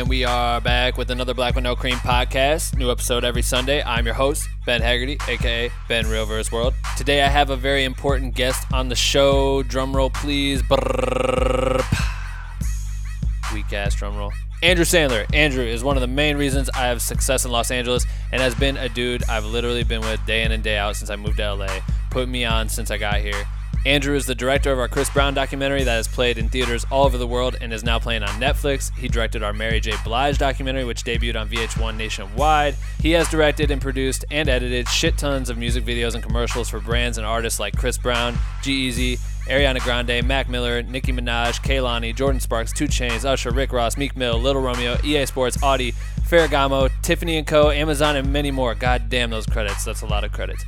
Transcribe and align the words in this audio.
and 0.00 0.08
we 0.08 0.24
are 0.24 0.62
back 0.62 0.96
with 0.96 1.10
another 1.10 1.34
Black 1.34 1.56
No 1.56 1.76
Cream 1.76 1.96
podcast. 1.96 2.74
New 2.74 2.90
episode 2.90 3.22
every 3.22 3.42
Sunday. 3.42 3.82
I'm 3.82 4.06
your 4.06 4.14
host, 4.14 4.48
Ben 4.64 4.80
Haggerty, 4.80 5.18
aka 5.28 5.70
Ben 5.88 6.06
Realverse 6.06 6.50
World. 6.50 6.72
Today 6.96 7.20
I 7.20 7.28
have 7.28 7.50
a 7.50 7.56
very 7.56 7.84
important 7.84 8.34
guest 8.34 8.66
on 8.72 8.88
the 8.88 8.94
show. 8.94 9.62
Drum 9.62 9.94
roll, 9.94 10.08
please. 10.08 10.62
Weak 13.52 13.72
ass 13.74 13.94
drum 13.94 14.16
roll. 14.16 14.32
Andrew 14.62 14.86
Sandler. 14.86 15.26
Andrew 15.34 15.64
is 15.64 15.84
one 15.84 15.98
of 15.98 16.00
the 16.00 16.08
main 16.08 16.38
reasons 16.38 16.70
I 16.70 16.86
have 16.86 17.02
success 17.02 17.44
in 17.44 17.50
Los 17.50 17.70
Angeles 17.70 18.06
and 18.32 18.40
has 18.40 18.54
been 18.54 18.78
a 18.78 18.88
dude 18.88 19.22
I've 19.28 19.44
literally 19.44 19.84
been 19.84 20.00
with 20.00 20.24
day 20.24 20.44
in 20.44 20.52
and 20.52 20.62
day 20.62 20.78
out 20.78 20.96
since 20.96 21.10
I 21.10 21.16
moved 21.16 21.36
to 21.36 21.54
LA. 21.54 21.80
Put 22.10 22.26
me 22.26 22.46
on 22.46 22.70
since 22.70 22.90
I 22.90 22.96
got 22.96 23.16
here. 23.16 23.44
Andrew 23.86 24.14
is 24.14 24.26
the 24.26 24.34
director 24.34 24.72
of 24.72 24.78
our 24.78 24.88
Chris 24.88 25.08
Brown 25.08 25.32
documentary 25.32 25.84
that 25.84 25.96
has 25.96 26.06
played 26.06 26.36
in 26.36 26.50
theaters 26.50 26.84
all 26.90 27.06
over 27.06 27.16
the 27.16 27.26
world 27.26 27.56
and 27.62 27.72
is 27.72 27.82
now 27.82 27.98
playing 27.98 28.22
on 28.22 28.28
Netflix. 28.38 28.94
He 28.94 29.08
directed 29.08 29.42
our 29.42 29.54
Mary 29.54 29.80
J. 29.80 29.94
Blige 30.04 30.36
documentary, 30.36 30.84
which 30.84 31.02
debuted 31.02 31.40
on 31.40 31.48
VH1 31.48 31.96
nationwide. 31.96 32.76
He 33.00 33.12
has 33.12 33.30
directed 33.30 33.70
and 33.70 33.80
produced 33.80 34.26
and 34.30 34.50
edited 34.50 34.86
shit 34.86 35.16
tons 35.16 35.48
of 35.48 35.56
music 35.56 35.84
videos 35.84 36.14
and 36.14 36.22
commercials 36.22 36.68
for 36.68 36.78
brands 36.78 37.16
and 37.16 37.26
artists 37.26 37.58
like 37.58 37.74
Chris 37.74 37.96
Brown, 37.96 38.36
G-Eazy, 38.62 39.18
Ariana 39.46 39.80
Grande, 39.80 40.26
Mac 40.28 40.50
Miller, 40.50 40.82
Nicki 40.82 41.12
Minaj, 41.12 41.62
Kehlani, 41.62 42.14
Jordin 42.14 42.42
Sparks, 42.42 42.74
2 42.74 42.84
Chainz, 42.84 43.24
Usher, 43.24 43.50
Rick 43.50 43.72
Ross, 43.72 43.96
Meek 43.96 44.14
Mill, 44.14 44.38
Lil 44.38 44.56
Romeo, 44.56 44.98
EA 45.02 45.24
Sports, 45.24 45.60
Audi, 45.62 45.92
Ferragamo, 46.28 46.90
Tiffany 47.00 47.42
& 47.42 47.44
Co., 47.44 47.70
Amazon, 47.70 48.14
and 48.16 48.30
many 48.30 48.50
more. 48.50 48.74
God 48.74 49.08
damn 49.08 49.30
those 49.30 49.46
credits. 49.46 49.86
That's 49.86 50.02
a 50.02 50.06
lot 50.06 50.22
of 50.22 50.32
credits. 50.32 50.66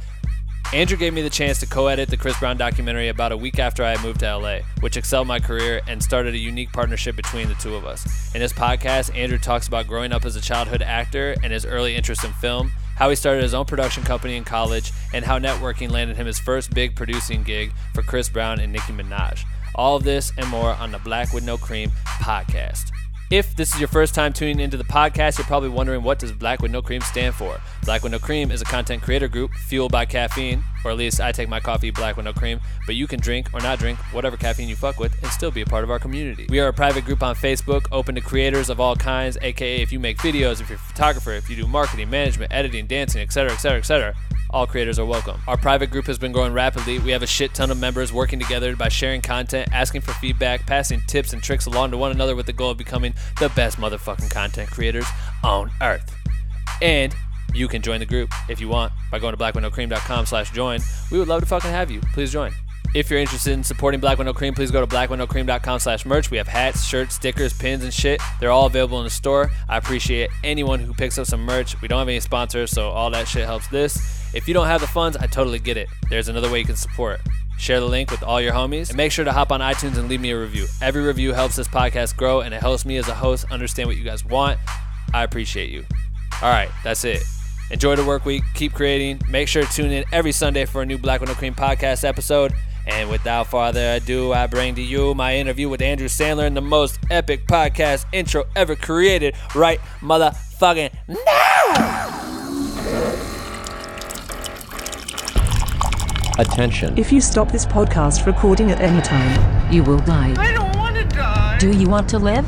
Andrew 0.73 0.97
gave 0.97 1.13
me 1.13 1.21
the 1.21 1.29
chance 1.29 1.61
to 1.61 1.67
co 1.67 1.89
edit 1.89 2.09
the 2.09 2.17
Chris 2.17 2.39
Brown 2.39 2.57
documentary 2.57 3.09
about 3.09 3.31
a 3.31 3.37
week 3.37 3.59
after 3.59 3.85
I 3.85 4.03
moved 4.03 4.21
to 4.21 4.39
LA, 4.39 4.61
which 4.81 4.97
excelled 4.97 5.27
my 5.27 5.39
career 5.39 5.83
and 5.87 6.03
started 6.03 6.33
a 6.33 6.39
unique 6.39 6.73
partnership 6.73 7.15
between 7.15 7.49
the 7.49 7.55
two 7.57 7.75
of 7.75 7.85
us. 7.85 8.35
In 8.35 8.41
this 8.41 8.55
podcast, 8.55 9.15
Andrew 9.15 9.37
talks 9.37 9.69
about 9.69 9.87
growing 9.87 10.13
up 10.13 10.25
as 10.25 10.35
a 10.35 10.41
childhood 10.41 10.81
actor 10.81 11.37
and 11.43 11.53
his 11.53 11.67
early 11.67 11.95
interest 11.95 12.25
in 12.25 12.33
film, 12.33 12.73
how 12.97 13.11
he 13.11 13.17
started 13.17 13.43
his 13.43 13.53
own 13.53 13.67
production 13.67 14.03
company 14.03 14.35
in 14.35 14.45
college, 14.45 14.93
and 15.13 15.27
how 15.27 15.39
networking 15.39 15.91
landed 15.91 16.17
him 16.17 16.27
his 16.27 16.39
first 16.39 16.73
big 16.73 16.97
producing 16.97 17.43
gig 17.43 17.75
for 17.95 18.03
Chris 18.03 18.31
Brown 18.31 18.59
and 18.59 18.73
Nicki 18.73 18.95
Minaj. 18.95 19.45
All 19.75 19.97
of 19.97 20.05
this 20.05 20.33
and 20.39 20.49
more 20.49 20.73
on 20.73 20.91
the 20.91 20.99
Black 21.01 21.35
with 21.35 21.45
No 21.45 21.59
Cream 21.59 21.91
podcast. 22.07 22.92
If 23.33 23.57
this 23.57 23.73
is 23.73 23.81
your 23.81 23.89
first 23.89 24.15
time 24.15 24.35
tuning 24.35 24.61
into 24.61 24.77
the 24.77 24.85
podcast, 24.85 25.39
you're 25.39 25.47
probably 25.47 25.71
wondering 25.71 26.03
what 26.03 26.19
does 26.19 26.33
Black 26.33 26.61
with 26.61 26.71
No 26.71 26.83
Cream 26.83 27.01
stand 27.01 27.35
for? 27.35 27.59
Black 27.83 28.03
with 28.03 28.13
No 28.13 28.19
Cream 28.19 28.51
is 28.51 28.61
a 28.61 28.67
content 28.67 29.03
creator 29.03 29.27
group 29.27 29.55
fueled 29.55 29.91
by 29.91 30.05
caffeine, 30.05 30.63
or 30.85 30.91
at 30.91 30.97
least 30.97 31.21
I 31.21 31.33
take 31.33 31.49
my 31.49 31.61
coffee 31.61 31.91
black 31.91 32.17
with 32.17 32.25
no 32.25 32.33
cream, 32.33 32.61
but 32.87 32.95
you 32.95 33.07
can 33.07 33.21
drink 33.21 33.49
or 33.53 33.61
not 33.61 33.79
drink 33.79 33.99
whatever 34.13 34.37
caffeine 34.37 34.69
you 34.69 34.77
fuck 34.77 34.99
with 34.99 35.21
and 35.23 35.31
still 35.33 35.51
be 35.51 35.63
a 35.63 35.67
part 35.67 35.85
of 35.85 35.91
our 35.91 35.99
community. 35.99 36.47
We 36.49 36.61
are 36.61 36.69
a 36.69 36.73
private 36.73 37.05
group 37.05 37.23
on 37.23 37.35
Facebook 37.35 37.87
open 37.93 38.15
to 38.15 38.21
creators 38.21 38.71
of 38.71 38.81
all 38.81 38.97
kinds, 38.97 39.39
aka 39.43 39.81
if 39.81 39.93
you 39.93 40.01
make 40.01 40.19
videos, 40.19 40.61
if 40.61 40.69
you're 40.69 40.77
a 40.77 40.81
photographer, 40.81 41.33
if 41.33 41.49
you 41.49 41.57
do 41.57 41.67
marketing, 41.67 42.11
management, 42.11 42.53
editing, 42.53 42.87
dancing, 42.87 43.23
etc., 43.23 43.53
etc., 43.53 43.79
etc 43.79 44.15
all 44.53 44.67
creators 44.67 44.99
are 44.99 45.07
welcome. 45.07 45.41
Our 45.47 45.57
private 45.57 45.91
group 45.91 46.07
has 46.07 46.19
been 46.19 46.33
growing 46.33 46.53
rapidly. 46.53 46.99
We 46.99 47.11
have 47.13 47.23
a 47.23 47.27
shit 47.27 47.55
ton 47.55 47.71
of 47.71 47.79
members 47.79 48.13
working 48.13 48.39
together 48.39 48.77
by 48.77 48.89
sharing 48.89 49.23
content, 49.23 49.69
asking 49.73 50.03
for 50.03 50.13
feedback, 50.15 50.67
passing 50.67 51.03
tips 51.07 51.33
and 51.33 51.43
tricks 51.43 51.67
along 51.67 51.91
to 51.93 51.97
one 51.97 52.13
another 52.13 52.37
with 52.37 52.47
the 52.47 52.53
goal 52.53 52.71
of 52.71 52.77
becoming 52.77 53.15
the 53.41 53.49
best 53.51 53.79
motherfucking 53.79 54.31
content 54.31 54.71
creators 54.71 55.07
on 55.43 55.71
earth. 55.81 56.15
And 56.83 57.15
you 57.55 57.69
can 57.69 57.83
join 57.83 58.01
the 58.01 58.07
group 58.07 58.31
if 58.49 58.61
you 58.61 58.69
want 58.69 58.93
by 59.11 59.19
going 59.19 59.37
to 59.37 59.39
blackwithnocream.com 59.43 60.27
slash 60.27 60.51
join. 60.51 60.81
We 61.11 61.19
would 61.19 61.29
love 61.29 61.41
to 61.41 61.47
fucking 61.47 61.71
have 61.71 61.91
you. 61.91 62.01
Please 62.13 62.33
join. 62.33 62.53
If 62.95 63.09
you're 63.09 63.21
interested 63.21 63.53
in 63.53 63.65
supporting 63.65 64.01
Black 64.01 64.19
with 64.19 64.27
No 64.27 64.35
Cream, 64.35 64.53
please 64.53 64.71
go 64.71 64.85
to 64.85 64.87
blackwithnocream.com 64.87 65.79
slash 65.79 66.05
merch. 66.05 66.31
We 66.31 66.37
have 66.37 66.49
hats, 66.49 66.85
shirts, 66.85 67.15
stickers, 67.15 67.55
pins, 67.55 67.85
and 67.85 67.93
shit. 67.93 68.21
They're 68.39 68.51
all 68.51 68.67
available 68.67 68.99
in 68.99 69.05
the 69.05 69.11
store. 69.11 69.51
I 69.67 69.79
appreciate 69.79 70.29
anyone 70.45 70.79
who 70.79 70.93
picks 70.93 71.17
up 71.17 71.27
some 71.27 71.41
merch. 71.41 71.81
We 71.81 71.89
don't 71.89 71.99
have 71.99 72.09
any 72.09 72.21
sponsors, 72.21 72.71
so 72.71 72.91
all 72.91 73.09
that 73.11 73.29
shit 73.29 73.47
helps 73.47 73.67
this. 73.69 73.97
If 74.35 74.47
you 74.47 74.53
don't 74.53 74.67
have 74.67 74.83
the 74.83 74.87
funds, 74.87 75.17
I 75.17 75.27
totally 75.27 75.59
get 75.59 75.79
it. 75.79 75.89
There's 76.11 76.29
another 76.29 76.51
way 76.51 76.59
you 76.59 76.67
can 76.67 76.77
support. 76.77 77.21
Share 77.59 77.81
the 77.81 77.87
link 77.87 78.11
with 78.11 78.23
all 78.23 78.41
your 78.41 78.53
homies 78.53 78.89
and 78.89 78.97
make 78.97 79.13
sure 79.13 79.25
to 79.25 79.33
hop 79.33 79.53
on 79.53 79.61
iTunes 79.61 79.97
and 79.97 80.09
leave 80.09 80.21
me 80.21 80.33
a 80.33 80.39
review. 80.39 80.67
Every 80.83 81.03
review 81.03 81.33
helps 81.33 81.57
this 81.57 81.69
podcast 81.69 82.17
grow 82.17 82.41
and 82.41 82.53
it 82.53 82.61
helps 82.61 82.85
me 82.85 82.97
as 82.99 83.09
a 83.09 83.15
host 83.15 83.47
understand 83.51 83.87
what 83.89 83.97
you 83.97 84.05
guys 84.05 84.25
want. 84.25 84.59
I 85.15 85.23
appreciate 85.23 85.71
you. 85.71 85.85
All 86.43 86.51
right, 86.51 86.71
that's 86.83 87.05
it. 87.05 87.23
Enjoy 87.73 87.97
the 87.97 88.05
work 88.05 88.25
week. 88.25 88.45
Keep 88.55 88.75
creating. 88.75 89.21
Make 89.29 89.49
sure 89.49 89.65
to 89.65 89.73
tune 89.73 89.91
in 89.91 90.05
every 90.13 90.33
Sunday 90.33 90.67
for 90.67 90.83
a 90.83 90.87
new 90.87 90.99
Black 90.99 91.21
with 91.21 91.31
No 91.31 91.35
Cream 91.35 91.55
podcast 91.55 92.05
episode. 92.05 92.53
And 92.87 93.09
without 93.09 93.47
further 93.47 93.95
ado, 93.95 94.33
I 94.33 94.47
bring 94.47 94.75
to 94.75 94.83
you 94.83 95.15
my 95.15 95.37
interview 95.37 95.69
with 95.69 95.81
Andrew 95.81 96.09
Sandler 96.09 96.47
in 96.47 96.55
the 96.55 96.61
most 96.61 96.99
epic 97.11 97.47
podcast 97.47 98.05
intro 98.13 98.45
ever 98.57 98.77
created 98.77 99.35
right 99.55 99.81
motherfucking 100.01 100.93
now. 101.09 102.29
Attention. 106.39 106.99
If 106.99 107.13
you 107.13 107.21
stop 107.21 107.53
this 107.53 107.67
podcast 107.67 108.27
recording 108.27 108.71
at 108.71 108.81
any 108.81 109.01
time, 109.03 109.73
You 109.73 109.83
will 109.83 110.01
die. 110.01 110.35
I 110.37 110.53
don't 110.53 110.77
want 110.77 110.97
to 110.97 111.05
die. 111.05 111.52
Do 111.63 111.71
you 111.71 111.89
want 111.89 112.09
to 112.09 112.19
live? 112.19 112.45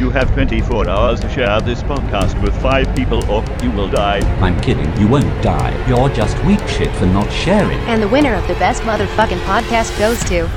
You 0.00 0.08
have 0.08 0.32
24 0.32 0.88
hours 0.88 1.20
to 1.20 1.28
share 1.28 1.60
this 1.60 1.82
podcast 1.82 2.42
with 2.42 2.56
five 2.62 2.86
people 2.96 3.22
or 3.30 3.44
you 3.62 3.70
will 3.70 3.90
die. 3.90 4.20
I'm 4.40 4.58
kidding. 4.62 4.90
You 4.96 5.06
won't 5.06 5.42
die. 5.42 5.74
You're 5.86 6.08
just 6.08 6.42
weak 6.44 6.66
shit 6.66 6.90
for 6.96 7.04
not 7.04 7.30
sharing. 7.30 7.76
And 7.80 8.02
the 8.02 8.08
winner 8.08 8.32
of 8.32 8.48
the 8.48 8.54
best 8.54 8.80
motherfucking 8.84 9.40
podcast 9.40 9.98
goes 9.98 10.18
to. 10.30 10.48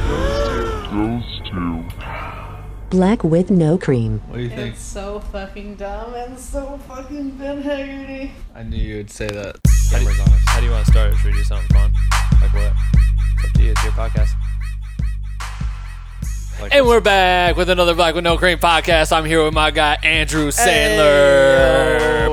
Black 2.89 3.25
with 3.25 3.51
no 3.51 3.77
cream. 3.77 4.21
What 4.29 4.37
do 4.37 4.43
you 4.43 4.49
think? 4.49 4.75
It's 4.75 4.81
so 4.81 5.19
fucking 5.19 5.75
dumb 5.75 6.13
and 6.13 6.39
so 6.39 6.79
fucking 6.87 7.31
Ben 7.31 7.61
Haggerty. 7.61 8.31
I 8.55 8.63
knew 8.63 8.77
you 8.77 8.95
would 8.99 9.11
say 9.11 9.27
that. 9.27 9.57
How 9.91 9.97
do, 9.97 10.05
you, 10.05 10.11
how 10.45 10.59
do 10.61 10.65
you 10.65 10.71
want 10.71 10.85
to 10.85 10.91
start? 10.93 11.13
Should 11.17 11.25
we 11.25 11.31
do 11.33 11.43
something 11.43 11.67
fun? 11.75 11.91
Like 12.39 12.53
what? 12.53 12.71
It's 13.35 13.45
up 13.45 13.51
to 13.51 13.63
you. 13.63 13.71
It's 13.71 13.83
your 13.83 13.91
podcast. 13.91 14.29
And 16.69 16.85
we're 16.85 17.01
back 17.01 17.55
with 17.55 17.69
another 17.69 17.95
Black 17.95 18.13
with 18.13 18.23
No 18.23 18.37
Cream 18.37 18.59
podcast. 18.59 19.11
I'm 19.11 19.25
here 19.25 19.43
with 19.43 19.53
my 19.53 19.71
guy 19.71 19.97
Andrew 20.03 20.49
Sandler. 20.51 22.29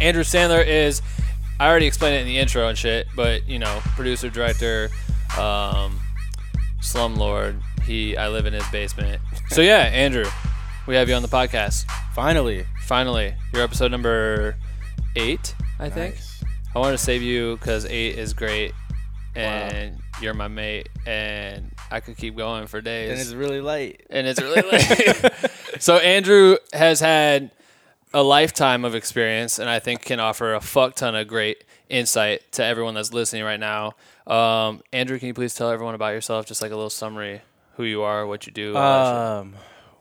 Andrew 0.00 0.22
Sandler 0.22 0.66
is. 0.66 1.02
I 1.60 1.68
already 1.68 1.86
explained 1.86 2.16
it 2.16 2.20
in 2.20 2.26
the 2.26 2.38
intro 2.38 2.68
and 2.68 2.78
shit, 2.78 3.08
but 3.14 3.46
you 3.48 3.58
know, 3.58 3.80
producer, 3.96 4.30
director, 4.30 4.88
um, 5.38 6.00
slumlord. 6.80 7.60
He, 7.82 8.16
I 8.16 8.28
live 8.28 8.46
in 8.46 8.52
his 8.52 8.66
basement. 8.68 9.20
So 9.48 9.60
yeah, 9.60 9.90
Andrew, 9.92 10.26
we 10.86 10.94
have 10.94 11.08
you 11.08 11.14
on 11.14 11.22
the 11.22 11.28
podcast. 11.28 11.84
Finally. 12.14 12.64
Finally, 12.82 13.34
your 13.52 13.62
episode 13.62 13.90
number 13.90 14.56
eight, 15.16 15.54
I 15.78 15.90
think. 15.90 16.16
I 16.74 16.78
wanted 16.78 16.92
to 16.92 16.98
save 16.98 17.22
you 17.22 17.56
because 17.56 17.84
eight 17.84 18.18
is 18.18 18.32
great, 18.32 18.72
and 19.34 20.00
you're 20.20 20.34
my 20.34 20.48
mate, 20.48 20.88
and 21.06 21.70
I 21.90 22.00
could 22.00 22.16
keep 22.16 22.36
going 22.36 22.66
for 22.66 22.80
days. 22.80 23.10
And 23.10 23.20
it's 23.20 23.32
really 23.32 23.60
late. 23.60 24.02
and 24.10 24.26
it's 24.26 24.40
really 24.40 24.62
late. 24.62 25.32
so 25.78 25.96
Andrew 25.98 26.56
has 26.72 27.00
had 27.00 27.50
a 28.12 28.22
lifetime 28.22 28.84
of 28.84 28.94
experience, 28.94 29.58
and 29.58 29.68
I 29.68 29.78
think 29.78 30.02
can 30.02 30.20
offer 30.20 30.54
a 30.54 30.60
fuck 30.60 30.94
ton 30.94 31.14
of 31.14 31.28
great 31.28 31.64
insight 31.88 32.50
to 32.52 32.64
everyone 32.64 32.94
that's 32.94 33.12
listening 33.12 33.44
right 33.44 33.60
now. 33.60 33.94
Um, 34.26 34.82
Andrew, 34.92 35.18
can 35.18 35.28
you 35.28 35.34
please 35.34 35.54
tell 35.54 35.70
everyone 35.70 35.94
about 35.94 36.08
yourself, 36.12 36.46
just 36.46 36.62
like 36.62 36.70
a 36.70 36.76
little 36.76 36.90
summary, 36.90 37.42
who 37.76 37.84
you 37.84 38.02
are, 38.02 38.26
what 38.26 38.46
you 38.46 38.52
do? 38.52 38.76
all 38.76 38.82
that 38.82 39.06
shit? 39.06 39.40
Um, 39.40 39.54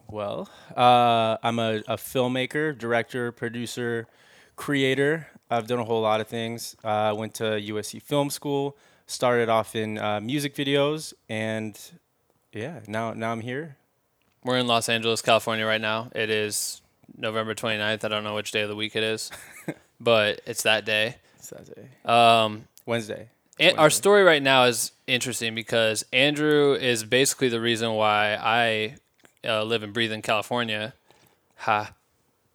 well, 0.09 0.49
uh, 0.75 1.37
I'm 1.43 1.59
a, 1.59 1.77
a 1.87 1.97
filmmaker, 1.97 2.77
director, 2.77 3.31
producer, 3.31 4.07
creator. 4.55 5.27
I've 5.49 5.67
done 5.67 5.79
a 5.79 5.83
whole 5.85 6.01
lot 6.01 6.21
of 6.21 6.27
things. 6.27 6.75
Uh, 6.83 6.87
I 6.87 7.11
went 7.13 7.33
to 7.35 7.43
USC 7.43 8.01
Film 8.01 8.29
School, 8.29 8.77
started 9.07 9.49
off 9.49 9.75
in 9.75 9.97
uh, 9.97 10.19
music 10.21 10.55
videos, 10.55 11.13
and 11.29 11.77
yeah, 12.53 12.81
now 12.87 13.13
now 13.13 13.31
I'm 13.31 13.41
here. 13.41 13.77
We're 14.43 14.57
in 14.57 14.67
Los 14.67 14.87
Angeles, 14.89 15.21
California 15.21 15.65
right 15.65 15.81
now. 15.81 16.09
It 16.15 16.29
is 16.29 16.81
November 17.17 17.53
29th. 17.55 18.03
I 18.03 18.07
don't 18.07 18.23
know 18.23 18.35
which 18.35 18.51
day 18.51 18.61
of 18.61 18.69
the 18.69 18.75
week 18.75 18.95
it 18.95 19.03
is, 19.03 19.31
but 19.99 20.41
it's 20.45 20.63
that 20.63 20.85
day. 20.85 21.15
It's 21.37 21.49
Saturday, 21.49 21.87
Um, 22.05 22.67
Wednesday. 22.85 23.29
And 23.59 23.77
our 23.79 23.89
story 23.89 24.21
right 24.23 24.43
now 24.43 24.65
is 24.65 24.91
interesting 25.07 25.55
because 25.55 26.05
Andrew 26.13 26.73
is 26.75 27.03
basically 27.03 27.49
the 27.49 27.59
reason 27.59 27.93
why 27.93 28.35
I 28.35 28.97
uh, 29.43 29.63
live 29.63 29.81
and 29.81 29.93
breathe 29.93 30.11
in 30.11 30.21
California. 30.21 30.93
Ha. 31.57 31.91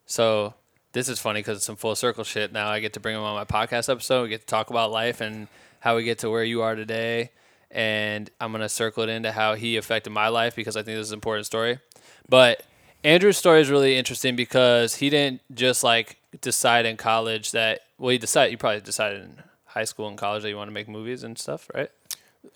So 0.06 0.54
this 0.92 1.08
is 1.08 1.18
funny 1.18 1.40
because 1.40 1.56
it's 1.58 1.66
some 1.66 1.74
full 1.74 1.96
circle 1.96 2.22
shit. 2.22 2.52
Now 2.52 2.68
I 2.68 2.78
get 2.78 2.92
to 2.92 3.00
bring 3.00 3.16
him 3.16 3.22
on 3.22 3.34
my 3.34 3.44
podcast 3.44 3.88
episode. 3.90 4.22
We 4.22 4.28
get 4.28 4.42
to 4.42 4.46
talk 4.46 4.70
about 4.70 4.92
life 4.92 5.20
and 5.20 5.48
how 5.82 5.96
we 5.96 6.04
get 6.04 6.18
to 6.20 6.30
where 6.30 6.44
you 6.44 6.62
are 6.62 6.76
today. 6.76 7.30
And 7.72 8.30
I'm 8.40 8.52
going 8.52 8.62
to 8.62 8.68
circle 8.68 9.02
it 9.02 9.08
into 9.08 9.32
how 9.32 9.54
he 9.56 9.76
affected 9.76 10.10
my 10.10 10.28
life 10.28 10.54
because 10.54 10.76
I 10.76 10.82
think 10.82 10.96
this 10.96 11.06
is 11.06 11.12
an 11.12 11.16
important 11.16 11.46
story. 11.46 11.80
But 12.28 12.62
Andrew's 13.02 13.36
story 13.36 13.60
is 13.60 13.68
really 13.68 13.96
interesting 13.96 14.36
because 14.36 14.96
he 14.96 15.10
didn't 15.10 15.40
just 15.52 15.82
like 15.82 16.18
decide 16.40 16.86
in 16.86 16.96
college 16.96 17.50
that, 17.50 17.80
well, 17.98 18.10
he 18.10 18.18
decided, 18.18 18.52
you 18.52 18.58
probably 18.58 18.80
decided 18.80 19.22
in 19.22 19.42
high 19.64 19.84
school 19.84 20.06
and 20.06 20.16
college 20.16 20.44
that 20.44 20.50
you 20.50 20.56
want 20.56 20.68
to 20.68 20.72
make 20.72 20.88
movies 20.88 21.24
and 21.24 21.36
stuff, 21.36 21.68
right? 21.74 21.90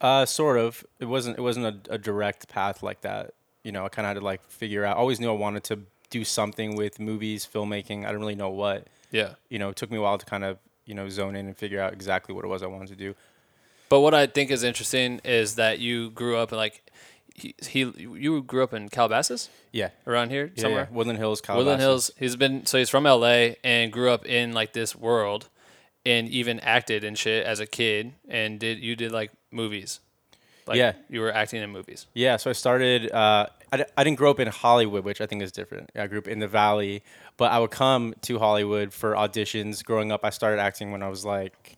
Uh, 0.01 0.25
sort 0.25 0.59
of. 0.59 0.85
It 1.01 1.07
wasn't. 1.07 1.39
It 1.39 1.43
wasn't 1.43 1.89
a, 1.89 1.95
a 1.95 1.99
direct 1.99 2.49
path 2.49 2.83
like 2.83 3.01
that. 3.01 3.33
you 3.65 3.73
know, 3.73 3.85
I 3.85 3.89
kind 3.89 4.07
of 4.07 4.11
had 4.11 4.21
to 4.21 4.25
like 4.25 4.43
figure 4.49 4.85
out. 4.85 4.97
I 4.97 5.01
always 5.01 5.19
knew 5.19 5.29
I 5.29 5.35
wanted 5.35 5.65
to 5.65 5.81
do 6.11 6.25
something 6.25 6.77
with 6.77 7.01
movies, 7.01 7.49
filmmaking. 7.53 8.05
I 8.05 8.09
didn't 8.09 8.21
really 8.21 8.37
know 8.37 8.51
what. 8.51 8.87
Yeah. 9.11 9.35
You 9.49 9.59
know, 9.59 9.71
it 9.71 9.77
took 9.77 9.91
me 9.91 9.99
a 9.99 10.01
while 10.01 10.19
to 10.19 10.27
kind 10.27 10.45
of 10.45 10.59
you 10.87 10.95
know 10.95 11.09
zone 11.09 11.37
in 11.37 11.47
and 11.47 11.57
figure 11.57 11.81
out 11.81 11.93
exactly 11.93 12.35
what 12.35 12.45
it 12.45 12.49
was 12.49 12.63
I 12.63 12.67
wanted 12.67 12.89
to 12.89 12.97
do. 12.97 13.15
But 13.89 14.01
what 14.01 14.15
I 14.15 14.27
think 14.27 14.51
is 14.51 14.63
interesting 14.65 15.21
is 15.25 15.55
that 15.57 15.79
you 15.79 16.11
grew 16.11 16.37
up 16.37 16.51
in 16.53 16.59
like 16.59 16.83
he, 17.35 17.55
he 17.69 17.81
you 17.81 18.43
grew 18.43 18.63
up 18.65 18.73
in 18.73 18.89
Calabasas 18.89 19.51
Yeah. 19.73 19.91
around 20.07 20.31
here 20.31 20.51
Yeah, 20.55 20.63
somewhere. 20.63 20.89
yeah. 20.91 20.97
Woodland 20.97 21.19
Hills, 21.19 21.41
Calabasas. 21.43 21.65
Woodland 21.65 21.81
Hills. 21.83 22.11
He's 22.19 22.35
been 22.37 22.65
so 22.67 22.79
he's 22.79 22.89
from 22.91 23.05
LA 23.05 23.57
and 23.63 23.93
grew 23.93 24.11
up 24.11 24.25
in 24.27 24.53
like 24.55 24.73
this 24.73 24.97
world, 24.97 25.49
and 26.07 26.29
even 26.29 26.59
acted 26.61 27.05
and 27.05 27.17
shit 27.19 27.45
as 27.45 27.61
a 27.61 27.67
kid. 27.67 28.13
And 28.29 28.59
did 28.59 28.79
you 28.79 28.97
did 28.97 29.13
like 29.13 29.31
movies? 29.51 30.01
Like, 30.67 30.79
Yeah. 30.79 30.95
you 31.09 31.21
were 31.21 31.33
acting 31.33 31.63
in 31.63 31.71
movies. 31.71 32.07
Yeah, 32.15 32.39
so 32.39 32.51
I 32.51 32.53
started. 32.55 33.13
Uh, 33.13 33.47
I, 33.73 34.05
didn't 34.05 34.17
grow 34.17 34.31
up 34.31 34.41
in 34.41 34.49
Hollywood, 34.49 35.05
which 35.05 35.21
I 35.21 35.27
think 35.27 35.43
is 35.43 35.53
different. 35.53 35.91
I 35.95 36.07
grew 36.07 36.19
up 36.19 36.29
in 36.29 36.39
the 36.39 36.49
Valley, 36.49 37.03
but 37.37 37.53
I 37.53 37.59
would 37.59 37.71
come 37.71 38.15
to 38.23 38.39
Hollywood 38.39 38.93
for 38.93 39.13
auditions. 39.15 39.85
Growing 39.85 40.13
up, 40.13 40.25
I 40.25 40.31
started 40.31 40.61
acting 40.61 40.93
when 40.93 41.03
I 41.03 41.09
was 41.09 41.25
like 41.25 41.77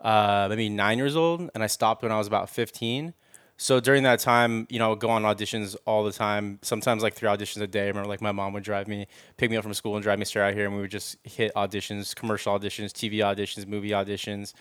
uh, 0.00 0.46
maybe 0.48 0.68
nine 0.68 0.98
years 0.98 1.16
old, 1.16 1.50
and 1.54 1.62
I 1.62 1.66
stopped 1.66 2.02
when 2.02 2.12
I 2.12 2.18
was 2.18 2.26
about 2.26 2.50
15. 2.50 3.14
So 3.60 3.80
during 3.80 4.04
that 4.04 4.20
time, 4.20 4.68
you 4.70 4.78
know, 4.78 4.86
I 4.86 4.88
would 4.90 5.00
go 5.00 5.10
on 5.10 5.24
auditions 5.24 5.74
all 5.84 6.04
the 6.04 6.12
time. 6.12 6.60
Sometimes 6.62 7.02
like 7.02 7.14
three 7.14 7.28
auditions 7.28 7.60
a 7.60 7.66
day. 7.66 7.84
I 7.84 7.88
remember 7.88 8.08
like 8.08 8.20
my 8.20 8.30
mom 8.30 8.52
would 8.52 8.62
drive 8.62 8.86
me, 8.86 9.08
pick 9.36 9.50
me 9.50 9.56
up 9.56 9.64
from 9.64 9.74
school, 9.74 9.96
and 9.96 10.02
drive 10.02 10.20
me 10.20 10.24
straight 10.24 10.48
out 10.48 10.54
here, 10.54 10.66
and 10.66 10.76
we 10.76 10.80
would 10.80 10.92
just 10.92 11.16
hit 11.24 11.52
auditions, 11.56 12.14
commercial 12.14 12.56
auditions, 12.56 12.92
TV 12.92 13.16
auditions, 13.16 13.66
movie 13.66 13.90
auditions. 13.90 14.54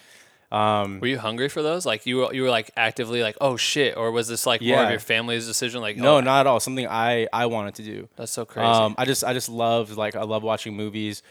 Were 0.52 1.08
you 1.08 1.20
hungry 1.20 1.50
for 1.50 1.62
those? 1.62 1.86
Like 1.86 2.06
you 2.06 2.18
were, 2.18 2.34
you 2.34 2.44
were 2.44 2.50
like 2.50 2.72
actively 2.78 3.22
like, 3.22 3.38
oh 3.42 3.58
shit, 3.58 3.98
or 3.98 4.12
was 4.12 4.28
this 4.28 4.46
like 4.46 4.62
more 4.62 4.84
of 4.84 4.90
your 4.90 5.00
family's 5.00 5.46
decision? 5.46 5.82
Like, 5.82 5.98
No, 5.98 6.18
oh, 6.18 6.22
not 6.22 6.42
at 6.42 6.48
all. 6.48 6.60
Something 6.60 6.88
I 6.88 7.28
I 7.34 7.48
wanted 7.48 7.76
to 7.76 7.84
do. 7.84 8.08
That's 8.16 8.32
so 8.32 8.46
crazy. 8.46 8.68
Um, 8.68 8.96
I 8.98 9.06
just 9.06 9.24
I 9.24 9.34
just 9.34 9.50
loved 9.50 9.98
like 9.98 10.16
I 10.16 10.24
love 10.24 10.44
watching 10.44 10.76
movies. 10.76 11.22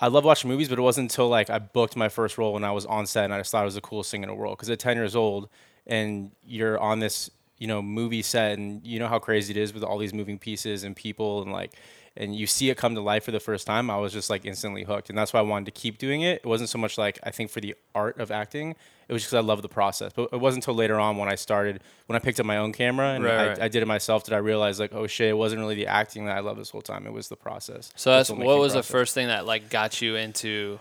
I 0.00 0.08
love 0.08 0.24
watching 0.24 0.50
movies, 0.50 0.68
but 0.68 0.78
it 0.78 0.82
wasn't 0.82 1.10
until 1.10 1.28
like 1.28 1.48
I 1.48 1.58
booked 1.58 1.96
my 1.96 2.08
first 2.08 2.36
role 2.36 2.52
when 2.52 2.64
I 2.64 2.72
was 2.72 2.86
on 2.86 3.06
set 3.06 3.24
and 3.24 3.32
I 3.32 3.38
just 3.38 3.52
thought 3.52 3.62
it 3.62 3.66
was 3.66 3.76
the 3.76 3.80
coolest 3.80 4.10
thing 4.10 4.22
in 4.22 4.28
the 4.28 4.34
world. 4.34 4.58
Because 4.58 4.68
at 4.68 4.78
ten 4.78 4.96
years 4.96 5.16
old, 5.16 5.48
and 5.86 6.32
you're 6.44 6.78
on 6.78 6.98
this 6.98 7.30
you 7.58 7.68
know 7.68 7.80
movie 7.80 8.22
set, 8.22 8.58
and 8.58 8.84
you 8.86 8.98
know 8.98 9.08
how 9.08 9.18
crazy 9.18 9.52
it 9.52 9.56
is 9.56 9.72
with 9.72 9.82
all 9.84 9.96
these 9.96 10.12
moving 10.12 10.38
pieces 10.38 10.84
and 10.84 10.94
people, 10.96 11.42
and 11.42 11.52
like 11.52 11.72
and 12.16 12.34
you 12.36 12.46
see 12.46 12.68
it 12.70 12.76
come 12.76 12.94
to 12.94 13.00
life 13.00 13.24
for 13.24 13.30
the 13.30 13.40
first 13.40 13.66
time. 13.66 13.90
I 13.90 13.96
was 13.96 14.12
just 14.12 14.28
like 14.30 14.44
instantly 14.44 14.84
hooked, 14.84 15.08
and 15.08 15.16
that's 15.18 15.32
why 15.32 15.40
I 15.40 15.42
wanted 15.42 15.66
to 15.66 15.70
keep 15.80 15.98
doing 15.98 16.22
it. 16.22 16.42
It 16.44 16.46
wasn't 16.46 16.70
so 16.70 16.78
much 16.78 16.98
like 16.98 17.18
I 17.22 17.30
think 17.30 17.50
for 17.50 17.60
the 17.60 17.74
art 17.94 18.18
of 18.20 18.30
acting. 18.30 18.74
It 19.08 19.12
was 19.12 19.22
just 19.22 19.34
I 19.34 19.40
love 19.40 19.60
the 19.62 19.68
process. 19.68 20.12
But 20.14 20.30
it 20.32 20.40
wasn't 20.40 20.64
until 20.64 20.74
later 20.74 20.98
on 20.98 21.16
when 21.18 21.28
I 21.28 21.34
started, 21.34 21.82
when 22.06 22.16
I 22.16 22.18
picked 22.18 22.40
up 22.40 22.46
my 22.46 22.56
own 22.56 22.72
camera 22.72 23.08
and 23.08 23.24
Right, 23.24 23.34
I, 23.34 23.48
right. 23.48 23.60
I 23.62 23.68
did 23.68 23.82
it 23.82 23.86
myself, 23.86 24.24
did 24.24 24.32
I 24.32 24.38
realize 24.38 24.80
like, 24.80 24.94
oh 24.94 25.06
shit, 25.06 25.28
it 25.28 25.36
wasn't 25.36 25.60
really 25.60 25.74
the 25.74 25.86
acting 25.86 26.24
that 26.26 26.36
I 26.36 26.40
loved 26.40 26.58
this 26.60 26.70
whole 26.70 26.80
time. 26.82 27.06
It 27.06 27.12
was 27.12 27.28
the 27.28 27.36
process. 27.36 27.92
so 27.96 28.10
that's 28.12 28.30
what 28.30 28.58
was 28.58 28.72
the 28.72 28.82
first 28.82 29.12
thing 29.14 29.26
that 29.26 29.44
like 29.44 29.68
got 29.70 30.00
you 30.00 30.16
into 30.16 30.78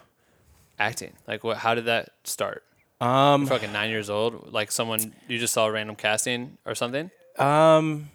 acting? 0.79 1.13
Like, 1.27 1.43
what? 1.43 1.57
How 1.57 1.75
did 1.75 1.85
that 1.85 2.09
start? 2.23 2.63
Um, 3.01 3.41
You're 3.41 3.49
fucking 3.49 3.73
nine 3.73 3.89
years 3.89 4.09
old. 4.09 4.53
Like 4.53 4.71
someone 4.71 5.13
you 5.27 5.39
just 5.39 5.53
saw 5.53 5.65
a 5.67 5.71
random 5.71 5.95
casting 5.95 6.57
or 6.65 6.75
something. 6.75 7.09
um, 7.39 8.09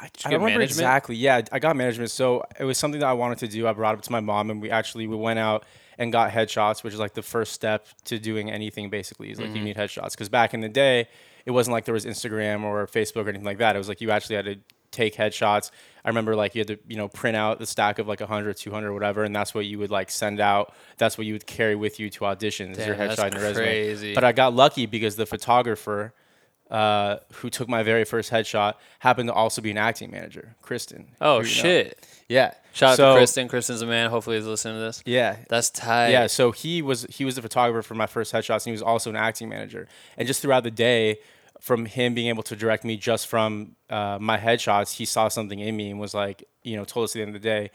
I 0.00 0.04
you 0.04 0.10
don't 0.24 0.32
remember 0.32 0.46
management? 0.60 0.70
exactly. 0.70 1.16
Yeah, 1.16 1.42
I 1.52 1.58
got 1.58 1.76
management. 1.76 2.10
So 2.10 2.44
it 2.58 2.64
was 2.64 2.78
something 2.78 3.00
that 3.00 3.08
I 3.08 3.12
wanted 3.14 3.38
to 3.38 3.48
do. 3.48 3.66
I 3.66 3.72
brought 3.72 3.96
it 3.98 4.02
to 4.04 4.12
my 4.12 4.20
mom, 4.20 4.50
and 4.50 4.60
we 4.62 4.70
actually 4.70 5.06
we 5.06 5.16
went 5.16 5.38
out 5.38 5.64
and 5.98 6.10
got 6.12 6.30
headshots, 6.32 6.82
which 6.82 6.92
is 6.94 7.00
like 7.00 7.14
the 7.14 7.22
first 7.22 7.52
step 7.52 7.86
to 8.06 8.18
doing 8.18 8.50
anything. 8.50 8.90
Basically, 8.90 9.30
is 9.30 9.38
like 9.38 9.48
Mm-hmm. 9.48 9.56
you 9.56 9.64
need 9.64 9.76
headshots 9.76 10.12
because 10.12 10.28
back 10.28 10.54
in 10.54 10.60
the 10.60 10.68
day, 10.68 11.08
it 11.46 11.50
wasn't 11.52 11.72
like 11.72 11.84
there 11.84 11.94
was 11.94 12.04
Instagram 12.06 12.62
or 12.64 12.86
Facebook 12.86 13.26
or 13.26 13.28
anything 13.28 13.44
like 13.44 13.58
that. 13.58 13.76
It 13.76 13.78
was 13.78 13.88
like 13.88 14.00
you 14.00 14.10
actually 14.10 14.36
had 14.36 14.44
to 14.46 14.56
take 14.90 15.16
headshots. 15.16 15.70
I 16.04 16.08
remember 16.08 16.36
like 16.36 16.54
you 16.54 16.60
had 16.60 16.68
to 16.68 16.78
you 16.86 16.96
know 16.96 17.08
print 17.08 17.36
out 17.36 17.58
the 17.58 17.66
stack 17.66 17.98
of 17.98 18.06
like 18.06 18.20
100, 18.20 18.56
200, 18.56 18.92
whatever, 18.92 19.24
and 19.24 19.34
that's 19.34 19.54
what 19.54 19.66
you 19.66 19.78
would 19.80 19.90
like 19.90 20.10
send 20.10 20.38
out. 20.40 20.72
That's 20.98 21.16
what 21.18 21.26
you 21.26 21.32
would 21.34 21.46
carry 21.46 21.74
with 21.74 21.98
you 21.98 22.10
to 22.10 22.20
auditions. 22.20 22.76
your 22.76 22.94
Damn, 22.94 23.08
that's 23.08 23.20
headshot 23.20 23.24
and 23.26 23.34
your 23.34 23.42
resume. 23.42 24.14
But 24.14 24.24
I 24.24 24.32
got 24.32 24.54
lucky 24.54 24.86
because 24.86 25.16
the 25.16 25.26
photographer 25.26 26.12
uh, 26.70 27.18
who 27.34 27.50
took 27.50 27.68
my 27.68 27.82
very 27.82 28.04
first 28.04 28.30
headshot 28.30 28.74
happened 28.98 29.28
to 29.28 29.32
also 29.32 29.62
be 29.62 29.70
an 29.70 29.78
acting 29.78 30.10
manager, 30.10 30.56
Kristen. 30.62 31.08
Oh 31.20 31.40
who 31.40 31.46
you 31.46 31.56
know. 31.56 31.62
shit! 31.62 32.06
Yeah. 32.28 32.54
Shout 32.72 32.98
out 32.98 33.12
to 33.12 33.18
Kristen. 33.18 33.48
Kristen's 33.48 33.82
a 33.82 33.86
man. 33.86 34.10
Hopefully 34.10 34.36
he's 34.36 34.46
listening 34.46 34.76
to 34.76 34.80
this. 34.80 35.02
Yeah. 35.06 35.36
That's 35.48 35.70
tight. 35.70 36.08
Yeah, 36.08 36.26
so 36.26 36.50
he 36.50 36.82
was 36.82 37.06
he 37.08 37.24
was 37.24 37.36
the 37.36 37.42
photographer 37.42 37.86
for 37.86 37.94
my 37.94 38.06
first 38.06 38.32
headshots, 38.32 38.64
and 38.64 38.66
he 38.66 38.72
was 38.72 38.82
also 38.82 39.10
an 39.10 39.16
acting 39.16 39.48
manager. 39.48 39.86
And 40.16 40.26
just 40.26 40.42
throughout 40.42 40.64
the 40.64 40.70
day, 40.70 41.18
from 41.60 41.86
him 41.86 42.14
being 42.14 42.28
able 42.28 42.42
to 42.44 42.56
direct 42.56 42.84
me 42.84 42.96
just 42.96 43.26
from 43.26 43.76
uh, 43.88 44.18
my 44.20 44.36
headshots, 44.36 44.94
he 44.96 45.04
saw 45.04 45.28
something 45.28 45.60
in 45.60 45.76
me 45.76 45.90
and 45.90 46.00
was 46.00 46.14
like, 46.14 46.44
you 46.62 46.76
know, 46.76 46.84
told 46.84 47.04
us 47.04 47.12
at 47.12 47.14
the 47.14 47.22
end 47.22 47.34
of 47.34 47.40
the 47.40 47.48
day, 47.48 47.70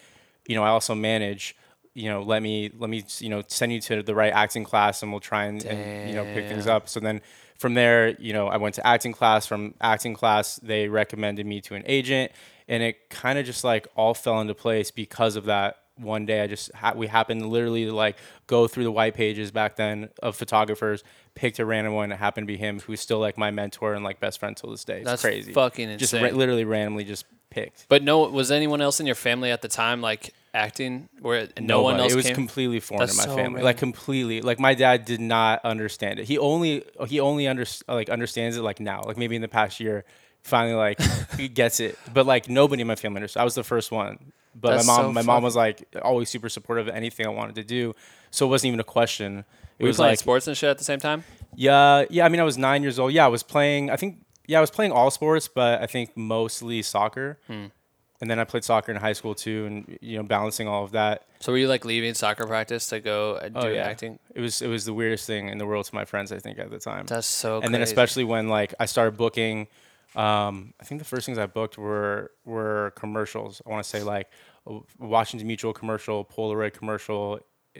you 0.47 0.55
know, 0.55 0.63
I 0.63 0.69
also 0.69 0.95
manage. 0.95 1.55
You 1.95 2.07
know, 2.07 2.21
let 2.21 2.43
me 2.43 2.71
let 2.77 2.89
me 2.89 3.03
you 3.19 3.29
know 3.29 3.43
send 3.47 3.73
you 3.73 3.81
to 3.81 4.03
the 4.03 4.15
right 4.15 4.31
acting 4.31 4.63
class, 4.63 5.01
and 5.01 5.11
we'll 5.11 5.19
try 5.19 5.45
and, 5.45 5.63
and 5.65 6.09
you 6.09 6.15
know 6.15 6.23
pick 6.23 6.47
things 6.47 6.67
up. 6.67 6.87
So 6.87 6.99
then 6.99 7.21
from 7.59 7.73
there, 7.73 8.15
you 8.19 8.31
know, 8.31 8.47
I 8.47 8.57
went 8.57 8.75
to 8.75 8.87
acting 8.87 9.11
class. 9.11 9.45
From 9.45 9.75
acting 9.81 10.13
class, 10.13 10.55
they 10.63 10.87
recommended 10.87 11.45
me 11.45 11.61
to 11.61 11.75
an 11.75 11.83
agent, 11.85 12.31
and 12.67 12.81
it 12.81 13.09
kind 13.09 13.37
of 13.37 13.45
just 13.45 13.63
like 13.63 13.87
all 13.95 14.13
fell 14.13 14.39
into 14.39 14.55
place 14.55 14.89
because 14.91 15.35
of 15.35 15.45
that 15.45 15.75
one 15.99 16.25
day 16.25 16.41
I 16.41 16.47
just 16.47 16.73
ha- 16.73 16.93
we 16.95 17.07
happened 17.07 17.41
to 17.41 17.47
literally 17.47 17.85
to 17.85 17.93
like 17.93 18.17
go 18.47 18.67
through 18.67 18.83
the 18.85 18.91
white 18.91 19.13
pages 19.15 19.51
back 19.51 19.75
then 19.75 20.09
of 20.23 20.35
photographers, 20.35 21.03
picked 21.35 21.59
a 21.59 21.65
random 21.65 21.93
one. 21.93 22.11
It 22.11 22.17
happened 22.17 22.47
to 22.47 22.51
be 22.53 22.57
him, 22.57 22.79
who's 22.79 23.01
still 23.01 23.19
like 23.19 23.37
my 23.37 23.51
mentor 23.51 23.93
and 23.93 24.03
like 24.03 24.19
best 24.19 24.39
friend 24.39 24.55
till 24.55 24.71
this 24.71 24.83
day. 24.83 24.97
It's 24.99 25.05
That's 25.05 25.21
crazy. 25.21 25.53
fucking 25.53 25.85
insane. 25.85 25.99
Just 25.99 26.13
insane. 26.13 26.37
literally 26.37 26.63
randomly 26.65 27.03
just 27.03 27.25
picked. 27.49 27.85
But 27.89 28.03
no, 28.03 28.19
was 28.29 28.51
anyone 28.51 28.81
else 28.81 28.99
in 28.99 29.05
your 29.05 29.15
family 29.15 29.51
at 29.51 29.61
the 29.61 29.67
time 29.67 30.01
like 30.01 30.33
acting? 30.53 31.09
Where 31.21 31.47
no 31.59 31.81
one 31.81 31.99
else 31.99 32.13
It 32.13 32.15
was 32.15 32.25
came? 32.27 32.35
completely 32.35 32.79
foreign 32.79 32.99
That's 33.01 33.13
to 33.13 33.17
my 33.17 33.23
so 33.23 33.29
family. 33.29 33.43
random. 33.43 33.63
Like 33.63 33.77
completely. 33.77 34.41
Like 34.41 34.59
my 34.59 34.73
dad 34.75 35.05
did 35.05 35.19
not 35.21 35.63
understand 35.65 36.19
it. 36.19 36.25
He 36.27 36.37
only 36.37 36.83
he 37.07 37.19
only 37.19 37.47
under, 37.47 37.65
like 37.87 38.09
understands 38.09 38.55
it 38.57 38.61
like 38.61 38.79
now. 38.79 39.01
Like 39.03 39.17
maybe 39.17 39.35
in 39.35 39.41
the 39.41 39.47
past 39.47 39.79
year, 39.79 40.05
finally 40.43 40.75
like 40.75 41.01
he 41.37 41.47
gets 41.47 41.79
it. 41.79 41.97
But 42.13 42.25
like 42.25 42.49
nobody 42.49 42.81
in 42.81 42.87
my 42.87 42.95
family 42.95 43.17
understood. 43.17 43.41
I 43.41 43.43
was 43.43 43.55
the 43.55 43.63
first 43.63 43.91
one. 43.91 44.31
But 44.55 44.71
That's 44.71 44.87
my 44.87 44.93
mom 44.93 45.05
so 45.05 45.11
my 45.13 45.21
mom 45.21 45.43
was 45.43 45.55
like 45.55 45.87
always 46.01 46.29
super 46.29 46.49
supportive 46.49 46.87
of 46.87 46.95
anything 46.95 47.25
I 47.25 47.29
wanted 47.29 47.55
to 47.55 47.63
do. 47.63 47.95
So 48.31 48.45
it 48.45 48.49
wasn't 48.49 48.69
even 48.69 48.79
a 48.79 48.83
question. 48.85 49.39
It 49.77 49.83
Were 49.83 49.85
you 49.85 49.87
was 49.87 49.97
playing 49.97 50.11
like 50.11 50.19
sports 50.19 50.47
and 50.47 50.57
shit 50.57 50.69
at 50.69 50.77
the 50.77 50.83
same 50.83 50.99
time? 50.99 51.23
yeah, 51.55 52.05
yeah. 52.09 52.25
I 52.25 52.29
mean, 52.29 52.41
I 52.41 52.43
was 52.43 52.57
nine 52.57 52.81
years 52.81 52.99
old. 52.99 53.13
Yeah, 53.13 53.25
I 53.25 53.29
was 53.29 53.43
playing. 53.43 53.89
I 53.89 53.95
think 53.95 54.17
yeah, 54.47 54.57
I 54.57 54.61
was 54.61 54.71
playing 54.71 54.91
all 54.91 55.11
sports, 55.11 55.47
but 55.47 55.81
I 55.81 55.85
think 55.85 56.17
mostly 56.17 56.81
soccer. 56.81 57.39
Hmm. 57.47 57.67
And 58.21 58.29
then 58.29 58.37
I 58.37 58.43
played 58.43 58.65
soccer 58.65 58.91
in 58.91 58.97
high 58.97 59.13
school 59.13 59.33
too, 59.33 59.65
and 59.65 59.97
you 60.01 60.17
know, 60.17 60.23
balancing 60.23 60.67
all 60.67 60.83
of 60.83 60.91
that. 60.91 61.25
So 61.39 61.53
were 61.53 61.57
you 61.57 61.69
like 61.69 61.85
leaving 61.85 62.13
soccer 62.15 62.45
practice 62.45 62.87
to 62.87 62.99
go 62.99 63.35
uh, 63.35 63.47
do 63.47 63.53
Oh 63.55 63.67
yeah, 63.67 63.83
acting? 63.83 64.19
It 64.35 64.41
was 64.41 64.61
it 64.61 64.67
was 64.67 64.83
the 64.83 64.93
weirdest 64.93 65.25
thing 65.25 65.47
in 65.47 65.57
the 65.57 65.65
world 65.65 65.85
to 65.85 65.95
my 65.95 66.03
friends. 66.03 66.31
I 66.33 66.39
think 66.39 66.59
at 66.59 66.69
the 66.69 66.79
time. 66.79 67.05
That's 67.05 67.27
so. 67.27 67.61
and 67.61 67.73
then 67.73 67.81
especially 67.81 68.25
when 68.25 68.49
like 68.49 68.73
I 68.79 68.85
started 68.87 69.15
booking. 69.15 69.67
Um, 70.15 70.73
I 70.79 70.85
think 70.85 70.99
the 70.99 71.05
first 71.05 71.25
things 71.25 71.37
I 71.37 71.45
booked 71.45 71.77
were 71.77 72.31
were 72.45 72.93
commercials. 72.95 73.61
I 73.65 73.69
want 73.69 73.83
to 73.83 73.89
say 73.89 74.03
like 74.03 74.27
a 74.67 74.79
Washington 74.99 75.47
Mutual 75.47 75.73
commercial, 75.73 76.25
Polaroid 76.25 76.73
commercial. 76.73 77.39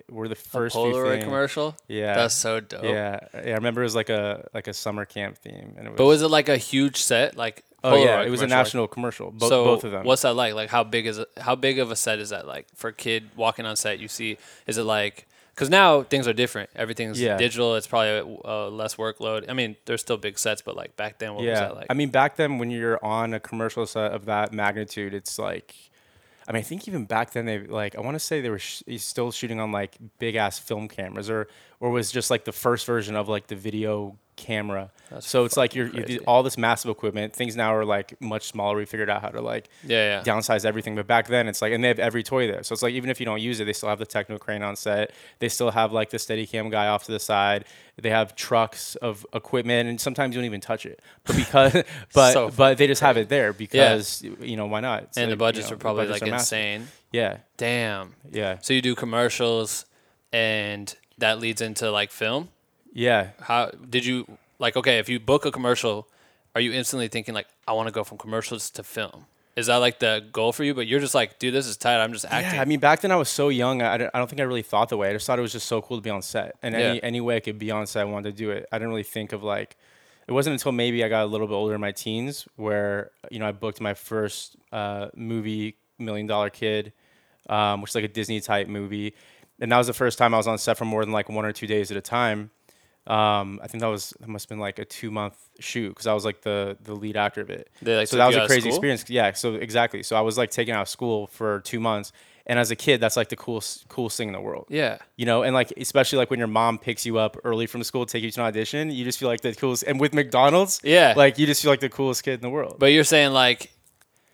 Were 0.10 0.28
the 0.28 0.36
first 0.36 0.76
few 0.76 0.84
Polaroid 0.84 1.24
commercial. 1.24 1.76
Yeah, 1.88 2.14
that's 2.14 2.36
so 2.36 2.60
dope. 2.60 2.84
Yeah, 2.84 3.20
yeah. 3.34 3.40
I 3.42 3.54
remember 3.54 3.82
it 3.82 3.86
was 3.86 3.96
like 3.96 4.10
a 4.10 4.48
like 4.54 4.68
a 4.68 4.74
summer 4.74 5.04
camp 5.04 5.38
theme, 5.40 5.74
and 5.78 5.88
it 5.88 5.90
was. 5.90 5.98
But 5.98 6.06
was 6.06 6.22
it 6.22 6.28
like 6.28 6.48
a 6.48 6.58
huge 6.58 6.98
set? 6.98 7.36
Like 7.36 7.66
Oh 7.84 7.96
yeah, 7.96 8.22
it 8.22 8.30
was 8.30 8.42
commercial, 8.42 8.44
a 8.44 8.48
national 8.48 8.88
commercial. 8.88 9.32
Bo- 9.32 9.50
so 9.50 9.64
both 9.64 9.84
of 9.84 9.92
them. 9.92 10.06
What's 10.06 10.24
that 10.24 10.36
like? 10.36 10.54
Like 10.54 10.70
how 10.70 10.84
big 10.84 11.08
is 11.08 11.18
it? 11.18 11.30
How 11.38 11.56
big 11.56 11.80
of 11.80 11.92
a 11.92 11.96
set 11.96 12.20
is 12.20 12.30
that 12.30 12.46
like 12.46 12.68
for 12.76 12.90
a 12.90 12.94
kid 12.94 13.30
walking 13.36 13.66
on 13.66 13.76
set? 13.76 14.00
You 14.00 14.08
see, 14.08 14.38
is 14.68 14.78
it 14.78 14.84
like? 14.84 15.28
Because 15.60 15.70
now 15.70 16.04
things 16.04 16.26
are 16.26 16.32
different. 16.32 16.70
Everything's 16.74 17.20
Yeah. 17.22 17.36
digital. 17.36 17.76
It's 17.76 17.86
probably 17.86 18.40
uh, 18.46 18.70
less 18.70 18.96
workload. 18.96 19.50
I 19.50 19.54
mean, 19.54 19.76
there's 19.84 20.00
still 20.00 20.16
big 20.16 20.40
sets, 20.40 20.62
but 20.62 20.78
like 20.78 20.96
back 20.96 21.20
then, 21.20 21.34
what 21.34 21.44
was 21.44 21.60
that 21.60 21.76
like? 21.76 21.88
I 21.90 21.94
mean 21.96 22.12
back 22.12 22.38
then 22.38 22.60
when 22.60 22.72
you're 22.72 22.98
on 23.04 23.34
a 23.34 23.42
commercial 23.42 23.86
set 23.86 24.14
of 24.14 24.24
that 24.26 24.54
magnitude, 24.54 25.14
it's 25.14 25.38
like, 25.38 25.76
I 26.48 26.54
mean 26.54 26.62
I 26.62 26.64
think 26.64 26.88
even 26.88 27.04
back 27.04 27.34
then 27.34 27.46
they 27.46 27.60
like 27.60 27.98
I 27.98 28.00
want 28.00 28.16
to 28.16 28.20
say 28.22 28.40
they 28.40 28.50
were 28.50 28.58
sh- 28.58 28.84
still 29.00 29.34
shooting 29.34 29.60
on 29.60 29.74
like 29.74 29.98
big 30.18 30.36
ass 30.36 30.58
film 30.60 30.88
cameras 30.88 31.30
or 31.30 31.50
or 31.82 31.90
was 31.90 32.10
just 32.10 32.32
like 32.32 32.46
the 32.46 32.54
first 32.54 32.86
version 32.86 33.18
of 33.18 33.28
like 33.28 33.48
the 33.48 33.58
video 33.58 34.16
camera. 34.40 34.90
so 35.20 35.44
it's 35.46 35.58
like 35.58 35.76
you're, 35.76 35.88
you 35.88 35.92
crazy. 36.04 36.20
all 36.22 36.42
this 36.44 36.58
massive 36.58 36.90
equipment. 36.90 37.34
Things 37.34 37.56
now 37.56 37.76
are 37.76 37.86
like 37.86 38.20
much 38.22 38.48
smaller. 38.48 38.78
We 38.78 38.86
figured 38.86 39.10
out 39.10 39.22
how 39.22 39.30
to 39.30 39.42
like 39.42 39.70
Yeah, 39.84 40.18
yeah. 40.20 40.24
downsize 40.24 40.66
everything. 40.66 40.96
But 40.96 41.06
back 41.08 41.28
then 41.28 41.48
it's 41.48 41.62
like, 41.62 41.74
and 41.74 41.84
they 41.84 41.88
have 41.90 42.00
every 42.00 42.24
toy 42.24 42.48
there. 42.48 42.64
So 42.64 42.74
it's 42.74 42.82
like 42.82 42.94
even 42.94 43.10
if 43.10 43.20
you 43.20 43.26
don't 43.26 43.42
use 43.42 43.60
it, 43.60 43.66
they 43.66 43.74
still 43.74 43.90
have 43.90 44.00
the 44.00 44.06
techno 44.06 44.38
crane 44.38 44.64
on 44.64 44.76
set. 44.76 45.12
They 45.40 45.50
still 45.50 45.72
have 45.72 45.92
like 45.92 46.10
the 46.10 46.18
Steadicam 46.18 46.72
guy 46.72 46.88
off 46.88 47.04
to 47.06 47.12
the 47.12 47.20
side. 47.20 47.66
They 48.02 48.10
have 48.12 48.34
trucks 48.36 48.96
of 48.96 49.26
equipment, 49.34 49.90
and 49.90 50.00
sometimes 50.00 50.34
you 50.34 50.40
don't 50.42 50.46
even 50.46 50.62
touch 50.62 50.86
it. 50.86 51.02
But 51.26 51.36
because, 51.36 51.74
but 52.14 52.32
So 52.34 52.50
but 52.50 52.78
they 52.78 52.88
just 52.88 53.02
have 53.02 53.18
it 53.18 53.28
there 53.30 53.52
because 53.54 54.22
you 54.42 54.56
know 54.56 54.68
why 54.68 54.80
not? 54.80 55.04
It's 55.04 55.18
and 55.18 55.26
the 55.26 55.32
like, 55.32 55.32
you 55.32 55.38
budgets 55.38 55.70
know, 55.70 55.76
are 55.76 55.80
probably 55.80 56.06
budgets 56.06 56.22
like 56.22 56.32
are 56.32 56.36
insane. 56.36 56.88
Yeah, 57.12 57.38
Damn. 57.58 58.16
yeah, 58.32 58.60
So 58.62 58.74
you 58.74 58.82
do 58.84 58.94
commercials, 58.96 59.86
and 60.32 60.96
that 61.18 61.40
leads 61.40 61.60
into 61.62 61.90
like 61.92 62.12
film. 62.12 62.50
Yeah. 62.94 63.30
How 63.42 63.72
did 63.90 64.06
you 64.06 64.26
like? 64.60 64.76
Okay, 64.78 65.00
if 65.00 65.10
you 65.10 65.20
book 65.20 65.46
a 65.46 65.52
commercial, 65.52 66.08
are 66.56 66.62
you 66.62 66.72
instantly 66.74 67.08
thinking 67.08 67.34
like 67.34 67.48
I 67.68 67.74
want 67.74 67.88
to 67.88 67.92
go 67.94 68.04
from 68.04 68.18
commercials 68.18 68.70
to 68.72 68.84
film? 68.84 69.26
Is 69.56 69.68
that 69.68 69.78
like 69.78 70.00
the 70.00 70.24
goal 70.32 70.54
for 70.54 70.64
you? 70.64 70.74
But 70.74 70.88
you're 70.88 71.00
just 71.02 71.14
like, 71.16 71.38
dude, 71.40 71.54
this 71.54 71.68
is 71.68 71.76
tight. 71.76 72.02
I'm 72.02 72.14
just 72.14 72.26
acting. 72.26 72.56
Yeah, 72.56 72.62
I 72.62 72.66
mean, 72.66 72.80
back 72.80 73.02
then 73.02 73.12
I 73.12 73.18
was 73.18 73.28
so 73.30 73.50
young. 73.50 73.82
I, 73.82 73.98
don't- 73.98 74.12
I 74.14 74.18
don't 74.20 74.30
think 74.30 74.40
I 74.40 74.44
really 74.44 74.62
thought 74.62 74.88
the 74.90 74.96
way. 74.98 75.10
I 75.10 75.14
just 75.14 75.28
thought 75.28 75.38
it 75.38 75.42
was 75.42 75.52
just 75.52 75.68
so 75.68 75.82
cool 75.82 75.98
to 75.98 76.02
be 76.02 76.10
on 76.10 76.22
set, 76.22 76.56
and 76.64 76.76
any 76.76 76.96
Yeah. 76.96 77.00
any 77.04 77.20
way 77.22 77.36
I 77.36 77.40
could 77.42 77.60
be 77.60 77.70
on 77.72 77.86
set, 77.88 78.02
I 78.02 78.06
wanted 78.06 78.32
to 78.32 78.38
do 78.38 78.52
it. 78.52 78.68
I 78.72 78.78
didn't 78.78 78.90
really 78.90 79.04
think 79.04 79.34
of 79.34 79.44
like. 79.44 79.76
It 80.28 80.32
wasn't 80.32 80.54
until 80.54 80.72
maybe 80.72 81.04
I 81.04 81.10
got 81.10 81.24
a 81.24 81.26
little 81.26 81.48
bit 81.48 81.56
older 81.56 81.74
in 81.74 81.82
my 81.82 81.92
teens 81.92 82.48
where 82.56 83.10
you 83.32 83.40
know 83.40 83.48
I 83.48 83.52
booked 83.52 83.82
my 83.82 83.96
first 83.96 84.56
uh, 84.72 85.08
movie, 85.16 85.76
Million 85.98 86.28
Dollar 86.28 86.52
Kid, 86.52 86.94
um, 87.50 87.82
which 87.82 87.92
is 87.92 87.96
like 87.96 88.04
a 88.04 88.08
Disney 88.10 88.40
type 88.40 88.68
movie, 88.68 89.16
and 89.60 89.72
that 89.72 89.78
was 89.78 89.88
the 89.88 89.94
first 89.94 90.18
time 90.20 90.34
I 90.36 90.38
was 90.38 90.48
on 90.48 90.58
set 90.60 90.78
for 90.78 90.86
more 90.86 91.04
than 91.04 91.12
like 91.12 91.30
one 91.30 91.46
or 91.46 91.52
two 91.52 91.66
days 91.68 91.90
at 91.92 91.98
a 91.98 92.02
time. 92.02 92.52
Um, 93.10 93.60
I 93.64 93.68
think 93.68 93.82
that 93.82 93.88
was 93.88 94.14
that 94.20 94.30
must 94.30 94.46
have 94.46 94.50
been 94.50 94.60
like 94.60 94.78
a 94.80 94.86
two 94.86 95.10
month 95.10 95.36
shoot 95.60 95.90
because 95.90 96.06
I 96.08 96.14
was 96.14 96.24
like 96.26 96.42
the 96.42 96.78
the 96.84 96.94
lead 96.94 97.18
actor 97.18 97.42
of 97.42 97.50
it. 97.50 97.70
They, 97.82 97.96
like, 97.98 98.08
so 98.08 98.18
that 98.18 98.28
was 98.28 98.36
a 98.36 98.46
crazy 98.46 98.70
experience. 98.70 99.10
Yeah, 99.10 99.34
so 99.34 99.56
exactly. 99.56 100.04
So 100.04 100.16
I 100.16 100.22
was 100.22 100.38
like 100.38 100.52
taken 100.52 100.76
out 100.76 100.84
of 100.84 100.90
school 100.90 101.26
for 101.28 101.62
two 101.62 101.80
months, 101.80 102.12
and 102.46 102.60
as 102.60 102.70
a 102.70 102.76
kid, 102.76 103.02
that's 103.02 103.18
like 103.18 103.30
the 103.30 103.36
coolest 103.36 103.88
coolest 103.90 104.16
thing 104.18 104.28
in 104.30 104.34
the 104.34 104.42
world. 104.42 104.68
yeah. 104.70 105.00
You 105.18 105.26
know, 105.26 105.42
and 105.42 105.56
like 105.56 105.74
especially 105.76 106.20
like 106.20 106.30
when 106.30 106.38
your 106.40 106.48
mom 106.48 106.78
picks 106.78 107.04
you 107.04 107.18
up 107.18 107.36
early 107.44 107.66
from 107.66 107.84
school, 107.84 108.06
take 108.06 108.22
you 108.24 108.30
to 108.30 108.42
an 108.42 108.46
audition, 108.46 108.92
you 108.92 109.04
just 109.04 109.18
feel 109.18 109.28
like 109.28 109.42
the 109.42 109.56
coolest. 109.56 109.84
And 109.88 110.00
with 110.00 110.14
McDonald's, 110.14 110.80
Yeah. 110.84 111.16
like 111.18 111.40
you 111.40 111.48
just 111.48 111.64
feel 111.64 111.72
like 111.72 111.80
the 111.80 111.90
coolest 111.90 112.24
kid 112.24 112.36
in 112.36 112.42
the 112.42 112.50
world. 112.52 112.76
But 112.78 112.88
you're 112.94 113.04
saying 113.04 113.32
like, 113.34 113.72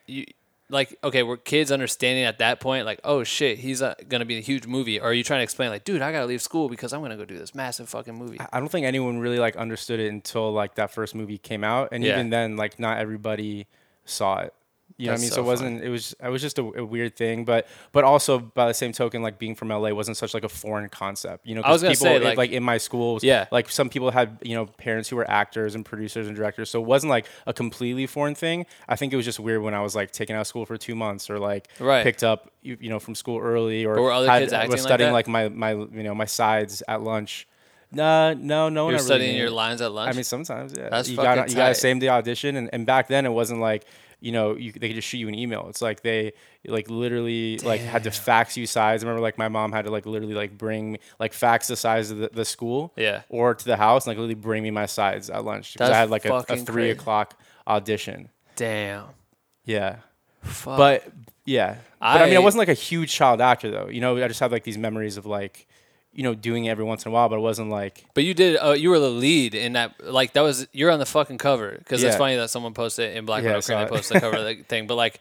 you 0.06 0.26
like 0.70 0.98
okay, 1.04 1.22
we're 1.24 1.38
kids 1.38 1.72
understanding 1.72 2.24
at 2.24 2.40
that 2.40 2.60
point 2.60 2.86
like, 2.86 3.00
oh 3.04 3.24
shit, 3.24 3.60
he's 3.60 3.82
uh, 3.82 3.94
gonna 4.10 4.26
be 4.26 4.38
a 4.38 4.42
huge 4.42 4.66
movie? 4.66 5.00
Or 5.00 5.10
are 5.10 5.14
you 5.14 5.24
trying 5.24 5.40
to 5.40 5.44
explain 5.44 5.70
like, 5.70 5.84
dude, 5.84 6.02
I 6.02 6.12
gotta 6.12 6.26
leave 6.26 6.42
school 6.42 6.70
because 6.70 6.92
I'm 6.94 7.02
gonna 7.02 7.18
go 7.18 7.26
do 7.26 7.38
this 7.38 7.54
massive 7.54 7.88
fucking 7.90 8.16
movie? 8.16 8.40
I 8.52 8.60
don't 8.60 8.70
think 8.70 8.86
anyone 8.86 9.20
really 9.20 9.40
like 9.40 9.56
understood 9.56 10.00
it 10.00 10.12
until 10.12 10.52
like 10.52 10.76
that 10.76 10.92
first 10.92 11.14
movie 11.16 11.38
came 11.38 11.64
out, 11.64 11.90
and 11.92 12.04
Yeah. 12.04 12.14
even 12.14 12.30
then, 12.30 12.56
like 12.58 12.80
not 12.80 12.98
everybody 12.98 13.68
saw 14.06 14.40
it. 14.40 14.54
You 14.98 15.08
know 15.08 15.12
what 15.14 15.18
I 15.18 15.22
mean? 15.24 15.30
so 15.30 15.36
So, 15.36 15.42
it 15.42 15.46
wasn't. 15.46 15.84
It 15.84 15.90
was. 15.90 16.16
It 16.24 16.30
was 16.30 16.42
just 16.42 16.58
a, 16.58 16.62
a 16.62 16.86
weird 16.86 17.18
thing, 17.18 17.44
but 17.44 17.68
but 17.92 18.06
also 18.06 18.40
by 18.40 18.68
the 18.68 18.74
same 18.74 18.94
token, 18.94 19.22
like 19.22 19.38
being 19.38 19.54
from 19.54 19.68
LA 19.68 19.90
wasn't 19.92 20.16
such 20.16 20.34
like 20.34 20.46
a 20.46 20.50
foreign 20.50 20.88
concept. 20.88 21.46
You 21.46 21.56
know, 21.56 21.62
I 21.64 21.72
was 21.72 21.82
'cause 21.82 22.00
gonna 22.00 22.14
people, 22.14 22.26
say, 22.26 22.32
it- 22.32 22.38
like- 22.38 22.52
in 22.52 22.64
my 22.64 22.78
schools, 22.78 23.22
Yeah. 23.22 23.46
like 23.52 23.70
some 23.70 23.90
people 23.90 24.12
had 24.12 24.38
you 24.42 24.56
know 24.56 24.68
parents 24.68 25.10
who 25.10 25.18
were 25.18 25.30
actors 25.30 25.76
and 25.76 25.84
producers 25.84 26.28
and 26.28 26.36
directors, 26.36 26.70
so 26.70 26.80
it 26.82 26.86
wasn't 26.86 27.10
like 27.10 27.26
a 27.46 27.52
completely 27.54 28.06
foreign 28.08 28.36
thing. 28.36 28.66
I 28.88 28.96
think 28.96 29.12
it 29.12 29.18
was 29.18 29.26
just 29.26 29.40
weird 29.40 29.62
when 29.64 29.74
I 29.74 29.82
was 29.82 29.96
like 29.98 30.12
taken 30.12 30.34
out 30.36 30.42
of 30.42 30.48
school 30.48 30.66
for 30.66 30.78
two 30.78 30.96
months 30.96 31.30
or 31.30 31.40
like 31.40 31.68
Right. 31.80 32.04
picked 32.04 32.24
up 32.24 32.52
you, 32.62 32.78
you 32.80 32.90
know 32.90 33.00
from 33.00 33.16
school 33.16 33.40
early 33.40 33.86
or 33.86 34.00
were 34.02 34.12
other 34.14 34.30
had- 34.30 34.44
kids 34.44 34.54
acting 34.54 34.72
was 34.72 34.80
like 34.82 34.88
studying 34.88 35.10
that? 35.10 35.14
like 35.14 35.28
my 35.28 35.50
my 35.50 35.72
you 35.74 36.04
know 36.04 36.16
my 36.16 36.26
sides 36.26 36.82
at 36.88 37.02
lunch. 37.02 37.48
No, 37.92 38.34
no, 38.34 38.70
no 38.70 38.86
one. 38.86 38.94
You're 38.94 39.00
studying 39.00 39.36
your 39.38 39.50
lines 39.52 39.82
at 39.82 39.92
lunch. 39.92 40.14
I 40.14 40.16
mean, 40.16 40.24
sometimes, 40.24 40.74
yeah. 40.78 40.90
That's 40.90 41.10
you 41.10 41.18
got 41.18 41.50
you 41.50 41.56
got 41.56 41.72
a 41.72 41.76
same 41.76 42.00
day 42.00 42.10
audition, 42.10 42.56
and, 42.56 42.70
and 42.74 42.86
back 42.86 43.08
then 43.08 43.26
it 43.26 43.32
wasn't 43.32 43.60
like 43.60 43.86
you 44.20 44.32
know 44.32 44.56
you 44.56 44.72
they 44.72 44.88
could 44.88 44.96
just 44.96 45.08
shoot 45.08 45.18
you 45.18 45.28
an 45.28 45.36
email. 45.36 45.68
It's 45.70 45.82
like 45.82 46.02
they 46.02 46.34
like 46.66 46.90
literally 46.90 47.58
like 47.60 47.82
had 47.82 48.04
to 48.04 48.12
fax 48.12 48.58
you 48.58 48.66
sides. 48.66 49.04
I 49.04 49.08
remember 49.08 49.22
like 49.22 49.38
my 49.38 49.48
mom 49.50 49.72
had 49.72 49.86
to 49.86 49.92
like 49.92 50.06
literally 50.06 50.34
like 50.34 50.58
bring 50.58 50.98
like 51.20 51.34
fax 51.34 51.68
the 51.68 51.76
sides 51.76 52.12
of 52.12 52.18
the, 52.18 52.30
the 52.34 52.46
school, 52.46 52.94
Yeah. 52.96 53.22
or 53.30 53.54
to 53.54 53.66
the 53.66 53.78
house, 53.78 54.06
and 54.06 54.12
like 54.12 54.18
literally 54.18 54.36
bring 54.36 54.64
me 54.64 54.72
my 54.72 54.86
sides 54.86 55.30
at 55.30 55.44
lunch 55.46 55.74
because 55.74 55.90
I 55.90 55.98
had 55.98 56.10
like 56.10 56.26
a, 56.26 56.34
a 56.34 56.44
three 56.58 56.64
crazy. 56.66 56.90
o'clock 56.92 57.40
audition. 57.68 58.30
Damn. 58.56 59.06
Yeah, 59.66 59.98
Fuck. 60.42 60.78
but 60.78 61.04
yeah, 61.46 61.78
but 62.00 62.06
I, 62.22 62.26
mean, 62.26 62.34
I- 62.34 62.38
I 62.38 62.40
wasn't 62.40 62.60
like 62.60 62.70
a 62.70 62.74
huge 62.74 63.12
child 63.12 63.42
actor 63.42 63.70
though. 63.72 63.88
You 63.90 64.02
know, 64.02 64.16
I 64.24 64.28
just 64.28 64.40
have 64.40 64.52
like 64.52 64.64
these 64.64 64.78
memories 64.78 65.18
of 65.18 65.26
like 65.26 65.68
you 66.16 66.24
know 66.24 66.34
doing 66.34 66.66
it 66.66 66.70
every 66.70 66.86
once 66.86 67.06
in 67.06 67.12
a 67.12 67.14
while, 67.14 67.30
but 67.30 67.36
it 67.36 67.42
wasn't 67.42 67.70
like 67.70 68.06
But 68.14 68.24
you 68.24 68.34
did. 68.34 68.58
Uh, 68.58 68.72
you 68.72 68.90
were 68.90 69.00
the 69.00 69.10
lead 69.10 69.54
in 69.54 69.74
that. 69.74 70.04
Like 70.04 70.34
that 70.34 70.42
was. 70.42 70.68
You're 70.72 70.90
on 70.92 71.00
the 71.00 71.06
fucking 71.06 71.38
cover 71.38 71.76
because 71.78 72.02
it's 72.02 72.16
funny 72.16 72.38
that 72.38 72.50
someone 72.50 72.74
posted 72.74 73.16
in 73.16 73.26
Black 73.26 73.44
Yeah, 73.44 73.58
I 73.58 73.60
saw 73.60 73.84
They 73.84 73.90
posted 73.90 74.18
the 74.18 74.22
cover 74.22 74.38
of 74.38 74.46
the 74.46 74.64
thing. 74.68 74.88
But 74.88 74.96
like, 74.96 75.20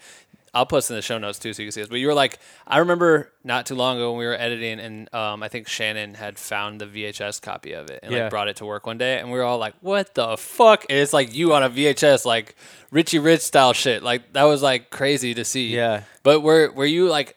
I'll 0.54 0.66
post 0.66 0.88
in 0.90 0.96
the 0.96 1.02
show 1.02 1.18
notes 1.18 1.40
too, 1.40 1.52
so 1.52 1.62
you 1.62 1.66
can 1.66 1.72
see 1.72 1.80
this. 1.80 1.88
But 1.88 1.96
you 1.96 2.06
were 2.06 2.14
like, 2.14 2.38
I 2.66 2.78
remember 2.78 3.32
not 3.42 3.66
too 3.66 3.74
long 3.74 3.96
ago 3.96 4.12
when 4.12 4.20
we 4.20 4.24
were 4.26 4.38
editing, 4.38 4.78
and 4.78 5.12
um, 5.12 5.42
I 5.42 5.48
think 5.48 5.66
Shannon 5.66 6.14
had 6.14 6.38
found 6.38 6.80
the 6.80 6.86
VHS 6.86 7.42
copy 7.42 7.72
of 7.72 7.90
it 7.90 8.00
and 8.04 8.14
like 8.14 8.30
brought 8.30 8.46
it 8.48 8.56
to 8.56 8.64
work 8.64 8.86
one 8.86 8.96
day, 8.98 9.18
and 9.18 9.32
we 9.32 9.38
were 9.38 9.44
all 9.44 9.58
like, 9.58 9.74
"What 9.80 10.14
the 10.14 10.36
fuck?" 10.36 10.86
And 10.88 10.98
it's 11.00 11.12
like 11.12 11.34
you 11.34 11.54
on 11.54 11.64
a 11.64 11.70
VHS, 11.70 12.24
like 12.24 12.54
Richie 12.92 13.18
Rich 13.18 13.40
style 13.40 13.72
shit. 13.72 14.04
Like 14.04 14.32
that 14.34 14.44
was 14.44 14.62
like 14.62 14.90
crazy 14.90 15.34
to 15.34 15.44
see. 15.44 15.74
Yeah. 15.74 16.04
But 16.22 16.40
were 16.40 16.70
were 16.70 16.86
you 16.86 17.08
like 17.08 17.36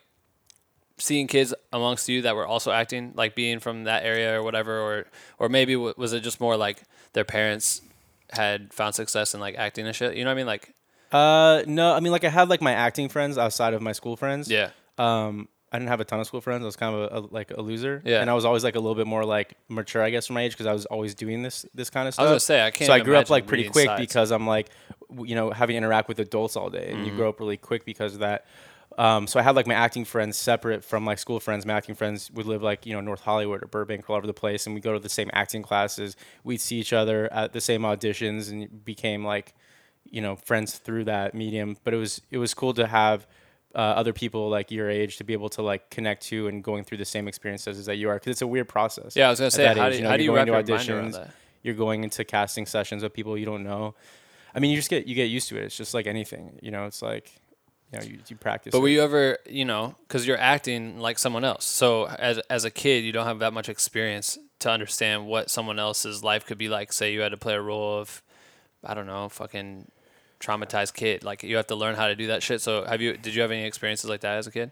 seeing 0.98 1.26
kids 1.26 1.54
amongst 1.72 2.08
you 2.08 2.22
that 2.22 2.34
were 2.36 2.46
also 2.46 2.70
acting, 2.72 3.12
like 3.14 3.34
being 3.34 3.60
from 3.60 3.84
that 3.84 4.04
area 4.04 4.38
or 4.38 4.42
whatever, 4.42 4.78
or 4.80 5.06
or 5.38 5.48
maybe 5.48 5.74
w- 5.74 5.94
was 5.96 6.12
it 6.12 6.20
just 6.20 6.40
more 6.40 6.56
like 6.56 6.82
their 7.12 7.24
parents 7.24 7.80
had 8.32 8.72
found 8.74 8.94
success 8.94 9.34
in 9.34 9.40
like 9.40 9.56
acting 9.56 9.86
and 9.86 9.94
shit? 9.96 10.16
You 10.16 10.24
know 10.24 10.30
what 10.30 10.34
I 10.34 10.36
mean? 10.36 10.46
Like, 10.46 10.74
Uh, 11.12 11.62
no, 11.66 11.94
I 11.94 12.00
mean, 12.00 12.12
like 12.12 12.24
I 12.24 12.28
had 12.28 12.48
like 12.48 12.60
my 12.60 12.72
acting 12.72 13.08
friends 13.08 13.38
outside 13.38 13.74
of 13.74 13.80
my 13.82 13.92
school 13.92 14.16
friends. 14.16 14.50
yeah, 14.50 14.70
Um, 14.98 15.48
I 15.72 15.78
didn't 15.78 15.88
have 15.90 16.00
a 16.00 16.04
ton 16.04 16.18
of 16.20 16.26
school 16.26 16.40
friends. 16.40 16.62
I 16.62 16.66
was 16.66 16.76
kind 16.76 16.94
of 16.94 17.00
a, 17.12 17.18
a, 17.18 17.20
like 17.30 17.50
a 17.50 17.60
loser. 17.60 18.00
Yeah. 18.04 18.20
And 18.22 18.30
I 18.30 18.34
was 18.34 18.44
always 18.46 18.64
like 18.64 18.74
a 18.74 18.80
little 18.80 18.94
bit 18.94 19.06
more 19.06 19.24
like 19.24 19.54
mature, 19.68 20.02
I 20.02 20.08
guess, 20.10 20.26
for 20.26 20.32
my 20.32 20.42
age 20.42 20.52
because 20.52 20.66
I 20.66 20.72
was 20.72 20.86
always 20.86 21.14
doing 21.14 21.42
this 21.42 21.64
this 21.74 21.90
kind 21.90 22.08
of 22.08 22.14
stuff 22.14 22.22
I 22.22 22.26
was 22.26 22.30
gonna 22.32 22.40
say, 22.40 22.66
I 22.66 22.70
can't 22.70 22.86
So 22.86 22.92
I 22.94 23.00
grew 23.00 23.16
up 23.16 23.28
like 23.30 23.46
pretty 23.46 23.68
quick 23.68 23.86
sides. 23.86 24.00
because 24.00 24.30
I'm 24.30 24.46
like, 24.46 24.68
w- 25.10 25.28
you 25.30 25.34
know, 25.36 25.50
having 25.50 25.74
to 25.74 25.78
interact 25.78 26.08
with 26.08 26.18
adults 26.20 26.56
all 26.56 26.70
day, 26.70 26.88
and 26.90 27.00
you 27.00 27.06
Mm-hmm. 27.08 27.16
grow 27.16 27.28
up 27.28 27.38
really 27.40 27.56
quick 27.58 27.84
because 27.84 28.14
of 28.14 28.20
that. 28.20 28.46
Um, 28.98 29.28
so 29.28 29.38
I 29.38 29.42
had 29.44 29.54
like 29.54 29.68
my 29.68 29.74
acting 29.74 30.04
friends 30.04 30.36
separate 30.36 30.84
from 30.84 31.04
my 31.04 31.14
school 31.14 31.38
friends. 31.38 31.64
My 31.64 31.74
acting 31.74 31.94
friends 31.94 32.32
would 32.32 32.46
live 32.46 32.62
like 32.64 32.84
you 32.84 32.92
know 32.92 33.00
North 33.00 33.20
Hollywood 33.20 33.62
or 33.62 33.68
Burbank, 33.68 34.10
all 34.10 34.16
over 34.16 34.26
the 34.26 34.34
place, 34.34 34.66
and 34.66 34.74
we 34.74 34.80
go 34.80 34.92
to 34.92 34.98
the 34.98 35.08
same 35.08 35.30
acting 35.32 35.62
classes. 35.62 36.16
We'd 36.42 36.60
see 36.60 36.80
each 36.80 36.92
other 36.92 37.32
at 37.32 37.52
the 37.52 37.60
same 37.60 37.82
auditions, 37.82 38.50
and 38.50 38.84
became 38.84 39.24
like 39.24 39.54
you 40.04 40.20
know 40.20 40.34
friends 40.34 40.78
through 40.78 41.04
that 41.04 41.32
medium. 41.32 41.76
But 41.84 41.94
it 41.94 41.98
was 41.98 42.20
it 42.32 42.38
was 42.38 42.54
cool 42.54 42.74
to 42.74 42.88
have 42.88 43.28
uh, 43.72 43.78
other 43.78 44.12
people 44.12 44.48
like 44.48 44.72
your 44.72 44.90
age 44.90 45.18
to 45.18 45.24
be 45.24 45.32
able 45.32 45.48
to 45.50 45.62
like 45.62 45.90
connect 45.90 46.24
to 46.24 46.48
and 46.48 46.64
going 46.64 46.82
through 46.82 46.98
the 46.98 47.04
same 47.04 47.28
experiences 47.28 47.78
as 47.78 47.86
that 47.86 47.96
you 47.96 48.08
are 48.08 48.14
because 48.14 48.32
it's 48.32 48.42
a 48.42 48.46
weird 48.46 48.68
process. 48.68 49.14
Yeah, 49.14 49.28
I 49.28 49.30
was 49.30 49.38
gonna 49.38 49.52
say, 49.52 49.66
how 49.66 49.86
age, 49.86 49.98
do- 49.98 50.02
know, 50.02 50.08
how 50.08 50.16
do 50.16 50.24
going 50.26 50.36
wrap 50.36 50.46
your 50.48 50.56
mind 50.56 50.68
around 50.70 50.80
auditions, 50.80 51.12
that? 51.12 51.30
You're 51.62 51.74
going 51.74 52.02
into 52.02 52.24
casting 52.24 52.66
sessions 52.66 53.04
with 53.04 53.12
people 53.12 53.38
you 53.38 53.46
don't 53.46 53.62
know. 53.62 53.94
I 54.54 54.58
mean, 54.58 54.72
you 54.72 54.76
just 54.76 54.90
get 54.90 55.06
you 55.06 55.14
get 55.14 55.26
used 55.26 55.48
to 55.50 55.56
it. 55.56 55.64
It's 55.64 55.76
just 55.76 55.94
like 55.94 56.08
anything, 56.08 56.58
you 56.62 56.72
know. 56.72 56.86
It's 56.86 57.00
like 57.00 57.40
you 57.92 57.98
know 57.98 58.04
you, 58.04 58.18
you 58.28 58.36
practice. 58.36 58.72
But 58.72 58.78
it. 58.78 58.82
were 58.82 58.88
you 58.88 59.02
ever, 59.02 59.38
you 59.48 59.64
know, 59.64 59.94
because 60.06 60.26
you're 60.26 60.38
acting 60.38 60.98
like 60.98 61.18
someone 61.18 61.44
else. 61.44 61.64
So 61.64 62.06
as 62.06 62.38
as 62.50 62.64
a 62.64 62.70
kid, 62.70 63.04
you 63.04 63.12
don't 63.12 63.26
have 63.26 63.38
that 63.38 63.52
much 63.52 63.68
experience 63.68 64.38
to 64.60 64.70
understand 64.70 65.26
what 65.26 65.50
someone 65.50 65.78
else's 65.78 66.22
life 66.22 66.44
could 66.44 66.58
be 66.58 66.68
like. 66.68 66.92
Say 66.92 67.12
you 67.12 67.20
had 67.20 67.30
to 67.30 67.36
play 67.36 67.54
a 67.54 67.60
role 67.60 67.98
of, 67.98 68.22
I 68.84 68.94
don't 68.94 69.06
know, 69.06 69.28
fucking 69.28 69.90
traumatized 70.40 70.94
kid. 70.94 71.24
Like 71.24 71.42
you 71.42 71.56
have 71.56 71.66
to 71.68 71.74
learn 71.74 71.94
how 71.94 72.08
to 72.08 72.14
do 72.14 72.26
that 72.28 72.42
shit. 72.42 72.60
So 72.60 72.84
have 72.84 73.00
you? 73.00 73.16
Did 73.16 73.34
you 73.34 73.42
have 73.42 73.50
any 73.50 73.64
experiences 73.64 74.10
like 74.10 74.20
that 74.20 74.36
as 74.36 74.46
a 74.46 74.50
kid? 74.50 74.70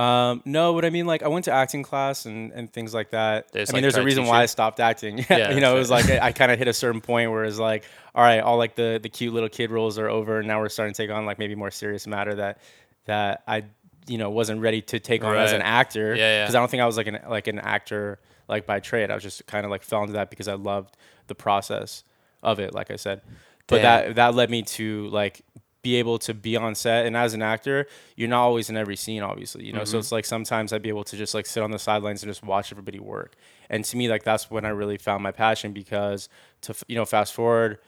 Um, 0.00 0.40
no, 0.46 0.72
but 0.72 0.86
I 0.86 0.90
mean, 0.90 1.06
like, 1.06 1.22
I 1.22 1.28
went 1.28 1.44
to 1.44 1.52
acting 1.52 1.82
class 1.82 2.24
and, 2.24 2.52
and 2.52 2.72
things 2.72 2.94
like 2.94 3.10
that. 3.10 3.52
They 3.52 3.60
just, 3.60 3.74
I 3.74 3.76
mean, 3.76 3.84
like, 3.84 3.92
there's 3.92 4.02
a 4.02 4.04
reason 4.04 4.24
why? 4.24 4.42
I 4.42 4.46
stopped 4.46 4.80
acting. 4.80 5.24
Yeah, 5.30 5.52
you 5.52 5.60
know, 5.60 5.76
it 5.76 5.78
was 5.78 5.90
like 5.90 6.08
I, 6.08 6.28
I 6.28 6.32
kind 6.40 6.50
of 6.50 6.58
hit 6.58 6.68
a 6.68 6.72
certain 6.72 7.02
point 7.02 7.30
where 7.30 7.44
it's 7.44 7.58
like, 7.58 7.84
all 8.14 8.24
right, 8.24 8.40
all 8.40 8.56
like 8.56 8.74
the 8.74 8.98
the 9.00 9.10
cute 9.10 9.34
little 9.34 9.50
kid 9.50 9.70
roles 9.70 9.98
are 9.98 10.08
over, 10.08 10.38
and 10.38 10.48
now 10.48 10.60
we're 10.60 10.70
starting 10.70 10.94
to 10.94 11.02
take 11.02 11.10
on 11.10 11.26
like 11.26 11.38
maybe 11.38 11.54
more 11.54 11.70
serious 11.70 12.06
matter 12.06 12.34
that 12.36 12.58
that 13.04 13.42
I 13.46 13.64
you 14.08 14.16
know 14.16 14.30
wasn't 14.30 14.60
ready 14.62 14.80
to 14.82 14.98
take 14.98 15.22
on 15.22 15.36
as 15.36 15.52
an 15.52 15.60
actor. 15.60 16.14
Yeah, 16.14 16.22
yeah. 16.22 16.42
Because 16.44 16.54
I 16.54 16.58
don't 16.60 16.70
think 16.70 16.82
I 16.82 16.86
was 16.86 16.96
like 16.96 17.06
an 17.06 17.18
like 17.28 17.46
an 17.46 17.58
actor 17.58 18.18
like 18.48 18.66
by 18.66 18.80
trade. 18.80 19.10
I 19.10 19.14
was 19.14 19.22
just 19.22 19.46
kind 19.46 19.64
of 19.64 19.70
like 19.70 19.82
fell 19.82 20.00
into 20.00 20.14
that 20.14 20.30
because 20.30 20.48
I 20.48 20.54
loved 20.54 20.96
the 21.26 21.34
process 21.34 22.02
of 22.42 22.58
it. 22.58 22.74
Like 22.74 22.90
I 22.90 22.96
said, 22.96 23.20
but 23.66 23.82
Damn. 23.82 23.82
that 23.82 24.14
that 24.16 24.34
led 24.34 24.50
me 24.50 24.62
to 24.62 25.08
like 25.08 25.42
be 25.82 25.96
able 25.96 26.18
to 26.18 26.34
be 26.34 26.56
on 26.56 26.74
set 26.74 27.06
and 27.06 27.16
as 27.16 27.32
an 27.34 27.42
actor 27.42 27.86
you're 28.16 28.28
not 28.28 28.42
always 28.42 28.68
in 28.68 28.76
every 28.76 28.96
scene 28.96 29.22
obviously 29.22 29.64
you 29.64 29.72
know 29.72 29.80
Mm-hmm. 29.80 29.90
so 29.92 29.98
it's 29.98 30.12
like 30.12 30.24
sometimes 30.26 30.72
i'd 30.72 30.82
be 30.82 30.88
able 30.90 31.04
to 31.04 31.16
just 31.16 31.32
like 31.34 31.46
sit 31.46 31.62
on 31.62 31.70
the 31.70 31.78
sidelines 31.78 32.22
and 32.22 32.30
just 32.30 32.44
watch 32.44 32.70
everybody 32.70 32.98
work 32.98 33.34
and 33.70 33.84
to 33.84 33.96
me 33.96 34.08
like 34.08 34.22
that's 34.22 34.50
when 34.50 34.64
i 34.64 34.68
really 34.68 34.98
found 34.98 35.22
my 35.22 35.30
passion 35.32 35.72
because 35.72 36.28
to 36.60 36.74
you 36.86 36.96
know 36.96 37.04
fast 37.04 37.32
forward 37.32 37.78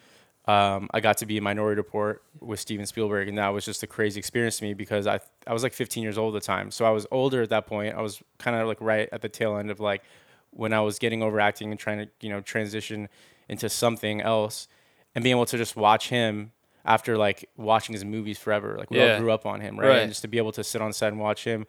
um, 0.44 0.88
I 0.92 0.98
got 0.98 1.18
to 1.18 1.26
be 1.26 1.36
in 1.36 1.44
Minority 1.44 1.76
Report 1.76 2.20
with 2.40 2.58
Steven 2.58 2.84
Spielberg, 2.84 3.28
and 3.28 3.38
that 3.38 3.50
was 3.50 3.64
just 3.64 3.84
a 3.84 3.86
crazy 3.86 4.18
experience 4.18 4.56
to 4.58 4.64
me 4.64 4.74
because 4.74 5.06
I 5.06 5.20
I 5.46 5.52
was 5.52 5.62
like 5.62 5.72
15 5.72 6.02
years 6.02 6.18
old 6.18 6.34
at 6.34 6.42
the 6.42 6.44
time, 6.44 6.72
so 6.72 6.84
I 6.84 6.90
was 6.90 7.06
older 7.12 7.42
at 7.42 7.50
that 7.50 7.68
point. 7.68 7.94
I 7.94 8.00
was 8.00 8.20
kind 8.38 8.56
of 8.56 8.66
like 8.66 8.80
right 8.80 9.08
at 9.12 9.22
the 9.22 9.28
tail 9.28 9.56
end 9.56 9.70
of 9.70 9.78
like 9.78 10.02
when 10.50 10.72
I 10.72 10.80
was 10.80 10.98
getting 10.98 11.22
over 11.22 11.38
acting 11.38 11.70
and 11.70 11.78
trying 11.78 11.98
to 11.98 12.08
you 12.20 12.28
know 12.28 12.40
transition 12.40 13.08
into 13.48 13.68
something 13.68 14.20
else, 14.20 14.66
and 15.14 15.22
being 15.22 15.36
able 15.36 15.46
to 15.46 15.56
just 15.56 15.76
watch 15.76 16.08
him 16.08 16.50
after 16.84 17.16
like 17.16 17.48
watching 17.56 17.92
his 17.92 18.04
movies 18.04 18.38
forever. 18.38 18.76
Like 18.78 18.90
we 18.90 18.98
Yeah. 18.98 19.14
all 19.14 19.20
grew 19.20 19.30
up 19.32 19.46
on 19.46 19.60
him, 19.60 19.78
right? 19.78 19.88
Right. 19.88 19.98
And 20.00 20.10
just 20.10 20.22
to 20.22 20.28
be 20.28 20.38
able 20.38 20.52
to 20.52 20.64
sit 20.64 20.80
on 20.80 20.92
set 20.92 21.08
and 21.12 21.20
watch 21.20 21.44
him. 21.44 21.66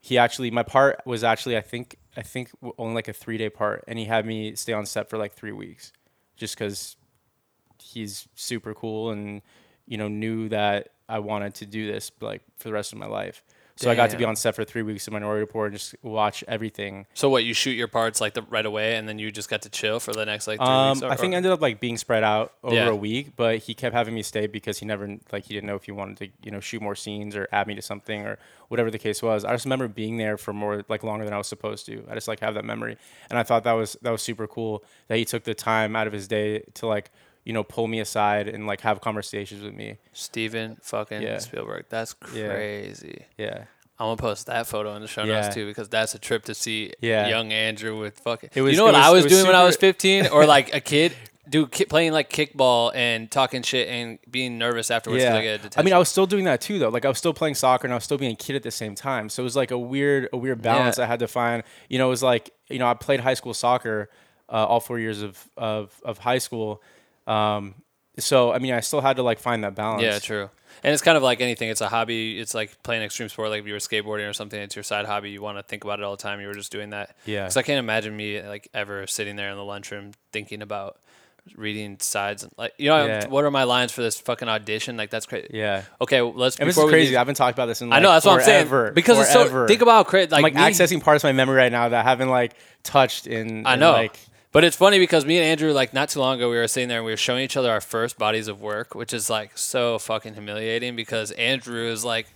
He 0.00 0.18
actually, 0.18 0.50
my 0.52 0.62
part 0.62 1.00
was 1.04 1.24
actually, 1.24 1.56
I 1.56 1.60
think, 1.62 1.96
I 2.16 2.22
think 2.22 2.50
only 2.78 2.94
like 2.94 3.08
a 3.08 3.12
three 3.12 3.38
day 3.38 3.50
part, 3.50 3.84
and 3.88 3.98
he 3.98 4.04
had 4.04 4.24
me 4.24 4.54
stay 4.54 4.72
on 4.72 4.86
set 4.86 5.10
for 5.10 5.18
like 5.18 5.32
three 5.32 5.52
weeks, 5.52 5.92
just 6.36 6.54
because 6.56 6.96
he's 7.82 8.28
super 8.34 8.72
cool 8.74 9.10
and 9.10 9.42
you 9.86 9.96
know 9.98 10.08
knew 10.08 10.48
that 10.48 10.88
I 11.08 11.18
wanted 11.20 11.54
to 11.56 11.66
do 11.66 11.90
this 11.90 12.10
like 12.20 12.42
for 12.56 12.68
the 12.68 12.72
rest 12.72 12.92
of 12.92 12.98
my 12.98 13.06
life. 13.06 13.42
So 13.78 13.90
I 13.90 13.94
got 13.94 14.08
to 14.10 14.16
be 14.16 14.24
on 14.24 14.36
set 14.36 14.54
for 14.54 14.64
three 14.64 14.80
weeks 14.82 15.06
in 15.06 15.12
Minority 15.12 15.40
Report 15.40 15.70
and 15.70 15.78
just 15.78 15.94
watch 16.02 16.42
everything. 16.48 17.04
So 17.12 17.28
what? 17.28 17.44
You 17.44 17.52
shoot 17.52 17.72
your 17.72 17.88
parts 17.88 18.22
like 18.22 18.32
the 18.32 18.40
right 18.42 18.64
away, 18.64 18.96
and 18.96 19.06
then 19.06 19.18
you 19.18 19.30
just 19.30 19.50
got 19.50 19.62
to 19.62 19.68
chill 19.68 20.00
for 20.00 20.14
the 20.14 20.24
next 20.24 20.46
like 20.46 20.58
three 20.58 20.66
Um, 20.66 20.92
weeks. 20.92 21.02
or- 21.02 21.10
I 21.10 21.16
think 21.16 21.34
it 21.34 21.36
ended 21.36 21.52
up 21.52 21.60
like 21.60 21.78
being 21.78 21.98
spread 21.98 22.24
out 22.24 22.54
over 22.64 22.74
Yeah. 22.74 22.88
a 22.88 22.94
week, 22.94 23.36
but 23.36 23.58
he 23.58 23.74
kept 23.74 23.94
having 23.94 24.14
me 24.14 24.22
stay 24.22 24.46
because 24.46 24.78
he 24.78 24.86
never 24.86 25.16
like 25.30 25.44
he 25.44 25.52
didn't 25.52 25.66
know 25.66 25.76
if 25.76 25.84
he 25.84 25.92
wanted 25.92 26.16
to 26.18 26.28
you 26.42 26.50
know 26.50 26.60
shoot 26.60 26.80
more 26.80 26.94
scenes 26.94 27.36
or 27.36 27.48
add 27.52 27.66
me 27.66 27.74
to 27.74 27.82
something 27.82 28.22
or 28.26 28.38
whatever 28.68 28.90
the 28.90 28.98
case 28.98 29.22
was. 29.22 29.44
I 29.44 29.52
just 29.52 29.66
remember 29.66 29.88
being 29.88 30.16
there 30.16 30.38
for 30.38 30.54
more 30.54 30.82
like 30.88 31.02
longer 31.04 31.24
than 31.26 31.34
I 31.34 31.38
was 31.38 31.46
supposed 31.46 31.84
to. 31.86 32.02
I 32.10 32.14
just 32.14 32.28
like 32.28 32.40
have 32.40 32.54
that 32.54 32.64
memory, 32.64 32.96
and 33.28 33.38
I 33.38 33.42
thought 33.42 33.64
that 33.64 33.72
was 33.72 33.96
that 34.00 34.10
was 34.10 34.22
super 34.22 34.46
cool 34.46 34.84
that 35.08 35.18
he 35.18 35.26
took 35.26 35.44
the 35.44 35.54
time 35.54 35.94
out 35.94 36.06
of 36.06 36.14
his 36.14 36.26
day 36.28 36.60
to 36.74 36.86
like 36.86 37.10
you 37.46 37.52
know 37.54 37.64
pull 37.64 37.86
me 37.86 38.00
aside 38.00 38.46
and 38.48 38.66
like 38.66 38.82
have 38.82 39.00
conversations 39.00 39.62
with 39.62 39.72
me. 39.72 39.96
Steven 40.12 40.76
fucking 40.82 41.22
Yeah. 41.22 41.38
Spielberg. 41.38 41.86
That's 41.88 42.12
crazy. 42.12 43.24
Yeah, 43.38 43.64
I'm 43.98 44.06
gonna 44.08 44.16
post 44.16 44.46
that 44.48 44.66
photo 44.66 44.94
in 44.96 45.00
the 45.02 45.08
show 45.08 45.24
Yeah. 45.24 45.40
notes 45.40 45.54
too 45.54 45.66
because 45.66 45.88
that's 45.88 46.14
a 46.14 46.18
trip 46.18 46.44
to 46.46 46.54
see 46.54 46.92
Yeah. 47.00 47.28
young 47.28 47.52
Andrew 47.52 47.98
with 47.98 48.18
fucking. 48.18 48.50
It 48.54 48.60
was- 48.62 48.72
you 48.72 48.78
know 48.78 48.84
what 48.84 48.94
I 48.94 49.08
was- 49.10 49.24
was, 49.24 49.24
was 49.24 49.32
doing 49.32 49.46
when 49.46 49.56
I 49.56 49.64
was 49.64 49.76
15 49.76 50.26
or 50.28 50.44
like 50.56 50.74
a 50.74 50.80
kid, 50.80 51.14
dude, 51.48 51.70
ki- 51.70 51.84
playing 51.84 52.12
like 52.12 52.28
kickball 52.30 52.90
and 52.94 53.30
talking 53.30 53.62
shit 53.62 53.86
and 53.88 54.18
being 54.30 54.58
nervous 54.58 54.90
afterwards. 54.90 55.22
'cause 55.24 55.32
I, 55.34 55.42
get 55.42 55.78
I 55.78 55.82
mean, 55.82 55.94
I 55.94 55.98
was 55.98 56.08
still 56.08 56.26
doing 56.26 56.44
that 56.44 56.60
too, 56.60 56.78
though. 56.80 56.88
Like, 56.88 57.04
I 57.04 57.08
was 57.08 57.18
still 57.18 57.32
playing 57.32 57.54
soccer 57.54 57.86
and 57.86 57.92
I 57.94 57.96
was 57.96 58.02
still 58.04 58.18
being 58.18 58.32
a 58.32 58.36
kid 58.36 58.56
at 58.56 58.64
the 58.64 58.70
same 58.72 58.94
time. 58.96 59.28
So 59.28 59.42
it 59.42 59.44
was 59.44 59.54
like 59.54 59.70
a 59.70 59.78
weird, 59.78 60.28
a 60.32 60.36
weird 60.36 60.60
balance 60.60 60.98
Yeah. 60.98 61.04
I 61.04 61.06
had 61.06 61.20
to 61.20 61.28
find. 61.28 61.62
You 61.88 61.98
know, 61.98 62.06
it 62.08 62.10
was 62.10 62.22
like, 62.24 62.50
you 62.68 62.80
know, 62.80 62.88
I 62.88 62.94
played 62.94 63.20
high 63.20 63.34
school 63.34 63.54
soccer 63.54 64.10
uh, 64.48 64.64
all 64.66 64.80
four 64.80 64.98
years 64.98 65.22
of 65.22 65.48
of, 65.56 65.92
of 66.04 66.18
high 66.18 66.38
school. 66.38 66.82
Um, 67.26 67.74
so 68.18 68.52
I 68.52 68.58
mean, 68.58 68.72
I 68.72 68.80
still 68.80 69.00
had 69.00 69.16
to 69.16 69.22
like 69.22 69.38
find 69.38 69.64
that 69.64 69.74
balance. 69.74 70.02
Yeah, 70.02 70.18
true. 70.18 70.50
And 70.84 70.92
it's 70.92 71.02
kind 71.02 71.16
of 71.16 71.22
like 71.22 71.40
anything. 71.40 71.68
It's 71.70 71.80
a 71.80 71.88
hobby. 71.88 72.38
It's 72.38 72.54
like 72.54 72.82
playing 72.82 73.02
extreme 73.02 73.28
sport. 73.28 73.50
Like 73.50 73.60
if 73.60 73.66
you 73.66 73.72
were 73.72 73.78
skateboarding 73.78 74.28
or 74.28 74.32
something, 74.32 74.60
it's 74.60 74.76
your 74.76 74.82
side 74.82 75.06
hobby. 75.06 75.30
You 75.30 75.40
want 75.42 75.58
to 75.58 75.62
think 75.62 75.84
about 75.84 76.00
it 76.00 76.04
all 76.04 76.16
the 76.16 76.22
time. 76.22 76.40
You 76.40 76.46
were 76.48 76.54
just 76.54 76.70
doing 76.70 76.90
that. 76.90 77.16
Yeah. 77.24 77.44
Because 77.44 77.56
I 77.56 77.62
can't 77.62 77.78
imagine 77.78 78.16
me 78.16 78.42
like 78.42 78.68
ever 78.74 79.06
sitting 79.06 79.36
there 79.36 79.50
in 79.50 79.56
the 79.56 79.64
lunchroom 79.64 80.12
thinking 80.32 80.60
about 80.62 80.98
reading 81.56 81.96
sides. 82.00 82.42
and 82.42 82.52
Like 82.58 82.74
you 82.78 82.90
know, 82.90 83.06
Yeah. 83.06 83.26
what 83.28 83.44
are 83.44 83.50
my 83.50 83.64
lines 83.64 83.92
for 83.92 84.02
this 84.02 84.18
fucking 84.20 84.48
audition? 84.48 84.96
Like 84.96 85.10
that's 85.10 85.26
crazy. 85.26 85.48
Yeah. 85.52 85.82
Okay, 86.00 86.20
well, 86.22 86.34
let's. 86.34 86.56
And 86.58 86.68
this 86.68 86.76
is 86.76 86.84
crazy. 86.84 87.10
leave- 87.10 87.16
I 87.16 87.20
haven't 87.20 87.36
talked 87.36 87.56
about 87.56 87.66
this 87.66 87.80
in 87.82 87.92
I 87.92 88.00
know 88.00 88.10
that's 88.12 88.26
what 88.26 88.38
I'm 88.40 88.44
saying 88.44 88.66
forever, 88.68 88.92
because 88.92 89.18
it's 89.18 89.32
so. 89.32 89.40
forever. 89.44 89.68
Think 89.68 89.80
about 89.82 90.06
crazy. 90.08 90.28
Like, 90.30 90.38
I'm 90.38 90.42
like 90.42 90.54
me- 90.54 90.60
accessing 90.60 91.02
parts 91.02 91.24
of 91.24 91.28
my 91.28 91.32
memory 91.32 91.56
right 91.56 91.72
now 91.72 91.88
that 91.88 92.04
I 92.04 92.08
haven't 92.08 92.28
like 92.28 92.54
touched 92.82 93.26
in. 93.26 93.66
I 93.66 93.74
in, 93.74 93.80
know. 93.80 93.92
Like, 93.92 94.18
but 94.52 94.64
it's 94.64 94.76
funny 94.76 94.98
because 94.98 95.24
me 95.26 95.36
and 95.38 95.44
Andrew, 95.46 95.72
like 95.72 95.92
not 95.92 96.08
too 96.08 96.20
long 96.20 96.36
ago, 96.36 96.48
we 96.50 96.56
were 96.56 96.68
sitting 96.68 96.88
there 96.88 96.98
and 96.98 97.06
we 97.06 97.12
were 97.12 97.16
showing 97.16 97.42
each 97.44 97.56
other 97.56 97.70
our 97.70 97.80
first 97.80 98.18
bodies 98.18 98.48
of 98.48 98.60
work, 98.60 98.94
which 98.94 99.12
is 99.12 99.28
like 99.28 99.56
so 99.58 99.98
fucking 99.98 100.34
humiliating 100.34 100.96
because 100.96 101.30
Andrew 101.32 101.86
is 101.86 102.04
like 102.04 102.26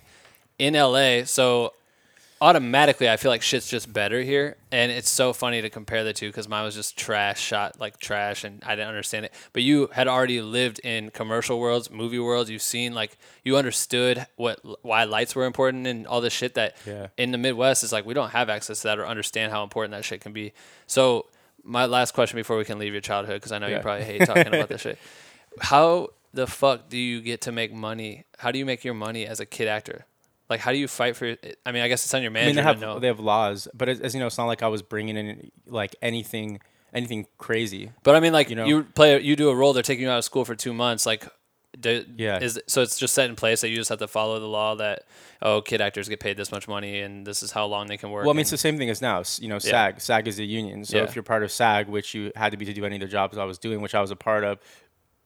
in 0.59 0.73
LA, 0.75 1.23
so 1.25 1.73
automatically 2.39 3.07
I 3.07 3.17
feel 3.17 3.29
like 3.29 3.41
shit's 3.43 3.69
just 3.69 3.91
better 3.93 4.21
here, 4.21 4.57
and 4.71 4.91
it's 4.91 5.09
so 5.09 5.31
funny 5.31 5.61
to 5.61 5.69
compare 5.69 6.03
the 6.03 6.11
two 6.13 6.27
because 6.29 6.47
mine 6.47 6.63
was 6.63 6.73
just 6.75 6.97
trash, 6.97 7.39
shot 7.39 7.79
like 7.79 7.97
trash, 7.99 8.43
and 8.43 8.63
I 8.65 8.75
didn't 8.75 8.87
understand 8.89 9.25
it. 9.25 9.33
But 9.53 9.61
you 9.63 9.89
had 9.93 10.07
already 10.07 10.41
lived 10.41 10.79
in 10.79 11.11
commercial 11.11 11.59
worlds, 11.59 11.91
movie 11.91 12.19
worlds. 12.19 12.49
You've 12.49 12.61
seen 12.63 12.93
like 12.93 13.17
you 13.43 13.57
understood 13.57 14.25
what 14.35 14.59
why 14.83 15.03
lights 15.03 15.35
were 15.35 15.45
important 15.45 15.85
and 15.87 16.07
all 16.07 16.21
this 16.21 16.33
shit 16.33 16.55
that 16.55 16.75
Yeah. 16.85 17.07
in 17.17 17.31
the 17.31 17.37
Midwest 17.37 17.83
is 17.83 17.91
like 17.91 18.05
we 18.05 18.13
don't 18.13 18.31
have 18.31 18.49
access 18.49 18.81
to 18.81 18.87
that 18.87 18.99
or 18.99 19.05
understand 19.07 19.51
how 19.51 19.63
important 19.63 19.91
that 19.93 20.03
shit 20.05 20.21
can 20.21 20.33
be. 20.33 20.53
So 20.87 21.27
my 21.63 21.85
last 21.85 22.13
question 22.13 22.37
before 22.37 22.57
we 22.57 22.65
can 22.65 22.79
leave 22.79 22.93
your 22.93 23.01
childhood 23.01 23.35
because 23.35 23.51
I 23.51 23.59
know 23.59 23.67
you 23.67 23.79
probably 23.79 24.05
hate 24.05 24.25
talking 24.25 24.47
about 24.47 24.69
this 24.69 24.81
shit. 24.85 24.97
How 25.59 26.09
the 26.33 26.47
fuck 26.47 26.89
do 26.89 26.97
you 26.97 27.21
get 27.21 27.41
to 27.41 27.51
make 27.51 27.73
money? 27.73 28.25
How 28.37 28.51
do 28.51 28.59
you 28.59 28.65
make 28.65 28.83
your 28.83 28.93
money 28.93 29.25
as 29.25 29.39
a 29.39 29.45
kid 29.45 29.67
actor? 29.67 30.05
Like 30.49 30.59
how 30.59 30.71
do 30.71 30.77
you 30.77 30.87
fight 30.87 31.15
for? 31.15 31.37
I 31.65 31.71
mean, 31.71 31.81
I 31.81 31.87
guess 31.87 32.03
it's 32.03 32.13
on 32.13 32.21
your 32.21 32.31
I 32.31 32.33
manager 32.33 32.47
mean, 32.47 32.55
they 32.57 32.61
have 32.63 32.81
know. 32.81 32.99
they 32.99 33.07
have 33.07 33.19
laws, 33.19 33.67
but 33.73 33.87
as, 33.87 33.99
as 34.01 34.13
you 34.13 34.19
know, 34.19 34.27
it's 34.27 34.37
not 34.37 34.47
like 34.47 34.63
I 34.63 34.67
was 34.67 34.81
bringing 34.81 35.15
in 35.15 35.51
like 35.65 35.95
anything 36.01 36.59
anything 36.93 37.27
crazy. 37.37 37.91
but 38.03 38.15
I 38.15 38.19
mean, 38.19 38.33
like 38.33 38.49
you, 38.49 38.55
know, 38.55 38.65
you 38.65 38.83
play, 38.83 39.19
you 39.21 39.35
do 39.35 39.49
a 39.49 39.55
role. 39.55 39.73
They're 39.73 39.83
taking 39.83 40.03
you 40.03 40.09
out 40.09 40.17
of 40.17 40.25
school 40.25 40.45
for 40.45 40.55
two 40.55 40.73
months. 40.73 41.05
Like, 41.05 41.25
do, 41.79 42.05
Yeah. 42.17 42.39
Is 42.39 42.59
so 42.67 42.81
it's 42.81 42.97
just 42.99 43.13
set 43.13 43.29
in 43.29 43.35
place 43.35 43.61
that 43.61 43.69
you 43.69 43.75
just 43.75 43.89
have 43.89 43.99
to 43.99 44.07
follow 44.07 44.39
the 44.39 44.47
law 44.47 44.75
that 44.75 45.03
oh, 45.41 45.61
kid 45.61 45.81
actors 45.81 46.07
get 46.09 46.19
paid 46.19 46.37
this 46.37 46.51
much 46.51 46.67
money 46.67 46.99
and 46.99 47.25
this 47.25 47.41
is 47.41 47.51
how 47.51 47.65
long 47.65 47.87
they 47.87 47.97
can 47.97 48.11
work. 48.11 48.23
Well, 48.25 48.31
I 48.31 48.33
mean, 48.33 48.41
it's 48.41 48.51
the 48.51 48.57
same 48.57 48.77
thing 48.77 48.89
as 48.89 49.01
now. 49.01 49.23
You 49.39 49.47
know, 49.47 49.55
Yeah. 49.55 49.59
SAG. 49.71 50.01
SAG 50.01 50.27
is 50.27 50.39
a 50.39 50.43
union. 50.43 50.85
So 50.85 50.97
Yeah. 50.97 51.03
if 51.03 51.15
you're 51.15 51.23
part 51.23 51.43
of 51.43 51.51
SAG, 51.51 51.87
which 51.87 52.13
you 52.13 52.31
had 52.35 52.51
to 52.51 52.57
be 52.57 52.65
to 52.65 52.73
do 52.73 52.85
any 52.85 52.97
of 52.97 53.01
the 53.01 53.07
jobs 53.07 53.37
I 53.37 53.45
was 53.45 53.57
doing, 53.57 53.81
which 53.81 53.95
I 53.95 54.01
was 54.01 54.11
a 54.11 54.15
part 54.15 54.43
of, 54.43 54.59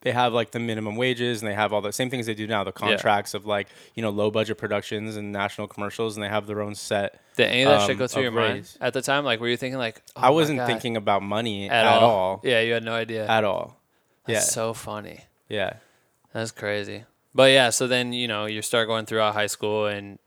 they 0.02 0.12
have 0.12 0.34
like 0.34 0.52
the 0.52 0.60
minimum 0.60 0.96
wages 0.96 1.42
and 1.42 1.50
they 1.50 1.56
have 1.56 1.74
all 1.74 1.82
the 1.82 1.92
same 1.92 2.12
things 2.12 2.28
they 2.28 2.36
do 2.36 2.46
now. 2.46 2.64
The 2.64 2.72
contracts 2.72 3.34
of 3.34 3.48
like 3.48 3.68
you 3.96 4.04
know 4.04 4.12
low 4.12 4.30
budget 4.30 4.58
productions 4.60 5.16
and 5.16 5.32
national 5.32 5.68
commercials, 5.68 6.16
and 6.16 6.24
they 6.24 6.30
have 6.30 6.46
their 6.46 6.62
own 6.62 6.76
set. 6.76 7.20
Did 7.36 7.48
any 7.48 7.64
of 7.64 7.70
that 7.72 7.82
shit 7.82 7.92
um, 7.92 7.98
go 7.98 8.08
through 8.08 8.22
your 8.22 8.32
mind 8.32 8.78
at 8.80 8.94
the 8.94 9.02
time? 9.02 9.26
Like, 9.26 9.40
were 9.40 9.48
you 9.48 9.58
thinking 9.58 9.80
like, 9.80 10.04
oh 10.16 10.22
I 10.22 10.30
wasn't 10.30 10.60
God, 10.60 10.68
thinking 10.68 10.96
about 10.96 11.24
money 11.24 11.68
at, 11.70 11.88
at, 11.88 12.04
all. 12.04 12.10
all. 12.12 12.42
Yeah, 12.44 12.62
you 12.62 12.74
had 12.74 12.84
no 12.84 12.94
idea. 12.94 13.26
At 13.26 13.44
all. 13.44 13.82
That's 14.28 14.46
yeah. 14.46 14.52
so 14.54 14.74
funny. 14.76 15.22
yeah. 15.50 15.78
That's 16.36 16.52
crazy. 16.52 17.06
But 17.34 17.54
yeah, 17.54 17.70
so 17.70 17.88
then 17.88 18.12
you 18.12 18.28
know 18.28 18.46
you 18.46 18.62
start 18.62 18.90
going 18.90 19.06
throughout 19.06 19.34
high 19.34 19.48
school, 19.48 19.86
and 19.86 20.20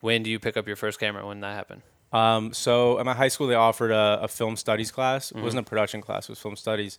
when 0.00 0.24
do 0.24 0.30
you 0.30 0.40
pick 0.40 0.56
up 0.56 0.66
your 0.66 0.74
first 0.74 0.98
camera? 0.98 1.24
When 1.24 1.36
did 1.36 1.44
that 1.44 1.54
happen? 1.54 1.82
Um, 2.12 2.52
so 2.52 2.98
at 2.98 3.06
my 3.06 3.14
high 3.14 3.28
school, 3.28 3.46
they 3.46 3.54
offered 3.54 3.92
a, 3.92 4.18
a 4.22 4.28
film 4.28 4.56
studies 4.56 4.90
class. 4.90 5.28
Mm-hmm. 5.28 5.38
It 5.38 5.42
wasn't 5.42 5.64
a 5.64 5.70
production 5.70 6.00
class; 6.00 6.24
it 6.24 6.30
was 6.30 6.40
film 6.40 6.56
studies. 6.56 6.98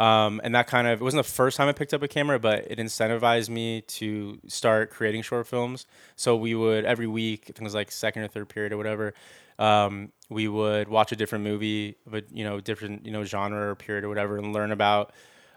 Um, 0.00 0.40
and 0.42 0.52
that 0.56 0.66
kind 0.66 0.88
of 0.88 1.00
it 1.00 1.04
wasn't 1.04 1.24
the 1.24 1.32
first 1.32 1.56
time 1.56 1.68
I 1.68 1.72
picked 1.72 1.94
up 1.94 2.02
a 2.02 2.08
camera, 2.08 2.40
but 2.40 2.66
it 2.68 2.78
incentivized 2.78 3.48
me 3.48 3.82
to 3.82 4.40
start 4.48 4.90
creating 4.90 5.22
short 5.22 5.46
films. 5.46 5.86
So 6.16 6.34
we 6.34 6.56
would 6.56 6.84
every 6.84 7.06
week, 7.06 7.42
I 7.44 7.46
think 7.46 7.60
it 7.60 7.64
was 7.64 7.74
like 7.74 7.92
second 7.92 8.22
or 8.22 8.28
third 8.28 8.48
period 8.48 8.72
or 8.72 8.78
whatever. 8.78 9.14
Um, 9.60 10.10
we 10.28 10.48
would 10.48 10.88
watch 10.88 11.12
a 11.12 11.16
different 11.16 11.44
movie, 11.44 11.98
but 12.04 12.24
you 12.32 12.42
know, 12.42 12.58
different 12.58 13.06
you 13.06 13.12
know 13.12 13.22
genre 13.22 13.70
or 13.70 13.76
period 13.76 14.02
or 14.02 14.08
whatever, 14.08 14.38
and 14.38 14.52
learn 14.52 14.72
about 14.72 15.12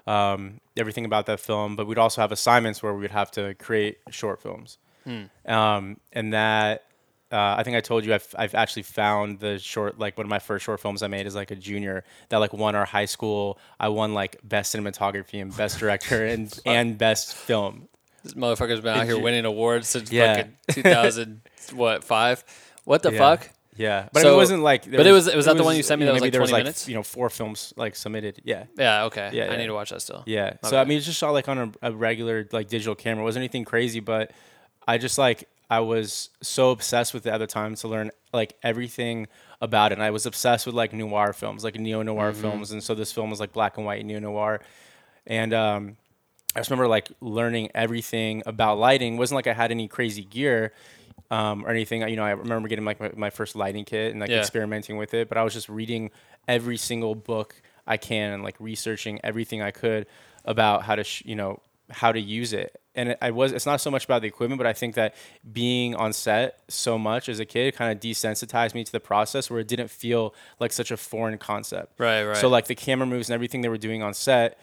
um, 0.07 0.59
everything 0.77 1.05
about 1.05 1.25
that 1.27 1.39
film. 1.39 1.75
But 1.75 1.87
we'd 1.87 1.97
also 1.97 2.21
have 2.21 2.31
assignments 2.31 2.81
where 2.83 2.93
we 2.93 3.01
would 3.01 3.11
have 3.11 3.31
to 3.31 3.53
create 3.55 3.97
short 4.09 4.41
films. 4.41 4.77
Um, 5.45 5.97
and 6.13 6.33
that 6.33 6.83
uh, 7.31 7.55
I 7.57 7.63
think 7.63 7.75
I 7.75 7.81
told 7.81 8.05
you 8.05 8.13
I've, 8.13 8.27
I've 8.37 8.55
actually 8.55 8.83
found 8.83 9.39
the 9.39 9.59
short 9.59 9.99
like 9.99 10.17
one 10.17 10.25
of 10.25 10.29
my 10.29 10.39
first 10.39 10.65
short 10.65 10.79
films 10.79 11.03
I 11.03 11.07
made 11.07 11.25
as 11.27 11.35
like 11.35 11.51
a 11.51 11.55
junior 11.55 12.03
that 12.29 12.37
like 12.37 12.53
won 12.53 12.75
our 12.75 12.85
high 12.85 13.05
school. 13.05 13.59
I 13.79 13.89
won 13.89 14.13
like 14.13 14.37
best 14.43 14.75
cinematography 14.75 15.41
and 15.41 15.55
best 15.55 15.79
director 15.79 16.25
and 16.25 16.57
and 16.65 16.97
best 16.97 17.35
film. 17.35 17.87
This 18.23 18.33
motherfucker's 18.33 18.81
been 18.81 18.97
out 18.97 19.05
here 19.05 19.19
winning 19.19 19.45
awards 19.45 19.87
since 19.87 20.11
Yeah. 20.11 20.35
fucking 20.37 20.53
2000 20.83 21.41
what 21.73 22.03
five? 22.03 22.43
What 22.83 23.03
the 23.03 23.11
Yeah. 23.11 23.17
fuck? 23.19 23.49
Yeah, 23.77 24.07
but 24.13 24.19
I 24.19 24.21
So- 24.21 24.27
mean, 24.29 24.33
it 24.33 24.37
wasn't 24.37 24.63
like. 24.63 24.89
but 24.91 25.05
it 25.05 25.11
was- 25.11 25.33
was 25.33 25.45
that 25.45 25.57
the 25.57 25.63
one 25.63 25.75
you 25.75 25.83
sent 25.83 25.99
me 25.99 26.05
that 26.05 26.13
was, 26.13 26.21
like, 26.21 26.31
there 26.31 26.41
was 26.41 26.49
20 26.49 26.59
like 26.61 26.65
minutes? 26.65 26.87
you 26.87 26.95
know 26.95 27.03
four 27.03 27.29
films 27.29 27.73
like 27.75 27.95
submitted. 27.95 28.41
Yeah. 28.43 28.63
Yeah, 28.77 29.03
okay. 29.05 29.29
Yeah, 29.33 29.45
I 29.45 29.51
yeah. 29.51 29.57
need 29.57 29.67
to 29.67 29.73
watch 29.73 29.89
that 29.89 30.01
still. 30.01 30.23
Yeah. 30.25 30.45
Okay. 30.45 30.57
So 30.69 30.77
I 30.77 30.85
mean, 30.85 30.97
it's 30.97 31.05
just 31.05 31.19
shot 31.19 31.31
like 31.31 31.49
on 31.49 31.57
a, 31.57 31.71
a 31.89 31.91
regular 31.91 32.47
like 32.51 32.69
digital 32.69 32.95
camera. 32.95 33.23
It 33.23 33.25
wasn't 33.25 33.41
anything 33.41 33.65
crazy, 33.65 33.99
but 33.99 34.31
I 34.87 34.97
just 34.97 35.17
like 35.17 35.47
I 35.69 35.79
was 35.79 36.29
so 36.41 36.69
obsessed 36.71 37.13
with 37.13 37.25
it 37.25 37.31
at 37.31 37.39
the 37.39 37.47
time 37.47 37.75
to 37.75 37.87
learn 37.87 38.11
like 38.31 38.55
everything 38.63 39.27
about 39.61 39.91
it. 39.91 39.95
And 39.95 40.03
I 40.03 40.11
was 40.11 40.25
obsessed 40.25 40.65
with 40.67 40.75
like 40.75 40.93
noir 40.93 41.33
films, 41.33 41.63
like 41.63 41.75
neo 41.79 42.01
noir 42.03 42.31
Mm-hmm. 42.31 42.41
films, 42.41 42.71
and 42.71 42.83
so 42.83 42.93
this 42.95 43.11
film 43.11 43.29
was 43.29 43.39
like 43.39 43.51
black 43.51 43.77
and 43.77 43.85
white 43.85 44.05
neo 44.05 44.19
noir, 44.19 44.61
and 45.27 45.53
um, 45.53 45.97
I 46.55 46.59
just 46.59 46.69
remember 46.69 46.87
like 46.87 47.09
learning 47.19 47.71
everything 47.75 48.43
about 48.45 48.77
lighting. 48.77 49.15
It 49.15 49.17
wasn't 49.17 49.35
like 49.37 49.47
I 49.47 49.53
had 49.53 49.71
any 49.71 49.87
crazy 49.87 50.23
gear. 50.23 50.71
Um, 51.35 51.65
or 51.65 51.69
anything, 51.69 52.07
you 52.07 52.15
know, 52.15 52.23
I 52.23 52.31
remember 52.31 52.67
getting 52.69 52.85
like 52.85 52.99
my, 52.99 53.11
my 53.15 53.29
first 53.29 53.55
lighting 53.55 53.85
kit 53.85 54.11
and 54.11 54.19
like 54.21 54.29
Yeah. 54.29 54.39
experimenting 54.39 54.95
with 54.97 55.13
it, 55.13 55.27
but 55.29 55.37
I 55.37 55.43
was 55.43 55.53
just 55.53 55.67
reading 55.69 56.11
every 56.47 56.77
single 56.77 57.15
book 57.15 57.49
I 57.87 57.97
can 57.97 58.31
and 58.33 58.43
like 58.43 58.55
researching 58.59 59.19
everything 59.23 59.61
I 59.61 59.71
could 59.71 60.05
about 60.45 60.83
how 60.83 60.95
to, 60.95 61.03
sh- 61.03 61.23
you 61.25 61.35
know, 61.35 61.59
how 61.89 62.11
to 62.11 62.19
use 62.19 62.53
it. 62.53 62.79
And 62.97 63.09
it, 63.09 63.17
I 63.21 63.31
was, 63.31 63.51
it's 63.51 63.65
not 63.65 63.81
so 63.81 63.91
much 63.91 64.05
about 64.05 64.21
the 64.21 64.27
equipment, 64.27 64.57
but 64.57 64.65
I 64.67 64.73
think 64.73 64.95
that 64.95 65.13
being 65.51 65.95
on 65.95 66.13
set 66.13 66.59
so 66.69 66.97
much 66.97 67.27
as 67.27 67.39
a 67.39 67.45
kid 67.45 67.75
kind 67.75 67.91
of 67.91 67.99
desensitized 67.99 68.73
me 68.73 68.83
to 68.83 68.91
the 68.91 68.99
process 69.01 69.49
where 69.49 69.59
it 69.59 69.67
didn't 69.67 69.89
feel 69.89 70.33
like 70.59 70.71
such 70.71 70.91
a 70.91 70.97
foreign 70.97 71.37
concept. 71.37 71.99
Right, 71.99 72.23
right. 72.23 72.37
So 72.37 72.47
like 72.47 72.67
the 72.67 72.75
camera 72.75 73.05
moves 73.05 73.29
and 73.29 73.33
everything 73.35 73.61
they 73.61 73.69
were 73.69 73.77
doing 73.77 74.01
on 74.01 74.13
set, 74.13 74.57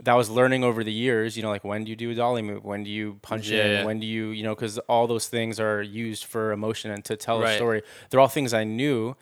that 0.00 0.14
was 0.14 0.28
learning 0.28 0.64
over 0.64 0.82
the 0.82 0.92
years, 0.92 1.36
you 1.36 1.42
know, 1.42 1.50
like 1.50 1.64
when 1.64 1.84
do 1.84 1.90
you 1.90 1.96
do 1.96 2.10
a 2.10 2.14
dolly 2.14 2.42
move? 2.42 2.64
When 2.64 2.82
do 2.84 2.90
you 2.90 3.18
punch 3.22 3.48
Yeah, 3.50 3.64
in? 3.64 3.72
yeah. 3.72 3.84
When 3.84 4.00
do 4.00 4.06
you, 4.06 4.28
you 4.30 4.42
know, 4.42 4.54
because 4.54 4.78
all 4.80 5.06
those 5.06 5.28
things 5.28 5.60
are 5.60 5.80
used 5.82 6.24
for 6.24 6.50
emotion 6.52 6.90
and 6.90 7.04
to 7.04 7.16
tell 7.16 7.40
Right. 7.40 7.52
a 7.52 7.56
story. 7.56 7.82
They're 8.10 8.20
all 8.20 8.28
things 8.28 8.52
I 8.52 8.64
knew, 8.64 9.14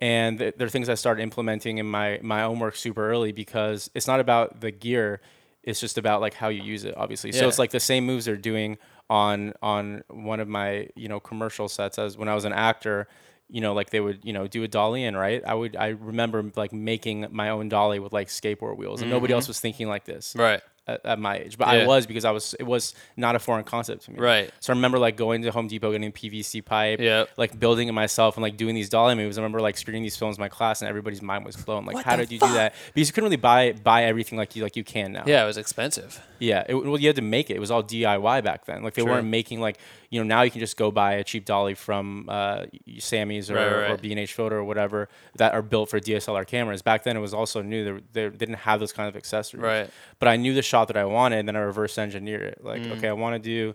and 0.00 0.38
th- 0.38 0.54
they're 0.56 0.68
things 0.68 0.88
I 0.88 0.94
started 0.94 1.22
implementing 1.22 1.78
in 1.78 1.86
my 1.86 2.18
my 2.22 2.42
own 2.44 2.58
work 2.60 2.76
super 2.76 3.08
early 3.10 3.32
because 3.32 3.90
it's 3.94 4.06
not 4.06 4.20
about 4.20 4.60
the 4.60 4.70
gear, 4.70 5.20
it's 5.64 5.80
just 5.80 5.98
about 5.98 6.20
like 6.20 6.34
how 6.34 6.48
you 6.48 6.62
use 6.62 6.84
it, 6.84 6.94
obviously. 6.96 7.32
So 7.32 7.46
it's 7.48 7.58
like 7.58 7.70
the 7.70 7.80
same 7.80 8.04
moves 8.06 8.24
they're 8.24 8.36
doing 8.36 8.78
on 9.10 9.52
on 9.60 10.02
one 10.08 10.38
of 10.40 10.48
my 10.48 10.88
you 10.94 11.08
know 11.08 11.18
commercial 11.20 11.68
sets 11.68 11.98
as 11.98 12.16
when 12.16 12.28
I 12.28 12.34
was 12.34 12.44
an 12.44 12.52
actor. 12.52 13.08
You 13.52 13.60
know, 13.60 13.74
like 13.74 13.90
they 13.90 14.00
would, 14.00 14.24
you 14.24 14.32
know, 14.32 14.46
do 14.46 14.62
a 14.64 14.68
dolly 14.68 15.04
in, 15.04 15.14
right? 15.14 15.42
I 15.46 15.52
would, 15.54 15.76
I 15.76 15.88
remember 15.88 16.42
like 16.56 16.72
making 16.72 17.26
my 17.30 17.50
own 17.50 17.68
dolly 17.68 17.98
with 17.98 18.12
like 18.12 18.28
skateboard 18.28 18.78
wheels, 18.78 19.02
and 19.02 19.10
nobody 19.10 19.34
else 19.34 19.44
mm-hmm. 19.44 19.50
was 19.50 19.60
thinking 19.60 19.88
like 19.88 20.04
this 20.04 20.34
Right. 20.34 20.62
at, 20.86 21.04
at 21.04 21.18
my 21.18 21.36
age, 21.36 21.58
but 21.58 21.68
I 21.68 21.86
was 21.86 22.06
because 22.06 22.24
I 22.24 22.30
was. 22.30 22.54
It 22.58 22.62
was 22.64 22.94
not 23.16 23.36
a 23.36 23.38
foreign 23.38 23.64
concept 23.64 24.04
to 24.06 24.10
me. 24.12 24.18
Right. 24.18 24.50
So 24.60 24.72
I 24.72 24.76
remember 24.76 24.98
like 24.98 25.16
going 25.18 25.42
to 25.42 25.50
Home 25.52 25.68
Depot, 25.68 25.92
getting 25.92 26.08
a 26.08 26.12
PVC 26.12 26.64
pipe, 26.64 26.98
Yep. 26.98 27.28
like 27.36 27.60
building 27.60 27.88
it 27.88 27.92
myself 27.92 28.36
and 28.36 28.42
like 28.42 28.56
doing 28.56 28.74
these 28.74 28.88
dolly 28.88 29.14
moves. 29.14 29.36
I 29.36 29.42
remember 29.42 29.60
like 29.60 29.76
screening 29.76 30.02
these 30.02 30.16
films 30.16 30.38
in 30.38 30.40
my 30.40 30.48
class, 30.48 30.80
and 30.80 30.88
everybody's 30.88 31.20
mind 31.20 31.44
was 31.44 31.56
blown. 31.56 31.84
Like, 31.84 31.96
What 31.96 32.04
how 32.06 32.16
did 32.16 32.32
you 32.32 32.38
do 32.38 32.52
that? 32.54 32.74
Because 32.94 33.08
you 33.08 33.12
couldn't 33.12 33.26
really 33.26 33.36
buy 33.36 33.72
buy 33.72 34.04
everything 34.04 34.38
like 34.38 34.56
you 34.56 34.62
like 34.62 34.76
you 34.76 34.84
can 34.84 35.12
now. 35.12 35.24
Yeah, 35.26 35.44
it 35.44 35.46
was 35.46 35.58
expensive. 35.58 36.20
Yeah, 36.38 36.64
it, 36.68 36.74
well, 36.74 36.98
you 36.98 37.06
had 37.06 37.16
to 37.16 37.22
make 37.22 37.50
it. 37.50 37.56
It 37.56 37.60
was 37.60 37.70
all 37.70 37.82
DIY 37.84 38.42
back 38.42 38.64
then. 38.64 38.82
Like 38.82 38.94
they 38.94 39.02
weren't 39.02 39.28
making 39.28 39.60
like 39.60 39.78
you 40.12 40.20
know 40.20 40.24
now 40.36 40.42
you 40.42 40.50
can 40.50 40.60
just 40.60 40.76
go 40.76 40.90
buy 40.90 41.14
a 41.14 41.24
cheap 41.24 41.44
dolly 41.46 41.74
from 41.74 42.26
uh, 42.28 42.66
Samy's 42.98 43.50
or, 43.50 43.54
Right, 43.54 43.72
right, 43.82 43.90
or. 43.92 43.96
B 43.96 44.10
and 44.12 44.20
H 44.20 44.34
Photo 44.34 44.56
or 44.56 44.64
whatever 44.64 45.08
that 45.36 45.54
are 45.54 45.62
built 45.62 45.88
for 45.88 45.98
DSLR 45.98 46.46
cameras. 46.46 46.82
Back 46.82 47.02
then 47.04 47.16
it 47.16 47.20
was 47.20 47.32
also 47.32 47.62
new. 47.62 48.00
They, 48.12 48.28
they 48.28 48.36
didn't 48.36 48.56
have 48.56 48.78
those 48.78 48.92
kind 48.92 49.08
of 49.08 49.16
accessories. 49.16 49.62
Right. 49.62 49.90
But 50.18 50.28
I 50.28 50.36
knew 50.36 50.52
the 50.54 50.62
shot 50.62 50.88
that 50.88 50.96
I 50.98 51.06
wanted, 51.06 51.38
and 51.38 51.48
then 51.48 51.56
I 51.56 51.60
reverse 51.60 51.96
engineered 51.98 52.42
it. 52.42 52.58
Like 52.62 52.82
Mm. 52.82 52.98
okay, 52.98 53.08
I 53.08 53.12
want 53.14 53.34
to 53.34 53.38
do 53.40 53.74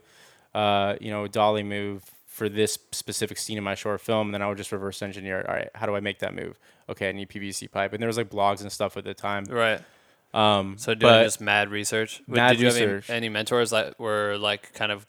uh, 0.53 0.95
you 1.01 1.09
know 1.11 1.23
a 1.25 1.29
dolly 1.29 1.63
move 1.63 2.03
for 2.27 2.47
this 2.49 2.77
specific 2.91 3.37
scene 3.39 3.57
in 3.57 3.63
my 3.63 3.73
short 3.73 3.99
film, 3.99 4.27
and 4.27 4.33
then 4.35 4.43
I 4.43 4.47
would 4.47 4.57
just 4.59 4.71
reverse 4.71 5.01
engineer 5.01 5.39
it. 5.39 5.49
All 5.49 5.55
right, 5.55 5.69
how 5.73 5.87
do 5.87 5.95
I 5.95 5.99
make 6.01 6.19
that 6.19 6.35
move? 6.35 6.59
Okay, 6.87 7.09
I 7.09 7.11
need 7.13 7.29
PVC 7.29 7.69
pipe, 7.71 7.93
and 7.93 7.99
there 8.01 8.07
was 8.07 8.17
like 8.17 8.29
blogs 8.29 8.61
and 8.61 8.71
stuff 8.71 8.95
at 8.95 9.03
the 9.03 9.15
time. 9.15 9.45
Right. 9.45 9.81
Um, 10.35 10.75
So 10.77 10.93
doing 10.93 11.23
just 11.23 11.41
mad 11.41 11.69
research. 11.71 12.21
Mad 12.27 12.49
Did 12.51 12.59
you 12.59 12.65
research. 12.67 13.07
have 13.07 13.15
any, 13.15 13.25
any 13.27 13.29
mentors 13.29 13.71
that 13.71 13.97
were 13.99 14.37
like 14.37 14.71
kind 14.73 14.91
of 14.91 15.07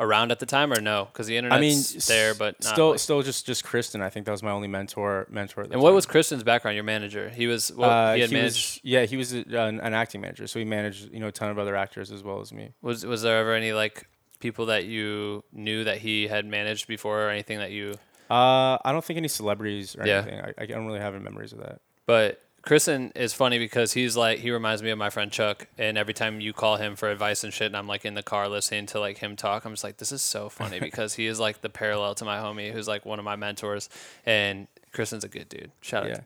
around 0.00 0.32
at 0.32 0.38
the 0.40 0.46
time, 0.46 0.72
or 0.72 0.80
no? 0.80 1.04
Because 1.06 1.26
the 1.26 1.36
internet's 1.36 1.56
I 1.56 1.60
mean, 1.60 2.00
there, 2.08 2.34
but 2.34 2.62
not 2.62 2.72
still, 2.72 2.90
like- 2.90 2.98
still 3.00 3.22
just 3.22 3.46
just 3.46 3.64
Kristen. 3.64 4.00
I 4.02 4.10
think 4.10 4.26
that 4.26 4.32
was 4.32 4.42
my 4.42 4.50
only 4.50 4.68
mentor. 4.68 5.26
Mentor. 5.30 5.62
At 5.62 5.68
the 5.68 5.74
and 5.74 5.82
what 5.82 5.90
time. 5.90 5.94
was 5.94 6.06
Kristen's 6.06 6.42
background? 6.42 6.74
Your 6.74 6.84
manager? 6.84 7.28
He 7.30 7.46
was. 7.46 7.72
Well, 7.72 7.88
Uh, 7.90 8.14
he 8.14 8.20
had 8.22 8.30
he 8.30 8.36
managed. 8.36 8.56
was, 8.76 8.80
yeah, 8.82 9.04
he 9.04 9.16
was 9.16 9.32
a, 9.34 9.38
an, 9.38 9.80
an 9.80 9.94
acting 9.94 10.20
manager, 10.20 10.46
so 10.46 10.58
he 10.58 10.64
managed 10.64 11.12
you 11.12 11.20
know 11.20 11.28
a 11.28 11.32
ton 11.32 11.50
of 11.50 11.58
other 11.58 11.76
actors 11.76 12.10
as 12.12 12.22
well 12.22 12.40
as 12.40 12.52
me. 12.52 12.72
Was 12.82 13.04
was 13.06 13.22
there 13.22 13.38
ever 13.38 13.54
any 13.54 13.72
like 13.72 14.08
people 14.40 14.66
that 14.66 14.84
you 14.84 15.42
knew 15.52 15.84
that 15.84 15.98
he 15.98 16.26
had 16.28 16.44
managed 16.44 16.86
before, 16.88 17.22
or 17.26 17.30
anything 17.30 17.58
that 17.58 17.70
you? 17.70 17.94
Uh, 18.30 18.78
I 18.84 18.90
don't 18.92 19.04
think 19.04 19.16
any 19.18 19.28
celebrities 19.28 19.94
or 19.96 20.06
Yeah. 20.06 20.22
anything. 20.22 20.40
I, 20.40 20.62
I 20.62 20.66
don't 20.66 20.86
really 20.86 20.98
have 21.00 21.14
any 21.14 21.22
memories 21.22 21.52
of 21.52 21.58
that. 21.60 21.80
But 22.06 22.40
Kristen 22.64 23.12
is 23.14 23.34
funny 23.34 23.58
because 23.58 23.92
he's 23.92 24.16
like 24.16 24.38
he 24.38 24.50
reminds 24.50 24.82
me 24.82 24.90
of 24.90 24.96
my 24.98 25.10
friend 25.10 25.30
Chuck, 25.30 25.66
and 25.76 25.98
every 25.98 26.14
time 26.14 26.40
you 26.40 26.52
call 26.54 26.76
him 26.76 26.96
for 26.96 27.10
advice 27.10 27.44
and 27.44 27.52
shit, 27.52 27.66
and 27.66 27.76
I'm 27.76 27.86
like 27.86 28.04
in 28.06 28.14
the 28.14 28.22
car 28.22 28.48
listening 28.48 28.86
to 28.86 29.00
like 29.00 29.18
him 29.18 29.36
talk, 29.36 29.64
I'm 29.64 29.72
just 29.72 29.84
like, 29.84 29.98
this 29.98 30.12
is 30.12 30.22
so 30.22 30.48
funny 30.48 30.80
because 30.88 31.14
he 31.14 31.26
is 31.26 31.38
like 31.38 31.60
the 31.60 31.68
parallel 31.68 32.14
to 32.16 32.24
my 32.24 32.38
homie, 32.38 32.72
who's 32.72 32.88
like 32.88 33.04
one 33.04 33.18
of 33.18 33.24
my 33.24 33.36
mentors, 33.36 33.90
and 34.24 34.66
Kristen's 34.92 35.24
a 35.24 35.28
good 35.28 35.48
dude. 35.48 35.70
Shout 35.82 36.06
Yeah. 36.06 36.14
out, 36.14 36.22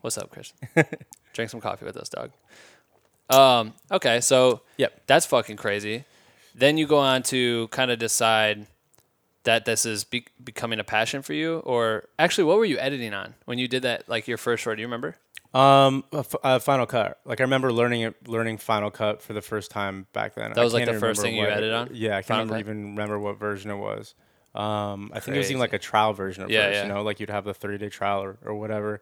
what's 0.00 0.16
up, 0.16 0.30
Kristen? 0.30 0.56
Drink 1.34 1.50
some 1.50 1.60
coffee 1.60 1.84
with 1.84 1.96
us, 1.96 2.08
dog. 2.08 2.30
Um. 3.30 3.74
Okay, 3.90 4.20
so 4.20 4.60
Yep. 4.78 5.02
that's 5.06 5.26
fucking 5.26 5.56
crazy. 5.56 6.04
Then 6.54 6.76
you 6.78 6.86
go 6.86 6.98
on 6.98 7.22
to 7.24 7.68
kind 7.68 7.90
of 7.90 7.98
decide 7.98 8.66
that 9.44 9.64
this 9.64 9.84
is 9.86 10.04
be- 10.04 10.26
becoming 10.42 10.78
a 10.78 10.84
passion 10.84 11.20
for 11.22 11.32
you, 11.32 11.58
or 11.60 12.04
actually, 12.18 12.44
what 12.44 12.56
were 12.58 12.64
you 12.64 12.78
editing 12.78 13.12
on 13.14 13.34
when 13.44 13.58
you 13.58 13.68
did 13.68 13.82
that? 13.82 14.08
Like 14.08 14.26
your 14.28 14.38
first 14.38 14.62
short, 14.62 14.76
do 14.76 14.80
you 14.82 14.86
remember? 14.86 15.16
Um, 15.54 16.04
a 16.12 16.18
f- 16.18 16.34
a 16.42 16.60
Final 16.60 16.86
Cut. 16.86 17.18
Like 17.26 17.40
I 17.40 17.44
remember 17.44 17.72
learning 17.72 18.02
it, 18.02 18.26
learning 18.28 18.56
Final 18.58 18.90
Cut 18.90 19.20
for 19.22 19.32
the 19.34 19.42
first 19.42 19.70
time 19.70 20.06
back 20.14 20.34
then. 20.34 20.50
That 20.52 20.58
I 20.60 20.64
was, 20.64 20.72
like, 20.72 20.86
the 20.86 20.98
first 20.98 21.20
thing 21.20 21.34
you 21.36 21.42
what- 21.42 21.50
edited 21.52 21.72
on? 21.74 21.88
Yeah, 21.92 22.12
I 22.12 22.22
can't 22.22 22.26
Final 22.26 22.44
remember 22.46 22.54
Cut? 22.54 22.60
even 22.70 22.84
remember 22.94 23.18
what 23.18 23.38
version 23.38 23.70
it 23.70 23.76
was. 23.76 24.14
Um, 24.54 25.10
I 25.14 25.20
think 25.20 25.34
it 25.34 25.38
was 25.38 25.50
even 25.50 25.60
like 25.60 25.72
a 25.72 25.78
trial 25.78 26.12
version 26.12 26.44
at 26.44 26.50
Yeah, 26.50 26.66
first. 26.66 26.76
yeah. 26.76 26.82
You 26.84 26.88
know, 26.92 27.02
like 27.02 27.20
you'd 27.20 27.30
have 27.30 27.44
the 27.44 27.54
thirty 27.54 27.78
day 27.78 27.88
trial 27.88 28.22
or, 28.22 28.38
or 28.44 28.54
whatever. 28.54 29.00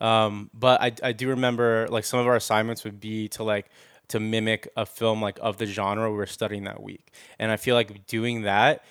Um, 0.00 0.50
but 0.54 0.80
I 0.80 0.92
I 1.02 1.12
do 1.12 1.28
remember 1.30 1.86
like 1.90 2.04
some 2.04 2.20
of 2.20 2.26
our 2.26 2.36
assignments 2.36 2.84
would 2.84 3.00
be 3.00 3.28
to 3.30 3.42
like 3.42 3.66
to 4.08 4.20
mimic 4.20 4.68
a 4.76 4.86
film 4.86 5.20
like 5.20 5.38
of 5.42 5.56
the 5.58 5.66
genre 5.66 6.10
we 6.10 6.16
were 6.16 6.26
studying 6.26 6.64
that 6.64 6.82
week, 6.82 7.12
and 7.40 7.50
I 7.50 7.56
feel 7.56 7.74
like 7.74 8.06
doing 8.06 8.42
that 8.42 8.84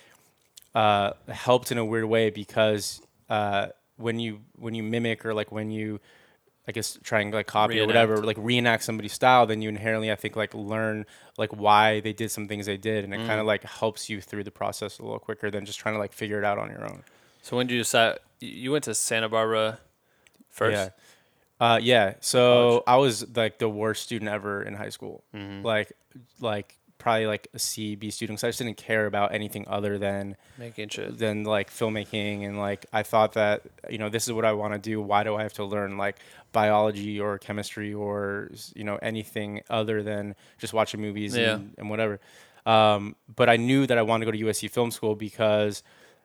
uh, 0.75 1.13
helped 1.29 1.71
in 1.71 1.77
a 1.77 1.85
weird 1.85 2.05
way 2.05 2.29
because 2.29 3.01
uh, 3.29 3.67
when 3.95 4.19
you 4.19 4.41
when 4.57 4.75
you 4.75 4.83
mimic 4.83 5.25
or 5.25 5.33
like 5.33 5.51
when 5.51 5.71
you 5.71 5.99
I 6.67 6.71
guess 6.73 6.99
try 7.03 7.21
and 7.21 7.33
like 7.33 7.47
copy 7.47 7.79
or 7.79 7.85
whatever, 7.87 8.17
like 8.17 8.37
reenact 8.37 8.83
somebody's 8.83 9.13
style, 9.13 9.45
then 9.45 9.61
you 9.61 9.69
inherently 9.69 10.11
I 10.11 10.15
think 10.15 10.35
like 10.35 10.53
learn 10.53 11.05
like 11.37 11.51
why 11.51 12.01
they 12.01 12.13
did 12.13 12.29
some 12.29 12.47
things 12.47 12.65
they 12.65 12.77
did, 12.77 13.03
and 13.05 13.13
it 13.13 13.21
Mm. 13.21 13.27
kind 13.27 13.39
of 13.39 13.45
like 13.45 13.63
helps 13.63 14.09
you 14.09 14.19
through 14.21 14.43
the 14.43 14.51
process 14.51 14.99
a 14.99 15.03
little 15.03 15.19
quicker 15.19 15.49
than 15.49 15.65
just 15.65 15.79
trying 15.79 15.95
to 15.95 15.99
like 15.99 16.13
figure 16.13 16.37
it 16.37 16.43
out 16.43 16.57
on 16.57 16.69
your 16.69 16.83
own. 16.83 17.03
So 17.41 17.57
when 17.57 17.67
did 17.67 17.73
you 17.75 17.79
decide? 17.81 18.19
You 18.39 18.71
went 18.73 18.83
to 18.83 18.93
Santa 18.93 19.29
Barbara 19.29 19.79
first. 20.49 20.75
Yeah. 20.75 20.89
Uh, 21.59 21.79
yeah. 21.81 22.13
So 22.19 22.83
I 22.85 22.97
was 22.97 23.35
like 23.35 23.57
the 23.57 23.69
worst 23.69 24.03
student 24.03 24.29
ever 24.29 24.61
in 24.61 24.75
high 24.75 24.89
school. 24.89 25.23
Mm-hmm. 25.33 25.65
Like, 25.65 25.93
like 26.39 26.76
probably 27.07 27.25
like 27.27 27.47
a 27.53 27.59
C, 27.59 27.95
B 27.95 28.11
student. 28.11 28.37
'cause 28.37 28.43
I 28.43 28.49
just 28.49 28.59
didn't 28.59 28.77
care 28.77 29.05
about 29.05 29.33
anything 29.33 29.65
other 29.67 29.97
than 29.97 30.35
Making 30.57 30.89
shit. 30.89 31.17
than 31.17 31.43
like 31.43 31.69
filmmaking 31.69 32.45
and 32.45 32.59
like 32.59 32.85
I 32.91 33.03
thought 33.03 33.33
that 33.33 33.61
you 33.89 33.97
know 33.97 34.09
this 34.09 34.27
is 34.27 34.33
what 34.33 34.45
I 34.45 34.51
want 34.51 34.73
to 34.73 34.79
do. 34.79 35.01
Why 35.01 35.23
do 35.23 35.35
I 35.35 35.43
have 35.43 35.53
to 35.53 35.63
learn 35.65 35.97
like 35.97 36.17
biology 36.51 37.19
or 37.19 37.37
chemistry 37.37 37.93
or 37.93 38.49
you 38.75 38.83
know 38.83 38.97
anything 39.01 39.61
other 39.69 40.03
than 40.03 40.35
just 40.57 40.73
watching 40.73 40.99
movies 41.01 41.35
Yeah. 41.35 41.55
and, 41.55 41.73
and 41.77 41.89
whatever? 41.89 42.19
Um, 42.65 43.15
but 43.33 43.47
I 43.49 43.55
knew 43.55 43.87
that 43.87 43.97
I 43.97 44.01
wanted 44.01 44.25
to 44.25 44.31
go 44.31 44.37
to 44.37 44.43
USC 44.51 44.67
Film 44.69 44.91
School 44.91 45.15
because 45.15 45.83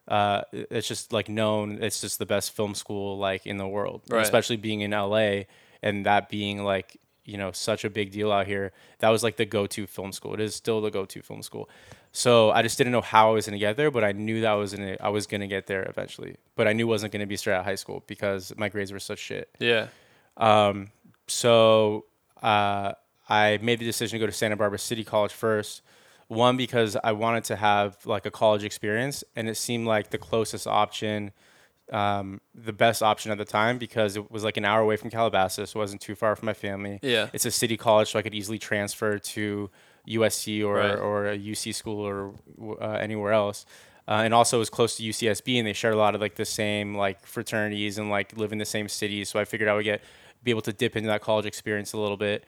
uh, 0.09 0.43
it's 0.53 0.89
just 0.89 1.13
like 1.13 1.29
known. 1.29 1.79
It's 1.81 2.01
just 2.01 2.19
the 2.19 2.27
best 2.27 2.51
film 2.57 2.75
school 2.75 3.19
like 3.19 3.47
in 3.47 3.57
the 3.59 3.69
world, 3.69 4.03
Right. 4.09 4.23
especially 4.23 4.57
being 4.57 4.81
in 4.81 4.91
LA 4.91 5.45
and 5.81 6.05
that 6.07 6.29
being 6.29 6.65
like 6.65 6.97
you 7.25 7.39
know 7.39 7.53
such 7.53 7.85
a 7.85 7.91
big 7.91 8.11
deal 8.11 8.33
out 8.33 8.47
here. 8.47 8.73
That 8.99 9.11
was 9.11 9.23
like 9.23 9.37
the 9.37 9.45
go-to 9.47 9.87
film 9.87 10.13
school. 10.13 10.35
It 10.35 10.41
is 10.41 10.55
still 10.55 10.81
the 10.81 10.91
go-to 10.91 11.23
film 11.23 11.43
school. 11.43 11.69
So 12.13 12.51
I 12.51 12.63
just 12.63 12.77
didn't 12.77 12.93
know 12.93 13.01
how 13.01 13.31
I 13.31 13.33
was 13.35 13.47
gonna 13.47 13.59
get 13.59 13.77
there, 13.77 13.91
but 13.91 14.05
I 14.05 14.13
knew 14.13 14.41
that 14.43 14.51
I 14.51 14.55
was 14.55 14.75
gonna 14.75 14.97
I 15.01 15.09
was 15.09 15.27
gonna 15.27 15.47
get 15.47 15.67
there 15.67 15.83
eventually. 15.89 16.37
But 16.57 16.69
I 16.69 16.73
knew 16.73 16.87
it 16.87 16.89
wasn't 16.91 17.13
gonna 17.13 17.27
be 17.27 17.37
straight 17.37 17.55
out 17.55 17.61
of 17.61 17.67
high 17.67 17.77
school 17.77 18.05
because 18.07 18.53
my 18.57 18.69
grades 18.69 18.93
were 18.93 19.01
such 19.01 19.19
shit. 19.19 19.49
Yeah. 19.59 19.89
Um. 20.37 20.89
So 21.29 22.05
uh, 22.43 22.93
I 23.29 23.59
made 23.63 23.79
the 23.79 23.87
decision 23.87 24.19
to 24.19 24.21
go 24.21 24.27
to 24.27 24.33
Santa 24.33 24.57
Barbara 24.57 24.79
City 24.79 25.05
College 25.05 25.33
first. 25.33 25.83
One 26.29 26.57
because 26.57 26.97
I 27.03 27.13
wanted 27.13 27.45
to 27.45 27.57
have 27.57 27.99
like 28.07 28.27
a 28.27 28.31
college 28.31 28.65
experience, 28.65 29.23
and 29.37 29.49
it 29.49 29.57
seemed 29.57 29.87
like 29.87 30.11
the 30.11 30.19
closest 30.19 30.67
option, 30.67 31.33
um, 31.93 32.41
the 32.55 32.73
best 32.73 33.03
option 33.03 33.31
at 33.31 33.39
the 33.39 33.45
time 33.45 33.79
because 33.79 34.17
it 34.17 34.31
was 34.31 34.43
like 34.45 34.57
an 34.57 34.65
hour 34.65 34.81
away 34.81 34.97
from 34.97 35.11
Calabasas. 35.11 35.71
It 35.75 35.79
wasn't 35.79 36.01
too 36.01 36.15
far 36.15 36.35
from 36.35 36.47
my 36.47 36.55
family. 36.55 36.99
Yeah. 37.03 37.29
it's 37.33 37.45
a 37.45 37.51
city 37.51 37.77
college, 37.77 38.11
so 38.11 38.19
I 38.19 38.23
could 38.23 38.35
easily 38.35 38.59
transfer 38.59 39.19
to 39.19 39.71
USC 40.09 40.65
or 40.65 40.75
Right. 40.77 40.99
or 40.99 41.27
a 41.29 41.39
UC 41.39 41.73
school 41.75 42.01
or 42.05 42.35
uh, 42.81 42.93
anywhere 42.95 43.33
else. 43.33 43.67
Uh, 44.09 44.23
and 44.25 44.35
also 44.35 44.57
it 44.57 44.59
was 44.59 44.71
close 44.71 44.97
to 44.97 45.03
UCSB, 45.05 45.59
and 45.59 45.67
they 45.67 45.73
shared 45.73 45.95
a 45.95 45.99
lot 45.99 46.15
of 46.17 46.21
like 46.21 46.35
the 46.35 46.45
same 46.45 46.97
like 46.97 47.25
fraternities 47.25 47.99
and 47.99 48.11
like 48.11 48.37
live 48.37 48.51
in 48.53 48.59
the 48.59 48.65
same 48.65 48.89
cities. 48.89 49.29
So 49.29 49.39
I 49.39 49.45
figured 49.45 49.69
I 49.69 49.75
would 49.75 49.85
get 49.85 50.03
be 50.43 50.51
able 50.51 50.63
to 50.63 50.73
dip 50.73 50.97
into 50.97 51.07
that 51.09 51.21
college 51.21 51.47
experience 51.47 51.93
a 51.93 51.99
little 51.99 52.17
bit. 52.17 52.45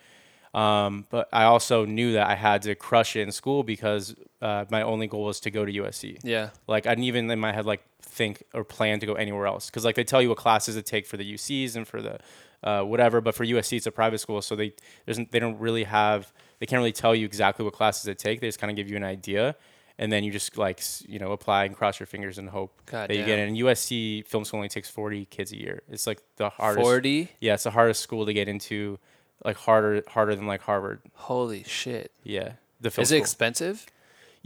Um, 0.54 1.06
but 1.10 1.28
I 1.32 1.44
also 1.44 1.84
knew 1.84 2.12
that 2.12 2.28
I 2.28 2.36
had 2.36 2.62
to 2.62 2.74
crush 2.76 3.16
it 3.16 3.22
in 3.22 3.32
school 3.32 3.64
because 3.64 4.14
uh, 4.40 4.64
my 4.70 4.82
only 4.82 5.08
goal 5.08 5.24
was 5.24 5.40
to 5.40 5.50
go 5.50 5.64
to 5.64 5.72
USC. 5.72 6.20
Yeah. 6.22 6.50
Like 6.68 6.86
I 6.86 6.90
didn't 6.90 7.04
even 7.04 7.28
in 7.28 7.40
my 7.40 7.52
head 7.52 7.66
like 7.66 7.84
think 8.00 8.44
or 8.54 8.62
plan 8.62 9.00
to 9.00 9.06
go 9.06 9.14
anywhere 9.14 9.46
else 9.46 9.68
because 9.68 9.84
like 9.84 9.96
they 9.96 10.04
tell 10.04 10.22
you 10.22 10.28
what 10.28 10.38
classes 10.38 10.76
to 10.76 10.82
take 10.82 11.06
for 11.06 11.16
the 11.16 11.34
UCs 11.34 11.74
and 11.74 11.88
for 11.88 12.00
the 12.00 12.20
uh, 12.62 12.82
whatever, 12.82 13.20
but 13.20 13.34
for 13.34 13.44
USC 13.44 13.76
it's 13.76 13.86
a 13.86 13.92
private 13.92 14.18
school, 14.18 14.40
so 14.40 14.56
they 14.56 14.72
there's 15.04 15.18
they 15.30 15.38
don't 15.38 15.58
really 15.58 15.84
have 15.84 16.32
they 16.60 16.66
can't 16.66 16.78
really 16.78 16.92
tell 16.92 17.14
you 17.14 17.26
exactly 17.26 17.64
what 17.64 17.74
classes 17.74 18.04
to 18.04 18.14
take. 18.14 18.40
They 18.40 18.48
just 18.48 18.58
kind 18.58 18.70
of 18.70 18.76
give 18.76 18.88
you 18.88 18.96
an 18.96 19.04
idea, 19.04 19.54
and 19.98 20.10
then 20.10 20.24
you 20.24 20.32
just 20.32 20.56
like 20.56 20.80
you 21.06 21.18
know 21.18 21.32
apply 21.32 21.64
and 21.64 21.76
cross 21.76 22.00
your 22.00 22.06
fingers 22.06 22.38
and 22.38 22.48
hope 22.48 22.72
God 22.86 23.10
that 23.10 23.16
you 23.16 23.24
get 23.24 23.38
in. 23.38 23.54
USC 23.54 24.26
film 24.26 24.44
school 24.44 24.58
only 24.58 24.70
takes 24.70 24.88
40 24.88 25.26
kids 25.26 25.52
a 25.52 25.58
year. 25.58 25.82
It's 25.90 26.06
like 26.06 26.22
the 26.36 26.48
hardest. 26.48 26.82
40? 26.82 27.28
Yeah, 27.40 27.54
it's 27.54 27.64
the 27.64 27.70
hardest 27.70 28.02
school 28.02 28.24
to 28.24 28.32
get 28.32 28.48
into, 28.48 28.98
like 29.44 29.56
harder 29.56 30.02
harder 30.08 30.34
than 30.34 30.46
like 30.46 30.62
Harvard. 30.62 31.00
Holy 31.14 31.62
shit. 31.64 32.12
Yeah, 32.22 32.52
the 32.80 32.90
film 32.90 33.02
Is 33.02 33.12
it 33.12 33.16
school. 33.16 33.22
expensive? 33.22 33.86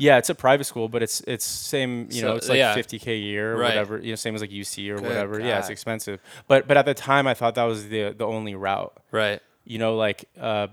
Yeah, 0.00 0.18
it's 0.18 0.30
a 0.30 0.34
private 0.34 0.64
school, 0.64 0.88
but 0.88 1.02
it's 1.02 1.20
it's 1.26 1.44
same. 1.44 2.06
You 2.10 2.22
know, 2.22 2.36
it's 2.36 2.48
like 2.48 2.58
yeah. 2.58 2.74
50k 2.76 3.06
a 3.08 3.16
year 3.16 3.54
or 3.54 3.58
Right. 3.58 3.68
whatever. 3.70 3.98
You 3.98 4.10
know, 4.12 4.14
same 4.16 4.34
as 4.34 4.40
like 4.40 4.50
UC 4.50 4.90
or 4.90 4.96
Good 4.96 5.04
whatever. 5.04 5.40
Yeah, 5.40 5.58
it's 5.58 5.70
expensive. 5.70 6.20
But 6.46 6.68
but 6.68 6.76
at 6.76 6.84
the 6.84 6.94
time, 6.94 7.26
I 7.26 7.34
thought 7.34 7.56
that 7.56 7.64
was 7.64 7.88
the 7.88 8.10
the 8.16 8.26
only 8.26 8.54
route. 8.54 8.96
Right. 9.10 9.40
You 9.64 9.78
know, 9.78 9.96
like 9.96 10.26
uh, 10.40 10.68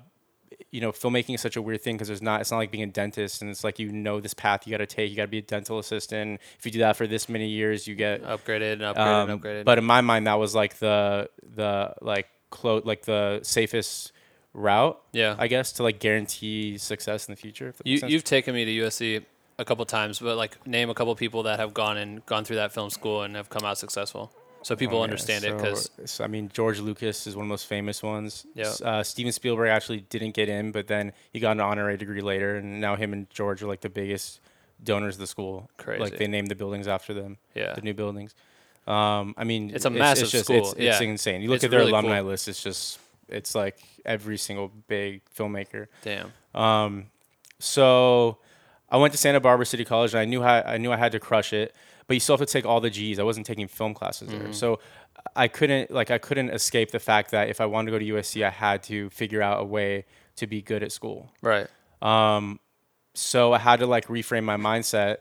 you 0.71 0.79
know, 0.79 0.91
filmmaking 0.91 1.33
is 1.35 1.41
such 1.41 1.55
a 1.55 1.61
weird 1.61 1.81
thing 1.81 1.95
because 1.95 2.07
there's 2.07 2.21
not. 2.21 2.41
It's 2.41 2.51
not 2.51 2.57
like 2.57 2.69
being 2.69 2.83
a 2.83 2.87
dentist, 2.87 3.41
and 3.41 3.49
it's 3.49 3.63
like 3.63 3.79
you 3.79 3.91
know 3.91 4.19
this 4.21 4.33
path 4.35 4.67
you 4.67 4.71
got 4.71 4.77
to 4.77 4.85
take. 4.85 5.09
You 5.09 5.15
got 5.15 5.23
to 5.23 5.27
be 5.27 5.39
a 5.39 5.41
dental 5.41 5.79
assistant. 5.79 6.39
If 6.59 6.65
you 6.65 6.71
do 6.71 6.79
that 6.79 6.95
for 6.95 7.07
this 7.07 7.27
many 7.27 7.47
years, 7.47 7.87
you 7.87 7.95
get 7.95 8.21
Upgraded 8.23 8.73
and 8.73 8.81
upgraded 8.83 8.97
um, 9.23 9.29
and 9.31 9.41
upgraded. 9.41 9.65
But 9.65 9.79
in 9.79 9.85
my 9.85 10.01
mind, 10.01 10.27
that 10.27 10.35
was 10.35 10.53
like 10.53 10.77
the 10.77 11.29
the 11.55 11.95
like 12.01 12.27
clo- 12.51 12.83
like 12.85 13.05
the 13.05 13.39
safest 13.41 14.11
route. 14.55 14.99
Yeah. 15.11 15.35
I 15.37 15.47
guess 15.47 15.71
to 15.73 15.83
like 15.83 15.99
guarantee 15.99 16.77
success 16.77 17.27
in 17.27 17.33
the 17.33 17.35
future. 17.39 17.67
if 17.69 17.81
You, 17.83 18.07
you've 18.07 18.23
taken 18.23 18.55
me 18.55 18.65
to 18.65 18.71
USC 18.85 19.23
a 19.59 19.65
couple 19.65 19.85
times, 19.85 20.19
but 20.19 20.37
like 20.37 20.65
name 20.65 20.89
a 20.89 20.93
couple 20.93 21.13
people 21.15 21.43
that 21.43 21.59
have 21.59 21.73
gone 21.73 21.97
and 21.97 22.25
gone 22.25 22.43
through 22.45 22.55
that 22.57 22.71
film 22.73 22.89
school 22.89 23.21
and 23.23 23.35
have 23.35 23.49
come 23.49 23.63
out 23.65 23.77
successful. 23.77 24.31
so 24.63 24.75
people 24.75 24.97
Oh, 24.97 25.01
yeah, 25.01 25.03
understand 25.03 25.43
it 25.45 25.57
'cause 25.59 25.91
so, 26.05 26.23
I 26.23 26.27
mean 26.27 26.49
George 26.51 26.79
Lucas 26.79 27.27
is 27.27 27.35
one 27.35 27.43
of 27.45 27.49
the 27.49 27.53
most 27.53 27.67
famous 27.67 28.01
ones. 28.01 28.47
Yeah. 28.55 28.73
Uh, 28.83 29.03
Steven 29.03 29.31
Spielberg 29.31 29.69
actually 29.69 30.01
didn't 30.09 30.31
get 30.31 30.49
in, 30.49 30.71
but 30.71 30.87
then 30.87 31.13
he 31.31 31.39
got 31.39 31.51
an 31.51 31.59
honorary 31.61 31.97
degree 31.97 32.21
later, 32.21 32.55
and 32.57 32.81
now 32.81 32.95
him 32.95 33.13
and 33.13 33.29
George 33.29 33.61
are 33.61 33.67
like 33.67 33.81
the 33.81 33.89
biggest 33.89 34.39
donors 34.83 35.15
of 35.15 35.19
the 35.19 35.27
school. 35.27 35.69
Crazy. 35.77 36.01
Like 36.01 36.17
they 36.17 36.27
named 36.27 36.49
the 36.49 36.55
buildings 36.55 36.87
after 36.87 37.13
them. 37.13 37.37
Yeah. 37.53 37.73
The 37.75 37.81
new 37.81 37.93
buildings. 37.93 38.33
Um, 38.87 39.33
I 39.37 39.43
mean, 39.45 39.71
It's 39.73 39.85
a 39.85 39.89
massive 39.89 40.29
just, 40.29 40.45
school, 40.45 40.57
It's, 40.57 40.71
it's 40.73 41.01
yeah. 41.01 41.01
insane. 41.01 41.41
You 41.41 41.49
look 41.49 41.55
It's 41.57 41.63
at 41.65 41.71
their 41.71 41.79
really 41.79 41.91
alumni 41.91 42.19
cool. 42.19 42.29
list. 42.31 42.47
It's 42.47 42.61
just 42.61 42.99
it's 43.29 43.55
like 43.55 43.79
every 44.05 44.37
single 44.37 44.71
big 44.87 45.21
filmmaker. 45.35 45.87
damn. 46.03 46.31
Um, 46.53 47.05
so 47.59 48.37
I 48.89 48.97
went 48.97 49.13
to 49.13 49.17
Santa 49.17 49.39
Barbara 49.39 49.65
City 49.65 49.85
College, 49.85 50.13
and 50.13 50.19
I 50.19 50.25
knew 50.25 50.41
how, 50.41 50.61
I 50.65 50.77
knew 50.77 50.91
I 50.91 50.97
had 50.97 51.11
to 51.13 51.19
crush 51.19 51.53
it. 51.53 51.73
But 52.07 52.13
you 52.13 52.19
still 52.19 52.37
have 52.37 52.45
to 52.45 52.51
take 52.51 52.65
all 52.65 52.81
the 52.81 52.89
G's. 52.91 53.17
I 53.17 53.23
wasn't 53.23 53.47
taking 53.47 53.67
film 53.67 53.93
classes 53.95 54.29
Mm-hmm. 54.29 54.43
there, 54.43 54.53
so 54.53 54.79
I 55.35 55.47
couldn't 55.47 55.89
like 55.89 56.11
I 56.11 56.19
couldn't 56.19 56.51
escape 56.51 56.91
the 56.91 56.99
fact 56.99 57.31
that 57.31 57.49
if 57.49 57.59
I 57.59 57.65
wanted 57.65 57.91
to 57.91 57.97
go 57.97 57.99
to 57.99 58.11
USC, 58.21 58.45
I 58.45 58.51
had 58.51 58.83
to 58.83 59.09
figure 59.09 59.41
out 59.41 59.59
a 59.59 59.63
way 59.65 60.05
to 60.35 60.45
be 60.45 60.61
good 60.61 60.83
at 60.83 60.91
school. 60.91 61.31
Right. 61.41 61.67
Um, 62.03 62.59
so 63.15 63.53
I 63.53 63.57
had 63.57 63.79
to 63.79 63.87
like 63.87 64.07
reframe 64.07 64.43
my 64.43 64.57
mindset 64.57 65.17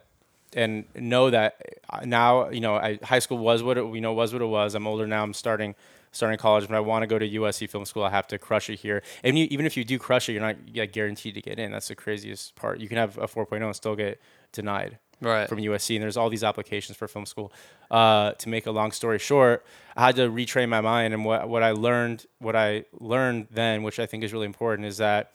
and 0.52 0.84
know 0.94 1.30
that 1.30 1.56
uh, 1.88 2.00
now 2.04 2.50
you 2.50 2.60
know 2.60 2.74
I, 2.74 2.98
high 3.02 3.18
school 3.20 3.38
was 3.38 3.62
what 3.62 3.78
it 3.78 3.84
you 3.94 4.00
know 4.02 4.12
was 4.12 4.34
what 4.34 4.42
it 4.42 4.46
was. 4.46 4.74
I'm 4.74 4.86
older 4.86 5.06
now. 5.06 5.22
I'm 5.22 5.32
starting 5.32 5.74
starting 6.14 6.38
college. 6.38 6.66
But 6.68 6.76
I 6.76 6.80
want 6.80 7.02
to 7.02 7.06
go 7.06 7.18
to 7.18 7.28
USC 7.28 7.68
Film 7.68 7.84
School. 7.84 8.04
I 8.04 8.10
have 8.10 8.26
to 8.28 8.38
crush 8.38 8.70
it 8.70 8.76
here. 8.76 9.02
And 9.22 9.38
you, 9.38 9.46
even 9.50 9.66
if 9.66 9.76
you 9.76 9.84
do 9.84 9.98
crush 9.98 10.28
it, 10.28 10.32
you're 10.32 10.42
not 10.42 10.56
guaranteed 10.92 11.34
to 11.34 11.42
get 11.42 11.58
in. 11.58 11.72
That's 11.72 11.88
the 11.88 11.94
craziest 11.94 12.54
part. 12.56 12.80
You 12.80 12.88
can 12.88 12.96
have 12.98 13.18
a 13.18 13.26
4.0 13.28 13.62
and 13.62 13.76
still 13.76 13.96
get 13.96 14.20
denied 14.52 14.98
Right. 15.20 15.48
from 15.48 15.58
USC, 15.58 15.94
and 15.96 16.02
there's 16.02 16.16
all 16.16 16.28
these 16.28 16.44
applications 16.44 16.98
for 16.98 17.08
film 17.08 17.24
school. 17.24 17.52
Uh, 17.90 18.32
to 18.32 18.48
make 18.48 18.66
a 18.66 18.70
long 18.70 18.90
story 18.90 19.18
short, 19.18 19.64
I 19.96 20.06
had 20.06 20.16
to 20.16 20.28
retrain 20.28 20.68
my 20.68 20.80
mind, 20.80 21.14
and 21.14 21.24
what 21.24 21.48
what 21.48 21.62
I 21.62 21.70
learned, 21.70 22.26
what 22.40 22.56
I 22.56 22.84
learned 22.98 23.46
then, 23.50 23.82
which 23.84 23.98
I 23.98 24.06
think 24.06 24.24
is 24.24 24.32
really 24.32 24.46
important, 24.46 24.86
is 24.86 24.98
that 24.98 25.32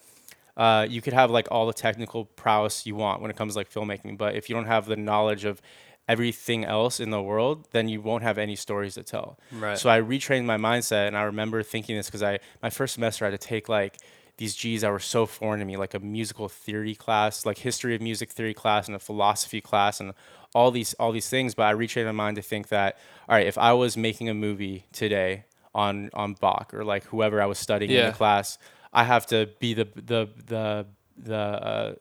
uh, 0.58 0.86
you 0.88 1.02
could 1.02 1.14
have 1.14 1.32
like 1.32 1.48
all 1.50 1.66
the 1.66 1.74
technical 1.74 2.26
prowess 2.26 2.86
you 2.86 2.94
want 2.94 3.22
when 3.22 3.32
it 3.32 3.38
comes 3.38 3.54
to 3.54 3.60
like 3.60 3.72
filmmaking, 3.72 4.18
but 4.18 4.36
if 4.36 4.50
you 4.50 4.56
don't 4.56 4.66
have 4.66 4.86
the 4.86 4.98
knowledge 4.98 5.46
of 5.46 5.62
everything 6.10 6.66
else 6.66 7.00
in 7.00 7.12
the 7.12 7.22
world, 7.22 7.68
then 7.72 7.88
you 7.88 8.02
won't 8.02 8.24
have 8.24 8.40
any 8.40 8.56
stories 8.56 8.96
to 8.96 9.04
tell. 9.04 9.40
Right. 9.52 9.78
So 9.78 9.90
I 9.92 10.02
retrained 10.02 10.46
my 10.46 10.58
mindset, 10.58 11.08
and 11.08 11.16
I 11.16 11.22
remember 11.22 11.62
thinking 11.62 11.96
this 11.96 12.08
because 12.08 12.24
I 12.24 12.40
my 12.64 12.72
first 12.72 12.96
semester 12.96 13.26
I 13.26 13.30
had 13.30 13.40
to 13.40 13.48
take 13.48 13.70
like 13.70 13.98
these 14.38 14.56
G's 14.56 14.82
that 14.82 14.92
were 14.92 15.00
so 15.00 15.28
foreign 15.28 15.60
to 15.60 15.66
me, 15.66 15.78
like 15.78 15.94
a 15.94 16.00
musical 16.00 16.50
theory 16.50 16.96
class, 16.96 17.46
like 17.46 17.60
history 17.60 17.94
of 17.94 18.02
music 18.02 18.32
theory 18.32 18.56
class, 18.56 18.88
and 18.88 18.96
a 18.96 19.00
philosophy 19.00 19.62
class, 19.62 20.00
and 20.00 20.14
all 20.56 20.72
these 20.72 20.96
all 20.96 21.12
these 21.12 21.30
things. 21.30 21.54
But 21.54 21.68
I 21.68 21.74
retrained 21.74 22.08
my 22.08 22.12
mind 22.12 22.38
to 22.38 22.42
think 22.42 22.70
that, 22.70 22.98
all 23.30 23.36
right, 23.36 23.46
if 23.46 23.58
I 23.60 23.74
was 23.74 23.96
making 23.96 24.30
a 24.30 24.34
movie 24.34 24.86
today 24.92 25.46
on 25.76 26.10
on 26.16 26.34
Bach 26.34 26.74
or 26.74 26.84
like 26.84 27.04
whoever 27.06 27.40
I 27.40 27.46
was 27.46 27.60
studying 27.60 27.92
in 27.92 28.08
the 28.08 28.18
class, 28.18 28.58
I 28.92 29.04
have 29.04 29.28
to 29.28 29.48
be 29.60 29.76
the 29.76 29.88
the 29.96 30.28
the 30.48 30.88
the 31.18 31.36
uh, 31.36 31.96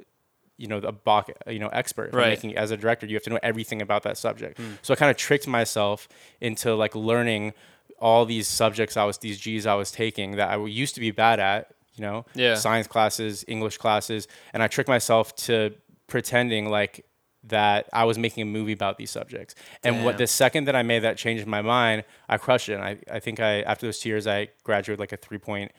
you 0.59 0.67
know 0.67 0.81
the 0.81 0.93
Bach 0.93 1.31
you 1.47 1.59
know 1.59 1.69
expert. 1.69 2.13
Right. 2.13 2.29
making 2.29 2.57
as 2.57 2.71
a 2.71 2.77
director, 2.77 3.07
you 3.07 3.15
have 3.17 3.23
to 3.25 3.31
know 3.31 3.39
everything 3.43 3.81
about 3.81 4.03
that 4.03 4.19
subject. 4.19 4.59
Hmm. 4.59 4.73
So 4.83 4.93
I 4.93 4.97
kind 4.97 5.11
of 5.11 5.17
tricked 5.17 5.47
myself 5.47 6.09
into 6.41 6.75
like 6.75 6.95
learning 6.95 7.55
all 8.01 8.27
these 8.27 8.47
subjects 8.47 8.97
I 8.97 9.05
was 9.05 9.19
these 9.19 9.39
G's 9.39 9.67
I 9.67 9.75
was 9.75 9.91
taking 9.91 10.37
that 10.37 10.51
I 10.51 10.57
used 10.67 10.95
to 10.97 11.01
be 11.01 11.11
bad 11.11 11.41
at. 11.41 11.73
You 11.95 12.03
know, 12.03 12.27
Yeah. 12.35 12.55
science 12.55 12.87
classes, 12.87 13.45
English 13.49 13.79
classes, 13.79 14.29
and 14.53 14.63
I 14.63 14.69
tricked 14.69 14.89
myself 14.89 15.35
to 15.47 15.75
pretending 16.07 16.71
like 16.71 17.05
that 17.45 17.89
I 17.93 18.05
was 18.05 18.19
making 18.19 18.43
a 18.43 18.47
movie 18.47 18.73
about 18.73 18.99
these 18.99 19.11
subjects. 19.11 19.55
And 19.83 20.05
what 20.05 20.17
the 20.19 20.27
second 20.29 20.67
that 20.67 20.77
I 20.77 20.83
made 20.83 21.01
that 21.01 21.17
change 21.17 21.41
in 21.41 21.49
my 21.51 21.63
mind, 21.63 22.05
I 22.29 22.37
crushed 22.37 22.69
it. 22.69 22.75
And 22.75 22.85
I, 22.85 22.99
I 23.11 23.19
think 23.19 23.41
I 23.41 23.63
after 23.63 23.87
those 23.87 23.99
two 23.99 24.11
years 24.11 24.27
I 24.27 24.49
graduated 24.65 25.01
like 25.01 25.13
a 25.13 25.17
three 25.17 25.39
point 25.39 25.73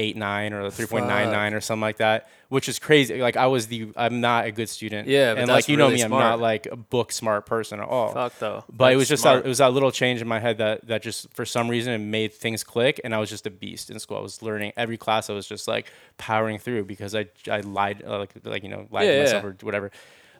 eight 0.00 0.16
nine 0.16 0.52
or 0.52 0.62
a 0.62 0.70
three 0.70 0.86
point 0.86 1.06
nine 1.06 1.30
nine 1.30 1.52
or 1.54 1.60
something 1.60 1.82
like 1.82 1.98
that, 1.98 2.28
which 2.48 2.68
is 2.68 2.78
crazy. 2.78 3.20
Like 3.20 3.36
I 3.36 3.46
was 3.46 3.66
the 3.66 3.92
I'm 3.96 4.20
not 4.20 4.46
a 4.46 4.52
good 4.52 4.68
student. 4.68 5.06
Yeah, 5.08 5.34
but 5.34 5.40
and 5.40 5.48
that's 5.48 5.56
like 5.56 5.68
you 5.68 5.76
know 5.76 5.84
really 5.86 5.96
me, 5.96 6.02
I'm 6.02 6.10
not 6.10 6.40
like 6.40 6.66
a 6.66 6.76
book 6.76 7.12
smart 7.12 7.46
person 7.46 7.80
at 7.80 7.86
all. 7.88 8.12
Fuck 8.12 8.38
though. 8.38 8.64
But 8.72 8.92
it 8.92 8.96
was 8.96 9.08
just 9.08 9.22
smart. 9.22 9.42
that, 9.42 9.46
it 9.46 9.48
was 9.48 9.58
that 9.58 9.72
little 9.72 9.90
change 9.92 10.20
in 10.22 10.28
my 10.28 10.38
head 10.40 10.58
that 10.58 10.86
that 10.88 11.02
just 11.02 11.32
for 11.34 11.44
some 11.44 11.68
reason 11.68 11.92
it 11.92 11.98
made 11.98 12.32
things 12.32 12.64
click, 12.64 13.00
and 13.04 13.14
I 13.14 13.18
was 13.18 13.28
just 13.30 13.46
a 13.46 13.50
beast 13.50 13.90
in 13.90 13.98
school. 13.98 14.16
I 14.16 14.20
was 14.20 14.42
learning 14.42 14.72
every 14.76 14.96
class. 14.96 15.28
I 15.30 15.34
was 15.34 15.46
just 15.46 15.68
like 15.68 15.86
powering 16.18 16.58
through 16.58 16.84
because 16.84 17.14
I 17.14 17.26
I 17.50 17.60
lied 17.60 18.02
uh, 18.06 18.18
like 18.20 18.32
like 18.44 18.62
you 18.62 18.70
know 18.70 18.86
lied 18.90 19.06
Yeah, 19.06 19.12
to 19.12 19.16
yeah. 19.18 19.22
myself 19.24 19.44
or 19.44 19.56
whatever. 19.62 19.90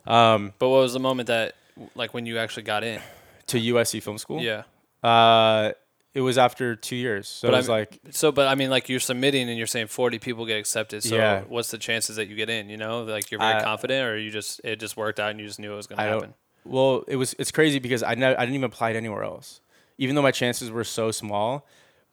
Um, 0.06 0.52
But 0.58 0.70
what 0.70 0.78
was 0.80 0.94
the 0.94 0.98
moment 1.00 1.26
that, 1.26 1.54
like, 1.94 2.14
when 2.14 2.24
you 2.24 2.38
actually 2.38 2.62
got 2.62 2.82
in? 2.84 3.00
to 3.48 3.58
USC 3.60 4.02
Film 4.02 4.16
School. 4.16 4.40
Yeah. 4.40 4.62
Uh, 5.02 5.72
it 6.14 6.20
was 6.22 6.38
after 6.38 6.74
two 6.74 6.96
years, 6.96 7.28
so 7.28 7.48
But 7.48 7.54
it 7.54 7.56
was 7.58 7.68
I'm- 7.68 7.78
like 7.80 8.00
So, 8.10 8.32
but 8.32 8.48
I 8.48 8.54
mean, 8.56 8.68
like, 8.70 8.88
you're 8.88 8.98
submitting 9.00 9.48
and 9.48 9.56
you're 9.56 9.66
saying 9.68 9.86
40 9.86 10.18
people 10.18 10.44
get 10.46 10.58
accepted. 10.58 11.02
So, 11.04 11.14
Yeah. 11.16 11.42
what's 11.48 11.70
the 11.70 11.78
chances 11.78 12.16
that 12.16 12.26
you 12.28 12.34
get 12.36 12.50
in? 12.50 12.68
You 12.68 12.76
know, 12.76 13.02
like, 13.04 13.30
you're 13.30 13.40
very 13.40 13.54
I- 13.54 13.62
confident, 13.62 14.08
or 14.08 14.16
you 14.18 14.30
just 14.30 14.60
it 14.64 14.80
just 14.80 14.96
worked 14.96 15.20
out 15.20 15.30
and 15.30 15.38
you 15.40 15.46
just 15.46 15.58
knew 15.60 15.72
it 15.72 15.76
was 15.76 15.86
gonna 15.86 16.02
I 16.02 16.06
happen. 16.06 16.34
Well, 16.64 17.04
it 17.08 17.16
was 17.16 17.34
it's 17.38 17.50
crazy 17.50 17.78
because 17.78 18.02
I 18.02 18.14
ne- 18.14 18.34
I 18.34 18.40
didn't 18.40 18.54
even 18.54 18.64
apply 18.64 18.92
to 18.92 18.98
anywhere 18.98 19.22
else, 19.22 19.60
even 19.98 20.14
though 20.14 20.22
my 20.22 20.30
chances 20.32 20.70
were 20.70 20.84
so 20.84 21.10
small. 21.10 21.66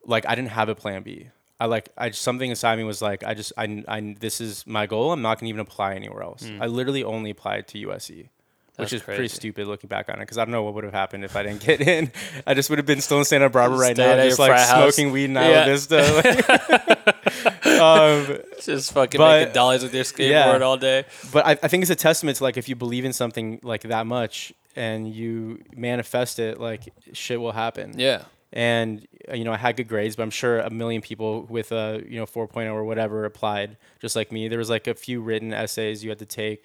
Like 0.06 0.26
I 0.28 0.36
didn't 0.36 0.52
have 0.52 0.70
a 0.70 0.76
plan 0.76 1.04
B. 1.04 1.30
I 1.60 1.66
like 1.66 1.90
I 1.98 2.10
just, 2.10 2.22
something 2.22 2.50
inside 2.50 2.78
me 2.78 2.84
was 2.84 3.02
like 3.02 3.24
I 3.24 3.34
just 3.34 3.52
I, 3.58 3.84
I 3.88 4.16
this 4.20 4.40
is 4.40 4.66
my 4.68 4.86
goal. 4.86 5.12
I'm 5.12 5.22
not 5.24 5.40
gonna 5.40 5.50
even 5.50 5.60
apply 5.60 5.96
anywhere 5.96 6.22
else. 6.22 6.48
Hmm. 6.48 6.62
I 6.62 6.68
literally 6.68 7.04
only 7.04 7.32
applied 7.32 7.68
to 7.70 7.80
USC. 7.88 8.30
That's 8.78 8.92
which 8.92 9.00
is 9.00 9.04
pretty 9.04 9.28
stupid 9.28 9.66
looking 9.66 9.88
back 9.88 10.08
on 10.08 10.16
it 10.18 10.20
because 10.20 10.38
I 10.38 10.46
don't 10.46 10.52
know 10.52 10.62
what 10.62 10.76
would 10.76 10.84
have 10.84 10.94
happened 10.94 11.24
if 11.26 11.36
I 11.36 11.42
didn't 11.44 11.62
get 11.62 11.82
in. 11.82 12.12
I 12.48 12.54
just 12.54 12.70
would 12.70 12.78
have 12.78 12.86
been 12.86 13.02
still 13.02 13.18
in 13.18 13.26
Santa 13.26 13.50
Barbara 13.50 13.78
right 13.78 13.98
now, 13.98 14.16
just 14.18 14.38
like 14.38 14.52
house. 14.52 14.70
smoking 14.70 15.12
weed 15.12 15.26
in 15.26 15.34
Yeah. 15.34 15.64
Isla 15.64 15.66
Vista. 15.66 17.08
um, 17.82 18.38
Just 18.62 18.94
fucking 18.94 19.18
But- 19.18 19.40
making 19.40 19.54
dollies 19.54 19.84
with 19.84 19.94
your 19.94 20.04
skateboard 20.04 20.60
yeah. 20.60 20.60
all 20.66 20.78
day. 20.78 21.06
but 21.32 21.46
I, 21.46 21.52
I 21.52 21.68
think 21.68 21.82
it's 21.82 21.92
a 21.92 21.96
testament 21.96 22.38
to 22.38 22.44
like 22.44 22.58
if 22.58 22.70
you 22.70 22.76
believe 22.76 23.06
in 23.06 23.14
something 23.14 23.60
like 23.64 23.82
that 23.84 24.06
much 24.06 24.54
and 24.76 25.12
you 25.14 25.64
manifest 25.76 26.40
it, 26.40 26.60
like 26.60 26.94
shit 27.14 27.40
will 27.42 27.52
happen. 27.54 27.98
Yeah. 27.98 28.24
And 28.54 29.06
you 29.34 29.44
know, 29.44 29.52
I 29.52 29.58
had 29.58 29.76
good 29.76 29.88
grades, 29.90 30.16
but 30.16 30.24
I'm 30.24 30.30
sure 30.30 30.60
a 30.60 30.70
million 30.70 31.02
people 31.02 31.44
with 31.44 31.72
a 31.72 32.02
you 32.08 32.18
know 32.18 32.26
4.0 32.26 32.72
or 32.72 32.84
whatever 32.86 33.26
applied 33.26 33.76
just 34.00 34.16
like 34.16 34.32
me. 34.32 34.48
There 34.48 34.60
was 34.60 34.70
like 34.70 34.88
a 34.88 34.94
few 34.94 35.20
written 35.22 35.52
essays 35.54 36.04
you 36.04 36.10
had 36.10 36.20
to 36.20 36.26
take. 36.26 36.64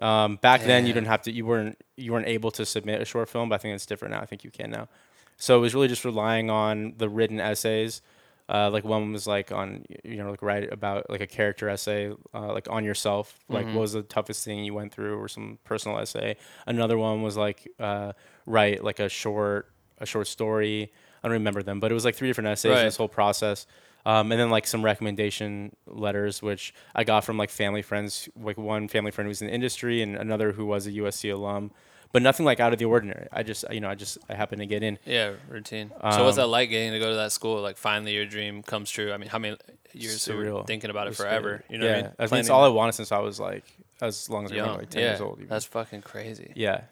Um, 0.00 0.36
back 0.36 0.62
then, 0.62 0.86
you 0.86 0.92
didn't 0.92 1.06
have 1.08 1.22
to. 1.22 1.32
You 1.32 1.44
weren't 1.46 1.78
you 1.96 2.12
weren't 2.12 2.26
able 2.26 2.50
to 2.52 2.64
submit 2.64 3.00
a 3.00 3.04
short 3.04 3.28
film, 3.28 3.48
but 3.48 3.56
I 3.56 3.58
think 3.58 3.74
it's 3.74 3.86
different 3.86 4.12
now. 4.14 4.20
I 4.20 4.26
think 4.26 4.42
you 4.44 4.50
can 4.50 4.70
now. 4.70 4.88
So 5.36 5.58
it 5.58 5.60
was 5.60 5.74
really 5.74 5.88
just 5.88 6.04
relying 6.04 6.50
on 6.50 6.94
the 6.96 7.08
written 7.08 7.40
essays. 7.40 8.00
Uh, 8.48 8.68
like 8.70 8.84
one 8.84 9.12
was 9.12 9.26
like 9.26 9.52
on 9.52 9.84
you 10.04 10.16
know 10.16 10.30
like 10.30 10.42
write 10.42 10.70
about 10.72 11.08
like 11.08 11.20
a 11.20 11.26
character 11.26 11.68
essay 11.68 12.10
uh, 12.34 12.52
like 12.52 12.68
on 12.68 12.84
yourself 12.84 13.38
like 13.48 13.64
what 13.66 13.76
was 13.76 13.92
the 13.92 14.02
toughest 14.02 14.44
thing 14.44 14.64
you 14.64 14.74
went 14.74 14.92
through 14.92 15.16
or 15.18 15.28
some 15.28 15.58
personal 15.64 15.98
essay 15.98 16.36
another 16.66 16.98
one 16.98 17.22
was 17.22 17.36
like 17.36 17.66
uh, 17.78 18.12
write 18.44 18.82
like 18.82 18.98
a 18.98 19.08
short 19.08 19.70
a 19.98 20.06
short 20.06 20.26
story 20.26 20.92
i 21.22 21.28
don't 21.28 21.32
remember 21.34 21.62
them 21.62 21.78
but 21.78 21.90
it 21.92 21.94
was 21.94 22.04
like 22.04 22.16
three 22.16 22.28
different 22.28 22.48
essays 22.48 22.70
Right. 22.70 22.80
in 22.80 22.84
this 22.86 22.96
whole 22.96 23.08
process 23.08 23.64
um, 24.04 24.32
and 24.32 24.40
then 24.40 24.50
like 24.50 24.66
some 24.66 24.84
recommendation 24.84 25.74
letters 25.86 26.42
which 26.42 26.74
i 26.94 27.04
got 27.04 27.24
from 27.24 27.36
like 27.36 27.50
family 27.50 27.82
friends 27.82 28.28
like 28.40 28.56
one 28.58 28.88
family 28.88 29.10
friend 29.10 29.26
who 29.26 29.30
was 29.30 29.40
in 29.42 29.48
the 29.48 29.54
industry 29.54 30.02
and 30.02 30.16
another 30.16 30.52
who 30.52 30.66
was 30.66 30.86
a 30.86 30.92
usc 30.92 31.32
alum 31.32 31.70
but 32.12 32.20
nothing 32.22 32.44
like 32.44 32.60
out 32.60 32.72
of 32.72 32.78
the 32.78 32.84
ordinary 32.84 33.26
i 33.32 33.42
just 33.42 33.64
you 33.70 33.80
know 33.80 33.88
i 33.88 33.94
just 33.94 34.18
i 34.28 34.34
happened 34.34 34.60
to 34.60 34.66
get 34.66 34.82
in 34.82 34.98
Yeah, 35.06 35.32
routine. 35.48 35.90
so 35.90 36.24
what's 36.24 36.36
Um, 36.38 36.42
that 36.42 36.46
like 36.48 36.68
getting 36.70 36.92
to 36.92 36.98
go 36.98 37.08
to 37.10 37.16
that 37.16 37.32
school? 37.32 37.60
Like 37.62 37.76
finally 37.78 38.12
your 38.14 38.26
dream 38.26 38.62
comes 38.62 38.90
true. 38.90 39.12
I 39.12 39.16
mean, 39.16 39.28
how 39.30 39.38
many 39.38 39.56
years 39.94 40.26
you 40.28 40.36
were 40.36 40.62
thinking 40.64 40.90
about 40.90 41.06
it 41.06 41.16
forever? 41.16 41.64
You 41.70 41.78
know 41.78 41.86
yeah. 41.86 41.92
what 41.92 41.98
I 41.98 42.02
mean? 42.02 42.14
I 42.18 42.26
mean, 42.34 42.40
it's 42.40 42.50
all 42.50 42.64
I 42.64 42.68
wanted 42.68 42.92
since 42.92 43.12
I 43.12 43.18
was 43.18 43.40
like 43.40 43.64
as 44.02 44.28
long 44.28 44.44
as 44.44 44.52
I 44.52 44.56
young. 44.56 44.64
remember, 44.64 44.82
like 44.82 44.90
ten 44.90 45.02
yeah, 45.02 45.08
years 45.10 45.20
old. 45.22 45.38
even. 45.38 45.48
that's 45.48 45.64
fucking 45.64 46.02
crazy. 46.02 46.52
yeah. 46.54 46.82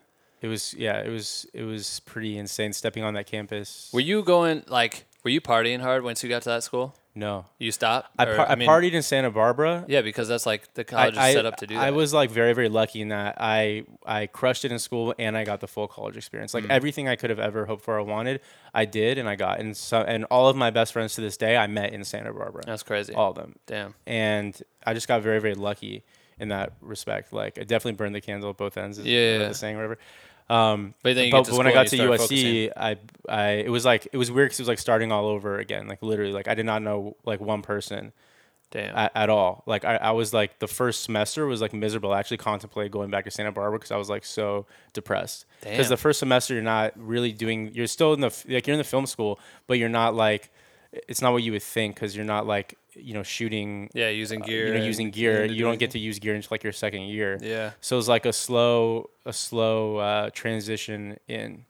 It 0.41 0.49
was 0.49 0.73
yeah, 0.73 1.03
it 1.03 1.11
was 1.11 1.47
it 1.53 1.65
was 1.65 2.01
pretty 2.07 2.39
insane 2.39 2.73
stepping 2.73 3.03
on 3.05 3.13
that 3.13 3.27
campus. 3.27 3.91
Were 3.93 4.01
you 4.01 4.23
going 4.23 4.63
like? 4.69 5.05
Were 5.23 5.31
you 5.31 5.41
partying 5.41 5.81
hard 5.81 6.03
once 6.03 6.23
you 6.23 6.29
got 6.29 6.43
to 6.43 6.49
that 6.51 6.63
school? 6.63 6.95
no. 7.15 7.45
You 7.59 7.73
stopped? 7.73 8.09
I, 8.19 8.25
par- 8.25 8.49
I, 8.49 8.55
mean, 8.55 8.69
partied 8.69 8.93
in 8.93 9.03
Santa 9.03 9.31
Barbara. 9.31 9.85
Yeah, 9.89 10.01
because 10.01 10.29
that's 10.29 10.47
like 10.47 10.73
the 10.75 10.83
I, 10.83 10.85
college 10.85 11.13
is 11.15 11.19
I- 11.19 11.33
set 11.35 11.45
up 11.45 11.57
to 11.57 11.67
do 11.67 11.75
that. 11.75 11.83
I 11.83 11.91
was 11.91 12.15
like 12.15 12.31
very 12.31 12.53
very 12.55 12.69
lucky 12.69 13.03
in 13.03 13.09
that 13.09 13.37
I 13.39 13.85
I 14.07 14.27
crushed 14.27 14.65
it 14.65 14.73
in 14.73 14.79
school 14.79 15.15
and 15.19 15.37
I 15.37 15.45
got 15.45 15.61
the 15.61 15.67
full 15.67 15.89
college 15.89 16.17
experience. 16.17 16.53
Mm. 16.53 16.63
Like 16.63 16.71
everything 16.71 17.09
I 17.09 17.17
could 17.17 17.31
have 17.31 17.41
ever 17.41 17.67
hoped 17.67 17.85
for 17.85 17.99
or 17.99 18.05
wanted, 18.05 18.41
I 18.73 18.85
did 18.85 19.19
and 19.19 19.29
I 19.29 19.35
got. 19.35 19.61
And 19.61 19.77
so 19.77 20.01
and 20.01 20.25
all 20.27 20.49
of 20.49 20.57
my 20.57 20.71
best 20.71 20.93
friends 20.93 21.15
to 21.17 21.21
this 21.21 21.37
day 21.37 21.57
I 21.57 21.67
met 21.67 21.93
in 21.93 22.05
Santa 22.05 22.33
Barbara. 22.33 22.63
That's 22.65 22.83
crazy. 22.85 23.13
all 23.13 23.31
of 23.31 23.37
them. 23.37 23.57
Damn. 23.67 23.95
and 24.07 24.61
I 24.87 24.95
just 24.95 25.09
got 25.09 25.21
very 25.23 25.41
very 25.41 25.55
lucky 25.55 26.05
in 26.39 26.49
that 26.49 26.73
respect. 26.81 27.33
Like 27.33 27.59
I 27.59 27.65
definitely 27.65 27.97
burned 27.97 28.15
the 28.15 28.21
candle 28.21 28.51
at 28.51 28.57
both 28.57 28.77
ends. 28.79 28.99
is 28.99 29.05
Yeah, 29.07 29.33
yeah. 29.39 29.49
the 29.49 29.55
saying, 29.55 29.77
whatever. 29.77 29.99
Um, 30.51 30.95
But 31.05 31.15
then 31.15 31.27
you 31.27 31.31
but 31.31 31.49
when 31.53 31.69
I 31.69 31.73
got 31.73 31.87
to 31.89 31.97
USC, 31.97 32.73
I, 32.77 32.97
I, 33.29 33.51
it 33.53 33.71
was 33.71 33.85
like 33.85 34.09
it 34.13 34.17
was 34.17 34.33
weird 34.33 34.47
because 34.47 34.59
it 34.59 34.63
was 34.63 34.69
like 34.69 34.81
starting 34.81 35.13
all 35.13 35.27
over 35.27 35.59
again. 35.59 35.87
Like 35.87 36.03
literally, 36.03 36.33
like 36.33 36.49
I 36.49 36.55
did 36.55 36.67
not 36.67 36.83
know 36.83 37.17
like 37.25 37.41
one 37.41 37.63
person 37.63 38.13
Damn. 38.73 38.97
at, 38.97 39.13
at 39.15 39.31
all. 39.31 39.63
Like 39.65 39.85
I, 39.85 39.97
I 39.97 40.11
was 40.11 40.35
like 40.35 40.59
the 40.59 40.67
first 40.67 41.05
semester 41.05 41.47
was 41.47 41.61
like 41.61 41.73
miserable. 41.73 42.13
I 42.13 42.19
actually 42.19 42.39
contemplated 42.39 42.91
going 42.91 43.11
back 43.11 43.27
to 43.27 43.31
Santa 43.31 43.53
Barbara 43.53 43.79
because 43.79 43.93
I 43.93 43.97
was 43.97 44.11
like 44.11 44.25
so 44.25 44.67
depressed. 44.93 45.47
Because 45.63 45.89
the 45.89 45.97
first 45.97 46.19
semester 46.19 46.55
you're 46.55 46.65
not 46.65 46.95
really 46.97 47.33
doing. 47.33 47.73
You're 47.73 47.87
still 47.87 48.13
in 48.13 48.21
the 48.21 48.45
like 48.49 48.67
you're 48.67 48.75
in 48.75 48.79
the 48.79 48.85
film 48.85 49.07
school, 49.07 49.39
but 49.69 49.79
you're 49.79 49.89
not 49.89 50.17
like. 50.17 50.51
It's 51.07 51.23
not 51.23 51.33
what 51.33 51.45
you 51.45 51.53
would 51.53 51.63
think 51.63 51.95
because 51.95 52.17
you're 52.17 52.25
not 52.25 52.49
like 52.49 52.77
you 52.95 53.15
know 53.15 53.23
shooting. 53.23 53.91
yeah, 53.95 54.09
using 54.09 54.43
uh, 54.43 54.47
gear. 54.47 54.67
you 54.69 54.79
know, 54.79 54.85
using 54.85 55.11
gear. 55.11 55.45
You 55.45 55.55
do 55.59 55.65
don't 55.65 55.79
get 55.79 55.91
to 55.93 55.99
use 55.99 56.19
gear 56.19 56.35
until 56.35 56.49
like 56.51 56.63
your 56.65 56.73
second 56.73 57.03
year. 57.03 57.39
Yeah. 57.41 57.73
So 57.81 57.99
it's 57.99 58.09
like 58.09 58.27
a 58.27 58.33
slow, 58.33 59.11
a 59.25 59.33
slow 59.33 59.97
uh, 59.99 60.31
transition 60.33 61.19
in 61.29 61.65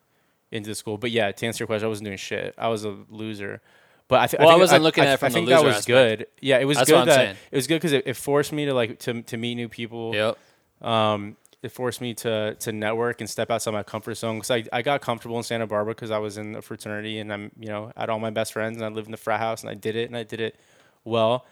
into 0.50 0.68
the 0.70 0.74
school. 0.74 0.98
But 0.98 1.11
yeah, 1.11 1.30
to 1.30 1.46
answer 1.46 1.62
your 1.62 1.66
question, 1.66 1.87
I 1.87 1.88
wasn't 1.88 2.06
doing 2.06 2.18
shit. 2.18 2.54
I 2.59 2.68
was 2.68 2.85
a 2.85 2.96
loser. 3.09 3.61
But 4.09 4.20
I, 4.20 4.26
th- 4.26 4.38
Well, 4.40 4.48
I 4.48 4.52
think 4.52 4.61
wasn't 4.61 4.83
looking 4.83 5.04
at 5.04 5.11
it 5.11 5.12
I 5.12 5.16
from 5.18 5.28
the 5.28 5.35
think 5.35 5.48
that 5.50 5.54
loser 5.59 5.66
was 5.66 5.76
aspect. 5.76 5.87
good. 5.87 6.26
Yeah, 6.40 6.59
it 6.59 6.64
was 6.64 6.78
That's 6.78 6.90
good. 6.90 6.94
what 6.96 7.00
I'm 7.02 7.06
that 7.06 7.14
saying. 7.14 7.37
it 7.52 7.56
was 7.56 7.66
good 7.68 7.76
because 7.76 7.92
it, 7.92 8.02
it 8.06 8.14
forced 8.14 8.52
me 8.52 8.66
to 8.66 8.74
like 8.74 8.98
to 9.00 9.22
to 9.22 9.37
meet 9.37 9.54
new 9.54 9.68
people. 9.68 10.12
Yep. 10.14 10.38
Um, 10.83 11.37
it 11.62 11.70
forced 11.70 12.00
me 12.00 12.14
to 12.14 12.56
to 12.56 12.72
network 12.72 13.20
and 13.20 13.28
step 13.30 13.50
outside 13.50 13.70
my 13.72 13.83
comfort 13.85 14.14
zone 14.16 14.37
because 14.38 14.50
I, 14.50 14.64
I 14.72 14.83
got 14.83 15.00
comfortable 15.02 15.37
in 15.37 15.42
Santa 15.44 15.66
Barbara 15.66 15.94
because 15.94 16.11
I 16.11 16.18
was 16.18 16.38
in 16.38 16.56
a 16.56 16.62
fraternity 16.62 17.18
and 17.20 17.33
I'm 17.33 17.52
you 17.61 17.68
know 17.68 17.92
I 17.96 18.00
had 18.00 18.11
all 18.11 18.18
my 18.18 18.30
best 18.30 18.52
friends 18.54 18.78
and 18.78 18.85
I 18.85 18.88
lived 18.88 19.06
in 19.06 19.12
the 19.12 19.16
frat 19.18 19.38
house 19.38 19.61
and 19.61 19.70
I 19.70 19.74
did 19.74 19.94
it 19.94 20.09
and 20.09 20.16
I 20.16 20.22
did 20.24 20.40
it 20.40 20.59
well. 21.04 21.46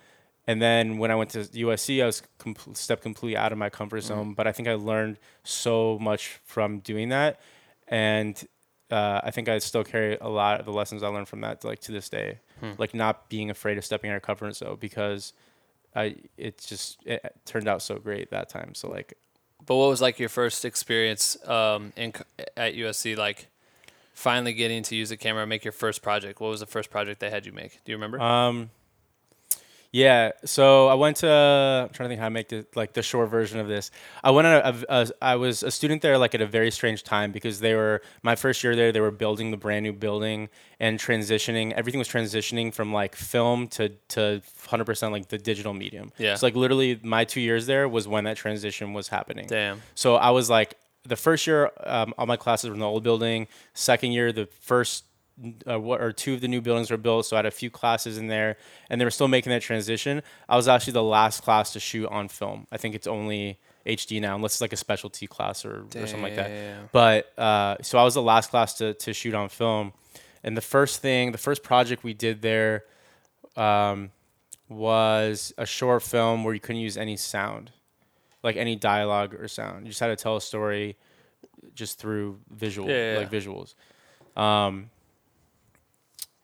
And 0.46 0.62
then 0.62 0.96
when 0.96 1.10
I 1.10 1.14
went 1.14 1.30
to 1.30 1.40
USC, 1.40 2.02
I 2.02 2.06
was 2.06 2.22
com- 2.38 2.56
stepped 2.72 3.02
completely 3.02 3.36
out 3.36 3.52
of 3.52 3.58
my 3.58 3.68
comfort 3.68 4.00
zone. 4.00 4.32
But 4.32 4.46
I 4.46 4.52
think 4.52 4.66
I 4.66 4.74
learned 4.74 5.18
so 5.44 5.98
much 6.00 6.40
from 6.44 6.78
doing 6.78 7.10
that, 7.10 7.38
and 7.86 8.42
uh, 8.90 9.20
I 9.22 9.30
think 9.30 9.48
I 9.50 9.58
still 9.58 9.84
carry 9.84 10.16
a 10.18 10.28
lot 10.28 10.60
of 10.60 10.64
the 10.66 10.72
lessons 10.72 11.02
I 11.02 11.08
learned 11.08 11.28
from 11.28 11.42
that 11.42 11.64
like 11.64 11.80
to 11.80 11.92
this 11.92 12.08
day, 12.08 12.38
like 12.78 12.94
not 12.94 13.28
being 13.28 13.50
afraid 13.50 13.76
of 13.76 13.84
stepping 13.84 14.08
out 14.08 14.12
of 14.12 14.14
your 14.14 14.20
comfort 14.20 14.56
zone 14.56 14.78
because 14.80 15.34
I 15.94 16.16
it 16.38 16.64
just 16.66 17.04
it 17.04 17.34
turned 17.44 17.68
out 17.68 17.82
so 17.82 17.96
great 17.96 18.30
that 18.30 18.48
time. 18.48 18.74
So 18.74 18.88
like 18.88 19.14
But 19.66 19.76
what 19.76 19.90
was 19.90 20.00
like 20.00 20.18
your 20.18 20.30
first 20.30 20.64
experience 20.64 21.36
um, 21.46 21.92
in 21.94 22.14
at 22.56 22.74
USC? 22.74 23.18
Like 23.18 23.48
finally 24.14 24.54
getting 24.54 24.82
to 24.84 24.96
use 24.96 25.10
a 25.10 25.16
camera 25.16 25.46
make 25.46 25.64
your 25.64 25.72
first 25.72 26.00
project. 26.02 26.40
What 26.40 26.48
was 26.48 26.60
the 26.60 26.66
first 26.66 26.90
project 26.90 27.20
they 27.20 27.30
had 27.30 27.44
you 27.44 27.52
make? 27.52 27.84
Do 27.84 27.92
you 27.92 27.96
remember? 27.96 28.20
Um, 28.20 28.70
yeah. 29.92 30.32
So 30.44 30.88
I 30.88 30.94
went 30.94 31.18
to. 31.18 31.28
I'm 31.28 31.88
trying 31.90 32.08
to 32.08 32.10
think 32.10 32.20
how 32.20 32.26
to 32.26 32.30
make 32.30 32.48
the 32.48 32.66
like 32.74 32.92
the 32.92 33.02
short 33.02 33.30
version 33.30 33.58
of 33.58 33.68
this. 33.68 33.90
I 34.22 34.30
went 34.30 34.46
on 34.46 34.54
a, 34.54 34.84
a, 34.88 35.02
a. 35.02 35.08
I 35.22 35.36
was 35.36 35.62
a 35.62 35.70
student 35.70 36.02
there 36.02 36.18
like 36.18 36.34
at 36.34 36.40
a 36.40 36.46
very 36.46 36.70
strange 36.70 37.04
time 37.04 37.32
because 37.32 37.60
they 37.60 37.74
were 37.74 38.02
my 38.22 38.36
first 38.36 38.62
year 38.62 38.76
there. 38.76 38.92
They 38.92 39.00
were 39.00 39.10
building 39.10 39.50
the 39.50 39.56
brand 39.56 39.84
new 39.84 39.92
building 39.92 40.50
and 40.78 40.98
transitioning. 40.98 41.72
Everything 41.72 41.98
was 41.98 42.08
transitioning 42.08 42.72
from 42.72 42.92
like 42.92 43.16
film 43.16 43.68
to 43.68 43.88
to 44.08 44.42
100 44.66 44.84
percent 44.84 45.12
like 45.12 45.28
the 45.28 45.38
digital 45.38 45.72
medium. 45.72 46.12
Yeah. 46.18 46.34
So 46.34 46.46
like 46.46 46.54
literally 46.54 47.00
my 47.02 47.24
two 47.24 47.40
years 47.40 47.66
there 47.66 47.88
was 47.88 48.06
when 48.06 48.24
that 48.24 48.36
transition 48.36 48.92
was 48.92 49.08
happening. 49.08 49.46
Damn. 49.46 49.82
So 49.94 50.16
I 50.16 50.30
was 50.30 50.50
like, 50.50 50.74
the 51.04 51.16
first 51.16 51.46
year, 51.46 51.70
um, 51.84 52.12
all 52.18 52.26
my 52.26 52.36
classes 52.36 52.68
were 52.68 52.74
in 52.74 52.80
the 52.80 52.86
old 52.86 53.02
building. 53.02 53.48
Second 53.72 54.12
year, 54.12 54.30
the 54.32 54.46
first 54.60 55.04
uh, 55.70 55.78
what, 55.78 56.00
or 56.00 56.12
two 56.12 56.34
of 56.34 56.40
the 56.40 56.48
new 56.48 56.60
buildings 56.60 56.90
were 56.90 56.96
built. 56.96 57.26
So 57.26 57.36
I 57.36 57.38
had 57.38 57.46
a 57.46 57.50
few 57.50 57.70
classes 57.70 58.18
in 58.18 58.26
there, 58.28 58.56
and 58.90 59.00
they 59.00 59.04
were 59.04 59.10
still 59.10 59.28
making 59.28 59.50
that 59.50 59.62
transition. 59.62 60.22
I 60.48 60.56
was 60.56 60.68
actually 60.68 60.94
the 60.94 61.02
last 61.02 61.42
class 61.42 61.72
to 61.74 61.80
shoot 61.80 62.06
on 62.08 62.28
film. 62.28 62.66
I 62.72 62.76
think 62.76 62.94
it's 62.94 63.06
only 63.06 63.58
HD 63.86 64.20
now, 64.20 64.34
unless 64.34 64.54
it's 64.54 64.60
like 64.60 64.72
a 64.72 64.76
specialty 64.76 65.26
class 65.26 65.64
or, 65.64 65.84
or 65.96 66.06
something 66.06 66.22
like 66.22 66.36
that. 66.36 66.92
But 66.92 67.38
uh, 67.38 67.76
so 67.82 67.98
I 67.98 68.04
was 68.04 68.14
the 68.14 68.22
last 68.22 68.50
class 68.50 68.74
to, 68.74 68.94
to 68.94 69.12
shoot 69.12 69.34
on 69.34 69.48
film. 69.48 69.92
And 70.44 70.56
the 70.56 70.62
first 70.62 71.00
thing, 71.00 71.32
the 71.32 71.38
first 71.38 71.62
project 71.62 72.04
we 72.04 72.14
did 72.14 72.42
there 72.42 72.84
um, 73.56 74.10
was 74.68 75.52
a 75.58 75.66
short 75.66 76.02
film 76.02 76.44
where 76.44 76.54
you 76.54 76.60
couldn't 76.60 76.80
use 76.80 76.96
any 76.96 77.16
sound, 77.16 77.72
like 78.42 78.56
any 78.56 78.76
dialogue 78.76 79.34
or 79.34 79.48
sound. 79.48 79.84
You 79.84 79.90
just 79.90 80.00
had 80.00 80.08
to 80.08 80.16
tell 80.16 80.36
a 80.36 80.40
story 80.40 80.96
just 81.74 81.98
through 81.98 82.38
visual, 82.50 82.88
Yeah, 82.88 83.12
yeah, 83.14 83.18
like 83.18 83.32
yeah. 83.32 83.38
visuals. 83.38 83.74
Um, 84.40 84.90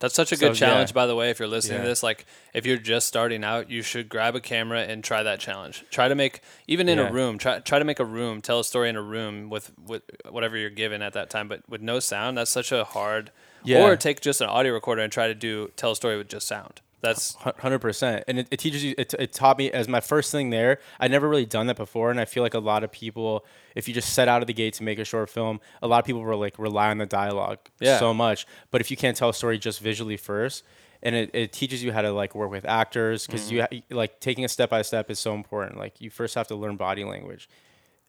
That's 0.01 0.15
such 0.15 0.33
a 0.33 0.37
So, 0.37 0.49
good 0.49 0.57
challenge, 0.57 0.91
yeah. 0.91 0.95
by 0.95 1.07
the 1.07 1.15
way. 1.15 1.31
If 1.31 1.39
you're 1.39 1.49
listening 1.49 1.81
to 1.81 1.87
this, 1.87 2.03
like 2.03 2.27
if 2.53 2.67
you're 2.67 2.77
just 2.79 3.07
starting 3.07 3.43
out, 3.45 3.71
you 3.71 3.81
should 3.81 4.09
grab 4.09 4.35
a 4.35 4.41
camera 4.41 4.81
and 4.83 5.03
try 5.05 5.23
that 5.23 5.41
challenge. 5.41 5.85
Try 5.91 6.09
to 6.09 6.15
make 6.15 6.41
even 6.67 6.89
in 6.89 6.99
Yeah. 6.99 7.09
a 7.09 7.13
room. 7.13 7.39
Try 7.39 7.61
try 7.61 7.79
to 7.79 7.85
make 7.85 8.01
a 8.01 8.05
room. 8.05 8.43
Tell 8.43 8.61
a 8.61 8.65
story 8.65 8.89
in 8.91 8.97
a 8.97 9.03
room 9.03 9.49
with 9.51 9.73
with 9.79 10.03
whatever 10.29 10.57
you're 10.57 10.69
given 10.71 11.01
at 11.01 11.13
that 11.15 11.31
time, 11.31 11.49
but 11.49 11.63
with 11.69 11.81
no 11.81 12.01
sound. 12.01 12.37
That's 12.37 12.51
such 12.51 12.73
a 12.73 12.85
hard. 12.85 13.31
Yeah. 13.63 13.83
Or 13.83 13.97
take 13.97 14.21
just 14.21 14.41
an 14.43 14.49
audio 14.49 14.73
recorder 14.75 15.01
and 15.01 15.11
try 15.13 15.27
to 15.29 15.35
do 15.35 15.71
tell 15.77 15.93
a 15.93 15.97
story 15.97 16.19
with 16.19 16.29
just 16.29 16.47
sound. 16.47 16.81
That's 17.05 17.35
Hundred 17.35 17.79
percent, 17.81 18.25
and 18.27 18.39
it, 18.41 18.49
it 18.51 18.57
teaches 18.59 18.83
you. 18.83 18.95
It, 18.99 19.15
it 19.19 19.33
taught 19.33 19.59
me 19.59 19.71
as 19.71 19.87
my 19.89 20.01
first 20.01 20.33
thing 20.33 20.51
there. 20.51 20.79
I'd 20.99 21.11
never 21.11 21.29
really 21.29 21.47
done 21.47 21.67
that 21.69 21.77
before, 21.77 22.11
and 22.11 22.19
I 22.19 22.25
feel 22.25 22.43
like 22.43 22.55
a 22.55 22.59
lot 22.59 22.83
of 22.83 22.91
people, 22.91 23.45
if 23.75 23.87
you 23.89 23.95
just 23.95 24.13
set 24.15 24.27
out 24.29 24.41
of 24.43 24.47
the 24.47 24.55
gate 24.55 24.75
to 24.75 24.83
make 24.83 24.99
a 24.99 25.05
short 25.05 25.31
film, 25.31 25.61
a 25.83 25.87
lot 25.87 25.99
of 26.01 26.05
people 26.05 26.23
will 26.23 26.39
like 26.39 26.59
rely 26.59 26.91
on 26.91 26.99
the 26.99 27.07
dialogue 27.07 27.59
Yeah. 27.81 27.99
so 27.99 28.13
much. 28.15 28.47
But 28.71 28.81
if 28.81 28.91
you 28.91 28.97
can't 28.97 29.17
tell 29.17 29.29
a 29.29 29.35
story 29.35 29.59
just 29.59 29.81
visually 29.81 30.17
first, 30.17 30.65
and 31.03 31.15
it, 31.15 31.31
it 31.35 31.53
teaches 31.53 31.85
you 31.85 31.93
how 31.93 32.01
to 32.03 32.11
like 32.13 32.35
work 32.35 32.51
with 32.51 32.65
actors 32.65 33.27
because 33.27 33.53
you 33.53 33.67
like 33.91 34.21
taking 34.21 34.45
a 34.45 34.49
step 34.49 34.71
by 34.71 34.83
step 34.83 35.11
is 35.11 35.19
so 35.19 35.35
important. 35.35 35.79
Like 35.79 36.01
you 36.01 36.09
first 36.11 36.35
have 36.35 36.49
to 36.49 36.55
learn 36.55 36.77
body 36.77 37.05
language 37.05 37.49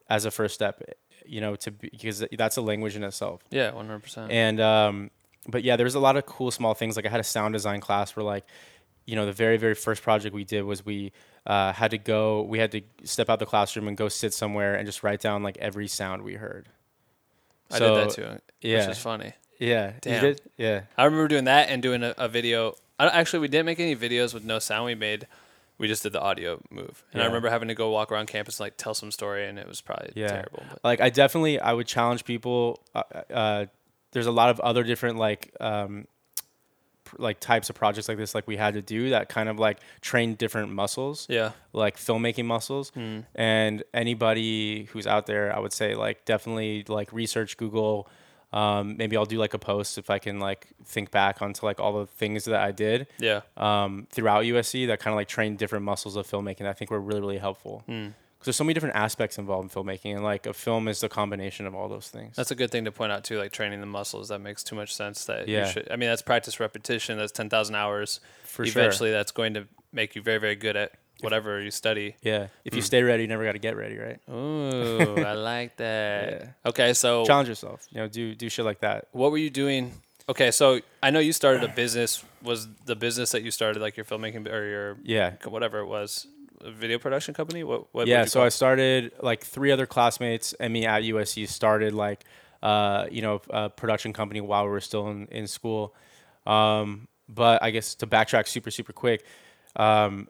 as 0.10 0.24
a 0.26 0.32
first 0.32 0.54
step, 0.56 0.82
you 1.26 1.42
know, 1.42 1.56
to 1.58 1.72
because 1.72 2.24
that's 2.38 2.56
a 2.58 2.62
language 2.62 2.96
in 2.96 3.04
itself. 3.04 3.42
yeah, 3.52 3.72
one 3.74 3.88
hundred 3.88 4.04
percent. 4.04 4.32
And 4.32 4.62
um, 4.62 5.12
but 5.48 5.64
yeah, 5.64 5.76
there 5.76 5.84
was 5.84 5.96
a 5.96 6.00
lot 6.00 6.16
of 6.16 6.26
cool 6.26 6.52
small 6.52 6.74
things. 6.74 6.96
Like 6.96 7.06
I 7.06 7.10
had 7.10 7.20
a 7.20 7.24
sound 7.24 7.54
design 7.54 7.80
class 7.82 8.16
where 8.16 8.24
like, 8.24 8.46
you 9.06 9.16
know, 9.16 9.26
the 9.26 9.34
very 9.34 9.58
very 9.58 9.76
first 9.76 10.02
project 10.04 10.34
we 10.36 10.44
did 10.44 10.64
was 10.64 10.86
we 10.86 11.12
uh, 11.46 11.74
had 11.74 11.92
to 11.92 11.98
go. 11.98 12.42
We 12.42 12.60
had 12.60 12.72
to 12.72 12.82
step 13.04 13.30
out 13.30 13.40
the 13.40 13.46
classroom 13.46 13.88
and 13.88 13.96
go 13.96 14.10
sit 14.10 14.34
somewhere 14.34 14.76
and 14.76 14.86
just 14.86 15.04
write 15.04 15.22
down 15.22 15.44
like 15.44 15.58
every 15.58 15.88
sound 15.88 16.24
we 16.24 16.36
heard. 16.36 16.68
I 17.72 17.80
did 17.80 17.96
that 17.96 18.10
too. 18.12 18.40
yeah. 18.62 18.80
which 18.80 18.90
is 18.90 19.00
funny. 19.00 19.34
Yeah, 19.60 19.94
Damn. 20.02 20.14
you 20.16 20.34
did. 20.34 20.42
Yeah, 20.58 20.82
I 20.98 21.06
remember 21.06 21.28
doing 21.28 21.46
that 21.46 21.70
and 21.70 21.82
doing 21.82 22.04
a, 22.04 22.14
a 22.18 22.28
video. 22.28 22.76
I, 23.00 23.06
don't- 23.06 23.16
actually, 23.16 23.40
we 23.40 23.48
didn't 23.48 23.66
make 23.66 23.80
any 23.80 23.96
videos 23.96 24.34
with 24.34 24.44
no 24.44 24.60
sound. 24.60 24.86
We 24.86 24.96
made, 24.96 25.28
we 25.78 25.88
just 25.88 26.04
did 26.04 26.12
the 26.14 26.22
audio 26.22 26.62
move. 26.70 27.04
And 27.14 27.22
I 27.22 27.26
remember 27.26 27.50
having 27.50 27.70
to 27.70 27.76
go 27.76 27.90
walk 27.90 28.12
around 28.12 28.28
campus 28.28 28.60
and 28.60 28.66
like 28.66 28.78
tell 28.78 28.94
some 28.94 29.12
story, 29.12 29.48
and 29.48 29.58
it 29.58 29.68
was 29.68 29.82
probably 29.82 30.12
yeah. 30.16 30.28
terrible. 30.28 30.64
But 30.70 30.80
Like 30.84 31.02
I 31.02 31.10
definitely, 31.10 31.60
I 31.60 31.74
would 31.74 31.88
challenge 31.88 32.26
people. 32.26 32.82
Uh, 32.94 33.04
uh, 33.34 33.66
there's 34.12 34.28
a 34.28 34.32
lot 34.32 34.50
of 34.50 34.60
other 34.60 34.84
different 34.84 35.18
like. 35.18 35.54
Um, 35.60 36.08
like 37.18 37.40
types 37.40 37.70
of 37.70 37.76
projects 37.76 38.08
like 38.10 38.18
this 38.18 38.34
like 38.36 38.48
we 38.48 38.58
had 38.58 38.74
to 38.74 38.82
do 38.82 39.10
that 39.12 39.30
kind 39.30 39.50
of 39.50 39.60
like 39.60 39.80
train 40.02 40.36
different 40.36 40.72
muscles. 40.72 41.28
Yeah, 41.30 41.52
like 41.74 41.98
filmmaking 41.98 42.46
muscles. 42.46 42.92
And 43.36 43.84
anybody 43.94 44.86
who's 44.92 45.08
out 45.08 45.26
there 45.26 45.56
i 45.56 45.60
would 45.60 45.74
say 45.74 45.96
like 45.96 46.26
definitely 46.26 46.84
like 46.88 47.12
research 47.14 47.58
google. 47.58 48.08
Um, 48.54 48.96
maybe 48.96 49.18
i'll 49.18 49.26
do 49.26 49.38
like 49.38 49.54
a 49.54 49.60
post 49.60 49.98
if 49.98 50.10
i 50.10 50.18
can 50.18 50.40
like 50.40 50.68
think 50.86 51.12
back 51.12 51.42
onto 51.42 51.66
like 51.66 51.80
all 51.82 52.00
the 52.00 52.06
things 52.08 52.46
that 52.46 52.62
i 52.62 52.72
did. 52.72 53.08
Yeah, 53.20 53.42
um, 53.58 54.08
throughout 54.12 54.46
usc 54.46 54.88
that 54.88 55.00
kind 55.00 55.14
of 55.14 55.18
like 55.18 55.28
trained 55.28 55.58
different 55.58 55.84
muscles 55.84 56.16
of 56.16 56.26
filmmaking 56.26 56.66
i 56.66 56.72
think 56.74 56.90
were 56.92 57.02
really 57.02 57.20
really 57.20 57.38
helpful. 57.38 57.84
Because 57.86 58.14
there's 58.46 58.56
so 58.56 58.64
many 58.64 58.74
different 58.74 58.96
aspects 58.96 59.38
involved 59.38 59.64
in 59.76 59.84
filmmaking 59.84 60.16
and 60.16 60.24
like 60.24 60.46
a 60.46 60.54
film 60.54 60.88
is 60.88 61.02
the 61.02 61.10
combination 61.10 61.66
of 61.66 61.76
all 61.76 61.90
those 61.90 62.08
things 62.08 62.36
that's 62.36 62.52
a 62.52 62.56
good 62.56 62.72
thing 62.72 62.86
to 62.86 62.92
point 62.92 63.12
out 63.12 63.24
too. 63.24 63.38
Like 63.38 63.52
training 63.52 63.80
the 63.80 63.86
muscles. 63.86 64.30
That 64.30 64.40
makes 64.40 64.64
too 64.64 64.76
much 64.76 64.94
sense. 64.94 65.26
That 65.26 65.48
Yeah. 65.48 65.66
you 65.66 65.72
should. 65.72 65.92
I 65.92 65.96
mean, 65.96 66.10
that's 66.10 66.22
practice 66.22 66.60
repetition. 66.60 67.18
That's 67.18 67.32
ten 67.32 67.50
thousand 67.50 67.76
hours. 67.76 68.20
For 68.44 68.66
sure. 68.66 68.82
Eventually, 68.82 69.12
that's 69.12 69.32
going 69.32 69.54
to 69.56 69.68
make 69.92 70.16
you 70.16 70.22
very 70.22 70.40
very 70.40 70.56
good 70.56 70.76
at 70.76 70.92
whatever 71.22 71.62
you 71.62 71.72
study. 71.72 72.16
yeah 72.22 72.48
if 72.66 72.76
you 72.76 72.82
mm. 72.82 72.86
stay 72.86 73.02
ready 73.02 73.24
you 73.24 73.28
never 73.28 73.46
got 73.46 73.54
to 73.54 73.60
get 73.60 73.78
ready 73.78 73.98
right 73.98 74.20
Ooh, 74.30 75.16
I 75.24 75.34
like 75.54 75.78
that. 75.78 76.30
Yeah. 76.32 76.70
Okay, 76.70 76.94
so 76.94 77.26
challenge 77.26 77.48
yourself 77.48 77.88
you 77.92 78.02
know 78.02 78.08
do 78.08 78.36
do 78.36 78.50
shit 78.50 78.66
like 78.66 78.82
that 78.82 79.08
what 79.12 79.32
were 79.32 79.38
you 79.38 79.50
doing? 79.50 79.92
Okay, 80.28 80.52
so 80.52 80.82
I 81.04 81.12
know 81.12 81.20
you 81.20 81.34
started 81.34 81.64
a 81.64 81.68
business. 81.68 82.24
Was 82.42 82.68
the 82.86 82.96
business 82.96 83.32
that 83.32 83.44
you 83.44 83.52
started 83.52 83.80
like 83.80 83.96
your 83.96 84.06
filmmaking 84.06 84.52
or 84.52 84.66
your 84.66 84.98
yeah 85.04 85.34
whatever 85.46 85.80
it 85.80 85.86
was, 85.86 86.28
video 86.72 87.00
production 87.00 87.34
company? 87.34 87.64
What? 87.64 87.94
what 87.94 88.08
yeah 88.08 88.26
so 88.26 88.42
i 88.42 88.50
started 88.50 89.12
like 89.22 89.44
three 89.44 89.72
other 89.72 89.86
classmates 89.86 90.54
and 90.54 90.72
me 90.74 90.86
at 90.86 91.04
usc 91.04 91.48
started 91.48 91.94
like 91.94 92.24
uh, 92.64 93.06
you 93.12 93.22
know 93.22 93.42
a 93.52 93.70
production 93.70 94.12
company 94.12 94.42
while 94.42 94.64
we 94.64 94.72
were 94.72 94.82
still 94.82 95.08
in, 95.10 95.28
in 95.28 95.48
school 95.48 95.94
um, 96.48 97.08
but 97.30 97.62
i 97.62 97.70
guess 97.70 97.96
to 97.96 98.08
backtrack 98.08 98.48
super 98.48 98.72
super 98.72 98.94
quick 98.94 99.24
um, 99.76 100.28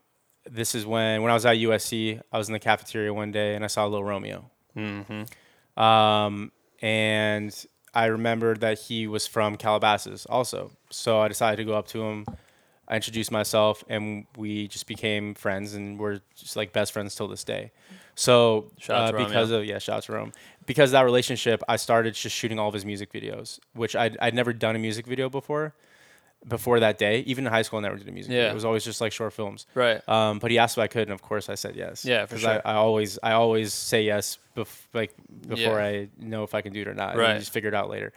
this 0.50 0.76
is 0.76 0.86
when 0.86 1.21
when 1.21 1.32
i 1.32 1.34
was 1.34 1.45
at 1.45 1.56
usc 1.58 2.21
i 2.32 2.38
was 2.38 2.50
in 2.50 2.54
the 2.54 2.60
cafeteria 2.60 3.13
one 3.13 3.32
day 3.32 3.56
and 3.56 3.63
i 3.63 3.67
saw 3.67 3.86
Lil 3.86 4.04
romeo 4.04 4.50
mm-hmm. 4.76 5.82
um, 5.82 6.52
and 6.82 7.65
i 7.93 8.06
remembered 8.06 8.60
that 8.60 8.80
he 8.80 9.08
was 9.08 9.26
from 9.26 9.56
calabasas 9.56 10.26
also 10.26 10.71
so 10.89 11.19
i 11.21 11.28
decided 11.28 11.58
to 11.58 11.63
go 11.63 11.74
up 11.74 11.88
to 11.88 12.04
him 12.04 12.26
I 12.88 12.95
introduced 12.95 13.32
myself 13.32 13.84
and 13.89 14.26
we 14.38 14.67
just 14.67 14.86
became 14.88 15.34
friends 15.34 15.74
and 15.74 15.98
we're 16.00 16.19
just 16.36 16.56
like 16.56 16.71
best 16.71 16.91
friends 16.91 17.15
till 17.15 17.28
this 17.28 17.43
day. 17.43 17.71
So 18.15 18.71
uh, 18.90 19.08
to 19.08 19.13
Romeo. 19.13 19.27
because 19.27 19.52
of 19.52 19.65
yeah, 19.65 19.79
shout 19.79 19.98
out 19.98 20.04
to 20.04 20.13
Rome. 20.13 20.31
Because 20.65 20.90
of 20.90 20.94
that 20.94 21.02
relationship, 21.06 21.62
I 21.67 21.75
started 21.77 22.13
just 22.13 22.36
shooting 22.36 22.60
all 22.60 22.67
of 22.67 22.73
his 22.73 22.86
music 22.86 23.12
videos, 23.12 23.60
which 23.73 23.96
I'd, 23.96 24.17
I'd 24.21 24.33
never 24.33 24.54
done 24.54 24.75
a 24.75 24.79
music 24.79 25.06
video 25.06 25.29
before. 25.29 25.73
before 26.48 26.79
that 26.79 26.98
day. 27.00 27.19
Even 27.21 27.46
in 27.48 27.52
high 27.52 27.63
school, 27.63 27.79
I 27.79 27.81
never 27.81 27.98
did 27.98 28.08
a 28.08 28.12
music 28.12 28.31
video. 28.31 28.50
It 28.50 28.54
was 28.54 28.65
always 28.65 28.83
just 28.86 29.02
like 29.02 29.12
short 29.12 29.33
films. 29.33 29.65
Right. 29.73 30.08
Um, 30.08 30.38
but 30.40 30.52
he 30.52 30.60
asked 30.60 30.77
if 30.77 30.81
I 30.81 30.88
could, 30.88 31.04
and 31.04 31.12
of 31.12 31.21
course 31.21 31.50
I 31.50 31.56
said 31.56 31.75
yes. 31.75 32.06
Yeah, 32.06 32.25
for 32.27 32.38
sure. 32.38 32.62
I, 32.65 32.73
I 32.73 32.75
always 32.75 33.17
I 33.23 33.31
always 33.33 33.73
say 33.73 34.04
yes 34.04 34.38
bef- 34.56 34.86
like 34.94 35.13
before 35.48 35.79
Yeah. 35.79 35.86
I 35.86 36.10
know 36.19 36.44
if 36.44 36.54
I 36.54 36.62
can 36.62 36.71
do 36.71 36.81
it 36.81 36.88
or 36.88 36.94
not. 36.94 37.12
And 37.12 37.19
Right. 37.19 37.33
you 37.33 37.40
just 37.40 37.52
figure 37.52 37.69
it 37.69 37.73
out 37.75 37.90
later. 37.90 38.13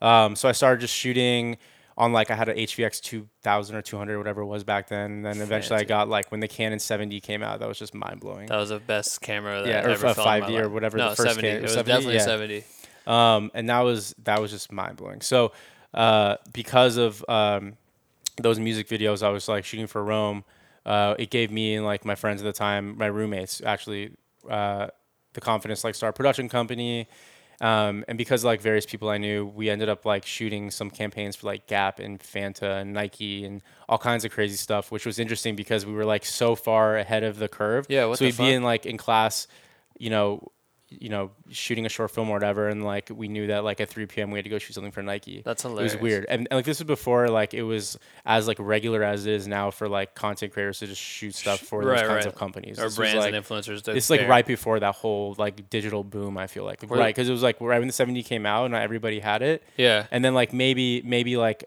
Um, 0.00 0.34
so 0.36 0.48
I 0.48 0.52
started 0.52 0.80
just 0.80 0.94
shooting 0.94 1.58
on 1.96 2.12
like 2.12 2.30
I 2.30 2.34
had 2.34 2.48
an 2.48 2.56
HVX 2.56 3.00
2000 3.00 3.76
or 3.76 3.82
200 3.82 4.18
whatever 4.18 4.40
it 4.42 4.46
was 4.46 4.64
back 4.64 4.88
then. 4.88 5.10
And 5.12 5.24
then 5.24 5.40
eventually 5.40 5.78
I 5.80 5.84
got 5.84 6.08
like 6.08 6.30
when 6.30 6.40
the 6.40 6.48
Canon 6.48 6.78
7D 6.78 7.22
came 7.22 7.42
out, 7.42 7.58
that 7.60 7.68
was 7.68 7.78
just 7.78 7.94
mind 7.94 8.20
blowing. 8.20 8.46
That 8.48 8.56
was 8.56 8.70
the 8.70 8.78
best 8.80 9.20
camera 9.20 9.62
that 9.62 9.68
Yeah, 9.68 9.80
I 9.80 9.84
or 9.84 9.90
ever 9.90 10.06
a 10.06 10.14
filmed 10.14 10.18
in 10.34 10.40
my 10.40 10.46
5D 10.48 10.58
or 10.58 10.62
life. 10.64 10.72
whatever 10.72 10.98
No, 10.98 11.10
the 11.10 11.16
first 11.16 11.38
7D. 11.38 11.40
cam- 11.42 11.56
It 11.58 11.62
was 11.62 11.72
7D? 11.76 11.84
definitely 11.86 12.14
Yeah. 12.14 12.26
7D. 12.26 12.64
um, 13.06 13.50
and 13.54 13.68
that 13.68 13.80
was 13.80 14.14
that 14.24 14.40
was 14.40 14.50
just 14.50 14.72
mind 14.72 14.96
blowing. 14.96 15.20
So 15.20 15.52
uh, 15.94 16.36
because 16.52 16.96
of 16.96 17.24
um, 17.28 17.76
those 18.38 18.58
music 18.58 18.88
videos, 18.88 19.22
I 19.22 19.28
was 19.28 19.48
like 19.48 19.64
shooting 19.64 19.86
for 19.86 20.02
Rome. 20.02 20.44
Uh, 20.86 21.14
it 21.18 21.30
gave 21.30 21.50
me 21.52 21.74
and 21.74 21.84
like 21.84 22.04
my 22.04 22.14
friends 22.14 22.40
at 22.42 22.44
the 22.46 22.52
time, 22.52 22.96
my 22.98 23.06
roommates, 23.06 23.60
actually, 23.64 24.12
uh, 24.48 24.88
the 25.34 25.40
confidence 25.40 25.84
like 25.84 25.94
start 25.94 26.10
a 26.10 26.16
production 26.16 26.48
company. 26.48 27.08
Um, 27.62 28.04
and 28.08 28.18
because 28.18 28.44
like 28.44 28.60
various 28.60 28.84
people 28.84 29.08
I 29.08 29.18
knew, 29.18 29.46
we 29.46 29.70
ended 29.70 29.88
up 29.88 30.04
like 30.04 30.26
shooting 30.26 30.72
some 30.72 30.90
campaigns 30.90 31.36
for 31.36 31.46
like 31.46 31.68
Gap 31.68 32.00
and 32.00 32.18
Fanta 32.18 32.80
and 32.80 32.92
Nike 32.92 33.44
and 33.44 33.62
all 33.88 33.98
kinds 33.98 34.24
of 34.24 34.32
crazy 34.32 34.56
stuff, 34.56 34.90
which 34.90 35.06
was 35.06 35.20
interesting 35.20 35.54
because 35.54 35.86
we 35.86 35.92
were 35.92 36.04
like 36.04 36.24
so 36.24 36.56
far 36.56 36.96
ahead 36.96 37.22
of 37.22 37.38
the 37.38 37.48
curve. 37.48 37.86
Yeah, 37.88 38.12
so 38.14 38.24
we'd 38.24 38.36
be 38.36 38.52
in 38.52 38.64
like 38.64 38.84
in 38.84 38.96
class, 38.96 39.46
you 39.96 40.10
know, 40.10 40.50
you 41.00 41.08
know, 41.08 41.30
shooting 41.50 41.86
a 41.86 41.88
short 41.88 42.10
film 42.10 42.28
or 42.30 42.34
whatever, 42.34 42.68
and 42.68 42.84
like 42.84 43.10
we 43.14 43.28
knew 43.28 43.46
that 43.48 43.64
like 43.64 43.80
at 43.80 43.88
3 43.88 44.06
p.m. 44.06 44.30
we 44.30 44.38
had 44.38 44.44
to 44.44 44.50
go 44.50 44.58
shoot 44.58 44.74
something 44.74 44.92
for 44.92 45.02
Nike. 45.02 45.42
That's 45.44 45.62
hilarious. 45.62 45.92
It 45.92 45.96
was 45.96 46.02
weird, 46.02 46.26
and, 46.28 46.46
and 46.50 46.58
like 46.58 46.64
this 46.64 46.78
was 46.78 46.86
before 46.86 47.28
like 47.28 47.54
it 47.54 47.62
was 47.62 47.98
as 48.26 48.46
like 48.48 48.58
regular 48.60 49.02
as 49.02 49.26
it 49.26 49.32
is 49.32 49.46
now 49.46 49.70
for 49.70 49.88
like 49.88 50.14
content 50.14 50.52
creators 50.52 50.78
to 50.80 50.86
just 50.86 51.00
shoot 51.00 51.34
stuff 51.34 51.60
for 51.60 51.80
Right, 51.80 51.98
those 51.98 52.08
kinds 52.08 52.24
right. 52.24 52.26
of 52.26 52.34
companies. 52.34 52.78
Or 52.78 52.82
This 52.82 52.90
was, 52.92 52.96
brands 52.98 53.24
like, 53.24 53.34
and 53.34 53.44
influencers. 53.44 53.88
it's 53.88 54.10
like 54.10 54.26
right 54.28 54.46
before 54.46 54.80
that 54.80 54.94
whole 54.96 55.34
like 55.38 55.68
digital 55.70 56.04
boom. 56.04 56.36
I 56.38 56.46
feel 56.46 56.64
like 56.64 56.82
Were- 56.82 56.96
right 56.96 57.14
because 57.14 57.28
it 57.28 57.32
was 57.32 57.42
like 57.42 57.60
right 57.60 57.78
when 57.78 57.88
the 57.88 57.94
7D 57.94 58.24
came 58.24 58.46
out, 58.46 58.64
and 58.66 58.72
not 58.72 58.82
everybody 58.82 59.20
had 59.20 59.42
it. 59.42 59.62
Yeah. 59.76 60.06
And 60.10 60.24
then 60.24 60.34
like 60.34 60.52
maybe 60.52 61.02
maybe 61.04 61.36
like 61.36 61.64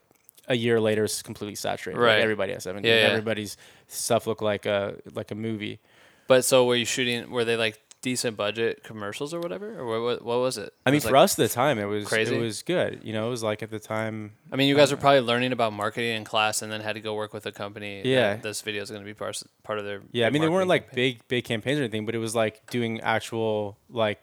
a 0.47 0.55
year 0.55 0.80
later, 0.80 1.03
it's 1.05 1.23
completely 1.23 1.55
saturated. 1.55 1.99
Like, 1.99 2.07
Right. 2.07 2.19
everybody 2.21 2.53
has 2.53 2.65
7D. 2.65 2.86
Yeah, 2.86 2.95
yeah. 2.95 3.07
Everybody's 3.07 3.57
stuff 3.88 4.28
looked 4.28 4.43
like 4.43 4.65
a 4.67 4.95
like 5.13 5.32
a 5.32 5.36
movie. 5.36 5.80
But 6.28 6.43
so 6.43 6.65
were 6.65 6.76
you 6.76 6.86
shooting? 6.86 7.30
Were 7.30 7.45
they 7.45 7.55
like 7.55 7.80
decent 8.06 8.38
budget 8.38 8.84
commercials 8.84 9.34
or 9.34 9.39
whatever, 9.39 9.80
or 9.80 9.86
what? 9.88 10.01
What, 10.01 10.24
what 10.24 10.38
was 10.38 10.60
it? 10.60 10.72
I 10.86 10.91
mean, 10.91 11.01
for 11.01 11.10
like- 11.10 11.24
us 11.24 11.39
at 11.39 11.49
the 11.49 11.53
time, 11.53 11.80
it 11.80 11.86
was 11.86 12.06
crazy? 12.08 12.36
it 12.36 12.39
was 12.39 12.62
good. 12.62 12.99
You 13.03 13.14
know, 13.14 13.26
it 13.26 13.30
was 13.32 13.41
like 13.41 13.64
at 13.64 13.72
the 13.72 13.80
time. 13.80 14.34
I 14.51 14.56
mean, 14.58 14.70
you 14.70 14.76
guys 14.76 14.91
were 14.91 14.97
uh, 14.97 15.01
probably 15.01 15.22
learning 15.22 15.51
about 15.53 15.74
marketing 15.74 16.16
in 16.16 16.24
class, 16.24 16.62
and 16.62 16.72
then 16.72 16.82
had 16.82 16.93
to 16.93 17.01
go 17.01 17.16
work 17.16 17.34
with 17.34 17.47
a 17.47 17.51
company. 17.51 18.03
Yeah. 18.06 18.36
this 18.36 18.62
video 18.62 18.84
is 18.84 18.91
going 18.91 19.01
to 19.01 19.06
be 19.06 19.16
part 19.16 19.41
part 19.64 19.80
of 19.80 19.86
their. 19.86 20.03
Yeah, 20.12 20.28
I 20.28 20.30
mean, 20.30 20.43
they 20.43 20.49
weren't 20.49 20.70
like 20.70 20.89
campaign. 20.89 21.14
big 21.14 21.28
big 21.28 21.43
campaigns 21.45 21.80
or 21.80 21.82
anything, 21.82 22.06
but 22.06 22.14
it 22.14 22.20
was 22.20 22.36
like 22.36 22.70
doing 22.70 23.01
actual 23.01 23.80
like 23.89 24.20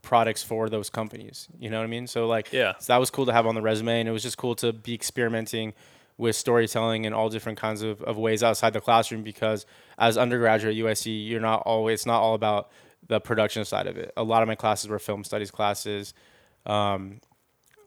products 0.00 0.42
for 0.42 0.70
those 0.70 0.88
companies. 0.88 1.48
You 1.60 1.68
know 1.68 1.76
what 1.76 1.84
I 1.84 1.88
mean? 1.88 2.06
So 2.06 2.26
like, 2.26 2.50
Yeah. 2.50 2.72
so 2.78 2.94
that 2.94 2.98
was 2.98 3.10
cool 3.10 3.26
to 3.26 3.32
have 3.34 3.46
on 3.46 3.54
the 3.54 3.60
resume, 3.60 4.00
and 4.00 4.08
it 4.08 4.12
was 4.12 4.22
just 4.22 4.38
cool 4.38 4.54
to 4.56 4.72
be 4.72 4.94
experimenting 4.94 5.74
with 6.16 6.34
storytelling 6.34 7.04
in 7.04 7.12
all 7.12 7.28
different 7.28 7.58
kinds 7.58 7.82
of, 7.82 8.02
of 8.02 8.16
ways 8.16 8.42
outside 8.42 8.72
the 8.72 8.80
classroom 8.80 9.22
because 9.22 9.66
as 9.98 10.18
undergraduate 10.18 10.76
at 10.76 10.82
USC, 10.84 11.28
you're 11.28 11.40
not 11.40 11.62
always 11.64 12.00
it's 12.00 12.06
not 12.06 12.20
all 12.20 12.34
about 12.34 12.70
the 13.08 13.20
production 13.20 13.64
side 13.64 13.86
of 13.86 13.96
it. 13.96 14.12
A 14.16 14.22
lot 14.22 14.42
of 14.42 14.48
my 14.48 14.54
classes 14.54 14.88
were 14.88 14.98
film 14.98 15.24
studies 15.24 15.50
classes. 15.50 16.14
Um, 16.66 17.20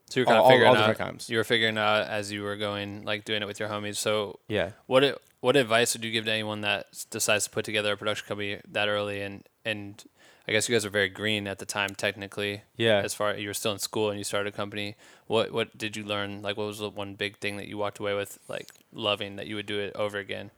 So 0.10 0.20
you 0.20 0.26
were 0.26 0.26
kind 0.26 0.40
all- 0.40 0.46
of 0.46 0.46
all- 0.46 0.50
figuring 0.52 0.70
all 0.70 0.76
out. 0.76 0.80
different 0.88 1.00
kinds. 1.12 1.30
You 1.30 1.38
were 1.38 1.44
figuring 1.46 1.78
out 1.78 2.08
as 2.08 2.32
you 2.32 2.44
were 2.44 2.58
going, 2.58 3.04
like 3.04 3.24
doing 3.24 3.42
it 3.42 3.46
with 3.46 3.60
your 3.60 3.70
homies. 3.70 3.96
So 3.96 4.40
yeah. 4.48 4.72
what 4.88 5.22
what 5.40 5.56
advice 5.56 5.94
would 5.96 6.04
you 6.04 6.12
give 6.12 6.26
to 6.26 6.32
anyone 6.32 6.62
that 6.62 6.88
decides 7.10 7.46
to 7.46 7.50
put 7.50 7.66
together 7.66 7.94
a 7.94 7.98
production 7.98 8.28
company 8.28 8.60
that 8.68 8.88
early? 8.90 9.22
And 9.22 9.44
and 9.64 10.04
I 10.48 10.52
guess 10.52 10.68
you 10.68 10.76
guys 10.76 10.86
are 10.86 10.90
very 10.90 11.08
green 11.08 11.48
at 11.48 11.60
the 11.60 11.66
time, 11.66 11.96
technically. 11.96 12.64
Yeah. 12.76 12.98
As 13.04 13.14
far 13.14 13.36
you 13.36 13.48
were 13.48 13.54
still 13.54 13.72
in 13.72 13.80
school 13.80 14.10
and 14.10 14.18
you 14.18 14.24
started 14.26 14.54
a 14.54 14.58
company, 14.58 14.96
what 15.28 15.52
what 15.52 15.78
did 15.78 15.96
you 15.96 16.04
learn? 16.04 16.42
Like, 16.42 16.58
what 16.58 16.68
was 16.68 16.80
the 16.80 16.90
one 16.90 17.14
big 17.16 17.38
thing 17.38 17.56
that 17.58 17.68
you 17.68 17.78
walked 17.78 18.00
away 18.00 18.14
with, 18.14 18.38
like 18.50 18.70
loving 18.92 19.36
that 19.38 19.48
you 19.48 19.56
would 19.56 19.66
do 19.68 19.80
it 19.80 19.96
over 19.96 20.18
again? 20.18 20.52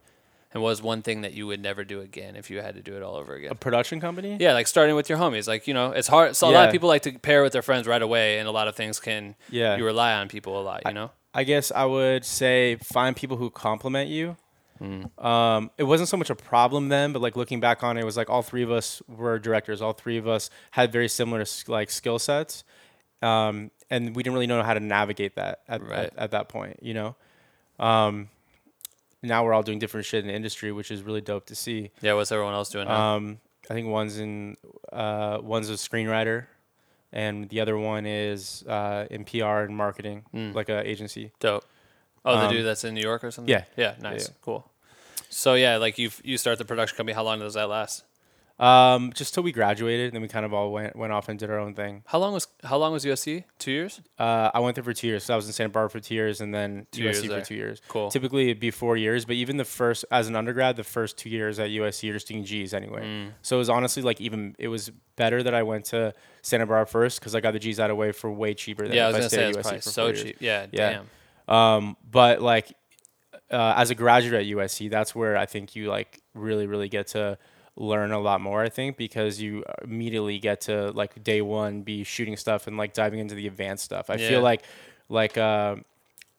And 0.53 0.61
was 0.61 0.81
one 0.83 1.01
thing 1.01 1.21
that 1.21 1.33
you 1.33 1.47
would 1.47 1.61
never 1.61 1.83
do 1.83 1.99
again 2.01 2.35
if 2.35 2.49
you 2.51 2.61
had 2.61 2.75
to 2.75 2.81
do 2.81 2.95
it 2.95 3.01
all 3.01 3.15
over 3.15 3.33
again? 3.33 3.51
A 3.51 3.55
production 3.55 3.99
company? 3.99 4.37
Yeah, 4.39 4.53
like 4.53 4.67
starting 4.67 4.95
with 4.95 5.09
your 5.09 5.17
homies. 5.17 5.47
Like, 5.47 5.67
you 5.67 5.73
know, 5.73 5.91
it's 5.91 6.07
hard. 6.07 6.35
So 6.35 6.47
a 6.47 6.51
lot 6.51 6.65
of 6.67 6.71
people 6.71 6.87
like 6.89 7.01
to 7.03 7.17
pair 7.17 7.41
with 7.41 7.53
their 7.53 7.63
friends 7.63 7.87
right 7.87 8.01
away, 8.01 8.37
and 8.37 8.47
a 8.47 8.51
lot 8.51 8.67
of 8.67 8.75
things 8.75 8.99
can, 8.99 9.35
Yeah. 9.49 9.75
you 9.77 9.83
rely 9.85 10.13
on 10.13 10.27
people 10.29 10.59
a 10.59 10.63
lot, 10.63 10.83
you 10.85 10.93
know? 10.93 11.09
I 11.33 11.43
guess 11.43 11.71
I 11.71 11.85
would 11.85 12.23
say 12.23 12.75
find 12.75 13.15
people 13.15 13.37
who 13.37 13.49
compliment 13.49 14.09
you. 14.11 14.37
Hmm. 14.77 15.05
Um, 15.25 15.71
it 15.77 15.83
wasn't 15.83 16.09
so 16.09 16.17
much 16.17 16.29
a 16.29 16.35
problem 16.35 16.89
then, 16.89 17.13
but 17.13 17.21
like 17.21 17.35
looking 17.35 17.59
back 17.59 17.83
on 17.83 17.97
it, 17.97 18.01
it 18.01 18.05
was 18.05 18.17
like 18.17 18.29
all 18.29 18.43
three 18.43 18.61
of 18.63 18.69
us 18.71 19.01
were 19.07 19.39
directors. 19.39 19.81
All 19.81 19.93
three 19.93 20.17
of 20.17 20.27
us 20.27 20.51
had 20.71 20.91
very 20.91 21.07
similar 21.07 21.45
like 21.67 21.89
skill 21.89 22.19
sets, 22.19 22.63
um, 23.23 23.71
and 23.89 24.15
we 24.15 24.21
didn't 24.23 24.33
really 24.33 24.47
know 24.47 24.61
how 24.61 24.73
to 24.75 24.79
navigate 24.79 25.35
that 25.35 25.61
at, 25.67 25.81
Right. 25.81 25.99
at, 25.99 26.13
at 26.17 26.31
that 26.31 26.49
point. 26.49 26.77
You 26.81 26.93
know, 26.93 27.15
um, 27.79 28.29
now 29.23 29.43
we're 29.43 29.53
all 29.53 29.63
doing 29.63 29.79
different 29.79 30.05
shit 30.05 30.21
in 30.21 30.27
the 30.27 30.33
industry, 30.33 30.71
which 30.71 30.91
is 30.91 31.01
really 31.01 31.21
dope 31.21 31.45
to 31.47 31.55
see. 31.55 31.91
Yeah, 32.01 32.13
what's 32.13 32.31
everyone 32.31 32.53
else 32.53 32.69
doing 32.69 32.87
now? 32.87 33.15
Um, 33.15 33.39
I 33.69 33.73
think 33.73 33.87
one's 33.87 34.19
in 34.19 34.57
uh, 34.91 35.39
one's 35.41 35.69
a 35.69 35.73
screenwriter, 35.73 36.45
and 37.11 37.49
the 37.49 37.61
other 37.61 37.77
one 37.77 38.05
is 38.05 38.63
uh, 38.67 39.05
in 39.09 39.23
PR 39.23 39.63
and 39.65 39.75
marketing, 39.75 40.25
like 40.53 40.69
a 40.69 40.87
agency. 40.87 41.31
Dope. 41.39 41.65
Oh, 42.25 42.37
the 42.37 42.45
um, 42.45 42.51
dude 42.51 42.65
that's 42.65 42.83
in 42.83 42.93
New 42.93 43.01
York 43.01 43.23
or 43.23 43.31
something? 43.31 43.51
yeah. 43.51 43.65
Yeah, 43.75 43.95
nice. 43.99 44.29
yeah. 44.29 44.33
Cool. 44.41 44.69
So, 45.29 45.55
yeah, 45.55 45.77
like 45.77 45.97
you 45.97 46.09
you 46.23 46.37
start 46.37 46.57
the 46.57 46.65
production 46.65 46.95
company. 46.95 47.13
How 47.13 47.23
long 47.23 47.39
does 47.39 47.55
that 47.55 47.69
last? 47.69 48.03
Um, 48.59 49.11
just 49.15 49.33
till 49.33 49.41
we 49.41 49.51
graduated, 49.51 50.13
then 50.13 50.21
we 50.21 50.27
kind 50.27 50.45
of 50.45 50.53
all 50.53 50.71
went 50.71 50.95
went 50.95 51.11
off 51.11 51.27
and 51.27 51.39
did 51.39 51.49
our 51.49 51.57
own 51.59 51.73
thing. 51.73 52.03
How 52.05 52.19
long 52.19 52.33
was 52.33 52.47
how 52.63 52.77
long 52.77 52.93
was 52.93 53.03
USC? 53.03 53.45
Two 53.57 53.71
years? 53.71 53.99
Uh, 54.19 54.51
I 54.53 54.59
went 54.59 54.75
there 54.75 54.83
for 54.83 54.93
two 54.93 55.07
years. 55.07 55.23
So 55.23 55.33
I 55.33 55.35
was 55.35 55.47
in 55.47 55.53
Santa 55.53 55.69
Barbara 55.69 55.89
for 55.89 55.99
two 55.99 56.13
years, 56.13 56.39
and 56.39 56.53
then 56.53 56.85
Two 56.91 57.01
USC 57.01 57.03
years 57.05 57.21
for 57.21 57.27
there. 57.29 57.41
two 57.41 57.55
years. 57.55 57.81
Cool. 57.87 58.11
Typically, 58.11 58.45
it'd 58.45 58.59
be 58.59 58.69
four 58.69 58.95
years, 58.95 59.25
but 59.25 59.35
even 59.37 59.57
the 59.57 59.65
first, 59.65 60.05
as 60.11 60.27
an 60.27 60.35
undergrad, 60.35 60.75
the 60.75 60.83
first 60.83 61.17
two 61.17 61.29
years 61.29 61.57
at 61.57 61.71
USC, 61.71 62.03
you're 62.03 62.13
just 62.13 62.27
doing 62.27 62.43
G's 62.45 62.75
anyway. 62.75 63.03
Mm. 63.03 63.31
So 63.41 63.55
it 63.55 63.59
was 63.59 63.69
honestly 63.69 64.03
like 64.03 64.21
even 64.21 64.55
it 64.59 64.67
was 64.67 64.91
better 65.15 65.41
that 65.41 65.55
I 65.55 65.63
went 65.63 65.85
to 65.85 66.13
Santa 66.43 66.67
Barbara 66.67 66.85
first 66.85 67.19
because 67.19 67.33
I 67.33 67.39
got 67.39 67.53
the 67.53 67.59
G's 67.59 67.79
out 67.79 67.89
of 67.89 67.95
the 67.95 67.99
way 67.99 68.11
for 68.11 68.31
way 68.31 68.53
cheaper 68.53 68.87
than 68.87 68.95
Yeah, 68.95 69.05
I 69.05 69.07
was 69.07 69.15
gonna 69.17 69.29
stayed 69.29 69.37
say 69.37 69.47
it's 69.49 69.57
USC 69.57 69.61
probably 69.63 69.81
so 69.81 70.05
years. 70.07 70.23
cheap. 70.23 70.37
Yeah, 70.39 70.67
Yeah. 70.71 71.03
damn. 71.47 71.55
Um, 71.55 71.97
but 72.09 72.39
like 72.41 72.71
uh, 73.51 73.73
as 73.77 73.89
a 73.89 73.95
graduate 73.95 74.41
at 74.41 74.47
USC, 74.47 74.89
that's 74.91 75.13
where 75.15 75.35
I 75.37 75.47
think 75.47 75.75
you 75.75 75.87
like 75.89 76.21
really, 76.35 76.67
really 76.67 76.87
get 76.87 77.07
to 77.07 77.37
learn 77.75 78.11
a 78.11 78.19
lot 78.19 78.39
more. 78.41 78.61
I 78.61 78.69
think 78.69 78.97
because 78.97 79.41
you 79.41 79.63
immediately 79.83 80.37
get 80.39 80.61
to 80.61 80.91
like 80.91 81.23
day 81.23 81.41
one 81.41 81.81
be 81.81 82.03
shooting 82.03 82.37
stuff 82.37 82.67
and 82.67 82.77
like 82.77 82.93
diving 82.93 83.19
into 83.19 83.35
the 83.35 83.47
advanced 83.47 83.83
stuff. 83.85 84.09
I 84.09 84.15
Yeah. 84.15 84.29
feel 84.29 84.41
like 84.41 84.63
like 85.09 85.37
uh, 85.37 85.77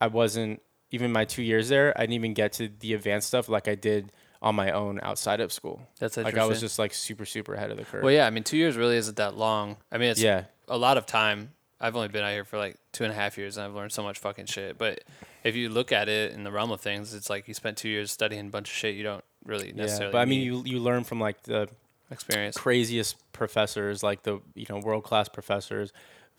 I 0.00 0.06
wasn't 0.06 0.62
even 0.90 1.12
my 1.12 1.24
two 1.24 1.42
years 1.42 1.68
there. 1.68 1.92
I 1.96 2.02
didn't 2.02 2.14
even 2.14 2.34
get 2.34 2.52
to 2.54 2.68
the 2.80 2.94
advanced 2.94 3.28
stuff 3.28 3.48
like 3.48 3.66
I 3.68 3.74
did 3.74 4.12
on 4.40 4.54
my 4.54 4.70
own 4.72 5.00
outside 5.02 5.40
of 5.40 5.52
school. 5.52 5.80
That's 5.98 6.16
like 6.16 6.36
I 6.36 6.44
was 6.44 6.60
just 6.60 6.78
like 6.78 6.92
super, 6.94 7.24
super 7.24 7.54
ahead 7.54 7.70
of 7.70 7.78
the 7.78 7.84
curve. 7.84 8.02
Well, 8.04 8.12
yeah, 8.12 8.26
I 8.26 8.30
mean, 8.30 8.44
two 8.44 8.56
years 8.58 8.76
really 8.76 8.96
isn't 8.96 9.16
that 9.16 9.36
long. 9.36 9.76
I 9.90 9.98
mean, 9.98 10.10
it's 10.10 10.20
Yeah. 10.20 10.44
a 10.68 10.76
lot 10.78 10.96
of 10.98 11.06
time. 11.06 11.50
I've 11.80 11.96
only 11.96 12.08
been 12.08 12.22
out 12.22 12.30
here 12.32 12.44
for 12.44 12.58
like 12.58 12.76
two 12.92 13.04
and 13.04 13.12
a 13.12 13.16
half 13.16 13.36
years, 13.36 13.56
and 13.56 13.66
I've 13.66 13.74
learned 13.74 13.92
so 13.92 14.02
much 14.02 14.18
fucking 14.18 14.46
shit. 14.46 14.78
But 14.78 15.02
if 15.42 15.56
you 15.56 15.68
look 15.68 15.92
at 15.92 16.08
it 16.08 16.32
in 16.32 16.44
the 16.44 16.52
realm 16.52 16.70
of 16.70 16.80
things, 16.80 17.12
it's 17.14 17.28
like 17.28 17.48
you 17.48 17.54
spent 17.54 17.76
two 17.76 17.88
years 17.88 18.12
studying 18.12 18.46
a 18.46 18.50
bunch 18.50 18.68
of 18.70 18.74
shit 18.76 18.94
you 18.94 19.02
don't 19.02 19.24
really 19.44 19.72
necessarily. 19.72 20.06
yeah, 20.06 20.12
but 20.12 20.18
I 20.18 20.24
mean, 20.24 20.40
you 20.42 20.62
you 20.64 20.78
learn 20.80 21.04
from 21.04 21.20
like 21.20 21.42
the 21.42 21.68
experience. 22.10 22.56
craziest 22.56 23.16
professors, 23.32 24.02
like 24.02 24.22
the 24.22 24.40
you 24.54 24.66
know 24.68 24.78
world 24.78 25.04
class 25.04 25.28
professors. 25.28 25.92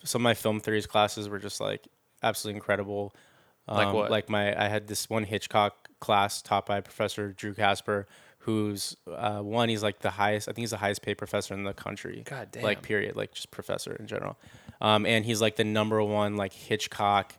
Some 0.03 0.21
of 0.21 0.23
my 0.23 0.33
film 0.33 0.59
theories 0.59 0.85
classes 0.87 1.29
were 1.29 1.39
just 1.39 1.59
like 1.59 1.87
absolutely 2.21 2.57
incredible. 2.57 3.15
Like 3.67 3.87
Um, 3.87 3.93
what? 3.95 4.11
Like 4.11 4.29
my 4.29 4.59
I 4.59 4.67
had 4.67 4.87
this 4.87 5.09
one 5.09 5.23
Hitchcock 5.23 5.89
class 5.99 6.41
taught 6.41 6.65
by 6.65 6.81
Professor 6.81 7.31
Drew 7.31 7.53
Casper, 7.53 8.07
who's 8.39 8.95
uh, 9.11 9.39
one 9.39 9.69
he's 9.69 9.81
like 9.81 9.99
the 9.99 10.11
highest 10.11 10.47
I 10.47 10.51
think 10.51 10.63
he's 10.63 10.71
the 10.71 10.77
highest 10.77 11.01
paid 11.01 11.17
professor 11.17 11.53
in 11.53 11.63
the 11.63 11.73
country. 11.73 12.23
God 12.25 12.49
damn. 12.51 12.63
Like 12.63 12.81
period, 12.83 13.15
like 13.15 13.33
just 13.33 13.49
professor 13.51 13.95
in 13.95 14.07
general. 14.07 14.37
Um, 14.81 15.05
and 15.05 15.25
he's 15.25 15.41
like 15.41 15.55
the 15.55 15.63
number 15.63 16.03
one 16.03 16.35
like 16.35 16.53
Hitchcock 16.53 17.33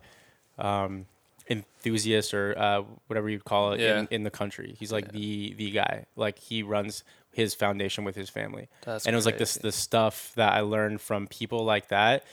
um, 0.58 1.06
enthusiast 1.48 2.34
or 2.34 2.56
uh, 2.58 2.82
whatever 3.06 3.28
you'd 3.28 3.44
call 3.44 3.72
it 3.72 3.80
Yeah. 3.80 4.00
in, 4.00 4.08
in 4.10 4.22
the 4.24 4.30
country. 4.30 4.74
He's 4.78 4.92
like 4.92 5.12
the 5.12 5.54
the 5.54 5.70
guy. 5.70 6.06
Like 6.16 6.38
he 6.38 6.62
runs 6.62 7.04
his 7.32 7.54
foundation 7.54 8.04
with 8.04 8.16
his 8.16 8.30
family. 8.30 8.68
That's 8.84 9.06
and 9.06 9.14
it 9.14 9.16
was 9.16 9.26
like 9.26 9.38
this 9.38 9.54
the 9.54 9.72
stuff 9.72 10.32
that 10.36 10.52
I 10.52 10.60
learned 10.60 11.00
from 11.00 11.26
people 11.26 11.64
like 11.64 11.88
that. 11.88 12.24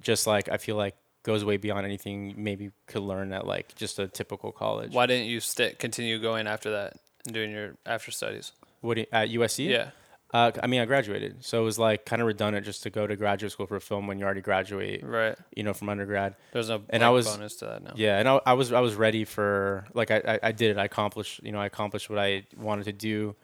Just 0.00 0.26
like 0.26 0.48
I 0.48 0.56
feel 0.58 0.76
like 0.76 0.94
goes 1.22 1.44
way 1.44 1.56
beyond 1.56 1.84
anything 1.84 2.30
you 2.30 2.34
maybe 2.36 2.70
could 2.86 3.02
learn 3.02 3.32
at 3.32 3.46
like 3.46 3.74
just 3.74 3.98
a 3.98 4.06
typical 4.08 4.52
college. 4.52 4.92
Why 4.92 5.06
didn't 5.06 5.26
you 5.26 5.40
stick 5.40 5.78
continue 5.78 6.18
going 6.20 6.46
after 6.46 6.70
that 6.72 6.94
and 7.26 7.34
doing 7.34 7.50
your 7.50 7.74
after 7.86 8.10
studies? 8.10 8.52
What 8.80 8.98
at 8.98 9.28
USC? 9.30 9.68
Yeah. 9.68 9.90
Uh, 10.34 10.52
I 10.62 10.66
mean, 10.66 10.80
I 10.82 10.84
graduated, 10.84 11.42
so 11.42 11.60
it 11.62 11.64
was 11.64 11.78
like 11.78 12.04
kind 12.04 12.20
of 12.20 12.26
redundant 12.28 12.66
just 12.66 12.82
to 12.82 12.90
go 12.90 13.06
to 13.06 13.16
graduate 13.16 13.50
school 13.50 13.66
for 13.66 13.80
film 13.80 14.06
when 14.06 14.18
you 14.18 14.26
already 14.26 14.42
graduate, 14.42 15.02
Right. 15.02 15.34
you 15.56 15.62
know, 15.62 15.72
from 15.72 15.88
undergrad. 15.88 16.34
There's 16.52 16.68
no 16.68 16.82
And 16.90 17.02
I 17.02 17.08
was- 17.08 17.26
bonus 17.26 17.56
to 17.56 17.64
that 17.64 17.82
now. 17.82 17.92
Yeah, 17.96 18.18
and 18.18 18.28
I, 18.28 18.40
I 18.44 18.52
was 18.52 18.70
I 18.72 18.80
was 18.80 18.94
ready 18.94 19.24
for 19.24 19.86
like 19.94 20.10
I, 20.10 20.16
I 20.42 20.48
I 20.48 20.52
did 20.52 20.70
it. 20.72 20.78
I 20.78 20.84
accomplished 20.84 21.42
you 21.42 21.50
know 21.52 21.58
I 21.60 21.66
accomplished 21.66 22.10
what 22.10 22.18
I 22.18 22.44
wanted 22.58 22.84
to 22.84 22.92
do. 22.92 23.36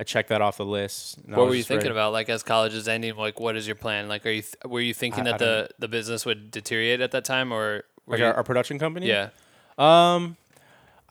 I 0.00 0.02
checked 0.04 0.28
that 0.30 0.40
off 0.42 0.56
the 0.56 0.64
list. 0.64 1.18
What 1.26 1.46
were 1.46 1.54
you 1.54 1.62
thinking 1.62 1.86
ready. 1.88 1.98
about? 1.98 2.12
Like 2.12 2.28
as 2.28 2.42
college 2.42 2.74
is 2.74 2.88
ending, 2.88 3.14
like 3.16 3.38
what 3.38 3.54
is 3.56 3.66
your 3.66 3.76
plan? 3.76 4.08
Like, 4.08 4.26
are 4.26 4.30
you 4.30 4.42
th- 4.42 4.56
were 4.64 4.80
you 4.80 4.94
thinking 4.94 5.26
I- 5.28 5.32
that 5.32 5.38
the 5.38 5.68
the 5.78 5.88
business 5.88 6.26
would 6.26 6.50
deteriorate 6.50 7.00
at 7.00 7.12
that 7.12 7.24
time, 7.24 7.52
or 7.52 7.84
Like 8.08 8.20
our, 8.20 8.34
our 8.34 8.42
production 8.44 8.78
company? 8.80 9.06
yeah, 9.06 9.28
Um, 9.78 10.36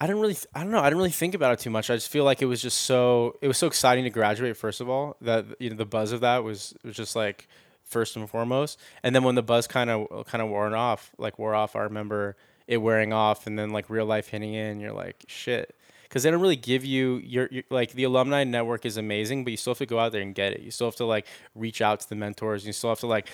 I 0.00 0.06
didn't 0.06 0.20
really. 0.20 0.36
I 0.54 0.62
don't 0.62 0.70
know. 0.70 0.80
I 0.80 0.84
didn't 0.84 0.98
really 0.98 1.10
think 1.10 1.34
about 1.34 1.54
it 1.54 1.58
too 1.58 1.70
much. 1.70 1.90
I 1.90 1.96
just 1.96 2.08
feel 2.08 2.24
like 2.24 2.40
it 2.40 2.46
was 2.46 2.62
just 2.62 2.82
so. 2.82 3.36
It 3.42 3.48
was 3.48 3.58
so 3.58 3.66
exciting 3.66 4.04
to 4.04 4.10
graduate. 4.10 4.56
First 4.56 4.80
of 4.80 4.88
all, 4.88 5.16
that 5.22 5.46
you 5.58 5.70
know 5.70 5.76
the 5.76 5.86
buzz 5.86 6.12
of 6.12 6.20
that 6.20 6.44
was 6.44 6.74
was 6.84 6.94
just 6.94 7.16
like 7.16 7.48
first 7.82 8.16
and 8.16 8.28
foremost. 8.30 8.78
And 9.02 9.14
then 9.14 9.24
when 9.24 9.34
the 9.34 9.42
buzz 9.42 9.66
kind 9.66 9.90
of 9.90 10.26
kind 10.26 10.40
of 10.40 10.48
wore 10.50 10.74
off, 10.74 11.10
like 11.18 11.38
wore 11.38 11.54
off, 11.54 11.74
I 11.74 11.80
remember 11.80 12.36
it 12.68 12.76
wearing 12.76 13.12
off, 13.12 13.46
and 13.46 13.58
then 13.58 13.70
like 13.70 13.90
real 13.90 14.06
life 14.06 14.28
hitting 14.28 14.54
in. 14.54 14.78
You're 14.78 14.92
like 14.92 15.24
shit. 15.26 15.74
Because 16.04 16.22
they 16.22 16.30
don't 16.30 16.40
really 16.40 16.56
give 16.56 16.86
you 16.86 17.16
your, 17.16 17.48
your 17.50 17.64
like 17.68 17.92
the 17.92 18.04
alumni 18.04 18.44
network 18.44 18.86
is 18.86 18.96
amazing, 18.96 19.44
but 19.44 19.50
you 19.50 19.56
still 19.58 19.72
have 19.72 19.78
to 19.78 19.86
go 19.86 19.98
out 19.98 20.12
there 20.12 20.22
and 20.22 20.34
get 20.34 20.54
it. 20.54 20.60
You 20.60 20.70
still 20.70 20.86
have 20.86 20.96
to 20.96 21.04
like 21.04 21.26
reach 21.54 21.82
out 21.82 22.00
to 22.00 22.08
the 22.08 22.14
mentors. 22.14 22.66
You 22.66 22.72
still 22.72 22.90
have 22.90 23.00
to 23.00 23.06
like 23.06 23.28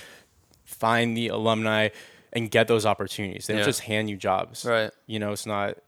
find 0.64 1.16
the 1.16 1.28
alumni 1.28 1.90
and 2.32 2.50
get 2.50 2.66
those 2.66 2.84
opportunities. 2.84 3.46
They 3.46 3.54
don't 3.54 3.64
just 3.64 3.80
hand 3.80 4.10
you 4.10 4.16
jobs. 4.16 4.64
Right. 4.64 4.90
You 5.06 5.20
know, 5.20 5.30
it's 5.30 5.46
not 5.46 5.78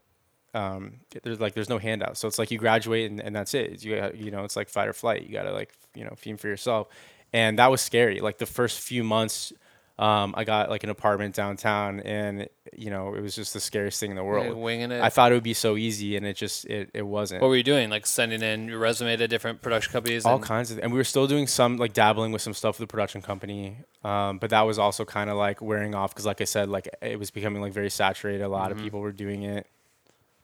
um 0.53 0.93
there's 1.23 1.39
like 1.39 1.53
there's 1.53 1.69
no 1.69 1.77
handout. 1.77 2.17
So 2.17 2.27
it's 2.27 2.39
like 2.39 2.51
you 2.51 2.57
graduate 2.57 3.09
and, 3.11 3.19
and 3.19 3.35
that's 3.35 3.53
it. 3.53 3.71
It's, 3.73 3.83
you 3.83 4.11
you 4.15 4.31
know, 4.31 4.43
it's 4.43 4.55
like 4.55 4.69
fight 4.69 4.87
or 4.87 4.93
flight. 4.93 5.23
You 5.23 5.33
got 5.33 5.43
to 5.43 5.51
like, 5.51 5.73
you 5.95 6.03
know, 6.03 6.13
feed 6.17 6.39
for 6.39 6.47
yourself. 6.47 6.87
And 7.33 7.59
that 7.59 7.69
was 7.69 7.81
scary. 7.81 8.19
Like 8.21 8.37
the 8.37 8.45
first 8.45 8.79
few 8.79 9.03
months 9.03 9.51
um, 9.99 10.35
I 10.37 10.43
got 10.43 10.69
like 10.69 10.83
an 10.83 10.91
apartment 10.91 11.33
downtown, 11.33 12.01
and 12.01 12.47
you 12.71 12.91
know 12.91 13.15
it 13.15 13.19
was 13.21 13.33
just 13.35 13.55
the 13.55 13.59
scariest 13.59 13.99
thing 13.99 14.11
in 14.11 14.15
the 14.15 14.23
world. 14.23 14.55
winging 14.55 14.91
it. 14.91 15.01
I 15.01 15.09
thought 15.09 15.31
it 15.31 15.33
would 15.33 15.41
be 15.43 15.55
so 15.55 15.75
easy, 15.75 16.15
and 16.15 16.23
it 16.23 16.35
just 16.35 16.65
it, 16.65 16.91
it 16.93 17.01
wasn't. 17.01 17.41
what 17.41 17.47
were 17.47 17.55
you 17.55 17.63
doing? 17.63 17.89
Like 17.89 18.05
sending 18.05 18.43
in 18.43 18.67
your 18.67 18.77
resume 18.77 19.17
to 19.17 19.27
different 19.27 19.63
production 19.63 19.91
companies? 19.91 20.23
all 20.23 20.35
and- 20.35 20.43
kinds 20.43 20.69
of 20.69 20.77
and 20.77 20.91
we 20.91 20.99
were 20.99 21.03
still 21.03 21.25
doing 21.25 21.47
some 21.47 21.77
like 21.77 21.93
dabbling 21.93 22.31
with 22.31 22.43
some 22.43 22.53
stuff 22.53 22.77
with 22.79 22.87
the 22.87 22.91
production 22.91 23.23
company 23.23 23.77
um, 24.03 24.37
but 24.37 24.51
that 24.51 24.61
was 24.61 24.77
also 24.77 25.03
kind 25.03 25.31
of 25.31 25.35
like 25.35 25.63
wearing 25.63 25.95
off 25.95 26.11
because 26.13 26.27
like 26.27 26.41
i 26.41 26.43
said 26.43 26.69
like 26.69 26.87
it 27.01 27.17
was 27.17 27.31
becoming 27.31 27.59
like 27.59 27.73
very 27.73 27.89
saturated 27.89 28.43
a 28.43 28.47
lot 28.47 28.69
Mm-hmm. 28.69 28.77
of 28.79 28.83
people 28.83 28.99
were 28.99 29.11
doing 29.11 29.41
it 29.43 29.65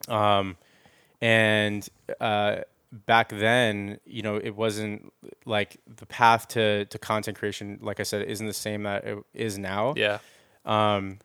um, 0.10 0.58
and 1.22 1.88
uh, 2.20 2.58
back 2.92 3.30
then 3.30 4.00
you 4.06 4.22
know 4.22 4.36
it 4.38 4.56
wasn't 4.56 5.12
like 5.46 5.78
the 5.98 6.06
path 6.06 6.48
to, 6.50 6.86
to 6.86 7.00
content 7.00 7.38
creation 7.38 7.80
like 7.82 8.00
i 8.00 8.04
said 8.04 8.22
isn't 8.28 8.46
the 8.48 8.54
same 8.54 8.84
that 8.84 9.04
it 9.06 9.18
is 9.34 9.58
now 9.58 9.94
Yeah. 9.98 10.20
um, 10.66 11.18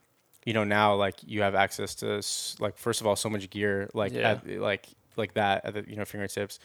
you 0.46 0.54
know 0.54 0.64
now 0.64 0.94
like 0.94 1.16
you 1.26 1.42
have 1.42 1.54
access 1.54 1.94
to 1.96 2.22
like 2.62 2.78
first 2.78 3.00
of 3.00 3.06
all 3.06 3.16
so 3.16 3.28
much 3.28 3.50
gear 3.50 3.90
like 3.92 4.12
Yeah. 4.14 4.30
at, 4.46 4.46
like 4.60 4.86
like 5.16 5.34
that 5.34 5.64
at 5.64 5.74
the 5.74 5.84
you 5.88 5.96
know 5.96 6.04
fingertips 6.04 6.58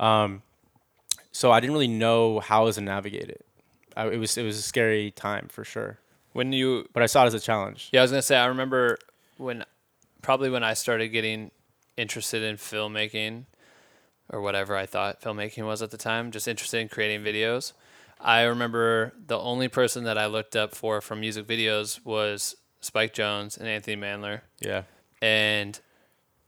um, 0.00 0.42
so 1.32 1.50
I 1.52 1.60
didn't 1.60 1.72
really 1.74 1.88
know 1.88 2.40
how 2.40 2.62
I 2.62 2.64
was 2.64 2.74
to 2.76 2.80
navigate 2.80 3.28
it. 3.28 3.44
I, 3.96 4.08
it 4.08 4.18
was 4.18 4.36
it 4.36 4.42
was 4.42 4.58
a 4.58 4.62
scary 4.62 5.10
time 5.12 5.46
for 5.48 5.64
sure, 5.64 5.98
When 6.32 6.52
you 6.52 6.88
but 6.92 7.02
I 7.02 7.06
saw 7.06 7.22
it 7.22 7.26
as 7.28 7.34
a 7.34 7.40
challenge. 7.40 7.88
Yeah, 7.92 8.00
I 8.00 8.02
was 8.02 8.10
gonna 8.10 8.22
say 8.22 8.36
I 8.36 8.46
remember 8.46 8.98
when 9.36 9.64
probably 10.24 10.48
when 10.48 10.64
I 10.64 10.72
started 10.72 11.08
getting 11.08 11.50
interested 11.98 12.42
in 12.42 12.56
filmmaking 12.56 13.44
or 14.30 14.40
whatever 14.40 14.74
I 14.74 14.86
thought 14.86 15.20
filmmaking 15.20 15.66
was 15.66 15.82
at 15.82 15.90
the 15.90 15.98
time, 15.98 16.30
just 16.30 16.48
interested 16.48 16.80
in 16.80 16.88
creating 16.88 17.22
videos. 17.22 17.74
I 18.18 18.44
remember 18.44 19.12
the 19.26 19.38
only 19.38 19.68
person 19.68 20.04
that 20.04 20.16
I 20.16 20.26
looked 20.26 20.56
up 20.56 20.74
for 20.74 21.02
from 21.02 21.20
music 21.20 21.46
videos 21.46 22.02
was 22.06 22.56
Spike 22.80 23.12
Jonze 23.12 23.58
and 23.58 23.68
Anthony 23.68 23.96
Mandler. 23.96 24.40
Yeah, 24.60 24.84
And 25.20 25.78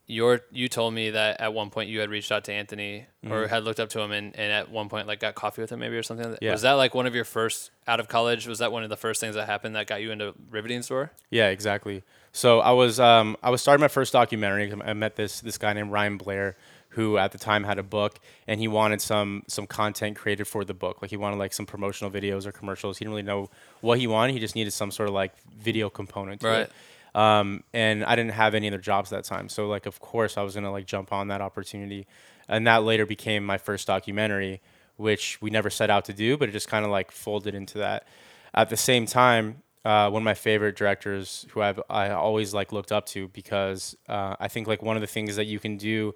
your 0.06 0.40
you 0.52 0.68
told 0.68 0.94
me 0.94 1.10
that 1.10 1.40
at 1.40 1.52
one 1.52 1.68
point 1.68 1.90
you 1.90 1.98
had 2.00 2.08
reached 2.10 2.30
out 2.30 2.44
to 2.44 2.52
Anthony 2.52 3.06
or 3.24 3.42
mm-hmm. 3.42 3.50
had 3.50 3.64
looked 3.64 3.80
up 3.80 3.88
to 3.90 4.00
him 4.00 4.12
and, 4.12 4.36
and 4.36 4.52
at 4.52 4.70
one 4.70 4.88
point 4.88 5.08
like 5.08 5.18
got 5.18 5.34
coffee 5.34 5.60
with 5.60 5.70
him 5.70 5.80
maybe 5.80 5.96
or 5.96 6.02
something. 6.02 6.36
Yeah. 6.40 6.52
Was 6.52 6.62
that 6.62 6.74
like 6.74 6.94
one 6.94 7.06
of 7.06 7.14
your 7.14 7.24
first 7.24 7.72
out 7.88 7.98
of 7.98 8.08
college? 8.08 8.46
Was 8.46 8.60
that 8.60 8.70
one 8.70 8.84
of 8.84 8.88
the 8.88 8.96
first 8.96 9.20
things 9.20 9.34
that 9.34 9.46
happened 9.46 9.74
that 9.74 9.88
got 9.88 10.00
you 10.00 10.12
into 10.12 10.32
riveting 10.48 10.82
store? 10.82 11.10
yeah, 11.30 11.48
exactly. 11.48 12.04
So 12.36 12.60
I 12.60 12.72
was 12.72 13.00
um, 13.00 13.38
I 13.42 13.48
was 13.48 13.62
starting 13.62 13.80
my 13.80 13.88
first 13.88 14.12
documentary. 14.12 14.70
I 14.84 14.92
met 14.92 15.16
this 15.16 15.40
this 15.40 15.56
guy 15.56 15.72
named 15.72 15.90
Ryan 15.90 16.18
Blair, 16.18 16.54
who 16.90 17.16
at 17.16 17.32
the 17.32 17.38
time 17.38 17.64
had 17.64 17.78
a 17.78 17.82
book, 17.82 18.18
and 18.46 18.60
he 18.60 18.68
wanted 18.68 19.00
some 19.00 19.42
some 19.48 19.66
content 19.66 20.16
created 20.18 20.46
for 20.46 20.62
the 20.62 20.74
book. 20.74 21.00
Like 21.00 21.10
he 21.10 21.16
wanted 21.16 21.38
like 21.38 21.54
some 21.54 21.64
promotional 21.64 22.10
videos 22.10 22.44
or 22.44 22.52
commercials. 22.52 22.98
He 22.98 23.06
didn't 23.06 23.12
really 23.14 23.22
know 23.22 23.48
what 23.80 23.98
he 23.98 24.06
wanted. 24.06 24.34
He 24.34 24.38
just 24.38 24.54
needed 24.54 24.72
some 24.72 24.90
sort 24.90 25.08
of 25.08 25.14
like 25.14 25.32
video 25.58 25.88
component 25.88 26.42
to 26.42 26.46
Right. 26.46 26.60
it. 26.60 26.72
um, 27.18 27.64
and 27.72 28.04
I 28.04 28.14
didn't 28.16 28.32
have 28.32 28.54
any 28.54 28.68
other 28.68 28.76
jobs 28.76 29.10
at 29.14 29.16
that 29.24 29.24
time. 29.34 29.48
So 29.48 29.66
like, 29.66 29.86
of 29.86 29.98
course, 30.00 30.36
I 30.36 30.42
was 30.42 30.54
gonna 30.54 30.70
like 30.70 30.84
jump 30.84 31.14
on 31.14 31.28
that 31.28 31.40
opportunity, 31.40 32.06
and 32.50 32.66
that 32.66 32.82
later 32.82 33.06
became 33.06 33.46
my 33.46 33.56
first 33.56 33.86
documentary, 33.86 34.60
which 34.98 35.40
we 35.40 35.48
never 35.48 35.70
set 35.70 35.88
out 35.88 36.04
to 36.04 36.12
do, 36.12 36.36
but 36.36 36.50
it 36.50 36.52
just 36.52 36.68
kind 36.68 36.84
of 36.84 36.90
like 36.90 37.10
folded 37.10 37.54
into 37.54 37.78
that. 37.78 38.06
At 38.52 38.68
the 38.68 38.76
same 38.76 39.06
time, 39.06 39.62
uh, 39.86 40.10
one 40.10 40.22
of 40.22 40.24
my 40.24 40.34
favorite 40.34 40.74
directors, 40.76 41.46
who 41.50 41.62
I've 41.62 41.80
I 41.88 42.10
always 42.10 42.52
like 42.52 42.72
looked 42.72 42.90
up 42.90 43.06
to, 43.06 43.28
because 43.28 43.96
uh, 44.08 44.34
I 44.40 44.48
think 44.48 44.66
like 44.66 44.82
one 44.82 44.96
of 44.96 45.00
the 45.00 45.06
things 45.06 45.36
that 45.36 45.46
you 45.46 45.60
can 45.60 45.76
do 45.76 46.14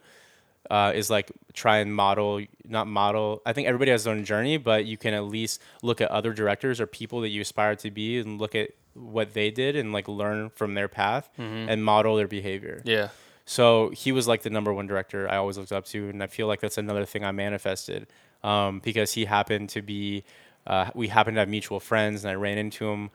uh, 0.69 0.93
is 0.95 1.09
like 1.09 1.31
try 1.53 1.79
and 1.79 1.95
model, 1.95 2.43
not 2.67 2.89
model. 2.89 3.41
I 3.47 3.53
think 3.53 3.69
everybody 3.69 3.93
has 3.93 4.05
their 4.05 4.15
own 4.15 4.25
journey, 4.25 4.57
but 4.57 4.87
you 4.87 4.97
can 4.97 5.15
at 5.15 5.25
least 5.25 5.63
look 5.83 6.01
at 6.01 6.11
other 6.11 6.33
directors 6.33 6.81
or 6.81 6.87
people 6.87 7.21
that 7.21 7.29
you 7.29 7.41
aspire 7.43 7.77
to 7.77 7.91
be 7.93 8.19
and 8.19 8.41
look 8.41 8.57
at 8.57 8.71
what 8.95 9.35
they 9.35 9.51
did 9.53 9.77
and 9.77 9.93
like 9.93 10.09
learn 10.09 10.51
from 10.51 10.75
their 10.75 10.89
path 10.89 11.31
and 11.39 11.85
model 11.85 12.17
their 12.17 12.29
behavior. 12.29 12.83
Yeah. 12.85 13.09
So 13.47 13.91
he 13.91 14.11
was 14.11 14.27
like 14.27 14.43
the 14.43 14.51
number 14.51 14.73
one 14.73 14.89
director 14.89 15.31
I 15.31 15.37
always 15.37 15.57
looked 15.59 15.73
up 15.73 15.85
to, 15.87 16.09
and 16.09 16.23
I 16.23 16.27
feel 16.27 16.49
like 16.49 16.61
that's 16.61 16.79
another 16.79 17.05
thing 17.05 17.25
I 17.25 17.31
manifested 17.31 18.09
um, 18.43 18.81
because 18.81 19.13
he 19.13 19.27
happened 19.27 19.69
to 19.71 19.83
be, 19.83 20.25
uh, 20.67 20.91
we 20.95 21.07
happened 21.09 21.37
to 21.37 21.41
have 21.41 21.49
mutual 21.49 21.81
friends, 21.81 22.25
and 22.25 22.31
I 22.31 22.35
ran 22.35 22.59
into 22.59 22.89
him 22.89 23.11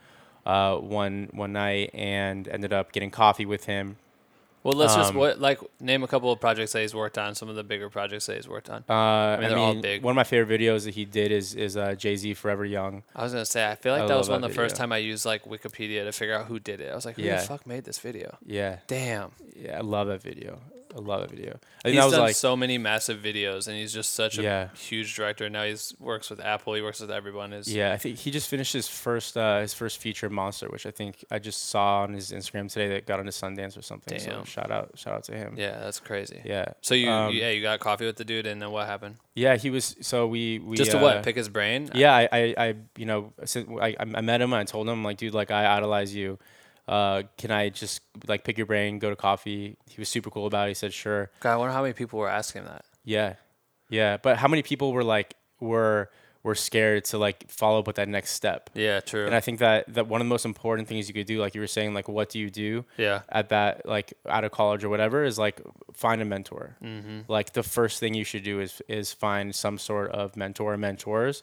uh, 0.45 0.77
one 0.77 1.29
one 1.33 1.53
night 1.53 1.91
and 1.93 2.47
ended 2.47 2.73
up 2.73 2.91
getting 2.91 3.11
coffee 3.11 3.45
with 3.45 3.65
him. 3.65 3.97
Well, 4.63 4.73
let's 4.73 4.95
just 4.95 5.11
Um, 5.11 5.17
what 5.17 5.39
like 5.39 5.59
name 5.79 6.01
a 6.03 6.07
couple 6.07 6.31
of 6.31 6.39
projects 6.39 6.73
that 6.73 6.81
he's 6.81 6.95
worked 6.95 7.19
on. 7.19 7.35
Some 7.35 7.49
of 7.49 7.55
the 7.55 7.63
bigger 7.63 7.87
projects 7.87 8.25
that 8.25 8.37
he's 8.37 8.47
worked 8.47 8.67
on. 8.67 8.83
Uh, 8.89 8.93
I 8.93 9.37
mean, 9.39 9.49
they're 9.49 9.59
all 9.59 9.75
big. 9.75 10.01
One 10.01 10.11
of 10.13 10.15
my 10.15 10.23
favorite 10.23 10.59
videos 10.59 10.85
that 10.85 10.95
he 10.95 11.05
did 11.05 11.31
is 11.31 11.53
is 11.53 11.77
uh, 11.77 11.93
Jay 11.93 12.15
Z 12.15 12.33
Forever 12.33 12.65
Young. 12.65 13.03
I 13.15 13.21
was 13.21 13.31
gonna 13.33 13.45
say 13.45 13.69
I 13.69 13.75
feel 13.75 13.93
like 13.93 14.03
I 14.03 14.07
that 14.07 14.17
was 14.17 14.27
love 14.27 14.35
one 14.37 14.41
that 14.41 14.47
of 14.47 14.51
the 14.53 14.55
first 14.55 14.73
video. 14.73 14.83
time 14.85 14.91
I 14.91 14.97
used 14.97 15.23
like 15.23 15.45
Wikipedia 15.45 16.03
to 16.05 16.11
figure 16.11 16.33
out 16.33 16.47
who 16.47 16.57
did 16.59 16.81
it. 16.81 16.91
I 16.91 16.95
was 16.95 17.05
like, 17.05 17.15
who 17.17 17.21
Yeah. 17.21 17.41
the 17.41 17.47
fuck 17.47 17.67
made 17.67 17.83
this 17.83 17.99
video? 17.99 18.37
Yeah, 18.43 18.77
Damn. 18.87 19.33
yeah, 19.55 19.77
I 19.77 19.81
love 19.81 20.07
that 20.07 20.23
video. 20.23 20.59
I 20.95 20.99
love 20.99 21.21
that 21.21 21.29
video. 21.29 21.49
I 21.49 21.89
think 21.89 21.93
He's 21.93 21.95
that 21.95 22.05
was 22.05 22.13
done 22.13 22.21
like 22.21 22.35
so 22.35 22.55
many 22.55 22.77
massive 22.77 23.19
videos, 23.19 23.67
and 23.67 23.75
he's 23.75 23.91
just 23.93 24.13
such 24.13 24.37
a 24.37 24.41
Yeah. 24.43 24.69
huge 24.75 25.13
director. 25.13 25.49
Now 25.49 25.65
he's 25.65 25.93
works 25.99 26.29
with 26.29 26.39
Apple. 26.39 26.73
He 26.73 26.81
works 26.81 27.01
with 27.01 27.11
everyone. 27.11 27.51
Is 27.51 27.67
Yeah, 27.73 27.91
I 27.91 27.97
think 27.97 28.17
he 28.17 28.31
just 28.31 28.47
finished 28.47 28.71
his 28.71 28.87
first 28.87 29.35
uh, 29.35 29.59
his 29.59 29.73
first 29.73 29.97
feature 29.99 30.29
Monster, 30.29 30.69
which 30.69 30.85
I 30.85 30.91
think 30.91 31.25
I 31.29 31.39
just 31.39 31.67
saw 31.69 32.03
on 32.03 32.13
his 32.13 32.31
Instagram 32.31 32.71
today 32.71 32.87
that 32.89 33.05
got 33.05 33.19
into 33.19 33.31
Sundance 33.33 33.77
or 33.77 33.81
something. 33.81 34.17
So 34.19 34.29
Damn. 34.31 34.45
shout 34.45 34.71
out 34.71 34.91
shout 34.97 35.13
out 35.15 35.23
to 35.25 35.33
him. 35.35 35.55
yeah, 35.57 35.79
that's 35.79 35.99
crazy. 35.99 36.41
Yeah. 36.45 36.65
So 36.81 36.95
you 36.95 37.09
um, 37.09 37.33
yeah 37.33 37.49
you 37.49 37.61
got 37.61 37.79
coffee 37.81 38.05
with 38.05 38.15
the 38.15 38.25
dude, 38.25 38.47
and 38.47 38.61
then 38.61 38.71
what 38.71 38.87
happened? 38.87 39.17
Yeah, 39.33 39.57
he 39.57 39.69
was 39.69 39.97
so 39.99 40.27
we 40.27 40.59
we 40.59 40.77
Just 40.77 40.91
to 40.91 40.99
uh, 40.99 41.01
what? 41.01 41.23
Pick 41.23 41.35
his 41.35 41.49
brain. 41.49 41.89
Yeah, 41.93 42.15
I, 42.15 42.29
I, 42.31 42.55
I 42.57 42.75
you 42.95 43.05
know 43.05 43.33
I, 43.81 43.95
I 43.99 44.21
met 44.21 44.39
him 44.41 44.53
and 44.53 44.61
I 44.61 44.63
told 44.63 44.87
him 44.87 45.03
like 45.03 45.17
dude 45.17 45.33
like 45.33 45.51
I 45.51 45.75
idolize 45.75 46.15
you. 46.15 46.39
Uh, 46.87 47.23
can 47.37 47.51
I 47.51 47.69
just 47.69 48.01
like 48.27 48.43
pick 48.43 48.57
your 48.57 48.67
brain, 48.67 48.99
go 48.99 49.09
to 49.09 49.15
coffee? 49.15 49.77
He 49.89 49.99
was 49.99 50.09
super 50.09 50.29
cool 50.29 50.45
about 50.45 50.67
it. 50.67 50.71
He 50.71 50.75
said 50.75 50.93
sure. 50.93 51.31
God, 51.39 51.53
I 51.53 51.57
wonder 51.57 51.73
how 51.73 51.81
many 51.81 51.93
people 51.93 52.19
were 52.19 52.29
asking 52.29 52.63
him 52.63 52.67
that. 52.67 52.85
Yeah, 53.03 53.35
yeah. 53.89 54.17
But 54.17 54.37
how 54.37 54.47
many 54.47 54.61
people 54.61 54.93
were 54.93 55.03
like 55.03 55.35
were 55.59 56.09
were 56.43 56.53
scared 56.53 57.03
to 57.05 57.17
like 57.17 57.49
follow 57.49 57.79
up 57.79 57.87
with 57.87 57.95
that 57.95 58.07
next 58.07 58.31
step? 58.33 58.69
Yeah, 58.75 58.99
true. 58.99 59.25
And 59.25 59.33
I 59.33 59.39
think 59.39 59.59
that 59.59 59.91
that 59.95 60.07
one 60.07 60.21
of 60.21 60.27
the 60.27 60.29
most 60.29 60.45
important 60.45 60.87
things 60.87 61.07
you 61.07 61.13
could 61.13 61.25
do, 61.25 61.39
like 61.39 61.55
you 61.55 61.61
were 61.61 61.67
saying, 61.67 61.95
like 61.95 62.07
what 62.07 62.29
do 62.29 62.37
you 62.37 62.51
do? 62.51 62.85
Yeah. 62.97 63.21
At 63.29 63.49
that 63.49 63.87
like 63.87 64.13
out 64.29 64.43
of 64.43 64.51
college 64.51 64.83
or 64.83 64.89
whatever, 64.89 65.23
is 65.23 65.39
like 65.39 65.59
find 65.91 66.21
a 66.21 66.25
mentor. 66.25 66.77
Mm-hmm. 66.83 67.21
Like 67.27 67.53
the 67.53 67.63
first 67.63 67.99
thing 67.99 68.13
you 68.13 68.23
should 68.23 68.43
do 68.43 68.59
is 68.59 68.79
is 68.87 69.11
find 69.11 69.55
some 69.55 69.79
sort 69.79 70.11
of 70.11 70.37
mentor 70.37 70.73
or 70.73 70.77
mentors. 70.77 71.41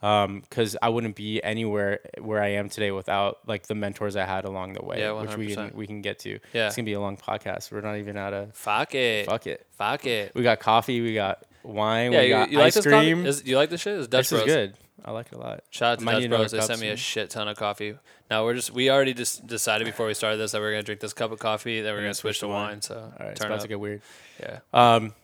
Because 0.00 0.76
I 0.82 0.88
wouldn't 0.90 1.16
be 1.16 1.42
anywhere 1.42 2.00
where 2.18 2.42
I 2.42 2.48
am 2.52 2.68
today 2.68 2.90
without 2.90 3.38
like 3.46 3.66
the 3.66 3.74
mentors 3.74 4.14
I 4.16 4.24
had 4.24 4.44
along 4.44 4.74
the 4.74 4.84
way, 4.84 5.00
Yeah, 5.00 5.12
which 5.12 5.36
we 5.36 5.54
can 5.54 5.70
100%. 5.70 5.74
we 5.74 5.86
can 5.86 6.02
get 6.02 6.18
to. 6.20 6.38
Yeah. 6.52 6.66
it's 6.66 6.76
gonna 6.76 6.84
be 6.86 6.92
a 6.92 7.00
long 7.00 7.16
podcast. 7.16 7.72
We're 7.72 7.80
not 7.80 7.96
even 7.96 8.16
out 8.16 8.32
of 8.34 8.54
Fuck 8.54 8.94
it. 8.94 9.26
fuck 9.26 9.46
it. 9.46 9.66
Fuck 9.72 10.06
it. 10.06 10.32
We 10.34 10.42
got 10.42 10.60
coffee, 10.60 11.00
we 11.00 11.14
got 11.14 11.42
wine, 11.62 12.12
Yeah, 12.12 12.20
we 12.20 12.24
you, 12.26 12.30
got 12.30 12.50
you 12.50 12.58
like 12.58 12.66
ice 12.68 12.74
this 12.74 12.84
coffee? 12.84 13.12
cream. 13.12 13.26
Is, 13.26 13.42
you 13.46 13.56
like 13.56 13.70
this 13.70 13.80
shit? 13.80 13.98
It's 13.98 14.06
Dutch 14.08 14.30
this 14.30 14.40
is 14.40 14.44
good. 14.46 14.74
I 15.04 15.12
like 15.12 15.26
it 15.28 15.34
a 15.34 15.38
lot. 15.38 15.62
Shout 15.70 15.92
out 15.92 15.98
to 16.00 16.04
Might 16.04 16.20
Dutch 16.20 16.28
Bros. 16.30 16.50
They 16.50 16.60
sent 16.60 16.80
me 16.80 16.88
a 16.88 16.96
shit 16.96 17.30
ton 17.30 17.46
of 17.48 17.56
coffee. 17.56 17.96
Now 18.30 18.44
we're 18.44 18.54
just 18.54 18.72
we 18.72 18.90
already 18.90 19.14
just 19.14 19.46
decided 19.46 19.84
before 19.86 20.06
we 20.06 20.14
started 20.14 20.36
this 20.38 20.52
that 20.52 20.60
we're 20.60 20.72
gonna 20.72 20.82
drink 20.82 21.00
this 21.00 21.12
cup 21.12 21.30
of 21.32 21.38
coffee, 21.38 21.80
then 21.80 21.94
we're 21.94 22.00
gonna 22.00 22.14
switch 22.14 22.40
to 22.40 22.48
wine. 22.48 22.82
So 22.82 22.96
All 22.96 23.12
right, 23.20 23.30
it's 23.30 23.40
about 23.40 23.52
up. 23.52 23.60
to 23.62 23.68
get 23.68 23.78
weird. 23.80 24.02
yeah. 24.40 24.58
Um, 24.74 25.14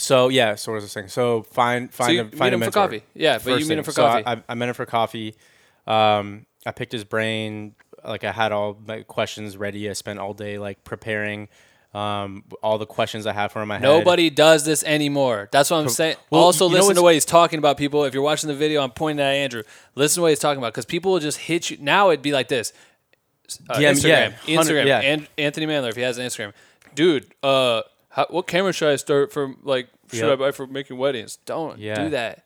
So 0.00 0.28
yeah, 0.28 0.54
so 0.54 0.72
what 0.72 0.76
was 0.76 0.84
I 0.84 0.88
saying? 0.88 1.08
So 1.08 1.42
find 1.42 1.92
find 1.92 2.08
So 2.08 2.12
you 2.12 2.20
a, 2.20 2.24
meet 2.24 2.34
find 2.34 2.54
a 2.54 2.58
him 2.58 2.62
for 2.64 2.70
coffee. 2.70 3.02
Yeah, 3.14 3.38
but 3.42 3.60
you 3.60 3.66
meet 3.66 3.78
him 3.78 3.84
for 3.84 3.92
So 3.92 4.02
coffee. 4.02 4.24
I, 4.26 4.32
I, 4.34 4.42
I 4.48 4.54
met 4.54 4.68
him 4.68 4.74
for 4.74 4.86
coffee. 4.86 5.34
Um, 5.86 6.46
I 6.66 6.72
picked 6.72 6.92
his 6.92 7.04
brain. 7.04 7.74
Like 8.04 8.24
I 8.24 8.32
had 8.32 8.50
all 8.52 8.78
my 8.86 9.02
questions 9.02 9.56
ready. 9.56 9.88
I 9.90 9.92
spent 9.92 10.18
all 10.18 10.34
day 10.34 10.58
like 10.58 10.84
preparing. 10.84 11.48
Um, 11.92 12.44
all 12.62 12.78
the 12.78 12.86
questions 12.86 13.26
I 13.26 13.32
have 13.32 13.50
for 13.50 13.58
him. 13.58 13.62
in 13.64 13.68
my 13.68 13.74
head. 13.78 13.82
Nobody 13.82 14.30
does 14.30 14.64
this 14.64 14.84
anymore. 14.84 15.48
That's 15.50 15.70
what 15.70 15.78
I'm 15.78 15.88
saying. 15.88 16.16
well, 16.30 16.40
also, 16.40 16.66
listen 16.68 16.94
to 16.94 17.02
what 17.02 17.14
he's 17.14 17.24
talking 17.24 17.58
about, 17.58 17.76
people. 17.78 18.04
If 18.04 18.14
you're 18.14 18.22
watching 18.22 18.46
the 18.46 18.54
video, 18.54 18.80
I'm 18.80 18.92
pointing 18.92 19.24
at 19.26 19.32
Andrew. 19.32 19.64
Listen 19.96 20.20
to 20.20 20.22
what 20.22 20.28
he's 20.28 20.38
talking 20.38 20.58
about 20.58 20.72
because 20.72 20.84
people 20.84 21.10
will 21.10 21.18
just 21.18 21.38
hit 21.38 21.68
you. 21.68 21.78
Now 21.80 22.10
it'd 22.10 22.22
be 22.22 22.30
like 22.30 22.46
this. 22.46 22.72
Uh, 23.68 23.78
Yeah, 23.80 23.90
Instagram, 23.90 24.34
yeah, 24.46 24.56
Instagram, 24.60 24.86
yeah. 24.86 25.00
and 25.00 25.28
Anthony 25.36 25.66
Mandler, 25.66 25.88
if 25.88 25.96
he 25.96 26.02
has 26.02 26.16
an 26.16 26.26
Instagram, 26.26 26.52
dude. 26.94 27.26
Uh, 27.42 27.82
how, 28.10 28.26
what 28.30 28.46
camera 28.46 28.72
should 28.72 28.90
I 28.90 28.96
start 28.96 29.32
for? 29.32 29.54
Like, 29.62 29.88
should 30.12 30.28
Yep. 30.28 30.32
I 30.32 30.36
buy 30.36 30.50
for 30.52 30.66
making 30.66 30.98
weddings? 30.98 31.36
Don't 31.46 31.78
Yeah. 31.78 32.04
do 32.04 32.10
that. 32.10 32.44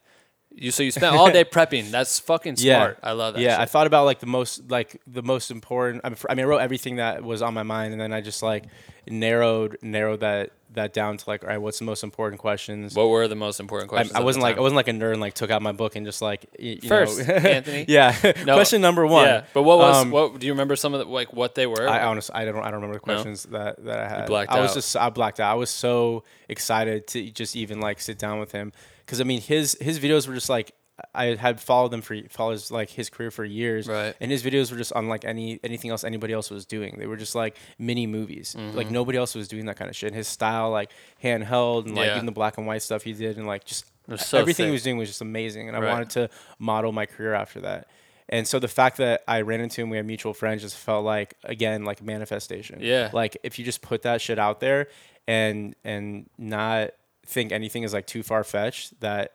You 0.57 0.71
so 0.71 0.83
you 0.83 0.91
spent 0.93 1.17
all 1.17 1.31
day 1.31 1.45
prepping. 1.57 1.91
That's 1.91 2.19
fucking 2.21 2.57
smart. 2.57 2.99
I 3.03 3.13
love 3.13 3.35
that. 3.35 3.41
Yeah, 3.41 3.51
shit. 3.53 3.61
I 3.61 3.65
thought 3.67 3.87
about 3.87 4.05
like 4.05 4.21
the 4.21 4.27
most 4.27 4.71
like 4.71 5.01
the 5.07 5.23
most 5.23 5.51
important. 5.51 6.03
I 6.05 6.11
mean, 6.11 6.19
I 6.31 6.35
mean, 6.35 6.45
I 6.45 6.49
wrote 6.49 6.59
everything 6.59 6.97
that 6.97 7.25
was 7.25 7.43
on 7.43 7.55
my 7.55 7.65
mind, 7.65 7.93
and 7.93 8.01
then 8.01 8.13
I 8.13 8.21
just 8.21 8.43
like 8.43 8.65
narrowed 9.09 9.79
narrowed 9.83 10.21
that 10.21 10.51
that 10.75 10.93
down 10.93 11.17
to 11.17 11.31
like, 11.31 11.45
all 11.45 11.49
right, 11.51 11.59
what's 11.59 11.79
the 11.79 11.85
most 11.85 12.03
important 12.03 12.41
questions? 12.41 12.95
what 12.97 13.09
were 13.09 13.29
the 13.29 13.37
most 13.37 13.61
important 13.61 13.89
questions? 13.91 14.15
I 14.15 14.21
the 14.21 14.25
wasn't 14.25 14.43
like? 14.43 14.57
I 14.57 14.61
wasn't 14.61 14.77
like 14.77 14.89
a 14.89 14.93
nerd 14.93 15.13
and 15.13 15.21
like 15.21 15.35
took 15.35 15.51
out 15.51 15.63
my 15.63 15.73
book 15.73 15.97
and 15.97 16.05
just 16.07 16.21
like 16.23 16.47
you 16.59 16.79
First, 16.87 17.27
know. 17.27 17.35
Anthony. 17.35 17.85
yeah. 17.89 18.15
No. 18.45 18.55
Question 18.55 18.81
number 18.81 19.07
one. 19.07 19.27
Yeah, 19.27 19.45
but 19.55 19.63
what 19.63 19.79
was 19.79 19.97
Um, 20.03 20.11
what? 20.11 20.39
Do 20.39 20.47
you 20.47 20.53
remember 20.53 20.77
some 20.77 20.95
of 20.95 21.01
the 21.01 21.07
like 21.07 21.33
what 21.33 21.55
they 21.55 21.67
were? 21.67 21.89
I 21.89 22.05
honestly 22.05 22.35
I 22.35 22.45
don't 22.45 22.59
I 22.59 22.71
don't 22.71 22.75
remember 22.75 22.95
the 22.99 23.07
No? 23.07 23.15
questions 23.15 23.45
that 23.51 23.85
that 23.85 23.99
I 23.99 24.09
had. 24.09 24.27
blacked 24.27 24.53
I 24.53 24.61
was 24.61 24.71
out. 24.71 24.75
just 24.75 24.97
I 24.97 25.11
blacked 25.11 25.41
out. 25.41 25.51
I 25.51 25.55
was 25.55 25.71
so 25.71 26.25
excited 26.49 27.07
to 27.09 27.31
just 27.31 27.57
even 27.57 27.81
like 27.81 28.01
sit 28.01 28.19
down 28.19 28.39
with 28.41 28.53
him 28.53 28.73
because 29.05 29.21
I 29.21 29.25
mean 29.25 29.41
his 29.41 29.77
his 29.81 29.99
videos 29.99 30.27
were 30.29 30.35
just 30.35 30.49
like 30.49 30.73
I 31.13 31.35
had 31.35 31.61
followed 31.61 31.91
them 31.91 32.03
for 32.03 32.17
follows 32.31 32.71
like 32.71 32.89
his 32.89 33.11
career 33.11 33.33
for 33.33 33.45
years, 33.45 33.89
Right. 33.89 34.15
And 34.21 34.31
his 34.31 34.45
videos 34.45 34.71
were 34.71 34.79
just 34.79 34.93
unlike 34.95 35.25
any 35.25 35.59
anything 35.65 35.91
else 35.91 36.05
anybody 36.05 36.33
else 36.33 36.51
was 36.51 36.67
doing. 36.67 36.97
They 36.99 37.07
were 37.09 37.17
just 37.17 37.35
like 37.35 37.57
mini 37.79 38.07
movies. 38.07 38.55
Mm-hmm. 38.57 38.77
Like 38.77 38.91
nobody 38.93 39.19
else 39.19 39.35
was 39.35 39.49
doing 39.49 39.67
that 39.67 39.77
kind 39.77 39.89
of 39.91 39.97
shit. 39.97 40.09
And 40.09 40.17
his 40.17 40.29
style, 40.29 40.71
like 40.71 40.91
handheld 41.23 41.87
and 41.87 41.97
like 41.97 42.07
Yeah. 42.07 42.15
even 42.15 42.27
the 42.27 42.33
black 42.33 42.59
and 42.59 42.67
white 42.67 42.83
stuff 42.83 43.03
he 43.03 43.13
did, 43.13 43.37
and 43.39 43.47
like 43.47 43.65
just 43.65 43.87
so 44.17 44.39
everything 44.39 44.65
sick. 44.65 44.67
he 44.67 44.73
was 44.73 44.83
doing 44.85 44.97
was 44.99 45.09
just 45.09 45.21
amazing. 45.21 45.67
And 45.69 45.77
I 45.77 45.81
wanted 45.81 46.11
to 46.11 46.31
model 46.59 46.93
my 46.93 47.07
career 47.07 47.35
after 47.35 47.61
that. 47.63 47.89
And 48.29 48.47
so 48.47 48.59
the 48.59 48.69
fact 48.69 48.99
that 48.99 49.23
I 49.27 49.41
ran 49.43 49.61
into 49.61 49.83
him, 49.83 49.91
we 49.91 49.97
had 49.97 50.07
mutual 50.07 50.33
friends, 50.33 50.63
just 50.63 50.77
felt 50.79 51.05
like 51.05 51.35
again 51.43 51.85
like 51.85 52.03
manifestation. 52.03 52.79
Yeah. 52.81 53.11
Like 53.13 53.37
if 53.43 53.59
you 53.59 53.65
just 53.65 53.83
put 53.83 54.03
that 54.03 54.21
shit 54.21 54.39
out 54.39 54.61
there 54.61 54.87
and 55.27 55.75
and 55.85 56.31
not 56.39 56.91
think 57.27 57.53
anything 57.53 57.83
is 57.83 57.93
like 57.93 58.07
too 58.07 58.23
far 58.23 58.45
fetched, 58.45 59.01
that 59.01 59.33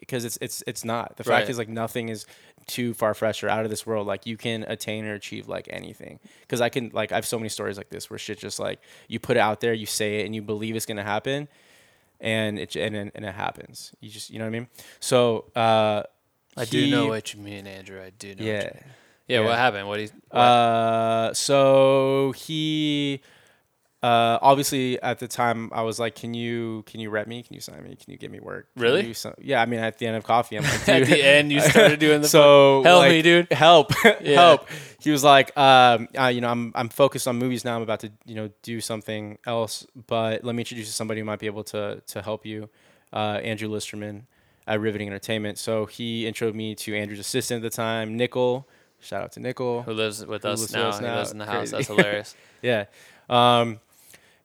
because 0.00 0.24
it's 0.24 0.38
it's 0.40 0.62
it's 0.66 0.84
not. 0.84 1.16
The 1.16 1.24
Right. 1.24 1.38
fact 1.38 1.50
is 1.50 1.58
like 1.58 1.68
nothing 1.68 2.08
is 2.08 2.26
too 2.66 2.92
far 2.94 3.14
fetched 3.14 3.42
or 3.42 3.48
out 3.48 3.64
of 3.64 3.70
this 3.70 3.86
world. 3.86 4.06
Like 4.06 4.26
you 4.26 4.36
can 4.36 4.62
attain 4.64 5.04
or 5.06 5.14
achieve 5.14 5.48
like 5.48 5.66
anything. 5.70 6.18
Because 6.42 6.60
I 6.60 6.68
can 6.68 6.90
like 6.92 7.12
I 7.12 7.14
have 7.16 7.26
so 7.26 7.38
many 7.38 7.48
stories 7.48 7.76
like 7.76 7.90
this 7.90 8.10
where 8.10 8.18
shit 8.18 8.38
just 8.38 8.58
like 8.58 8.80
you 9.08 9.18
put 9.18 9.36
it 9.36 9.40
out 9.40 9.60
there, 9.60 9.72
you 9.72 9.86
say 9.86 10.20
it, 10.20 10.26
and 10.26 10.34
you 10.34 10.42
believe 10.42 10.76
it's 10.76 10.86
gonna 10.86 11.02
happen, 11.02 11.48
and 12.20 12.58
it 12.58 12.76
and 12.76 12.94
and, 12.96 13.10
and 13.14 13.24
it 13.24 13.34
happens. 13.34 13.92
You 14.00 14.10
just 14.10 14.30
you 14.30 14.38
know 14.38 14.44
what 14.44 14.48
I 14.54 14.58
mean. 14.58 14.68
So 15.00 15.50
uh, 15.56 16.02
I 16.56 16.64
do 16.64 16.90
know 16.90 17.04
he- 17.04 17.08
what 17.10 17.34
you 17.34 17.40
mean, 17.40 17.66
Andrew. 17.66 18.00
I 18.02 18.10
do 18.10 18.34
know. 18.34 18.44
what 18.44 18.44
Yeah. 18.46 18.52
you 18.58 18.64
mean. 18.64 18.84
Yeah. 19.28 19.40
yeah. 19.40 19.46
What 19.46 19.56
happened? 19.56 19.88
What 19.88 20.00
you? 20.00 20.08
what? 20.30 20.38
Uh, 20.40 21.34
so 21.34 22.32
he, 22.36 23.20
uh, 24.02 24.38
obviously 24.40 25.00
at 25.02 25.18
the 25.18 25.26
time 25.26 25.70
I 25.72 25.82
was 25.82 25.98
like, 25.98 26.14
can 26.14 26.32
you 26.34 26.84
can 26.86 27.00
you 27.00 27.10
rep 27.10 27.26
me? 27.26 27.42
Can 27.42 27.54
you 27.54 27.60
sign 27.60 27.82
me? 27.82 27.96
Can 27.96 28.12
you 28.12 28.16
give 28.18 28.30
me 28.30 28.38
work? 28.40 28.68
Can 28.74 28.82
Really? 28.82 29.14
yeah. 29.40 29.60
I 29.60 29.66
mean, 29.66 29.80
at 29.80 29.98
the 29.98 30.06
end 30.06 30.16
of 30.16 30.24
coffee, 30.24 30.56
I'm 30.56 30.62
like, 30.64 30.88
At 30.88 31.06
the 31.06 31.24
end, 31.24 31.50
you 31.50 31.60
started 31.60 31.98
doing 32.06 32.20
the 32.22 32.28
so 32.28 32.82
Help 32.84 33.00
like, 33.00 33.10
me, 33.10 33.22
dude. 33.22 33.52
Help, 33.52 33.92
Yeah. 34.04 34.34
help. 34.34 34.68
He 35.00 35.10
was 35.10 35.24
like, 35.24 35.56
um, 35.56 36.08
uh, 36.18 36.26
you 36.26 36.40
know, 36.40 36.48
I'm 36.48 36.72
I'm 36.76 36.88
focused 36.88 37.26
on 37.26 37.36
movies 37.38 37.64
now. 37.64 37.76
I'm 37.76 37.82
about 37.82 38.00
to 38.00 38.12
you 38.24 38.34
know 38.36 38.50
do 38.62 38.80
something 38.80 39.38
else, 39.46 39.86
but 40.06 40.44
let 40.44 40.54
me 40.54 40.60
introduce 40.60 40.86
you 40.86 40.90
to 40.90 40.92
somebody 40.92 41.20
who 41.20 41.24
might 41.24 41.38
be 41.40 41.46
able 41.46 41.64
to 41.64 42.00
to 42.06 42.22
help 42.22 42.46
you. 42.46 42.68
Uh, 43.12 43.40
Andrew 43.42 43.68
Listerman 43.68 44.26
at 44.66 44.80
Riveting 44.80 45.08
Entertainment. 45.08 45.58
So 45.58 45.86
he 45.86 46.24
introed 46.30 46.54
me 46.54 46.74
to 46.76 46.94
Andrew's 46.94 47.18
assistant 47.20 47.64
at 47.64 47.70
the 47.72 47.74
time, 47.74 48.16
Nickel. 48.16 48.68
Shout 49.00 49.22
out 49.22 49.32
to 49.32 49.40
Nickel. 49.40 49.82
Who 49.82 49.92
lives 49.92 50.24
with 50.26 50.42
Who 50.42 50.48
us 50.50 50.60
lives 50.60 50.72
with 50.74 51.00
now? 51.02 51.10
He 51.10 51.16
lives 51.16 51.32
in 51.32 51.38
the 51.38 51.46
house. 51.46 51.70
Crazy. 51.70 51.76
That's 51.76 51.86
hilarious. 51.88 52.36
Yeah. 52.62 52.84
Um, 53.30 53.80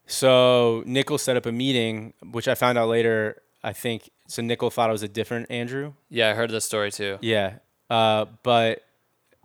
so 0.06 0.82
Nickel 0.86 1.18
set 1.18 1.36
up 1.36 1.46
a 1.46 1.52
meeting, 1.52 2.14
which 2.32 2.48
I 2.48 2.54
found 2.54 2.78
out 2.78 2.88
later. 2.88 3.42
I 3.62 3.72
think 3.72 4.10
so. 4.28 4.42
Nickel 4.42 4.70
thought 4.70 4.90
it 4.90 4.92
was 4.92 5.02
a 5.02 5.08
different 5.08 5.50
Andrew. 5.50 5.94
Yeah, 6.10 6.30
I 6.30 6.34
heard 6.34 6.50
this 6.50 6.64
story 6.64 6.90
too. 6.90 7.18
Yeah. 7.22 7.54
Uh, 7.88 8.26
but 8.42 8.82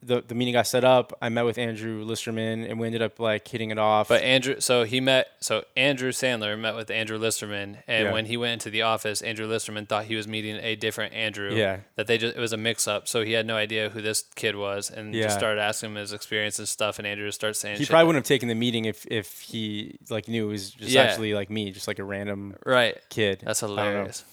the 0.01 0.21
the 0.27 0.35
meeting 0.35 0.53
got 0.53 0.67
set 0.67 0.83
up. 0.83 1.11
I 1.21 1.29
met 1.29 1.43
with 1.45 1.57
Andrew 1.57 2.03
Listerman, 2.03 2.63
and 2.69 2.79
we 2.79 2.87
ended 2.87 3.01
up 3.01 3.19
like 3.19 3.47
hitting 3.47 3.71
it 3.71 3.77
off. 3.77 4.07
But 4.07 4.23
Andrew, 4.23 4.59
so 4.59 4.83
he 4.83 5.01
met, 5.01 5.27
so 5.39 5.63
Andrew 5.75 6.11
Sandler 6.11 6.57
met 6.59 6.75
with 6.75 6.89
Andrew 6.89 7.17
Listerman, 7.17 7.79
and 7.87 8.05
Yeah. 8.05 8.11
when 8.13 8.25
he 8.25 8.37
went 8.37 8.53
into 8.53 8.69
the 8.69 8.81
office, 8.83 9.21
Andrew 9.21 9.45
Listerman 9.47 9.85
thought 9.87 10.05
he 10.05 10.15
was 10.15 10.27
meeting 10.27 10.55
a 10.57 10.75
different 10.75 11.13
Andrew. 11.13 11.53
Yeah. 11.53 11.79
That 11.95 12.07
they 12.07 12.17
just, 12.17 12.35
it 12.37 12.39
was 12.39 12.53
a 12.53 12.57
mix 12.57 12.87
up. 12.87 13.07
So 13.07 13.23
he 13.23 13.33
had 13.33 13.45
no 13.45 13.55
idea 13.57 13.89
who 13.89 14.01
this 14.01 14.23
kid 14.35 14.55
was, 14.55 14.89
and 14.89 15.13
Yeah. 15.13 15.23
just 15.23 15.37
started 15.37 15.59
asking 15.61 15.89
him 15.91 15.95
his 15.95 16.13
experience 16.13 16.59
and 16.59 16.67
stuff, 16.67 16.97
and 16.99 17.07
Andrew 17.07 17.27
just 17.27 17.39
starts 17.39 17.59
saying 17.59 17.77
he 17.77 17.85
probably 17.85 18.07
wouldn't 18.07 18.25
have 18.25 18.27
taken 18.27 18.47
the 18.49 18.55
meeting 18.55 18.85
if 18.85 19.05
if 19.09 19.41
he 19.41 19.97
like 20.09 20.27
knew 20.27 20.47
it 20.47 20.51
was 20.51 20.71
just 20.71 20.91
Yeah. 20.91 21.03
actually 21.03 21.33
like 21.33 21.49
me, 21.49 21.71
just 21.71 21.87
like 21.87 21.99
a 21.99 22.03
random 22.03 22.55
Right. 22.65 22.97
kid. 23.09 23.41
That's 23.43 23.61
I 23.63 23.67
don't 23.67 23.75
know. 23.75 23.81
hilarious. 23.83 24.23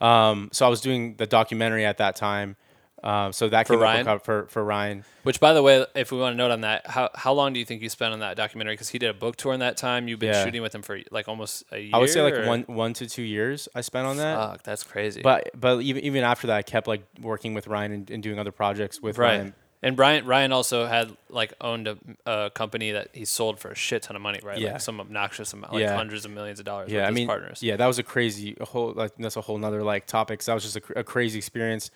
Um, 0.00 0.50
so 0.52 0.66
I 0.66 0.68
was 0.68 0.80
doing 0.80 1.14
the 1.16 1.26
documentary 1.26 1.86
at 1.86 1.98
that 1.98 2.16
time. 2.16 2.56
Um, 3.04 3.34
so 3.34 3.48
that 3.50 3.66
For 3.66 3.74
came 3.74 3.82
Ryan? 3.82 4.08
up 4.08 4.24
for 4.24 4.46
for 4.46 4.64
Ryan. 4.64 5.04
Which, 5.24 5.38
by 5.38 5.52
the 5.52 5.62
way, 5.62 5.84
if 5.94 6.10
we 6.10 6.18
want 6.18 6.32
to 6.32 6.36
note 6.38 6.50
on 6.50 6.62
that, 6.62 6.86
how 6.86 7.10
how 7.14 7.34
long 7.34 7.52
do 7.52 7.58
you 7.60 7.66
think 7.66 7.82
you 7.82 7.90
spent 7.90 8.14
on 8.14 8.20
that 8.20 8.34
documentary? 8.36 8.72
Because 8.74 8.88
he 8.88 8.98
did 8.98 9.10
a 9.10 9.14
book 9.14 9.36
tour 9.36 9.52
in 9.52 9.60
that 9.60 9.76
time. 9.76 10.08
You've 10.08 10.18
been 10.18 10.32
Yeah. 10.32 10.42
shooting 10.44 10.62
with 10.62 10.74
him 10.74 10.80
for 10.82 10.98
like 11.10 11.28
almost 11.28 11.64
a 11.70 11.78
year. 11.78 11.90
I 11.92 11.98
would 11.98 12.08
say 12.08 12.22
like 12.22 12.32
or- 12.34 12.46
one 12.46 12.62
one 12.62 12.94
to 12.94 13.06
two 13.06 13.22
years 13.22 13.68
I 13.74 13.82
spent 13.82 14.06
on 14.06 14.16
that. 14.16 14.36
Fuck, 14.38 14.62
that's 14.62 14.82
crazy. 14.82 15.20
But 15.20 15.50
but 15.54 15.82
even 15.82 16.02
even 16.02 16.24
after 16.24 16.46
that, 16.46 16.56
I 16.56 16.62
kept 16.62 16.86
like 16.88 17.04
working 17.20 17.52
with 17.52 17.66
Ryan 17.66 17.92
and, 17.92 18.10
and 18.10 18.22
doing 18.22 18.38
other 18.38 18.52
projects 18.52 19.02
with 19.02 19.18
right. 19.18 19.28
Ryan. 19.36 19.54
And 19.82 19.96
Brian 19.96 20.24
Ryan 20.24 20.50
also 20.52 20.86
had 20.86 21.14
like 21.28 21.52
owned 21.60 21.86
a, 21.88 21.98
a 22.24 22.48
company 22.48 22.92
that 22.92 23.08
he 23.12 23.26
sold 23.26 23.60
for 23.60 23.68
a 23.70 23.74
shit 23.74 24.02
ton 24.02 24.16
of 24.16 24.22
money, 24.22 24.40
right? 24.42 24.56
Yeah. 24.58 24.72
Like 24.72 24.80
some 24.80 24.98
obnoxious 24.98 25.52
amount, 25.52 25.74
like 25.74 25.82
Yeah. 25.82 25.94
hundreds 25.94 26.24
of 26.24 26.30
millions 26.30 26.58
of 26.58 26.64
dollars. 26.64 26.90
Yeah, 26.90 27.00
with 27.00 27.04
I 27.04 27.08
his 27.08 27.14
mean, 27.16 27.26
partners. 27.26 27.62
yeah, 27.62 27.76
that 27.76 27.86
was 27.86 27.98
a 27.98 28.02
crazy 28.02 28.56
a 28.58 28.64
whole 28.64 28.94
like 28.94 29.12
that's 29.18 29.36
a 29.36 29.42
whole 29.42 29.58
nother 29.58 29.82
like 29.82 30.06
topic. 30.06 30.40
So 30.40 30.52
that 30.52 30.54
was 30.54 30.62
just 30.64 30.76
a, 30.78 31.00
a 31.00 31.04
crazy 31.04 31.36
experience 31.36 31.90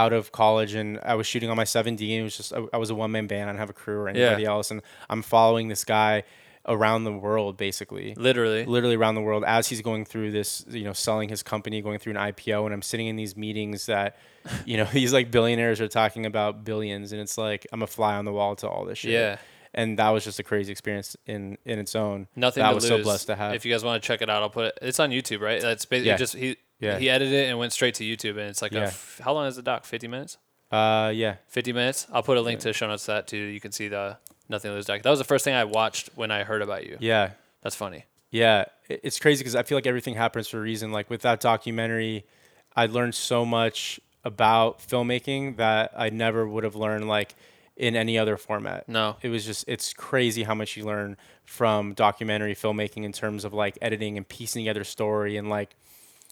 out 0.00 0.12
of 0.12 0.30
college, 0.32 0.74
and 0.74 0.98
I 1.02 1.14
was 1.14 1.26
shooting 1.26 1.50
on 1.50 1.56
my 1.56 1.64
7D. 1.64 2.02
And 2.12 2.20
it 2.20 2.22
was 2.22 2.36
just 2.36 2.52
I, 2.72 2.76
was 2.76 2.90
a 2.90 2.94
one 2.94 3.10
man 3.12 3.26
band. 3.26 3.44
I 3.48 3.52
didn't 3.52 3.60
have 3.60 3.70
a 3.70 3.78
crew 3.82 3.98
or 4.02 4.08
anybody 4.08 4.42
Yeah. 4.44 4.50
else, 4.50 4.70
and 4.70 4.82
I'm 5.10 5.22
following 5.22 5.68
this 5.68 5.84
guy 5.84 6.24
around 6.68 7.04
the 7.04 7.12
world 7.12 7.56
basically. 7.56 8.12
Literally. 8.16 8.64
literally 8.64 8.96
around 8.96 9.14
the 9.14 9.20
world 9.20 9.44
as 9.46 9.68
he's 9.68 9.80
going 9.82 10.04
through 10.04 10.32
this, 10.32 10.64
you 10.68 10.82
know, 10.82 10.92
selling 10.92 11.28
his 11.28 11.40
company, 11.44 11.80
going 11.80 12.00
through 12.00 12.14
an 12.16 12.32
IPO, 12.32 12.64
and 12.64 12.74
I'm 12.74 12.82
sitting 12.82 13.06
in 13.06 13.14
these 13.14 13.36
meetings 13.36 13.86
that, 13.86 14.16
you 14.64 14.76
know, 14.76 14.84
these 14.92 15.12
like 15.12 15.30
billionaires 15.30 15.80
are 15.80 15.86
talking 15.88 16.26
about 16.26 16.64
billions, 16.64 17.12
and 17.12 17.20
it's 17.20 17.38
like 17.38 17.66
I'm 17.72 17.82
a 17.82 17.86
fly 17.86 18.16
on 18.16 18.24
the 18.24 18.32
wall 18.32 18.56
to 18.56 18.68
all 18.68 18.84
this 18.84 18.98
shit. 18.98 19.12
Yeah. 19.12 19.36
And 19.74 19.98
that 19.98 20.08
was 20.08 20.24
just 20.24 20.38
a 20.38 20.42
crazy 20.42 20.72
experience 20.72 21.16
in 21.26 21.58
in 21.66 21.78
its 21.78 21.94
own. 21.94 22.28
Nothing 22.34 22.62
that 22.62 22.70
I 22.70 22.74
was 22.74 22.84
lose. 22.90 22.98
so 22.98 23.02
blessed 23.02 23.26
to 23.28 23.36
have. 23.36 23.54
If 23.54 23.64
you 23.66 23.72
guys 23.74 23.84
want 23.84 24.02
to 24.02 24.06
check 24.06 24.22
it 24.22 24.30
out, 24.30 24.42
I'll 24.42 24.48
put 24.50 24.64
it. 24.66 24.78
It's 24.82 24.98
on 24.98 25.10
YouTube, 25.10 25.40
right? 25.40 25.60
That's 25.60 25.84
basically 25.84 26.08
Yeah. 26.08 26.16
just 26.16 26.34
he 26.34 26.56
Yeah. 26.80 26.98
he 26.98 27.08
edited 27.08 27.32
it 27.34 27.48
and 27.48 27.58
went 27.58 27.72
straight 27.72 27.94
to 27.96 28.04
YouTube, 28.04 28.30
and 28.38 28.40
it's 28.50 28.60
like 28.62 28.72
a 28.72 28.76
Yeah. 28.76 28.82
f- 28.84 29.20
how 29.24 29.32
long 29.32 29.46
is 29.46 29.56
the 29.56 29.62
doc? 29.62 29.84
Fifty 29.84 30.08
minutes. 30.08 30.36
uh, 30.72 31.12
yeah, 31.14 31.36
50 31.48 31.72
minutes. 31.72 32.06
I'll 32.12 32.24
put 32.24 32.36
a 32.36 32.40
link 32.40 32.58
to 32.60 32.68
the 32.68 32.72
show 32.72 32.88
notes 32.88 33.04
to 33.04 33.12
that 33.12 33.28
too. 33.28 33.36
You 33.38 33.60
can 33.60 33.70
see 33.72 33.86
the 33.88 34.18
Nothing 34.48 34.72
Lose 34.72 34.84
doc. 34.86 35.02
That 35.02 35.10
was 35.10 35.20
the 35.20 35.24
first 35.24 35.44
thing 35.44 35.54
I 35.54 35.64
watched 35.64 36.10
when 36.16 36.30
I 36.32 36.42
heard 36.42 36.60
about 36.60 36.84
you. 36.86 36.96
yeah, 37.00 37.30
That's 37.62 37.76
funny. 37.76 38.04
Yeah, 38.30 38.64
it- 38.88 39.00
it's 39.04 39.18
crazy 39.20 39.40
because 39.42 39.54
I 39.54 39.62
feel 39.62 39.76
like 39.78 39.86
everything 39.86 40.14
happens 40.14 40.48
for 40.48 40.58
a 40.58 40.60
reason. 40.60 40.90
Like 40.92 41.08
with 41.08 41.22
that 41.22 41.38
documentary, 41.40 42.26
I 42.74 42.86
learned 42.86 43.14
so 43.14 43.44
much 43.46 44.00
about 44.24 44.80
filmmaking 44.80 45.56
that 45.56 45.92
I 45.96 46.10
never 46.10 46.46
would 46.48 46.64
have 46.64 46.74
learned 46.74 47.06
like 47.08 47.34
in 47.76 47.94
any 47.94 48.18
other 48.18 48.36
format. 48.36 48.88
No. 48.88 49.16
it 49.22 49.28
was 49.28 49.44
just 49.46 49.64
it's 49.68 49.92
crazy 49.94 50.42
how 50.42 50.54
much 50.54 50.76
you 50.76 50.84
learn 50.84 51.16
from 51.44 51.94
documentary 51.94 52.54
filmmaking 52.56 53.04
in 53.04 53.12
terms 53.12 53.44
of 53.44 53.52
like 53.54 53.78
editing 53.80 54.16
and 54.16 54.26
piecing 54.28 54.64
together 54.64 54.82
story 54.84 55.36
and 55.36 55.48
like. 55.48 55.76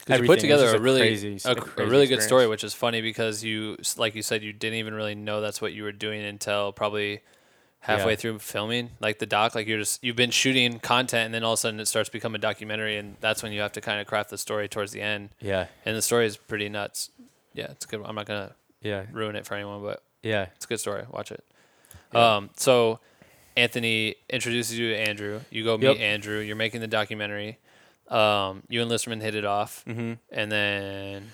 You 0.09 0.23
put 0.25 0.41
together 0.41 0.75
a 0.75 0.79
really 0.79 1.01
crazy, 1.01 1.39
a, 1.47 1.57
a 1.79 1.87
really 1.87 2.07
good 2.07 2.21
story, 2.23 2.47
which 2.47 2.63
is 2.63 2.75
funny 2.75 3.01
because 3.01 3.43
you, 3.43 3.77
like 3.97 4.15
you 4.15 4.23
said, 4.23 4.43
you 4.43 4.53
didn't 4.53 4.79
even 4.79 4.93
really 4.95 5.15
know 5.15 5.41
that's 5.41 5.63
what 5.63 5.73
you 5.73 5.83
were 5.83 5.93
doing 5.93 6.23
until 6.23 6.73
probably 6.73 7.21
halfway 7.81 8.13
Yeah. 8.13 8.17
through 8.17 8.39
filming, 8.41 8.91
like 9.01 9.19
the 9.19 9.25
doc. 9.27 9.55
Like 9.55 9.67
you're 9.67 9.79
just 9.79 10.05
you've 10.05 10.17
been 10.17 10.31
shooting 10.31 10.79
content, 10.79 11.27
and 11.27 11.35
then 11.35 11.43
all 11.45 11.55
of 11.55 11.59
a 11.59 11.61
sudden 11.61 11.81
it 11.81 11.87
starts 11.87 12.09
to 12.11 12.13
become 12.13 12.35
a 12.35 12.39
documentary, 12.39 12.99
and 12.99 13.17
that's 13.21 13.43
when 13.43 13.53
you 13.53 13.61
have 13.63 13.73
to 13.73 13.81
kind 13.81 13.99
of 14.01 14.07
craft 14.07 14.29
the 14.31 14.37
story 14.39 14.69
towards 14.69 14.93
the 14.93 15.01
end. 15.01 15.31
Yeah, 15.41 15.67
And 15.87 15.97
the 15.97 16.03
story 16.03 16.27
is 16.27 16.37
pretty 16.37 16.69
nuts. 16.69 17.11
Yeah, 17.55 17.71
it's 17.71 17.87
good. 17.87 18.03
I'm 18.05 18.15
not 18.15 18.27
gonna 18.27 18.53
yeah, 18.83 19.05
ruin 19.11 19.37
it 19.37 19.47
for 19.47 19.55
anyone, 19.55 19.81
but 19.83 20.03
yeah, 20.23 20.49
it's 20.55 20.67
a 20.67 20.69
good 20.69 20.81
story. 20.81 21.05
Watch 21.11 21.33
it. 21.33 21.43
Um, 22.15 22.51
so 22.57 23.01
Anthony 23.57 24.17
introduces 24.29 24.79
you 24.79 24.91
to 24.91 24.97
Andrew. 24.99 25.41
You 25.51 25.65
go 25.65 25.79
meet 25.79 25.87
Yep. 25.87 25.97
Andrew. 26.01 26.39
You're 26.41 26.57
making 26.57 26.81
the 26.83 26.87
documentary. 26.89 27.59
Um, 28.09 28.63
you 28.69 28.83
and 28.83 28.91
Listerman 28.91 29.21
hit 29.21 29.35
it 29.35 29.45
off, 29.45 29.85
mm-hmm. 29.87 30.15
and 30.31 30.53
then 30.53 31.33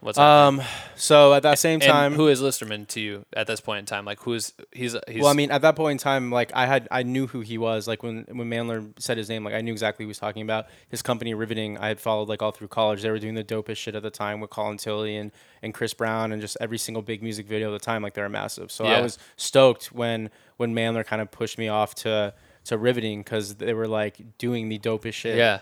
what's 0.00 0.18
Um, 0.18 0.60
so 0.96 1.32
at 1.32 1.44
that 1.44 1.58
same 1.58 1.74
and 1.74 1.82
time, 1.82 2.14
who 2.14 2.26
is 2.28 2.40
Listerman 2.40 2.86
to 2.86 3.00
you 3.00 3.24
at 3.34 3.46
this 3.46 3.60
point 3.60 3.78
in 3.80 3.86
time? 3.86 4.04
Like, 4.04 4.20
who's 4.20 4.52
he's 4.72 4.96
he's 5.06 5.22
well, 5.22 5.30
I 5.30 5.34
mean, 5.34 5.50
at 5.50 5.62
that 5.62 5.76
point 5.76 5.92
in 5.92 5.98
time, 5.98 6.30
like 6.30 6.50
I 6.54 6.66
had, 6.66 6.88
I 6.90 7.04
knew 7.04 7.28
who 7.28 7.40
he 7.40 7.56
was. 7.56 7.86
Like 7.86 8.02
when 8.02 8.24
when 8.32 8.50
Mandler 8.50 8.92
said 9.00 9.16
his 9.16 9.28
name, 9.28 9.44
like 9.44 9.54
I 9.54 9.60
knew 9.60 9.72
exactly 9.72 10.04
who 10.04 10.08
he 10.08 10.10
was 10.10 10.18
talking 10.18 10.42
about. 10.42 10.66
His 10.88 11.02
company, 11.02 11.34
Riveting, 11.34 11.78
I 11.78 11.88
had 11.88 12.00
followed 12.00 12.28
like 12.28 12.42
all 12.42 12.50
through 12.50 12.68
college. 12.68 13.02
They 13.02 13.10
were 13.10 13.20
doing 13.20 13.34
the 13.34 13.44
dopest 13.44 13.76
shit 13.76 13.94
at 13.94 14.02
the 14.02 14.10
time 14.10 14.40
with 14.40 14.50
Colin 14.50 14.76
Tilley 14.76 15.16
and 15.16 15.30
and 15.62 15.72
Chris 15.72 15.94
Brown 15.94 16.32
and 16.32 16.40
just 16.42 16.56
every 16.60 16.78
single 16.78 17.02
big 17.02 17.22
music 17.22 17.46
video 17.46 17.72
at 17.72 17.80
the 17.80 17.84
time. 17.84 18.02
Like 18.02 18.14
they 18.14 18.22
were 18.22 18.28
massive. 18.28 18.72
So 18.72 18.84
I 18.84 18.96
Yeah. 18.96 19.02
was 19.02 19.18
stoked 19.36 19.92
when 19.92 20.30
when 20.56 20.74
Mandler 20.74 21.06
kind 21.06 21.22
of 21.22 21.30
pushed 21.30 21.58
me 21.58 21.68
off 21.68 21.94
to 21.96 22.34
to 22.64 22.76
Riveting 22.76 23.20
because 23.20 23.54
they 23.54 23.72
were 23.72 23.88
like 23.88 24.36
doing 24.36 24.68
the 24.68 24.78
dopest 24.78 25.14
shit. 25.14 25.38
yeah, 25.38 25.60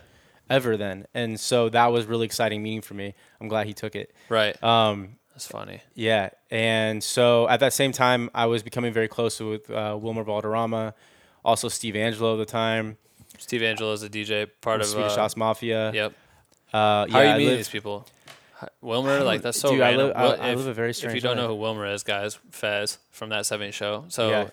Ever 0.49 0.77
then, 0.77 1.07
and 1.15 1.39
so 1.41 1.69
that 1.71 1.87
was 1.87 2.07
really 2.07 2.25
exciting 2.27 2.63
meeting 2.63 2.83
for 2.83 2.95
me. 2.95 3.15
I'm 3.41 3.49
glad 3.49 3.67
he 3.67 3.75
took 3.75 3.97
it. 3.97 4.15
right. 4.29 4.61
Um, 4.63 5.17
That's 5.35 5.47
funny. 5.47 5.81
yeah, 5.95 6.31
and 6.51 7.03
so 7.03 7.49
at 7.49 7.61
that 7.61 7.73
same 7.73 7.93
time, 7.93 8.31
I 8.35 8.47
was 8.47 8.63
becoming 8.63 8.93
very 8.93 9.09
close 9.09 9.41
with 9.41 9.69
uh, 9.71 9.99
Wilmer 10.01 10.23
Valderrama, 10.23 10.95
also 11.45 11.69
Steve 11.69 11.95
Angello 11.95 12.35
at 12.35 12.39
the 12.39 12.45
time, 12.47 12.97
Steve 13.39 13.61
Angello 13.63 13.93
is 13.93 14.03
a 14.03 14.09
DJ, 14.09 14.49
part 14.61 14.81
of 14.81 14.87
Swedish 14.87 15.13
uh, 15.13 15.17
House 15.17 15.37
Mafia. 15.37 15.93
Yep. 15.93 16.13
Uh, 16.73 16.77
How 16.77 17.03
are 17.03 17.09
you 17.09 17.17
I 17.19 17.33
meeting 17.35 17.49
live- 17.49 17.57
these 17.59 17.69
people? 17.69 18.07
Wilmer, 18.81 19.23
like 19.23 19.43
that's 19.43 19.61
so 19.61 19.73
Dude, 19.73 19.81
I 19.83 19.91
random. 19.91 20.07
live- 20.09 20.17
I- 20.41 20.47
I 20.47 20.49
if, 20.53 20.59
live 20.59 20.67
a 20.69 20.73
very 20.75 20.95
strange. 20.95 21.11
If 21.11 21.15
you 21.17 21.29
don't 21.29 21.37
know 21.37 21.49
who 21.49 21.57
Wilmer 21.57 21.87
is, 21.87 22.03
guys, 22.03 22.39
Fez 22.51 22.99
from 23.11 23.29
that 23.31 23.45
70 23.47 23.73
show. 23.73 24.05
So 24.09 24.31
Yeah. 24.31 24.49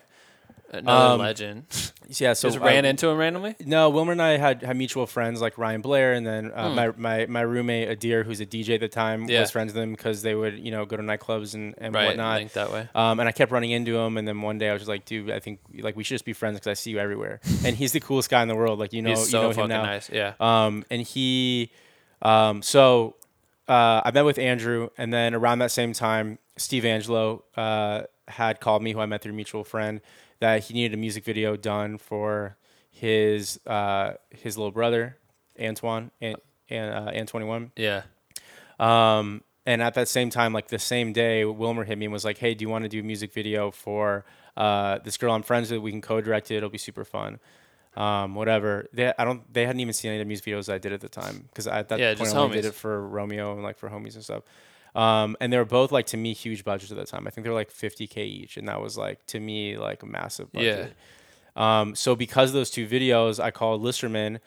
Another 0.74 1.14
Um, 1.14 1.20
legend. 1.20 1.64
Yeah, 2.06 2.34
so 2.34 2.48
Just 2.50 2.60
I- 2.60 2.66
ran 2.66 2.84
into 2.84 3.08
him 3.08 3.16
randomly. 3.16 3.54
No, 3.64 3.88
Wilmer 3.88 4.12
and 4.12 4.20
I 4.20 4.36
had, 4.36 4.62
had 4.62 4.76
mutual 4.76 5.06
friends 5.06 5.40
like 5.40 5.56
Ryan 5.56 5.80
Blair, 5.80 6.12
and 6.12 6.26
then 6.26 6.52
uh, 6.52 6.68
Hmm. 6.68 6.74
my, 6.74 6.92
my 6.98 7.26
my 7.26 7.40
roommate 7.40 7.88
Adir, 7.98 8.26
who's 8.26 8.40
a 8.40 8.46
DJ 8.46 8.74
at 8.74 8.80
the 8.80 8.88
time, 8.88 9.24
Yeah. 9.26 9.40
was 9.40 9.50
friends 9.50 9.72
with 9.72 9.80
them 9.80 9.92
because 9.92 10.20
they 10.20 10.34
would 10.34 10.58
you 10.58 10.70
know 10.70 10.84
go 10.84 10.98
to 10.98 11.02
nightclubs 11.02 11.54
and, 11.54 11.74
and 11.78 11.94
Right, 11.94 12.08
whatnot. 12.08 12.40
linked 12.40 12.54
that 12.54 12.70
way. 12.70 12.88
Um, 12.94 13.20
and 13.20 13.28
I 13.28 13.32
kept 13.32 13.50
running 13.52 13.70
into 13.70 13.96
him, 13.96 14.18
and 14.18 14.28
then 14.28 14.42
one 14.42 14.58
day 14.58 14.68
I 14.68 14.74
was 14.74 14.82
just 14.82 14.88
like, 14.90 15.06
dude, 15.06 15.30
I 15.30 15.38
think 15.38 15.60
like 15.78 15.96
we 15.96 16.04
should 16.04 16.16
just 16.16 16.26
be 16.26 16.34
friends 16.34 16.56
because 16.58 16.66
I 16.68 16.74
see 16.74 16.90
you 16.90 16.98
everywhere. 16.98 17.40
and 17.64 17.74
he's 17.74 17.92
the 17.92 18.00
coolest 18.00 18.28
guy 18.28 18.42
in 18.42 18.48
the 18.48 18.54
world. 18.54 18.78
Like 18.78 18.92
you 18.92 19.00
know, 19.00 19.08
He's 19.10 19.30
so 19.30 19.38
you 19.38 19.42
know 19.44 19.48
him 19.48 19.54
fucking 19.56 19.68
now. 19.70 19.82
nice. 19.84 20.10
Yeah. 20.10 20.34
Um, 20.40 20.84
and 20.90 21.00
he, 21.00 21.70
um, 22.20 22.60
so 22.60 23.16
uh, 23.66 24.02
I 24.04 24.10
met 24.12 24.26
with 24.26 24.38
Andrew, 24.38 24.90
and 24.98 25.10
then 25.10 25.34
around 25.34 25.60
that 25.60 25.70
same 25.70 25.94
time, 25.94 26.38
Steve 26.58 26.82
Angello 26.82 27.44
uh, 27.56 28.02
had 28.28 28.60
called 28.60 28.82
me, 28.82 28.92
who 28.92 29.00
I 29.00 29.06
met 29.06 29.22
through 29.22 29.32
a 29.32 29.36
mutual 29.36 29.64
friend, 29.64 30.02
that 30.44 30.64
he 30.64 30.74
needed 30.74 30.92
a 30.92 30.98
music 30.98 31.24
video 31.24 31.56
done 31.56 31.96
for 31.96 32.58
his 32.90 33.58
uh, 33.66 34.12
his 34.28 34.58
little 34.58 34.70
brother, 34.72 35.16
Antoine, 35.58 36.10
and, 36.20 36.36
and 36.68 36.94
uh, 36.94 37.10
Antoine. 37.18 37.72
yeah. 37.76 38.02
Um, 38.78 39.42
and 39.64 39.80
at 39.80 39.94
that 39.94 40.06
same 40.08 40.28
time, 40.28 40.52
like 40.52 40.68
the 40.68 40.78
same 40.78 41.14
day, 41.14 41.46
Wilmer 41.46 41.84
hit 41.84 41.96
me 41.96 42.04
and 42.04 42.12
was 42.12 42.26
like, 42.26 42.36
"Hey, 42.36 42.52
do 42.52 42.62
you 42.62 42.68
want 42.68 42.84
to 42.84 42.90
do 42.90 43.00
a 43.00 43.02
music 43.02 43.32
video 43.32 43.70
for 43.70 44.26
uh, 44.54 44.98
this 44.98 45.16
girl 45.16 45.32
I'm 45.32 45.42
friends 45.42 45.70
with? 45.70 45.80
We 45.80 45.90
can 45.92 46.02
co-direct 46.02 46.50
it. 46.50 46.56
It'll 46.58 46.68
be 46.68 46.76
super 46.78 47.06
fun." 47.06 47.40
Um, 47.96 48.34
whatever. 48.34 48.86
They, 48.92 49.14
I 49.18 49.24
don't. 49.24 49.50
They 49.50 49.64
hadn't 49.64 49.80
even 49.80 49.94
seen 49.94 50.10
any 50.10 50.20
of 50.20 50.26
the 50.26 50.28
music 50.28 50.44
videos 50.44 50.70
I 50.70 50.76
did 50.76 50.92
at 50.92 51.00
the 51.00 51.08
time 51.08 51.48
because 51.48 51.66
at 51.66 51.88
that 51.88 51.98
Yeah, 52.00 52.10
point 52.10 52.18
just 52.20 52.36
I 52.36 52.40
only 52.40 52.56
did 52.56 52.66
it 52.66 52.74
for 52.74 53.08
Romeo 53.08 53.54
and 53.54 53.62
like 53.62 53.78
for 53.78 53.88
homies 53.88 54.14
and 54.14 54.22
stuff. 54.22 54.42
Um, 54.94 55.36
and 55.40 55.52
they 55.52 55.58
were 55.58 55.64
both 55.64 55.90
like 55.90 56.06
to 56.06 56.16
me 56.16 56.32
huge 56.34 56.64
budgets 56.64 56.92
at 56.92 56.96
the 56.96 57.04
time. 57.04 57.26
I 57.26 57.30
think 57.30 57.44
they 57.44 57.50
were 57.50 57.56
like 57.56 57.72
50k 57.72 58.18
each, 58.18 58.56
and 58.56 58.68
that 58.68 58.80
was 58.80 58.96
like 58.96 59.24
to 59.26 59.40
me 59.40 59.76
like 59.76 60.02
a 60.02 60.06
massive 60.06 60.52
budget. 60.52 60.94
Um, 61.56 61.94
so 61.94 62.14
because 62.16 62.50
of 62.50 62.54
those 62.54 62.70
two 62.70 62.86
videos, 62.86 63.42
I 63.42 63.50
called 63.50 63.82
Listerman, 63.82 64.40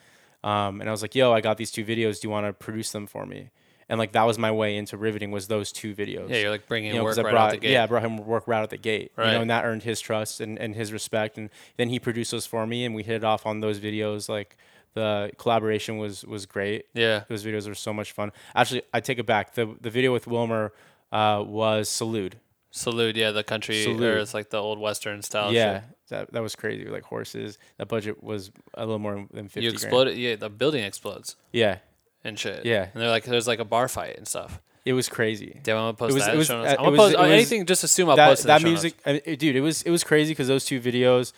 um, 0.44 0.80
and 0.80 0.88
I 0.88 0.92
was 0.92 1.02
like, 1.02 1.14
"Yo, 1.14 1.32
I 1.32 1.40
got 1.40 1.56
these 1.56 1.70
two 1.70 1.84
videos. 1.84 2.20
Do 2.20 2.28
you 2.28 2.30
want 2.30 2.46
to 2.46 2.52
produce 2.52 2.92
them 2.92 3.06
for 3.06 3.26
me?" 3.26 3.50
And 3.90 3.98
like 3.98 4.12
that 4.12 4.24
was 4.24 4.38
my 4.38 4.50
way 4.52 4.76
into 4.76 4.98
riveting 4.98 5.30
was 5.30 5.48
those 5.48 5.72
two 5.72 5.94
videos. 5.94 6.28
Yeah, 6.28 6.36
you're 6.40 6.50
like 6.50 6.66
bringing 6.66 6.92
You 6.92 6.98
know, 6.98 7.04
work 7.04 7.16
right 7.16 7.30
brought, 7.30 7.36
out 7.36 7.50
the 7.52 7.56
gate. 7.56 7.72
Yeah, 7.72 7.84
I 7.84 7.86
brought 7.86 8.04
him 8.04 8.18
work 8.18 8.46
right 8.46 8.60
out 8.60 8.68
the 8.68 8.76
gate. 8.76 9.12
You 9.16 9.24
Right. 9.24 9.32
know, 9.32 9.40
and 9.40 9.50
that 9.50 9.64
earned 9.64 9.82
his 9.82 10.00
trust 10.00 10.40
and, 10.42 10.58
and 10.58 10.74
his 10.74 10.92
respect. 10.92 11.38
And 11.38 11.48
then 11.78 11.88
he 11.88 11.98
produced 11.98 12.30
those 12.32 12.44
for 12.44 12.66
me, 12.66 12.84
and 12.84 12.94
we 12.94 13.02
hit 13.02 13.16
it 13.16 13.24
off 13.24 13.46
on 13.46 13.60
those 13.60 13.80
videos. 13.80 14.28
Like 14.28 14.58
the 14.94 15.30
collaboration 15.38 15.98
was 15.98 16.24
was 16.24 16.46
great. 16.46 16.86
Yeah. 16.94 17.24
those 17.28 17.44
videos 17.44 17.68
were 17.68 17.74
so 17.74 17.92
much 17.92 18.12
fun. 18.12 18.32
Actually, 18.54 18.82
I 18.92 19.00
take 19.00 19.18
it 19.18 19.26
back. 19.26 19.54
The 19.54 19.74
the 19.80 19.90
video 19.90 20.12
with 20.12 20.26
Wilmer 20.26 20.72
uh, 21.12 21.42
was 21.46 21.88
Salute. 21.88 22.36
Salute, 22.70 23.16
yeah, 23.16 23.30
the 23.30 23.42
country 23.42 23.82
Salute. 23.82 24.02
or 24.02 24.18
it's 24.18 24.34
like 24.34 24.50
the 24.50 24.58
old 24.58 24.78
western 24.78 25.22
style. 25.22 25.52
yeah, 25.52 25.80
shit. 25.80 25.84
that 26.10 26.32
that 26.32 26.42
was 26.42 26.54
crazy. 26.54 26.84
Like 26.84 27.02
horses. 27.04 27.58
That 27.78 27.88
budget 27.88 28.22
was 28.22 28.50
a 28.74 28.84
little 28.84 28.98
more 28.98 29.26
than 29.32 29.48
fifty. 29.48 29.62
you 29.62 29.70
exploded. 29.70 30.16
Yeah, 30.18 30.36
the 30.36 30.50
building 30.50 30.84
explodes 30.84 31.36
Yeah, 31.52 31.78
and 32.24 32.38
shit. 32.38 32.66
Yeah. 32.66 32.88
and 32.92 33.02
they're 33.02 33.08
like, 33.10 33.24
there's 33.24 33.48
like 33.48 33.58
a 33.58 33.64
bar 33.64 33.88
fight 33.88 34.16
and 34.18 34.28
stuff. 34.28 34.60
it 34.84 34.92
was 34.92 35.08
crazy. 35.08 35.60
Do 35.62 35.72
I 35.72 35.74
want 35.80 35.96
to 35.96 35.98
post 35.98 36.10
It 36.10 36.14
was- 36.14 36.24
that? 36.26 36.34
it 36.34 36.38
was- 36.38 36.50
uh, 36.50 36.54
I'm 36.54 36.76
gonna 36.76 36.90
was- 36.90 36.98
post 36.98 37.18
was- 37.18 37.30
anything. 37.30 37.64
Just 37.66 37.84
assume 37.84 38.10
I'll 38.10 38.16
that 38.16 38.28
post 38.28 38.44
that 38.44 38.62
music. 38.62 38.94
I 39.06 39.12
mean, 39.24 39.36
dude. 39.38 39.56
It 39.56 39.60
was 39.62 39.82
it 39.82 39.90
was 39.90 40.04
crazy 40.04 40.32
because 40.32 40.48
those 40.48 40.64
two 40.66 40.78
videos 40.80 41.32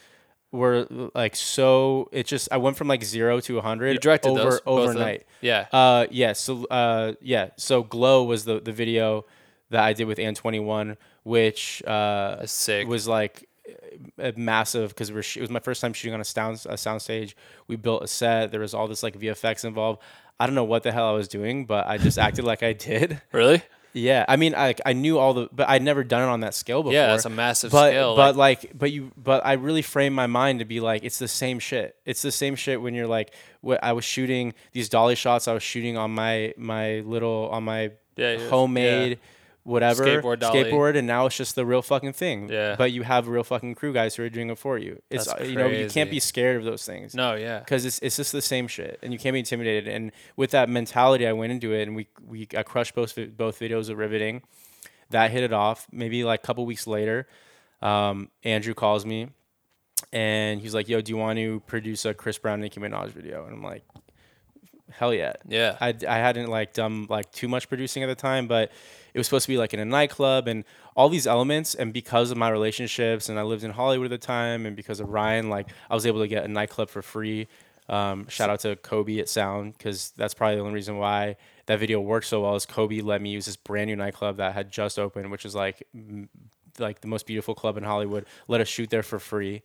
were 0.52 0.86
like 1.14 1.36
so. 1.36 2.08
It 2.12 2.26
just 2.26 2.48
I 2.50 2.56
went 2.56 2.76
from 2.76 2.88
like 2.88 3.04
zero 3.04 3.40
to 3.40 3.58
a 3.58 3.62
hundred. 3.62 3.92
You 3.92 3.98
directed 3.98 4.30
over 4.30 4.42
those 4.42 4.60
both 4.60 4.88
of 4.88 4.94
them? 4.94 5.02
overnight. 5.02 5.26
Yeah. 5.40 5.66
Uh, 5.72 6.06
yeah. 6.10 6.32
So 6.32 6.64
uh, 6.66 7.14
yeah. 7.20 7.50
So 7.56 7.82
glow 7.82 8.24
was 8.24 8.44
the 8.44 8.60
the 8.60 8.72
video 8.72 9.24
that 9.70 9.82
I 9.82 9.92
did 9.92 10.06
with 10.06 10.18
AN21, 10.18 10.96
which 11.22 11.82
uh 11.84 12.44
sick. 12.46 12.88
was 12.88 13.06
like 13.06 13.46
massive 14.36 14.90
because 14.90 15.12
we're 15.12 15.22
sh- 15.22 15.36
it 15.36 15.42
was 15.42 15.50
my 15.50 15.60
first 15.60 15.80
time 15.80 15.92
shooting 15.92 16.14
on 16.14 16.20
a 16.20 16.24
sound 16.24 16.64
a 16.68 16.76
sound 16.76 17.02
stage. 17.02 17.36
We 17.68 17.76
built 17.76 18.02
a 18.02 18.08
set. 18.08 18.50
There 18.50 18.60
was 18.60 18.74
all 18.74 18.88
this 18.88 19.02
like 19.02 19.18
VFX 19.18 19.64
involved. 19.64 20.02
I 20.38 20.46
don't 20.46 20.54
know 20.54 20.64
what 20.64 20.82
the 20.82 20.92
hell 20.92 21.08
I 21.08 21.12
was 21.12 21.28
doing, 21.28 21.66
but 21.66 21.86
I 21.86 21.98
just 21.98 22.18
acted 22.18 22.44
like 22.44 22.62
I 22.62 22.72
did. 22.72 23.20
Really? 23.32 23.62
Yeah, 23.92 24.24
I 24.28 24.36
mean, 24.36 24.54
I 24.54 24.74
I 24.86 24.92
knew 24.92 25.18
all 25.18 25.34
the, 25.34 25.48
but 25.52 25.68
I'd 25.68 25.82
never 25.82 26.04
done 26.04 26.22
it 26.22 26.32
on 26.32 26.40
that 26.40 26.54
scale 26.54 26.82
before. 26.82 26.92
Yeah, 26.92 27.08
that's 27.08 27.24
a 27.24 27.30
massive 27.30 27.72
but, 27.72 27.90
scale, 27.90 28.14
But 28.14 28.36
like, 28.36 28.72
but 28.76 28.92
you, 28.92 29.10
but 29.16 29.44
I 29.44 29.54
really 29.54 29.82
framed 29.82 30.14
my 30.14 30.26
mind 30.26 30.60
to 30.60 30.64
be 30.64 30.80
like, 30.80 31.02
it's 31.02 31.18
the 31.18 31.28
same 31.28 31.58
shit. 31.58 31.96
It's 32.04 32.22
the 32.22 32.30
same 32.30 32.54
shit 32.54 32.80
when 32.80 32.94
you're 32.94 33.08
like, 33.08 33.34
what 33.60 33.82
I 33.82 33.92
was 33.92 34.04
shooting 34.04 34.54
these 34.72 34.88
dolly 34.88 35.16
shots. 35.16 35.48
I 35.48 35.54
was 35.54 35.62
shooting 35.62 35.96
on 35.96 36.12
my 36.12 36.54
my 36.56 37.00
little 37.00 37.48
on 37.50 37.64
my 37.64 37.92
yeah, 38.16 38.48
homemade. 38.48 39.12
yeah. 39.12 39.16
Whatever 39.62 40.04
Skateboard 40.06 40.38
dolly. 40.40 40.64
skateboard, 40.64 40.96
and 40.96 41.06
now 41.06 41.26
it's 41.26 41.36
just 41.36 41.54
the 41.54 41.66
real 41.66 41.82
fucking 41.82 42.14
thing. 42.14 42.48
Yeah. 42.48 42.76
But 42.78 42.92
you 42.92 43.02
have 43.02 43.28
real 43.28 43.44
fucking 43.44 43.74
crew 43.74 43.92
guys 43.92 44.14
who 44.16 44.22
are 44.24 44.30
doing 44.30 44.48
it 44.48 44.56
for 44.58 44.78
you. 44.78 45.02
It's 45.10 45.26
That's 45.26 45.40
uh, 45.42 45.44
you 45.44 45.54
know 45.54 45.66
you 45.66 45.86
can't 45.88 46.10
be 46.10 46.18
scared 46.18 46.56
of 46.56 46.64
those 46.64 46.84
things 46.86 47.14
No, 47.14 47.34
yeah. 47.34 47.58
because 47.58 47.84
it's, 47.84 47.98
it's 47.98 48.16
just 48.16 48.32
the 48.32 48.40
same 48.40 48.68
shit 48.68 48.98
and 49.02 49.12
you 49.12 49.18
can't 49.18 49.34
be 49.34 49.38
intimidated 49.40 49.86
and 49.86 50.12
with 50.36 50.52
that 50.52 50.68
mentality 50.70 51.26
i 51.26 51.32
went 51.32 51.52
into 51.52 51.72
it 51.74 51.82
and 51.86 51.94
we, 51.94 52.06
we 52.26 52.48
i 52.56 52.62
crushed 52.62 52.94
both 52.94 53.18
both 53.36 53.58
videos 53.60 53.90
of 53.90 53.98
riveting 53.98 54.42
that 55.10 55.30
hit 55.30 55.42
it 55.42 55.52
off 55.52 55.86
maybe 55.92 56.24
like 56.24 56.40
a 56.42 56.46
couple 56.46 56.64
weeks 56.64 56.86
later 56.86 57.26
um, 57.82 58.30
andrew 58.44 58.72
calls 58.74 59.04
me 59.04 59.28
and 60.12 60.60
he's 60.62 60.74
like 60.74 60.88
yo 60.88 61.00
do 61.02 61.10
you 61.10 61.16
want 61.18 61.38
to 61.38 61.60
produce 61.66 62.04
a 62.06 62.14
chris 62.14 62.38
brown 62.38 62.60
nicki 62.60 62.80
minaj 62.80 63.08
video 63.10 63.44
and 63.44 63.52
i'm 63.54 63.62
like 63.62 63.84
hell 64.90 65.12
yeah 65.14 65.34
Yeah. 65.46 65.76
I, 65.80 65.94
I 66.08 66.16
hadn't 66.16 66.48
like 66.48 66.72
done 66.72 67.06
like 67.08 67.30
too 67.32 67.48
much 67.48 67.68
producing 67.68 68.02
at 68.02 68.06
the 68.06 68.14
time, 68.16 68.48
but 68.48 68.72
it 69.12 69.18
was 69.18 69.26
supposed 69.26 69.46
to 69.46 69.52
be 69.52 69.58
like 69.58 69.74
in 69.74 69.80
a 69.80 69.84
nightclub 69.84 70.48
and 70.48 70.64
all 70.96 71.08
these 71.08 71.26
elements. 71.26 71.74
And 71.74 71.92
because 71.92 72.30
of 72.30 72.36
my 72.36 72.48
relationships 72.48 73.28
and 73.28 73.38
I 73.38 73.42
lived 73.42 73.64
in 73.64 73.70
Hollywood 73.70 74.12
at 74.12 74.20
the 74.20 74.26
time, 74.26 74.66
and 74.66 74.76
because 74.76 75.00
of 75.00 75.08
Ryan, 75.08 75.48
like 75.48 75.68
I 75.88 75.94
was 75.94 76.06
able 76.06 76.20
to 76.20 76.28
get 76.28 76.44
a 76.44 76.48
nightclub 76.48 76.90
for 76.90 77.02
free. 77.02 77.48
Um, 77.88 78.28
shout 78.28 78.50
out 78.50 78.60
to 78.60 78.76
Kobe 78.76 79.18
at 79.18 79.28
Sound 79.28 79.76
because 79.76 80.12
that's 80.16 80.32
probably 80.32 80.56
the 80.56 80.62
only 80.62 80.74
reason 80.74 80.96
why 80.96 81.36
that 81.66 81.80
video 81.80 82.00
worked 82.00 82.26
so 82.26 82.42
well. 82.42 82.54
Is 82.54 82.64
Kobe 82.64 83.00
let 83.00 83.20
me 83.20 83.30
use 83.30 83.46
this 83.46 83.56
brand 83.56 83.88
new 83.88 83.96
nightclub 83.96 84.36
that 84.36 84.54
had 84.54 84.70
just 84.70 84.98
opened, 84.98 85.30
which 85.30 85.44
is 85.44 85.54
like 85.56 85.82
like 86.78 87.00
the 87.00 87.08
most 87.08 87.26
beautiful 87.26 87.54
club 87.54 87.76
in 87.76 87.82
Hollywood. 87.82 88.26
Let 88.46 88.60
us 88.60 88.68
shoot 88.68 88.90
there 88.90 89.02
for 89.02 89.18
free. 89.18 89.62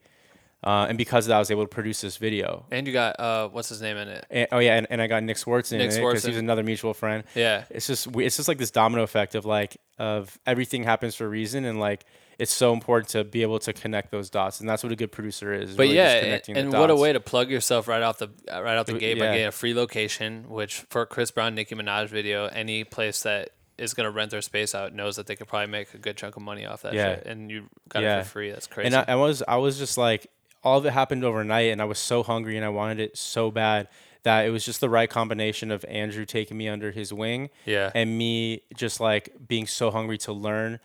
Uh, 0.65 0.87
and 0.89 0.97
because 0.97 1.25
of 1.25 1.29
that, 1.29 1.35
I 1.35 1.39
was 1.39 1.51
able 1.51 1.63
to 1.63 1.67
produce 1.69 2.01
this 2.01 2.17
video. 2.17 2.65
And 2.71 2.87
you 2.87 2.93
got 2.93 3.19
uh, 3.19 3.49
what's 3.49 3.69
his 3.69 3.81
name 3.81 3.97
in 3.97 4.07
it? 4.07 4.25
And, 4.31 4.47
oh 4.51 4.57
yeah, 4.59 4.77
and, 4.77 4.87
and 4.89 5.01
I 5.01 5.07
got 5.07 5.21
Nick 5.23 5.37
Swartz 5.37 5.71
in 5.71 5.77
Nick 5.77 5.91
it 5.91 6.01
because 6.01 6.23
he's 6.23 6.37
another 6.37 6.63
mutual 6.63 6.93
friend. 6.95 7.23
Yeah. 7.35 7.65
it's 7.69 7.85
just 7.87 8.07
it's 8.15 8.37
just 8.37 8.47
like 8.47 8.57
this 8.57 8.71
domino 8.71 9.03
effect 9.03 9.35
of 9.35 9.45
like 9.45 9.77
of 9.99 10.37
everything 10.45 10.83
happens 10.83 11.15
for 11.15 11.25
a 11.25 11.29
reason, 11.29 11.65
and 11.65 11.79
like 11.79 12.03
it's 12.39 12.51
so 12.51 12.73
important 12.73 13.09
to 13.09 13.23
be 13.23 13.43
able 13.43 13.59
to 13.59 13.73
connect 13.73 14.09
those 14.11 14.29
dots, 14.29 14.59
and 14.59 14.67
that's 14.67 14.83
what 14.83 14.91
a 14.91 14.95
good 14.95 15.11
producer 15.11 15.53
is. 15.53 15.75
But 15.75 15.83
really 15.83 15.95
yeah, 15.97 16.19
connecting 16.19 16.57
and 16.57 16.73
the 16.73 16.79
what 16.79 16.89
a 16.89 16.95
way 16.95 17.13
to 17.13 17.19
plug 17.19 17.49
yourself 17.51 17.87
right 17.87 18.01
off 18.01 18.17
the 18.17 18.29
right 18.51 18.75
out 18.75 18.87
the 18.87 18.93
gate 18.93 19.19
by 19.19 19.25
getting 19.27 19.45
a 19.45 19.51
free 19.51 19.73
location. 19.75 20.45
Which 20.49 20.79
for 20.89 21.05
Chris 21.05 21.29
Brown, 21.31 21.53
Nicki 21.55 21.75
Minaj 21.75 22.07
video, 22.07 22.47
any 22.47 22.83
place 22.83 23.21
that 23.21 23.51
is 23.77 23.93
gonna 23.93 24.09
rent 24.09 24.31
their 24.31 24.41
space 24.41 24.73
out 24.73 24.93
knows 24.93 25.17
that 25.17 25.27
they 25.27 25.35
could 25.35 25.47
probably 25.47 25.67
make 25.67 25.93
a 25.93 25.97
good 25.97 26.15
chunk 26.17 26.35
of 26.37 26.41
money 26.41 26.65
off 26.65 26.81
that 26.81 26.93
Yeah. 26.93 27.15
shit, 27.15 27.25
and 27.27 27.51
you 27.51 27.69
got 27.89 28.03
Yeah. 28.03 28.19
it 28.19 28.23
for 28.23 28.29
free. 28.31 28.51
That's 28.51 28.67
crazy. 28.67 28.87
And 28.87 28.95
I, 28.95 29.05
I 29.09 29.15
was 29.15 29.43
I 29.47 29.57
was 29.57 29.77
just 29.77 29.97
like 29.97 30.27
all 30.65 30.79
of 30.79 30.85
it 30.85 30.91
happened 30.91 31.23
overnight, 31.23 31.71
and 31.71 31.81
I 31.81 31.85
was 31.85 31.99
so 31.99 32.23
hungry 32.23 32.57
and 32.57 32.65
I 32.65 32.69
wanted 32.69 32.99
it 32.99 33.17
so 33.17 33.51
bad 33.51 33.87
that 34.23 34.45
it 34.45 34.49
was 34.49 34.65
just 34.65 34.81
the 34.81 34.89
right 34.89 35.09
combination 35.09 35.69
of 35.71 35.85
Andrew 35.87 36.25
taking 36.25 36.57
me 36.57 36.67
under 36.67 36.91
his 36.91 37.13
wing, 37.13 37.51
Yeah. 37.65 37.91
and 37.95 38.17
me 38.17 38.63
just 38.75 38.99
like 38.99 39.29
being 39.47 39.67
so 39.67 39.91
hungry 39.91 40.17
to 40.19 40.33
learn 40.33 40.79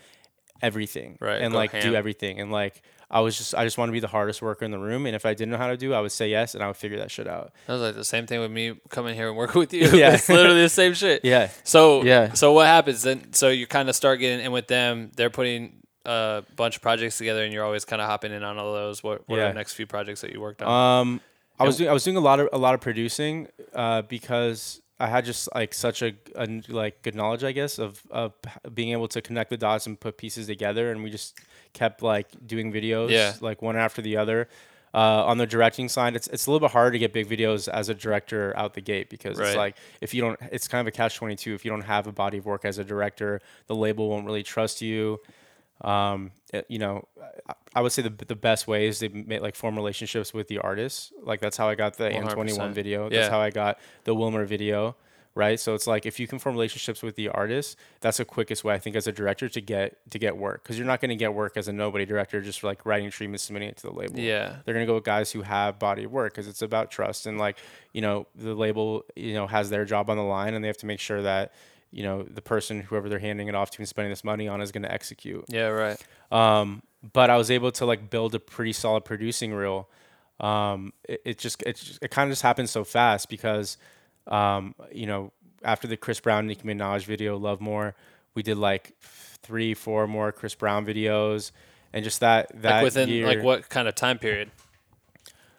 everything, 0.63 1.17
Right, 1.21 1.41
and 1.41 1.53
go 1.53 1.59
like 1.59 1.73
ham. 1.73 1.83
do 1.83 1.95
everything, 1.95 2.41
and 2.41 2.53
like 2.53 2.83
I 3.13 3.21
was 3.21 3.37
just 3.37 3.55
I 3.57 3.65
just 3.65 3.77
want 3.79 3.89
to 3.89 3.93
be 3.93 3.99
the 4.01 4.07
hardest 4.09 4.41
worker 4.43 4.65
in 4.65 4.71
the 4.71 4.79
room, 4.79 5.07
and 5.07 5.17
if 5.17 5.25
I 5.27 5.35
didn't 5.35 5.51
know 5.51 5.57
how 5.59 5.69
to 5.69 5.77
do, 5.77 5.95
I 5.95 6.01
would 6.01 6.13
say 6.13 6.29
yes, 6.29 6.55
and 6.55 6.63
I 6.63 6.67
would 6.69 6.77
figure 6.77 6.99
that 6.99 7.11
shit 7.11 7.27
out. 7.27 7.53
That 7.67 7.73
was 7.73 7.83
like 7.83 7.95
the 7.95 8.05
same 8.05 8.27
thing 8.27 8.41
with 8.41 8.51
me 8.51 8.75
coming 8.91 9.15
here 9.15 9.29
and 9.29 9.37
working 9.37 9.59
with 9.59 9.73
you. 9.73 9.89
Yeah. 9.99 10.15
it's 10.15 10.29
literally 10.29 10.61
the 10.63 10.69
same 10.69 10.95
shit. 10.95 11.25
Yeah. 11.25 11.49
So 11.65 12.05
Yeah. 12.05 12.35
So 12.35 12.53
what 12.53 12.67
happens 12.67 13.03
then? 13.03 13.33
So 13.33 13.49
you 13.49 13.67
kind 13.67 13.89
of 13.89 13.97
start 13.97 14.21
getting 14.21 14.45
in 14.45 14.53
with 14.53 14.69
them. 14.69 15.11
They're 15.17 15.31
putting 15.31 15.77
a 16.05 16.43
bunch 16.57 16.77
of 16.77 16.83
projects 16.83 17.19
together, 17.19 17.45
and 17.45 17.53
you're 17.53 17.65
always 17.65 17.85
kind 17.85 18.01
of 18.01 18.09
hopping 18.09 18.33
in 18.33 18.43
on 18.43 18.59
all 18.59 18.73
those. 18.73 19.03
What, 19.03 19.29
what 19.29 19.39
are 19.39 19.49
the 19.49 19.55
next 19.55 19.75
few 19.75 19.87
projects 19.87 20.21
that 20.23 20.33
you 20.33 20.41
worked 20.41 20.63
on? 20.63 21.01
Um, 21.01 21.21
I 21.59 21.65
was 21.65 21.77
doing 21.77 21.91
I 21.91 21.93
was 21.93 22.05
doing 22.05 22.17
a 22.17 22.21
lot 22.21 22.41
of 22.41 22.49
a 22.53 22.59
lot 22.59 22.75
of 22.75 22.81
producing 22.81 23.49
uh, 23.75 24.03
because 24.03 24.81
I 24.99 25.07
had 25.09 25.25
just 25.25 25.49
like 25.55 25.75
such 25.75 26.03
a 26.03 26.15
like 26.69 27.03
good 27.03 27.15
knowledge, 27.15 27.45
I 27.45 27.53
guess, 27.53 27.79
of 27.79 28.03
of 28.11 28.33
being 28.73 28.93
able 28.93 29.09
to 29.09 29.21
connect 29.21 29.51
the 29.51 29.57
dots 29.59 29.87
and 29.87 29.99
put 30.01 30.17
pieces 30.17 30.47
together, 30.47 30.91
and 30.91 31.03
we 31.03 31.11
just 31.11 31.39
kept 31.75 32.03
like 32.03 32.29
doing 32.47 32.73
videos, 32.73 33.11
Yeah. 33.11 33.35
like 33.41 33.61
one 33.63 33.77
after 33.77 34.01
the 34.03 34.17
other. 34.17 34.49
Uh, 34.93 35.25
on 35.25 35.39
the 35.39 35.47
directing 35.47 35.89
side, 35.89 36.17
it's 36.17 36.27
it's 36.29 36.47
a 36.47 36.51
little 36.51 36.67
bit 36.67 36.73
hard 36.73 36.93
to 36.95 36.99
get 36.99 37.13
big 37.13 37.29
videos 37.29 37.69
as 37.69 37.89
a 37.89 37.95
director 37.95 38.53
out 38.57 38.75
the 38.75 38.81
gate 38.81 39.09
because 39.09 39.39
Right. 39.39 39.49
it's 39.49 39.57
like 39.57 39.77
if 40.01 40.13
you 40.15 40.21
don't, 40.21 40.41
it's 40.51 40.67
kind 40.67 40.81
of 40.81 40.87
a 40.89 40.91
catch 40.91 41.15
twenty 41.15 41.37
two. 41.37 41.55
If 41.55 41.65
you 41.65 41.71
don't 41.71 41.83
have 41.83 42.07
a 42.09 42.13
body 42.13 42.39
of 42.39 42.47
work 42.47 42.65
as 42.65 42.79
a 42.79 42.85
director, 42.85 43.41
the 43.69 43.77
label 43.77 44.09
won't 44.09 44.27
really 44.27 44.43
trust 44.43 44.83
you 44.83 45.21
um, 45.81 46.33
it- 46.53 46.67
you 46.69 46.79
know, 46.79 47.07
I, 47.49 47.55
I 47.77 47.81
would 47.81 47.93
say 47.93 48.03
the 48.03 48.11
the 48.27 48.37
best 48.37 48.67
way 48.67 48.87
is 48.87 48.99
to 49.01 49.09
make 49.09 49.41
like 49.41 49.55
form 49.57 49.77
relationships 49.77 50.35
with 50.35 50.49
the 50.49 50.59
artists. 50.59 51.13
Like 51.23 51.41
that's 51.41 51.57
how 51.57 51.69
I 51.69 51.75
got 51.75 51.97
the 51.97 52.11
N 52.11 52.27
twenty 52.29 52.53
100%. 52.53 52.59
one 52.59 52.73
video. 52.75 53.05
That's 53.09 53.27
Yeah. 53.27 53.31
how 53.31 53.41
I 53.41 53.51
got 53.51 53.79
the 54.05 54.15
Wilmer 54.15 54.45
video. 54.45 54.97
Right. 55.37 55.61
So 55.61 55.75
it's 55.75 55.87
like 55.87 56.07
if 56.07 56.19
you 56.19 56.27
can 56.27 56.41
form 56.41 56.57
relationships 56.57 57.03
with 57.05 57.15
the 57.15 57.29
artists, 57.29 57.77
that's 58.01 58.17
the 58.17 58.25
quickest 58.25 58.65
way 58.65 58.75
I 58.75 58.79
think 58.81 58.97
as 58.97 59.07
a 59.07 59.13
director 59.13 59.49
to 59.49 59.61
get 59.61 59.97
to 60.11 60.19
get 60.19 60.37
work 60.37 60.65
because 60.65 60.77
you're 60.77 60.89
not 60.89 61.01
going 61.01 61.11
to 61.11 61.17
get 61.17 61.33
work 61.35 61.57
as 61.57 61.69
a 61.69 61.73
nobody 61.73 62.05
director 62.05 62.41
just 62.41 62.59
for 62.61 62.67
like 62.67 62.85
writing 62.85 63.09
treatment 63.11 63.41
submitting 63.41 63.69
it 63.69 63.77
to 63.79 63.83
the 63.87 63.93
label. 63.93 64.19
Yeah. 64.19 64.57
They're 64.65 64.75
gonna 64.75 64.87
go 64.87 64.97
with 64.97 65.05
guys 65.05 65.31
who 65.31 65.43
have 65.43 65.79
body 65.79 66.03
of 66.03 66.11
work 66.11 66.33
because 66.33 66.49
it's 66.49 66.63
about 66.63 66.91
trust 66.91 67.27
and 67.27 67.39
like 67.39 67.59
you 67.93 68.01
know 68.01 68.27
the 68.35 68.55
label 68.55 69.05
you 69.15 69.33
know 69.35 69.47
has 69.47 69.71
their 69.71 69.85
job 69.85 70.11
on 70.11 70.17
the 70.17 70.25
line 70.25 70.55
and 70.55 70.65
they 70.65 70.69
have 70.69 70.79
to 70.79 70.87
make 70.87 70.99
sure 71.01 71.23
that 71.23 71.53
you 71.93 72.03
know 72.03 72.23
the 72.23 72.43
person 72.43 72.81
whoever 72.81 73.09
they're 73.09 73.19
handing 73.19 73.49
it 73.49 73.55
off 73.55 73.71
to 73.73 73.79
and 73.79 73.89
spending 73.89 74.11
this 74.11 74.25
money 74.25 74.49
on 74.49 74.61
is 74.61 74.73
going 74.73 74.83
to 74.83 74.93
execute. 74.93 75.45
yeah. 75.49 75.67
Right. 75.67 76.01
Um, 76.31 76.83
but 77.13 77.31
I 77.31 77.37
was 77.37 77.51
able 77.51 77.73
to 77.73 77.87
like 77.87 78.11
build 78.11 78.35
a 78.35 78.41
pretty 78.41 78.73
solid 78.73 79.05
producing 79.05 79.53
reel. 79.53 79.89
Um, 80.39 80.93
it, 81.05 81.23
it 81.25 81.39
just 81.39 81.63
it 81.63 81.77
just, 81.77 82.03
it 82.03 82.11
kind 82.11 82.29
of 82.29 82.33
just 82.33 82.43
happened 82.43 82.71
so 82.71 82.85
fast 82.85 83.29
because, 83.29 83.77
um, 84.27 84.75
you 84.93 85.07
know, 85.07 85.33
after 85.63 85.87
the 85.87 85.97
Chris 85.97 86.21
Brown 86.21 86.47
Nicki 86.47 86.63
Minaj 86.63 87.05
video, 87.05 87.37
Love 87.37 87.61
More, 87.61 87.95
we 88.35 88.43
did 88.43 88.57
like 88.57 88.95
three, 89.01 89.75
four 89.75 90.07
more 90.07 90.33
Chris 90.33 90.55
Brown 90.55 90.87
videos, 90.87 91.51
and 91.93 92.05
just 92.05 92.21
that 92.21 92.51
that 92.63 92.77
Like 92.77 92.85
within 92.85 93.09
year, 93.09 93.27
like 93.27 93.43
what 93.43 93.69
kind 93.69 93.89
of 93.89 93.95
time 93.95 94.19
period? 94.19 94.51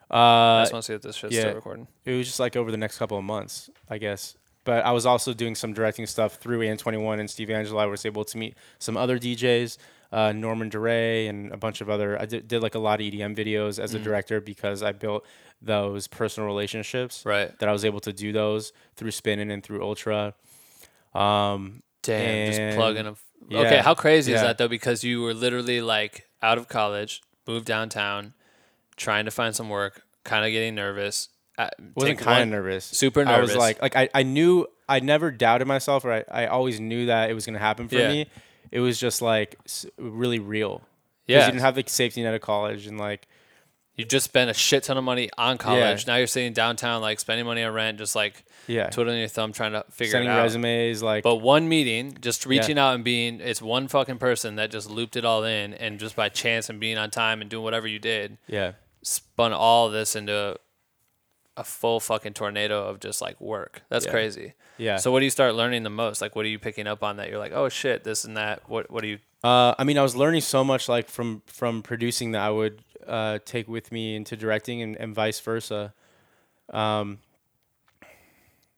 uh, 0.09 0.15
I 0.15 0.61
just 0.63 0.73
want 0.73 0.84
to 0.84 0.88
see 0.91 0.95
if 0.95 1.01
this 1.01 1.15
shit's 1.15 1.36
yeah. 1.36 1.41
still 1.41 1.55
recording. 1.55 1.88
it 2.05 2.13
was 2.13 2.27
just 2.27 2.39
like 2.39 2.55
over 2.55 2.71
the 2.71 2.77
next 2.77 2.97
couple 2.97 3.17
of 3.17 3.23
months, 3.23 3.69
I 3.89 3.97
guess. 3.97 4.36
But 4.64 4.86
I 4.86 4.91
was 4.91 5.05
also 5.05 5.34
doing 5.34 5.55
some 5.55 5.74
directing 5.74 6.05
stuff 6.05 6.36
through 6.36 6.59
An21 6.59 7.20
and 7.20 7.30
Steve 7.30 7.47
Angello. 7.47 7.80
I 7.80 7.86
was 7.88 8.05
able 8.05 8.24
to 8.26 8.38
meet 8.38 8.55
some 8.78 8.95
other 8.95 9.18
DJs, 9.18 9.78
uh, 10.12 10.32
Norman 10.34 10.70
Doray, 10.70 11.28
and 11.28 11.51
a 11.51 11.57
bunch 11.57 11.82
of 11.82 11.89
other. 11.89 12.20
I 12.22 12.26
did, 12.26 12.47
did 12.47 12.62
like 12.62 12.76
a 12.76 12.80
lot 12.80 12.99
of 12.99 13.05
EDM 13.07 13.36
videos 13.36 13.80
as 13.80 13.95
a 13.95 13.99
Mm. 13.99 14.03
director 14.03 14.39
because 14.39 14.84
I 14.84 14.91
built 14.91 15.26
those 15.64 16.07
personal 16.07 16.47
relationships. 16.47 17.24
Right. 17.26 17.57
That 17.59 17.70
I 17.70 17.72
was 17.72 17.84
able 17.86 18.01
to 18.01 18.14
do 18.14 18.32
those 18.32 18.72
through 18.97 19.12
Spinnin' 19.12 19.49
and 19.49 19.64
through 19.64 19.82
Ultra. 19.84 20.36
Um, 21.14 21.84
Damn, 22.03 22.51
just 22.51 22.78
plugging 22.78 23.05
them. 23.05 23.16
yeah, 23.49 23.59
okay, 23.59 23.78
how 23.80 23.93
crazy 23.95 24.34
is 24.34 24.41
that 24.41 24.57
though? 24.57 24.68
Because 24.68 25.03
you 25.03 25.22
were 25.22 25.34
literally 25.34 25.82
like 25.82 26.28
out 26.41 26.57
of 26.57 26.68
college, 26.68 27.22
moved 27.47 27.66
downtown, 27.66 28.34
trying 28.95 29.26
to 29.26 29.32
find 29.32 29.55
some 29.55 29.70
work, 29.70 30.03
kind 30.24 30.45
of 30.45 30.51
getting 30.51 30.76
nervous. 30.76 31.30
Uh, 31.58 31.70
wasn't 31.95 32.20
kind 32.20 32.43
of 32.43 32.49
nervous. 32.49 32.86
super 32.86 33.24
nervous. 33.26 33.38
I 33.38 33.41
was 33.41 33.56
like, 33.56 33.82
like 33.82 33.95
I, 33.95 34.10
I 34.14 34.24
knew 34.24 34.68
I 34.89 34.99
never 34.99 35.32
doubted 35.32 35.68
myself, 35.68 36.06
or 36.06 36.12
I, 36.14 36.24
I 36.43 36.47
always 36.47 36.80
knew 36.80 37.06
that 37.08 37.30
it 37.30 37.34
was 37.34 37.45
gonna 37.45 37.60
happen 37.60 37.88
for 37.88 37.95
Yeah. 37.95 38.08
me. 38.10 38.26
It 38.72 38.80
was 38.80 38.99
just 38.99 39.22
like 39.22 39.58
s- 39.66 39.86
really 39.97 40.39
real. 40.39 40.80
'Cause 40.80 40.86
Yeah. 41.28 41.39
you 41.45 41.52
didn't 41.52 41.62
have 41.62 41.76
the 41.76 41.84
safety 41.88 42.24
net 42.24 42.34
of 42.34 42.41
college, 42.41 42.88
and 42.88 42.97
like 42.99 43.28
You 43.97 44.06
just 44.06 44.24
spent 44.24 44.49
a 44.49 44.54
shit 44.54 44.84
ton 44.84 44.97
of 44.97 45.04
money 45.04 45.30
on 45.38 45.58
college. 45.58 46.08
Now 46.08 46.16
you're 46.16 46.26
sitting 46.26 46.54
downtown, 46.54 47.02
like 47.02 47.20
spending 47.20 47.45
money 47.45 47.62
on 47.62 47.74
rent, 47.74 47.97
just 47.99 48.16
like 48.16 48.43
Yeah. 48.66 48.89
twiddling 48.89 49.20
your 49.20 49.28
thumb, 49.28 49.52
trying 49.52 49.74
to 49.74 49.84
figure 49.91 50.14
sending 50.14 50.30
it 50.30 50.34
out. 50.34 50.43
resumes, 50.43 51.04
like 51.04 51.24
But 51.24 51.36
one 51.36 51.68
meeting, 51.68 52.18
just 52.22 52.45
reaching 52.45 52.78
out 52.80 52.95
and 52.95 53.04
being, 53.04 53.41
it's 53.41 53.62
one 53.62 53.89
fucking 53.89 54.18
person 54.18 54.56
that 54.56 54.72
just 54.72 54.89
looped 54.89 55.18
it 55.18 55.26
all 55.26 55.43
in, 55.43 55.74
and 55.74 55.99
just 55.99 56.16
by 56.16 56.30
chance 56.30 56.70
and 56.70 56.80
being 56.80 56.97
on 56.97 57.12
time 57.12 57.41
and 57.41 57.49
doing 57.49 57.64
whatever 57.66 57.86
you 57.88 57.99
did, 57.99 58.38
yeah, 58.47 58.72
spun 59.04 59.52
all 59.54 59.89
this 59.89 60.16
into 60.16 60.56
a 61.58 61.64
full 61.64 61.99
fucking 61.99 62.34
tornado 62.34 62.88
of 62.88 62.99
just 62.99 63.22
like 63.22 63.39
work. 63.41 63.84
That's 63.89 64.06
Yeah. 64.06 64.12
crazy. 64.12 64.54
yeah. 64.78 64.97
So 64.97 65.12
what 65.12 65.20
do 65.20 65.26
you 65.26 65.32
start 65.32 65.54
learning 65.56 65.84
the 65.84 65.89
most? 65.89 66.22
Like 66.22 66.36
what 66.36 66.45
are 66.45 66.49
you 66.49 66.60
picking 66.60 66.88
up 66.88 67.04
on 67.04 67.18
that 67.18 67.30
you're 67.30 67.39
like, 67.39 67.52
oh 67.54 67.68
shit, 67.70 68.04
this 68.04 68.24
and 68.24 68.38
that. 68.38 68.68
What 68.70 68.89
what 68.89 69.02
do 69.02 69.08
you? 69.10 69.20
Uh, 69.43 69.74
I 69.78 69.84
mean, 69.84 69.97
I 69.97 70.02
was 70.04 70.16
learning 70.16 70.41
so 70.41 70.64
much 70.64 70.88
like 70.88 71.10
from 71.10 71.41
from 71.47 71.82
producing 71.84 72.32
that 72.32 72.41
I 72.41 72.49
would 72.52 72.84
uh, 73.06 73.39
take 73.45 73.68
with 73.68 73.91
me 73.91 74.16
into 74.16 74.38
directing 74.38 74.82
and, 74.82 74.95
and 74.95 75.14
vice 75.14 75.39
versa. 75.39 75.93
Um, 76.72 77.20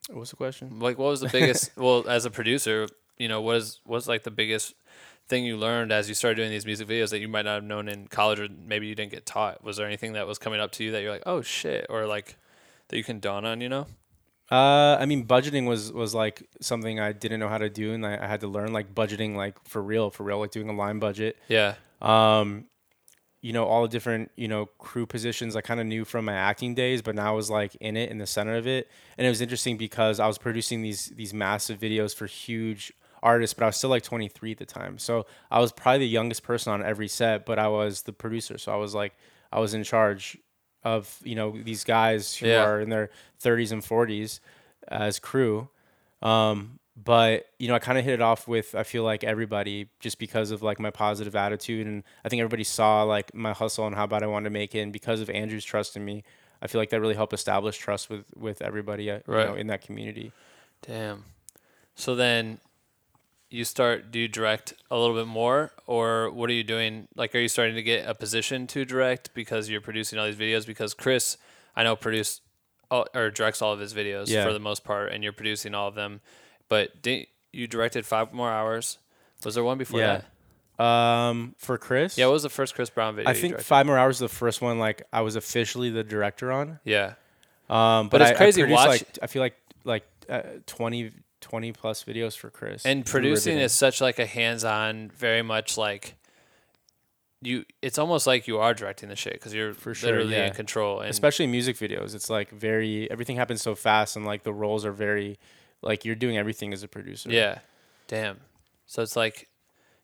what 0.09 0.19
was 0.19 0.30
the 0.32 0.36
question? 0.36 0.80
Like 0.80 0.97
what 0.97 1.09
was 1.09 1.21
the 1.21 1.30
biggest? 1.30 1.71
well, 1.78 2.07
as 2.07 2.26
a 2.26 2.32
producer, 2.32 2.88
you 3.17 3.28
know, 3.28 3.41
what 3.41 3.57
is 3.57 3.80
what's 3.86 4.07
like 4.07 4.24
the 4.24 4.32
biggest 4.32 4.74
thing 5.28 5.45
you 5.45 5.55
learned 5.55 5.91
as 5.91 6.09
you 6.09 6.15
started 6.15 6.36
doing 6.36 6.49
these 6.49 6.65
music 6.65 6.88
videos 6.88 7.09
that 7.11 7.19
you 7.19 7.28
might 7.30 7.45
not 7.45 7.55
have 7.55 7.63
known 7.63 7.88
in 7.88 8.07
college 8.07 8.39
or 8.39 8.47
maybe 8.67 8.88
you 8.88 8.95
didn't 8.95 9.11
get 9.11 9.26
taught? 9.26 9.63
Was 9.63 9.78
there 9.78 9.86
anything 9.88 10.13
that 10.13 10.28
was 10.28 10.38
coming 10.38 10.59
up 10.59 10.71
to 10.74 10.84
you 10.84 10.91
that 10.91 11.01
you're 11.01 11.11
like, 11.11 11.24
oh 11.26 11.41
shit, 11.41 11.86
or 11.89 12.05
like 12.07 12.36
that 12.89 12.97
you 12.97 13.03
can 13.03 13.19
dawn 13.19 13.45
on? 13.45 13.61
You 13.61 13.69
know? 13.69 13.88
Uh, 14.51 14.97
I 14.99 15.05
mean, 15.05 15.25
budgeting 15.25 15.67
was 15.67 15.91
was 15.91 16.13
like 16.13 16.47
something 16.61 16.99
I 16.99 17.11
didn't 17.11 17.39
know 17.39 17.47
how 17.47 17.57
to 17.57 17.69
do, 17.69 17.93
and 17.93 18.05
I, 18.05 18.23
I 18.23 18.27
had 18.27 18.41
to 18.41 18.47
learn 18.47 18.73
like 18.73 18.93
budgeting, 18.93 19.36
like 19.36 19.55
for 19.67 19.81
real, 19.81 20.09
for 20.09 20.23
real, 20.23 20.39
like 20.39 20.51
doing 20.51 20.69
a 20.69 20.73
line 20.73 20.99
budget. 20.99 21.38
Yeah. 21.47 21.75
Um, 22.01 22.65
you 23.41 23.51
know, 23.51 23.65
all 23.65 23.81
the 23.81 23.88
different 23.88 24.31
you 24.36 24.47
know 24.47 24.67
crew 24.77 25.05
positions 25.05 25.55
I 25.55 25.61
kind 25.61 25.79
of 25.79 25.88
knew 25.88 26.05
from 26.05 26.25
my 26.25 26.34
acting 26.34 26.75
days, 26.75 27.01
but 27.01 27.15
now 27.15 27.29
I 27.29 27.36
was 27.36 27.49
like 27.49 27.75
in 27.75 27.97
it, 27.97 28.11
in 28.11 28.17
the 28.17 28.27
center 28.27 28.55
of 28.55 28.67
it, 28.67 28.91
and 29.17 29.25
it 29.25 29.29
was 29.29 29.41
interesting 29.41 29.77
because 29.77 30.19
I 30.19 30.27
was 30.27 30.38
producing 30.38 30.81
these 30.81 31.07
these 31.15 31.34
massive 31.34 31.79
videos 31.79 32.13
for 32.13 32.25
huge 32.27 32.93
artists, 33.23 33.53
but 33.53 33.63
I 33.63 33.67
was 33.67 33.77
still 33.77 33.89
like 33.89 34.03
23 34.03 34.51
at 34.51 34.57
the 34.57 34.65
time, 34.65 34.99
so 34.99 35.25
I 35.49 35.61
was 35.61 35.71
probably 35.71 35.99
the 35.99 36.09
youngest 36.09 36.43
person 36.43 36.73
on 36.73 36.84
every 36.84 37.07
set, 37.07 37.45
but 37.45 37.57
I 37.57 37.69
was 37.69 38.03
the 38.03 38.13
producer, 38.13 38.57
so 38.57 38.71
I 38.73 38.75
was 38.75 38.93
like 38.93 39.13
I 39.51 39.59
was 39.59 39.73
in 39.73 39.84
charge 39.84 40.38
of 40.84 41.17
you 41.23 41.36
know 41.36 41.51
these 41.63 41.84
guys 41.84 42.36
who 42.36 42.47
Yeah. 42.47 42.63
are 42.63 42.79
in 42.81 42.89
their 42.89 43.09
30s 43.41 43.71
and 43.71 43.81
40s 43.84 44.39
as 44.88 45.19
crew. 45.19 45.69
Um, 46.21 46.79
but 46.95 47.47
you 47.57 47.67
know, 47.67 47.75
I 47.75 47.79
kind 47.79 47.97
of 47.97 48.05
hit 48.05 48.13
it 48.13 48.21
off 48.21 48.47
with 48.47 48.75
I 48.75 48.84
feel 48.84 49.03
like 49.03 49.23
everybody 49.23 49.89
just 49.99 50.19
because 50.19 50.51
of 50.51 50.61
like 50.61 50.79
my 50.79 50.91
positive 50.91 51.36
attitude, 51.36 51.88
and 51.88 52.03
I 52.23 52.29
think 52.29 52.39
everybody 52.41 52.63
saw 52.63 53.03
like 53.03 53.34
my 53.34 53.53
hustle 53.53 53.88
and 53.88 53.95
how 53.95 54.05
bad 54.07 54.21
I 54.23 54.27
wanted 54.27 54.45
to 54.45 54.49
make 54.51 54.75
it, 54.75 54.79
and 54.79 54.93
because 54.93 55.19
of 55.19 55.29
Andrew's 55.29 55.65
trust 55.65 55.95
in 55.95 56.05
me, 56.05 56.23
I 56.61 56.67
feel 56.67 56.79
like 56.79 56.91
that 56.91 57.01
really 57.01 57.15
helped 57.15 57.34
establish 57.34 57.77
trust 57.77 58.09
with 58.09 58.25
with 58.36 58.61
everybody 58.61 59.09
uh, 59.09 59.15
you 59.27 59.34
Right. 59.34 59.47
know, 59.47 59.55
in 59.55 59.67
that 59.67 59.81
community. 59.81 60.31
Damn. 60.86 61.23
So 61.95 62.15
then 62.15 62.59
you 63.53 63.63
start 63.63 64.11
do 64.11 64.17
you 64.19 64.27
direct 64.27 64.73
a 64.89 64.97
little 64.97 65.15
bit 65.15 65.27
more 65.27 65.71
or 65.85 66.31
what 66.31 66.49
are 66.49 66.53
you 66.53 66.63
doing? 66.63 67.07
Like 67.15 67.35
are 67.35 67.39
you 67.39 67.47
starting 67.47 67.75
to 67.75 67.83
get 67.83 68.07
a 68.07 68.15
position 68.15 68.65
to 68.67 68.83
direct 68.83 69.33
because 69.33 69.69
you're 69.69 69.81
producing 69.81 70.17
all 70.17 70.25
these 70.25 70.35
videos 70.35 70.65
because 70.65 70.93
Chris 70.93 71.37
I 71.75 71.83
know 71.83 71.95
produced 71.95 72.41
all, 72.89 73.05
or 73.13 73.29
directs 73.29 73.61
all 73.61 73.71
of 73.71 73.79
his 73.79 73.93
videos 73.93 74.27
Yeah. 74.27 74.43
for 74.45 74.53
the 74.53 74.59
most 74.59 74.83
part 74.83 75.11
and 75.11 75.23
you're 75.23 75.33
producing 75.33 75.75
all 75.75 75.87
of 75.87 75.95
them. 75.95 76.21
But 76.67 77.01
did 77.03 77.27
you 77.51 77.67
directed 77.67 78.05
5 78.05 78.33
more 78.33 78.49
hours? 78.51 78.97
Was 79.45 79.53
there 79.55 79.63
one 79.63 79.77
before 79.77 79.99
yeah. 79.99 80.21
that? 80.79 80.83
Um, 80.83 81.53
for 81.59 81.77
Chris, 81.77 82.17
Yeah, 82.17 82.25
what 82.25 82.33
was 82.33 82.43
the 82.43 82.49
first 82.49 82.73
Chris 82.73 82.89
Brown 82.89 83.15
video 83.15 83.29
I 83.29 83.35
think? 83.35 83.59
Five 83.59 83.85
More 83.85 83.97
Hours 83.97 84.19
was 84.19 84.31
the 84.31 84.35
first 84.35 84.59
one 84.61 84.79
like 84.79 85.03
I 85.13 85.21
was 85.21 85.35
officially 85.35 85.91
the 85.91 86.03
director 86.03 86.51
on. 86.51 86.79
Yeah. 86.83 87.13
Um, 87.69 88.09
But 88.09 88.17
but, 88.17 88.21
it's 88.21 88.31
I, 88.31 88.33
crazy 88.33 88.61
I 88.63 88.65
produced, 88.65 88.87
watch- 88.87 89.01
like 89.01 89.19
I 89.21 89.27
feel 89.27 89.41
like 89.43 89.55
like 89.83 90.03
uh, 90.29 90.41
20, 90.65 91.11
20 91.53 91.71
plus 91.71 92.03
videos 92.03 92.35
for 92.35 92.49
Chris. 92.49 92.83
And 92.83 93.05
producing 93.05 93.59
is 93.59 93.73
such 93.73 94.01
like 94.01 94.17
a 94.17 94.25
hands-on, 94.25 95.11
very 95.15 95.43
much 95.43 95.77
like 95.77 96.15
you. 97.43 97.63
It's 97.79 97.99
almost 97.99 98.25
like 98.25 98.47
you 98.47 98.57
are 98.57 98.73
directing 98.73 99.09
the 99.09 99.15
shit 99.15 99.33
because 99.33 99.53
you're 99.53 99.75
For 99.75 99.93
sure, 99.93 100.09
literally 100.09 100.33
yeah. 100.33 100.47
in 100.47 100.53
control. 100.53 101.01
And 101.01 101.11
especially 101.11 101.45
music 101.45 101.77
videos 101.77 102.15
it's 102.15 102.27
like 102.27 102.49
very 102.49 103.07
everything 103.11 103.35
happens 103.35 103.61
so 103.61 103.75
fast 103.75 104.15
and 104.15 104.25
like 104.25 104.41
the 104.41 104.51
roles 104.51 104.83
are 104.83 104.91
very 104.91 105.37
like 105.83 106.05
you're 106.05 106.15
doing 106.15 106.39
everything 106.39 106.73
as 106.73 106.81
a 106.81 106.87
producer 106.87 107.29
yeah, 107.29 107.59
damn. 108.07 108.39
So 108.87 109.03
it's 109.03 109.15
like 109.15 109.47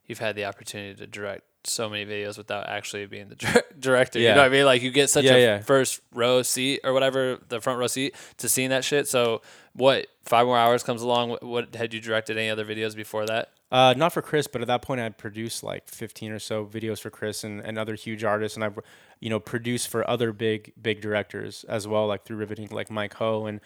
you've 0.06 0.20
had 0.20 0.36
the 0.36 0.46
opportunity 0.46 0.94
to 1.00 1.08
direct 1.08 1.46
so 1.64 1.90
many 1.90 2.06
videos 2.06 2.38
without 2.38 2.68
actually 2.70 3.06
being 3.06 3.30
the 3.30 3.36
dir- 3.36 3.64
director. 3.80 4.20
You 4.20 4.30
know 4.30 4.38
what 4.38 4.46
I 4.46 4.50
mean? 4.50 4.66
Like 4.66 4.82
you 4.82 4.92
get 4.92 5.10
such 5.10 5.26
Yeah, 5.26 5.34
a 5.36 5.40
yeah. 5.42 5.60
first 5.60 6.02
row 6.14 6.42
seat 6.42 6.82
or 6.84 6.94
whatever, 6.94 7.38
the 7.50 7.60
front 7.60 7.80
row 7.80 7.88
seat 7.88 8.16
to 8.38 8.48
seeing 8.50 8.70
that 8.70 8.84
shit. 8.86 9.08
So 9.08 9.42
what? 9.74 10.08
Five 10.24 10.46
more 10.46 10.58
hours 10.58 10.84
comes 10.84 11.02
along. 11.02 11.30
What, 11.30 11.44
what 11.44 11.76
had 11.76 11.94
you 11.94 12.00
directed 12.00 12.38
any 12.38 12.50
other 12.50 12.64
videos 12.66 12.96
before 12.96 13.26
that? 13.26 13.50
Uh, 13.72 13.94
not 13.98 14.14
for 14.14 14.22
Chris, 14.22 14.48
but 14.48 14.62
at 14.62 14.68
that 14.68 14.82
point, 14.82 15.00
I 15.02 15.10
produced 15.10 15.64
like 15.64 15.88
15 15.90 16.32
or 16.32 16.40
so 16.40 16.66
videos 16.66 17.00
for 17.00 17.10
Chris 17.12 17.44
and, 17.44 17.62
and 17.62 17.78
other 17.78 17.94
huge 17.96 18.24
artists, 18.24 18.56
and 18.58 18.64
I've, 18.64 18.80
you 19.20 19.30
know, 19.30 19.40
produced 19.40 19.90
for 19.90 20.08
other 20.10 20.32
big 20.34 20.74
big 20.82 21.02
directors 21.02 21.66
as 21.70 21.88
well, 21.88 22.08
like 22.08 22.24
through 22.26 22.38
Riveting, 22.38 22.70
like 22.72 22.90
Mike 22.90 23.14
Ho 23.16 23.46
and 23.46 23.60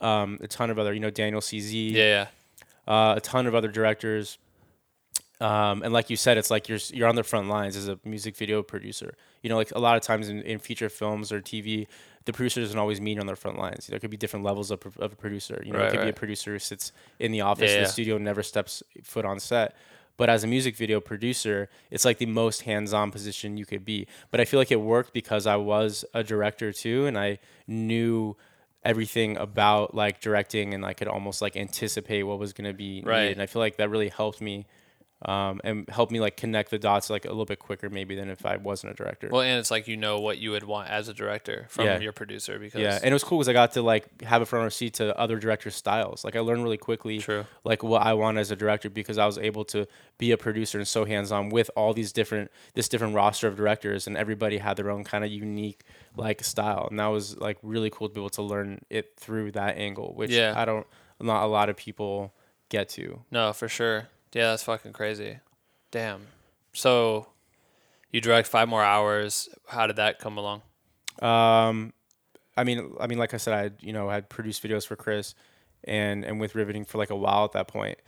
um, 0.00 0.38
a 0.40 0.46
ton 0.46 0.70
of 0.70 0.78
other, 0.78 0.94
you 0.94 1.00
know, 1.00 1.10
Daniel 1.10 1.40
CZ, 1.42 1.92
Yeah, 1.92 2.26
yeah. 2.86 2.92
uh, 2.94 3.14
a 3.16 3.20
ton 3.20 3.46
of 3.46 3.54
other 3.54 3.68
directors. 3.68 4.38
Um, 5.40 5.82
and 5.82 5.92
like 5.92 6.10
you 6.10 6.16
said, 6.16 6.36
it's 6.38 6.50
like 6.50 6.68
you're 6.68 6.78
you're 6.92 7.08
on 7.08 7.14
the 7.14 7.24
front 7.24 7.48
lines 7.48 7.76
as 7.76 7.88
a 7.88 7.98
music 8.04 8.36
video 8.36 8.62
producer. 8.62 9.14
You 9.42 9.48
know, 9.48 9.56
like 9.56 9.70
a 9.72 9.78
lot 9.78 9.96
of 9.96 10.02
times 10.02 10.28
in, 10.28 10.42
in 10.42 10.58
feature 10.58 10.88
films 10.90 11.32
or 11.32 11.40
TV, 11.40 11.86
the 12.26 12.32
producer 12.32 12.60
doesn't 12.60 12.78
always 12.78 13.00
meet 13.00 13.18
on 13.18 13.26
their 13.26 13.36
front 13.36 13.58
lines. 13.58 13.86
There 13.86 13.98
could 13.98 14.10
be 14.10 14.18
different 14.18 14.44
levels 14.44 14.70
of, 14.70 14.84
of 14.98 15.12
a 15.12 15.16
producer. 15.16 15.62
You 15.64 15.72
know, 15.72 15.78
Right, 15.78 15.88
it 15.88 15.92
could 15.92 16.02
be 16.02 16.10
a 16.10 16.12
producer 16.12 16.52
who 16.52 16.58
sits 16.58 16.92
in 17.18 17.32
the 17.32 17.40
office 17.40 17.70
in 17.72 17.78
Yeah. 17.78 17.86
the 17.86 17.92
studio, 17.92 18.18
never 18.18 18.42
steps 18.42 18.82
foot 19.02 19.24
on 19.24 19.40
set. 19.40 19.74
But 20.18 20.28
as 20.28 20.44
a 20.44 20.46
music 20.46 20.76
video 20.76 21.00
producer, 21.00 21.70
it's 21.90 22.04
like 22.04 22.18
the 22.18 22.26
most 22.26 22.62
hands-on 22.62 23.10
position 23.10 23.56
you 23.56 23.64
could 23.64 23.86
be. 23.86 24.06
But 24.30 24.40
I 24.40 24.44
feel 24.44 24.60
like 24.60 24.70
it 24.70 24.80
worked 24.82 25.14
because 25.14 25.46
I 25.46 25.56
was 25.56 26.04
a 26.12 26.22
director 26.22 26.72
too, 26.74 27.06
and 27.06 27.16
I 27.18 27.38
knew 27.66 28.36
everything 28.84 29.38
about 29.38 29.94
like 29.94 30.20
directing, 30.20 30.74
and 30.74 30.84
I 30.84 30.92
could 30.92 31.08
almost 31.08 31.40
like 31.40 31.56
anticipate 31.56 32.24
what 32.24 32.38
was 32.38 32.52
going 32.52 32.68
to 32.70 32.74
be 32.76 33.02
Right. 33.04 33.22
needed. 33.22 33.32
And 33.38 33.42
I 33.42 33.46
feel 33.46 33.60
like 33.60 33.76
that 33.76 33.88
really 33.88 34.10
helped 34.10 34.42
me, 34.42 34.66
um, 35.26 35.60
and 35.64 35.86
helped 35.90 36.10
me 36.12 36.18
like 36.20 36.36
connect 36.36 36.70
the 36.70 36.78
dots 36.78 37.10
like 37.10 37.24
a 37.26 37.28
little 37.28 37.44
bit 37.44 37.58
quicker 37.58 37.90
maybe 37.90 38.14
than 38.16 38.30
if 38.30 38.46
I 38.46 38.56
wasn't 38.56 38.92
a 38.92 38.96
director. 38.96 39.28
Well, 39.30 39.42
and 39.42 39.58
it's 39.58 39.70
like 39.70 39.86
you 39.86 39.96
know 39.96 40.18
what 40.20 40.38
you 40.38 40.52
would 40.52 40.64
want 40.64 40.88
as 40.88 41.08
a 41.08 41.14
director 41.14 41.66
from 41.68 41.84
Yeah. 41.84 41.98
your 42.00 42.12
producer 42.12 42.58
because 42.58 42.80
Yeah, 42.80 42.96
and 43.02 43.06
it 43.10 43.12
was 43.12 43.22
cool 43.22 43.38
because 43.38 43.48
I 43.48 43.52
got 43.52 43.72
to 43.72 43.82
like 43.82 44.22
have 44.22 44.40
a 44.40 44.46
front 44.46 44.62
row 44.62 44.68
seat 44.70 44.94
to 44.94 45.14
other 45.18 45.38
directors' 45.38 45.74
styles. 45.74 46.24
Like 46.24 46.36
I 46.36 46.40
learned 46.40 46.62
really 46.62 46.78
quickly, 46.78 47.18
True. 47.18 47.44
like 47.64 47.82
what 47.82 48.02
I 48.02 48.14
want 48.14 48.38
as 48.38 48.50
a 48.50 48.56
director 48.56 48.88
because 48.88 49.18
I 49.18 49.26
was 49.26 49.36
able 49.36 49.64
to 49.66 49.86
be 50.16 50.30
a 50.32 50.38
producer 50.38 50.78
and 50.78 50.88
so 50.88 51.04
hands 51.04 51.30
on 51.30 51.50
with 51.50 51.70
all 51.76 51.92
these 51.92 52.12
different 52.12 52.50
this 52.74 52.88
different 52.88 53.14
roster 53.14 53.46
of 53.46 53.56
directors, 53.56 54.06
and 54.06 54.16
everybody 54.16 54.56
had 54.58 54.76
their 54.78 54.90
own 54.90 55.04
kind 55.04 55.22
of 55.24 55.30
unique 55.30 55.82
like 56.16 56.42
style, 56.42 56.86
and 56.90 56.98
that 56.98 57.08
was 57.08 57.36
like 57.38 57.58
really 57.62 57.90
cool 57.90 58.08
to 58.08 58.14
be 58.14 58.20
able 58.20 58.30
to 58.30 58.42
learn 58.42 58.80
it 58.88 59.12
through 59.18 59.52
that 59.52 59.76
angle, 59.76 60.14
which 60.14 60.30
Yeah. 60.30 60.54
I 60.56 60.64
don't 60.64 60.86
not 61.20 61.44
a 61.44 61.46
lot 61.46 61.68
of 61.68 61.76
people 61.76 62.32
get 62.70 62.88
to. 62.88 63.20
no, 63.30 63.52
for 63.52 63.68
sure. 63.68 64.08
Yeah, 64.32 64.50
that's 64.50 64.62
fucking 64.62 64.92
crazy. 64.92 65.38
Damn. 65.90 66.26
So 66.72 67.28
you 68.12 68.20
direct 68.20 68.48
five 68.48 68.68
more 68.68 68.82
hours. 68.82 69.48
How 69.68 69.86
did 69.86 69.96
that 69.96 70.18
come 70.18 70.38
along? 70.38 70.62
Um, 71.20 71.92
I 72.56 72.64
mean, 72.64 72.92
I 73.00 73.06
mean, 73.06 73.18
like 73.18 73.34
I 73.34 73.38
said, 73.38 73.54
I 73.54 73.84
you 73.84 73.92
know 73.92 74.08
had 74.08 74.28
produced 74.28 74.62
videos 74.62 74.86
for 74.86 74.96
Chris, 74.96 75.34
and 75.84 76.24
and 76.24 76.40
with 76.40 76.54
Riveting 76.54 76.84
for 76.84 76.98
like 76.98 77.10
a 77.10 77.16
while 77.16 77.44
at 77.44 77.52
that 77.52 77.68
point. 77.68 77.98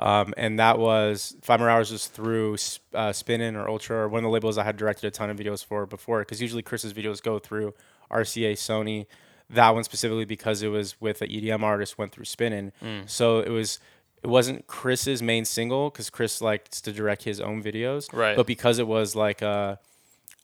Um, 0.00 0.32
and 0.36 0.60
that 0.60 0.78
was 0.78 1.34
five 1.42 1.58
more 1.58 1.68
hours 1.68 1.90
was 1.90 2.06
through 2.06 2.56
uh, 2.94 3.12
Spinnin' 3.12 3.56
or 3.56 3.68
Ultra 3.68 3.96
or 3.96 4.08
one 4.08 4.18
of 4.18 4.22
the 4.22 4.30
labels 4.30 4.56
I 4.56 4.62
had 4.62 4.76
directed 4.76 5.08
a 5.08 5.10
ton 5.10 5.28
of 5.28 5.36
videos 5.36 5.64
for 5.64 5.86
before. 5.86 6.20
Because 6.20 6.40
usually 6.40 6.62
Chris's 6.62 6.92
videos 6.92 7.20
go 7.20 7.40
through 7.40 7.74
RCA, 8.10 8.52
Sony. 8.52 9.06
That 9.50 9.70
one 9.74 9.82
specifically 9.82 10.24
because 10.24 10.62
it 10.62 10.68
was 10.68 11.00
with 11.00 11.20
an 11.20 11.28
EDM 11.28 11.62
artist 11.62 11.98
went 11.98 12.12
through 12.12 12.26
Spinnin'. 12.26 12.72
So 13.06 13.40
it 13.40 13.48
was 13.48 13.80
it 14.22 14.26
wasn't 14.26 14.66
Chris's 14.66 15.22
main 15.22 15.44
single 15.44 15.90
because 15.90 16.10
Chris 16.10 16.40
likes 16.40 16.80
to 16.80 16.92
direct 16.92 17.22
his 17.24 17.40
own 17.40 17.62
videos. 17.62 18.12
Right. 18.12 18.36
But 18.36 18.46
because 18.46 18.78
it 18.78 18.86
was 18.86 19.14
like 19.14 19.42
a 19.42 19.78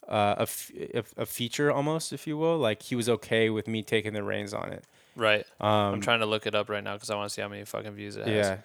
uh, 0.09 0.35
a, 0.39 0.43
f- 0.43 0.71
a, 0.77 1.23
a 1.23 1.27
feature 1.27 1.73
almost, 1.73 2.13
if 2.13 2.27
you 2.27 2.37
will. 2.37 2.59
Like 2.59 2.83
he 2.83 2.95
was 2.95 3.09
okay 3.09 3.51
with 3.51 3.67
me 3.67 3.83
taking 3.83 4.13
the 4.13 4.23
reins 4.23 4.53
on 4.53 4.73
it. 4.73 4.85
Right. 5.17 5.47
Um, 5.61 5.95
I'm 5.95 6.01
trying 6.01 6.21
to 6.21 6.27
look 6.27 6.47
it 6.47 6.55
up 6.55 6.69
right 6.69 6.83
now 6.83 6.95
because 6.95 7.11
I 7.11 7.17
want 7.17 7.29
to 7.29 7.35
see 7.35 7.43
how 7.43 7.49
many 7.49 7.65
fucking 7.65 7.93
views 7.93 8.17
it 8.17 8.27
has. 8.27 8.35
Yeah. 8.47 8.57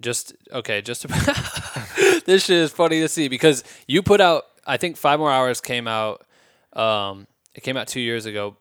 Just 0.00 0.34
okay. 0.52 0.82
Just 0.82 1.06
this 2.26 2.44
shit 2.44 2.56
is 2.56 2.70
funny 2.70 3.00
to 3.00 3.08
see 3.08 3.28
because 3.28 3.62
you 3.86 4.02
put 4.02 4.20
out. 4.20 4.44
I 4.66 4.76
think 4.76 4.96
five 4.96 5.18
more 5.18 5.30
hours 5.30 5.60
came 5.60 5.88
out. 5.88 6.24
Um, 6.72 7.26
it 7.54 7.62
came 7.62 7.76
out 7.76 7.88
two 7.88 8.00
years 8.00 8.26
ago 8.26 8.56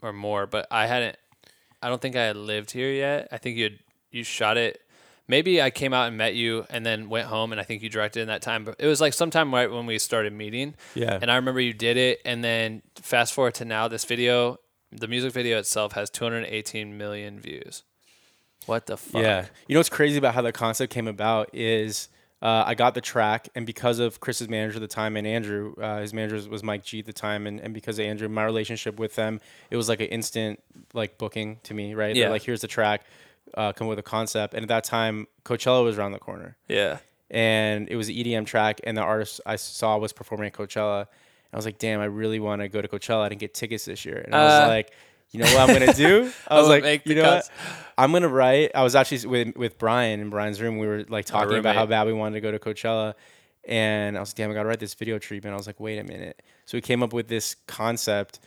or 0.00 0.12
more, 0.12 0.46
but 0.46 0.66
I 0.70 0.86
hadn't. 0.86 1.16
I 1.80 1.88
don't 1.88 2.00
think 2.00 2.16
I 2.16 2.22
had 2.24 2.36
lived 2.36 2.70
here 2.70 2.90
yet. 2.90 3.28
I 3.32 3.38
think 3.38 3.56
you 3.56 3.64
had 3.64 3.78
you 4.10 4.24
shot 4.24 4.56
it. 4.56 4.80
Maybe 5.32 5.62
I 5.62 5.70
came 5.70 5.94
out 5.94 6.08
and 6.08 6.18
met 6.18 6.34
you 6.34 6.66
and 6.68 6.84
then 6.84 7.08
went 7.08 7.26
home 7.26 7.52
and 7.52 7.60
I 7.60 7.64
think 7.64 7.82
you 7.82 7.88
directed 7.88 8.20
in 8.20 8.28
that 8.28 8.42
time. 8.42 8.64
But 8.64 8.76
it 8.78 8.86
was 8.86 9.00
like 9.00 9.14
sometime 9.14 9.50
right 9.54 9.70
when 9.72 9.86
we 9.86 9.98
started 9.98 10.34
meeting. 10.34 10.74
Yeah. 10.94 11.18
And 11.22 11.30
I 11.30 11.36
remember 11.36 11.58
you 11.58 11.72
did 11.72 11.96
it 11.96 12.20
and 12.26 12.44
then 12.44 12.82
fast 12.96 13.32
forward 13.32 13.54
to 13.54 13.64
now 13.64 13.88
this 13.88 14.04
video, 14.04 14.58
the 14.90 15.08
music 15.08 15.32
video 15.32 15.58
itself 15.58 15.92
has 15.92 16.10
218 16.10 16.98
million 16.98 17.40
views. 17.40 17.82
What 18.66 18.84
the 18.84 18.98
fuck? 18.98 19.22
Yeah. 19.22 19.46
You 19.66 19.74
know 19.74 19.78
what's 19.80 19.88
crazy 19.88 20.18
about 20.18 20.34
how 20.34 20.42
the 20.42 20.52
concept 20.52 20.92
came 20.92 21.08
about 21.08 21.48
is 21.54 22.10
uh, 22.42 22.64
I 22.66 22.74
got 22.74 22.92
the 22.94 23.00
track, 23.00 23.48
and 23.54 23.64
because 23.64 24.00
of 24.00 24.20
Chris's 24.20 24.48
manager 24.50 24.76
at 24.76 24.80
the 24.82 24.88
time 24.88 25.16
and 25.16 25.26
Andrew, 25.26 25.74
uh, 25.80 26.00
his 26.00 26.12
manager 26.12 26.46
was- 26.50 26.62
Mike 26.62 26.82
G 26.84 26.98
at 26.98 27.06
the 27.06 27.12
time, 27.12 27.46
and, 27.46 27.58
and 27.60 27.72
because 27.72 27.98
of 28.00 28.04
Andrew, 28.04 28.28
my 28.28 28.44
relationship 28.44 28.98
with 28.98 29.14
them, 29.14 29.40
it 29.70 29.76
was 29.76 29.88
like 29.88 30.00
an 30.00 30.08
instant 30.08 30.60
like 30.92 31.16
booking 31.18 31.60
to 31.62 31.72
me, 31.72 31.94
right? 31.94 32.12
They're 32.14 32.24
Yeah. 32.24 32.28
like, 32.30 32.42
here's 32.42 32.60
the 32.60 32.66
track, 32.68 33.04
uh, 33.56 33.72
come 33.72 33.86
with 33.86 33.98
a 33.98 34.02
concept, 34.02 34.54
and 34.54 34.62
at 34.62 34.68
that 34.68 34.84
time, 34.84 35.26
Coachella 35.44 35.84
was 35.84 35.98
around 35.98 36.12
the 36.12 36.18
corner. 36.18 36.56
Yeah. 36.68 36.98
and 37.30 37.88
it 37.88 37.96
was 37.96 38.08
an 38.08 38.14
EDM 38.14 38.46
track, 38.46 38.80
and 38.84 38.96
the 38.96 39.00
artist 39.02 39.40
I 39.46 39.56
saw 39.56 39.96
was 39.98 40.12
performing 40.12 40.48
at 40.48 40.52
Coachella. 40.52 41.00
And 41.00 41.54
I 41.54 41.56
was 41.56 41.64
like, 41.64 41.78
damn, 41.78 42.00
I 42.00 42.04
really 42.06 42.40
want 42.40 42.60
to 42.62 42.68
go 42.68 42.80
to 42.82 42.88
Coachella. 42.88 43.22
I 43.24 43.28
didn't 43.30 43.40
get 43.40 43.54
tickets 43.54 43.84
this 43.86 44.04
year, 44.04 44.18
and 44.18 44.34
I 44.34 44.44
was 44.44 44.52
Uh, 44.52 44.68
like, 44.68 44.92
you 45.30 45.40
know 45.40 45.46
what 45.46 45.70
I'm 45.70 45.78
gonna 45.78 45.94
do? 45.94 46.30
I 46.48 46.58
was 46.60 46.68
like, 46.68 47.06
you 47.06 47.14
know 47.14 47.22
cuts. 47.22 47.48
what? 47.48 47.76
I'm 47.96 48.12
gonna 48.12 48.28
write. 48.28 48.72
I 48.74 48.82
was 48.82 48.94
actually 48.94 49.26
with 49.28 49.56
with 49.56 49.78
Brian 49.78 50.20
in 50.20 50.28
Brian's 50.28 50.60
room. 50.60 50.76
We 50.78 50.86
were 50.86 51.04
like 51.08 51.24
talking 51.24 51.56
about 51.56 51.74
how 51.74 51.86
bad 51.86 52.06
we 52.06 52.12
wanted 52.12 52.34
to 52.34 52.40
go 52.42 52.50
to 52.52 52.58
Coachella, 52.58 53.14
and 53.64 54.16
I 54.18 54.20
was 54.20 54.30
like, 54.30 54.36
damn, 54.36 54.50
I 54.50 54.54
gotta 54.54 54.68
write 54.68 54.80
this 54.80 54.92
video 54.92 55.18
treatment. 55.18 55.54
I 55.54 55.56
was 55.56 55.66
like, 55.66 55.80
wait 55.80 55.98
a 55.98 56.04
minute. 56.04 56.42
So 56.66 56.76
we 56.76 56.82
came 56.82 57.02
up 57.02 57.14
with 57.14 57.28
this 57.28 57.56
concept 57.66 58.40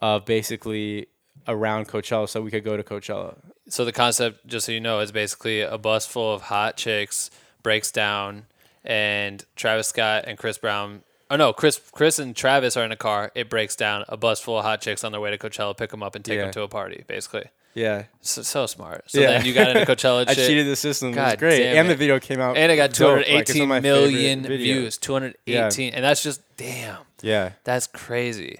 of 0.00 0.24
basically 0.24 1.06
around 1.48 1.88
Coachella, 1.88 2.28
so 2.28 2.40
we 2.42 2.50
could 2.50 2.64
go 2.64 2.76
to 2.76 2.82
Coachella. 2.82 3.36
So 3.68 3.84
the 3.84 3.92
concept, 3.92 4.46
just 4.46 4.66
so 4.66 4.72
you 4.72 4.80
know, 4.80 5.00
is 5.00 5.12
basically 5.12 5.60
a 5.60 5.78
bus 5.78 6.06
full 6.06 6.34
of 6.34 6.42
hot 6.42 6.76
chicks 6.76 7.30
breaks 7.62 7.90
down, 7.92 8.46
and 8.84 9.44
Travis 9.56 9.88
Scott 9.88 10.24
and 10.26 10.36
Chris 10.38 10.58
Brown. 10.58 11.02
Oh 11.30 11.36
no, 11.36 11.52
Chris, 11.52 11.80
Chris 11.92 12.18
and 12.18 12.36
Travis 12.36 12.76
are 12.76 12.84
in 12.84 12.92
a 12.92 12.96
car. 12.96 13.30
It 13.34 13.48
breaks 13.48 13.74
down. 13.76 14.04
A 14.08 14.16
bus 14.16 14.40
full 14.40 14.58
of 14.58 14.64
hot 14.64 14.80
chicks 14.82 15.02
on 15.04 15.12
their 15.12 15.20
way 15.20 15.30
to 15.30 15.38
Coachella 15.38 15.76
pick 15.76 15.90
them 15.90 16.02
up 16.02 16.14
and 16.14 16.24
take 16.24 16.36
Yeah. 16.36 16.42
them 16.44 16.52
to 16.54 16.62
a 16.62 16.68
party. 16.68 17.04
Basically, 17.06 17.44
Yeah. 17.72 18.04
so, 18.20 18.42
so 18.42 18.66
smart. 18.66 19.04
So 19.10 19.20
Yeah. 19.20 19.38
then 19.38 19.46
you 19.46 19.54
got 19.54 19.74
into 19.74 19.90
Coachella. 19.90 20.24
I 20.28 20.34
shit. 20.34 20.46
cheated 20.46 20.66
the 20.66 20.76
system. 20.76 21.08
it 21.08 21.10
was 21.12 21.16
God 21.16 21.38
great, 21.38 21.58
damn 21.62 21.76
and 21.78 21.88
the 21.88 21.94
video 21.94 22.18
came 22.20 22.38
out. 22.40 22.56
and 22.58 22.70
it 22.70 22.76
got 22.76 22.92
dope. 22.92 23.18
Like, 23.18 23.48
it's 23.48 23.50
one 23.54 23.54
218 23.58 23.62
of 23.62 23.68
my 23.68 23.80
favorite 23.80 24.00
million 24.12 24.42
views. 24.46 24.98
218, 24.98 25.94
and 25.94 26.04
that's 26.04 26.22
just 26.22 26.42
damn. 26.58 26.98
Yeah. 27.22 27.52
That's 27.64 27.86
crazy. 27.86 28.58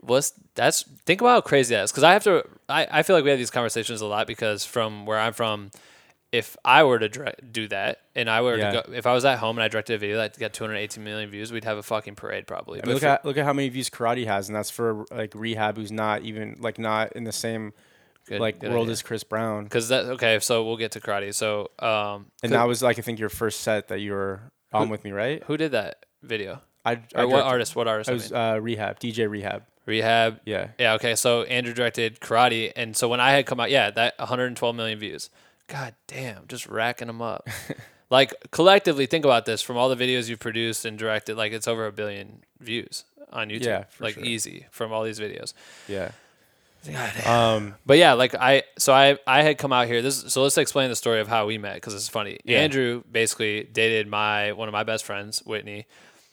What's 0.00 0.32
that's 0.54 0.82
think 1.04 1.20
about 1.20 1.30
how 1.30 1.40
crazy 1.40 1.74
that 1.74 1.84
is 1.84 1.90
because 1.90 2.04
I 2.04 2.12
have 2.12 2.24
to. 2.24 2.44
I, 2.68 2.86
I 2.90 3.02
feel 3.02 3.16
like 3.16 3.24
we 3.24 3.30
have 3.30 3.38
these 3.38 3.50
conversations 3.50 4.00
a 4.00 4.06
lot 4.06 4.26
because 4.26 4.64
from 4.64 5.06
where 5.06 5.18
I'm 5.18 5.32
from, 5.32 5.70
if 6.30 6.56
I 6.64 6.84
were 6.84 6.98
to 6.98 7.08
direct, 7.08 7.52
do 7.52 7.66
that 7.68 8.02
and 8.14 8.30
I 8.30 8.42
were 8.42 8.56
Yeah. 8.56 8.70
to 8.82 8.82
go, 8.86 8.92
if 8.94 9.06
I 9.06 9.12
was 9.12 9.24
at 9.24 9.38
home 9.38 9.56
and 9.58 9.64
I 9.64 9.68
directed 9.68 9.94
a 9.94 9.98
video 9.98 10.18
that 10.18 10.38
got 10.38 10.52
218 10.52 11.02
million 11.02 11.30
views, 11.30 11.50
we'd 11.50 11.64
have 11.64 11.78
a 11.78 11.82
fucking 11.82 12.14
parade 12.14 12.46
probably. 12.46 12.80
I 12.82 12.86
mean, 12.86 12.94
look 12.94 13.02
for- 13.02 13.08
at 13.08 13.24
look 13.24 13.36
at 13.36 13.44
how 13.44 13.52
many 13.52 13.68
views 13.70 13.90
karate 13.90 14.26
has, 14.26 14.48
and 14.48 14.54
that's 14.54 14.70
for 14.70 15.04
like 15.10 15.32
rehab, 15.34 15.76
who's 15.76 15.90
not 15.90 16.22
even 16.22 16.56
like 16.60 16.78
not 16.78 17.12
in 17.14 17.24
the 17.24 17.32
same 17.32 17.72
Good- 18.28 18.40
like 18.40 18.60
good 18.60 18.70
world 18.70 18.84
idea. 18.84 18.92
as 18.92 19.02
Chris 19.02 19.24
Brown. 19.24 19.64
Because 19.64 19.88
that 19.88 20.04
okay, 20.04 20.38
so 20.38 20.64
we'll 20.64 20.76
get 20.76 20.92
to 20.92 21.00
karate. 21.00 21.34
So 21.34 21.70
um, 21.80 22.26
And 22.44 22.52
that 22.52 22.68
was 22.68 22.82
like 22.84 22.98
I 23.00 23.02
think 23.02 23.18
your 23.18 23.30
first 23.30 23.60
set 23.62 23.88
that 23.88 23.98
you 24.00 24.12
were 24.12 24.42
on 24.72 24.90
with 24.90 25.02
me, 25.02 25.10
right? 25.10 25.42
who 25.44 25.56
did 25.56 25.72
that 25.72 26.04
video? 26.22 26.60
I, 26.88 26.92
I 27.14 27.22
Or 27.22 27.26
what 27.26 27.32
directed- 27.36 27.42
artist? 27.48 27.76
What 27.76 27.88
artist? 27.88 28.08
I 28.08 28.12
I 28.12 28.14
was 28.14 28.30
mean? 28.32 28.40
uh, 28.40 28.54
rehab, 28.56 28.98
DJ 29.00 29.28
Rehab. 29.30 29.62
Rehab. 29.86 30.40
Yeah. 30.44 30.68
Yeah. 30.78 30.94
Okay. 30.94 31.14
So 31.14 31.42
Andrew 31.44 31.72
directed 31.72 32.20
karate, 32.20 32.72
and 32.76 32.96
so 32.96 33.08
when 33.08 33.20
I 33.20 33.30
had 33.32 33.46
come 33.46 33.58
out, 33.60 33.70
yeah, 33.70 33.90
that 33.90 34.14
112 34.18 34.76
million 34.76 34.98
views. 34.98 35.30
God 35.66 35.94
damn, 36.06 36.46
just 36.46 36.66
racking 36.66 37.06
them 37.08 37.20
up. 37.22 37.48
like 38.10 38.32
collectively, 38.50 39.06
think 39.06 39.24
about 39.24 39.44
this. 39.46 39.62
From 39.62 39.76
all 39.76 39.88
the 39.88 39.96
videos 39.96 40.28
you've 40.28 40.40
produced 40.40 40.84
and 40.84 40.98
directed, 40.98 41.36
like 41.36 41.52
it's 41.52 41.66
over 41.68 41.86
a 41.86 41.92
billion 41.92 42.42
views 42.60 43.04
on 43.32 43.48
YouTube. 43.48 43.64
Yeah, 43.66 43.84
for 43.84 44.04
like 44.04 44.14
sure. 44.14 44.24
easy 44.24 44.66
from 44.70 44.92
all 44.92 45.04
these 45.04 45.18
videos. 45.20 45.52
Yeah. 45.88 46.10
God 46.86 47.26
Um. 47.26 47.74
But 47.84 47.98
yeah, 47.98 48.12
like 48.12 48.34
I, 48.34 48.62
so 48.78 48.92
I, 48.94 49.18
I 49.26 49.42
had 49.42 49.58
come 49.58 49.72
out 49.72 49.86
here. 49.88 50.00
This, 50.00 50.20
so 50.32 50.42
let's 50.42 50.56
explain 50.56 50.88
the 50.90 50.96
story 50.96 51.20
of 51.20 51.28
how 51.28 51.46
we 51.46 51.58
met 51.58 51.74
because 51.74 51.92
it's 51.94 52.08
funny. 52.08 52.38
Yeah. 52.44 52.58
Andrew 52.60 53.02
basically 53.10 53.64
dated 53.64 54.06
my 54.06 54.52
one 54.52 54.68
of 54.68 54.72
my 54.72 54.84
best 54.84 55.04
friends, 55.04 55.40
Whitney. 55.44 55.86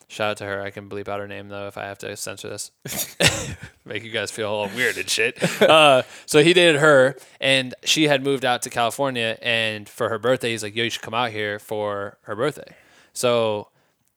Shout 0.08 0.32
out 0.32 0.38
to 0.38 0.46
her. 0.46 0.62
I 0.62 0.70
can 0.70 0.88
bleep 0.88 1.08
out 1.08 1.20
her 1.20 1.28
name 1.28 1.50
though 1.50 1.68
if 1.68 1.78
I 1.78 1.86
have 1.86 1.98
to 2.00 2.16
censor 2.16 2.50
this. 2.50 2.72
Make 3.86 4.04
you 4.04 4.12
guys 4.12 4.30
feel 4.32 4.50
all 4.50 4.70
weird 4.70 4.98
and 4.98 5.10
shit. 5.10 5.38
Uh, 5.66 6.04
so 6.26 6.44
he 6.44 6.54
dated 6.54 6.80
her, 6.80 7.16
and 7.42 7.74
she 7.84 8.04
had 8.04 8.24
moved 8.24 8.46
out 8.46 8.62
to 8.62 8.70
California. 8.70 9.38
And 9.42 9.90
for 9.90 10.10
her 10.10 10.20
birthday, 10.20 10.52
he's 10.52 10.62
like, 10.64 10.76
"Yo, 10.76 10.84
you 10.84 10.90
should 10.90 11.02
come 11.02 11.14
out 11.14 11.32
here 11.32 11.60
for 11.60 12.18
her 12.24 12.36
birthday." 12.36 12.76
So 13.14 13.70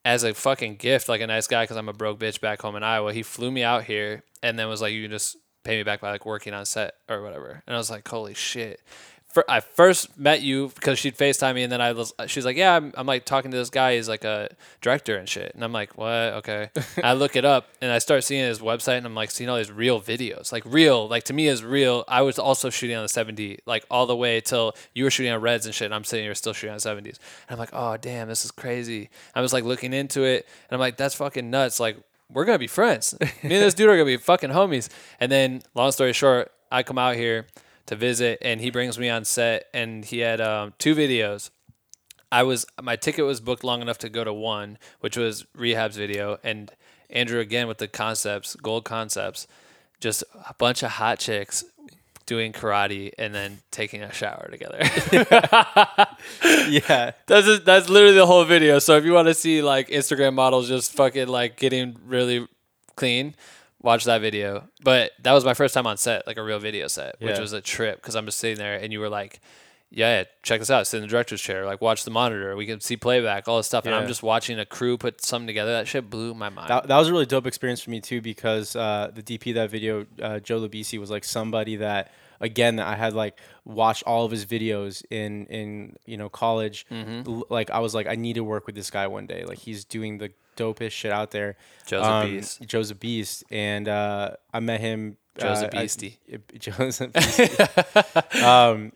as 0.05 0.25
a 0.25 0.35
fucking 0.35 0.77
gift, 0.77 1.09
like 1.09 1.21
a 1.21 1.27
nice 1.27 1.47
guy, 1.47 1.63
because 1.65 1.77
I'm 1.77 1.89
a 1.89 1.93
broke 1.93 2.19
bitch 2.19 2.41
back 2.41 2.61
home 2.61 2.77
in 2.77 2.83
Iowa, 2.83 3.13
he 3.13 3.23
flew 3.23 3.51
me 3.51 3.63
out 3.63 3.85
here 3.85 4.25
and 4.43 4.59
then 4.59 4.69
was 4.69 4.83
like, 4.83 4.93
"You 4.93 5.03
can 5.03 5.11
just 5.11 5.37
pay 5.65 5.77
me 5.77 5.85
back 5.85 6.01
by 6.01 6.11
like 6.11 6.27
working 6.27 6.53
on 6.53 6.67
set 6.67 6.95
or 7.09 7.23
whatever." 7.23 7.63
And 7.67 7.75
I 7.75 7.79
was 7.79 7.91
like, 7.91 8.07
"Holy 8.07 8.35
shit!" 8.35 8.81
I 9.49 9.61
first 9.61 10.19
met 10.19 10.41
you 10.41 10.73
because 10.75 10.99
she'd 10.99 11.17
FaceTime 11.17 11.55
me, 11.55 11.63
and 11.63 11.71
then 11.71 11.81
I 11.81 11.93
was, 11.93 12.15
she's 12.27 12.47
like, 12.47 12.57
yeah, 12.57 12.75
I'm, 12.75 12.93
I'm 12.97 13.07
like 13.07 13.25
talking 13.25 13.51
to 13.51 13.57
this 13.57 13.69
guy. 13.71 13.97
He's 13.97 14.09
like 14.09 14.25
a 14.25 14.49
director 14.81 15.17
and 15.17 15.29
shit, 15.29 15.55
and 15.55 15.63
I'm 15.63 15.73
like, 15.73 15.99
what? 15.99 16.09
Okay. 16.09 16.71
I 17.05 17.13
look 17.13 17.37
it 17.37 17.45
up, 17.45 17.69
and 17.83 17.93
I 17.93 17.99
start 17.99 18.25
seeing 18.25 18.45
his 18.45 18.61
website, 18.61 18.97
and 18.97 19.07
I'm 19.07 19.15
like 19.15 19.31
seeing 19.31 19.51
all 19.51 19.59
these 19.59 19.71
real 19.71 20.01
videos, 20.01 20.51
like 20.51 20.65
real, 20.65 21.07
like 21.07 21.25
to 21.25 21.35
me 21.35 21.47
is 21.47 21.63
real. 21.63 22.05
I 22.09 22.23
was 22.23 22.39
also 22.39 22.71
shooting 22.71 22.97
on 22.97 23.03
the 23.03 23.09
7D, 23.09 23.59
like 23.67 23.85
all 23.91 24.07
the 24.07 24.17
way 24.17 24.41
till 24.41 24.75
you 24.95 25.05
were 25.05 25.11
shooting 25.11 25.31
on 25.31 25.41
reds 25.41 25.67
and 25.67 25.75
shit. 25.75 25.87
And 25.87 25.95
I'm 25.95 26.05
sitting 26.05 26.25
here 26.25 26.35
still 26.35 26.55
shooting 26.55 26.73
on 26.73 26.79
70s, 26.79 27.05
and 27.05 27.17
I'm 27.51 27.59
like, 27.59 27.71
oh 27.73 27.97
damn, 27.99 28.29
this 28.29 28.45
is 28.45 28.51
crazy. 28.51 29.11
I 29.35 29.43
was 29.43 29.53
like 29.53 29.65
looking 29.65 29.93
into 29.93 30.23
it, 30.23 30.47
and 30.69 30.75
I'm 30.75 30.81
like, 30.81 30.97
that's 30.97 31.15
fucking 31.15 31.51
nuts. 31.51 31.79
Like 31.79 31.99
we're 32.33 32.47
gonna 32.47 32.59
be 32.59 32.67
friends. 32.67 33.15
Me 33.21 33.29
and 33.43 33.51
this 33.51 33.75
dude 33.75 33.89
are 33.89 33.95
gonna 33.95 34.05
be 34.07 34.17
fucking 34.17 34.51
homies. 34.51 34.89
And 35.21 35.31
then, 35.31 35.63
long 35.75 35.93
story 35.93 36.13
short, 36.15 36.51
I 36.73 36.83
come 36.83 36.99
out 36.99 37.17
here 37.17 37.47
to 37.89 37.97
visit, 37.97 38.39
and 38.43 38.61
he 38.61 38.71
brings 38.71 38.99
me 38.99 39.09
on 39.09 39.25
set, 39.25 39.67
and 39.75 40.05
he 40.05 40.19
had 40.21 40.41
um, 40.41 40.75
two 40.79 40.95
videos. 40.95 41.51
I 42.31 42.43
was 42.43 42.67
my 42.81 42.97
ticket 42.97 43.25
was 43.25 43.41
booked 43.41 43.65
long 43.65 43.81
enough 43.81 43.99
to 43.99 44.09
go 44.09 44.25
to 44.25 44.33
one, 44.33 44.79
which 45.01 45.17
was 45.17 45.47
Rehab's 45.57 45.97
video, 45.97 46.39
and 46.45 46.71
Andrew 47.11 47.41
again 47.41 47.67
with 47.67 47.79
the 47.79 47.89
concepts, 47.89 48.55
gold 48.57 48.85
concepts, 48.85 49.47
just 50.01 50.23
a 50.35 50.55
bunch 50.55 50.83
of 50.83 50.93
hot 50.93 51.19
chicks 51.19 51.65
doing 52.27 52.53
karate 52.53 53.11
and 53.17 53.35
then 53.35 53.61
taking 53.71 54.03
a 54.03 54.13
shower 54.13 54.49
together. 54.51 54.77
yeah. 56.69 57.13
That's 57.27 57.47
just, 57.47 57.65
that's 57.65 57.89
literally 57.89 58.17
the 58.17 58.27
whole 58.27 58.45
video. 58.45 58.79
So 58.81 58.99
if 58.99 59.07
you 59.07 59.13
want 59.13 59.29
to 59.29 59.35
see 59.35 59.63
like 59.63 59.89
Instagram 59.89 60.35
models 60.35 60.69
just 60.69 60.93
fucking 60.93 61.29
like 61.29 61.57
getting 61.57 61.97
really 62.07 62.47
clean, 62.97 63.35
watch 63.83 64.05
that 64.05 64.21
video. 64.21 64.69
But 64.83 65.13
that 65.23 65.33
was 65.33 65.45
my 65.45 65.55
first 65.55 65.75
time 65.75 65.87
on 65.87 65.97
set, 65.97 66.27
like 66.27 66.37
a 66.37 66.43
real 66.43 66.59
video 66.59 66.89
set, 66.89 67.17
which 67.21 67.39
was 67.39 67.53
a 67.53 67.61
trip 67.61 67.97
because 68.01 68.17
I'm 68.17 68.27
just 68.27 68.39
sitting 68.39 68.59
there 68.59 68.77
and 68.77 68.93
you 68.93 69.01
were 69.01 69.09
like, 69.09 69.41
yeah, 69.91 70.25
check 70.43 70.61
this 70.61 70.71
out. 70.71 70.87
Sit 70.87 70.99
in 70.99 71.03
the 71.03 71.09
director's 71.09 71.41
chair, 71.41 71.65
like 71.65 71.81
watch 71.81 72.05
the 72.05 72.11
monitor. 72.11 72.55
We 72.57 72.67
can 72.67 72.81
see 72.81 72.97
playback, 72.97 73.49
all 73.49 73.57
this 73.57 73.67
stuff. 73.67 73.87
And 73.87 73.95
I'm 73.95 74.07
just 74.07 74.23
watching 74.23 74.59
a 74.59 74.67
crew 74.67 74.99
put 74.99 75.23
something 75.25 75.47
together. 75.47 75.73
That 75.73 75.89
shit 75.89 76.11
blew 76.11 76.35
my 76.35 76.51
mind. 76.51 76.69
That, 76.69 76.89
that 76.89 76.99
was 76.99 77.09
a 77.09 77.13
really 77.13 77.27
dope 77.27 77.47
experience 77.47 77.81
for 77.81 77.91
me 77.91 78.01
too 78.01 78.21
because 78.21 78.77
uh, 78.77 79.11
the 79.15 79.23
DP 79.23 79.51
of 79.51 79.55
that 79.55 79.71
video, 79.71 80.07
uh, 80.21 80.41
Joe 80.41 80.61
Labisi, 80.61 80.99
was 80.99 81.11
like 81.11 81.25
somebody 81.25 81.77
that 81.77 82.13
again 82.41 82.77
that 82.77 82.87
I 82.87 82.97
had 82.97 83.15
like 83.15 83.39
watched 83.65 84.03
all 84.05 84.25
of 84.25 84.31
his 84.31 84.47
videos 84.47 85.03
in 85.11 85.47
in 85.47 85.97
you 86.07 86.17
know 86.17 86.29
college. 86.29 86.87
Mm-hmm. 86.91 87.43
Like 87.49 87.71
I 87.71 87.79
was 87.81 87.95
like 87.95 88.07
I 88.07 88.15
need 88.15 88.35
to 88.35 88.45
work 88.45 88.67
with 88.67 88.75
this 88.75 88.91
guy 88.91 89.07
one 89.07 89.27
day. 89.27 89.45
Like 89.45 89.59
he's 89.59 89.85
doing 89.85 90.19
the 90.19 90.33
dopest 90.57 90.91
shit 90.91 91.13
out 91.13 91.31
there. 91.31 91.57
Joe's 91.87 92.07
a 92.07 92.29
beast. 92.29 92.63
Joe's 92.63 92.91
a 92.91 92.95
beast, 92.95 93.45
and 93.51 93.89
uh, 93.89 94.33
I 94.53 94.61
met 94.61 94.81
him. 94.81 95.17
Joe's 95.39 95.63
a 95.63 95.67
uh, 95.67 95.79
I- 95.79 95.83
beastie. 95.83 96.19
Joe's 96.59 97.01
a 97.01 97.09
beastie. 97.09 98.41
um, 98.45 98.93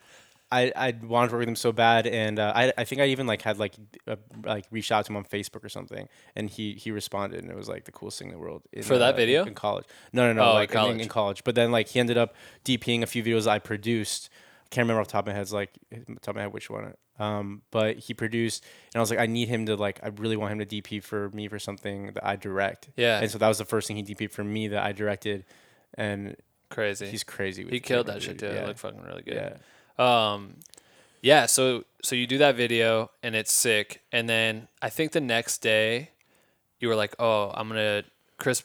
I, 0.53 0.73
I 0.77 0.95
wanted 1.03 1.29
to 1.29 1.33
work 1.35 1.41
with 1.41 1.49
him 1.49 1.57
so 1.57 1.73
bad, 1.73 2.07
and 2.07 2.39
uh, 2.39 2.53
I, 2.55 2.73
I 2.77 2.85
think 2.85 3.01
I 3.01 3.07
even 3.07 3.27
like 3.27 3.43
had 3.43 3.59
like 3.59 3.75
uh, 4.07 4.17
like 4.45 4.67
reached 4.71 4.93
out 4.93 5.07
to 5.07 5.13
him 5.13 5.17
on 5.17 5.25
Facebook 5.25 5.65
or 5.65 5.69
something, 5.69 6.09
and 6.37 6.51
he 6.51 6.75
he 6.75 6.91
responded, 6.91 7.43
and 7.43 7.51
it 7.51 7.57
was 7.57 7.69
like 7.69 7.85
the 7.87 7.93
coolest 7.93 8.19
thing 8.19 8.29
in 8.29 8.35
the 8.35 8.39
world. 8.39 8.63
In, 8.73 8.83
For 8.83 8.99
that 8.99 9.15
uh, 9.15 9.17
video? 9.17 9.45
in 9.45 9.55
college? 9.55 9.87
No, 10.13 10.27
no, 10.27 10.33
no, 10.35 10.51
Oh, 10.51 10.55
like 10.55 10.71
in 10.71 10.77
in- 10.77 10.83
college. 10.85 11.01
In, 11.03 11.09
college. 11.09 11.45
But 11.45 11.55
then 11.55 11.73
like 11.73 11.89
he 11.89 11.99
ended 12.01 12.19
up 12.19 12.35
DPing 12.65 13.03
a 13.03 13.07
few 13.07 13.23
videos 13.25 13.47
I 13.47 13.59
produced. 13.59 14.29
Can't 14.71 14.85
remember 14.85 15.01
off 15.01 15.09
the 15.09 15.13
top 15.13 15.27
of 15.27 15.33
my 15.33 15.39
head, 15.39 15.51
like 15.51 15.71
top 16.23 16.29
of 16.29 16.37
my 16.37 16.43
head 16.43 16.53
which 16.53 16.71
one. 16.71 16.95
Um, 17.19 17.63
but 17.71 17.99
he 17.99 18.15
produced, 18.15 18.65
and 18.95 18.99
I 18.99 19.01
was 19.01 19.11
like, 19.11 19.19
I 19.19 19.27
need 19.27 19.49
him 19.49 19.67
to 19.67 19.77
like, 19.77 20.01
I 20.03 20.09
really 20.09 20.37
want 20.37 20.53
him 20.53 20.59
to 20.61 20.67
DP 20.67 21.03
for 21.03 21.29
me 21.31 21.47
for 21.49 21.59
something 21.59 22.07
that 22.15 22.27
I 22.27 22.37
direct. 22.37 22.89
Yeah. 22.97 23.21
And 23.21 23.31
so 23.31 23.37
that 23.39 23.49
was 23.49 23.59
the 23.59 23.65
first 23.67 23.87
thing 23.87 23.97
he 23.97 24.03
DP'd 24.03 24.33
for 24.33 24.43
me 24.45 24.69
that 24.69 24.83
I 24.83 24.93
directed, 24.93 25.45
and 25.95 26.37
Crazy. 26.71 27.07
he's 27.07 27.23
crazy. 27.23 27.65
With 27.65 27.73
he 27.75 27.81
killed 27.81 28.07
that 28.07 28.23
shit 28.23 28.39
too. 28.39 28.47
It 28.47 28.55
Yeah. 28.55 28.67
looked 28.67 28.79
fucking 28.81 29.03
really 29.03 29.23
good. 29.23 29.35
Yeah. 29.35 29.57
Um, 29.99 30.57
yeah. 31.21 31.47
So 31.47 31.85
so 32.03 32.17
you 32.17 32.27
do 32.27 32.39
that 32.39 32.57
video 32.57 33.11
and 33.23 33.35
it's 33.35 33.53
sick, 33.53 34.03
and 34.13 34.29
then 34.29 34.69
I 34.81 34.91
think 34.91 35.13
the 35.13 35.21
next 35.21 35.59
day 35.59 36.11
you 36.81 36.89
were 36.89 36.97
like, 36.97 37.15
oh, 37.19 37.51
I'm 37.55 37.69
gonna 37.69 38.05
Chris. 38.39 38.65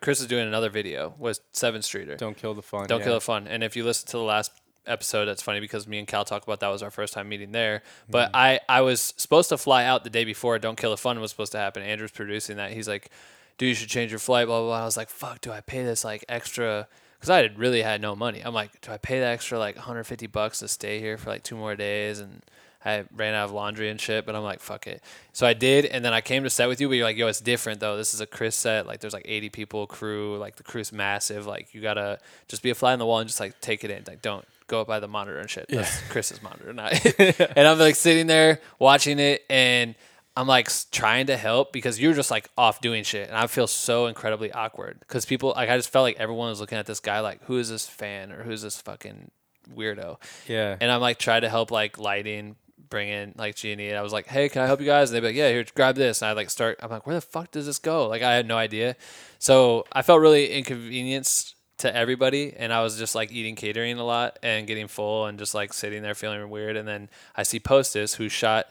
Chris 0.00 0.22
is 0.22 0.26
doing 0.26 0.48
another 0.48 0.70
video 0.70 1.14
with 1.18 1.38
Sevyn 1.52 1.84
Streeter. 1.84 2.16
Don't 2.16 2.36
kill 2.36 2.54
the 2.54 2.62
fun. 2.62 2.86
Don't 2.86 3.00
yeah. 3.00 3.04
kill 3.04 3.14
the 3.14 3.20
fun. 3.20 3.46
And 3.46 3.62
if 3.62 3.76
you 3.76 3.84
listen 3.84 4.06
to 4.06 4.16
the 4.16 4.22
last 4.22 4.50
episode, 4.86 5.26
that's 5.26 5.42
funny 5.42 5.60
because 5.60 5.86
me 5.86 5.98
and 5.98 6.08
Cal 6.08 6.24
talked 6.24 6.46
about 6.48 6.60
that 6.60 6.68
was 6.68 6.82
our 6.82 6.90
first 6.90 7.12
time 7.12 7.28
meeting 7.28 7.52
there. 7.52 7.82
But 8.08 8.28
Mm-hmm. 8.28 8.36
I 8.36 8.60
I 8.70 8.80
was 8.80 9.12
supposed 9.18 9.50
to 9.50 9.58
fly 9.58 9.84
out 9.84 10.02
the 10.02 10.08
day 10.08 10.24
before. 10.24 10.58
Don't 10.58 10.78
kill 10.78 10.92
the 10.92 10.96
fun 10.96 11.20
was 11.20 11.30
supposed 11.30 11.52
to 11.52 11.58
happen. 11.58 11.82
Andrew's 11.82 12.10
producing 12.10 12.56
that. 12.56 12.72
He's 12.72 12.88
like, 12.88 13.10
dude, 13.58 13.68
you 13.68 13.74
should 13.74 13.90
change 13.90 14.10
your 14.12 14.18
flight. 14.18 14.46
Blah 14.46 14.60
blah. 14.60 14.68
blah. 14.68 14.80
I 14.80 14.84
was 14.86 14.96
like, 14.96 15.10
fuck, 15.10 15.42
do 15.42 15.52
I 15.52 15.60
pay 15.60 15.82
this 15.82 16.04
like 16.04 16.24
extra? 16.26 16.88
Because 17.16 17.30
I 17.30 17.38
had 17.38 17.58
really 17.58 17.82
had 17.82 18.00
no 18.00 18.14
money. 18.14 18.42
I'm 18.44 18.54
like, 18.54 18.80
do 18.80 18.92
I 18.92 18.98
pay 18.98 19.20
the 19.20 19.26
extra 19.26 19.58
like 19.58 19.76
150 19.76 20.26
bucks 20.28 20.60
to 20.60 20.68
stay 20.68 21.00
here 21.00 21.18
for 21.18 21.30
like 21.30 21.42
two 21.42 21.56
more 21.56 21.74
days 21.74 22.20
and 22.20 22.42
I 22.86 23.04
ran 23.16 23.34
out 23.34 23.46
of 23.46 23.50
laundry 23.50 23.90
and 23.90 24.00
shit, 24.00 24.24
but 24.24 24.36
I'm 24.36 24.44
like, 24.44 24.60
fuck 24.60 24.86
it. 24.86 25.02
So 25.32 25.44
I 25.44 25.54
did, 25.54 25.86
and 25.86 26.04
then 26.04 26.12
I 26.12 26.20
came 26.20 26.44
to 26.44 26.50
set 26.50 26.68
with 26.68 26.80
you, 26.80 26.86
but 26.86 26.94
you're 26.94 27.04
like, 27.04 27.16
yo, 27.16 27.26
it's 27.26 27.40
different 27.40 27.80
though. 27.80 27.96
This 27.96 28.14
is 28.14 28.20
a 28.20 28.26
Chris 28.26 28.54
set. 28.54 28.86
Like, 28.86 29.00
there's 29.00 29.12
like 29.12 29.24
80 29.26 29.48
people, 29.48 29.86
crew. 29.88 30.38
Like, 30.38 30.54
the 30.54 30.62
crew's 30.62 30.92
massive. 30.92 31.48
Like, 31.48 31.74
you 31.74 31.80
gotta 31.80 32.20
just 32.46 32.62
be 32.62 32.70
a 32.70 32.76
fly 32.76 32.92
on 32.92 33.00
the 33.00 33.06
wall 33.06 33.18
and 33.18 33.28
just 33.28 33.40
like 33.40 33.60
take 33.60 33.82
it 33.82 33.90
in. 33.90 34.04
Like, 34.06 34.22
don't 34.22 34.46
go 34.68 34.80
up 34.80 34.86
by 34.86 35.00
the 35.00 35.08
monitor 35.08 35.40
and 35.40 35.50
shit. 35.50 35.66
That's 35.68 36.00
Chris's 36.10 36.40
monitor, 36.42 36.72
not. 36.72 36.92
and 37.18 37.66
I'm 37.66 37.78
like 37.80 37.96
sitting 37.96 38.28
there 38.28 38.60
watching 38.78 39.18
it, 39.18 39.44
and 39.50 39.96
I'm 40.36 40.46
like 40.46 40.68
trying 40.90 41.26
to 41.28 41.36
help 41.36 41.72
because 41.72 41.98
you're 41.98 42.12
just 42.12 42.30
like 42.30 42.50
off 42.58 42.82
doing 42.82 43.04
shit, 43.04 43.28
and 43.28 43.36
I 43.36 43.46
feel 43.46 43.66
so 43.66 44.06
incredibly 44.06 44.52
awkward 44.52 45.00
because 45.00 45.24
people 45.24 45.54
like 45.56 45.70
I 45.70 45.76
just 45.76 45.88
felt 45.88 46.02
like 46.02 46.16
everyone 46.18 46.50
was 46.50 46.60
looking 46.60 46.76
at 46.76 46.84
this 46.86 47.00
guy 47.00 47.20
like, 47.20 47.42
who 47.44 47.58
is 47.58 47.70
this 47.70 47.88
fan 47.88 48.30
or 48.32 48.42
who's 48.42 48.60
this 48.60 48.80
fucking 48.80 49.30
weirdo? 49.74 50.18
Yeah. 50.46 50.76
and 50.80 50.90
I'm 50.92 51.00
like 51.00 51.18
trying 51.18 51.40
to 51.40 51.48
help 51.48 51.70
like 51.70 51.98
lighting, 51.98 52.56
bring 52.90 53.08
in 53.08 53.32
like 53.38 53.56
Genie, 53.56 53.88
and 53.88 53.96
I 53.96 54.02
was 54.02 54.12
like, 54.12 54.26
hey, 54.26 54.50
can 54.50 54.60
I 54.60 54.66
help 54.66 54.80
you 54.80 54.86
guys? 54.86 55.08
And 55.10 55.16
they'd 55.16 55.20
be 55.20 55.28
like, 55.28 55.36
yeah, 55.36 55.48
here, 55.48 55.64
grab 55.74 55.96
this. 55.96 56.20
And 56.20 56.28
I 56.28 56.32
like 56.32 56.50
start. 56.50 56.78
I'm 56.82 56.90
like, 56.90 57.06
where 57.06 57.16
the 57.16 57.22
fuck 57.22 57.50
does 57.50 57.64
this 57.64 57.78
go? 57.78 58.06
Like 58.06 58.22
I 58.22 58.34
had 58.34 58.46
no 58.46 58.58
idea. 58.58 58.96
So 59.38 59.86
I 59.90 60.02
felt 60.02 60.20
really 60.20 60.52
inconvenienced 60.52 61.54
to 61.78 61.94
everybody, 61.94 62.52
and 62.54 62.74
I 62.74 62.82
was 62.82 62.98
just 62.98 63.14
like 63.14 63.32
eating 63.32 63.54
catering 63.54 63.98
a 63.98 64.04
lot 64.04 64.38
and 64.42 64.66
getting 64.66 64.86
full 64.86 65.24
and 65.24 65.38
just 65.38 65.54
like 65.54 65.72
sitting 65.72 66.02
there 66.02 66.14
feeling 66.14 66.48
weird. 66.50 66.76
And 66.76 66.86
then 66.86 67.08
I 67.34 67.42
see 67.42 67.58
Postus 67.58 68.16
who 68.16 68.28
shot 68.28 68.66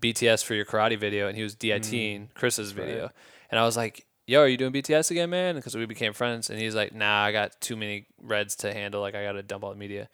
BTS 0.00 0.44
for 0.44 0.54
your 0.54 0.64
karate 0.64 0.98
video, 0.98 1.28
and 1.28 1.36
he 1.36 1.42
was 1.42 1.54
DITing 1.54 2.20
mm. 2.20 2.34
Chris's 2.34 2.72
video, 2.72 3.10
and 3.50 3.58
I 3.58 3.64
was 3.64 3.76
like. 3.76 4.04
Yo, 4.28 4.40
are 4.40 4.48
you 4.48 4.56
doing 4.56 4.72
BTS 4.72 5.12
again, 5.12 5.30
man? 5.30 5.54
Because 5.54 5.76
we 5.76 5.86
became 5.86 6.12
friends, 6.12 6.50
and 6.50 6.58
he's 6.58 6.74
like, 6.74 6.92
"Nah, 6.92 7.22
I 7.22 7.30
got 7.30 7.60
too 7.60 7.76
many 7.76 8.08
reds 8.20 8.56
to 8.56 8.74
handle. 8.74 9.00
Like, 9.00 9.14
I 9.14 9.22
got 9.22 9.34
to 9.34 9.42
dump 9.44 9.62
all 9.62 9.70
the 9.70 9.76
media." 9.76 10.08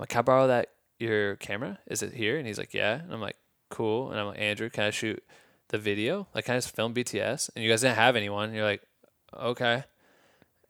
I'm 0.00 0.04
like, 0.04 0.08
can 0.08 0.20
I 0.20 0.22
borrow 0.22 0.46
that 0.46 0.70
your 0.98 1.36
camera? 1.36 1.78
Is 1.86 2.02
it 2.02 2.14
here? 2.14 2.38
And 2.38 2.46
he's 2.46 2.56
like, 2.56 2.72
yeah. 2.72 3.02
And 3.02 3.12
I'm 3.12 3.20
like, 3.20 3.36
cool. 3.68 4.10
And 4.10 4.18
I'm 4.18 4.28
like, 4.28 4.38
Andrew, 4.38 4.70
can 4.70 4.84
I 4.84 4.90
shoot 4.90 5.22
the 5.68 5.76
video? 5.76 6.26
Like, 6.34 6.46
can 6.46 6.54
I 6.54 6.56
just 6.56 6.74
film 6.74 6.94
BTS? 6.94 7.50
And 7.54 7.62
you 7.62 7.70
guys 7.70 7.82
didn't 7.82 7.96
have 7.96 8.16
anyone. 8.16 8.46
And 8.46 8.54
you're 8.54 8.64
like, 8.64 8.80
okay. 9.38 9.84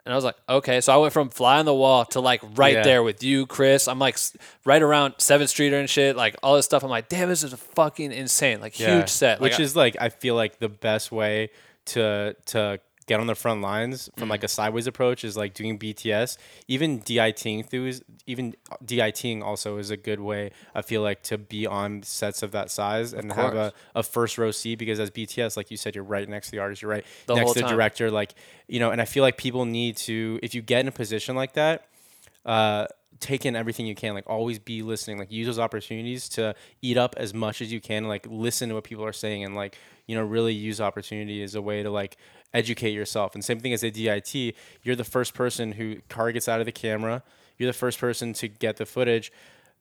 And 0.05 0.13
I 0.13 0.17
was 0.17 0.25
like, 0.25 0.37
okay. 0.49 0.81
So 0.81 0.93
I 0.95 0.97
went 0.97 1.13
from 1.13 1.29
fly 1.29 1.59
on 1.59 1.67
the 1.67 1.75
wall 1.75 2.05
to 2.07 2.21
like 2.21 2.41
right 2.57 2.75
Yeah. 2.75 2.83
there 2.83 3.03
with 3.03 3.23
you, 3.23 3.47
Chris. 3.47 3.87
I'm 3.87 3.99
like 3.99 4.17
right 4.65 4.81
around 4.83 5.15
Seventh 5.19 5.51
Street 5.51 5.73
and 5.73 5.89
shit, 5.91 6.17
like 6.17 6.37
all 6.43 6.57
this 6.57 6.65
stuff. 6.65 6.83
I'm 6.83 6.91
like, 6.91 7.09
damn, 7.09 7.29
this 7.29 7.43
is 7.43 7.53
fucking 7.53 8.11
insane. 8.13 8.61
Like 8.61 8.79
Yeah. 8.79 8.97
huge 8.97 9.09
set. 9.11 9.41
which 9.41 9.53
Like, 9.53 9.61
is 9.61 9.77
like 9.77 9.97
I 10.01 10.09
feel 10.09 10.35
like 10.35 10.59
the 10.59 10.69
best 10.71 11.13
way 11.13 11.51
to 11.87 12.35
to 12.47 12.81
get 13.11 13.19
on 13.19 13.27
the 13.27 13.35
front 13.35 13.61
lines 13.61 14.09
from 14.17 14.29
Mm. 14.29 14.31
like 14.31 14.45
a 14.45 14.49
sideways 14.49 14.87
approach 14.87 15.25
is 15.25 15.37
like 15.37 15.53
doing 15.53 15.77
BTS. 15.81 16.39
Even 16.69 17.01
DITing 17.01 17.67
through 17.69 17.87
is 17.89 18.05
even 18.25 18.55
DITing 18.85 19.43
also 19.43 19.79
is 19.79 19.91
a 19.91 19.97
good 19.97 20.21
way. 20.21 20.53
I 20.77 20.83
feel 20.83 21.03
like 21.03 21.21
to 21.25 21.37
be 21.37 21.67
on 21.67 22.05
sets 22.05 22.45
of 22.45 22.53
that 22.53 22.71
size 22.71 23.13
and 23.13 23.33
have 23.33 23.55
a, 23.57 23.73
a 23.97 24.05
first 24.05 24.39
row 24.39 24.53
seat 24.53 24.77
because 24.77 25.01
as 25.01 25.11
BTS, 25.11 25.57
like 25.57 25.73
you 25.73 25.77
said, 25.77 25.97
you're 25.97 26.05
right 26.05 26.29
next 26.29 26.47
to 26.47 26.51
the 26.53 26.61
artist, 26.61 26.83
you're 26.83 26.91
right 26.93 27.05
The 27.27 27.35
next 27.35 27.55
to 27.55 27.63
the 27.63 27.67
director. 27.69 28.13
Like 28.13 28.35
you 28.69 28.79
know, 28.79 28.93
and 28.93 29.01
I 29.01 29.07
feel 29.07 29.25
like 29.25 29.37
people 29.37 29.65
need 29.65 29.97
to 30.09 30.39
if 30.41 30.55
you 30.55 30.63
get 30.63 30.81
in 30.81 30.87
a 30.89 30.93
position 30.93 31.35
like 31.35 31.55
that 31.55 31.87
uh, 32.47 32.87
take 33.19 33.45
in 33.45 33.55
everything 33.57 33.87
you 33.87 33.95
can. 33.97 34.15
Like 34.15 34.29
always 34.29 34.59
be 34.61 34.83
listening. 34.83 35.19
Like 35.19 35.31
use 35.33 35.47
those 35.47 35.59
opportunities 35.59 36.29
to 36.31 36.55
eat 36.81 36.97
up 36.97 37.15
as 37.19 37.35
much 37.35 37.61
as 37.61 37.73
you 37.73 37.81
can. 37.81 38.05
Like 38.05 38.27
listen 38.31 38.69
to 38.69 38.77
what 38.77 38.85
people 38.85 39.05
are 39.05 39.13
saying 39.13 39.45
and 39.45 39.55
like 39.57 39.77
you 40.07 40.17
know 40.17 40.23
really 40.25 40.55
use 40.55 40.81
opportunity 40.81 41.43
as 41.43 41.55
a 41.55 41.63
way 41.63 41.83
to 41.83 41.91
like 41.91 42.17
educate 42.53 42.91
yourself. 42.91 43.35
And 43.35 43.45
same 43.45 43.61
thing 43.61 43.73
as 43.73 43.83
a 43.83 43.91
DIT. 43.91 44.55
You're 44.83 44.97
the 44.97 45.05
first 45.05 45.35
person 45.35 45.73
who 45.73 45.97
car 46.09 46.33
gets 46.33 46.49
out 46.49 46.61
of 46.61 46.67
the 46.67 46.73
camera. 46.73 47.23
You're 47.59 47.69
the 47.69 47.79
first 47.79 47.99
person 47.99 48.33
to 48.35 48.49
get 48.49 48.77
the 48.77 48.87
footage 48.87 49.31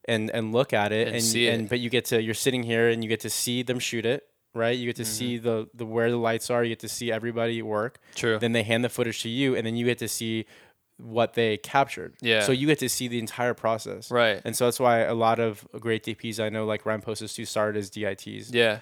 and 0.06 0.30
and 0.32 0.52
look 0.52 0.72
at 0.74 0.92
it 0.92 1.08
And 1.08 1.16
and 1.18 1.24
see 1.24 1.48
it. 1.48 1.70
but 1.70 1.80
you 1.80 1.90
get 1.90 2.06
to 2.06 2.22
you're 2.22 2.34
sitting 2.34 2.64
here 2.64 2.90
and 2.90 3.04
you 3.04 3.10
get 3.10 3.20
to 3.22 3.30
see 3.30 3.64
them 3.64 3.80
shoot 3.80 4.06
it. 4.06 4.26
Right, 4.56 4.76
you 4.78 4.88
get 4.88 4.96
Mm-hmm. 4.96 5.04
to 5.04 5.10
see 5.10 5.38
the, 5.38 5.70
the 5.76 5.86
where 5.86 6.10
the 6.10 6.18
lights 6.18 6.50
are. 6.50 6.64
You 6.64 6.70
get 6.70 6.80
to 6.80 6.90
see 6.90 7.12
everybody 7.12 7.62
work. 7.62 8.00
True. 8.16 8.40
Then 8.40 8.52
they 8.52 8.64
hand 8.64 8.84
the 8.84 8.90
footage 8.90 9.22
to 9.22 9.30
you, 9.30 9.56
and 9.56 9.64
then 9.66 9.76
you 9.76 9.86
get 9.86 10.00
to 10.00 10.08
see 10.08 10.48
what 10.98 11.36
they 11.36 11.58
captured. 11.58 12.16
Yeah. 12.20 12.42
So 12.42 12.52
you 12.52 12.66
get 12.66 12.80
to 12.80 12.90
see 12.90 13.08
the 13.08 13.20
entire 13.20 13.54
process. 13.54 14.10
Right. 14.10 14.42
And 14.44 14.56
so 14.58 14.66
that's 14.66 14.80
why 14.80 15.02
a 15.02 15.14
lot 15.14 15.40
of 15.40 15.68
great 15.80 16.04
DPs 16.04 16.40
I 16.44 16.50
know, 16.50 16.66
like 16.66 16.84
Ryan 16.88 17.02
Postus, 17.02 17.36
too, 17.36 17.46
started 17.46 17.78
as 17.78 17.92
DITs. 17.92 18.52
yeah. 18.52 18.80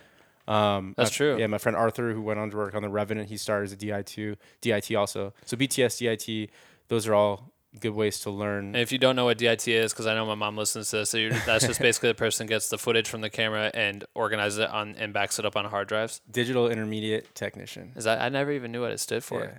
Um, 0.47 0.93
That's 0.97 1.11
my- 1.11 1.15
true. 1.15 1.37
Yeah, 1.37 1.47
my 1.47 1.57
friend 1.57 1.75
Arthur, 1.75 2.13
who 2.13 2.21
went 2.21 2.39
on 2.39 2.49
to 2.51 2.57
work 2.57 2.73
on 2.75 2.81
The 2.81 2.89
Revenant, 2.89 3.29
he 3.29 3.37
started 3.37 3.65
as 3.65 3.73
a 3.73 3.77
DI2, 3.77 4.37
DIT 4.61 4.95
also. 4.95 5.33
So 5.45 5.57
BTS, 5.57 5.99
DIT, 5.99 6.49
those 6.87 7.07
are 7.07 7.13
all 7.13 7.51
good 7.79 7.93
ways 7.93 8.19
to 8.21 8.29
learn. 8.31 8.67
And 8.67 8.77
if 8.77 8.91
you 8.91 8.97
don't 8.97 9.15
know 9.15 9.25
what 9.25 9.37
DIT 9.37 9.67
is, 9.67 9.93
because 9.93 10.07
I 10.07 10.13
know 10.15 10.25
my 10.25 10.35
mom 10.35 10.57
listens 10.57 10.89
to 10.91 10.97
this, 10.97 11.09
so 11.09 11.17
you're, 11.17 11.31
that's 11.31 11.67
just 11.67 11.79
basically 11.81 12.09
the 12.09 12.15
person 12.15 12.47
gets 12.47 12.69
the 12.69 12.77
footage 12.77 13.07
from 13.09 13.21
the 13.21 13.29
camera 13.29 13.69
and 13.73 14.03
organizes 14.15 14.59
it 14.59 14.69
on 14.69 14.95
and 14.97 15.13
backs 15.13 15.37
it 15.37 15.45
up 15.45 15.55
on 15.55 15.65
hard 15.65 15.87
drives. 15.87 16.21
Digital 16.31 16.69
intermediate 16.69 17.33
technician. 17.35 17.91
Is 17.95 18.05
that 18.05 18.21
I 18.21 18.29
never 18.29 18.51
even 18.51 18.71
knew 18.71 18.81
what 18.81 18.91
it 18.91 18.99
stood 18.99 19.23
for. 19.23 19.43
Yeah. 19.43 19.57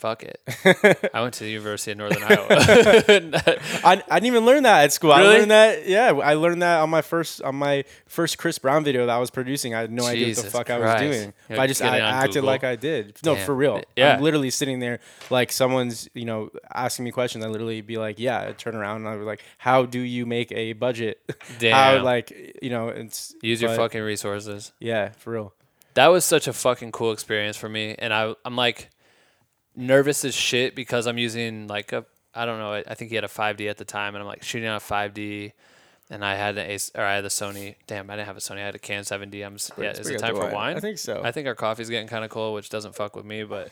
Fuck 0.00 0.22
it. 0.22 0.40
I 1.14 1.20
went 1.20 1.34
to 1.34 1.44
the 1.44 1.50
University 1.50 1.92
of 1.92 1.98
Northern 1.98 2.22
Iowa. 2.22 2.46
I, 3.84 4.02
I 4.10 4.18
didn't 4.18 4.26
even 4.28 4.46
learn 4.46 4.62
that 4.62 4.84
at 4.84 4.92
school. 4.94 5.12
I 5.12 5.20
Really? 5.20 5.38
learned 5.40 5.50
that. 5.50 5.86
Yeah, 5.86 6.12
I 6.12 6.32
learned 6.34 6.62
that 6.62 6.80
on 6.80 6.88
my 6.88 7.02
first 7.02 7.42
on 7.42 7.56
my 7.56 7.84
first 8.06 8.38
Chris 8.38 8.58
Brown 8.58 8.82
video 8.82 9.04
that 9.04 9.14
I 9.14 9.18
was 9.18 9.30
producing. 9.30 9.74
I 9.74 9.80
had 9.80 9.92
no 9.92 10.06
idea 10.06 10.28
what 10.28 10.36
the 10.44 10.50
fuck 10.50 10.70
I 10.70 10.78
was 10.78 11.00
doing. 11.00 11.34
But 11.48 11.58
I 11.60 11.66
just 11.66 11.82
I 11.82 11.98
acted 11.98 12.36
Google. 12.36 12.46
like 12.46 12.64
I 12.64 12.76
did. 12.76 13.18
No, 13.24 13.34
Damn. 13.34 13.44
for 13.44 13.54
real. 13.54 13.82
Yeah. 13.94 14.16
I'm 14.16 14.22
literally 14.22 14.48
sitting 14.48 14.78
there 14.80 15.00
like 15.28 15.52
someone's 15.52 16.08
you 16.14 16.24
know 16.24 16.48
asking 16.72 17.04
me 17.04 17.10
questions. 17.10 17.44
I 17.44 17.48
literally 17.48 17.82
be 17.82 17.98
like, 17.98 18.18
yeah. 18.18 18.40
I'd 18.48 18.56
turn 18.58 18.74
around 18.74 18.96
and 19.04 19.08
I 19.08 19.16
was 19.16 19.26
like, 19.26 19.42
how 19.58 19.84
do 19.84 19.98
you 20.00 20.24
make 20.24 20.50
a 20.52 20.72
budget? 20.72 21.20
Damn. 21.58 21.74
how 21.98 22.02
like 22.04 22.58
you 22.62 22.70
know 22.70 22.88
it's 22.88 23.34
Use 23.42 23.60
your 23.60 23.72
but, 23.72 23.76
fucking 23.76 24.00
resources. 24.02 24.72
yeah 24.80 25.10
for 25.10 25.32
real. 25.32 25.52
That 25.92 26.06
was 26.06 26.24
such 26.24 26.48
a 26.48 26.54
fucking 26.54 26.92
cool 26.92 27.12
experience 27.12 27.58
for 27.58 27.68
me, 27.68 27.96
and 27.98 28.14
I 28.14 28.34
I'm 28.46 28.56
like 28.56 28.88
nervous 29.80 30.24
as 30.24 30.34
shit 30.34 30.74
because 30.74 31.06
I'm 31.06 31.18
using 31.18 31.66
like 31.66 31.92
a 31.92 32.04
I 32.34 32.44
don't 32.44 32.58
know 32.58 32.72
I 32.72 32.84
I 32.86 32.94
think 32.94 33.10
he 33.10 33.16
had 33.16 33.24
a 33.24 33.28
5D 33.28 33.68
at 33.68 33.78
the 33.78 33.84
time, 33.84 34.14
and 34.14 34.22
I'm 34.22 34.28
like 34.28 34.42
shooting 34.42 34.68
on 34.68 34.76
a 34.76 34.80
5D. 34.80 35.52
And 36.12 36.24
I 36.24 36.34
had 36.34 36.58
an 36.58 36.68
Ace, 36.68 36.90
or 36.96 37.04
I 37.04 37.14
had 37.14 37.24
the 37.24 37.28
Sony. 37.28 37.76
Damn, 37.86 38.10
I 38.10 38.16
didn't 38.16 38.26
have 38.26 38.36
a 38.36 38.40
Sony. 38.40 38.56
I 38.56 38.64
had 38.64 38.74
a 38.74 38.80
Can 38.80 39.04
7D. 39.04 39.46
I'm. 39.46 39.56
Yeah, 39.80 39.92
is 39.92 40.08
it 40.08 40.18
time 40.18 40.34
for 40.34 40.42
wine. 40.42 40.52
wine? 40.52 40.76
I 40.76 40.80
think 40.80 40.98
so. 40.98 41.22
I 41.22 41.30
think 41.30 41.46
our 41.46 41.54
coffee's 41.54 41.88
getting 41.88 42.08
kind 42.08 42.24
of 42.24 42.32
cold, 42.32 42.56
which 42.56 42.68
doesn't 42.68 42.96
fuck 42.96 43.14
with 43.14 43.24
me, 43.24 43.44
but 43.44 43.70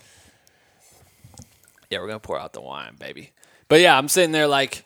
yeah, 1.91 1.99
we're 1.99 2.07
gonna 2.07 2.21
pour 2.21 2.39
out 2.39 2.53
the 2.53 2.61
wine, 2.61 2.95
baby. 2.99 3.33
But 3.69 3.81
yeah, 3.81 3.99
I'm 3.99 4.09
sitting 4.09 4.33
there 4.33 4.47
like 4.47 4.85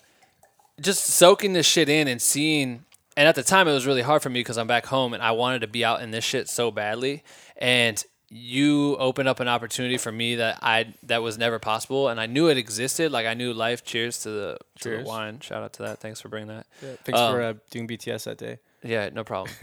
just 0.80 1.04
soaking 1.04 1.52
this 1.52 1.66
shit 1.66 1.88
in 1.88 2.08
and 2.08 2.20
seeing. 2.20 2.84
And 3.16 3.28
at 3.28 3.34
the 3.34 3.42
time, 3.42 3.68
it 3.68 3.72
was 3.72 3.86
really 3.86 4.02
hard 4.02 4.22
for 4.22 4.30
me 4.30 4.40
because 4.40 4.56
I'm 4.56 4.66
back 4.66 4.86
home 4.86 5.12
and 5.12 5.22
I 5.22 5.32
wanted 5.32 5.60
to 5.60 5.66
be 5.66 5.84
out 5.84 6.00
in 6.02 6.10
this 6.10 6.24
shit 6.24 6.48
so 6.48 6.70
badly. 6.70 7.22
And 7.58 8.02
you 8.34 8.96
opened 8.96 9.28
up 9.28 9.40
an 9.40 9.48
opportunity 9.48 9.98
for 9.98 10.10
me 10.10 10.36
that 10.36 10.58
I 10.62 10.94
that 11.02 11.22
was 11.22 11.36
never 11.36 11.58
possible, 11.58 12.08
and 12.08 12.18
I 12.18 12.26
knew 12.26 12.48
it 12.48 12.56
existed. 12.56 13.12
Like 13.12 13.26
I 13.26 13.34
knew 13.34 13.52
life. 13.52 13.84
Cheers 13.84 14.20
to 14.22 14.30
the 14.30 14.58
to 14.80 14.98
the 14.98 15.04
wine. 15.04 15.40
Shout 15.40 15.62
out 15.62 15.74
to 15.74 15.82
that. 15.82 15.98
Thanks 16.00 16.20
for 16.20 16.28
bringing 16.28 16.48
that. 16.48 16.66
Thanks 17.04 17.20
Um, 17.20 17.34
for 17.34 17.42
uh, 17.42 17.54
doing 17.70 17.86
BTS 17.86 18.24
that 18.24 18.38
day. 18.38 18.58
Yeah, 18.82 19.10
no 19.12 19.22
problem. 19.32 19.54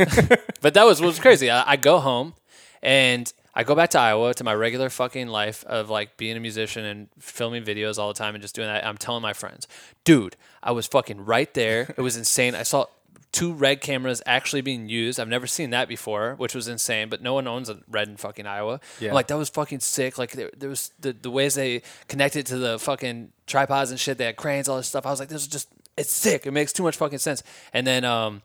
but 0.61 0.73
that 0.75 0.83
was 0.85 1.01
what 1.01 1.07
was 1.07 1.19
crazy. 1.19 1.49
I, 1.49 1.71
I 1.71 1.75
go 1.77 1.99
home 1.99 2.35
and 2.83 3.31
I 3.55 3.63
go 3.63 3.73
back 3.75 3.89
to 3.91 3.99
Iowa 3.99 4.33
to 4.35 4.43
my 4.43 4.53
regular 4.53 4.89
fucking 4.89 5.27
life 5.27 5.65
of 5.65 5.89
like 5.89 6.15
being 6.17 6.37
a 6.37 6.39
musician 6.39 6.85
and 6.85 7.09
filming 7.19 7.63
videos 7.63 7.97
all 7.97 8.07
the 8.07 8.13
time 8.13 8.35
and 8.35 8.41
just 8.41 8.55
doing 8.55 8.67
that. 8.67 8.85
I'm 8.85 8.97
telling 8.97 9.21
my 9.23 9.33
friends, 9.33 9.67
dude, 10.03 10.35
I 10.61 10.71
was 10.73 10.85
fucking 10.87 11.25
right 11.25 11.51
there. 11.55 11.93
It 11.97 12.01
was 12.01 12.15
insane. 12.15 12.53
I 12.55 12.63
saw 12.63 12.85
two 13.31 13.53
red 13.53 13.81
cameras 13.81 14.21
actually 14.25 14.61
being 14.61 14.89
used. 14.89 15.19
I've 15.19 15.27
never 15.27 15.47
seen 15.47 15.69
that 15.69 15.87
before, 15.87 16.35
which 16.35 16.55
was 16.55 16.67
insane. 16.67 17.09
But 17.09 17.21
no 17.21 17.33
one 17.33 17.47
owns 17.47 17.69
a 17.69 17.79
red 17.89 18.07
in 18.07 18.17
fucking 18.17 18.47
Iowa. 18.47 18.79
Yeah. 18.99 19.09
I'm 19.09 19.15
like 19.15 19.27
that 19.27 19.37
was 19.37 19.49
fucking 19.49 19.81
sick. 19.81 20.17
Like 20.17 20.31
there, 20.31 20.49
there 20.57 20.69
was 20.69 20.91
the 20.99 21.13
the 21.13 21.31
ways 21.31 21.55
they 21.55 21.81
connected 22.07 22.45
to 22.47 22.57
the 22.57 22.79
fucking 22.79 23.31
tripods 23.47 23.91
and 23.91 23.99
shit. 23.99 24.17
They 24.17 24.25
had 24.25 24.35
cranes, 24.35 24.67
all 24.67 24.77
this 24.77 24.87
stuff. 24.87 25.05
I 25.05 25.11
was 25.11 25.19
like, 25.19 25.29
this 25.29 25.41
is 25.41 25.47
just 25.47 25.69
it's 25.97 26.11
sick. 26.11 26.45
It 26.45 26.51
makes 26.51 26.73
too 26.73 26.83
much 26.83 26.97
fucking 26.97 27.19
sense. 27.19 27.43
And 27.73 27.85
then 27.85 28.03
um 28.03 28.41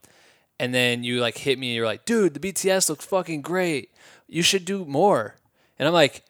and 0.59 0.75
then 0.75 1.03
you 1.03 1.21
like 1.21 1.39
hit 1.39 1.59
me. 1.59 1.75
You're 1.75 1.87
like, 1.87 2.05
dude, 2.05 2.35
the 2.35 2.41
BTS 2.41 2.89
looks 2.89 3.05
fucking 3.05 3.43
great. 3.43 3.91
You 4.29 4.43
should 4.43 4.65
do 4.65 4.85
more. 4.85 5.37
And 5.79 5.89
I'm 5.89 5.95
like, 5.95 6.23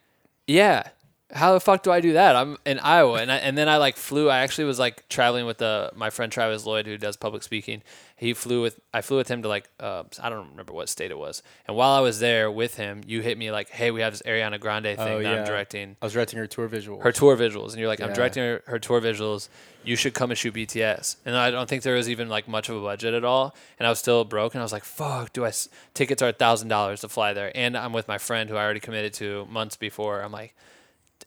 yeah. 0.46 0.88
How 1.34 1.52
the 1.52 1.58
fuck 1.60 1.82
do 1.82 1.90
I 1.90 2.00
do 2.00 2.12
that? 2.12 2.36
I'm 2.36 2.58
in 2.64 2.78
Iowa, 2.78 3.20
and 3.20 3.30
I, 3.30 3.36
and 3.38 3.58
then 3.58 3.68
I 3.68 3.76
like 3.78 3.96
flew. 3.96 4.30
I 4.30 4.38
actually 4.38 4.64
was 4.66 4.78
like 4.78 5.08
traveling 5.08 5.46
with 5.46 5.58
the 5.58 5.90
my 5.96 6.08
friend 6.10 6.30
Travis 6.30 6.64
Lloyd, 6.64 6.86
who 6.86 6.96
does 6.96 7.16
public 7.16 7.42
speaking. 7.42 7.82
He 8.16 8.32
flew 8.34 8.62
with 8.62 8.78
I 8.94 9.00
flew 9.00 9.16
with 9.16 9.26
him 9.26 9.42
to 9.42 9.48
like 9.48 9.68
uh, 9.80 10.04
I 10.22 10.30
don't 10.30 10.50
remember 10.50 10.72
what 10.72 10.88
state 10.88 11.10
it 11.10 11.18
was. 11.18 11.42
And 11.66 11.76
while 11.76 11.90
I 11.90 11.98
was 12.00 12.20
there 12.20 12.50
with 12.52 12.76
him, 12.76 13.02
you 13.04 13.20
hit 13.20 13.36
me 13.36 13.50
like, 13.50 13.68
hey, 13.70 13.90
we 13.90 14.00
have 14.00 14.12
this 14.12 14.22
Ariana 14.22 14.60
Grande 14.60 14.84
thing 14.84 14.98
Oh, 15.00 15.22
that 15.22 15.38
I'm 15.40 15.44
directing 15.44 15.96
I 16.00 16.06
was 16.06 16.12
directing 16.12 16.38
her 16.38 16.46
tour 16.46 16.68
visual. 16.68 17.00
her 17.00 17.10
tour 17.10 17.36
visuals, 17.36 17.70
and 17.70 17.78
you're 17.78 17.88
like, 17.88 18.00
I'm 18.00 18.12
directing 18.12 18.44
her, 18.44 18.62
her 18.66 18.78
tour 18.78 19.00
visuals. 19.00 19.48
You 19.82 19.96
should 19.96 20.14
come 20.14 20.30
and 20.30 20.38
shoot 20.38 20.54
BTS. 20.54 21.16
And 21.26 21.36
I 21.36 21.50
don't 21.50 21.68
think 21.68 21.82
there 21.82 21.96
was 21.96 22.08
even 22.08 22.28
like 22.28 22.46
much 22.46 22.68
of 22.68 22.76
a 22.76 22.80
budget 22.80 23.12
at 23.12 23.24
all. 23.24 23.54
And 23.80 23.86
I 23.88 23.90
was 23.90 23.98
still 23.98 24.24
broke, 24.24 24.54
and 24.54 24.62
I 24.62 24.64
was 24.64 24.72
like, 24.72 24.84
fuck, 24.84 25.32
do 25.32 25.44
I? 25.44 25.48
S- 25.48 25.68
tickets 25.94 26.22
are 26.22 26.28
a 26.28 26.32
thousand 26.32 26.68
dollars 26.68 27.00
to 27.00 27.08
fly 27.08 27.32
there, 27.32 27.50
and 27.56 27.76
I'm 27.76 27.92
with 27.92 28.06
my 28.06 28.18
friend 28.18 28.48
who 28.48 28.56
I 28.56 28.62
already 28.62 28.80
committed 28.80 29.12
to 29.14 29.46
months 29.50 29.76
before. 29.76 30.22
I'm 30.22 30.30
like, 30.32 30.54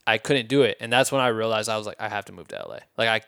I 0.05 0.17
couldn't 0.17 0.47
do 0.47 0.61
it, 0.63 0.77
and 0.79 0.91
that's 0.91 1.11
when 1.11 1.21
I 1.21 1.27
realized 1.27 1.69
I 1.69 1.77
was 1.77 1.85
like, 1.85 1.99
I 1.99 2.09
have 2.09 2.25
to 2.25 2.31
move 2.31 2.47
to 2.49 2.55
LA. 2.55 2.79
Like 2.97 3.09
I, 3.09 3.21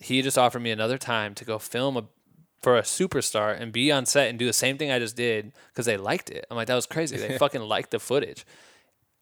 he 0.00 0.22
just 0.22 0.38
offered 0.38 0.60
me 0.60 0.70
another 0.70 0.98
time 0.98 1.34
to 1.34 1.44
go 1.44 1.58
film 1.58 1.96
a 1.96 2.04
for 2.62 2.76
a 2.76 2.82
superstar 2.82 3.58
and 3.60 3.70
be 3.70 3.92
on 3.92 4.06
set 4.06 4.28
and 4.28 4.38
do 4.38 4.46
the 4.46 4.52
same 4.52 4.76
thing 4.76 4.90
I 4.90 4.98
just 4.98 5.14
did 5.14 5.52
because 5.68 5.86
they 5.86 5.96
liked 5.96 6.30
it. 6.30 6.46
I'm 6.50 6.56
like, 6.56 6.66
that 6.66 6.74
was 6.74 6.86
crazy. 6.86 7.16
They 7.16 7.38
fucking 7.38 7.60
liked 7.60 7.90
the 7.90 8.00
footage. 8.00 8.44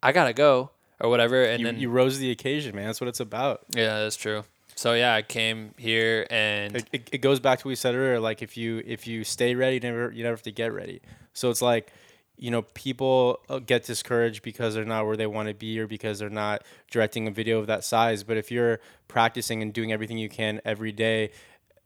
I 0.02 0.12
gotta 0.12 0.32
go 0.32 0.70
or 1.00 1.10
whatever, 1.10 1.42
and 1.44 1.60
you, 1.60 1.66
then 1.66 1.78
you 1.78 1.90
rose 1.90 2.18
the 2.18 2.30
occasion, 2.30 2.74
man. 2.76 2.86
That's 2.86 3.00
what 3.00 3.08
it's 3.08 3.20
about. 3.20 3.62
yeah, 3.70 3.98
that's 4.00 4.16
true. 4.16 4.44
So 4.76 4.94
yeah, 4.94 5.14
I 5.14 5.22
came 5.22 5.74
here 5.78 6.26
and 6.30 6.76
it, 6.76 6.88
it, 6.92 7.08
it 7.12 7.18
goes 7.18 7.38
back 7.38 7.60
to 7.60 7.66
what 7.66 7.70
we 7.70 7.76
said 7.76 7.94
earlier. 7.94 8.18
Like 8.20 8.42
if 8.42 8.56
you 8.56 8.82
if 8.84 9.06
you 9.06 9.24
stay 9.24 9.54
ready, 9.54 9.74
you 9.74 9.80
never 9.80 10.10
you 10.10 10.22
never 10.22 10.34
have 10.34 10.42
to 10.42 10.52
get 10.52 10.72
ready. 10.72 11.00
So 11.32 11.50
it's 11.50 11.62
like, 11.62 11.92
you 12.36 12.50
know, 12.50 12.62
people 12.62 13.40
uh, 13.48 13.58
get 13.60 13.84
discouraged 13.84 14.42
because 14.42 14.74
they're 14.74 14.84
not 14.84 15.06
where 15.06 15.16
they 15.16 15.26
want 15.26 15.48
to 15.48 15.54
be 15.54 15.78
or 15.78 15.86
because 15.86 16.18
they're 16.18 16.28
not 16.30 16.62
directing 16.90 17.28
a 17.28 17.30
video 17.30 17.58
of 17.60 17.66
that 17.68 17.84
size. 17.84 18.22
But 18.24 18.36
if 18.36 18.50
you're 18.50 18.80
practicing 19.08 19.62
and 19.62 19.72
doing 19.72 19.92
everything 19.92 20.18
you 20.18 20.28
can 20.28 20.60
every 20.64 20.90
day, 20.92 21.30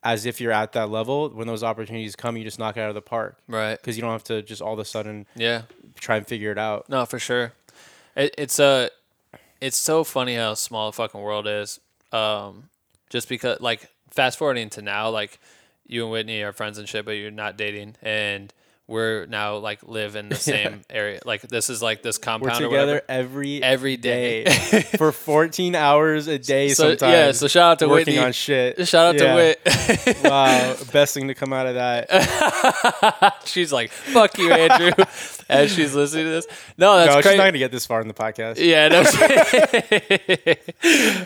as 0.02 0.24
if 0.26 0.40
you're 0.40 0.52
at 0.52 0.72
that 0.72 0.88
level, 0.90 1.28
when 1.30 1.46
those 1.46 1.62
opportunities 1.62 2.16
come, 2.16 2.36
you 2.36 2.44
just 2.44 2.58
knock 2.58 2.76
it 2.76 2.80
out 2.80 2.88
of 2.88 2.94
the 2.94 3.02
park. 3.02 3.36
right, 3.48 3.76
Because 3.76 3.96
you 3.96 4.02
don't 4.02 4.12
have 4.12 4.24
to 4.24 4.42
just 4.42 4.62
all 4.62 4.72
of 4.72 4.78
a 4.78 4.84
sudden 4.84 5.26
yeah, 5.36 5.62
try 5.98 6.16
and 6.16 6.26
figure 6.26 6.50
it 6.52 6.58
out. 6.58 6.88
no, 6.88 7.04
for 7.04 7.18
sure. 7.18 7.52
It, 8.16 8.34
it's 8.38 8.58
a, 8.58 8.90
it's 9.60 9.76
so 9.76 10.04
funny 10.04 10.36
how 10.36 10.54
small 10.54 10.90
the 10.90 10.94
fucking 10.94 11.20
world 11.20 11.46
is. 11.46 11.80
Um, 12.12 12.68
just 13.10 13.28
because 13.28 13.60
like 13.60 13.90
fast 14.10 14.38
forwarding 14.38 14.70
to 14.70 14.82
now, 14.82 15.10
like 15.10 15.38
you 15.86 16.04
and 16.04 16.12
Whitney 16.12 16.42
are 16.42 16.52
friends 16.52 16.78
and 16.78 16.88
shit, 16.88 17.04
but 17.04 17.12
you're 17.12 17.30
not 17.30 17.56
dating, 17.56 17.96
and 18.02 18.52
we're 18.88 19.26
now 19.26 19.58
like 19.58 19.80
live 19.86 20.16
in 20.16 20.30
the 20.30 20.34
same 20.52 20.80
area. 20.90 21.20
Like 21.24 21.42
this 21.42 21.68
is 21.70 21.80
like 21.82 22.02
this 22.02 22.16
compound. 22.18 22.54
We're 22.60 22.68
together 22.70 22.92
whatever. 22.94 23.02
every 23.08 23.62
Every 23.62 23.96
day. 23.98 24.44
day 24.44 24.82
for 24.96 25.12
14 25.12 25.74
hours 25.74 26.26
a 26.26 26.38
day. 26.38 26.70
So 26.70 26.88
sometimes 26.90 27.12
yeah, 27.12 27.32
so 27.32 27.48
shout 27.48 27.72
out 27.72 27.78
to 27.80 27.88
working 27.88 28.14
Whitney. 28.14 28.24
on 28.26 28.32
shit. 28.32 28.88
Shout 28.88 29.14
out 29.14 29.20
Yeah. 29.20 29.28
to 29.28 29.34
Whit. 29.36 30.18
wow, 30.24 30.74
best 30.90 31.12
thing 31.14 31.28
to 31.28 31.34
come 31.34 31.52
out 31.52 31.66
of 31.66 31.74
that. 31.74 33.42
she's 33.44 33.72
like, 33.72 33.90
"Fuck 33.90 34.38
you, 34.38 34.50
Andrew," 34.52 35.04
as 35.50 35.70
she's 35.72 35.94
listening 35.94 36.24
to 36.24 36.30
this. 36.30 36.46
No, 36.78 36.96
that's 36.96 37.14
no, 37.14 37.20
she's 37.20 37.36
not 37.38 37.44
gonna 37.44 37.58
get 37.58 37.70
this 37.70 37.84
far 37.86 38.00
in 38.00 38.08
the 38.08 38.14
podcast. 38.14 38.56
Yeah, 38.58 38.88
no. 38.88 39.02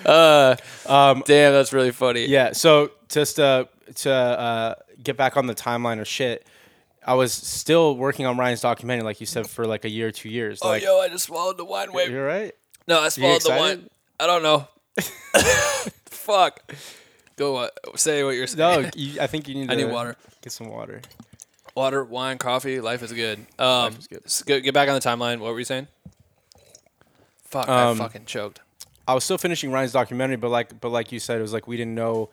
uh, 0.04 0.56
Um, 0.86 1.22
damn, 1.26 1.52
that's 1.52 1.72
really 1.72 1.92
funny. 1.92 2.26
yeah. 2.26 2.52
So 2.52 2.90
just 3.08 3.38
uh, 3.38 3.66
to 3.96 4.12
uh, 4.12 4.74
get 5.02 5.16
back 5.16 5.36
on 5.36 5.46
the 5.46 5.54
timeline 5.54 6.00
of 6.00 6.08
shit, 6.08 6.46
I 7.04 7.14
was 7.14 7.32
still 7.32 7.96
working 7.96 8.26
on 8.26 8.36
Ryan's 8.36 8.60
documentary, 8.60 9.02
like 9.04 9.20
you 9.20 9.26
said, 9.26 9.48
for 9.48 9.66
like 9.66 9.84
a 9.84 9.90
year 9.90 10.08
or 10.08 10.12
two 10.12 10.28
years. 10.28 10.60
Oh, 10.62 10.68
like, 10.68 10.82
yo, 10.82 10.98
I 11.00 11.08
just 11.08 11.24
swallowed 11.24 11.56
the 11.56 11.64
wine. 11.64 11.92
Wait, 11.92 12.10
you're 12.10 12.26
right. 12.26 12.54
no, 12.86 13.00
I 13.00 13.08
swallowed 13.08 13.42
the 13.42 13.50
wine. 13.50 13.88
I 14.20 14.26
don't 14.26 14.42
know. 14.42 14.68
Fuck. 16.06 16.72
Go. 17.36 17.56
Uh, 17.56 17.68
say 17.96 18.22
what 18.22 18.30
you're 18.30 18.46
saying. 18.46 18.82
No, 18.82 18.90
you, 18.94 19.20
I 19.20 19.26
think 19.26 19.48
you 19.48 19.54
need. 19.54 19.70
I 19.70 19.74
need 19.74 19.86
water. 19.86 20.16
Get 20.42 20.52
some 20.52 20.68
water. 20.68 21.00
Water, 21.74 22.04
wine, 22.04 22.38
coffee. 22.38 22.80
Life 22.80 23.02
is 23.02 23.12
good. 23.12 23.46
Um, 23.58 23.94
is 23.96 24.06
good. 24.06 24.22
Get, 24.46 24.62
get 24.64 24.74
back 24.74 24.88
on 24.88 24.94
the 24.94 25.00
timeline. 25.00 25.38
What 25.40 25.52
were 25.52 25.58
you 25.58 25.64
saying? 25.64 25.88
Fuck, 27.44 27.68
Um, 27.68 28.00
I 28.00 28.04
fucking 28.04 28.26
choked. 28.26 28.60
I 29.08 29.14
was 29.14 29.24
still 29.24 29.38
finishing 29.38 29.72
Ryan's 29.72 29.92
documentary, 29.92 30.36
but 30.36 30.50
like, 30.50 30.80
but 30.80 30.90
like 30.90 31.10
you 31.12 31.18
said, 31.18 31.38
it 31.38 31.42
was 31.42 31.52
like 31.52 31.66
we 31.66 31.76
didn't 31.76 31.94
know. 31.94 32.30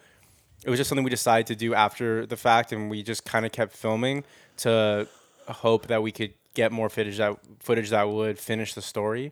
It 0.63 0.69
was 0.69 0.77
just 0.77 0.89
something 0.89 1.03
we 1.05 1.09
decided 1.09 1.47
to 1.47 1.55
do 1.55 1.73
after 1.73 2.25
the 2.25 2.35
fact, 2.37 2.71
and 2.73 2.89
we 2.89 3.01
just 3.01 3.23
kind 3.25 3.45
of 3.45 3.51
kept 3.51 3.73
filming 3.75 4.23
to 4.59 5.07
hope 5.47 5.87
that 5.87 6.01
we 6.03 6.11
could 6.11 6.33
get 6.53 6.71
more 6.71 6.89
footage 6.89 7.17
that 7.17 7.37
footage 7.59 7.89
that 7.89 8.09
would 8.09 8.39
finish 8.39 8.73
the 8.73 8.81
story. 8.81 9.31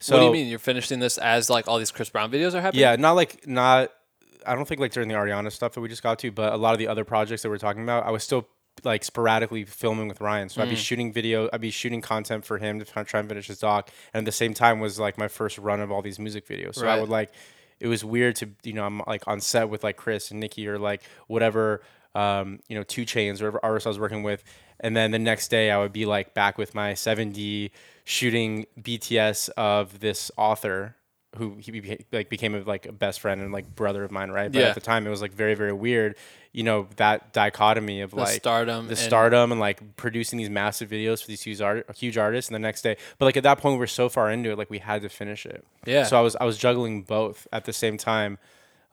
So 0.00 0.14
what 0.14 0.20
do 0.20 0.26
you 0.26 0.32
mean? 0.32 0.46
You're 0.48 0.58
finishing 0.60 1.00
this 1.00 1.18
as 1.18 1.50
like 1.50 1.66
all 1.66 1.78
these 1.78 1.90
Chris 1.90 2.08
Brown 2.10 2.30
videos 2.30 2.54
are 2.54 2.60
happening? 2.60 2.82
Yeah, 2.82 2.96
not 2.96 3.12
like 3.12 3.46
not. 3.46 3.90
I 4.46 4.54
don't 4.54 4.66
think 4.66 4.80
like 4.80 4.92
during 4.92 5.08
the 5.08 5.14
Ariana 5.16 5.50
stuff 5.50 5.72
that 5.74 5.80
we 5.80 5.88
just 5.88 6.02
got 6.02 6.18
to, 6.20 6.30
but 6.30 6.52
a 6.52 6.56
lot 6.56 6.72
of 6.72 6.78
the 6.78 6.86
other 6.88 7.04
projects 7.04 7.42
that 7.42 7.48
we're 7.50 7.58
talking 7.58 7.82
about, 7.82 8.06
I 8.06 8.10
was 8.10 8.22
still 8.22 8.48
like 8.84 9.02
sporadically 9.02 9.64
filming 9.64 10.06
with 10.06 10.20
Ryan. 10.20 10.48
So 10.48 10.62
I'd 10.62 10.68
be 10.68 10.76
Mm. 10.76 10.78
shooting 10.78 11.12
video, 11.12 11.48
I'd 11.52 11.60
be 11.60 11.70
shooting 11.72 12.00
content 12.00 12.44
for 12.44 12.58
him 12.58 12.78
to 12.78 12.84
try 12.84 13.02
try 13.02 13.18
and 13.20 13.28
finish 13.28 13.48
his 13.48 13.58
doc, 13.58 13.90
and 14.14 14.20
at 14.22 14.24
the 14.24 14.32
same 14.32 14.54
time 14.54 14.78
was 14.78 15.00
like 15.00 15.18
my 15.18 15.26
first 15.26 15.58
run 15.58 15.80
of 15.80 15.90
all 15.90 16.00
these 16.00 16.20
music 16.20 16.46
videos. 16.46 16.76
So 16.76 16.86
I 16.86 17.00
would 17.00 17.08
like, 17.08 17.32
it 17.80 17.88
was 17.88 18.04
weird 18.04 18.36
to 18.36 18.50
you 18.62 18.72
know 18.74 18.84
I'm 18.84 19.02
like 19.06 19.26
on 19.26 19.40
set 19.40 19.68
with 19.68 19.82
like 19.82 19.96
Chris 19.96 20.30
and 20.30 20.38
Nikki 20.38 20.68
or 20.68 20.78
like 20.78 21.02
whatever 21.26 21.82
um, 22.14 22.60
you 22.68 22.76
know 22.76 22.82
2 22.82 23.02
Chainz 23.02 23.40
or 23.40 23.46
whatever 23.46 23.60
artist 23.62 23.86
I 23.86 23.90
was 23.90 23.98
working 23.98 24.22
with, 24.22 24.42
and 24.80 24.96
then 24.96 25.10
the 25.10 25.18
next 25.18 25.48
day 25.48 25.70
I 25.70 25.78
would 25.78 25.92
be 25.92 26.06
like 26.06 26.34
back 26.34 26.58
with 26.58 26.74
my 26.74 26.92
7D 26.94 27.70
shooting 28.04 28.66
BTS 28.80 29.50
of 29.56 30.00
this 30.00 30.30
author 30.36 30.94
who 31.36 31.56
he 31.60 31.70
beca- 31.70 32.04
like 32.10 32.30
became 32.30 32.54
a, 32.54 32.60
like 32.60 32.86
a 32.86 32.92
best 32.92 33.20
friend 33.20 33.42
and 33.42 33.52
like 33.52 33.76
brother 33.76 34.02
of 34.02 34.10
mine, 34.10 34.30
right? 34.30 34.50
But 34.50 34.60
Yeah. 34.62 34.68
at 34.68 34.74
the 34.74 34.80
time, 34.80 35.06
it 35.06 35.10
was 35.10 35.20
like 35.20 35.32
very 35.32 35.54
very 35.54 35.72
weird. 35.74 36.16
You 36.52 36.62
know 36.62 36.88
that 36.96 37.34
dichotomy 37.34 38.00
of 38.00 38.10
The 38.12 38.16
like 38.16 38.40
stardom 38.40 38.86
the 38.86 38.92
and- 38.92 38.98
stardom, 38.98 39.52
and 39.52 39.60
like 39.60 39.96
producing 39.96 40.38
these 40.38 40.48
massive 40.50 40.88
videos 40.88 41.20
for 41.20 41.26
these 41.28 41.42
huge 41.42 41.60
art, 41.60 41.86
huge 41.94 42.16
artists, 42.16 42.48
and 42.48 42.54
the 42.54 42.58
next 42.66 42.80
day. 42.82 42.96
But 43.18 43.26
like 43.26 43.36
at 43.36 43.42
that 43.42 43.58
point, 43.58 43.74
we 43.74 43.78
were 43.78 43.86
so 43.86 44.08
far 44.08 44.30
into 44.30 44.50
it, 44.50 44.56
like 44.58 44.70
we 44.70 44.78
had 44.78 45.02
to 45.02 45.10
finish 45.10 45.44
it. 45.44 45.64
Yeah. 45.84 46.04
So 46.04 46.18
I 46.18 46.22
was 46.22 46.34
I 46.36 46.44
was 46.44 46.56
juggling 46.56 47.02
both 47.02 47.46
at 47.52 47.66
the 47.66 47.74
same 47.74 47.98
time. 47.98 48.38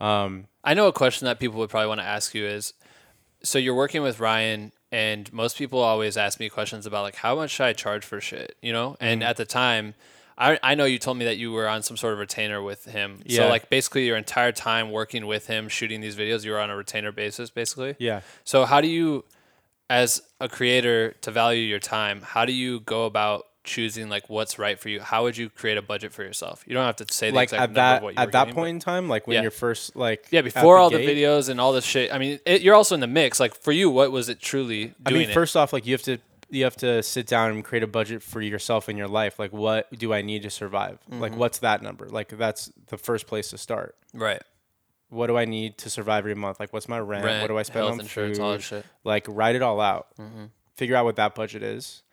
Um, 0.01 0.47
I 0.63 0.73
know 0.73 0.87
a 0.87 0.93
question 0.93 1.25
that 1.27 1.39
people 1.39 1.59
would 1.59 1.69
probably 1.69 1.87
want 1.87 2.01
to 2.01 2.05
ask 2.05 2.35
you 2.35 2.45
is 2.45 2.73
so 3.45 3.57
you're 3.59 3.75
working 3.75 4.01
with 4.01 4.19
Ryan 4.19 4.71
and 4.91 5.31
most 5.33 5.57
people 5.57 5.79
always 5.79 6.17
ask 6.17 6.39
me 6.39 6.49
questions 6.49 6.85
about 6.85 7.03
like 7.03 7.15
how 7.15 7.35
much 7.35 7.51
should 7.51 7.65
I 7.65 7.73
charge 7.73 8.03
for 8.05 8.19
shit, 8.21 8.55
you 8.61 8.73
know? 8.73 8.97
And 8.99 9.21
Mm-hmm. 9.21 9.29
at 9.29 9.37
the 9.37 9.45
time 9.45 9.93
I, 10.37 10.59
I 10.61 10.75
know 10.75 10.83
you 10.83 10.99
told 10.99 11.17
me 11.17 11.23
that 11.25 11.37
you 11.37 11.53
were 11.53 11.67
on 11.67 11.81
some 11.81 11.95
sort 11.95 12.11
of 12.11 12.19
retainer 12.19 12.61
with 12.61 12.83
him. 12.85 13.21
Yeah. 13.25 13.43
So 13.43 13.47
like 13.49 13.69
basically 13.69 14.05
your 14.05 14.17
entire 14.17 14.51
time 14.51 14.91
working 14.91 15.27
with 15.27 15.47
him 15.47 15.69
shooting 15.69 16.01
these 16.01 16.15
videos 16.17 16.43
you 16.43 16.51
were 16.51 16.59
on 16.59 16.69
a 16.69 16.75
retainer 16.75 17.11
basis 17.13 17.49
basically. 17.49 17.95
yeah. 17.99 18.19
So 18.43 18.65
how 18.65 18.81
do 18.81 18.87
you 18.89 19.23
as 19.89 20.21
a 20.41 20.49
creator 20.49 21.11
to 21.21 21.31
value 21.31 21.61
your 21.61 21.79
time, 21.79 22.21
how 22.21 22.43
do 22.43 22.51
you 22.51 22.79
go 22.81 23.05
about 23.05 23.45
choosing 23.65 24.09
like 24.09 24.29
what's 24.29 24.57
right 24.59 24.79
for 24.79 24.89
you? 24.89 24.99
How 25.01 25.23
would 25.23 25.35
you 25.37 25.49
create 25.49 25.77
a 25.77 25.81
budget 25.81 26.13
for 26.13 26.23
yourself? 26.23 26.63
You 26.67 26.73
don't 26.73 26.85
have 26.85 26.95
to 26.97 27.13
say 27.13 27.29
the 27.31 27.35
Like 27.35 27.47
exact 27.49 27.61
at 27.61 27.69
number 27.69 27.75
that 27.75 27.97
of 27.97 28.03
what 28.03 28.13
you 28.13 28.19
at 28.19 28.27
were 28.27 28.31
that 28.31 28.39
getting, 28.45 28.53
point 28.55 28.69
in 28.69 28.79
time, 28.79 29.09
like 29.09 29.27
when 29.27 29.35
Yeah. 29.35 29.41
you're 29.41 29.51
first 29.51 29.95
like 29.95 30.27
yeah, 30.31 30.41
before 30.41 30.77
all 30.77 30.89
the 30.89 30.97
videos 30.97 31.49
and 31.49 31.59
all 31.59 31.73
this 31.73 31.85
shit. 31.85 32.13
I 32.13 32.17
mean, 32.17 32.39
it, 32.45 32.61
you're 32.61 32.75
also 32.75 32.95
in 32.95 33.01
the 33.01 33.07
mix. 33.07 33.39
Like 33.39 33.55
for 33.55 33.71
you, 33.71 33.89
what 33.89 34.11
was 34.11 34.29
it 34.29 34.39
truly 34.39 34.93
I 35.05 35.09
doing? 35.09 35.27
mean, 35.27 35.33
first 35.33 35.55
off, 35.57 35.73
like 35.73 35.85
you 35.85 35.93
have 35.93 36.03
to 36.03 36.19
you 36.49 36.63
have 36.63 36.77
to 36.77 37.01
sit 37.01 37.25
down 37.25 37.49
and 37.51 37.63
create 37.65 37.81
a 37.83 37.87
budget 37.87 38.21
for 38.21 38.39
yourself 38.39 38.87
in 38.87 38.95
your 38.97 39.07
life. 39.07 39.39
Like, 39.39 39.51
what 39.51 39.91
do 39.97 40.13
I 40.13 40.21
need 40.21 40.43
to 40.43 40.49
survive? 40.51 40.99
Mm-hmm. 41.09 41.19
Like, 41.19 41.35
what's 41.35 41.57
that 41.59 41.81
number? 41.81 42.07
Like, 42.07 42.29
that's 42.29 42.71
the 42.87 42.97
first 42.99 43.25
place 43.25 43.49
to 43.49 43.57
start. 43.57 43.95
right? 44.13 44.41
What 45.09 45.27
do 45.27 45.37
I 45.37 45.45
need 45.45 45.79
to 45.79 45.89
survive 45.89 46.19
every 46.19 46.35
month? 46.35 46.59
Like, 46.59 46.71
what's 46.71 46.87
my 46.87 46.99
rent? 46.99 47.25
Rent, 47.25 47.41
what 47.41 47.47
do 47.47 47.57
I 47.57 47.63
spend 47.63 47.85
health 47.85 47.93
on 47.93 47.99
insurance, 48.01 48.37
food? 48.37 48.43
all 48.43 48.51
that 48.53 48.61
shit. 48.61 48.83
Mm-hmm. 48.83 49.07
Like, 49.09 49.25
write 49.27 49.55
it 49.55 49.63
all 49.63 49.81
out. 49.81 50.07
Figure 50.75 50.95
out 50.95 51.05
what 51.05 51.15
that 51.15 51.33
budget 51.35 51.63
is, 51.63 52.03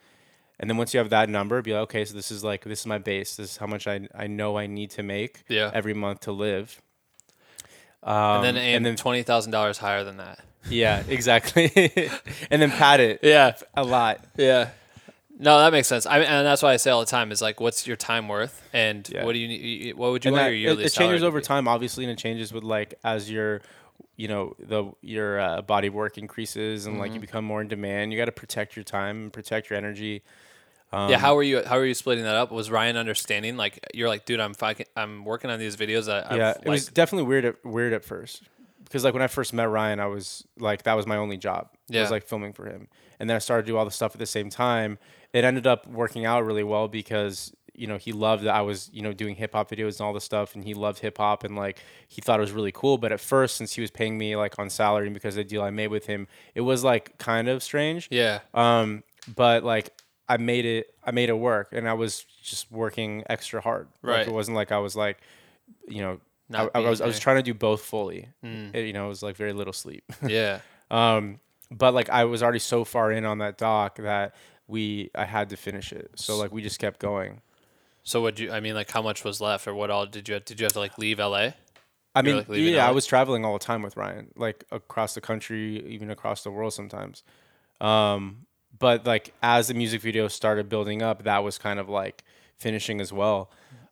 and 0.63 0.71
then 0.71 0.79
once 0.79 0.95
you 0.95 0.99
have 0.99 1.11
that 1.11 1.29
number, 1.29 1.61
be 1.61 1.73
like, 1.75 1.83
okay, 1.83 2.05
so 2.07 2.15
this 2.15 2.31
is 2.31 2.43
like 2.43 2.65
this 2.65 2.81
is 2.81 2.87
my 2.87 2.97
base. 2.99 3.37
This 3.37 3.51
is 3.51 3.57
how 3.59 3.67
much 3.67 3.87
I 3.87 4.09
I 4.15 4.29
know 4.29 4.57
I 4.57 4.67
need 4.67 4.91
to 4.93 5.03
make 5.03 5.43
Yeah. 5.49 5.71
every 5.75 5.93
month 5.93 6.21
to 6.21 6.33
live. 6.33 6.81
and 8.03 8.43
then 8.45 8.57
Um, 8.57 8.63
aim 8.63 8.77
and 8.77 8.87
then 8.87 8.97
twenty 8.97 9.23
thousand 9.23 9.53
dollars 9.53 9.79
higher 9.79 10.05
than 10.05 10.17
that. 10.17 10.39
yeah, 10.71 11.03
exactly, 11.09 11.71
and 12.51 12.63
then 12.63 12.71
pad 12.71 13.01
it 13.01 13.21
Yeah, 13.23 13.57
a 13.75 13.85
lot. 13.85 14.25
yeah. 14.37 14.71
No, 15.39 15.59
that 15.59 15.73
makes 15.73 15.89
sense. 15.89 16.07
I 16.07 16.19
mean, 16.21 16.29
and 16.29 16.47
that's 16.47 16.63
why 16.63 16.73
I 16.73 16.77
say 16.77 16.91
all 16.91 17.01
the 17.01 17.07
time 17.07 17.33
is 17.33 17.43
like, 17.43 17.59
what's 17.61 17.87
your 17.87 17.97
time 17.97 18.29
worth, 18.29 18.63
and 18.73 19.09
Yeah. 19.13 19.25
what 19.25 19.33
do 19.33 19.39
you 19.41 19.49
need? 19.49 19.95
What 19.97 20.13
would 20.13 20.25
you 20.25 20.29
and 20.29 20.35
want 20.35 20.45
that, 20.45 20.49
your 20.51 20.57
it, 20.57 20.61
yearly 20.61 20.85
it 20.85 20.93
salary 20.93 21.09
changes 21.15 21.25
over 21.25 21.41
time 21.41 21.67
obviously 21.67 22.05
and 22.05 22.13
it 22.13 22.19
changes 22.19 22.53
with 22.53 22.63
like 22.63 22.95
as 23.03 23.29
your 23.31 23.61
you 24.17 24.29
know 24.29 24.55
the 24.61 24.93
your 25.01 25.41
uh, 25.41 25.63
body 25.63 25.89
work 25.89 26.19
increases 26.19 26.87
and 26.87 26.95
Mm-hmm. 26.95 27.01
like 27.01 27.15
you 27.15 27.21
become 27.21 27.45
more 27.45 27.61
in 27.61 27.67
demand 27.69 28.13
you 28.13 28.19
got 28.19 28.27
to 28.27 28.33
protect 28.33 28.77
your 28.77 28.85
time 28.85 29.23
and 29.25 29.33
protect 29.33 29.71
your 29.71 29.77
energy 29.79 30.23
Um, 30.93 31.11
yeah, 31.11 31.19
how 31.19 31.35
were 31.35 31.43
you? 31.43 31.63
How 31.65 31.79
were 31.79 31.87
you 31.87 31.95
splitting 31.95 32.25
that 32.25 32.37
up? 32.37 32.51
Was 32.53 32.71
Ryan 32.71 32.97
understanding? 32.97 33.57
Like, 33.57 33.79
you're 33.95 34.09
like, 34.09 34.25
dude, 34.27 34.41
I'm 34.41 34.55
fucking, 34.55 34.87
I'm 34.97 35.25
working 35.25 35.51
on 35.51 35.59
these 35.59 35.77
videos. 35.77 36.09
I've, 36.13 36.37
yeah 36.37 36.49
like, 36.49 36.67
it 36.67 36.69
was 36.69 36.87
definitely 36.89 37.29
weird 37.29 37.45
at, 37.47 37.65
weird 37.65 37.93
at 37.93 38.05
first 38.05 38.43
because 38.85 39.05
like 39.05 39.15
when 39.15 39.23
i 39.23 39.27
first 39.27 39.55
met 39.55 39.71
ryan 39.71 40.01
i 40.01 40.07
was 40.07 40.45
like 40.59 40.83
that 40.83 40.93
was 40.93 41.07
my 41.07 41.17
only 41.17 41.39
job 41.39 41.71
it 41.89 41.95
Yeah. 41.95 42.03
was 42.03 42.11
like 42.11 42.27
filming 42.27 42.53
for 42.53 42.67
him 42.67 42.89
and 43.19 43.31
then 43.31 43.37
i 43.37 43.39
started 43.39 43.63
to 43.65 43.73
do 43.73 43.79
all 43.79 43.87
the 43.87 43.91
stuff 43.91 44.15
at 44.15 44.19
the 44.19 44.27
same 44.27 44.51
time 44.51 44.99
it 45.33 45.45
ended 45.45 45.67
up 45.67 45.87
working 45.87 46.27
out 46.27 46.45
really 46.45 46.63
well 46.65 46.89
because 46.89 47.55
you 47.75 47.87
know 47.87 47.97
he 47.97 48.13
loved 48.13 48.45
that 48.45 48.55
i 48.55 48.61
was 48.61 48.91
you 48.93 49.01
know 49.01 49.15
doing 49.15 49.35
hip-hop 49.35 49.71
videos 49.71 49.93
and 49.99 50.03
all 50.03 50.13
this 50.13 50.25
stuff 50.25 50.55
and 50.55 50.65
he 50.65 50.75
loved 50.75 50.99
hip-hop 50.99 51.43
and 51.43 51.57
like 51.57 51.79
he 52.09 52.21
thought 52.21 52.39
it 52.39 52.43
was 52.43 52.53
really 52.53 52.73
cool 52.73 52.99
but 52.99 53.13
at 53.13 53.21
first 53.21 53.57
since 53.57 53.73
he 53.73 53.81
was 53.81 53.91
paying 53.91 54.19
me 54.19 54.37
like 54.37 54.59
on 54.59 54.69
salary 54.69 55.09
because 55.09 55.37
of 55.39 55.45
the 55.45 55.45
deal 55.49 55.63
i 55.63 55.71
made 55.71 55.89
with 55.89 56.05
him 56.05 56.29
it 56.55 56.61
was 56.61 56.85
like 56.85 57.17
kind 57.17 57.49
of 57.49 57.63
strange 57.63 58.09
yeah, 58.11 58.41
um 58.53 59.03
but 59.35 59.65
like 59.65 59.89
i 60.29 60.37
made 60.37 60.65
it 60.65 60.95
i 61.05 61.11
made 61.11 61.29
it 61.29 61.39
work 61.39 61.69
and 61.73 61.89
i 61.89 61.93
was 61.93 62.25
just 62.43 62.71
working 62.73 63.23
extra 63.29 63.61
hard 63.61 63.89
like 64.03 64.17
Right. 64.19 64.27
it 64.29 64.33
wasn't 64.33 64.57
like 64.57 64.73
i 64.73 64.79
was 64.79 64.95
like 64.97 65.19
you 65.89 66.03
know 66.03 66.21
I, 66.55 66.69
I 66.75 66.79
was 66.81 67.01
I 67.01 67.07
was 67.07 67.19
trying 67.19 67.37
to 67.37 67.43
do 67.43 67.55
both 67.55 67.81
fully. 67.83 68.29
Mm. 68.45 68.75
It- 68.75 68.85
you 68.87 68.93
know, 68.93 69.07
it 69.07 69.09
was 69.09 69.23
like 69.23 69.37
very 69.37 69.55
little 69.55 69.73
sleep. 69.73 70.05
yeah. 70.27 70.61
um, 70.91 71.41
but 71.71 71.95
like 71.95 72.11
I 72.11 72.25
was 72.25 72.43
already 72.43 72.59
so 72.59 72.85
far 72.85 73.11
in 73.11 73.25
on 73.25 73.39
that 73.39 73.57
doc 73.57 73.97
that 73.97 74.35
we 74.67 75.11
I 75.15 75.25
had 75.25 75.49
to 75.51 75.57
finish 75.57 75.93
it. 75.93 76.11
So 76.17 76.37
like 76.37 76.53
we 76.53 76.61
just 76.61 76.79
kept 76.79 77.01
going. 77.01 77.41
So 78.03 78.21
would 78.21 78.39
you? 78.39 78.53
I 78.53 78.61
mean, 78.61 78.75
like, 78.75 78.91
how 78.91 79.01
much 79.01 79.25
was 79.25 79.41
left, 79.41 79.67
or 79.67 79.73
what 79.75 79.91
all 79.91 80.05
did 80.05 80.29
you? 80.29 80.35
have? 80.35 80.45
Did 80.45 80.61
you 80.61 80.65
have 80.65 80.75
to 80.75 80.79
like 80.81 80.99
leave 80.99 81.19
LA? 81.19 81.53
I 82.15 82.21
mean, 82.21 82.37
like, 82.37 82.47
yeah, 82.51 82.87
I 82.87 82.91
was 82.91 83.07
traveling 83.07 83.47
all 83.47 83.55
the 83.55 83.65
time 83.65 83.81
with 83.81 83.97
Ryan, 83.97 84.31
like 84.37 84.65
across 84.71 85.15
the 85.15 85.23
country, 85.23 85.83
even 85.89 86.11
across 86.11 86.43
the 86.45 86.51
world 86.51 86.75
sometimes. 86.75 87.23
Um, 87.81 88.45
but 88.83 89.07
like 89.07 89.33
as 89.43 89.69
the 89.69 89.75
music 89.75 90.01
video 90.03 90.27
started 90.29 90.69
building 90.69 91.01
up, 91.03 91.23
that 91.23 91.43
was 91.45 91.57
kind 91.57 91.79
of 91.79 91.89
like 91.89 92.25
finishing 92.59 93.01
as 93.01 93.13
well. 93.13 93.49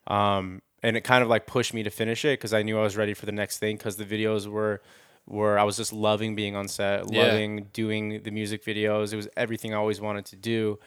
Um, 0.09 0.61
and 0.83 0.97
it 0.97 1.03
kind 1.03 1.23
of 1.23 1.29
like 1.29 1.47
pushed 1.47 1.73
me 1.73 1.83
to 1.85 1.91
finish 1.91 2.25
it 2.25 2.39
because 2.41 2.53
I 2.53 2.63
knew 2.63 2.77
I 2.79 2.83
was 2.83 2.97
ready 2.97 3.15
for 3.15 3.25
the 3.25 3.33
next 3.33 3.59
thing 3.59 3.77
because 3.77 3.97
the 3.97 4.05
videos 4.05 4.47
were 4.47 4.83
were 5.27 5.59
I 5.59 5.63
was 5.65 5.77
just 5.77 5.93
loving 5.93 6.35
being 6.35 6.57
on 6.57 6.67
set, 6.67 7.05
Yeah. 7.13 7.23
loving 7.25 7.69
doing 7.73 8.23
the 8.25 8.31
music 8.33 8.65
videos. 8.65 9.13
It 9.13 9.17
was 9.17 9.29
everything 9.37 9.73
I 9.73 9.77
always 9.77 10.01
wanted 10.01 10.25
to 10.27 10.37
do. 10.37 10.79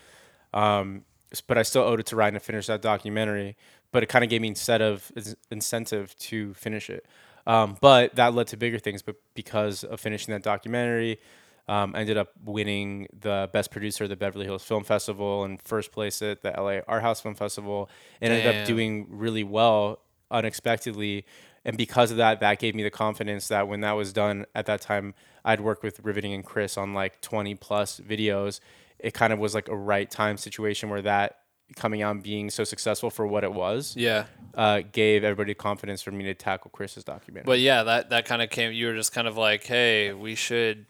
Um, 0.53 1.05
but 1.47 1.57
I 1.57 1.63
still 1.63 1.83
owed 1.83 1.99
it 2.01 2.05
to 2.07 2.15
Ryan 2.17 2.33
to 2.33 2.39
finish 2.41 2.67
that 2.67 2.81
documentary. 2.81 3.55
But 3.93 4.03
it 4.03 4.07
kind 4.07 4.23
of 4.25 4.29
gave 4.29 4.41
me 4.41 4.49
instead 4.49 4.81
of 4.81 5.11
incentive 5.49 6.17
to 6.29 6.53
finish 6.55 6.89
it. 6.89 7.05
Um, 7.47 7.77
but 7.79 8.15
that 8.15 8.33
led 8.33 8.47
to 8.47 8.57
bigger 8.57 8.79
things. 8.79 9.01
But 9.01 9.15
because 9.33 9.83
of 9.85 9.99
finishing 10.01 10.33
that 10.33 10.43
documentary, 10.43 11.19
um, 11.67 11.95
ended 11.95 12.17
up 12.17 12.29
winning 12.43 13.07
the 13.17 13.49
best 13.53 13.71
producer 13.71 14.03
at 14.03 14.09
the 14.09 14.15
Beverly 14.15 14.45
Hills 14.45 14.63
Film 14.63 14.83
Festival 14.83 15.43
and 15.43 15.61
first 15.61 15.91
place 15.91 16.21
at 16.21 16.41
the 16.41 16.51
LA 16.51 16.79
Art 16.87 17.01
House 17.01 17.21
Film 17.21 17.35
Festival, 17.35 17.89
and 18.21 18.33
ended 18.33 18.51
Damn. 18.51 18.61
up 18.61 18.67
doing 18.67 19.07
really 19.09 19.43
well 19.43 19.99
unexpectedly. 20.47 21.25
And 21.65 21.77
because 21.77 22.11
of 22.11 22.17
that, 22.17 22.41
that 22.41 22.59
gave 22.59 22.75
me 22.75 22.83
the 22.83 22.89
confidence 22.89 23.47
that 23.47 23.67
when 23.67 23.81
that 23.81 23.93
was 23.93 24.11
done 24.11 24.45
at 24.53 24.65
that 24.65 24.81
time, 24.81 25.13
I'd 25.45 25.61
worked 25.61 25.83
with 25.83 25.99
Riveting 26.01 26.33
and 26.33 26.43
Chris 26.43 26.77
on 26.77 26.93
like 26.93 27.21
20 27.21 27.55
plus 27.55 27.99
videos. 28.01 28.59
It 28.99 29.13
kind 29.13 29.31
of 29.31 29.39
was 29.39 29.55
like 29.55 29.69
a 29.69 29.75
right 29.75 30.09
time 30.09 30.37
situation 30.37 30.89
where 30.89 31.01
that 31.03 31.39
coming 31.77 32.01
out 32.01 32.11
and 32.15 32.23
being 32.23 32.49
so 32.49 32.63
successful 32.65 33.09
for 33.09 33.25
what 33.25 33.43
it 33.43 33.51
was 33.53 33.95
Yeah. 33.95 34.25
uh, 34.53 34.81
gave 34.91 35.23
everybody 35.23 35.53
confidence 35.53 36.01
for 36.01 36.11
me 36.11 36.25
to 36.25 36.33
tackle 36.33 36.69
Chris's 36.71 37.03
documentary. 37.05 37.45
But 37.45 37.59
yeah, 37.61 37.83
that 37.83 38.09
that 38.09 38.25
kind 38.25 38.41
of 38.41 38.49
came. 38.49 38.73
You 38.73 38.87
were 38.87 38.95
just 38.95 39.13
kind 39.13 39.27
of 39.27 39.37
like, 39.37 39.63
hey, 39.65 40.11
we 40.13 40.35
should 40.35 40.85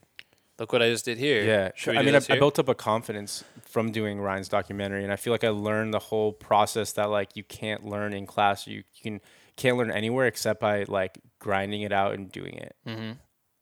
look 0.58 0.72
what 0.72 0.82
I 0.82 0.88
just 0.88 1.04
did 1.04 1.18
here. 1.18 1.42
Yeah, 1.44 1.70
we 1.90 1.98
I 1.98 2.02
mean, 2.02 2.14
I, 2.14 2.20
I 2.30 2.38
built 2.38 2.58
up 2.58 2.68
a 2.68 2.74
confidence 2.74 3.44
from 3.62 3.90
doing 3.92 4.20
Ryan's 4.20 4.48
documentary, 4.48 5.02
and 5.04 5.12
I 5.12 5.16
feel 5.16 5.32
like 5.32 5.44
I 5.44 5.48
learned 5.50 5.92
the 5.94 5.98
whole 5.98 6.32
process 6.32 6.92
that 6.92 7.10
like 7.10 7.36
you 7.36 7.44
can't 7.44 7.84
learn 7.84 8.12
in 8.12 8.26
class. 8.26 8.66
You, 8.66 8.78
you 8.94 9.02
can 9.02 9.20
can't 9.56 9.76
learn 9.76 9.90
anywhere 9.90 10.26
except 10.26 10.60
by 10.60 10.84
like 10.84 11.18
grinding 11.38 11.82
it 11.82 11.92
out 11.92 12.14
and 12.14 12.30
doing 12.30 12.54
it. 12.54 12.74
Mm-hmm. 12.86 13.12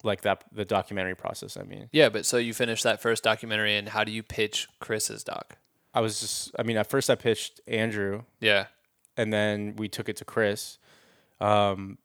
Like 0.04 0.22
that, 0.22 0.44
the 0.50 0.64
documentary 0.64 1.14
process. 1.14 1.56
I 1.56 1.62
mean, 1.62 1.88
Yeah, 1.92 2.08
but 2.08 2.26
so 2.26 2.36
you 2.36 2.54
finished 2.54 2.82
that 2.84 3.00
first 3.00 3.22
documentary, 3.22 3.76
and 3.76 3.88
how 3.88 4.02
do 4.04 4.10
you 4.10 4.22
pitch 4.22 4.66
Chris's 4.80 5.22
doc? 5.22 5.58
I 5.94 6.00
was 6.00 6.20
just, 6.20 6.50
I 6.58 6.62
mean, 6.64 6.76
at 6.76 6.88
first 6.88 7.08
I 7.10 7.14
pitched 7.14 7.60
Andrew, 7.68 8.22
Yeah. 8.40 8.66
and 9.16 9.32
then 9.32 9.76
we 9.76 9.88
took 9.88 10.08
it 10.08 10.16
to 10.16 10.24
Chris. 10.24 10.78
Um, 11.40 11.98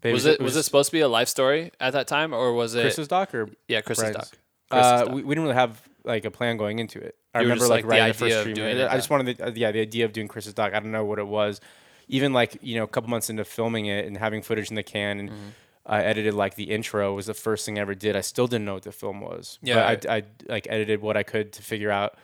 but 0.00 0.12
Was 0.12 0.26
it 0.26 0.40
was 0.40 0.56
it 0.56 0.62
supposed 0.62 0.88
to 0.90 0.92
be 0.92 1.00
a 1.00 1.08
life 1.08 1.28
story 1.28 1.72
at 1.80 1.92
that 1.92 2.06
time, 2.06 2.32
or 2.32 2.52
was 2.54 2.74
it 2.74 2.82
Chris's 2.82 3.08
doc 3.08 3.34
or 3.34 3.48
yeah 3.68 3.80
Chris's 3.80 4.02
Brian's? 4.04 4.16
doc? 4.16 4.28
Chris's 4.70 4.92
Uh, 4.92 5.04
doc. 5.04 5.14
we, 5.14 5.22
we 5.22 5.34
didn't 5.34 5.44
really 5.44 5.54
have 5.56 5.80
like 6.04 6.24
a 6.24 6.30
plan 6.30 6.56
going 6.56 6.78
into 6.78 6.98
it. 7.00 7.16
I 7.34 7.40
You 7.40 7.44
remember 7.48 7.66
like, 7.68 7.70
like, 7.70 7.82
the 7.84 7.88
writing 7.88 8.04
the, 8.04 8.24
idea 8.26 8.44
first 8.44 8.56
stream. 8.56 8.66
it, 8.78 8.88
I 8.90 8.96
just 8.96 9.10
wanted 9.10 9.36
the, 9.38 9.46
uh, 9.46 9.52
yeah 9.54 9.70
the 9.72 9.80
idea 9.80 10.04
of 10.04 10.12
doing 10.12 10.28
Chris's 10.28 10.54
doc. 10.54 10.72
I 10.74 10.80
don't 10.80 10.92
know 10.92 11.04
what 11.04 11.18
it 11.18 11.26
was. 11.26 11.60
Even 12.08 12.32
like 12.32 12.56
you 12.62 12.76
know 12.76 12.84
a 12.84 12.88
couple 12.88 13.10
months 13.10 13.30
into 13.30 13.44
filming 13.44 13.86
it 13.86 14.06
and 14.06 14.16
having 14.16 14.42
footage 14.42 14.68
in 14.70 14.76
the 14.76 14.82
can 14.82 15.20
and 15.20 15.30
Mm-hmm. 15.30 15.48
I 15.86 16.02
edited 16.04 16.34
like 16.34 16.54
the 16.54 16.70
intro 16.70 17.14
was 17.14 17.26
the 17.26 17.34
first 17.34 17.64
thing 17.66 17.78
I 17.78 17.80
ever 17.80 17.94
did. 17.94 18.14
I 18.14 18.20
still 18.20 18.46
didn't 18.46 18.66
know 18.66 18.74
what 18.74 18.82
the 18.84 18.92
film 18.92 19.20
was. 19.22 19.58
Yeah, 19.62 19.94
but 19.96 20.08
I, 20.08 20.16
I 20.18 20.22
like 20.46 20.66
edited 20.70 21.00
what 21.00 21.16
I 21.16 21.22
could 21.24 21.52
to 21.54 21.62
figure 21.62 21.90
out 21.90 22.16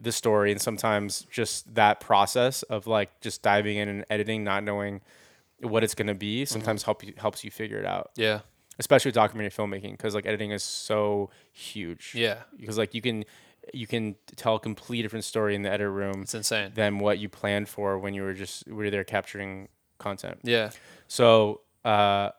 the 0.00 0.10
story 0.10 0.50
and 0.50 0.60
sometimes 0.60 1.26
just 1.30 1.72
that 1.74 2.00
process 2.00 2.62
of 2.64 2.86
like 2.86 3.20
just 3.20 3.42
diving 3.42 3.76
in 3.76 3.88
and 3.88 4.04
editing, 4.10 4.42
not 4.42 4.64
knowing 4.64 5.02
what 5.62 5.82
it's 5.84 5.94
gonna 5.94 6.14
be, 6.14 6.42
Mm-hmm. 6.42 6.52
sometimes 6.52 6.82
help 6.82 7.04
you 7.04 7.14
helps 7.16 7.44
you 7.44 7.50
figure 7.50 7.78
it 7.78 7.84
out 7.86 8.10
yeah. 8.16 8.40
especially 8.78 9.08
with 9.10 9.14
documentary 9.14 9.50
filmmaking 9.50 9.92
because 9.92 10.14
like 10.14 10.26
editing 10.26 10.50
is 10.50 10.62
so 10.62 11.30
huge 11.52 12.12
Yeah. 12.14 12.42
because 12.56 12.78
like 12.78 12.94
you 12.94 13.00
can 13.00 13.24
you 13.72 13.86
can 13.86 14.16
tell 14.34 14.56
a 14.56 14.60
completely 14.60 15.02
different 15.02 15.24
story 15.24 15.54
in 15.54 15.62
the 15.62 15.70
edit 15.70 15.88
room 15.88 16.22
It's 16.22 16.34
insane. 16.34 16.72
than 16.74 16.98
what 16.98 17.18
you 17.20 17.28
planned 17.28 17.68
for 17.68 17.98
when 17.98 18.12
you 18.14 18.22
were 18.22 18.34
just 18.34 18.66
were 18.68 18.90
there 18.90 19.04
capturing 19.04 19.68
content 19.98 20.38
Yeah. 20.42 20.70
so 21.06 21.60
uh 21.84 22.30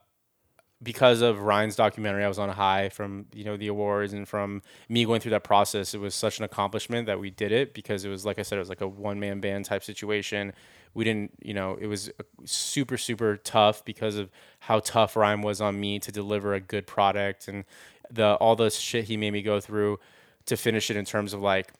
because 0.81 1.21
of 1.21 1.39
Ryan's 1.39 1.77
documentary, 1.77 2.25
I 2.25 2.27
was 2.27 2.37
on 2.39 2.49
a 2.49 2.53
high 2.53 2.89
from 2.89 3.27
you 3.33 3.45
know 3.45 3.55
the 3.55 3.67
awards 3.67 4.11
and 4.11 4.27
from 4.27 4.61
me 4.89 5.05
going 5.05 5.21
through 5.21 5.29
that 5.31 5.45
process. 5.45 5.93
It 5.93 5.99
was 5.99 6.13
such 6.13 6.39
an 6.39 6.43
accomplishment 6.43 7.05
that 7.07 7.21
we 7.21 7.29
did 7.29 7.53
it 7.53 7.73
because 7.73 8.03
it 8.03 8.09
was 8.09 8.25
like 8.25 8.37
I 8.37 8.41
said, 8.41 8.57
it 8.57 8.59
was 8.59 8.67
like 8.67 8.81
a 8.81 8.87
one 8.87 9.17
man 9.17 9.39
band 9.39 9.63
type 9.63 9.81
situation. 9.85 10.51
We 10.93 11.03
didn't, 11.03 11.31
you 11.41 11.53
know, 11.53 11.77
it 11.79 11.87
was 11.87 12.11
super 12.45 12.97
super 12.97 13.37
tough 13.37 13.83
because 13.83 14.15
of 14.15 14.29
how 14.59 14.79
tough 14.79 15.15
Ryan 15.15 15.41
was 15.41 15.61
on 15.61 15.79
me 15.79 15.99
to 15.99 16.11
deliver 16.11 16.53
a 16.53 16.59
good 16.59 16.87
product 16.87 17.47
and 17.47 17.65
the 18.11 18.35
all 18.35 18.55
the 18.55 18.69
shit 18.69 19.05
he 19.05 19.17
made 19.17 19.31
me 19.31 19.41
go 19.41 19.59
through 19.59 19.99
to 20.45 20.57
finish 20.57 20.89
it 20.89 20.97
in 20.97 21.05
terms 21.05 21.33
of 21.33 21.41
like 21.41 21.73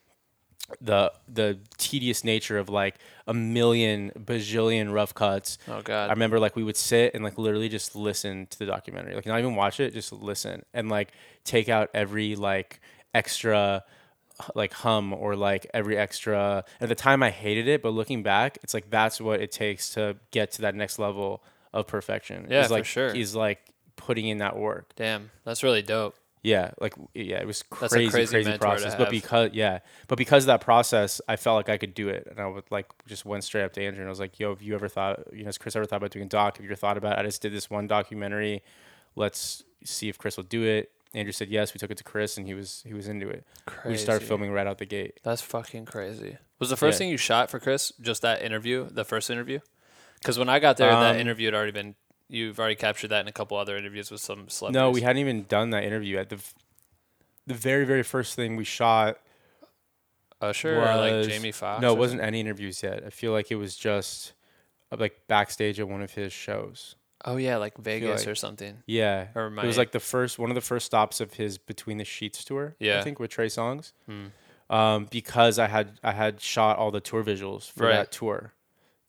the 0.81 1.11
the 1.27 1.59
tedious 1.77 2.23
nature 2.23 2.57
of 2.57 2.69
like 2.69 2.95
a 3.27 3.33
million 3.33 4.11
bajillion 4.17 4.93
rough 4.93 5.13
cuts. 5.13 5.57
Oh, 5.67 5.81
God. 5.81 6.09
I 6.09 6.13
remember 6.13 6.39
like 6.39 6.55
we 6.55 6.63
would 6.63 6.77
sit 6.77 7.13
and 7.13 7.23
like 7.23 7.37
literally 7.37 7.69
just 7.69 7.95
listen 7.95 8.47
to 8.47 8.59
the 8.59 8.65
documentary, 8.65 9.15
like 9.15 9.25
not 9.25 9.39
even 9.39 9.55
watch 9.55 9.79
it, 9.79 9.93
just 9.93 10.13
listen 10.13 10.63
and 10.73 10.89
like 10.89 11.11
take 11.43 11.69
out 11.69 11.89
every 11.93 12.35
like 12.35 12.79
extra 13.13 13.83
like 14.55 14.73
hum 14.73 15.13
or 15.13 15.35
like 15.35 15.67
every 15.73 15.97
extra. 15.97 16.65
At 16.81 16.89
the 16.89 16.95
time, 16.95 17.23
I 17.23 17.29
hated 17.29 17.67
it, 17.67 17.81
but 17.81 17.89
looking 17.89 18.23
back, 18.23 18.57
it's 18.63 18.73
like 18.73 18.89
that's 18.89 19.21
what 19.21 19.41
it 19.41 19.51
takes 19.51 19.93
to 19.93 20.17
get 20.31 20.51
to 20.53 20.63
that 20.63 20.75
next 20.75 20.99
level 20.99 21.43
of 21.71 21.87
perfection. 21.87 22.47
Yeah, 22.49 22.61
is, 22.61 22.67
for 22.67 22.73
like, 22.73 22.85
sure. 22.85 23.07
Is 23.07 23.35
like 23.35 23.59
putting 23.95 24.27
in 24.27 24.39
that 24.39 24.57
work. 24.57 24.93
Damn, 24.95 25.31
that's 25.43 25.63
really 25.63 25.81
dope. 25.81 26.15
Yeah, 26.43 26.71
like 26.81 26.93
yeah, 27.13 27.37
it 27.37 27.47
was 27.47 27.63
crazy, 27.63 28.09
crazy 28.09 28.43
crazy, 28.43 28.57
process. 28.57 28.95
But 28.95 29.09
because 29.09 29.51
yeah, 29.53 29.79
but 30.09 30.17
because 30.17 30.43
of 30.43 30.47
that 30.47 30.59
process, 30.59 31.21
I 31.25 31.37
felt 31.37 31.55
like 31.55 31.69
I 31.69 31.77
could 31.77 31.93
do 31.93 32.09
it, 32.09 32.27
and 32.29 32.37
I 32.37 32.47
would 32.47 32.69
like 32.69 32.87
just 33.07 33.25
went 33.25 33.45
straight 33.45 33.63
up 33.63 33.71
to 33.73 33.81
Andrew 33.81 34.01
and 34.01 34.09
I 34.09 34.09
was 34.09 34.19
like, 34.19 34.41
"Yo, 34.41 34.49
have 34.49 34.61
you 34.61 34.75
ever 34.75 34.89
thought? 34.89 35.21
You 35.31 35.39
know, 35.39 35.45
has 35.45 35.57
Chris 35.57 35.73
ever 35.77 35.85
thought 35.85 35.97
about 35.97 36.11
doing 36.11 36.25
a 36.25 36.29
doc? 36.29 36.57
Have 36.57 36.65
you 36.65 36.69
ever 36.69 36.75
thought 36.75 36.97
about? 36.97 37.17
It? 37.17 37.21
I 37.21 37.23
just 37.23 37.41
did 37.41 37.53
this 37.53 37.69
one 37.69 37.87
documentary. 37.87 38.61
Let's 39.15 39.63
see 39.85 40.09
if 40.09 40.17
Chris 40.17 40.35
will 40.35 40.43
do 40.43 40.63
it." 40.63 40.91
Andrew 41.13 41.31
said 41.31 41.49
yes. 41.49 41.73
We 41.73 41.77
took 41.77 41.91
it 41.91 41.97
to 41.97 42.03
Chris, 42.03 42.37
and 42.37 42.47
he 42.47 42.53
was 42.53 42.83
he 42.87 42.93
was 42.93 43.07
into 43.07 43.29
it. 43.29 43.45
We 43.85 43.97
started 43.97 44.25
filming 44.27 44.51
right 44.51 44.65
out 44.67 44.77
the 44.79 44.85
gate. 44.85 45.19
That's 45.23 45.41
fucking 45.41 45.85
crazy. 45.85 46.37
Was 46.59 46.69
the 46.69 46.77
first 46.77 46.95
Yeah. 46.95 46.99
thing 46.99 47.09
you 47.09 47.17
shot 47.17 47.49
for 47.51 47.59
Chris 47.59 47.91
just 48.01 48.21
that 48.23 48.41
interview, 48.41 48.89
the 48.89 49.03
first 49.05 49.29
interview? 49.29 49.59
Because 50.19 50.39
when 50.39 50.49
I 50.49 50.59
got 50.59 50.77
there, 50.77 50.89
that 50.89 51.15
Um, 51.15 51.21
interview 51.21 51.47
had 51.47 51.53
already 51.55 51.71
been. 51.71 51.95
You've 52.29 52.57
already 52.57 52.75
captured 52.75 53.09
that 53.09 53.19
in 53.21 53.27
a 53.27 53.31
couple 53.33 53.57
other 53.57 53.77
interviews 53.77 54.09
with 54.09 54.21
some 54.21 54.49
celebrities. 54.49 54.75
No, 54.79 54.89
we 54.89 55.01
hadn't 55.01 55.19
even 55.19 55.43
done 55.43 55.69
that 55.71 55.83
interview 55.83 56.15
yet. 56.15 56.29
The 56.29 56.39
the 57.45 57.53
very 57.53 57.85
very 57.85 58.03
first 58.03 58.35
thing 58.35 58.55
we 58.55 58.63
shot 58.63 59.19
Usher 60.41 60.77
or 60.81 60.95
like 60.95 61.27
Jamie 61.27 61.51
Foxx. 61.51 61.81
No, 61.81 61.93
it 61.93 61.97
wasn't 61.99 62.21
any 62.21 62.39
interviews 62.39 62.81
yet. 62.81 63.03
I 63.05 63.09
feel 63.09 63.31
like 63.33 63.51
it 63.51 63.55
was 63.55 63.75
just 63.75 64.33
uh, 64.91 64.97
like 64.99 65.27
backstage 65.27 65.79
at 65.79 65.87
one 65.87 66.01
of 66.01 66.13
his 66.13 66.33
shows. 66.33 66.95
Oh 67.25 67.37
yeah, 67.37 67.57
like 67.57 67.77
Vegas 67.77 68.21
like- 68.21 68.27
or 68.27 68.35
something. 68.35 68.77
Yeah, 68.85 69.27
Or 69.35 69.47
it 69.47 69.65
was 69.65 69.77
like 69.77 69.91
the 69.91 69.99
first 69.99 70.37
one 70.39 70.49
of 70.51 70.55
the 70.55 70.61
first 70.61 70.85
stops 70.85 71.21
of 71.21 71.33
his 71.33 71.57
Between 71.57 71.97
the 71.97 72.05
Sheets 72.05 72.43
tour. 72.43 72.75
Yeah. 72.79 72.99
I 72.99 73.03
think 73.03 73.19
with 73.19 73.31
Trey 73.31 73.47
Songz. 73.47 73.91
Um, 74.69 75.07
because 75.11 75.59
I 75.59 75.67
had 75.67 75.99
I 76.03 76.11
had 76.13 76.41
shot 76.41 76.77
all 76.77 76.89
the 76.91 77.01
tour 77.01 77.23
visuals 77.23 77.69
for 77.71 77.85
Right. 77.85 77.93
that 77.93 78.11
tour. 78.11 78.53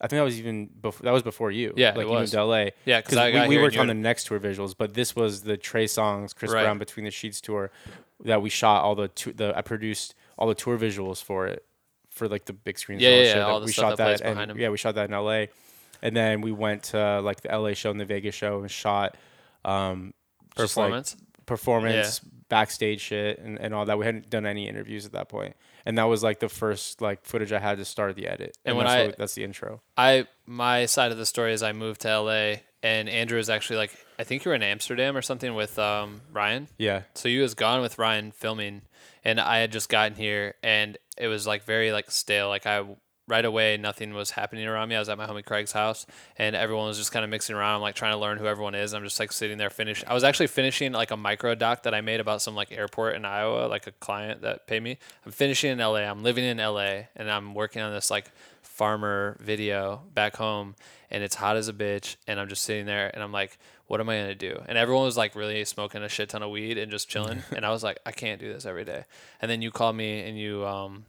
I 0.01 0.07
think 0.09 0.19
that 0.19 0.25
was 0.25 0.39
even 0.39 0.67
before 0.67 1.05
that 1.05 1.13
was 1.13 1.23
before 1.23 1.51
you. 1.51 1.73
Yeah, 1.77 1.91
it 1.91 1.97
like 1.97 2.07
you 2.07 2.13
was. 2.13 2.21
moved 2.21 2.33
to 2.33 2.45
LA. 2.45 2.65
Yeah, 2.85 3.01
because 3.01 3.49
we, 3.49 3.57
we 3.57 3.63
worked 3.63 3.77
on 3.79 3.87
the 3.87 3.95
next 3.95 4.25
tour 4.27 4.39
visuals, 4.39 4.75
but 4.77 4.93
this 4.95 5.17
was 5.17 5.43
the 5.43 5.57
Trey 5.57 5.87
Songz, 5.87 6.35
Chris 6.35 6.51
Right. 6.53 6.63
Brown 6.65 6.79
Between 6.79 7.05
the 7.05 7.11
Sheets 7.11 7.41
tour 7.41 7.71
that 8.25 8.43
we 8.43 8.51
shot 8.51 8.83
all 8.83 8.95
the 8.95 9.09
tou- 9.09 9.33
the 9.33 9.57
I 9.57 9.63
produced 9.63 10.15
all 10.37 10.49
the 10.49 10.55
tour 10.55 10.77
visuals 10.77 11.23
for 11.23 11.47
it 11.47 11.65
for 12.11 12.29
like 12.29 12.45
the 12.45 12.53
big 12.53 12.79
screens. 12.79 13.01
Yeah, 13.03 13.11
yeah, 13.11 13.37
yeah, 13.37 13.43
all 13.45 13.61
the 13.61 13.67
we 13.67 13.73
shot 13.73 13.97
that 13.97 14.19
plays 14.19 14.21
and-. 14.21 14.59
Yeah, 14.59 14.69
we 14.69 14.77
shot 14.77 14.95
that 14.97 15.09
in 15.09 15.15
LA, 15.17 15.47
and 16.03 16.17
then 16.17 16.41
we 16.41 16.53
went 16.53 16.85
to 16.85 17.21
like 17.21 17.41
the 17.43 17.57
LA 17.57 17.73
show 17.75 17.91
and 17.91 18.01
the 18.01 18.05
Vegas 18.05 18.35
show 18.35 18.61
and 18.61 18.71
shot 18.71 19.17
um, 19.65 20.13
just, 20.57 20.77
like, 20.77 20.85
Performance. 20.87 21.17
performance, 21.47 22.21
backstage 22.49 23.01
shit, 23.01 23.39
and, 23.39 23.59
and 23.59 23.75
all 23.75 23.85
that. 23.87 23.99
We 23.99 24.05
hadn't 24.05 24.31
done 24.31 24.47
any 24.47 24.69
interviews 24.69 25.07
at 25.07 25.13
that 25.13 25.29
point, 25.29 25.57
and 25.87 25.97
that 25.99 26.05
was 26.05 26.23
like 26.23 26.41
the 26.41 26.49
first 26.49 27.01
like 27.01 27.25
footage 27.25 27.53
I 27.53 27.59
had 27.59 27.79
to 27.79 27.85
start 27.85 28.15
the 28.17 28.27
edit. 28.29 28.57
And 28.65 28.77
when 28.77 28.87
that's 28.87 28.97
I- 28.97 29.07
what- 29.07 29.19
that's 29.19 29.35
the 29.35 29.45
intro. 29.45 29.81
I 29.97 30.27
my 30.47 30.87
side 30.87 31.13
of 31.13 31.19
the 31.19 31.27
story 31.27 31.53
is 31.53 31.63
I 31.63 31.73
moved 31.73 32.03
to 32.03 32.09
LA 32.09 32.57
and 32.83 33.09
Andrew 33.09 33.39
is 33.39 33.49
actually 33.49 33.77
like 33.79 33.97
I 34.19 34.25
think 34.25 34.45
you 34.45 34.51
were 34.51 34.55
in 34.55 34.63
Amsterdam 34.63 35.17
or 35.17 35.23
something 35.23 35.55
with 35.55 35.79
um, 35.79 36.21
Ryan. 36.33 36.69
Yeah, 36.79 37.03
So 37.15 37.29
you 37.29 37.41
was 37.43 37.55
gone 37.55 37.81
with 37.81 37.99
Ryan 37.99 38.31
filming, 38.31 38.83
and 39.25 39.41
I 39.41 39.59
had 39.59 39.73
just 39.73 39.89
gotten 39.89 40.15
here, 40.17 40.55
and 40.63 40.97
it 41.19 41.27
was 41.29 41.47
like 41.47 41.65
very 41.65 41.91
like 41.93 42.11
stale. 42.11 42.49
Like 42.49 42.67
I 42.67 42.85
right 43.27 43.45
away, 43.45 43.77
nothing 43.77 44.13
was 44.13 44.33
happening 44.33 44.67
around 44.67 44.89
me. 44.89 44.97
I 44.97 44.99
was 44.99 45.09
at 45.09 45.17
my 45.17 45.27
homie 45.27 45.45
Craig's 45.45 45.73
house, 45.73 46.07
and 46.37 46.55
everyone 46.55 46.89
was 46.89 46.99
just 46.99 47.13
kind 47.13 47.25
of 47.25 47.31
mixing 47.31 47.57
around. 47.57 47.77
I'm 47.77 47.81
like 47.81 47.95
trying 47.95 48.13
to 48.13 48.19
learn 48.19 48.39
who 48.39 48.47
everyone 48.47 48.75
is. 48.75 48.93
I'm 48.93 49.05
just 49.05 49.19
like 49.19 49.33
sitting 49.33 49.59
there 49.59 49.71
finishing. 49.71 50.09
I 50.09 50.15
was 50.15 50.25
actually 50.25 50.49
finishing 50.49 50.93
like 50.93 51.11
a 51.11 51.17
micro 51.17 51.55
doc 51.55 51.85
that 51.85 51.95
I 51.95 52.01
made 52.01 52.21
about 52.21 52.43
some 52.43 52.55
like 52.55 52.71
airport 52.73 53.17
in 53.17 53.25
Iowa, 53.25 53.67
like 53.67 53.87
a 53.87 53.93
client 53.93 54.43
that 54.43 54.67
paid 54.67 54.83
me. 54.83 54.99
I'm 55.25 55.33
finishing 55.33 55.71
in 55.71 55.79
LA. 55.79 56.01
I'm 56.01 56.23
living 56.23 56.45
in 56.45 56.59
LA, 56.59 57.05
and 57.17 57.31
I'm 57.31 57.55
working 57.55 57.81
on 57.81 57.93
this 57.93 58.11
like 58.11 58.31
farmer 58.63 59.37
video 59.41 60.03
back 60.13 60.37
home, 60.37 60.75
and 61.11 61.23
it's 61.23 61.37
hot 61.37 61.57
as 61.57 61.69
a 61.69 61.73
bitch. 61.73 62.17
And 62.27 62.39
I'm 62.39 62.49
just 62.49 62.63
sitting 62.63 62.87
there, 62.87 63.11
and 63.15 63.23
I'm 63.23 63.33
like, 63.33 63.59
what 63.87 64.01
am 64.01 64.09
I 64.09 64.19
gonna 64.19 64.35
do? 64.35 64.63
And 64.67 64.79
everyone 64.79 65.05
was 65.05 65.17
like 65.17 65.35
really 65.35 65.65
smoking 65.65 66.03
a 66.03 66.09
shit 66.09 66.31
ton 66.31 66.43
of 66.43 66.51
weed 66.51 66.79
and 66.79 66.91
just 66.91 67.09
chilling. 67.09 67.43
and 67.57 67.65
I 67.65 67.71
was 67.71 67.83
like, 67.83 67.99
I 68.05 68.13
can't 68.13 68.41
do 68.41 68.53
this 68.53 68.67
every 68.67 68.85
day. 68.85 69.05
And 69.41 69.51
then 69.51 69.63
you 69.63 69.71
called 69.71 69.97
me 69.97 70.21
and 70.21 70.39
you 70.39 70.67
um, 70.67 71.05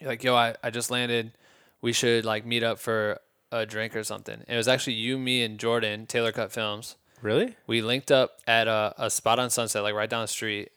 you're 0.00 0.10
like, 0.10 0.22
yo, 0.24 0.34
I, 0.34 0.54
I 0.62 0.70
just 0.70 0.90
landed. 0.90 1.32
We 1.80 1.92
should 1.92 2.24
like 2.24 2.44
meet 2.46 2.62
up 2.62 2.78
for 2.78 3.20
a 3.52 3.64
drink 3.66 3.94
or 3.96 4.02
something. 4.04 4.34
And 4.34 4.48
it 4.48 4.56
was 4.56 4.68
actually 4.68 4.94
you, 4.94 5.18
me, 5.18 5.42
and 5.42 5.58
Jordan, 5.58 6.06
Taylor 6.06 6.32
Cut 6.32 6.52
Films. 6.52 6.96
really? 7.22 7.54
We 7.66 7.82
linked 7.82 8.10
up 8.10 8.38
at 8.46 8.66
a, 8.68 8.94
a 8.98 9.10
spot 9.10 9.38
on 9.38 9.50
Sunset, 9.50 9.82
like 9.82 9.94
right 9.94 10.08
down 10.10 10.22
the 10.22 10.28
street. 10.28 10.70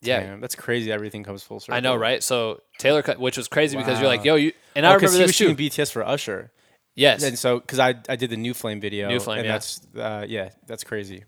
Yeah, 0.00 0.20
Damn, 0.20 0.40
that's 0.40 0.54
crazy. 0.54 0.92
Everything 0.92 1.22
comes 1.24 1.42
full 1.42 1.60
circle. 1.60 1.74
I 1.74 1.80
know, 1.80 1.96
right? 1.96 2.22
So 2.22 2.60
Taylor 2.78 3.02
Cut, 3.02 3.18
which 3.18 3.36
was 3.38 3.48
crazy 3.48 3.76
because 3.76 3.98
you're 3.98 4.08
like, 4.08 4.22
yo, 4.24 4.34
you, 4.34 4.52
and 4.76 4.84
I 4.84 4.90
Oh, 4.90 4.94
remember 4.96 5.12
he 5.12 5.18
this 5.18 5.28
was 5.28 5.36
too. 5.38 5.48
shooting 5.48 5.56
BTS 5.70 5.90
for 5.92 6.06
Usher, 6.06 6.50
yes. 6.94 7.22
and 7.22 7.38
so 7.38 7.58
because 7.58 7.78
I 7.78 7.94
I 8.08 8.16
did 8.16 8.28
the 8.28 8.36
New 8.36 8.52
Flame 8.52 8.80
video, 8.82 9.08
New 9.08 9.18
Flame, 9.18 9.38
and 9.38 9.46
yeah. 9.46 9.52
that's 9.52 9.80
uh, 9.98 10.26
yeah, 10.28 10.50
that's 10.66 10.84
crazy. 10.84 11.24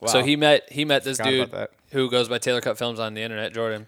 Wow. 0.00 0.06
So 0.06 0.22
he 0.22 0.36
met 0.36 0.70
he 0.70 0.84
met 0.84 1.02
this 1.02 1.16
Forgot 1.16 1.30
dude 1.30 1.48
about 1.48 1.58
that. 1.58 1.70
who 1.90 2.08
goes 2.10 2.28
by 2.28 2.38
Taylor 2.38 2.60
Cut 2.60 2.78
Films 2.78 3.00
on 3.00 3.14
the 3.14 3.22
internet, 3.22 3.52
Jordan. 3.54 3.86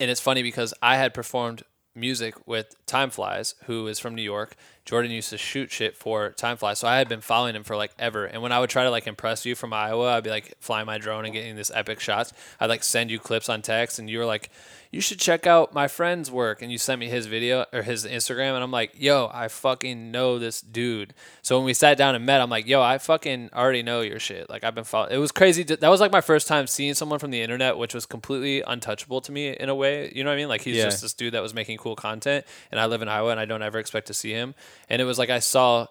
And 0.00 0.10
it's 0.10 0.20
funny 0.20 0.42
because 0.42 0.74
I 0.82 0.96
had 0.96 1.14
performed 1.14 1.62
music 1.94 2.34
with 2.46 2.74
Time 2.86 3.10
Flies, 3.10 3.54
who 3.64 3.86
is 3.86 3.98
from 3.98 4.14
New 4.14 4.22
York. 4.22 4.56
Jordan 4.84 5.12
used 5.12 5.30
to 5.30 5.38
shoot 5.38 5.70
shit 5.70 5.96
for 5.96 6.30
Time 6.30 6.56
Flies, 6.56 6.80
so 6.80 6.88
I 6.88 6.96
had 6.98 7.08
been 7.08 7.20
following 7.20 7.54
him 7.54 7.62
for 7.62 7.76
like 7.76 7.92
ever. 8.00 8.24
And 8.24 8.42
when 8.42 8.50
I 8.50 8.58
would 8.58 8.68
try 8.70 8.82
to 8.82 8.90
like 8.90 9.06
impress 9.06 9.46
you 9.46 9.54
from 9.54 9.72
Iowa, 9.72 10.16
I'd 10.16 10.24
be 10.24 10.30
like 10.30 10.54
flying 10.58 10.86
my 10.86 10.98
drone 10.98 11.24
and 11.24 11.32
getting 11.32 11.54
this 11.54 11.70
epic 11.72 12.00
shots. 12.00 12.32
I'd 12.58 12.68
like 12.68 12.82
send 12.82 13.10
you 13.10 13.18
clips 13.20 13.48
on 13.48 13.62
text, 13.62 14.00
and 14.00 14.10
you 14.10 14.18
were 14.18 14.24
like, 14.26 14.50
"You 14.90 15.00
should 15.00 15.20
check 15.20 15.46
out 15.46 15.72
my 15.72 15.86
friend's 15.86 16.32
work." 16.32 16.62
And 16.62 16.72
you 16.72 16.78
sent 16.78 16.98
me 16.98 17.08
his 17.08 17.26
video 17.26 17.64
or 17.72 17.82
his 17.82 18.04
Instagram, 18.04 18.54
and 18.54 18.64
I'm 18.64 18.72
like, 18.72 18.90
"Yo, 18.98 19.30
I 19.32 19.46
fucking 19.46 20.10
know 20.10 20.40
this 20.40 20.60
dude." 20.60 21.14
So 21.42 21.56
when 21.58 21.64
we 21.64 21.74
sat 21.74 21.96
down 21.96 22.16
and 22.16 22.26
met, 22.26 22.40
I'm 22.40 22.50
like, 22.50 22.66
"Yo, 22.66 22.82
I 22.82 22.98
fucking 22.98 23.50
already 23.54 23.84
know 23.84 24.00
your 24.00 24.18
shit." 24.18 24.50
Like 24.50 24.64
I've 24.64 24.74
been 24.74 24.82
following. 24.82 25.12
It 25.14 25.18
was 25.18 25.30
crazy. 25.30 25.62
to- 25.64 25.76
That 25.76 25.90
was 25.90 26.00
like 26.00 26.10
my 26.10 26.20
first 26.20 26.48
time 26.48 26.66
seeing 26.66 26.94
someone 26.94 27.20
from 27.20 27.30
the 27.30 27.40
internet, 27.40 27.78
which 27.78 27.94
was 27.94 28.04
completely 28.04 28.62
untouchable 28.62 29.20
to 29.20 29.30
me 29.30 29.50
in 29.50 29.68
a 29.68 29.74
way. 29.76 30.10
You 30.12 30.24
know 30.24 30.30
what 30.30 30.34
I 30.34 30.38
mean? 30.38 30.48
Like 30.48 30.62
he's 30.62 30.76
Yeah. 30.76 30.84
just 30.86 31.02
this 31.02 31.12
dude 31.14 31.34
that 31.34 31.42
was 31.42 31.54
making 31.54 31.78
cool 31.78 31.94
content, 31.94 32.44
and 32.72 32.80
I 32.80 32.86
live 32.86 33.00
in 33.00 33.06
Iowa, 33.08 33.30
and 33.30 33.38
I 33.38 33.44
don't 33.44 33.62
ever 33.62 33.78
expect 33.78 34.08
to 34.08 34.14
see 34.14 34.32
him. 34.32 34.56
And 34.88 35.02
it 35.02 35.04
was 35.04 35.18
like 35.18 35.30
I 35.30 35.38
saw, 35.38 35.86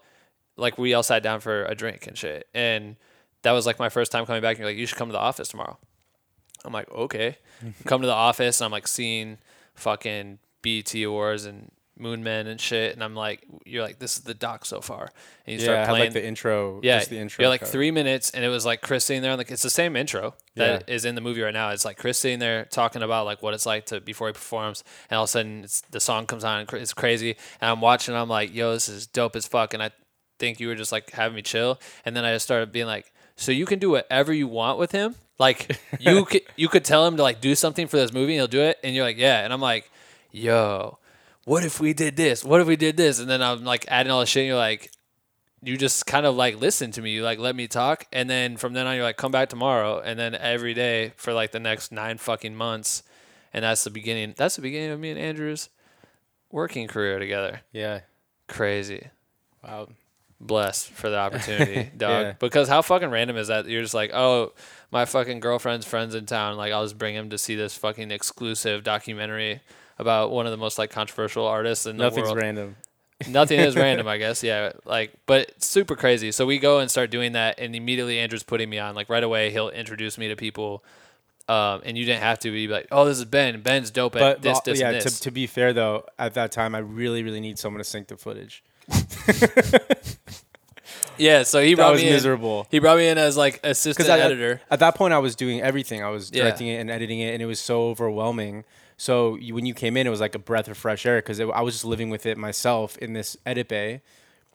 like 0.58 0.78
we 0.78 0.94
all 0.94 1.04
sat 1.04 1.24
down 1.24 1.40
for 1.40 1.66
a 1.66 1.76
drink 1.76 2.08
and 2.08 2.18
shit, 2.18 2.48
and 2.54 2.96
that 3.44 3.52
was 3.52 3.66
like 3.66 3.80
my 3.80 3.90
first 3.90 4.12
time 4.12 4.26
coming 4.26 4.42
back. 4.42 4.52
And 4.52 4.60
you're 4.60 4.70
like, 4.70 4.78
"You 4.78 4.86
should 4.86 4.98
come 4.98 5.10
to 5.10 5.14
the 5.14 5.20
office 5.20 5.48
tomorrow." 5.48 5.78
I'm 6.66 6.74
like, 6.74 6.92
okay. 6.92 7.38
Come 7.86 8.02
to 8.02 8.08
the 8.08 8.14
office 8.14 8.60
and 8.60 8.66
I'm 8.66 8.72
like 8.72 8.88
seeing 8.88 9.38
fucking 9.76 10.40
BET 10.62 10.94
Awards 10.96 11.46
and 11.46 11.72
Moon 12.02 12.24
Men 12.24 12.48
and 12.48 12.60
shit. 12.60 12.94
And 12.94 13.04
I'm 13.04 13.16
like, 13.16 13.46
you're 13.66 13.84
like, 13.84 14.00
this 14.00 14.18
is 14.18 14.24
the 14.24 14.34
doc 14.34 14.66
so 14.66 14.82
far. 14.82 15.12
And 15.46 15.54
you 15.60 15.66
yeah, 15.66 15.72
I 15.72 15.84
start 15.84 15.88
had 15.88 15.92
like 15.94 16.14
the 16.14 16.26
intro. 16.26 16.80
yeah, 16.84 16.98
just 16.98 17.10
the 17.12 17.18
intro. 17.20 17.44
You're 17.44 17.50
like 17.50 17.62
cut. 17.62 17.70
three 17.70 17.92
minutes, 17.92 18.32
and 18.32 18.44
it 18.44 18.50
was 18.50 18.66
like 18.66 18.82
Chris 18.82 19.06
sitting 19.06 19.22
there. 19.22 19.38
The, 19.38 19.46
it's 19.52 19.62
the 19.64 19.70
same 19.70 19.96
intro 19.96 20.34
that 20.56 20.90
is 20.90 21.04
Yeah. 21.06 21.10
in 21.10 21.16
the 21.16 21.22
movie 21.22 21.42
right 21.42 21.54
now. 21.54 21.70
It's 21.70 21.86
like 21.86 21.98
Chris 21.98 22.18
sitting 22.20 22.40
there 22.40 22.66
talking 22.66 23.02
about 23.04 23.26
like 23.26 23.42
what 23.42 23.54
it's 23.54 23.66
like 23.66 23.86
to 23.88 24.02
before 24.02 24.28
he 24.28 24.34
performs, 24.34 24.84
and 25.10 25.18
all 25.18 25.24
of 25.24 25.30
a 25.30 25.32
sudden 25.32 25.64
it's, 25.64 25.82
the 25.92 26.00
song 26.00 26.26
comes 26.26 26.44
on 26.44 26.60
and 26.60 26.74
it's 26.74 26.94
crazy. 26.94 27.38
And 27.62 27.70
I'm 27.72 27.80
watching. 27.82 28.16
I'm 28.16 28.30
like, 28.30 28.54
yo, 28.54 28.74
this 28.74 28.90
is 28.90 29.08
dope 29.08 29.36
as 29.36 29.46
fuck. 29.48 29.74
And 29.74 29.82
I 29.84 29.92
think 30.40 30.60
you 30.60 30.68
were 30.68 30.76
just 30.76 30.92
like 30.92 31.12
having 31.12 31.36
me 31.36 31.42
chill. 31.44 31.80
And 32.04 32.16
then 32.16 32.26
I 32.26 32.34
just 32.34 32.46
started 32.46 32.72
being 32.72 32.88
like, 32.88 33.12
so 33.36 33.52
you 33.52 33.66
can 33.66 33.80
do 33.80 33.92
whatever 33.92 34.34
you 34.34 34.48
want 34.48 34.78
with 34.80 34.92
him. 34.92 35.16
Like 35.40 35.80
you 36.00 36.26
could 36.26 36.42
you 36.56 36.68
could 36.68 36.86
tell 36.86 37.06
him 37.08 37.18
to 37.18 37.24
like 37.24 37.42
do 37.42 37.56
something 37.56 37.88
for 37.88 37.98
this 37.98 38.14
movie 38.14 38.34
and 38.34 38.40
he'll 38.40 38.48
do 38.48 38.62
it. 38.62 38.78
And 38.84 38.96
you're 38.96 39.06
like, 39.06 39.18
yeah. 39.18 39.44
And 39.44 39.52
I'm 39.54 39.62
like, 39.62 39.90
yo, 40.32 40.98
what 41.46 41.64
if 41.64 41.80
we 41.80 41.94
did 41.94 42.16
this? 42.16 42.44
What 42.44 42.62
if 42.62 42.68
we 42.68 42.76
did 42.76 42.98
this? 42.98 43.20
And 43.20 43.30
then 43.30 43.42
I'm 43.42 43.64
like 43.64 43.86
adding 43.88 44.12
all 44.12 44.20
the 44.20 44.26
shit. 44.26 44.42
And 44.42 44.48
you're 44.50 44.58
like, 44.58 44.92
you 45.64 45.78
just 45.78 46.06
kind 46.06 46.26
of 46.26 46.36
like 46.36 46.60
listen 46.60 46.92
to 46.92 47.02
me. 47.02 47.12
You 47.12 47.24
like 47.24 47.40
let 47.40 47.56
me 47.56 47.68
talk, 47.68 48.06
and 48.12 48.30
then 48.30 48.58
from 48.58 48.74
then 48.74 48.88
on, 48.88 48.96
you're 48.96 49.04
like, 49.04 49.18
come 49.18 49.32
back 49.32 49.50
tomorrow, 49.50 50.00
and 50.00 50.18
then 50.18 50.34
every 50.34 50.74
day 50.74 51.14
for 51.18 51.34
like 51.34 51.52
the 51.52 51.60
next 51.60 51.92
nine 51.92 52.18
fucking 52.18 52.56
months, 52.56 53.04
and 53.54 53.64
that's 53.64 53.84
the 53.84 53.92
beginning. 53.92 54.34
That's 54.36 54.56
the 54.56 54.64
beginning 54.64 54.92
of 54.92 55.00
me 55.00 55.12
and 55.12 55.20
Andrew's 55.20 55.70
working 56.52 56.88
career 56.88 57.20
together. 57.20 57.62
Yeah. 57.72 58.02
Crazy. 58.48 59.08
Wow. 59.64 59.90
blessed 60.40 60.90
for 60.90 61.10
the 61.10 61.18
opportunity, 61.18 61.92
dog. 61.98 62.26
Yeah. 62.26 62.32
Because 62.40 62.68
how 62.68 62.82
fucking 62.82 63.10
random 63.10 63.38
is 63.38 63.48
that? 63.48 63.68
You're 63.68 63.84
just 63.84 63.94
like, 63.94 64.12
oh, 64.14 64.54
my 64.92 65.06
fucking 65.06 65.40
girlfriend's 65.40 65.86
friends 65.86 66.16
in 66.16 66.26
town. 66.26 66.58
Like, 66.58 66.74
I'll 66.74 66.84
just 66.84 66.98
bring 66.98 67.16
him 67.16 67.30
to 67.30 67.38
see 67.38 67.56
this 67.56 67.76
fucking 67.78 68.12
exclusive 68.12 68.84
documentary 68.84 69.62
about 70.02 70.32
one 70.32 70.46
of 70.46 70.52
the 70.52 70.58
most 70.58 70.78
like 70.78 70.90
controversial 70.90 71.46
artists 71.46 71.86
in 71.86 71.96
the 71.96 72.04
world. 72.04 72.18
Nothing's 72.18 72.36
random. 72.36 72.76
Nothing 73.30 73.60
is 73.60 73.76
random, 73.86 74.08
I 74.08 74.18
guess. 74.18 74.44
Yeah, 74.44 74.74
like, 74.84 75.14
but 75.28 75.64
super 75.64 75.96
crazy. 75.96 76.32
So 76.32 76.46
we 76.46 76.58
go 76.60 76.80
and 76.80 76.90
start 76.92 77.12
doing 77.12 77.34
that, 77.34 77.60
and 77.60 77.76
immediately 77.76 78.18
Andrew's 78.20 78.44
putting 78.44 78.70
me 78.70 78.80
on. 78.80 78.96
Like 78.96 79.10
right 79.10 79.24
away, 79.24 79.52
he'll 79.52 79.70
introduce 79.70 80.18
me 80.18 80.28
to 80.30 80.36
people, 80.36 80.84
um, 81.48 81.82
and 81.86 81.98
you 81.98 82.04
didn't 82.04 82.24
have 82.24 82.40
to 82.40 82.52
be 82.52 82.68
like, 82.68 82.88
"Oh, 82.92 83.06
this 83.06 83.20
is 83.20 83.26
Ben. 83.26 83.62
Ben's 83.62 83.92
dope 83.92 84.16
at 84.16 84.20
But 84.20 84.42
this, 84.42 84.60
this, 84.62 84.80
yeah, 84.80 84.92
this." 84.92 85.20
To, 85.20 85.22
to 85.26 85.32
be 85.32 85.46
fair 85.46 85.72
though, 85.72 86.06
at 86.18 86.34
that 86.34 86.52
time 86.52 86.74
I 86.74 86.80
really 86.80 87.22
really 87.22 87.40
need 87.42 87.60
someone 87.60 87.78
to 87.78 87.84
sync 87.84 88.08
the 88.08 88.18
footage. 88.18 88.64
yeah, 91.18 91.44
so 91.44 91.62
he 91.62 91.72
That 91.72 91.78
brought 91.78 91.92
was 91.94 92.02
me 92.02 92.08
in. 92.08 92.14
miserable. 92.14 92.68
He 92.72 92.80
brought 92.80 92.98
me 92.98 93.08
in 93.08 93.18
as 93.18 93.38
like 93.38 93.60
assistant 93.64 94.08
Because 94.08 94.20
editor. 94.20 94.62
At, 94.72 94.80
that 94.80 94.96
point, 94.96 95.14
I 95.14 95.20
was 95.20 95.36
doing 95.36 95.62
everything. 95.62 96.04
I 96.04 96.10
was 96.10 96.32
Yeah. 96.34 96.44
directing 96.44 96.68
it 96.68 96.78
and 96.78 96.90
editing 96.90 97.20
it, 97.20 97.34
and 97.34 97.42
it 97.42 97.46
was 97.46 97.60
so 97.60 97.84
overwhelming. 97.90 98.66
So 99.02 99.36
you, 99.38 99.56
when 99.56 99.66
you 99.66 99.74
came 99.74 99.98
in, 99.98 100.06
it 100.06 100.12
was 100.12 100.22
like 100.22 100.36
a 100.36 100.40
breath 100.40 100.68
of 100.68 100.78
fresh 100.78 101.08
air 101.08 101.18
because 101.18 101.40
I 101.40 101.62
was 101.62 101.74
just 101.74 101.86
living 101.86 102.12
with 102.12 102.28
it 102.28 102.38
myself 102.38 103.00
in 103.00 103.14
this 103.14 103.36
edit 103.48 103.68
bay, 103.68 104.04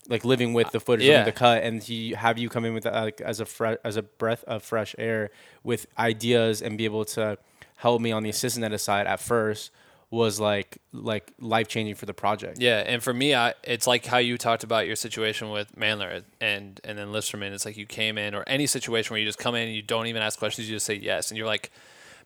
like 0.09 0.25
living 0.25 0.53
with 0.53 0.71
the 0.71 0.79
footage, 0.79 1.05
yeah. 1.05 1.15
yeah. 1.15 1.25
the 1.25 1.33
cut, 1.33 1.65
and 1.65 1.83
he 1.83 2.13
have 2.13 2.39
you 2.39 2.49
come 2.49 2.65
in 2.65 2.73
with 2.73 2.85
that, 2.85 2.95
like 2.95 3.21
as 3.21 3.41
a 3.41 3.45
fre- 3.45 3.81
as 3.83 3.97
a 3.97 4.03
breath 4.03 4.45
of 4.45 4.63
fresh 4.63 4.95
air 4.99 5.31
with 5.65 5.89
ideas 5.99 6.63
and 6.63 6.79
be 6.79 6.85
able 6.85 7.05
to 7.07 7.37
help 7.79 8.01
me 8.01 8.13
on 8.13 8.23
the 8.23 8.31
assistant 8.31 8.65
edit 8.65 8.81
side 8.81 9.09
at 9.09 9.19
first 9.19 9.73
was 10.11 10.39
like 10.39 10.79
like 10.93 11.33
life 11.41 11.67
changing 11.67 11.97
for 11.97 12.07
the 12.07 12.15
project. 12.15 12.61
Yeah, 12.61 12.85
and 12.87 13.03
for 13.03 13.13
me, 13.13 13.35
I, 13.35 13.55
it's 13.65 13.89
like 13.89 14.07
how 14.07 14.19
you 14.19 14.39
talked 14.39 14.63
about 14.63 14.87
your 14.87 14.95
situation 14.95 15.51
with 15.51 15.75
Mandler 15.75 16.23
and 16.41 16.81
and 16.85 16.97
then 16.97 17.11
Listerman. 17.11 17.53
It's 17.53 17.65
like 17.65 17.77
you 17.77 17.87
came 17.87 18.17
in, 18.17 18.33
or 18.33 18.45
any 18.47 18.69
situation 18.69 19.13
where 19.13 19.19
you 19.19 19.27
just 19.27 19.41
come 19.41 19.57
in 19.57 19.67
and 19.67 19.75
you 19.75 19.83
don't 19.83 20.07
even 20.07 20.23
ask 20.23 20.39
questions, 20.39 20.71
you 20.71 20.77
just 20.77 20.87
say 20.87 20.95
yes, 20.95 21.33
and 21.33 21.37
you're 21.37 21.49
like, 21.49 21.73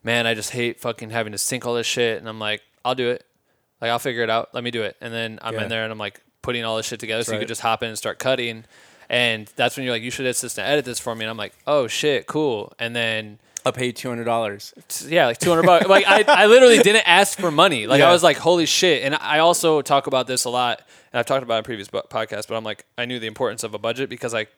man, 0.03 0.27
I 0.27 0.35
just 0.35 0.51
hate 0.51 0.81
fucking 0.81 1.11
having 1.11 1.33
to 1.33 1.39
sync 1.39 1.67
all 1.67 1.75
this 1.75 1.87
shit, 1.87 2.19
and 2.19 2.29
I'm 2.29 2.39
like, 2.39 2.63
I'll 2.85 2.95
do 2.95 3.09
it, 3.11 3.25
like 3.81 3.91
I'll 3.91 3.99
figure 3.99 4.23
it 4.23 4.31
out. 4.31 4.51
Let 4.55 4.65
me 4.65 4.71
do 4.71 4.83
it, 4.83 4.97
and 5.01 5.13
then 5.13 5.39
I'm 5.43 5.55
Yeah. 5.55 5.63
in 5.65 5.69
there 5.69 5.85
and 5.85 5.93
I'm 5.93 5.99
like 5.99 6.21
putting 6.43 6.65
all 6.65 6.77
this 6.77 6.87
shit 6.87 7.01
together, 7.01 7.23
so 7.25 7.33
you 7.33 7.37
right. 7.37 7.43
could 7.43 7.49
just 7.49 7.61
hop 7.61 7.83
in 7.83 7.89
and 7.91 7.99
start 7.99 8.19
cutting, 8.19 8.65
and 9.09 9.51
that's 9.57 9.77
when 9.77 9.85
you're 9.85 9.95
like, 9.95 10.03
you 10.03 10.11
should 10.11 10.27
assistant 10.27 10.67
edit 10.67 10.85
this 10.85 10.99
for 11.01 11.15
me, 11.15 11.25
and 11.25 11.31
I'm 11.31 11.37
like, 11.37 11.53
oh 11.67 11.87
shit, 11.87 12.27
cool, 12.27 12.73
and 12.79 12.95
then 12.97 13.39
I 13.67 13.73
paid 13.73 13.95
two 13.97 14.09
hundred 14.09 14.25
dollars. 14.25 14.73
yeah, 15.07 15.27
like 15.27 15.37
200 15.37 15.67
bucks. 15.67 15.87
Like 15.87 16.07
I, 16.07 16.25
I 16.27 16.47
literally 16.47 16.79
didn't 16.79 17.07
ask 17.07 17.39
for 17.39 17.51
money. 17.51 17.87
Like 17.87 18.01
I 18.01 18.11
was 18.11 18.23
like, 18.23 18.39
holy 18.39 18.65
shit. 18.65 19.03
And 19.05 19.15
I 19.17 19.41
also 19.41 19.83
talk 19.83 20.07
about 20.07 20.27
this 20.27 20.45
a 20.47 20.51
lot, 20.51 20.81
and 21.13 21.21
I've 21.21 21.27
talked 21.27 21.43
about 21.43 21.57
it 21.57 21.59
in 21.59 21.65
previous 21.65 21.89
bu- 21.89 22.01
podcasts. 22.11 22.49
But 22.49 22.57
I'm 22.57 22.65
like, 22.65 22.87
I 22.97 23.05
knew 23.05 23.19
the 23.19 23.27
importance 23.27 23.63
of 23.63 23.75
a 23.75 23.79
budget 23.79 24.09
because 24.09 24.33
like, 24.33 24.49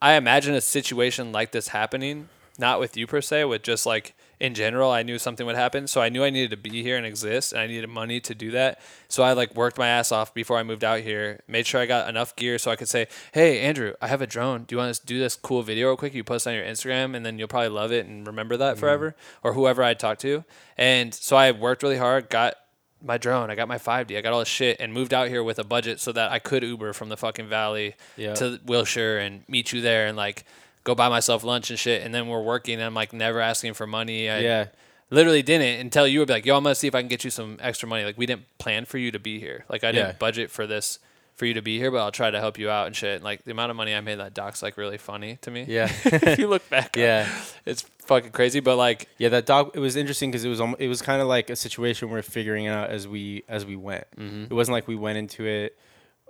I 0.00 0.14
imagine 0.14 0.54
a 0.54 0.62
situation 0.62 1.32
like 1.32 1.52
this 1.52 1.68
happening, 1.68 2.30
not 2.58 2.80
with 2.80 2.96
you 2.96 3.06
per 3.06 3.20
se, 3.20 3.44
with 3.44 3.62
just 3.62 3.84
like 3.84 4.14
in 4.38 4.54
general. 4.54 4.90
I 4.90 5.02
knew 5.02 5.18
something 5.18 5.46
would 5.46 5.56
happen, 5.56 5.86
so 5.86 6.00
I 6.00 6.08
knew 6.08 6.22
I 6.22 6.30
needed 6.30 6.50
to 6.50 6.56
be 6.56 6.82
here 6.82 6.96
and 6.96 7.06
exist, 7.06 7.52
and 7.52 7.60
I 7.60 7.66
needed 7.66 7.88
money 7.88 8.20
to 8.20 8.34
do 8.34 8.50
that. 8.52 8.80
So 9.08 9.22
I 9.22 9.32
like 9.32 9.54
worked 9.54 9.78
my 9.78 9.88
ass 9.88 10.12
off 10.12 10.34
before 10.34 10.58
I 10.58 10.62
moved 10.62 10.84
out 10.84 11.00
here. 11.00 11.40
Made 11.48 11.66
sure 11.66 11.80
I 11.80 11.86
got 11.86 12.08
enough 12.08 12.36
gear 12.36 12.58
so 12.58 12.70
I 12.70 12.76
could 12.76 12.88
say, 12.88 13.06
hey 13.32 13.60
Andrew, 13.60 13.94
I 14.00 14.08
have 14.08 14.20
a 14.20 14.26
drone. 14.26 14.64
Do 14.64 14.74
you 14.74 14.78
want 14.78 14.94
to 14.94 15.06
do 15.06 15.18
this 15.18 15.36
cool 15.36 15.62
video 15.62 15.88
real 15.88 15.96
quick? 15.96 16.14
You 16.14 16.24
post 16.24 16.46
on 16.46 16.54
your 16.54 16.64
Instagram, 16.64 17.16
and 17.16 17.24
then 17.24 17.38
you'll 17.38 17.48
probably 17.48 17.70
love 17.70 17.92
it 17.92 18.06
and 18.06 18.26
remember 18.26 18.56
that 18.56 18.72
mm-hmm. 18.72 18.80
forever, 18.80 19.16
or 19.42 19.54
whoever 19.54 19.82
I 19.82 19.94
talked 19.94 20.20
to. 20.22 20.44
And 20.76 21.14
so 21.14 21.36
I 21.36 21.52
worked 21.52 21.82
really 21.82 21.98
hard, 21.98 22.28
got 22.28 22.56
my 23.02 23.18
drone, 23.18 23.50
I 23.50 23.54
got 23.54 23.68
my 23.68 23.78
5D, 23.78 24.16
I 24.16 24.20
got 24.20 24.32
all 24.32 24.40
this 24.40 24.48
shit, 24.48 24.78
and 24.80 24.92
moved 24.92 25.12
out 25.14 25.28
here 25.28 25.42
with 25.42 25.58
a 25.58 25.64
budget 25.64 26.00
so 26.00 26.12
that 26.12 26.32
I 26.32 26.38
could 26.38 26.62
Uber 26.62 26.92
from 26.92 27.08
the 27.08 27.16
fucking 27.16 27.48
valley 27.48 27.94
Yeah. 28.16 28.34
to 28.34 28.58
Wilshire 28.64 29.18
and 29.18 29.44
meet 29.48 29.72
you 29.72 29.80
there 29.80 30.06
and 30.06 30.16
like 30.16 30.44
go 30.86 30.94
buy 30.94 31.08
myself 31.10 31.42
lunch 31.44 31.68
and 31.70 31.78
shit. 31.78 32.02
And 32.02 32.14
then 32.14 32.28
we're 32.28 32.40
working, 32.42 32.74
and 32.74 32.84
I'm 32.84 32.94
like 32.94 33.12
never 33.12 33.40
asking 33.40 33.74
for 33.74 33.86
money. 33.86 34.30
I 34.30 34.38
Yeah. 34.40 34.66
literally 35.10 35.42
didn't 35.42 35.80
until 35.80 36.06
you 36.06 36.20
would 36.20 36.28
be 36.28 36.34
like, 36.34 36.46
"Yo, 36.46 36.56
I'm 36.56 36.62
gonna 36.62 36.74
see 36.76 36.86
if 36.88 36.94
I 36.94 37.00
can 37.02 37.08
get 37.08 37.24
you 37.24 37.30
some 37.30 37.58
extra 37.60 37.88
money." 37.88 38.04
Like 38.04 38.16
we 38.16 38.24
didn't 38.26 38.46
plan 38.58 38.84
for 38.86 38.96
you 38.98 39.10
to 39.10 39.18
be 39.18 39.38
here. 39.40 39.64
Like 39.68 39.84
I 39.84 39.92
didn't 39.92 40.08
Yeah. 40.08 40.16
budget 40.18 40.50
for 40.50 40.66
this 40.66 40.98
for 41.34 41.44
you 41.44 41.52
to 41.52 41.60
be 41.60 41.76
here, 41.78 41.90
but 41.90 41.98
I'll 41.98 42.10
try 42.12 42.30
to 42.30 42.40
help 42.40 42.58
you 42.58 42.70
out 42.70 42.86
and 42.86 42.96
shit. 42.96 43.16
And, 43.16 43.24
like 43.24 43.44
the 43.44 43.50
amount 43.50 43.70
of 43.70 43.76
money 43.76 43.94
I 43.94 44.00
made 44.00 44.18
that 44.20 44.32
doc's 44.32 44.62
like 44.62 44.78
really 44.78 44.96
funny 44.96 45.36
to 45.42 45.50
me. 45.50 45.66
Yeah. 45.68 45.92
if 46.04 46.38
you 46.38 46.48
look 46.48 46.66
back, 46.70 46.96
on 46.96 47.02
Yeah. 47.02 47.28
it's 47.66 47.82
fucking 48.06 48.30
crazy. 48.30 48.60
But 48.60 48.76
like, 48.76 49.08
Yeah, 49.18 49.28
that 49.30 49.44
doc. 49.44 49.72
It 49.74 49.80
was 49.80 49.96
interesting 49.96 50.30
because 50.30 50.44
it 50.46 50.48
was 50.48 50.60
it 50.78 50.88
was 50.88 51.02
kind 51.02 51.20
of 51.20 51.28
like 51.28 51.50
a 51.50 51.56
situation 51.56 52.08
we're 52.08 52.22
figuring 52.22 52.64
it 52.64 52.70
out 52.70 52.88
as 52.90 53.06
we 53.06 53.42
as 53.48 53.66
we 53.66 53.76
went. 53.76 54.06
Mm-hmm. 54.16 54.44
It 54.44 54.52
wasn't 54.52 54.72
like 54.74 54.88
we 54.88 54.96
went 54.96 55.18
into 55.18 55.44
it, 55.46 55.76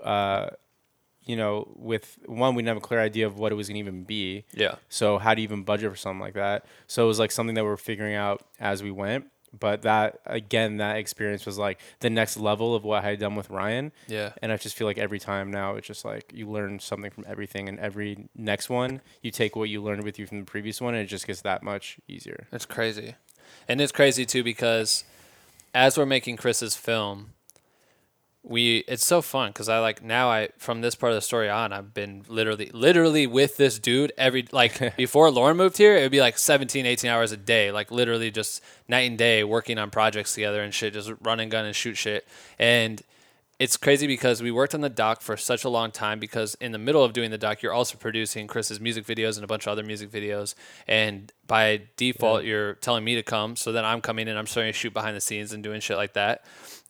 uh, 0.02 0.48
you 1.26 1.36
know, 1.36 1.68
with 1.76 2.18
one 2.26 2.54
we 2.54 2.62
didn't 2.62 2.68
have 2.68 2.76
a 2.78 2.86
clear 2.86 3.00
idea 3.00 3.26
of 3.26 3.38
what 3.38 3.52
it 3.52 3.56
was 3.56 3.68
gonna 3.68 3.78
even 3.80 4.04
be. 4.04 4.44
yeah, 4.54 4.76
So 4.88 5.18
how 5.18 5.34
do 5.34 5.42
you 5.42 5.44
even 5.44 5.64
budget 5.64 5.90
for 5.90 5.96
something 5.96 6.20
like 6.20 6.34
that? 6.34 6.64
So 6.86 7.04
it 7.04 7.08
was 7.08 7.18
like 7.18 7.30
something 7.32 7.54
that 7.56 7.64
we're 7.64 7.76
figuring 7.76 8.14
out 8.14 8.42
as 8.60 8.82
we 8.82 8.90
went. 8.90 9.26
But 9.58 9.82
that 9.82 10.20
again, 10.26 10.76
that 10.78 10.96
experience 10.96 11.46
was 11.46 11.56
like 11.56 11.80
the 12.00 12.10
next 12.10 12.36
level 12.36 12.74
of 12.74 12.84
what 12.84 13.02
I 13.02 13.10
had 13.10 13.18
done 13.20 13.36
with 13.36 13.48
Ryan. 13.48 13.90
yeah, 14.06 14.32
And 14.42 14.52
I 14.52 14.56
just 14.58 14.76
feel 14.76 14.86
like 14.86 14.98
every 14.98 15.18
time 15.18 15.50
now 15.50 15.76
it's 15.76 15.86
just 15.86 16.04
like 16.04 16.30
you 16.34 16.48
learn 16.50 16.78
something 16.78 17.10
from 17.10 17.24
everything, 17.26 17.68
and 17.68 17.78
every 17.78 18.28
next 18.36 18.68
one 18.68 19.00
you 19.22 19.30
take 19.30 19.56
what 19.56 19.68
you 19.70 19.82
learned 19.82 20.04
with 20.04 20.18
you 20.18 20.26
from 20.26 20.40
the 20.40 20.44
previous 20.44 20.80
one, 20.80 20.94
and 20.94 21.02
it 21.02 21.06
just 21.06 21.26
gets 21.26 21.40
that 21.42 21.62
much 21.62 21.96
easier. 22.06 22.46
it's 22.52 22.66
crazy, 22.66 23.14
and 23.66 23.80
it's 23.80 23.92
crazy 23.92 24.26
too 24.26 24.44
because 24.44 25.04
as 25.74 25.96
we're 25.96 26.04
making 26.06 26.36
Chris's 26.36 26.76
film, 26.76 27.32
we 28.48 28.78
it's 28.86 29.04
so 29.04 29.20
fun 29.20 29.50
because 29.50 29.68
I 29.68 29.80
like 29.80 30.02
now 30.02 30.30
I 30.30 30.50
from 30.56 30.80
this 30.80 30.94
part 30.94 31.10
of 31.10 31.16
the 31.16 31.22
story 31.22 31.50
on 31.50 31.72
I've 31.72 31.92
been 31.92 32.24
literally 32.28 32.70
literally 32.72 33.26
with 33.26 33.56
this 33.56 33.78
dude 33.78 34.12
every 34.16 34.46
like 34.52 34.96
before 34.96 35.30
Lauren 35.30 35.56
moved 35.56 35.76
here 35.78 35.96
it 35.96 36.02
would 36.02 36.12
be 36.12 36.20
like 36.20 36.38
17 36.38 36.86
18 36.86 37.10
hours 37.10 37.32
a 37.32 37.36
day 37.36 37.72
like 37.72 37.90
literally 37.90 38.30
just 38.30 38.62
night 38.88 39.08
and 39.08 39.18
day 39.18 39.44
working 39.44 39.78
on 39.78 39.90
projects 39.90 40.34
together 40.34 40.62
and 40.62 40.72
shit 40.72 40.92
just 40.92 41.12
run 41.22 41.40
and 41.40 41.50
gun 41.50 41.64
and 41.64 41.74
shoot 41.74 41.96
shit. 41.96 42.26
And 42.58 43.02
it's 43.58 43.78
crazy 43.78 44.06
because 44.06 44.42
we 44.42 44.50
worked 44.50 44.74
on 44.74 44.82
the 44.82 44.90
doc 44.90 45.22
for 45.22 45.34
such 45.36 45.64
a 45.64 45.70
long 45.70 45.90
time 45.90 46.20
because 46.20 46.56
in 46.56 46.72
the 46.72 46.78
middle 46.78 47.02
of 47.02 47.14
doing 47.14 47.30
the 47.30 47.38
doc 47.38 47.62
you're 47.62 47.72
also 47.72 47.96
producing 47.96 48.46
Chris's 48.46 48.80
music 48.80 49.06
videos 49.06 49.36
and 49.36 49.44
a 49.44 49.46
bunch 49.46 49.66
of 49.66 49.72
other 49.72 49.82
music 49.82 50.10
videos. 50.10 50.54
And 50.86 51.32
by 51.46 51.82
default 51.96 52.44
you're 52.44 52.74
telling 52.74 53.04
me 53.04 53.14
to 53.14 53.22
come 53.22 53.56
so 53.56 53.72
then 53.72 53.84
I'm 53.84 54.00
coming 54.00 54.28
and 54.28 54.38
I'm 54.38 54.46
starting 54.46 54.72
to 54.72 54.78
shoot 54.78 54.92
behind 54.92 55.16
the 55.16 55.20
scenes 55.20 55.52
and 55.52 55.62
doing 55.62 55.80
shit 55.80 55.96
like 55.96 56.12
that 56.14 56.44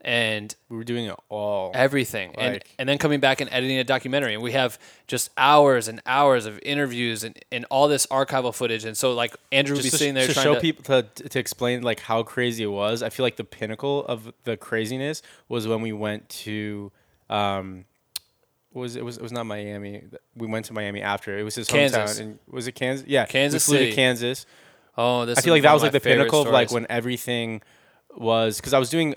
and 0.07 0.55
We 0.69 0.77
were 0.77 0.85
doing 0.85 1.07
it 1.07 1.17
all. 1.29 1.73
everything 1.75 2.33
and 2.39 2.55
Like- 2.55 2.69
and 2.79 2.89
then 2.89 2.97
coming 2.97 3.19
back 3.19 3.41
and 3.41 3.51
editing 3.53 3.77
a 3.79 3.85
documentary 3.85 4.35
and 4.35 4.43
we 4.43 4.53
have 4.53 4.79
just 5.09 5.31
hours 5.37 5.89
and 5.89 6.01
hours 6.07 6.47
of 6.47 6.61
interviews 6.63 7.25
and, 7.25 7.37
and 7.51 7.65
all 7.71 7.89
this 7.89 8.07
archival 8.07 8.55
footage 8.55 8.85
and 8.85 8.97
so 8.97 9.13
like 9.15 9.35
andrew 9.51 9.75
would 9.75 9.83
be 9.83 9.89
just 9.91 9.99
sitting 9.99 10.15
there 10.15 10.29
to 10.29 10.33
trying 10.33 10.45
show 10.45 10.55
to 10.55 10.61
people 10.61 10.85
to, 10.85 11.03
to 11.29 11.39
explain 11.41 11.83
like 11.83 11.99
how 12.01 12.23
crazy 12.23 12.63
it 12.63 12.69
was. 12.69 13.03
I 13.03 13.11
feel 13.11 13.27
like 13.27 13.35
the 13.37 13.45
pinnacle 13.45 14.07
of 14.07 14.33
the 14.45 14.57
craziness 14.57 15.23
was 15.49 15.67
when 15.67 15.81
we 15.83 15.93
went 15.93 16.29
to 16.47 16.93
um 17.29 17.85
was 18.73 18.95
it? 18.95 19.05
was 19.05 19.17
it 19.17 19.23
was 19.23 19.33
not 19.33 19.45
Miami. 19.47 20.03
We 20.37 20.47
went 20.47 20.67
to 20.67 20.73
Miami 20.73 21.01
after. 21.03 21.37
It 21.39 21.43
was 21.43 21.55
his 21.57 21.67
Kansas. 21.67 21.99
hometown. 21.99 22.21
And 22.21 22.39
was 22.49 22.67
it 22.69 22.73
Kansas? 22.73 23.07
Yeah, 23.09 23.25
Kansas 23.25 23.67
We 23.67 23.73
flew 23.73 23.79
City. 23.79 23.91
to 23.91 23.97
Kansas. 23.97 24.47
oh 24.97 25.25
this 25.25 25.39
I 25.39 25.41
feel 25.41 25.53
like 25.55 25.63
that 25.63 25.73
was 25.73 25.83
like 25.83 25.93
the 25.93 26.01
pinnacle 26.01 26.43
of 26.43 26.49
like 26.49 26.71
when 26.71 26.87
everything 26.89 27.63
was 28.17 28.57
because 28.57 28.73
I 28.73 28.79
was 28.79 28.91
doing, 28.91 29.15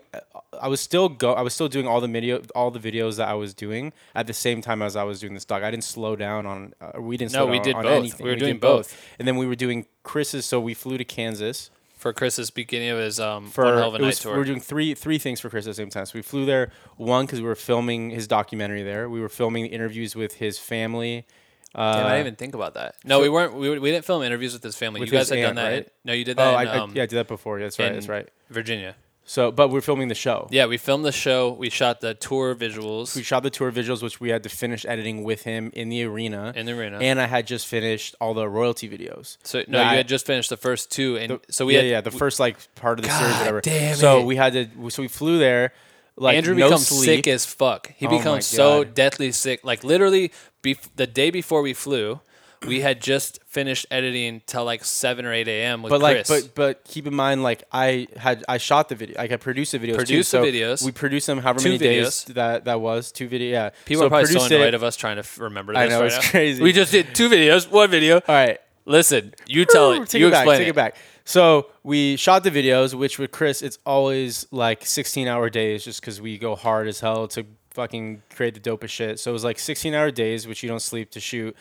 I 0.61 0.67
was 0.67 0.79
still 0.79 1.09
go, 1.09 1.33
I 1.33 1.41
was 1.41 1.53
still 1.53 1.67
doing 1.67 1.87
all 1.87 2.01
the 2.01 2.07
video, 2.07 2.41
all 2.55 2.71
the 2.71 2.79
videos 2.79 3.17
that 3.17 3.27
I 3.27 3.33
was 3.33 3.53
doing 3.53 3.93
at 4.15 4.27
the 4.27 4.33
same 4.33 4.61
time 4.61 4.81
as 4.81 4.95
I 4.95 5.03
was 5.03 5.19
doing 5.19 5.33
this 5.33 5.45
doc. 5.45 5.63
I 5.63 5.71
didn't 5.71 5.83
slow 5.83 6.15
down 6.15 6.45
on, 6.45 6.73
uh, 6.81 7.01
we 7.01 7.17
didn't. 7.17 7.33
No, 7.33 7.45
slow 7.45 7.51
we 7.51 7.59
did 7.59 7.75
on 7.75 7.83
both. 7.83 7.99
anything. 7.99 8.23
We 8.23 8.31
were 8.31 8.35
doing 8.35 8.53
did 8.55 8.61
both. 8.61 8.95
and 9.17 9.27
then 9.27 9.37
we 9.37 9.45
were 9.45 9.55
doing 9.55 9.85
Chris's. 10.03 10.45
So 10.45 10.59
we 10.59 10.73
flew 10.73 10.97
to 10.97 11.05
Kansas 11.05 11.71
for 11.99 12.13
chris's 12.13 12.49
beginning 12.49 12.87
of 12.87 12.97
his 12.97 13.19
um 13.19 13.49
for 13.49 13.65
one 13.65 13.77
hell 13.77 13.89
of 13.89 13.95
a 13.95 13.97
it 13.97 14.01
night 14.01 14.07
was, 14.07 14.19
tour 14.19 14.31
we 14.31 14.37
were 14.37 14.45
doing 14.45 14.61
three 14.61 14.93
three 14.93 15.17
things 15.17 15.41
for 15.41 15.49
Chris 15.49 15.65
at 15.65 15.71
the 15.71 15.73
same 15.73 15.89
time. 15.89 16.05
So 16.05 16.13
we 16.15 16.21
flew 16.21 16.45
there 16.45 16.71
one 16.95 17.25
because 17.25 17.41
we 17.41 17.47
were 17.47 17.55
filming 17.55 18.09
his 18.11 18.25
documentary 18.25 18.83
there. 18.83 19.09
We 19.09 19.19
were 19.19 19.27
filming 19.27 19.65
interviews 19.65 20.15
with 20.15 20.35
his 20.35 20.57
family. 20.57 21.25
Uh, 21.75 21.93
Damn, 21.97 22.05
I 22.05 22.09
didn't 22.11 22.19
even 22.21 22.35
think 22.35 22.55
about 22.55 22.73
that. 22.73 22.95
No, 23.05 23.19
we 23.21 23.29
weren't. 23.29 23.53
We, 23.53 23.77
we 23.77 23.91
didn't 23.91 24.05
film 24.05 24.23
interviews 24.23 24.53
with 24.53 24.63
his 24.63 24.75
family. 24.75 24.99
With 24.99 25.11
you 25.11 25.17
guys 25.17 25.29
had 25.29 25.41
done 25.41 25.55
that. 25.55 25.69
right? 25.71 25.87
No, 26.03 26.13
you 26.13 26.23
did 26.25 26.39
Oh, 26.39 26.43
that. 26.43 26.55
I, 26.55 26.61
in, 26.63 26.67
I, 26.69 26.77
um, 26.79 26.91
yeah, 26.95 27.03
I 27.03 27.05
did 27.05 27.17
that 27.17 27.27
before. 27.27 27.59
That's 27.59 27.77
right. 27.77 27.93
That's 27.93 28.07
right. 28.07 28.27
Virginia. 28.49 28.95
So, 29.25 29.51
but 29.51 29.69
we're 29.69 29.81
filming 29.81 30.07
the 30.07 30.15
show. 30.15 30.47
Yeah, 30.49 30.65
we 30.65 30.77
filmed 30.77 31.05
the 31.05 31.11
show. 31.11 31.51
We 31.51 31.69
shot 31.69 32.01
the 32.01 32.15
tour 32.15 32.55
visuals. 32.55 33.15
We 33.15 33.21
shot 33.21 33.43
the 33.43 33.51
tour 33.51 33.71
visuals, 33.71 34.01
which 34.01 34.19
we 34.19 34.29
had 34.29 34.41
to 34.41 34.49
finish 34.49 34.83
editing 34.87 35.23
with 35.23 35.43
him 35.43 35.69
in 35.75 35.89
the 35.89 36.01
arena. 36.05 36.51
In 36.55 36.65
the 36.65 36.71
arena. 36.71 36.97
And 36.99 37.21
I 37.21 37.27
had 37.27 37.45
just 37.45 37.67
finished 37.67 38.15
all 38.19 38.33
the 38.33 38.49
royalty 38.49 38.89
videos. 38.89 39.37
so 39.43 39.59
no, 39.67 39.77
That- 39.77 39.91
you 39.91 39.97
had 39.97 40.07
just 40.07 40.25
finished 40.25 40.49
the 40.49 40.57
first 40.57 40.89
two, 40.91 41.17
and 41.17 41.33
the- 41.33 41.53
so 41.53 41.67
we 41.67 41.75
yeah, 41.75 41.81
had 41.81 41.87
yeah, 41.89 42.01
the 42.01 42.09
first 42.09 42.39
like 42.39 42.57
part 42.73 42.97
of 42.97 43.05
the 43.05 43.11
series, 43.11 43.33
God 43.33 43.39
whatever. 43.41 43.61
damn 43.61 43.95
so 43.95 44.21
it. 44.21 44.25
we 44.25 44.35
had 44.35 44.53
to. 44.53 44.89
So 44.89 45.03
we 45.03 45.07
flew 45.07 45.37
there. 45.37 45.73
Like 46.19 46.37
Andrew 46.37 46.53
no 46.55 46.67
becomes 46.67 46.87
sleep. 46.87 47.05
sick 47.05 47.27
as 47.27 47.45
fuck. 47.45 47.91
He 47.95 48.05
Oh 48.07 48.11
my 48.11 48.17
becomes 48.17 48.45
so 48.45 48.83
God. 48.83 48.93
deathly 48.93 49.31
sick. 49.31 49.61
Like 49.63 49.83
literally, 49.83 50.31
bef- 50.63 50.89
the 50.95 51.07
day 51.07 51.29
before 51.31 51.61
we 51.61 51.73
flew, 51.73 52.19
we 52.67 52.81
had 52.81 53.01
just 53.01 53.39
finished 53.47 53.85
editing 53.89 54.41
till 54.45 54.65
like 54.65 54.83
seven 54.83 55.25
or 55.25 55.31
eight 55.31 55.47
a.m. 55.47 55.81
with 55.81 55.91
but 55.91 56.01
like, 56.01 56.25
Chris. 56.25 56.27
but 56.47 56.55
but 56.55 56.83
keep 56.83 57.07
in 57.07 57.15
mind, 57.15 57.41
like 57.41 57.63
I 57.71 58.07
had 58.17 58.43
I 58.49 58.57
shot 58.57 58.89
the 58.89 58.95
video, 58.95 59.17
like 59.17 59.31
I 59.31 59.37
produced 59.37 59.71
the 59.71 59.79
videos. 59.79 59.91
too, 59.91 59.95
Produced 59.95 60.31
the 60.33 60.37
so 60.39 60.43
videos. 60.43 60.83
We 60.83 60.91
produced 60.91 61.27
them 61.27 61.37
however 61.39 61.59
Two 61.61 61.69
many 61.69 61.79
videos. 61.79 62.25
days 62.25 62.25
that 62.35 62.65
that 62.65 62.81
was 62.81 63.13
two 63.13 63.29
video. 63.29 63.51
Yeah, 63.51 63.69
People 63.85 64.01
so 64.01 64.07
are 64.07 64.09
probably 64.09 64.25
so 64.25 64.33
produced 64.33 64.51
annoyed 64.51 64.67
it- 64.67 64.73
of 64.73 64.83
us 64.83 64.97
trying 64.97 65.15
to 65.15 65.19
f- 65.21 65.39
remember 65.39 65.71
this. 65.73 65.79
I 65.79 65.87
know, 65.87 65.99
right 66.01 66.07
it's 66.11 66.17
now. 66.25 66.31
crazy. 66.31 66.61
We 66.61 66.73
just 66.73 66.91
did 66.91 67.15
two 67.15 67.29
videos, 67.29 67.71
one 67.71 67.89
video. 67.89 68.15
All 68.15 68.21
right, 68.27 68.59
Listen, 68.85 69.33
you 69.47 69.63
tell 69.65 69.93
it. 69.93 70.09
take 70.09 70.19
you 70.19 70.27
it 70.27 70.31
back. 70.31 70.41
explain 70.41 70.59
Take 70.59 70.67
it 70.67 70.75
back. 70.75 70.95
So 71.29 71.67
we 71.83 72.15
shot 72.15 72.43
the 72.43 72.49
videos, 72.49 72.95
which 72.95 73.19
with 73.19 73.29
Chris, 73.29 73.61
it's 73.61 73.77
always 73.85 74.47
like 74.49 74.83
16 74.83 75.27
hour 75.27 75.47
days, 75.51 75.83
just 75.83 76.01
because 76.01 76.19
we 76.19 76.39
go 76.39 76.55
hard 76.55 76.87
as 76.87 77.01
hell 77.01 77.27
to 77.27 77.45
fucking 77.69 78.23
create 78.33 78.55
the 78.55 78.59
dopest 78.59 78.89
shit. 78.89 79.19
So 79.19 79.29
it 79.29 79.33
was 79.33 79.43
like 79.43 79.59
16 79.59 79.93
hour 79.93 80.09
days, 80.09 80.47
which 80.47 80.63
you 80.63 80.69
don't 80.69 80.79
sleep 80.81 81.11
to 81.11 81.19
shoot. 81.19 81.55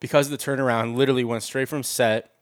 Because 0.00 0.26
of 0.26 0.36
the 0.36 0.44
turnaround, 0.44 0.96
literally 0.96 1.22
went 1.22 1.44
straight 1.44 1.68
from 1.68 1.84
set 1.84 2.32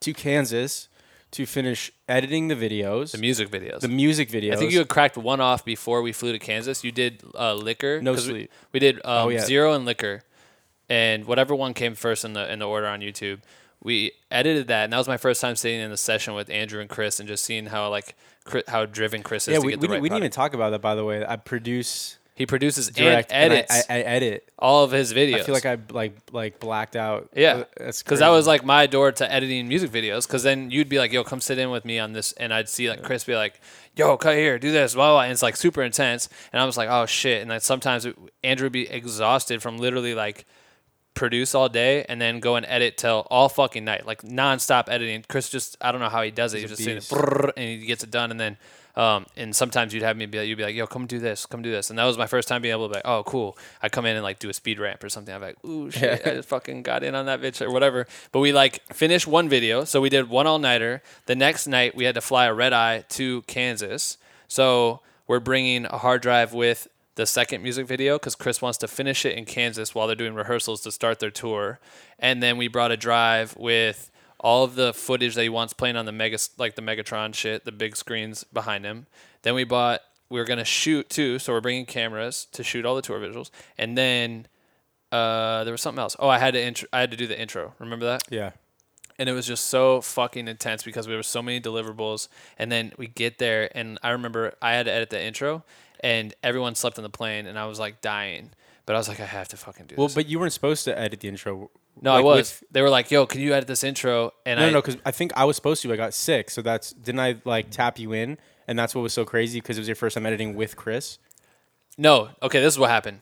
to 0.00 0.12
Kansas 0.12 0.88
to 1.30 1.46
finish 1.46 1.92
editing 2.08 2.48
the 2.48 2.56
videos, 2.56 3.12
The 3.12 3.18
music 3.18 3.48
videos. 3.48 3.78
the 3.78 3.86
music 3.86 4.30
videos. 4.30 4.54
I 4.54 4.56
think 4.56 4.72
you 4.72 4.78
had 4.80 4.88
cracked 4.88 5.16
one 5.16 5.40
off 5.40 5.64
before 5.64 6.02
we 6.02 6.10
flew 6.10 6.32
to 6.32 6.40
Kansas. 6.40 6.82
You 6.82 6.90
did 6.90 7.22
uh, 7.38 7.54
liquor. 7.54 8.02
No 8.02 8.14
'cause 8.14 8.26
we- 8.26 8.32
sleep. 8.32 8.52
We, 8.72 8.80
did 8.80 8.96
um, 9.04 9.26
Oh, 9.26 9.28
yeah. 9.28 9.44
zero 9.44 9.72
and 9.74 9.84
liquor, 9.84 10.22
and 10.88 11.26
whatever 11.26 11.54
one 11.54 11.74
came 11.74 11.94
first 11.94 12.24
in 12.24 12.32
the 12.32 12.50
in 12.52 12.58
the 12.58 12.66
order 12.66 12.88
on 12.88 13.02
YouTube. 13.02 13.38
We 13.82 14.12
edited 14.30 14.68
that, 14.68 14.84
and 14.84 14.92
that 14.92 14.98
was 14.98 15.08
my 15.08 15.16
first 15.16 15.40
time 15.40 15.54
sitting 15.56 15.80
in 15.80 15.90
the 15.90 15.96
session 15.96 16.34
with 16.34 16.50
Andrew 16.50 16.80
and 16.80 16.90
Chris, 16.90 17.20
and 17.20 17.28
just 17.28 17.44
seeing 17.44 17.66
how 17.66 17.88
like 17.90 18.16
how 18.66 18.86
driven 18.86 19.22
Chris 19.22 19.46
is 19.46 19.52
yeah, 19.52 19.60
to 19.60 19.66
we, 19.66 19.72
get 19.72 19.80
we, 19.80 19.86
right. 19.86 19.92
didn't- 19.92 20.02
we 20.02 20.08
didn't 20.08 20.18
even 20.22 20.30
talk 20.32 20.54
about 20.54 20.70
that, 20.70 20.80
by 20.80 20.94
the 20.94 21.04
way. 21.04 21.24
I 21.24 21.36
produce, 21.36 22.18
He 22.34 22.44
produces 22.46 22.88
direct, 22.90 23.30
and 23.30 23.52
and 23.52 23.52
I, 23.52 23.56
edits 23.56 23.90
I, 23.90 23.94
I 23.94 24.00
edit. 24.00 24.48
all 24.58 24.84
of 24.84 24.90
his 24.90 25.12
videos. 25.12 25.40
I 25.40 25.42
feel 25.42 25.54
like 25.54 25.66
I 25.66 25.76
like 25.90 26.16
like 26.32 26.58
blacked 26.60 26.96
out. 26.96 27.28
Yeah, 27.36 27.64
that's 27.76 28.02
because 28.02 28.18
that 28.20 28.30
was 28.30 28.46
like 28.48 28.64
my 28.64 28.86
door 28.86 29.12
to 29.12 29.32
editing 29.32 29.68
music 29.68 29.90
videos. 29.92 30.26
Because 30.26 30.42
then 30.42 30.70
you'd 30.72 30.88
be 30.88 30.98
like, 30.98 31.12
"Yo, 31.12 31.22
come 31.24 31.40
sit 31.40 31.58
in 31.58 31.70
with 31.70 31.84
me 31.84 31.98
on 32.00 32.12
this," 32.14 32.32
and 32.32 32.52
I'd 32.54 32.68
see 32.68 32.88
like 32.90 33.02
Chris 33.02 33.22
be 33.24 33.36
like, 33.36 33.60
"Yo, 33.96 34.16
cut 34.16 34.34
here, 34.36 34.58
do 34.58 34.72
this," 34.72 34.94
blah 34.94 35.04
blah, 35.08 35.12
blah. 35.14 35.22
and 35.22 35.32
it's 35.32 35.42
like 35.42 35.56
super 35.56 35.82
intense. 35.82 36.28
And 36.52 36.60
I 36.60 36.64
was 36.64 36.76
like, 36.76 36.88
"Oh 36.90 37.06
shit!" 37.06 37.42
And 37.42 37.50
then 37.50 37.60
sometimes 37.60 38.06
it, 38.06 38.16
Andrew 38.42 38.64
would 38.66 38.72
be 38.72 38.88
exhausted 38.88 39.60
from 39.62 39.78
literally 39.78 40.14
like 40.14 40.46
produce 41.18 41.52
all 41.54 41.68
day 41.68 42.04
and 42.08 42.20
then 42.20 42.38
go 42.38 42.54
and 42.54 42.64
edit 42.68 42.96
till 42.96 43.26
all 43.28 43.48
fucking 43.48 43.84
night, 43.84 44.06
like 44.06 44.22
nonstop 44.22 44.88
editing. 44.88 45.24
Chris 45.28 45.48
just 45.48 45.76
I 45.80 45.90
don't 45.90 46.00
know 46.00 46.08
how 46.08 46.22
he 46.22 46.30
does 46.30 46.54
it. 46.54 46.60
He's, 46.60 46.66
a 46.66 46.68
just 46.68 46.82
sitting 46.82 46.96
beast. 46.98 47.10
there, 47.10 47.20
brrr, 47.20 47.52
and 47.56 47.80
he 47.80 47.86
gets 47.86 48.04
it 48.04 48.10
done, 48.10 48.30
and 48.30 48.40
then. 48.40 48.56
Um, 48.96 49.26
and 49.36 49.54
sometimes 49.54 49.94
you'd 49.94 50.02
have 50.02 50.16
me 50.16 50.26
be 50.26 50.38
like, 50.38 50.48
you'd 50.48 50.58
be 50.58 50.64
like, 50.64 50.74
yo, 50.74 50.84
come 50.88 51.06
do 51.06 51.20
this, 51.20 51.46
come 51.46 51.62
do 51.62 51.70
this. 51.70 51.88
And 51.88 51.96
that 52.00 52.04
was 52.04 52.18
my 52.18 52.26
first 52.26 52.48
time 52.48 52.62
being 52.62 52.72
able 52.72 52.88
to 52.88 52.94
be 52.94 52.96
like, 52.96 53.06
oh, 53.06 53.22
cool. 53.22 53.56
I 53.80 53.88
come 53.88 54.06
in 54.06 54.16
and 54.16 54.24
like 54.24 54.40
do 54.40 54.48
a 54.48 54.52
speed 54.52 54.80
ramp 54.80 55.04
or 55.04 55.08
something. 55.08 55.32
I'm 55.32 55.40
like, 55.40 55.64
ooh, 55.64 55.88
shit, 55.88 56.26
I 56.26 56.30
just 56.34 56.48
fucking 56.48 56.82
got 56.82 57.04
in 57.04 57.14
on 57.14 57.26
that 57.26 57.40
bitch 57.40 57.64
or 57.64 57.70
whatever. 57.70 58.08
But 58.32 58.40
we 58.40 58.52
like 58.52 58.82
finished 58.92 59.28
one 59.28 59.48
video. 59.48 59.84
So 59.84 60.00
we 60.00 60.08
did 60.08 60.28
one 60.28 60.48
all 60.48 60.58
nighter. 60.58 61.00
The 61.26 61.36
next 61.36 61.68
night 61.68 61.94
we 61.94 62.06
had 62.06 62.16
to 62.16 62.20
fly 62.20 62.46
a 62.46 62.52
red 62.52 62.72
eye 62.72 63.04
to 63.10 63.42
Kansas. 63.42 64.18
So 64.48 64.98
we're 65.28 65.38
bringing 65.38 65.84
a 65.84 65.98
hard 65.98 66.20
drive 66.20 66.52
with 66.52 66.88
the 67.18 67.26
second 67.26 67.64
music 67.64 67.84
video 67.84 68.14
because 68.14 68.36
Chris 68.36 68.62
wants 68.62 68.78
to 68.78 68.86
finish 68.86 69.26
it 69.26 69.36
in 69.36 69.44
Kansas 69.44 69.92
while 69.92 70.06
they're 70.06 70.14
doing 70.14 70.34
rehearsals 70.34 70.82
to 70.82 70.92
start 70.92 71.18
their 71.18 71.32
tour. 71.32 71.80
And 72.16 72.40
then 72.40 72.56
we 72.56 72.68
brought 72.68 72.92
a 72.92 72.96
drive 72.96 73.56
with 73.56 74.12
all 74.38 74.62
of 74.62 74.76
the 74.76 74.94
footage 74.94 75.34
that 75.34 75.42
he 75.42 75.48
wants 75.48 75.72
playing 75.72 75.96
on 75.96 76.06
the 76.06 76.12
mega 76.12 76.38
like 76.58 76.76
the 76.76 76.82
Megatron 76.82 77.34
shit, 77.34 77.64
the 77.64 77.72
big 77.72 77.96
screens 77.96 78.44
behind 78.44 78.84
him. 78.84 79.06
Then 79.42 79.56
we 79.56 79.64
bought 79.64 80.02
we 80.30 80.38
were 80.38 80.44
gonna 80.44 80.64
shoot 80.64 81.10
too, 81.10 81.40
so 81.40 81.52
we're 81.52 81.60
bringing 81.60 81.86
cameras 81.86 82.46
to 82.52 82.62
shoot 82.62 82.86
all 82.86 82.94
the 82.94 83.02
tour 83.02 83.18
visuals. 83.18 83.50
And 83.76 83.98
then 83.98 84.46
uh, 85.10 85.64
there 85.64 85.72
was 85.72 85.82
something 85.82 86.00
else. 86.00 86.14
Oh, 86.20 86.28
I 86.28 86.38
had 86.38 86.54
to 86.54 86.62
intro, 86.62 86.88
I 86.92 87.00
had 87.00 87.10
to 87.10 87.16
do 87.16 87.26
the 87.26 87.38
intro. 87.38 87.74
Remember 87.80 88.06
that? 88.06 88.22
yeah. 88.30 88.52
and 89.18 89.28
it 89.28 89.32
was 89.32 89.44
just 89.48 89.66
so 89.66 90.00
fucking 90.02 90.46
intense 90.46 90.84
because 90.84 91.06
there 91.06 91.16
were 91.16 91.24
so 91.24 91.42
many 91.42 91.60
deliverables 91.60 92.28
and 92.58 92.70
then 92.70 92.92
we 92.96 93.08
get 93.08 93.38
there 93.38 93.68
and 93.76 93.98
i 94.04 94.10
remember 94.10 94.54
i 94.62 94.74
had 94.74 94.86
to 94.86 94.92
edit 94.92 95.10
the 95.10 95.20
intro 95.20 95.64
and 96.00 96.34
everyone 96.42 96.74
slept 96.74 96.98
on 96.98 97.02
the 97.02 97.10
plane 97.10 97.46
and 97.46 97.58
i 97.58 97.66
was 97.66 97.78
like 97.78 98.00
dying 98.00 98.50
but 98.86 98.94
i 98.94 98.98
was 98.98 99.08
like 99.08 99.20
i 99.20 99.24
have 99.24 99.48
to 99.48 99.56
fucking 99.56 99.86
do 99.86 99.94
Well, 99.96 100.06
this 100.08 100.16
Well, 100.16 100.24
but 100.24 100.30
you 100.30 100.38
weren't 100.38 100.52
supposed 100.52 100.84
to 100.84 100.98
edit 100.98 101.20
the 101.20 101.28
intro. 101.28 101.70
no 102.00 102.12
i 102.12 102.20
was 102.20 102.60
with- 102.60 102.70
they 102.72 102.82
were 102.82 102.90
like 102.90 103.10
yo 103.10 103.26
can 103.26 103.40
you 103.40 103.52
edit 103.54 103.66
this 103.66 103.82
intro 103.84 104.32
and 104.46 104.58
no, 104.60 104.66
i 104.66 104.68
no, 104.68 104.74
no, 104.74 104.80
because 104.82 104.96
I 105.04 105.10
think 105.10 105.32
I 105.36 105.44
was 105.44 105.56
supposed 105.56 105.82
to. 105.82 105.92
I 105.92 105.96
got 105.96 106.14
sick, 106.14 106.50
so 106.50 106.62
that's 106.62 106.92
didn't 106.92 107.20
I 107.20 107.36
like 107.44 107.70
tap 107.70 107.98
you 107.98 108.12
in? 108.12 108.38
And 108.66 108.78
that's 108.78 108.94
what 108.94 109.00
was 109.02 109.12
so 109.14 109.24
crazy 109.24 109.60
because 109.60 109.78
it 109.78 109.80
was 109.80 109.88
your 109.88 109.94
first 109.96 110.14
time 110.14 110.26
editing 110.26 110.54
with 110.54 110.76
Chris. 110.76 111.18
no 111.96 112.28
okay 112.42 112.60
this 112.60 112.74
is 112.74 112.78
what 112.78 112.90
happened 112.90 113.20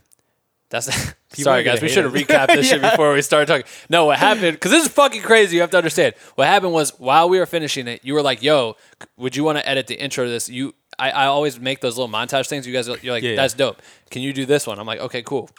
that's 0.85 1.15
sorry 1.43 1.63
guys 1.63 1.81
we 1.81 1.89
should 1.89 2.05
have 2.05 2.13
recapped 2.13 2.49
this 2.49 2.69
shit 2.69 2.81
before 2.91 3.13
we 3.13 3.23
started 3.23 3.47
talking 3.47 3.67
no 3.89 4.05
what 4.07 4.19
happened 4.19 4.53
because 4.53 4.71
this 4.71 4.85
is 4.87 4.93
fucking 4.93 5.23
crazy 5.23 5.57
you 5.57 5.61
have 5.63 5.71
to 5.71 5.77
understand 5.79 6.15
what 6.35 6.47
happened 6.47 6.73
was 6.73 6.91
while 6.99 7.29
we 7.29 7.39
were 7.39 7.47
finishing 7.47 7.87
it 7.89 8.05
you 8.05 8.15
were 8.15 8.23
like 8.23 8.43
yo 8.43 8.77
would 9.17 9.35
you 9.37 9.45
want 9.45 9.59
to 9.59 9.69
edit 9.69 9.87
the 9.87 9.95
intro 10.01 10.25
to 10.25 10.31
this 10.31 10.49
you 10.49 10.75
I, 10.99 11.11
I 11.11 11.27
always 11.27 11.61
make 11.61 11.81
those 11.81 11.99
little 11.99 12.13
montage 12.13 12.49
things 12.49 12.67
you 12.67 12.73
guys 12.73 12.89
are- 12.89 12.97
you're 13.03 13.13
like 13.13 13.23
Yeah, 13.23 13.31
yeah. 13.31 13.37
that's 13.37 13.55
dope 13.55 13.83
can 14.11 14.23
you 14.23 14.33
do 14.33 14.47
this 14.47 14.67
one 14.67 14.79
i'm 14.79 14.87
like 14.87 15.01
okay 15.01 15.23
cool 15.23 15.51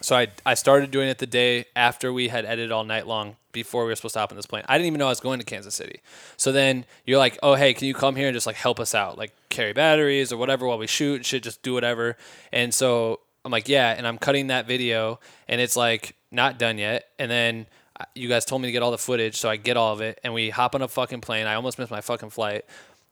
so 0.00 0.14
I, 0.14 0.28
I 0.46 0.54
started 0.54 0.90
doing 0.90 1.08
it 1.08 1.18
the 1.18 1.26
day 1.26 1.64
after 1.74 2.12
we 2.12 2.28
had 2.28 2.44
edited 2.44 2.70
all 2.70 2.84
night 2.84 3.06
long 3.06 3.36
before 3.52 3.84
we 3.84 3.88
were 3.90 3.96
supposed 3.96 4.14
to 4.14 4.20
hop 4.20 4.30
on 4.30 4.36
this 4.36 4.46
plane. 4.46 4.62
I 4.68 4.76
didn't 4.78 4.86
even 4.88 4.98
know 4.98 5.06
I 5.06 5.10
was 5.10 5.18
going 5.20 5.38
to 5.40 5.44
Kansas 5.44 5.74
City. 5.74 6.00
So 6.36 6.52
then 6.52 6.84
you're 7.04 7.18
like, 7.18 7.38
oh, 7.42 7.54
hey, 7.54 7.74
can 7.74 7.88
you 7.88 7.94
come 7.94 8.14
here 8.14 8.28
and 8.28 8.34
just 8.34 8.46
like 8.46 8.54
help 8.56 8.78
us 8.78 8.94
out? 8.94 9.18
Like 9.18 9.32
carry 9.48 9.72
batteries 9.72 10.30
or 10.32 10.36
whatever 10.36 10.66
while 10.66 10.78
we 10.78 10.86
shoot 10.86 11.16
and 11.16 11.26
shit, 11.26 11.42
just 11.42 11.62
do 11.62 11.72
whatever. 11.74 12.16
And 12.52 12.72
so 12.72 13.20
I'm 13.44 13.52
like, 13.52 13.68
yeah. 13.68 13.94
And 13.96 14.06
I'm 14.06 14.18
cutting 14.18 14.48
that 14.48 14.66
video 14.66 15.20
and 15.48 15.60
it's 15.60 15.76
like 15.76 16.16
not 16.30 16.58
done 16.58 16.78
yet. 16.78 17.08
And 17.18 17.30
then 17.30 17.66
uh, 17.98 18.04
you 18.14 18.28
guys 18.28 18.44
told 18.44 18.62
me 18.62 18.68
to 18.68 18.72
get 18.72 18.82
all 18.82 18.90
the 18.90 18.98
footage. 18.98 19.36
So 19.36 19.48
I 19.48 19.56
get 19.56 19.76
all 19.76 19.92
of 19.92 20.00
it 20.00 20.20
and 20.22 20.32
we 20.32 20.50
hop 20.50 20.74
on 20.74 20.82
a 20.82 20.88
fucking 20.88 21.20
plane. 21.20 21.46
I 21.46 21.54
almost 21.54 21.78
missed 21.78 21.90
my 21.90 22.00
fucking 22.00 22.30
flight. 22.30 22.64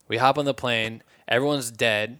We 0.07 0.17
hop 0.17 0.37
on 0.37 0.45
the 0.45 0.53
plane. 0.53 1.03
Everyone's 1.27 1.71
dead. 1.71 2.19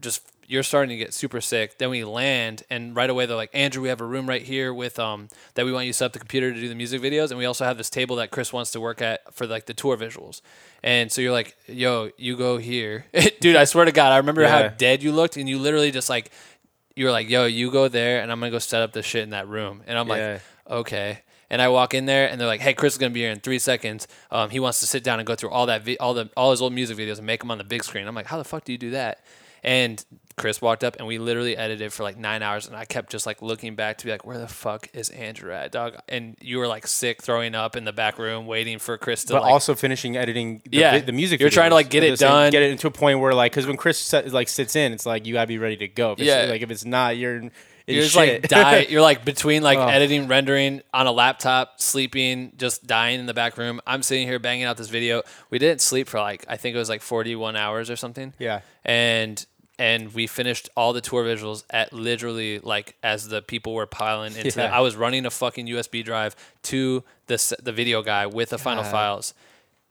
Just 0.00 0.22
you're 0.52 0.62
starting 0.62 0.90
to 0.90 0.96
get 0.96 1.14
super 1.14 1.40
sick. 1.40 1.78
Then 1.78 1.88
we 1.88 2.04
land, 2.04 2.62
and 2.68 2.94
right 2.94 3.08
away 3.08 3.24
they're 3.24 3.36
like, 3.36 3.50
Andrew, 3.54 3.82
we 3.82 3.88
have 3.88 4.02
a 4.02 4.04
room 4.04 4.28
right 4.28 4.42
here 4.42 4.74
with 4.74 4.98
um 4.98 5.28
that 5.54 5.64
we 5.64 5.72
want 5.72 5.86
you 5.86 5.92
to 5.92 5.96
set 5.96 6.06
up 6.06 6.12
the 6.12 6.18
computer 6.18 6.52
to 6.52 6.60
do 6.60 6.68
the 6.68 6.74
music 6.74 7.00
videos, 7.00 7.30
and 7.30 7.38
we 7.38 7.46
also 7.46 7.64
have 7.64 7.78
this 7.78 7.88
table 7.88 8.16
that 8.16 8.30
Chris 8.30 8.52
wants 8.52 8.70
to 8.72 8.80
work 8.80 9.00
at 9.00 9.34
for 9.34 9.46
like 9.46 9.64
the 9.64 9.74
tour 9.74 9.96
visuals. 9.96 10.42
And 10.82 11.10
so 11.10 11.22
you're 11.22 11.32
like, 11.32 11.56
yo, 11.66 12.10
you 12.18 12.36
go 12.36 12.58
here, 12.58 13.06
dude. 13.40 13.56
I 13.56 13.64
swear 13.64 13.86
to 13.86 13.92
God, 13.92 14.12
I 14.12 14.18
remember 14.18 14.46
how 14.46 14.68
dead 14.68 15.02
you 15.02 15.12
looked, 15.12 15.36
and 15.38 15.48
you 15.48 15.58
literally 15.58 15.90
just 15.90 16.10
like 16.10 16.30
you 16.96 17.04
were 17.06 17.10
like, 17.12 17.28
yo, 17.28 17.46
you 17.46 17.70
go 17.70 17.88
there, 17.88 18.20
and 18.22 18.30
I'm 18.30 18.38
gonna 18.40 18.50
go 18.50 18.58
set 18.58 18.82
up 18.82 18.92
the 18.92 19.02
shit 19.02 19.22
in 19.22 19.30
that 19.30 19.48
room, 19.48 19.82
and 19.86 19.98
I'm 19.98 20.08
Yeah. 20.08 20.38
like, 20.68 20.72
okay. 20.78 21.18
And 21.50 21.60
I 21.60 21.68
walk 21.68 21.92
in 21.92 22.06
there, 22.06 22.28
and 22.30 22.40
they're 22.40 22.48
like, 22.48 22.62
"Hey, 22.62 22.72
Chris 22.72 22.94
is 22.94 22.98
gonna 22.98 23.10
be 23.10 23.20
here 23.20 23.30
in 23.30 23.38
three 23.40 23.58
seconds. 23.58 24.08
Um, 24.30 24.48
he 24.48 24.58
wants 24.58 24.80
to 24.80 24.86
sit 24.86 25.04
down 25.04 25.18
and 25.20 25.26
go 25.26 25.34
through 25.34 25.50
all 25.50 25.66
that, 25.66 25.82
vi- 25.82 25.98
all 25.98 26.14
the, 26.14 26.30
all 26.34 26.50
his 26.50 26.62
old 26.62 26.72
music 26.72 26.96
videos 26.96 27.18
and 27.18 27.26
make 27.26 27.40
them 27.40 27.50
on 27.50 27.58
the 27.58 27.64
big 27.64 27.84
screen." 27.84 28.06
I'm 28.08 28.14
like, 28.14 28.26
"How 28.26 28.38
the 28.38 28.44
fuck 28.44 28.64
do 28.64 28.72
you 28.72 28.78
do 28.78 28.90
that?" 28.92 29.22
And 29.62 30.02
Chris 30.36 30.60
walked 30.60 30.82
up, 30.84 30.96
and 30.98 31.06
we 31.06 31.18
literally 31.18 31.56
edited 31.56 31.92
for 31.92 32.02
like 32.02 32.16
nine 32.16 32.42
hours, 32.42 32.66
and 32.66 32.76
I 32.76 32.84
kept 32.84 33.10
just 33.10 33.26
like 33.26 33.42
looking 33.42 33.74
back 33.74 33.98
to 33.98 34.04
be 34.04 34.10
like, 34.10 34.24
"Where 34.26 34.38
the 34.38 34.48
fuck 34.48 34.88
is 34.94 35.08
Andrew 35.10 35.52
at, 35.52 35.72
dog?" 35.72 35.96
And 36.08 36.36
you 36.40 36.58
were 36.58 36.66
like 36.66 36.86
sick, 36.86 37.22
throwing 37.22 37.54
up 37.54 37.76
in 37.76 37.84
the 37.84 37.92
back 37.92 38.18
room, 38.18 38.46
waiting 38.46 38.78
for 38.78 38.96
Chris 38.98 39.24
to 39.24 39.34
but 39.34 39.42
like. 39.42 39.52
also 39.52 39.74
finishing 39.74 40.16
editing 40.16 40.62
the, 40.64 40.78
Yeah. 40.78 40.98
the 40.98 41.12
music 41.12 41.40
You're 41.40 41.50
trying 41.50 41.70
to, 41.70 41.74
like, 41.74 41.90
get 41.90 42.02
it 42.04 42.18
done. 42.18 42.50
get 42.50 42.62
it 42.62 42.70
into 42.70 42.86
a 42.86 42.90
point 42.90 43.20
where 43.20 43.34
like 43.34 43.52
because 43.52 43.66
when 43.66 43.76
chris 43.76 44.12
like 44.12 44.48
sits 44.48 44.76
in 44.76 44.92
it's 44.92 45.06
like 45.06 45.26
you 45.26 45.34
gotta 45.34 45.46
be 45.46 45.58
ready 45.58 45.76
to 45.76 45.88
go 45.88 46.12
if 46.12 46.18
Yeah. 46.20 46.46
like 46.48 46.62
if 46.62 46.70
it's 46.70 46.84
not 46.84 47.16
you're 47.16 47.42
You're 47.86 48.02
just 48.04 48.14
shit. 48.14 48.42
like 48.42 48.48
die. 48.48 48.86
You're 48.88 49.02
like 49.02 49.24
between 49.24 49.62
like 49.62 49.76
Oh. 49.76 49.88
editing, 49.88 50.28
rendering 50.28 50.82
on 50.94 51.08
a 51.08 51.12
laptop, 51.12 51.80
sleeping, 51.80 52.52
just 52.56 52.86
dying 52.86 53.18
in 53.18 53.26
the 53.26 53.34
back 53.34 53.58
room. 53.58 53.80
I'm 53.86 54.04
sitting 54.04 54.28
here 54.28 54.38
banging 54.38 54.64
out 54.64 54.76
this 54.76 54.88
video. 54.88 55.22
We 55.50 55.58
didn't 55.58 55.80
sleep 55.80 56.08
for 56.08 56.20
like 56.20 56.44
I 56.48 56.56
think 56.56 56.76
it 56.76 56.78
was 56.78 56.88
like 56.88 57.02
41 57.02 57.56
hours 57.56 57.90
or 57.90 57.96
something. 57.96 58.34
Yeah. 58.38 58.60
And 58.84 59.44
and 59.78 60.12
we 60.14 60.26
finished 60.26 60.68
all 60.76 60.92
the 60.92 61.00
tour 61.00 61.24
visuals 61.24 61.64
at 61.70 61.92
literally 61.92 62.58
like 62.60 62.96
as 63.02 63.28
the 63.28 63.42
people 63.42 63.74
were 63.74 63.86
piling 63.86 64.36
into. 64.36 64.60
Yeah. 64.60 64.76
I 64.76 64.80
was 64.80 64.96
running 64.96 65.26
a 65.26 65.30
fucking 65.30 65.66
USB 65.66 66.04
drive 66.04 66.36
to 66.64 67.02
the 67.26 67.56
the 67.62 67.72
video 67.72 68.02
guy 68.02 68.26
with 68.26 68.50
the 68.50 68.58
final 68.58 68.84
files 68.84 69.34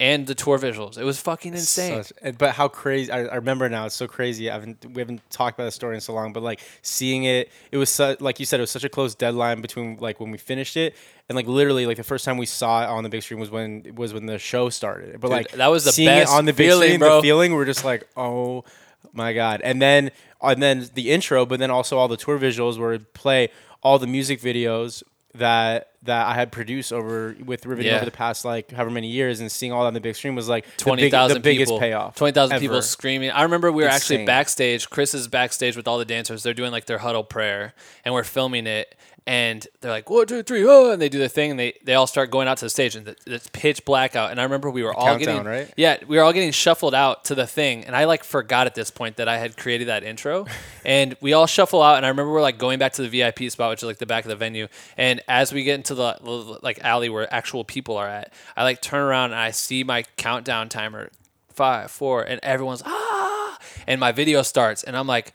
and 0.00 0.26
the 0.26 0.34
tour 0.34 0.58
visuals. 0.58 0.98
It 0.98 1.04
was 1.04 1.20
fucking 1.20 1.52
insane. 1.54 2.02
Such- 2.02 2.38
but 2.38 2.52
how 2.54 2.66
crazy! 2.68 3.10
I, 3.12 3.24
I 3.26 3.34
remember 3.36 3.68
now. 3.68 3.86
It's 3.86 3.94
so 3.94 4.08
crazy. 4.08 4.50
I 4.50 4.54
haven't 4.54 4.84
we 4.94 5.00
haven't 5.00 5.20
talked 5.30 5.58
about 5.58 5.66
the 5.66 5.70
story 5.72 5.94
in 5.94 6.00
so 6.00 6.12
long, 6.12 6.32
but 6.32 6.42
like 6.42 6.60
seeing 6.82 7.24
it, 7.24 7.50
it 7.70 7.76
was 7.76 7.90
su- 7.90 8.16
like 8.20 8.40
you 8.40 8.46
said, 8.46 8.58
it 8.58 8.62
was 8.62 8.70
such 8.70 8.84
a 8.84 8.88
close 8.88 9.14
deadline 9.14 9.60
between 9.60 9.98
like 9.98 10.18
when 10.20 10.30
we 10.30 10.38
finished 10.38 10.76
it 10.76 10.96
and 11.28 11.36
like 11.36 11.46
literally 11.46 11.86
like 11.86 11.96
the 11.96 12.02
first 12.04 12.24
time 12.24 12.36
we 12.36 12.46
saw 12.46 12.82
it 12.82 12.88
on 12.88 13.02
the 13.04 13.08
big 13.08 13.22
screen 13.22 13.38
was 13.40 13.50
when 13.50 13.94
was 13.94 14.12
when 14.12 14.26
the 14.26 14.38
show 14.38 14.68
started. 14.70 15.20
But 15.20 15.28
Dude, 15.28 15.36
like 15.36 15.50
that 15.52 15.68
was 15.68 15.84
the 15.84 15.92
seeing 15.92 16.08
best 16.08 16.32
it 16.32 16.36
on 16.36 16.44
the 16.46 16.52
big 16.52 16.68
feeling, 16.68 16.88
screen, 16.88 16.98
bro. 17.00 17.16
the 17.16 17.22
feeling 17.22 17.52
we're 17.54 17.64
just 17.64 17.84
like 17.84 18.08
oh 18.16 18.64
my 19.12 19.32
god, 19.32 19.60
and 19.62 19.80
then 19.80 20.10
and 20.40 20.62
then 20.62 20.88
the 20.94 21.10
intro, 21.10 21.46
but 21.46 21.58
then 21.58 21.70
also 21.70 21.98
all 21.98 22.08
the 22.08 22.16
tour 22.16 22.38
visuals 22.38 22.78
where 22.78 22.92
it 22.92 23.14
play 23.14 23.50
all 23.82 23.98
the 23.98 24.06
music 24.06 24.40
videos 24.40 25.02
that 25.34 25.91
that 26.04 26.26
I 26.26 26.34
had 26.34 26.50
produced 26.50 26.92
over 26.92 27.36
with 27.44 27.64
Riveting 27.64 27.90
Yeah. 27.90 27.96
over 27.96 28.04
the 28.04 28.10
past 28.10 28.44
like 28.44 28.70
however 28.72 28.90
many 28.90 29.08
years, 29.08 29.40
and 29.40 29.50
seeing 29.50 29.72
all 29.72 29.82
that 29.82 29.88
on 29.88 29.94
the 29.94 30.00
big 30.00 30.16
screen 30.16 30.34
was 30.34 30.48
like 30.48 30.64
the, 30.64 30.70
big, 30.70 30.78
Twenty 30.78 31.08
the 31.34 31.40
biggest 31.40 31.68
people, 31.70 31.78
payoff. 31.78 32.16
Twenty 32.16 32.32
thousand 32.32 32.58
people 32.60 32.76
ever. 32.76 32.82
screaming. 32.82 33.30
I 33.30 33.42
remember 33.44 33.70
we 33.70 33.82
were 33.84 33.88
actually 33.88 34.16
Insane. 34.16 34.26
backstage. 34.26 34.90
Chris 34.90 35.14
is 35.14 35.28
backstage 35.28 35.76
with 35.76 35.86
all 35.86 35.98
the 35.98 36.04
dancers. 36.04 36.42
They're 36.42 36.54
doing 36.54 36.72
like 36.72 36.86
their 36.86 36.98
huddle 36.98 37.24
prayer, 37.24 37.74
and 38.04 38.14
we're 38.14 38.24
filming 38.24 38.66
it. 38.66 38.94
And 39.24 39.64
they're 39.80 39.92
like 39.92 40.10
one, 40.10 40.26
two, 40.26 40.42
three, 40.42 40.64
oh, 40.66 40.90
and 40.90 41.00
they 41.00 41.08
do 41.08 41.20
their 41.20 41.28
thing. 41.28 41.52
And 41.52 41.60
they 41.60 41.78
they 41.84 41.94
all 41.94 42.08
start 42.08 42.32
going 42.32 42.48
out 42.48 42.56
to 42.56 42.64
the 42.64 42.70
stage, 42.70 42.96
and 42.96 43.06
the- 43.06 43.16
it's 43.26 43.48
pitch 43.52 43.84
black 43.84 44.16
out. 44.16 44.32
And 44.32 44.40
I 44.40 44.42
remember 44.42 44.68
we 44.68 44.82
were 44.82 44.92
all 44.92 45.06
countdown, 45.06 45.44
getting 45.44 45.44
right? 45.48 45.72
yeah, 45.76 45.98
we 46.08 46.16
were 46.16 46.24
all 46.24 46.32
getting 46.32 46.50
shuffled 46.50 46.92
out 46.92 47.26
to 47.26 47.36
the 47.36 47.46
thing, 47.46 47.84
and 47.84 47.94
I 47.94 48.06
like 48.06 48.24
forgot 48.24 48.66
at 48.66 48.74
this 48.74 48.90
point 48.90 49.18
that 49.18 49.28
I 49.28 49.38
had 49.38 49.56
created 49.56 49.86
that 49.86 50.02
intro, 50.02 50.46
and 50.84 51.16
we 51.20 51.34
all 51.34 51.46
shuffle 51.46 51.80
out, 51.84 51.98
and 51.98 52.04
I 52.04 52.08
remember 52.08 52.32
we're 52.32 52.42
like 52.42 52.58
going 52.58 52.80
back 52.80 52.94
to 52.94 53.02
the 53.02 53.08
VIP 53.08 53.48
spot, 53.52 53.70
which 53.70 53.78
is 53.84 53.86
like 53.86 53.98
the 53.98 54.06
back 54.06 54.24
of 54.24 54.28
the 54.28 54.34
venue, 54.34 54.66
and 54.96 55.20
as 55.28 55.52
we 55.52 55.62
get 55.62 55.76
into 55.76 55.91
the 55.94 56.58
like 56.62 56.78
alley 56.82 57.08
where 57.08 57.32
actual 57.32 57.64
people 57.64 57.96
are 57.96 58.08
at, 58.08 58.32
I 58.56 58.64
like 58.64 58.80
turn 58.80 59.02
around 59.02 59.32
and 59.32 59.40
I 59.40 59.50
see 59.50 59.84
my 59.84 60.04
countdown 60.16 60.68
timer, 60.68 61.10
five, 61.48 61.90
four, 61.90 62.22
and 62.22 62.40
everyone's 62.42 62.82
ah, 62.84 63.58
and 63.86 64.00
my 64.00 64.12
video 64.12 64.42
starts, 64.42 64.82
and 64.82 64.96
I'm 64.96 65.06
like. 65.06 65.34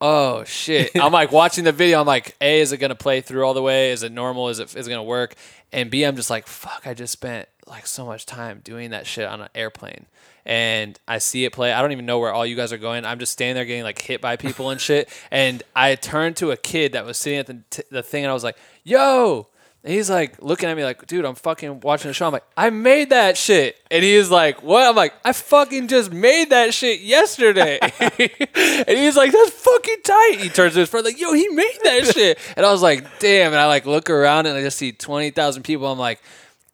Oh 0.00 0.44
shit! 0.44 0.92
I'm 0.94 1.10
like 1.10 1.32
watching 1.32 1.64
the 1.64 1.72
video. 1.72 2.00
I'm 2.00 2.06
like, 2.06 2.36
A, 2.40 2.60
is 2.60 2.70
it 2.70 2.76
gonna 2.76 2.94
play 2.94 3.20
through 3.20 3.44
all 3.44 3.52
the 3.52 3.62
way? 3.62 3.90
Is 3.90 4.04
it 4.04 4.12
normal? 4.12 4.48
Is 4.48 4.60
it 4.60 4.76
is 4.76 4.86
it 4.86 4.90
gonna 4.90 5.02
work? 5.02 5.34
And 5.72 5.90
B, 5.90 6.04
I'm 6.04 6.14
just 6.14 6.30
like, 6.30 6.46
fuck! 6.46 6.86
I 6.86 6.94
just 6.94 7.12
spent 7.12 7.48
like 7.66 7.84
so 7.84 8.06
much 8.06 8.24
time 8.24 8.60
doing 8.62 8.90
that 8.90 9.08
shit 9.08 9.26
on 9.26 9.40
an 9.40 9.48
airplane, 9.56 10.06
and 10.46 10.98
I 11.06 11.18
see 11.18 11.44
it 11.44 11.52
play. 11.52 11.72
I 11.72 11.82
don't 11.82 11.92
even 11.92 12.06
know 12.06 12.18
where 12.18 12.32
all 12.32 12.46
you 12.46 12.56
guys 12.56 12.72
are 12.72 12.78
going. 12.78 13.04
I'm 13.04 13.18
just 13.18 13.32
standing 13.32 13.56
there 13.56 13.64
getting 13.64 13.82
like 13.82 14.00
hit 14.00 14.20
by 14.20 14.36
people 14.36 14.70
and 14.70 14.80
shit. 14.80 15.08
And 15.30 15.62
I 15.76 15.94
turned 15.94 16.36
to 16.36 16.50
a 16.52 16.56
kid 16.56 16.92
that 16.92 17.04
was 17.04 17.18
sitting 17.18 17.38
at 17.38 17.46
the 17.46 17.60
t- 17.70 17.82
the 17.90 18.02
thing, 18.02 18.24
and 18.24 18.30
I 18.30 18.34
was 18.34 18.44
like, 18.44 18.56
"Yo!" 18.84 19.48
And 19.84 19.92
he's 19.92 20.10
like 20.10 20.42
looking 20.42 20.68
at 20.68 20.76
me 20.76 20.84
like, 20.84 21.06
dude, 21.06 21.24
I'm 21.24 21.36
fucking 21.36 21.80
watching 21.80 22.08
the 22.08 22.14
show. 22.14 22.26
I'm 22.26 22.32
like, 22.32 22.44
I 22.56 22.70
made 22.70 23.10
that 23.10 23.36
shit. 23.36 23.76
And 23.90 24.02
he's 24.02 24.28
like, 24.28 24.62
what? 24.62 24.84
I'm 24.84 24.96
like, 24.96 25.14
I 25.24 25.32
fucking 25.32 25.86
just 25.86 26.12
made 26.12 26.50
that 26.50 26.74
shit 26.74 27.00
yesterday. 27.00 27.78
and 28.00 28.98
he's 28.98 29.16
like, 29.16 29.32
that's 29.32 29.50
fucking 29.50 30.02
tight. 30.02 30.36
He 30.40 30.48
turns 30.48 30.74
to 30.74 30.80
his 30.80 30.88
friend 30.88 31.06
like, 31.06 31.20
yo, 31.20 31.32
he 31.32 31.48
made 31.48 31.78
that 31.84 32.06
shit. 32.14 32.38
And 32.56 32.66
I 32.66 32.72
was 32.72 32.82
like, 32.82 33.20
damn. 33.20 33.52
And 33.52 33.60
I 33.60 33.66
like 33.66 33.86
look 33.86 34.10
around 34.10 34.46
and 34.46 34.56
I 34.56 34.62
just 34.62 34.78
see 34.78 34.90
20,000 34.90 35.62
people. 35.62 35.86
I'm 35.86 35.98
like, 35.98 36.20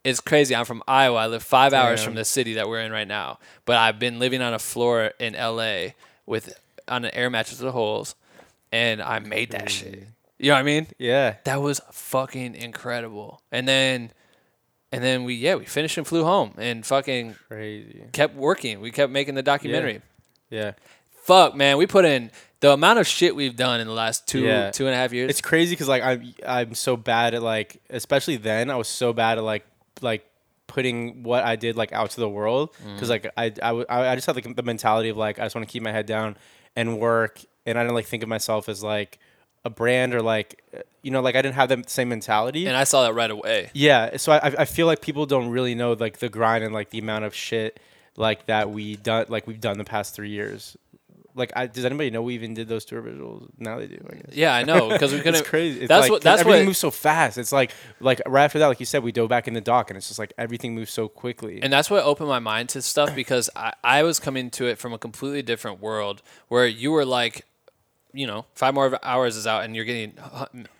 it's 0.02 0.20
crazy. 0.20 0.56
I'm 0.56 0.64
from 0.64 0.82
Iowa. 0.88 1.18
I 1.18 1.26
live 1.26 1.42
five 1.42 1.72
hours 1.72 2.02
from 2.02 2.14
the 2.14 2.24
city 2.24 2.54
that 2.54 2.68
we're 2.68 2.80
in 2.80 2.92
right 2.92 3.08
now. 3.08 3.38
But 3.64 3.76
I've 3.76 3.98
been 3.98 4.18
living 4.18 4.42
on 4.42 4.52
a 4.52 4.58
floor 4.58 5.12
in 5.18 5.34
LA 5.34 5.92
with 6.26 6.58
on 6.88 7.04
an 7.04 7.10
air 7.14 7.30
mattress 7.30 7.60
with 7.60 7.72
holes. 7.72 8.14
And 8.72 9.00
I 9.00 9.18
made 9.20 9.52
that 9.52 9.70
shit. 9.70 10.08
You 10.44 10.50
know 10.50 10.56
what 10.56 10.60
I 10.60 10.62
mean? 10.64 10.86
Yeah, 10.98 11.36
that 11.44 11.62
was 11.62 11.80
fucking 11.92 12.54
incredible. 12.54 13.40
And 13.50 13.66
then, 13.66 14.10
and 14.92 15.02
then 15.02 15.24
we 15.24 15.34
yeah 15.36 15.54
we 15.54 15.64
finished 15.64 15.96
and 15.96 16.06
flew 16.06 16.22
home 16.24 16.52
and 16.58 16.84
fucking 16.84 17.34
crazy. 17.48 18.04
kept 18.12 18.34
working. 18.36 18.80
We 18.80 18.90
kept 18.90 19.10
making 19.10 19.34
the 19.36 19.42
documentary. 19.42 20.02
Yeah, 20.50 20.72
Fuck 21.22 21.54
man, 21.56 21.78
we 21.78 21.86
put 21.86 22.04
in 22.04 22.30
the 22.60 22.72
amount 22.72 22.98
of 22.98 23.06
shit 23.06 23.34
we've 23.34 23.56
done 23.56 23.80
in 23.80 23.86
the 23.86 23.92
last 23.94 24.26
two 24.28 24.40
Yeah. 24.40 24.70
two 24.70 24.84
and 24.86 24.94
a 24.94 24.96
half 24.98 25.12
years. 25.14 25.30
it's 25.30 25.40
crazy 25.40 25.72
because 25.74 25.88
like 25.88 26.02
I'm 26.02 26.34
I'm 26.46 26.74
so 26.74 26.96
bad 26.96 27.34
at 27.34 27.42
like 27.42 27.80
especially 27.88 28.36
then 28.36 28.70
I 28.70 28.76
was 28.76 28.88
so 28.88 29.12
bad 29.14 29.38
at 29.38 29.44
like 29.44 29.64
like 30.02 30.26
putting 30.66 31.22
what 31.22 31.42
I 31.44 31.56
did 31.56 31.76
like 31.76 31.92
out 31.92 32.10
to 32.10 32.20
the 32.20 32.28
world 32.28 32.74
Mm. 32.84 32.94
because 32.94 33.08
like 33.08 33.26
I 33.36 33.48
just 34.14 34.26
had 34.26 34.34
like 34.36 34.54
the 34.56 34.62
mentality 34.62 35.08
of 35.08 35.16
like 35.16 35.38
I 35.38 35.44
just 35.44 35.54
want 35.54 35.66
to 35.66 35.72
keep 35.72 35.82
my 35.82 35.92
head 35.92 36.04
down 36.06 36.36
and 36.76 36.98
work 37.00 37.40
and 37.64 37.78
I 37.78 37.82
didn't 37.82 37.94
like 37.94 38.06
think 38.06 38.22
of 38.22 38.28
myself 38.28 38.68
as 38.68 38.82
like 38.82 39.18
a 39.64 39.70
brand 39.70 40.14
or 40.14 40.20
like 40.22 40.62
uh, 40.76 40.80
you 41.02 41.10
know 41.10 41.20
like 41.20 41.36
I 41.36 41.42
didn't 41.42 41.54
have 41.54 41.68
that 41.70 41.88
same 41.88 42.08
mentality 42.10 42.66
and 42.66 42.76
I 42.76 42.84
saw 42.84 43.02
that 43.04 43.14
right 43.14 43.30
away. 43.30 43.70
yeah 43.72 44.16
so 44.18 44.32
I 44.32 44.54
I 44.58 44.64
feel 44.64 44.86
like 44.86 45.00
people 45.00 45.26
don't 45.26 45.48
really 45.50 45.74
know 45.74 45.92
like 45.94 46.18
the 46.18 46.28
grind 46.28 46.64
and 46.64 46.74
like 46.74 46.90
the 46.90 46.98
amount 46.98 47.24
of 47.24 47.34
shit 47.34 47.80
like 48.16 48.46
that 48.46 48.70
we 48.70 48.96
done 48.96 49.26
like 49.28 49.46
we've 49.46 49.60
done 49.60 49.78
the 49.78 49.84
past 49.84 50.14
three 50.14 50.30
years 50.30 50.76
like 51.36 51.52
I, 51.56 51.66
does 51.66 51.84
anybody 51.84 52.10
know 52.10 52.22
we 52.22 52.34
even 52.34 52.54
did 52.54 52.68
those 52.68 52.84
tour 52.84 53.02
visuals 53.02 53.48
now 53.58 53.78
they 53.78 53.86
do 53.88 53.98
I 54.08 54.14
guess 54.16 54.34
Yeah, 54.36 54.54
I 54.54 54.62
know 54.62 54.88
because 54.88 55.12
we 55.12 55.18
couldn't. 55.24 55.40
it's 55.40 55.48
crazy. 55.48 55.80
It's 55.80 55.88
that's 55.88 56.02
like, 56.02 56.10
what. 56.12 56.22
That's 56.22 56.40
everything 56.42 56.60
what. 56.62 56.66
moves 56.66 56.78
so 56.78 56.92
fast. 56.92 57.38
It's 57.38 57.50
like 57.50 57.72
like 57.98 58.20
right 58.26 58.44
after 58.44 58.60
that, 58.60 58.68
like 58.68 58.78
you 58.78 58.86
said, 58.86 59.02
we 59.02 59.10
dove 59.10 59.30
back 59.30 59.48
in 59.48 59.54
the 59.54 59.60
dock, 59.60 59.90
and 59.90 59.96
it's 59.96 60.06
just 60.06 60.18
like 60.20 60.32
everything 60.38 60.76
moves 60.76 60.92
so 60.92 61.08
quickly. 61.08 61.60
And 61.60 61.72
that's 61.72 61.90
what 61.90 62.04
opened 62.04 62.28
my 62.28 62.38
mind 62.38 62.68
to 62.70 62.82
stuff 62.82 63.16
because 63.16 63.50
I, 63.56 63.72
I 63.82 64.02
was 64.04 64.20
coming 64.20 64.48
to 64.52 64.66
it 64.66 64.78
from 64.78 64.92
a 64.92 64.98
completely 64.98 65.42
different 65.42 65.80
world 65.80 66.22
where 66.46 66.68
you 66.68 66.92
were 66.92 67.04
like, 67.04 67.46
you 68.14 68.26
know, 68.26 68.46
five 68.54 68.72
more 68.72 68.98
hours 69.02 69.36
is 69.36 69.46
out 69.46 69.64
and 69.64 69.74
you're 69.74 69.84
getting 69.84 70.14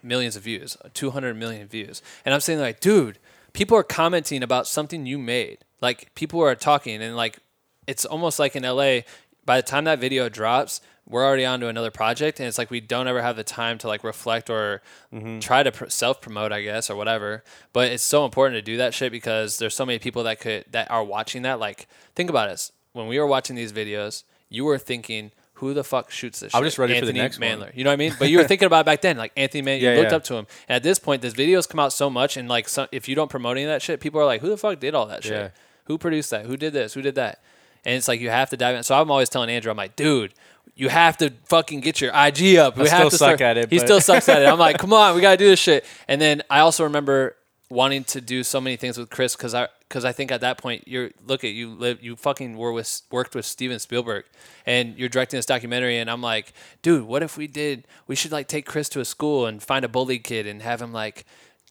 millions 0.02 0.36
of 0.36 0.43
views, 0.43 0.77
200 0.94 1.35
million 1.35 1.66
views. 1.66 2.01
And 2.24 2.32
I'm 2.32 2.40
saying, 2.40 2.61
like, 2.61 2.81
dude, 2.81 3.19
people 3.52 3.77
are 3.77 3.82
commenting 3.82 4.43
about 4.43 4.66
something 4.66 5.05
you 5.05 5.19
made. 5.19 5.59
Like, 5.81 6.15
people 6.15 6.40
are 6.40 6.55
talking, 6.55 7.02
and 7.02 7.16
like, 7.16 7.39
it's 7.86 8.05
almost 8.06 8.39
like 8.39 8.56
in 8.56 8.62
LA, 8.62 9.01
by 9.44 9.56
the 9.56 9.62
time 9.62 9.85
that 9.85 9.98
video 9.98 10.28
drops, 10.28 10.81
we're 11.06 11.24
already 11.24 11.44
on 11.44 11.61
to 11.61 11.69
another 11.69 11.90
project. 11.90 12.40
And 12.40 12.48
it's 12.48 12.56
like 12.56 12.70
we 12.70 12.81
don't 12.81 13.09
ever 13.09 13.20
have 13.20 13.36
the 13.36 13.44
time 13.44 13.77
to 13.78 13.89
like 13.89 14.05
reflect 14.05 14.48
or 14.48 14.81
mm-hmm. 15.12 15.39
try 15.39 15.62
to 15.62 15.70
pr- 15.70 15.89
self 15.89 16.20
promote, 16.23 16.51
I 16.51 16.62
guess, 16.62 16.89
or 16.89 16.97
whatever. 16.97 17.44
But 17.73 17.93
it's 17.93 18.02
so 18.02 18.24
important 18.24 18.56
to 18.56 18.62
do 18.62 18.78
that 18.78 18.94
shit 18.94 19.12
because 19.12 19.59
there's 19.59 19.74
so 19.74 19.85
many 19.85 19.98
people 19.98 20.23
that 20.23 20.40
could, 20.40 20.65
that 20.70 20.90
are 20.90 21.05
watching 21.05 21.43
that. 21.43 21.61
Like, 21.61 21.89
think 22.15 22.31
about 22.31 22.48
it. 22.48 22.70
When 22.93 23.06
we 23.06 23.19
were 23.19 23.27
watching 23.27 23.56
these 23.56 23.73
videos, 23.73 24.23
you 24.48 24.65
were 24.65 24.78
thinking, 24.78 25.32
who 25.65 25.74
the 25.74 25.85
fuck 25.85 26.11
shoots 26.11 26.41
this 26.41 26.55
I 26.55 26.59
shit? 26.59 26.66
just 26.66 26.78
ready 26.78 26.93
for 27.01 27.07
the 27.07 27.19
Anthony 27.19 27.20
next 27.20 27.41
one. 27.61 27.73
You 27.74 27.85
know 27.85 27.91
what 27.91 27.95
I 27.95 27.97
mean? 27.97 28.15
But 28.19 28.28
you 28.28 28.39
were 28.39 28.45
thinking 28.45 28.66
about 28.66 28.81
it 28.81 28.86
back 28.86 29.01
then, 29.01 29.16
like 29.16 29.32
Anthony 29.36 29.62
Mandler. 29.62 29.81
Yeah, 29.81 29.91
you 29.95 29.99
looked 30.01 30.11
yeah. 30.12 30.16
up 30.16 30.24
to 30.24 30.35
him. 30.36 30.47
And 30.69 30.77
at 30.77 30.82
this 30.82 30.99
point, 30.99 31.23
this 31.23 31.35
videos 31.35 31.69
come 31.69 31.81
out 31.81 31.93
so 31.93 32.11
much, 32.11 32.36
and 32.36 32.49
like, 32.49 32.69
some, 32.69 32.86
if 32.93 33.09
you 33.09 33.15
don't 33.15 33.31
promote 33.31 33.57
any 33.57 33.65
of 33.65 33.70
that 33.70 33.82
shit, 33.82 34.01
people 34.01 34.20
are 34.20 34.27
like, 34.27 34.41
who 34.41 34.49
the 34.49 34.57
fuck 34.57 34.78
did 34.78 34.95
all 34.95 35.07
that 35.07 35.24
shit? 35.24 35.32
Yeah. 35.32 35.49
Who 35.86 35.99
produced 35.99 36.31
that? 36.31 36.47
Who 36.47 36.57
did 36.57 36.73
this? 36.73 36.95
Who 36.95 37.03
did 37.03 37.15
that? 37.16 37.41
And 37.85 37.95
it's 37.97 38.09
like 38.09 38.20
you 38.20 38.31
have 38.31 38.51
to 38.51 38.57
dive 38.57 38.77
in. 38.77 38.82
So 38.82 38.95
I'm 38.99 39.11
always 39.11 39.28
telling 39.28 39.51
Andrew, 39.51 39.70
I'm 39.70 39.77
like, 39.77 39.97
dude, 39.97 40.32
you 40.74 40.89
have 40.89 41.16
to 41.19 41.32
fucking 41.45 41.81
get 41.81 42.01
your 42.01 42.11
IG 42.15 42.57
up. 42.57 42.77
We 42.77 42.86
I 42.86 42.89
have 42.89 42.99
still 42.99 43.11
to 43.11 43.16
suck 43.16 43.27
start. 43.36 43.41
at 43.43 43.57
it, 43.59 43.70
He 43.70 43.78
but- 43.78 43.86
still 43.86 44.01
sucks 44.01 44.28
at 44.28 44.43
it. 44.43 44.47
I'm 44.47 44.59
like, 44.59 44.78
come 44.85 44.93
on, 44.93 45.15
we 45.15 45.20
gotta 45.20 45.36
do 45.36 45.47
this 45.49 45.59
shit. 45.61 45.85
And 46.09 46.20
then 46.20 46.43
I 46.49 46.61
also 46.61 46.85
remember 46.85 47.36
wanting 47.70 48.05
to 48.05 48.20
do 48.20 48.45
so 48.45 48.61
many 48.61 48.77
things 48.77 48.99
with 48.99 49.11
Chris 49.11 49.35
because 49.35 49.55
I 49.55 49.69
because 49.89 50.05
I 50.05 50.12
think 50.12 50.31
at 50.31 50.41
that 50.43 50.59
point 50.59 50.86
you're 50.86 51.11
look 51.27 51.45
at 51.45 51.53
you 51.53 51.70
live 51.70 52.03
you 52.03 52.16
fucking 52.16 52.57
were 52.57 52.73
with 52.73 53.03
worked 53.11 53.35
with 53.35 53.47
Steven 53.47 53.78
Spielberg 53.78 54.24
and 54.66 54.97
you're 54.99 55.09
directing 55.09 55.39
this 55.39 55.47
documentary 55.47 55.99
and 55.99 56.11
I'm 56.11 56.23
like, 56.23 56.53
dude, 56.82 57.05
what 57.05 57.23
if 57.23 57.36
we 57.36 57.47
did? 57.47 57.86
We 58.07 58.15
should 58.15 58.32
like 58.32 58.49
take 58.49 58.66
Chris 58.66 58.89
to 58.91 59.01
a 59.01 59.05
school 59.05 59.47
and 59.47 59.62
find 59.62 59.85
a 59.85 59.89
bullied 59.89 60.24
kid 60.24 60.47
and 60.47 60.62
have 60.62 60.82
him 60.82 60.93
like 60.93 61.24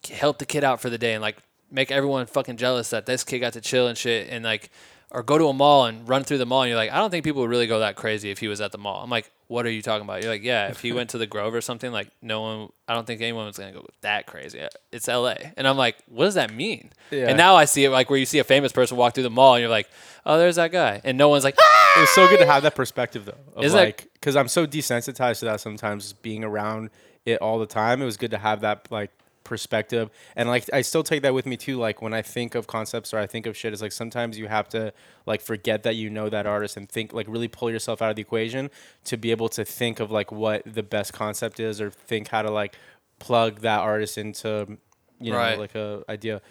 help 0.10 0.40
the 0.40 0.45
kid 0.45 0.64
out 0.64 0.82
for 0.82 0.90
the 0.90 0.98
day 0.98 1.14
and 1.14 1.22
like 1.22 1.38
make 1.72 1.91
everyone 1.91 2.26
fucking 2.26 2.57
jealous 2.57 2.90
that 2.90 3.06
this 3.06 3.24
kid 3.24 3.40
got 3.40 3.53
to 3.53 3.61
chill 3.61 3.88
and 3.88 3.98
shit 3.98 4.28
and 4.30 4.44
like 4.44 4.72
or 5.11 5.22
go 5.22 5.38
to 5.38 5.48
a 5.48 5.53
mall 5.53 5.86
and 5.86 6.10
run 6.10 6.24
through 6.24 6.40
the 6.40 6.45
mall 6.45 6.64
and 6.64 6.70
you're 6.70 6.78
like 6.78 6.91
I 6.91 6.98
don't 6.98 7.11
think 7.11 7.24
people 7.24 7.41
would 7.41 7.52
really 7.52 7.68
go 7.68 7.80
that 7.80 7.95
crazy 7.95 8.32
if 8.32 8.40
he 8.40 8.48
was 8.48 8.61
at 8.61 8.72
the 8.72 8.80
mall. 8.80 9.03
I'm 9.03 9.11
like, 9.11 9.32
what 9.54 9.68
are 9.68 9.72
you 9.72 9.84
talking 9.84 10.04
about? 10.04 10.24
You're 10.24 10.32
like, 10.32 10.42
yeah, 10.42 10.70
if 10.70 10.82
he 10.82 10.92
went 10.94 11.12
to 11.12 11.20
the 11.20 11.28
Grove 11.34 11.54
or 11.54 11.62
something, 11.62 11.92
like 11.92 12.10
no 12.24 12.42
one, 12.42 12.70
I 12.88 12.96
don't 12.96 13.06
think 13.06 13.22
anyone 13.22 13.46
was 13.46 13.60
gonna 13.60 13.72
go 13.72 13.86
that 14.02 14.26
crazy. 14.26 14.60
It's 14.92 15.08
L.A. 15.08 15.54
and 15.56 15.68
I'm 15.68 15.78
like, 15.78 15.96
what 16.08 16.26
does 16.26 16.34
that 16.34 16.52
mean? 16.52 16.92
Yeah. 17.12 17.28
And 17.28 17.38
now 17.38 17.56
I 17.56 17.66
see 17.66 17.86
it 17.86 17.92
like 17.92 18.10
where 18.10 18.18
you 18.18 18.26
see 18.26 18.40
a 18.40 18.44
famous 18.44 18.72
person 18.72 18.98
walk 18.98 19.14
through 19.14 19.24
the 19.24 19.30
mall 19.30 19.54
and 19.54 19.62
you're 19.62 19.70
like, 19.70 19.88
oh, 20.26 20.40
there's 20.40 20.56
that 20.56 20.72
guy, 20.72 21.02
and 21.04 21.20
no 21.20 21.30
one's 21.30 21.44
like, 21.44 21.56
ah! 21.60 21.94
it 21.98 22.00
was 22.00 22.10
so 22.10 22.28
good 22.28 22.40
to 22.40 22.48
have 22.48 22.64
that 22.64 22.74
perspective 22.74 23.26
though. 23.26 23.38
Of 23.56 23.66
Isn't 23.66 23.78
like, 23.78 24.10
because 24.14 24.36
I'm 24.36 24.48
so 24.48 24.66
desensitized 24.66 25.40
to 25.40 25.46
that 25.46 25.62
sometimes, 25.62 26.06
just 26.06 26.24
being 26.24 26.44
around 26.44 26.90
it 27.24 27.40
all 27.40 27.60
the 27.60 27.68
time. 27.68 28.02
It 28.02 28.06
was 28.06 28.18
good 28.18 28.32
to 28.32 28.40
have 28.40 28.62
that 28.62 28.88
like 28.90 29.12
perspective, 29.54 30.10
and 30.36 30.50
like 30.50 30.64
I 30.74 30.82
still 30.82 31.04
take 31.04 31.22
that 31.22 31.34
with 31.34 31.46
me 31.46 31.58
too. 31.58 31.78
Like 31.78 32.02
when 32.02 32.14
I 32.14 32.22
think 32.22 32.56
of 32.56 32.66
concepts 32.66 33.14
or 33.14 33.20
I 33.20 33.28
think 33.28 33.46
of 33.46 33.56
shit, 33.56 33.72
it's 33.74 33.82
like 33.82 33.92
sometimes 33.92 34.38
you 34.40 34.48
have 34.48 34.68
to 34.70 34.94
like 35.26 35.42
forget 35.42 35.84
that 35.84 35.96
you 35.96 36.10
know 36.10 36.28
that 36.30 36.46
artist 36.46 36.76
and 36.78 36.90
think 36.90 37.14
like 37.14 37.28
really 37.30 37.48
pull 37.48 37.70
yourself 37.70 38.02
out 38.02 38.10
of 38.10 38.16
the 38.16 38.22
equation 38.24 38.70
to 39.06 39.16
be 39.18 39.30
able 39.32 39.50
to 39.50 39.64
think 39.64 40.00
of 40.00 40.10
like 40.10 40.32
what 40.32 40.64
the 40.66 40.84
best 40.84 41.14
concept 41.14 41.60
is 41.60 41.80
or 41.80 41.90
think 41.92 42.30
how 42.30 42.42
to 42.42 42.50
like 42.52 42.76
plug 43.20 43.60
that 43.62 43.80
artist 43.80 44.18
into 44.18 44.78
you 45.20 45.32
know 45.32 45.38
Right. 45.38 45.60
like 45.60 45.76
a 45.76 46.04
idea. 46.10 46.42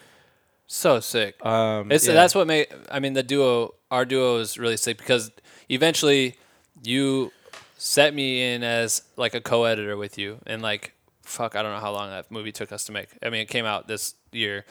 so 0.66 1.01
sick. 1.01 1.45
Um, 1.45 1.91
It's 1.93 2.07
yeah. 2.07 2.15
that's 2.15 2.35
what 2.35 2.47
made. 2.47 2.66
I 2.91 2.99
mean, 3.01 3.15
the 3.15 3.23
duo, 3.23 3.74
our 3.91 4.05
duo, 4.05 4.39
is 4.39 4.57
really 4.59 4.77
sick 4.77 4.97
because 4.99 5.31
eventually 5.69 6.37
you 6.83 7.33
set 7.77 8.15
me 8.15 8.55
in 8.55 8.62
as 8.62 9.03
like 9.16 9.35
a 9.35 9.41
co-editor 9.41 9.97
with 9.97 10.16
you, 10.19 10.39
and 10.47 10.62
like 10.62 10.95
fuck, 11.23 11.57
I 11.57 11.62
don't 11.62 11.73
know 11.73 11.81
how 11.81 11.93
long 11.93 12.11
that 12.11 12.31
movie 12.31 12.53
took 12.53 12.73
us 12.73 12.85
to 12.85 12.93
make. 12.93 13.09
I 13.23 13.31
mean, 13.31 13.40
it 13.40 13.49
came 13.49 13.65
out 13.65 13.89
this 13.89 14.15
year, 14.32 14.65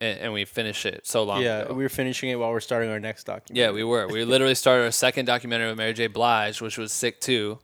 and, 0.00 0.18
and 0.18 0.32
we 0.32 0.44
finished 0.44 0.86
it 0.86 1.06
so 1.06 1.22
long 1.22 1.42
yeah. 1.42 1.60
ago. 1.60 1.74
We 1.74 1.82
were 1.82 1.88
finishing 1.88 2.30
it 2.30 2.36
while 2.36 2.50
we're 2.50 2.60
starting 2.60 2.90
our 2.90 3.00
next 3.00 3.24
documentary. 3.24 3.62
Yeah, 3.62 3.72
we 3.72 3.84
were. 3.84 4.08
We 4.08 4.24
literally 4.24 4.54
started 4.54 4.84
our 4.84 4.90
second 4.90 5.26
documentary 5.26 5.68
with 5.68 5.78
Mary 5.78 5.92
J. 5.92 6.06
Blige, 6.06 6.60
which 6.60 6.78
was 6.78 6.92
sick 6.92 7.20
too. 7.20 7.58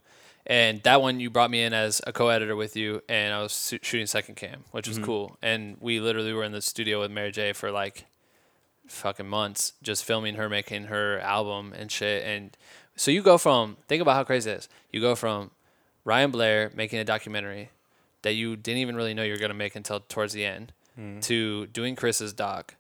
And 0.49 0.81
that 0.85 1.03
one 1.03 1.19
you 1.19 1.29
brought 1.29 1.51
me 1.51 1.63
in 1.63 1.73
as 1.73 2.01
a 2.07 2.13
co-editor 2.13 2.55
with 2.55 2.77
you, 2.77 3.03
and 3.09 3.35
I 3.35 3.43
was 3.43 3.69
shoo- 3.69 3.81
shooting 3.83 4.07
second 4.07 4.37
cam, 4.37 4.63
which 4.71 4.87
was 4.87 4.97
mm-hmm. 4.99 5.07
cool. 5.07 5.39
And 5.43 5.77
we 5.81 5.99
literally 5.99 6.33
were 6.33 6.45
in 6.45 6.53
the 6.53 6.63
studio 6.63 7.01
with 7.01 7.11
Mary 7.11 7.33
J. 7.33 7.53
for 7.53 7.73
like 7.73 8.07
fucking 8.87 9.27
months, 9.27 9.73
just 9.83 10.05
filming 10.05 10.37
her 10.37 10.49
making 10.49 10.85
her 10.85 11.19
album 11.19 11.73
and 11.77 11.91
shit. 11.91 12.25
And 12.25 12.57
so 12.95 13.11
you 13.11 13.23
go 13.23 13.39
from 13.39 13.77
think 13.89 14.01
about 14.01 14.15
how 14.15 14.25
crazy 14.25 14.51
it 14.51 14.59
is. 14.59 14.69
You 14.93 15.01
go 15.01 15.17
from 15.17 15.51
Ryan 16.05 16.31
Blair 16.31 16.71
making 16.75 17.01
a 17.01 17.05
documentary 17.05 17.71
that 18.27 18.35
you 18.35 18.57
didn't 18.57 18.79
even 18.79 18.97
really 18.97 19.15
know 19.15 19.23
you 19.23 19.33
were 19.33 19.39
gonna 19.39 19.55
make 19.55 19.77
until 19.77 20.01
towards 20.01 20.33
the 20.33 20.45
end 20.45 20.73
Mm. 20.99 21.23
to 21.23 21.67
doing 21.69 21.95
Chris's 21.95 22.33
doc, 22.33 22.75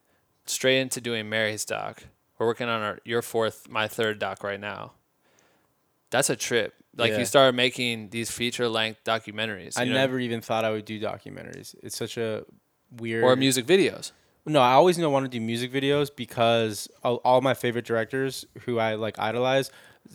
straight 0.46 0.80
into 0.80 1.00
doing 1.00 1.28
Mary's 1.28 1.64
doc. 1.64 2.02
We're 2.38 2.46
working 2.46 2.68
on 2.68 2.82
our 2.82 2.98
your 3.04 3.22
fourth, 3.22 3.68
my 3.68 3.86
third 3.88 4.18
doc 4.18 4.42
right 4.42 4.58
now. 4.58 4.92
That's 6.10 6.30
a 6.30 6.36
trip. 6.36 6.74
Like 6.96 7.12
Yeah. 7.12 7.18
you 7.18 7.24
started 7.26 7.54
making 7.54 8.10
these 8.10 8.30
feature 8.30 8.68
length 8.68 9.04
documentaries. 9.04 9.74
I 9.78 9.84
know, 9.84 9.94
never 9.94 10.18
even 10.18 10.40
thought 10.40 10.64
I 10.64 10.70
would 10.70 10.84
do 10.84 10.98
documentaries. 10.98 11.74
It's 11.82 11.96
such 11.96 12.16
a 12.16 12.44
weird 12.90 13.22
or 13.24 13.36
music 13.36 13.66
videos. 13.66 14.12
No, 14.46 14.60
I 14.60 14.72
always 14.72 14.96
knew 14.96 15.04
I 15.04 15.08
wanted 15.08 15.30
to 15.32 15.38
do 15.38 15.44
music 15.44 15.70
videos 15.72 16.08
because 16.14 16.88
all, 17.04 17.40
my 17.40 17.52
favorite 17.54 17.84
directors 17.84 18.46
who 18.62 18.78
I 18.78 18.94
like 18.94 19.18
idolize 19.18 19.70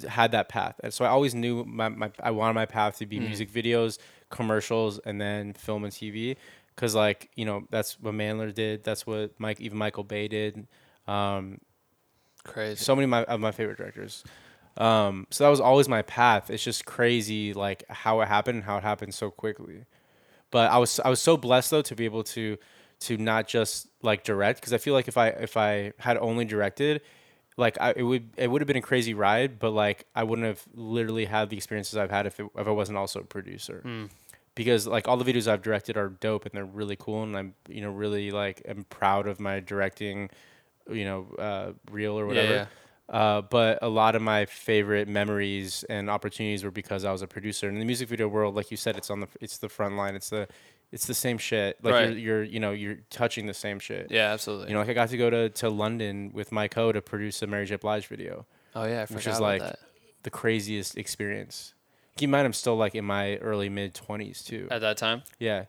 had 0.08 0.32
that 0.32 0.48
path, 0.50 0.80
and 0.84 0.94
so 0.94 1.04
I 1.06 1.10
always 1.10 1.36
knew 1.36 1.66
my, 1.66 1.90
my 1.90 2.10
I 2.20 2.32
wanted 2.32 2.54
my 2.54 2.66
path 2.66 2.98
to 3.00 3.06
be 3.06 3.18
Hmm. 3.18 3.26
music 3.26 3.52
videos, 3.52 3.98
commercials, 4.32 5.00
and 5.00 5.20
then 5.20 5.54
film 5.54 5.84
and 5.84 5.94
TV. 5.94 6.38
Because 6.76 6.96
like 6.96 7.30
you 7.36 7.46
know 7.46 7.68
that's 7.70 8.00
what 8.00 8.14
Mandler 8.14 8.54
did. 8.54 8.84
That's 8.84 9.06
what 9.06 9.32
Mike 9.38 9.60
even 9.62 9.78
Michael 9.78 10.04
Bay 10.04 10.28
did. 10.28 10.68
Um, 11.08 11.60
Crazy. 12.44 12.84
so 12.84 12.96
many 12.96 13.04
of 13.04 13.10
my, 13.10 13.24
of 13.26 13.40
my 13.40 13.52
favorite 13.52 13.78
directors. 13.78 14.24
Um, 14.78 15.28
so 15.30 15.44
that 15.44 15.50
was 15.50 15.60
always 15.60 15.90
my 15.90 16.02
path. 16.02 16.50
It's 16.50 16.64
just 16.64 16.86
crazy, 16.86 17.54
like 17.54 17.84
how 17.90 18.22
it 18.22 18.28
happened 18.28 18.58
and 18.58 18.64
how 18.64 18.78
it 18.78 18.84
happened 18.84 19.14
so 19.14 19.30
quickly. 19.30 19.86
But 20.50 20.72
I 20.72 20.78
was 20.78 21.00
I 21.00 21.10
was 21.10 21.22
so 21.22 21.38
blessed 21.38 21.72
though 21.72 21.82
to 21.82 21.96
be 21.96 22.06
able 22.06 22.24
to 22.24 22.58
to 23.02 23.18
not 23.18 23.48
just 23.48 23.88
like 24.02 24.24
direct 24.24 24.60
because 24.62 24.74
I 24.74 24.78
feel 24.78 24.94
like 24.94 25.08
if 25.08 25.18
I 25.18 25.28
if 25.28 25.58
I 25.58 25.94
had 25.98 26.18
only 26.18 26.46
directed, 26.46 27.02
like 27.58 27.78
I, 27.82 27.94
it 27.96 28.04
would 28.04 28.30
it 28.38 28.50
would 28.50 28.62
have 28.62 28.68
been 28.68 28.78
a 28.78 28.82
crazy 28.82 29.14
ride, 29.14 29.60
but 29.60 29.72
like 29.72 30.06
I 30.16 30.24
wouldn't 30.24 30.48
have 30.48 30.64
literally 30.74 31.26
had 31.26 31.50
the 31.50 31.58
experiences 31.58 31.98
I've 31.98 32.12
had 32.12 32.26
if 32.26 32.40
it, 32.40 32.48
if 32.58 32.68
I 32.68 32.72
wasn't 32.72 32.98
also 32.98 33.20
a 33.22 33.24
producer. 33.24 33.82
Because 34.56 34.86
like 34.86 35.08
all 35.08 35.18
the 35.18 35.26
videos 35.32 35.48
I've 35.48 35.62
directed 35.62 35.96
are 35.98 36.10
dope 36.10 36.46
and 36.46 36.52
they're 36.54 36.66
really 36.66 36.98
cool 36.98 37.24
and 37.24 37.38
I'm 37.38 37.54
you 37.70 37.82
know 37.82 37.92
really 37.92 38.32
like 38.32 38.62
am 38.68 38.84
proud 38.90 39.28
of 39.28 39.40
my 39.40 39.60
directing, 39.62 40.30
you 40.90 41.06
know, 41.06 41.28
uh, 41.40 41.72
reel 41.90 42.20
or 42.20 42.26
whatever. 42.28 42.54
yeah. 42.54 42.66
Uh, 43.10 43.42
but 43.42 43.80
a 43.82 43.90
lot 43.90 44.16
of 44.16 44.22
my 44.22 44.46
favorite 44.46 45.08
memories 45.08 45.84
and 45.90 46.10
opportunities 46.10 46.64
were 46.64 46.72
because 46.72 47.04
I 47.04 47.12
was 47.12 47.22
a 47.22 47.28
producer. 47.28 47.68
And 47.68 47.76
in 47.76 47.80
the 47.80 47.86
music 47.86 48.08
video 48.08 48.30
world, 48.30 48.56
like 48.56 48.72
you 48.72 48.78
said, 48.78 48.96
it's 48.96 49.10
on 49.10 49.20
the 49.20 49.28
it's 49.42 49.58
the 49.58 49.68
front 49.70 49.96
line. 49.98 50.16
It's 50.16 50.30
the 50.30 50.48
it's 50.94 51.08
the 51.08 51.14
same 51.14 51.38
shit. 51.38 51.78
Like 51.84 51.94
Right. 51.94 52.10
you're, 52.10 52.18
you're 52.18 52.44
you 52.44 52.60
know 52.60 52.72
you're 52.72 53.00
touching 53.10 53.48
the 53.48 53.54
same 53.54 53.80
shit. 53.80 54.08
Yeah, 54.12 54.32
absolutely. 54.32 54.68
You 54.70 54.74
know, 54.74 54.80
like 54.80 54.90
I 54.90 54.94
got 54.94 55.10
to 55.10 55.18
go 55.18 55.30
to, 55.30 55.50
to 55.50 55.70
London 55.70 56.32
with 56.34 56.52
my 56.54 56.68
co 56.70 56.92
to 56.92 57.02
produce 57.02 57.42
a 57.42 57.48
Mary 57.48 57.66
J. 57.66 57.76
Blige 57.78 58.08
video, 58.08 58.46
oh 58.76 58.86
yeah, 58.86 59.02
I 59.02 59.06
forgot 59.06 59.16
which 59.18 59.28
is 59.28 59.40
like 59.42 59.62
that. 59.62 59.80
the 60.24 60.30
craziest 60.30 60.98
experience. 60.98 61.74
Keep 62.18 62.28
in 62.28 62.32
mind, 62.32 62.46
I'm 62.46 62.54
still 62.54 62.76
like 62.76 62.94
in 62.96 63.06
my 63.06 63.38
early 63.38 63.70
mid 63.70 63.94
twenties 63.94 64.44
too. 64.44 64.68
At 64.70 64.82
that 64.82 64.98
time, 64.98 65.24
yeah, 65.40 65.66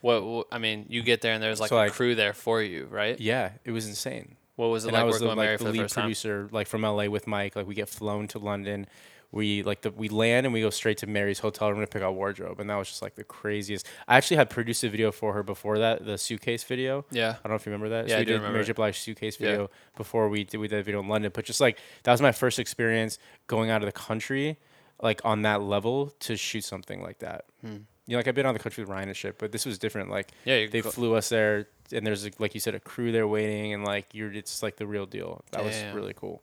what, 0.00 0.24
what? 0.24 0.46
I 0.52 0.58
mean, 0.58 0.86
you 0.88 1.02
get 1.02 1.20
there 1.22 1.32
and 1.32 1.42
there's 1.42 1.60
like 1.60 1.70
So, 1.70 1.76
a 1.76 1.78
like- 1.78 1.92
crew 1.92 2.14
there 2.14 2.32
for 2.34 2.60
you, 2.62 2.86
right? 2.90 3.18
yeah, 3.20 3.52
it 3.64 3.70
was 3.70 3.86
insane. 3.86 4.36
What 4.56 4.68
was 4.68 4.84
it 4.84 4.88
and 4.88 4.94
like 4.94 5.02
I 5.02 5.04
was 5.04 5.14
working 5.14 5.24
the, 5.26 5.30
with 5.30 5.38
like 5.38 5.44
Mary 5.46 5.56
the 5.56 5.64
for 5.64 5.64
the 5.64 5.72
lead 5.72 5.82
first 5.82 5.94
time? 5.94 6.02
producer, 6.04 6.48
like 6.52 6.66
from 6.68 6.82
LA 6.82 7.06
with 7.06 7.26
Mike. 7.26 7.56
Like 7.56 7.66
we 7.66 7.74
get 7.74 7.88
flown 7.88 8.28
to 8.28 8.38
London. 8.38 8.86
We 9.32 9.64
like 9.64 9.80
the 9.82 9.90
we 9.90 10.08
land 10.08 10.46
and 10.46 10.52
we 10.52 10.60
go 10.60 10.70
straight 10.70 10.98
to 10.98 11.08
Mary's 11.08 11.40
hotel 11.40 11.68
room 11.72 11.80
to 11.80 11.88
pick 11.88 12.02
out 12.02 12.14
wardrobe, 12.14 12.60
and 12.60 12.70
that 12.70 12.76
was 12.76 12.86
just 12.88 13.02
like 13.02 13.16
the 13.16 13.24
craziest. 13.24 13.84
I 14.06 14.16
actually 14.16 14.36
had 14.36 14.48
produced 14.50 14.84
a 14.84 14.88
video 14.88 15.10
for 15.10 15.32
her 15.32 15.42
before 15.42 15.78
that, 15.78 16.04
the 16.06 16.16
suitcase 16.18 16.62
video. 16.62 17.04
Yeah. 17.10 17.30
I 17.30 17.32
don't 17.48 17.50
know 17.50 17.54
if 17.56 17.66
you 17.66 17.72
remember 17.72 17.88
that. 17.96 18.06
Yeah, 18.06 18.12
so 18.12 18.16
I 18.16 18.18
we 18.20 18.24
do 18.26 18.32
did 18.32 18.36
remember 18.42 18.58
Mary. 18.74 18.92
J. 18.92 18.98
Suitcase 18.98 19.40
Yeah. 19.40 19.46
video 19.50 19.70
before 19.96 20.28
we 20.28 20.44
did 20.44 20.58
we 20.58 20.68
did 20.68 20.78
that 20.78 20.84
video 20.84 21.00
in 21.00 21.08
London. 21.08 21.32
But 21.34 21.46
just 21.46 21.60
like 21.60 21.78
that 22.04 22.12
was 22.12 22.22
my 22.22 22.30
first 22.30 22.60
experience 22.60 23.18
going 23.48 23.70
out 23.70 23.82
of 23.82 23.86
the 23.86 23.92
country, 23.92 24.56
like 25.02 25.20
on 25.24 25.42
that 25.42 25.62
level 25.62 26.12
to 26.20 26.36
shoot 26.36 26.64
something 26.64 27.02
like 27.02 27.18
that. 27.20 27.44
Hmm. 27.60 27.76
You 28.06 28.12
know, 28.12 28.16
like 28.18 28.28
I've 28.28 28.34
been 28.34 28.46
on 28.46 28.54
the 28.54 28.60
country 28.60 28.82
with 28.84 28.90
Ryan 28.90 29.08
and 29.08 29.16
shit, 29.16 29.38
but 29.38 29.50
this 29.52 29.64
was 29.64 29.78
different. 29.78 30.10
Like 30.10 30.30
Yeah, 30.44 30.66
they 30.66 30.80
go- 30.82 30.90
flew 30.90 31.14
us 31.14 31.28
there, 31.30 31.66
and 31.92 32.06
there's 32.06 32.24
like, 32.24 32.38
like 32.38 32.54
you 32.54 32.60
said, 32.60 32.74
a 32.74 32.80
crew 32.80 33.12
there 33.12 33.26
waiting, 33.26 33.72
and 33.72 33.84
like 33.84 34.06
you're 34.12 34.32
it's 34.32 34.62
like 34.62 34.76
the 34.76 34.86
real 34.86 35.06
deal. 35.06 35.42
That 35.52 35.64
was 35.64 35.74
really 35.94 36.12
cool, 36.14 36.42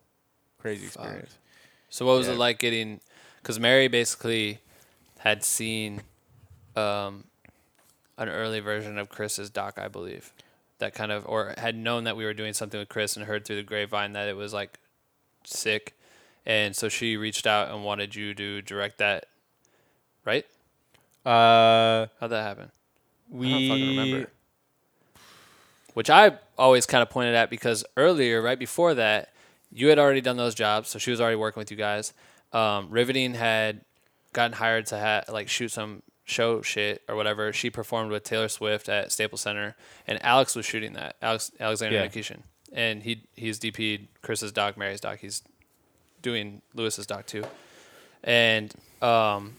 crazy 0.57 0.87
Fuck. 0.87 1.03
experience. 1.03 1.37
So 1.89 2.05
what 2.05 2.17
was 2.17 2.27
Yeah. 2.27 2.33
it 2.33 2.37
like 2.39 2.59
getting? 2.59 2.99
Because 3.41 3.59
Mary 3.59 3.87
basically 3.87 4.59
had 5.19 5.43
seen 5.43 6.01
um, 6.75 7.25
an 8.17 8.29
early 8.29 8.59
version 8.59 8.97
of 8.97 9.09
Chris's 9.09 9.49
doc, 9.49 9.77
I 9.77 9.87
believe, 9.87 10.31
that 10.79 10.93
kind 10.93 11.11
of, 11.11 11.27
or 11.27 11.53
had 11.57 11.75
known 11.75 12.05
that 12.05 12.15
we 12.17 12.23
were 12.25 12.33
doing 12.33 12.53
something 12.53 12.79
with 12.79 12.89
Chris 12.89 13.15
and 13.17 13.25
heard 13.25 13.45
through 13.45 13.57
the 13.57 13.63
grapevine 13.63 14.13
that 14.13 14.27
it 14.27 14.35
was 14.35 14.53
like 14.53 14.79
sick, 15.43 15.95
and 16.45 16.75
so 16.75 16.89
she 16.89 17.17
reached 17.17 17.45
out 17.47 17.69
and 17.69 17.83
wanted 17.83 18.15
you 18.15 18.33
to 18.33 18.61
direct 18.61 18.97
that, 18.99 19.25
right? 20.25 20.45
Uh, 21.25 22.07
How'd 22.19 22.29
that 22.31 22.43
happen? 22.43 22.71
we 23.29 23.47
I 23.47 23.51
don't 23.59 23.69
fucking 23.69 23.87
remember. 23.97 24.31
Which 25.93 26.09
I 26.09 26.37
always 26.57 26.85
kind 26.85 27.01
of 27.01 27.09
pointed 27.09 27.35
at 27.35 27.49
because 27.49 27.83
earlier, 27.97 28.41
right 28.41 28.57
before 28.57 28.93
that, 28.95 29.33
you 29.71 29.87
had 29.89 29.99
already 29.99 30.21
done 30.21 30.37
those 30.37 30.55
jobs, 30.55 30.89
so 30.89 30.99
she 30.99 31.11
was 31.11 31.19
already 31.19 31.35
working 31.35 31.59
with 31.59 31.69
you 31.71 31.77
guys. 31.77 32.13
Um, 32.53 32.89
Riveting 32.89 33.33
had 33.33 33.81
gotten 34.33 34.53
hired 34.53 34.85
to 34.87 34.99
ha- 34.99 35.23
like 35.31 35.49
shoot 35.49 35.69
some 35.71 36.01
show 36.23 36.61
shit 36.61 37.01
or 37.09 37.15
whatever. 37.15 37.51
She 37.51 37.69
performed 37.69 38.11
with 38.11 38.23
Taylor 38.23 38.47
Swift 38.47 38.87
at 38.89 39.11
Staples 39.11 39.41
Center, 39.41 39.75
and 40.07 40.23
Alex 40.23 40.55
was 40.55 40.65
shooting 40.65 40.93
that. 40.93 41.17
Alex 41.21 41.51
Alexander 41.59 41.97
Yeah. 41.97 42.07
Nikishin, 42.07 42.39
and 42.71 43.03
he 43.03 43.23
he's 43.35 43.59
DP'd 43.59 44.07
Chris's 44.21 44.51
doc, 44.53 44.77
Mary's 44.77 45.01
doc. 45.01 45.19
He's 45.19 45.41
doing 46.21 46.61
Lewis's 46.73 47.07
doc 47.07 47.25
too, 47.25 47.43
and 48.23 48.73
um, 49.01 49.55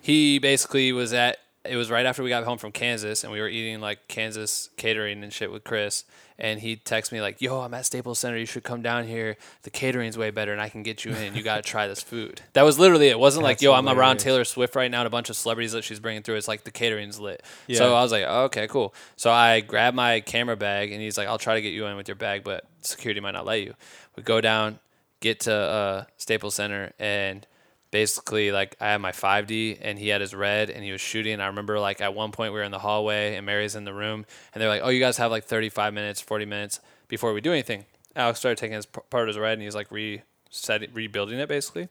he 0.00 0.38
basically 0.38 0.92
was 0.92 1.12
at 1.12 1.38
it 1.64 1.76
was 1.76 1.90
right 1.90 2.06
after 2.06 2.22
we 2.22 2.28
got 2.28 2.44
home 2.44 2.58
from 2.58 2.72
Kansas 2.72 3.22
and 3.22 3.32
we 3.32 3.40
were 3.40 3.48
eating 3.48 3.80
like 3.80 4.08
Kansas 4.08 4.70
catering 4.76 5.22
and 5.22 5.32
shit 5.32 5.52
with 5.52 5.62
Chris. 5.62 6.04
And 6.38 6.58
he 6.58 6.74
texted 6.74 7.12
me 7.12 7.20
like 7.20 7.40
yo 7.40 7.60
I'm 7.60 7.72
at 7.72 7.86
Staples 7.86 8.18
Center. 8.18 8.36
You 8.36 8.46
should 8.46 8.64
come 8.64 8.82
down 8.82 9.06
here. 9.06 9.36
The 9.62 9.70
catering's 9.70 10.18
way 10.18 10.30
better 10.30 10.50
and 10.50 10.60
I 10.60 10.68
can 10.68 10.82
get 10.82 11.04
you 11.04 11.12
in. 11.12 11.36
You 11.36 11.42
got 11.42 11.56
to 11.56 11.62
try 11.62 11.86
this 11.86 12.02
food. 12.02 12.40
That 12.54 12.62
was 12.62 12.78
literally 12.78 13.08
it. 13.08 13.12
it 13.12 13.18
wasn't 13.18 13.44
like 13.44 13.56
That's 13.58 13.62
yo 13.62 13.74
I'm 13.74 13.86
around 13.86 13.96
hilarious. 13.96 14.22
Taylor 14.24 14.44
Swift 14.44 14.76
right 14.76 14.90
now 14.90 15.00
and 15.00 15.06
a 15.06 15.10
bunch 15.10 15.30
of 15.30 15.36
celebrities 15.36 15.72
that 15.72 15.84
she's 15.84 16.00
bringing 16.00 16.22
through. 16.22 16.34
It's 16.34 16.48
like 16.48 16.64
the 16.64 16.70
catering's 16.70 17.20
lit. 17.20 17.42
Yeah. 17.68 17.78
so 17.78 17.94
I 17.94 18.02
was 18.02 18.10
like 18.10 18.24
oh, 18.26 18.44
okay 18.44 18.66
cool. 18.66 18.92
So 19.16 19.30
I 19.30 19.60
grabbed 19.60 19.96
my 19.96 20.20
camera 20.20 20.56
bag 20.56 20.90
and 20.90 21.00
he's 21.00 21.16
like 21.16 21.28
I'll 21.28 21.38
try 21.38 21.54
to 21.54 21.62
get 21.62 21.70
you 21.70 21.86
in 21.86 21.96
with 21.96 22.08
your 22.08 22.16
bag 22.16 22.42
but 22.42 22.64
security 22.80 23.20
might 23.20 23.32
not 23.32 23.46
let 23.46 23.62
you. 23.62 23.74
We 24.16 24.24
go 24.24 24.40
down 24.40 24.80
get 25.22 25.40
to 25.40 25.54
uh, 25.54 26.04
Staples 26.18 26.54
Center 26.56 26.92
and 26.98 27.46
basically 27.90 28.50
like 28.52 28.76
I 28.80 28.88
had 28.88 29.00
my 29.00 29.12
5D 29.12 29.78
and 29.80 29.98
he 29.98 30.08
had 30.08 30.20
his 30.20 30.34
red 30.34 30.68
and 30.68 30.84
he 30.84 30.92
was 30.92 31.00
shooting. 31.00 31.40
I 31.40 31.46
remember 31.46 31.78
like 31.78 32.00
at 32.00 32.14
one 32.14 32.32
point 32.32 32.52
we 32.52 32.58
were 32.58 32.64
in 32.64 32.72
the 32.72 32.80
hallway 32.80 33.36
and 33.36 33.46
Mary's 33.46 33.76
in 33.76 33.84
the 33.84 33.94
room 33.94 34.26
and 34.52 34.60
they're 34.60 34.68
like, 34.68 34.82
"Oh, 34.84 34.88
you 34.88 35.00
guys 35.00 35.16
have 35.16 35.30
like 35.30 35.44
35 35.44 35.94
minutes, 35.94 36.20
40 36.20 36.44
minutes 36.44 36.80
before 37.08 37.32
we 37.32 37.40
do 37.40 37.52
anything." 37.52 37.84
Alex 38.16 38.40
started 38.40 38.58
taking 38.58 38.74
his 38.74 38.84
part 38.84 39.22
of 39.22 39.28
his 39.28 39.38
red 39.38 39.54
and 39.54 39.62
he's 39.62 39.74
like 39.74 39.90
reset 39.90 40.92
rebuilding 40.92 41.38
it 41.38 41.48
basically. 41.48 41.88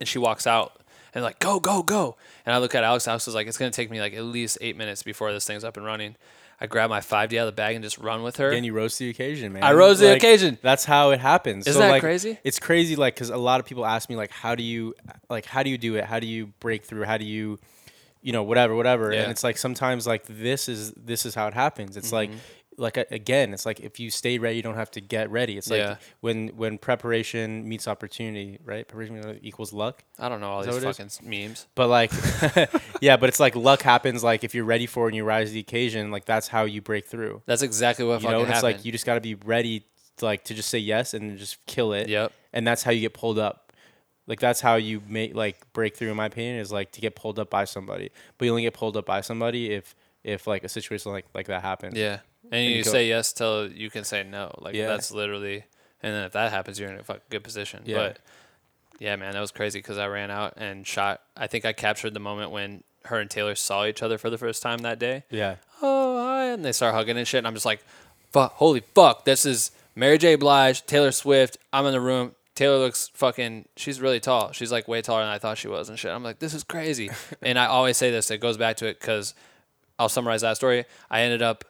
And 0.00 0.08
she 0.08 0.18
walks 0.18 0.46
out 0.46 0.82
and 1.14 1.24
like, 1.24 1.38
"Go, 1.38 1.60
go, 1.60 1.82
go!" 1.82 2.16
And 2.44 2.54
I 2.54 2.58
look 2.58 2.74
at 2.74 2.84
Alex. 2.84 3.06
And 3.06 3.12
Alex 3.12 3.26
was 3.26 3.34
like, 3.34 3.46
"It's 3.46 3.56
gonna 3.56 3.70
take 3.70 3.90
me 3.90 4.00
like 4.00 4.14
at 4.14 4.24
least 4.24 4.58
eight 4.60 4.76
minutes 4.76 5.02
before 5.02 5.32
this 5.32 5.46
thing's 5.46 5.64
up 5.64 5.76
and 5.76 5.86
running." 5.86 6.16
I 6.60 6.66
grab 6.66 6.90
my 6.90 7.00
5D 7.00 7.38
out 7.38 7.42
of 7.42 7.46
the 7.46 7.52
bag 7.52 7.76
and 7.76 7.84
just 7.84 7.98
run 7.98 8.22
with 8.22 8.38
her. 8.38 8.50
And 8.50 8.66
you 8.66 8.72
rose 8.72 8.96
to 8.96 9.04
the 9.04 9.10
occasion, 9.10 9.52
man. 9.52 9.62
I 9.62 9.72
rose 9.72 10.00
to 10.00 10.06
the 10.06 10.16
occasion. 10.16 10.58
That's 10.60 10.84
how 10.84 11.10
it 11.10 11.20
happens. 11.20 11.66
Isn't 11.66 11.80
so, 11.80 11.86
that 11.86 11.92
like, 11.92 12.02
crazy? 12.02 12.38
It's 12.42 12.58
crazy, 12.58 12.96
like, 12.96 13.14
because 13.14 13.30
a 13.30 13.36
lot 13.36 13.60
of 13.60 13.66
people 13.66 13.86
ask 13.86 14.10
me, 14.10 14.16
like, 14.16 14.32
how 14.32 14.56
do 14.56 14.62
you, 14.64 14.94
like, 15.30 15.44
how 15.44 15.62
do 15.62 15.70
you 15.70 15.78
do 15.78 15.94
it? 15.94 16.04
How 16.04 16.18
do 16.18 16.26
you 16.26 16.48
break 16.58 16.84
through? 16.84 17.04
How 17.04 17.16
do 17.16 17.24
you, 17.24 17.60
you 18.22 18.32
know, 18.32 18.42
whatever, 18.42 18.74
whatever. 18.74 19.12
Yeah. 19.12 19.22
And 19.22 19.30
it's 19.30 19.44
like 19.44 19.56
sometimes, 19.56 20.04
like, 20.06 20.24
this 20.26 20.68
is 20.68 20.92
this 20.92 21.24
is 21.24 21.34
how 21.36 21.46
it 21.46 21.54
happens. 21.54 21.96
It's 21.96 22.08
Mm-hmm. 22.08 22.32
like 22.32 22.40
a- 22.96 23.06
again, 23.10 23.52
it's 23.52 23.66
like 23.66 23.80
if 23.80 23.98
you 23.98 24.10
stay 24.10 24.38
ready, 24.38 24.56
you 24.56 24.62
don't 24.62 24.76
have 24.76 24.90
to 24.92 25.00
get 25.00 25.30
ready. 25.30 25.58
It's 25.58 25.68
like 25.70 25.78
Yeah. 25.80 25.96
when 26.20 26.48
when 26.56 26.78
preparation 26.78 27.68
meets 27.68 27.88
opportunity, 27.88 28.58
right? 28.64 28.86
Preparation 28.86 29.40
equals 29.42 29.72
luck. 29.72 30.04
I 30.18 30.28
don't 30.28 30.40
know 30.40 30.48
all 30.50 30.60
Is 30.60 30.66
these 30.66 30.76
is? 30.76 30.84
fucking 30.84 31.06
s- 31.06 31.20
memes. 31.22 31.66
But 31.74 31.88
like, 31.88 32.12
yeah, 33.00 33.16
but 33.16 33.28
it's 33.28 33.40
like 33.40 33.56
luck 33.56 33.82
happens. 33.82 34.22
Like 34.24 34.44
if 34.44 34.54
you're 34.54 34.64
ready 34.64 34.86
for 34.86 35.06
it 35.06 35.08
and 35.08 35.16
you 35.16 35.24
rise 35.24 35.48
to 35.48 35.54
the 35.54 35.60
occasion, 35.60 36.10
like 36.10 36.24
that's 36.24 36.48
how 36.48 36.64
you 36.64 36.80
break 36.80 37.06
through. 37.06 37.42
That's 37.46 37.62
exactly 37.62 38.04
what 38.04 38.14
You 38.22 38.28
fucking 38.28 38.30
know, 38.32 38.40
it's 38.42 38.48
happened. 38.52 38.62
like 38.76 38.84
you 38.84 38.92
just 38.92 39.04
got 39.06 39.14
to 39.14 39.20
be 39.20 39.34
ready, 39.34 39.84
to, 40.18 40.24
like 40.24 40.44
to 40.44 40.54
just 40.54 40.68
say 40.68 40.78
yes 40.78 41.14
and 41.14 41.36
just 41.38 41.64
kill 41.66 41.92
it. 41.92 42.08
Yep. 42.08 42.32
And 42.52 42.66
that's 42.66 42.82
how 42.82 42.90
you 42.92 43.00
get 43.00 43.14
pulled 43.14 43.38
up. 43.38 43.72
Like 44.26 44.40
that's 44.40 44.60
how 44.60 44.76
you 44.76 45.00
make 45.08 45.34
like 45.34 45.56
break 45.72 45.96
through. 45.96 46.10
In 46.10 46.16
my 46.16 46.26
opinion, 46.26 46.56
is 46.58 46.70
like 46.70 46.92
to 46.92 47.00
get 47.00 47.16
pulled 47.16 47.38
up 47.38 47.48
by 47.50 47.64
somebody. 47.64 48.10
But 48.36 48.44
you 48.44 48.50
only 48.50 48.62
get 48.62 48.74
pulled 48.74 48.96
up 48.96 49.06
by 49.06 49.20
somebody 49.22 49.72
if 49.72 49.94
if 50.24 50.46
like 50.46 50.64
a 50.64 50.68
situation 50.68 51.12
like 51.12 51.24
like 51.34 51.46
that 51.46 51.62
happens. 51.62 51.96
Yeah. 51.96 52.18
And 52.50 52.64
you, 52.64 52.84
go- 52.84 52.90
say 52.90 53.08
yes 53.08 53.32
till 53.32 53.70
you 53.70 53.90
can 53.90 54.04
say 54.04 54.22
no. 54.22 54.54
Like 54.58 54.74
Yeah. 54.74 54.86
that's 54.88 55.10
literally, 55.10 55.64
and 56.02 56.14
then 56.14 56.24
if 56.24 56.32
that 56.32 56.50
happens, 56.52 56.78
you're 56.78 56.90
in 56.90 56.98
a 56.98 57.02
fucking 57.02 57.22
good 57.30 57.44
position. 57.44 57.82
Yeah. 57.84 57.96
But 57.96 58.18
yeah, 58.98 59.16
man, 59.16 59.32
that 59.34 59.40
was 59.40 59.50
crazy 59.50 59.78
because 59.80 59.98
I 59.98 60.06
ran 60.06 60.30
out 60.30 60.54
and 60.56 60.86
shot. 60.86 61.20
I 61.36 61.46
think 61.46 61.64
I 61.64 61.72
captured 61.72 62.14
the 62.14 62.20
moment 62.20 62.50
when 62.50 62.82
her 63.04 63.18
and 63.18 63.30
Taylor 63.30 63.54
saw 63.54 63.84
each 63.84 64.02
other 64.02 64.18
for 64.18 64.30
the 64.30 64.38
first 64.38 64.62
time 64.62 64.78
that 64.78 64.98
day. 64.98 65.24
Yeah. 65.30 65.56
Oh, 65.82 66.16
hi, 66.24 66.46
and 66.46 66.64
they 66.64 66.72
start 66.72 66.94
hugging 66.94 67.16
and 67.16 67.26
shit. 67.26 67.38
And 67.38 67.46
I'm 67.46 67.54
just 67.54 67.66
like, 67.66 67.80
fuck, 68.32 68.54
holy 68.54 68.80
fuck, 68.94 69.24
this 69.24 69.46
is 69.46 69.70
Mary 69.94 70.18
J. 70.18 70.34
Blige, 70.36 70.84
Taylor 70.86 71.12
Swift. 71.12 71.58
I'm 71.72 71.86
in 71.86 71.92
the 71.92 72.00
room. 72.00 72.34
Taylor 72.54 72.78
looks 72.78 73.08
fucking. 73.14 73.66
She's 73.76 74.00
really 74.00 74.18
tall. 74.18 74.50
She's 74.52 74.72
like 74.72 74.88
way 74.88 75.00
taller 75.00 75.22
than 75.22 75.30
I 75.30 75.38
thought 75.38 75.58
she 75.58 75.68
was 75.68 75.88
and 75.88 75.96
shit. 75.98 76.10
I'm 76.10 76.24
like, 76.24 76.40
this 76.40 76.54
is 76.54 76.64
crazy. 76.64 77.08
and 77.42 77.56
I 77.58 77.66
always 77.66 77.96
say 77.96 78.10
this. 78.10 78.30
It 78.32 78.38
goes 78.40 78.56
back 78.56 78.76
to 78.78 78.86
it 78.86 78.98
because 79.00 79.34
I'll 79.98 80.08
summarize 80.08 80.40
that 80.40 80.56
story. 80.56 80.84
I 81.08 81.20
ended 81.20 81.40
up 81.40 81.64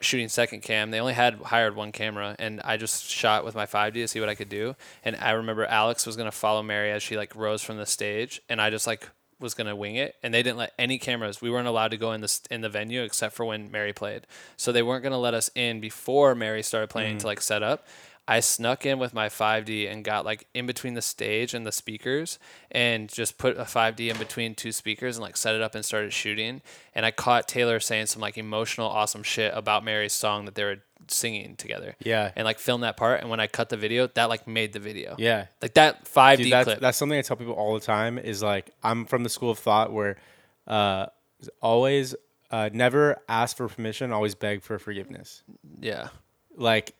shooting 0.00 0.28
second 0.28 0.62
cam. 0.62 0.90
They 0.90 1.00
only 1.00 1.14
had 1.14 1.34
hired 1.34 1.76
one 1.76 1.92
camera, 1.92 2.36
and 2.38 2.60
I 2.62 2.76
just 2.76 3.04
shot 3.08 3.44
with 3.44 3.54
my 3.54 3.66
5D 3.66 3.94
to 3.94 4.08
see 4.08 4.20
what 4.20 4.28
I 4.28 4.34
could 4.34 4.48
do. 4.48 4.76
And 5.04 5.16
I 5.16 5.32
remember 5.32 5.64
Alex 5.64 6.06
was 6.06 6.16
gonna 6.16 6.32
follow 6.32 6.62
Mary 6.62 6.90
as 6.90 7.02
she 7.02 7.16
like 7.16 7.34
rose 7.34 7.62
from 7.62 7.76
the 7.76 7.86
stage, 7.86 8.40
and 8.48 8.60
I 8.60 8.70
just 8.70 8.86
like 8.86 9.08
was 9.40 9.54
gonna 9.54 9.76
wing 9.76 9.96
it, 9.96 10.14
and 10.22 10.32
they 10.32 10.42
didn't 10.42 10.58
let 10.58 10.72
any 10.78 10.98
cameras. 10.98 11.42
We 11.42 11.50
weren't 11.50 11.68
allowed 11.68 11.90
to 11.90 11.96
go 11.96 12.12
in 12.12 12.20
the 12.20 12.40
in 12.50 12.60
the 12.60 12.68
venue 12.68 13.02
except 13.02 13.34
for 13.34 13.44
when 13.44 13.70
Mary 13.70 13.92
played. 13.92 14.26
So 14.56 14.72
they 14.72 14.82
weren't 14.82 15.02
gonna 15.02 15.18
let 15.18 15.34
us 15.34 15.50
in 15.54 15.80
before 15.80 16.34
Mary 16.34 16.62
started 16.62 16.88
playing 16.88 17.16
mm. 17.16 17.20
to 17.20 17.26
like 17.26 17.40
set 17.40 17.62
up. 17.62 17.86
I 18.28 18.38
snuck 18.40 18.86
in 18.86 18.98
with 19.00 19.12
my 19.12 19.28
5D 19.28 19.90
and 19.90 20.04
got 20.04 20.24
like 20.24 20.46
in 20.54 20.64
between 20.64 20.94
the 20.94 21.02
stage 21.02 21.54
and 21.54 21.66
the 21.66 21.72
speakers 21.72 22.38
and 22.70 23.08
just 23.08 23.36
put 23.36 23.56
a 23.56 23.62
5D 23.62 24.10
in 24.10 24.16
between 24.16 24.54
two 24.54 24.70
speakers 24.70 25.16
and 25.16 25.22
like 25.22 25.36
set 25.36 25.56
it 25.56 25.62
up 25.62 25.74
and 25.74 25.84
started 25.84 26.12
shooting. 26.12 26.62
And 26.94 27.04
I 27.04 27.10
caught 27.10 27.48
Taylor 27.48 27.80
saying 27.80 28.06
some 28.06 28.22
like 28.22 28.38
emotional, 28.38 28.88
awesome 28.88 29.24
shit 29.24 29.52
about 29.56 29.84
Mary's 29.84 30.12
song 30.12 30.44
that 30.44 30.54
they 30.54 30.62
were 30.62 30.76
singing 31.08 31.56
together. 31.56 31.96
Yeah. 31.98 32.30
And 32.36 32.44
like 32.44 32.60
filmed 32.60 32.84
that 32.84 32.96
part. 32.96 33.20
And 33.20 33.28
when 33.28 33.40
I 33.40 33.48
cut 33.48 33.70
the 33.70 33.76
video, 33.76 34.06
that 34.06 34.28
like 34.28 34.46
made 34.46 34.72
the 34.72 34.78
video. 34.78 35.16
Yeah. 35.18 35.46
Like 35.60 35.74
that 35.74 36.04
5D 36.04 36.36
Dude, 36.36 36.52
that's, 36.52 36.64
clip. 36.64 36.80
that's 36.80 36.98
something 36.98 37.18
I 37.18 37.22
tell 37.22 37.36
people 37.36 37.54
all 37.54 37.74
the 37.74 37.80
time 37.80 38.18
is 38.18 38.40
like 38.40 38.70
I'm 38.84 39.04
from 39.04 39.24
the 39.24 39.30
school 39.30 39.50
of 39.50 39.58
thought 39.58 39.92
where 39.92 40.16
uh, 40.68 41.06
always 41.60 42.14
uh, 42.52 42.70
never 42.72 43.18
ask 43.28 43.56
for 43.56 43.66
permission, 43.66 44.12
always 44.12 44.36
beg 44.36 44.62
for 44.62 44.78
forgiveness. 44.78 45.42
yeah. 45.80 46.08
Like 46.54 46.94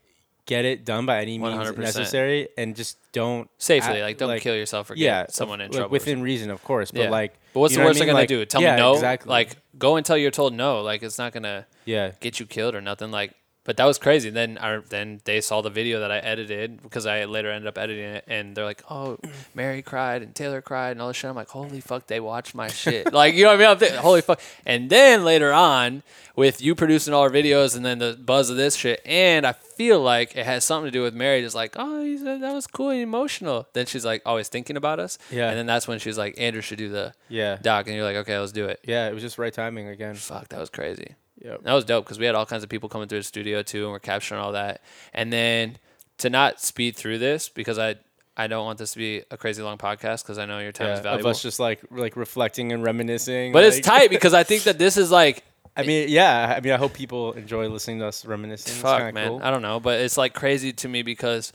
get 0.45 0.65
it 0.65 0.83
done 0.85 1.05
by 1.05 1.21
any 1.21 1.37
means 1.37 1.55
100%. 1.55 1.77
necessary 1.77 2.49
and 2.57 2.75
just 2.75 2.97
don't 3.13 3.49
Safely. 3.57 3.93
act- 3.97 4.01
like 4.01 4.17
don't 4.17 4.39
kill 4.41 4.55
yourself 4.55 4.89
or 4.89 4.95
get 4.95 5.03
yeah, 5.03 5.25
someone 5.29 5.61
in 5.61 5.67
like, 5.71 5.77
trouble. 5.77 5.91
within 5.91 6.21
reason, 6.21 6.49
of 6.51 6.63
course. 6.63 6.91
But 6.91 7.01
Yeah. 7.03 7.09
like, 7.09 7.33
But 7.53 7.61
what's 7.61 7.71
you 7.73 7.77
the 7.77 7.83
know 7.83 7.89
worst 7.89 7.97
I 7.97 7.99
they're 7.99 8.07
mean? 8.07 8.13
gonna 8.13 8.21
Like, 8.21 8.27
do? 8.29 8.45
Tell 8.45 8.61
yeah, 8.61 8.75
me 8.75 8.81
no. 8.81 8.93
Exactly. 8.93 9.29
Like 9.29 9.55
go 9.77 9.95
until 9.95 10.17
you're 10.17 10.31
told 10.31 10.53
no. 10.53 10.81
Like 10.81 11.01
it's 11.03 11.17
not 11.17 11.31
gonna 11.33 11.65
yeah, 11.85 12.11
get 12.19 12.39
you 12.39 12.45
killed 12.45 12.75
or 12.75 12.81
nothing. 12.81 13.11
Like, 13.11 13.33
but 13.65 13.77
that 13.77 13.85
was 13.85 13.97
crazy. 13.97 14.29
Then 14.29 14.57
I, 14.59 14.79
then 14.89 15.21
they 15.23 15.39
saw 15.39 15.61
the 15.61 15.69
video 15.69 15.99
that 16.01 16.11
I 16.11 16.17
edited 16.17 16.81
because 16.81 17.05
I 17.05 17.25
later 17.25 17.49
ended 17.49 17.67
up 17.67 17.77
editing 17.77 18.03
it, 18.05 18.25
and 18.27 18.55
they're 18.55 18.65
like, 18.65 18.83
"Oh, 18.89 19.17
Mary 19.53 19.81
cried 19.81 20.21
and 20.21 20.35
Taylor 20.35 20.61
cried 20.61 20.91
and 20.91 21.01
all 21.01 21.07
this 21.07 21.17
shit." 21.17 21.29
I'm 21.29 21.35
like, 21.35 21.49
"Holy 21.49 21.79
fuck, 21.79 22.07
they 22.07 22.19
watched 22.19 22.55
my 22.55 22.67
shit!" 22.67 23.13
like, 23.13 23.35
you 23.35 23.43
know 23.43 23.49
what 23.49 23.55
I 23.55 23.59
mean? 23.59 23.67
I'm 23.69 23.77
thinking, 23.77 23.99
Holy 23.99 24.21
fuck! 24.21 24.41
And 24.65 24.89
then 24.89 25.23
later 25.23 25.53
on, 25.53 26.03
with 26.35 26.61
you 26.61 26.75
producing 26.75 27.13
all 27.13 27.21
our 27.21 27.29
videos, 27.29 27.75
and 27.75 27.85
then 27.85 27.99
the 27.99 28.19
buzz 28.21 28.49
of 28.49 28.57
this 28.57 28.75
shit, 28.75 29.01
and 29.05 29.45
I 29.45 29.53
feel 29.53 30.01
like 30.01 30.35
it 30.35 30.45
has 30.45 30.65
something 30.65 30.87
to 30.87 30.91
do 30.91 31.01
with 31.01 31.13
Mary. 31.13 31.41
Just 31.41 31.55
like, 31.55 31.75
"Oh, 31.77 32.17
that 32.23 32.53
was 32.53 32.67
cool 32.67 32.89
and 32.89 33.01
emotional." 33.01 33.67
Then 33.73 33.85
she's 33.85 34.03
like, 34.03 34.21
always 34.25 34.49
thinking 34.49 34.75
about 34.75 34.99
us. 34.99 35.17
Yeah. 35.31 35.49
And 35.49 35.57
then 35.57 35.65
that's 35.65 35.87
when 35.87 35.99
she's 35.99 36.17
like, 36.17 36.35
"Andrew 36.37 36.61
should 36.61 36.79
do 36.79 36.89
the 36.89 37.13
yeah, 37.29 37.57
doc," 37.61 37.87
and 37.87 37.95
you're 37.95 38.05
like, 38.05 38.17
"Okay, 38.17 38.37
let's 38.37 38.51
do 38.51 38.65
it." 38.65 38.81
yeah. 38.83 39.07
It 39.07 39.13
was 39.13 39.23
just 39.23 39.37
right 39.37 39.53
timing 39.53 39.87
again. 39.87 40.15
Fuck, 40.15 40.49
that 40.49 40.59
was 40.59 40.69
crazy. 40.69 41.15
Yep. 41.43 41.63
That 41.63 41.73
was 41.73 41.85
dope 41.85 42.05
because 42.05 42.19
we 42.19 42.25
had 42.25 42.35
all 42.35 42.45
kinds 42.45 42.63
of 42.63 42.69
people 42.69 42.89
coming 42.89 43.07
through 43.07 43.19
the 43.19 43.23
studio 43.23 43.61
too, 43.63 43.83
and 43.83 43.91
we're 43.91 43.99
capturing 43.99 44.39
all 44.41 44.53
that. 44.53 44.81
And 45.13 45.31
then 45.31 45.77
to 46.19 46.29
not 46.29 46.61
speed 46.61 46.95
through 46.95 47.17
this 47.19 47.49
because 47.49 47.77
I 47.77 47.95
I 48.35 48.47
don't 48.47 48.65
want 48.65 48.79
this 48.79 48.93
to 48.93 48.97
be 48.97 49.23
a 49.29 49.37
crazy 49.37 49.61
long 49.61 49.77
podcast 49.77 50.23
because 50.23 50.37
I 50.39 50.45
know 50.45 50.59
your 50.59 50.71
time 50.71 50.87
Yeah, 50.87 50.93
is 50.93 50.99
of 50.99 51.03
valuable. 51.03 51.29
us 51.29 51.41
just 51.41 51.59
like 51.59 51.81
like 51.91 52.15
reflecting 52.15 52.71
and 52.71 52.83
reminiscing. 52.83 53.51
but 53.51 53.63
it's 53.63 53.79
tight 53.79 54.09
because 54.09 54.33
I 54.33 54.43
think 54.43 54.63
that 54.63 54.77
this 54.79 54.97
is 54.97 55.11
like 55.11 55.43
I 55.75 55.81
mean, 55.83 56.07
yeah. 56.09 56.53
I 56.55 56.61
mean, 56.61 56.71
I 56.71 56.77
hope 56.77 56.93
people 56.93 57.31
enjoy 57.33 57.67
listening 57.67 57.97
to 57.99 58.05
us 58.07 58.25
reminiscing. 58.25 58.73
Fuck, 58.81 59.11
man. 59.13 59.27
Cool. 59.29 59.39
I 59.43 59.49
don't 59.49 59.63
know, 59.63 59.79
but 59.79 59.99
it's 60.01 60.17
like 60.17 60.33
crazy 60.35 60.71
to 60.71 60.87
me 60.87 61.01
because 61.01 61.51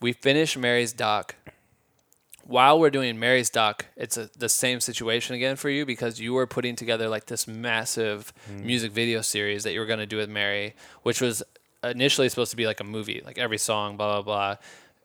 we 0.00 0.12
finished 0.12 0.58
Mary's 0.58 0.92
doc. 0.92 1.34
While 2.44 2.80
we're 2.80 2.90
doing 2.90 3.18
Mary's 3.18 3.50
doc, 3.50 3.86
it's 3.96 4.16
a, 4.16 4.28
the 4.36 4.48
same 4.48 4.80
situation 4.80 5.34
again 5.36 5.56
for 5.56 5.70
you 5.70 5.86
because 5.86 6.20
you 6.20 6.32
were 6.34 6.46
putting 6.46 6.74
together 6.76 7.08
like 7.08 7.26
this 7.26 7.46
massive 7.46 8.32
Mm. 8.50 8.64
music 8.64 8.92
video 8.92 9.20
series 9.22 9.62
that 9.64 9.72
you 9.72 9.80
were 9.80 9.86
going 9.86 10.00
to 10.00 10.06
do 10.06 10.16
with 10.16 10.28
Mary, 10.28 10.74
which 11.02 11.20
was 11.20 11.42
initially 11.84 12.28
supposed 12.28 12.50
to 12.50 12.56
be 12.56 12.66
like 12.66 12.80
a 12.80 12.84
movie, 12.84 13.22
like 13.24 13.38
every 13.38 13.58
song, 13.58 13.96
blah 13.96 14.14
blah 14.14 14.22
blah. 14.22 14.56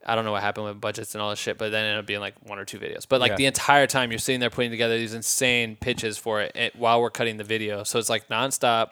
I 0.05 0.15
don't 0.15 0.23
know 0.25 0.31
what 0.31 0.41
happened 0.41 0.65
with 0.67 0.79
budgets 0.79 1.15
and 1.15 1.21
all 1.21 1.29
this 1.31 1.39
shit, 1.39 1.57
but 1.57 1.69
then 1.71 1.83
it 1.83 1.89
ended 1.89 1.99
up 1.99 2.05
being 2.07 2.19
like 2.21 2.35
one 2.47 2.59
or 2.59 2.65
two 2.65 2.79
videos. 2.79 3.05
But 3.07 3.19
like 3.19 3.31
Yeah. 3.31 3.35
the 3.37 3.45
entire 3.47 3.87
time 3.87 4.11
you're 4.11 4.19
sitting 4.19 4.39
there 4.39 4.49
putting 4.49 4.71
together 4.71 4.97
these 4.97 5.13
insane 5.13 5.75
pitches 5.75 6.17
for 6.17 6.41
it, 6.41 6.55
it 6.55 6.75
while 6.75 7.01
we're 7.01 7.09
cutting 7.09 7.37
the 7.37 7.43
video. 7.43 7.83
So 7.83 7.99
it's 7.99 8.09
like 8.09 8.29
nonstop, 8.29 8.91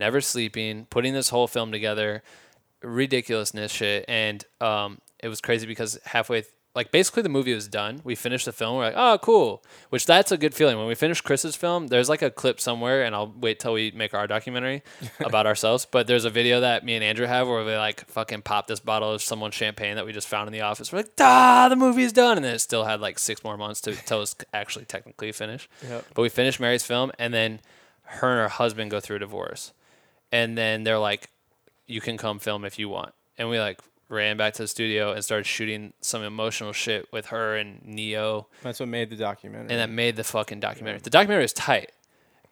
never 0.00 0.20
sleeping, 0.20 0.86
putting 0.90 1.14
this 1.14 1.28
whole 1.28 1.46
film 1.46 1.70
together, 1.70 2.22
ridiculousness 2.82 3.70
shit. 3.72 4.04
And 4.08 4.44
um, 4.60 5.00
it 5.20 5.28
was 5.28 5.40
crazy 5.40 5.66
because 5.66 5.98
halfway, 6.04 6.40
th- 6.42 6.52
like 6.78 6.92
basically 6.92 7.24
the 7.24 7.28
movie 7.28 7.52
was 7.52 7.66
done. 7.66 8.00
We 8.04 8.14
finished 8.14 8.44
the 8.44 8.52
film. 8.52 8.76
We're 8.76 8.84
like, 8.84 8.94
oh, 8.96 9.18
cool. 9.20 9.64
Which 9.90 10.06
that's 10.06 10.30
a 10.30 10.38
good 10.38 10.54
feeling. 10.54 10.78
When 10.78 10.86
we 10.86 10.94
finish 10.94 11.20
Chris's 11.20 11.56
film, 11.56 11.88
there's 11.88 12.08
like 12.08 12.22
a 12.22 12.30
clip 12.30 12.60
somewhere, 12.60 13.02
and 13.02 13.16
I'll 13.16 13.34
wait 13.36 13.58
till 13.58 13.72
we 13.72 13.90
make 13.90 14.14
our 14.14 14.28
documentary 14.28 14.84
about 15.20 15.44
ourselves. 15.44 15.88
But 15.90 16.06
there's 16.06 16.24
a 16.24 16.30
video 16.30 16.60
that 16.60 16.84
me 16.84 16.94
and 16.94 17.02
Andrew 17.02 17.26
have 17.26 17.48
where 17.48 17.64
we 17.64 17.74
like 17.74 18.06
fucking 18.06 18.42
pop 18.42 18.68
this 18.68 18.78
bottle 18.78 19.10
of 19.10 19.22
someone's 19.22 19.56
champagne 19.56 19.96
that 19.96 20.06
we 20.06 20.12
just 20.12 20.28
found 20.28 20.46
in 20.46 20.52
the 20.52 20.60
office. 20.60 20.92
We're 20.92 21.00
like, 21.00 21.10
ah, 21.18 21.66
the 21.68 21.74
movie's 21.74 22.12
done. 22.12 22.36
And 22.36 22.44
then 22.44 22.54
it 22.54 22.60
still 22.60 22.84
had 22.84 23.00
like 23.00 23.18
six 23.18 23.42
more 23.42 23.56
months 23.56 23.80
to 23.80 23.96
till 23.96 24.22
it's 24.22 24.36
actually 24.54 24.84
technically 24.84 25.32
finished. 25.32 25.68
Yep. 25.82 26.04
But 26.14 26.22
we 26.22 26.28
finished 26.28 26.60
Mary's 26.60 26.84
film, 26.84 27.10
and 27.18 27.34
then 27.34 27.58
her 28.04 28.30
and 28.30 28.38
her 28.38 28.48
husband 28.48 28.92
go 28.92 29.00
through 29.00 29.16
a 29.16 29.18
divorce. 29.18 29.72
And 30.30 30.56
then 30.56 30.84
they're 30.84 31.00
like, 31.00 31.28
you 31.88 32.00
can 32.00 32.16
come 32.16 32.38
film 32.38 32.64
if 32.64 32.78
you 32.78 32.88
want. 32.88 33.14
And 33.36 33.48
we 33.48 33.58
like 33.58 33.80
ran 34.08 34.36
back 34.36 34.54
to 34.54 34.62
the 34.62 34.68
studio 34.68 35.12
and 35.12 35.22
started 35.22 35.44
shooting 35.44 35.92
some 36.00 36.22
emotional 36.22 36.72
shit 36.72 37.10
with 37.12 37.26
her 37.26 37.56
and 37.56 37.84
Neo. 37.84 38.48
That's 38.62 38.80
what 38.80 38.88
made 38.88 39.10
the 39.10 39.16
documentary. 39.16 39.68
And 39.70 39.80
that 39.80 39.90
made 39.90 40.16
the 40.16 40.24
fucking 40.24 40.60
documentary. 40.60 41.00
The 41.00 41.10
documentary 41.10 41.42
was 41.42 41.52
tight. 41.52 41.92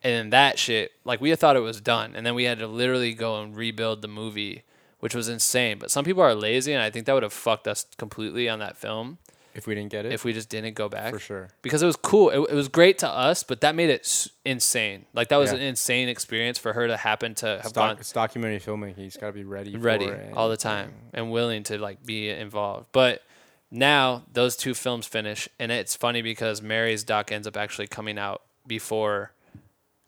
And 0.03 0.13
then 0.13 0.29
that 0.29 0.59
shit, 0.59 0.91
like 1.03 1.19
we 1.19 1.31
had 1.31 1.39
thought 1.39 1.55
it 1.55 1.61
was 1.61 1.81
done. 1.81 2.15
And 2.15 2.25
then 2.25 2.35
we 2.35 2.43
had 2.43 2.59
to 2.59 2.67
literally 2.67 3.13
go 3.13 3.41
and 3.41 3.55
rebuild 3.55 4.01
the 4.01 4.07
movie, 4.07 4.63
which 4.99 5.15
was 5.15 5.27
insane. 5.27 5.79
But 5.79 5.89
some 5.89 6.05
people 6.05 6.21
are 6.21 6.35
lazy, 6.35 6.73
and 6.73 6.83
I 6.83 6.91
think 6.91 7.05
that 7.05 7.13
would 7.13 7.23
have 7.23 7.33
fucked 7.33 7.67
us 7.67 7.85
completely 7.97 8.47
on 8.47 8.59
that 8.59 8.77
film 8.77 9.17
if 9.57 9.67
we 9.67 9.75
didn't 9.75 9.91
get 9.91 10.05
it, 10.05 10.13
if 10.13 10.23
we 10.23 10.31
just 10.31 10.47
didn't 10.49 10.75
go 10.75 10.87
back. 10.87 11.11
for 11.13 11.19
sure. 11.19 11.49
Because 11.61 11.81
it 11.83 11.85
was 11.85 11.97
cool. 11.97 12.29
It, 12.29 12.51
it 12.51 12.55
was 12.55 12.67
great 12.69 12.97
to 12.99 13.09
us, 13.09 13.43
but 13.43 13.59
that 13.61 13.75
made 13.75 13.89
it 13.89 14.01
s- 14.01 14.29
insane. 14.45 15.05
Like 15.13 15.27
that 15.29 15.37
was 15.37 15.51
Yeah. 15.51 15.57
an 15.57 15.63
insane 15.63 16.07
experience 16.07 16.57
for 16.57 16.73
her 16.73 16.87
to 16.87 16.95
happen 16.95 17.35
to 17.35 17.47
have 17.47 17.59
It's, 17.65 17.71
gone 17.73 17.97
it's 17.99 18.11
documentary 18.13 18.59
filmmaking. 18.59 18.95
He's 18.95 19.17
got 19.17 19.27
to 19.27 19.33
be 19.33 19.43
ready. 19.43 19.75
ready 19.75 20.05
for 20.07 20.13
it. 20.13 20.33
all 20.33 20.47
the 20.47 20.55
time 20.57 20.93
and 21.13 21.31
willing 21.31 21.63
to 21.63 21.77
like 21.77 22.05
be 22.05 22.29
involved. 22.29 22.87
But 22.93 23.23
now 23.71 24.23
those 24.31 24.55
two 24.55 24.73
films 24.73 25.05
finish, 25.07 25.49
and 25.59 25.71
it's 25.71 25.95
funny 25.95 26.21
because 26.21 26.61
Mary's 26.61 27.03
doc 27.03 27.31
ends 27.33 27.47
up 27.47 27.57
actually 27.57 27.87
coming 27.87 28.17
out 28.17 28.43
before 28.65 29.31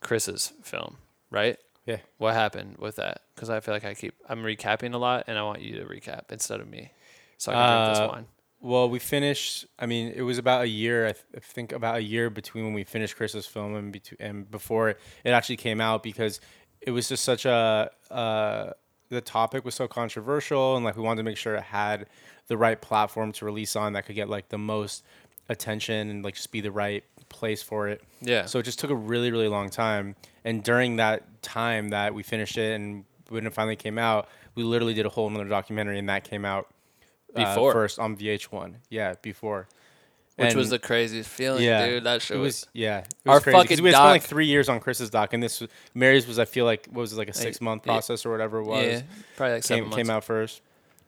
Chris's 0.02 0.54
film, 0.64 0.98
right? 1.32 1.58
Yeah. 1.86 1.98
What 2.20 2.36
happened 2.36 2.78
with 2.78 2.98
that? 2.98 3.22
Because 3.36 3.50
I 3.50 3.60
feel 3.62 3.74
like 3.74 3.84
I 3.86 3.94
keep 3.96 4.14
I'm 4.30 4.44
recapping 4.44 4.94
a 4.94 4.98
lot, 4.98 5.24
and 5.28 5.38
I 5.38 5.44
want 5.44 5.62
you 5.62 5.76
to 5.80 5.86
recap 5.86 6.32
instead 6.32 6.60
of 6.62 6.70
me, 6.70 6.92
so 7.38 7.52
I 7.52 7.56
can 7.56 7.68
drink 7.68 7.82
Uh, 7.98 8.00
this 8.04 8.12
wine. 8.14 8.26
Well, 8.62 8.90
we 8.90 9.00
finished. 9.00 9.66
I 9.78 9.86
mean, 9.86 10.12
it 10.14 10.22
was 10.22 10.38
about 10.38 10.64
a 10.64 10.68
year. 10.68 11.08
I, 11.08 11.12
th- 11.14 11.26
I 11.36 11.40
think 11.40 11.72
about 11.72 11.96
a 11.96 12.04
year 12.04 12.30
between 12.30 12.66
when 12.66 12.74
we 12.74 12.84
finished 12.84 13.16
Chris's 13.16 13.46
film 13.46 13.76
and, 13.76 13.92
between, 13.92 14.18
and 14.20 14.52
before 14.52 14.90
it 14.90 15.00
actually 15.26 15.58
came 15.58 15.80
out 15.80 16.04
because 16.04 16.42
it 16.82 16.92
was 16.92 17.08
just 17.10 17.24
such 17.24 17.46
a. 17.46 17.90
Uh, 18.12 18.72
the 19.10 19.22
topic 19.22 19.66
was 19.66 19.74
so 19.74 19.88
controversial, 19.88 20.76
and 20.76 20.86
like 20.86 20.96
we 20.96 21.02
wanted 21.02 21.18
to 21.18 21.24
make 21.24 21.38
sure 21.38 21.56
it 21.56 21.64
had 21.64 22.08
the 22.48 22.58
right 22.58 22.80
platform 22.80 23.32
to 23.32 23.46
release 23.46 23.76
on 23.76 23.94
that 23.94 24.06
could 24.06 24.16
get 24.16 24.30
like 24.30 24.50
the 24.50 24.58
most 24.58 25.04
attention 25.50 26.10
and 26.10 26.24
like 26.24 26.36
just 26.36 26.52
be 26.52 26.62
the 26.62 26.72
right 26.72 27.04
place 27.30 27.64
for 27.64 27.88
it. 27.88 28.04
Yeah. 28.22 28.46
So 28.46 28.60
it 28.60 28.64
just 28.64 28.80
took 28.80 28.92
a 28.92 28.96
really, 28.96 29.32
really 29.32 29.48
long 29.48 29.70
time. 29.70 30.16
And 30.44 30.64
during 30.64 30.98
that 30.98 31.42
time 31.42 31.90
that 31.90 32.14
we 32.14 32.24
finished 32.24 32.58
it 32.58 32.76
and 32.76 33.06
when 33.30 33.46
it 33.46 33.54
finally 33.54 33.76
came 33.76 33.98
out, 33.98 34.28
we 34.56 34.64
literally 34.64 34.94
did 34.94 35.06
a 35.06 35.10
whole 35.10 35.28
another 35.28 35.46
documentary, 35.46 36.00
and 36.00 36.10
that 36.10 36.24
came 36.24 36.46
out 36.46 36.68
uh, 37.36 37.54
Before. 37.54 37.74
first 37.74 38.00
on 38.00 38.16
VH1. 38.18 38.76
Yeah, 38.90 39.16
before. 39.22 39.68
Which 40.36 40.56
was 40.56 40.70
the 40.70 40.80
craziest 40.80 41.30
feeling, 41.30 41.64
yeah, 41.64 41.86
dude. 41.86 42.06
That 42.06 42.22
shit 42.22 42.38
it 42.38 42.40
was, 42.40 42.62
was 42.62 42.68
yeah. 42.74 43.00
It 43.00 43.14
Our 43.26 43.36
was 43.36 43.44
crazy 43.44 43.58
fucking 43.58 43.84
we 43.84 43.92
spent 43.92 44.06
like 44.06 44.24
three 44.24 44.46
years 44.46 44.70
on 44.70 44.80
Chris's 44.80 45.10
doc, 45.10 45.34
and 45.34 45.44
this 45.44 45.60
was, 45.60 45.70
Mary's 45.94 46.26
was 46.28 46.40
I 46.40 46.46
feel 46.46 46.64
like 46.64 46.88
what 46.88 47.02
was 47.02 47.12
it, 47.12 47.18
like 47.18 47.28
a 47.28 47.34
six 47.34 47.60
month 47.60 47.84
yeah. 47.86 47.92
process 47.92 48.26
or 48.26 48.32
whatever 48.32 48.60
it 48.60 48.64
was. 48.64 48.86
yeah, 48.86 49.02
probably 49.36 49.56
like 49.56 49.64
seven 49.64 49.84
came, 49.84 49.90
months. 49.90 49.98
came 49.98 50.10
out 50.10 50.24
first. 50.24 50.62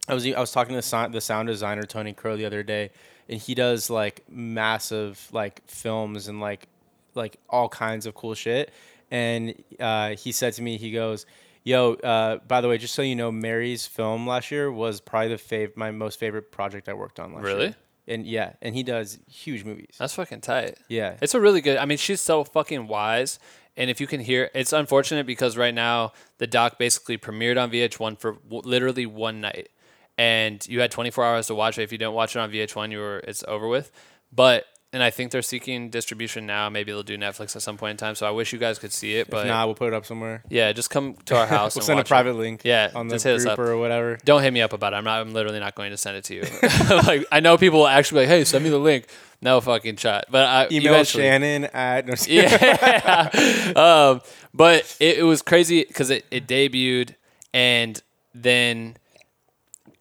I 0.10 0.14
was 0.14 0.27
I 0.27 0.39
was 0.39 0.52
talking 0.52 0.72
to 0.72 0.77
the 0.80 0.81
sound, 0.81 1.14
the 1.14 1.22
sound 1.22 1.48
designer 1.48 1.84
Tony 1.84 2.11
Crow 2.11 2.35
the 2.35 2.45
other 2.45 2.61
day, 2.61 2.89
and 3.30 3.39
he 3.39 3.56
does 3.56 3.89
like 3.89 4.26
massive 4.30 5.30
like 5.31 5.61
films 5.65 6.27
and 6.27 6.41
like 6.41 6.68
like 7.15 7.38
all 7.49 7.69
kinds 7.69 8.06
of 8.06 8.15
cool 8.15 8.34
shit. 8.34 8.72
And 9.11 9.56
uh, 9.80 10.15
he 10.15 10.31
said 10.31 10.53
to 10.53 10.61
me, 10.61 10.77
he 10.77 10.91
goes, 10.91 11.26
"Yo, 11.63 11.93
uh, 11.95 12.38
by 12.47 12.61
the 12.61 12.67
way, 12.67 12.77
just 12.77 12.93
so 12.95 13.01
you 13.01 13.15
know, 13.15 13.31
Mary's 13.31 13.85
film 13.85 14.27
last 14.27 14.51
year 14.51 14.71
was 14.71 14.99
probably 15.01 15.29
the 15.29 15.35
fav- 15.35 15.75
my 15.77 15.91
most 15.91 16.19
favorite 16.19 16.51
project 16.51 16.89
I 16.89 16.93
worked 16.93 17.19
on 17.19 17.33
last 17.33 17.45
year." 17.45 17.55
Really? 17.55 17.75
And 18.07 18.25
yeah, 18.25 18.53
and 18.61 18.75
he 18.75 18.83
does 18.83 19.19
huge 19.27 19.63
movies. 19.63 19.95
That's 19.99 20.15
fucking 20.15 20.41
tight. 20.41 20.77
yeah, 20.89 21.15
It's 21.21 21.35
a 21.35 21.39
really 21.39 21.61
good. 21.61 21.77
I 21.77 21.85
mean, 21.85 21.97
she's 21.99 22.19
so 22.21 22.43
fucking 22.43 22.88
wise. 22.88 23.39
And 23.77 23.89
if 23.89 24.01
you 24.01 24.07
can 24.07 24.19
hear, 24.19 24.49
it's 24.53 24.73
unfortunate 24.73 25.25
because 25.25 25.55
right 25.55 25.73
now 25.73 26.11
the 26.39 26.47
doc 26.47 26.77
basically 26.77 27.17
premiered 27.17 27.61
on 27.61 27.71
VH1 27.71 28.19
for 28.19 28.33
w- 28.33 28.61
literally 28.65 29.05
one 29.05 29.39
night, 29.39 29.69
and 30.17 30.67
you 30.67 30.81
had 30.81 30.91
24 30.91 31.23
hours 31.23 31.47
to 31.47 31.55
watch 31.55 31.77
it. 31.77 31.83
If 31.83 31.91
you 31.93 31.97
don't 31.97 32.13
watch 32.13 32.35
it 32.35 32.39
on 32.39 32.51
VH1, 32.51 32.91
you 32.91 32.99
were 32.99 33.19
it's 33.19 33.43
over 33.47 33.67
with. 33.67 33.91
But 34.33 34.65
and 34.93 35.01
I 35.01 35.09
think 35.09 35.31
they're 35.31 35.41
seeking 35.41 35.89
distribution 35.89 36.45
now. 36.45 36.69
Maybe 36.69 36.91
they'll 36.91 37.01
do 37.03 37.18
Netflix 37.18 37.55
at 37.55 37.61
some 37.61 37.77
point 37.77 37.91
in 37.91 37.97
time. 37.97 38.15
So 38.15 38.27
I 38.27 38.31
wish 38.31 38.51
you 38.51 38.59
guys 38.59 38.77
could 38.77 38.91
see 38.91 39.15
it, 39.15 39.30
but 39.30 39.45
if 39.45 39.47
not, 39.47 39.68
we'll 39.68 39.76
put 39.76 39.88
it 39.88 39.93
up 39.93 40.05
somewhere. 40.05 40.43
yeah, 40.49 40.72
just 40.73 40.89
come 40.89 41.15
to 41.26 41.38
our 41.38 41.47
house. 41.57 41.76
We'll 41.76 41.84
send 41.84 41.97
a 41.97 42.01
watch 42.01 42.07
it. 42.07 42.09
private 42.09 42.34
link. 42.34 42.61
Yeah, 42.63 42.91
on 42.93 43.07
the 43.07 43.15
just 43.15 43.23
hit 43.26 43.35
us 43.35 43.43
group 43.45 43.53
up. 43.53 43.59
or 43.59 43.77
whatever. 43.77 44.18
Don't 44.26 44.41
hit 44.43 44.51
me 44.51 44.61
up 44.61 44.73
about 44.73 44.93
it. 44.93 44.97
I'm 44.97 45.03
not. 45.05 45.22
I'm 45.22 45.34
literally 45.34 45.59
not 45.59 45.76
going 45.76 45.91
to 45.91 45.97
send 45.97 46.18
it 46.18 46.23
to 46.26 46.35
you. 46.35 46.41
like 47.07 47.26
I 47.31 47.39
know 47.39 47.57
people 47.57 47.80
will 47.80 47.88
actually 47.88 48.23
be 48.23 48.27
like, 48.27 48.38
"Hey, 48.39 48.43
send 48.43 48.63
me 48.63 48.69
the 48.69 48.77
link." 48.80 49.07
No 49.43 49.59
fucking 49.59 49.95
shot. 49.95 50.26
But 50.30 50.45
I 50.45 50.68
Email 50.72 50.93
eventually- 50.93 51.23
Shannon 51.23 51.65
at 51.65 52.05
no, 52.05 52.13
yeah. 52.27 53.72
um, 53.76 54.22
but 54.53 54.95
it, 54.99 55.18
it 55.19 55.23
was 55.23 55.41
crazy 55.41 55.84
because 55.84 56.11
it, 56.11 56.26
it 56.30 56.45
debuted 56.45 57.15
and 57.51 57.99
then 58.35 58.97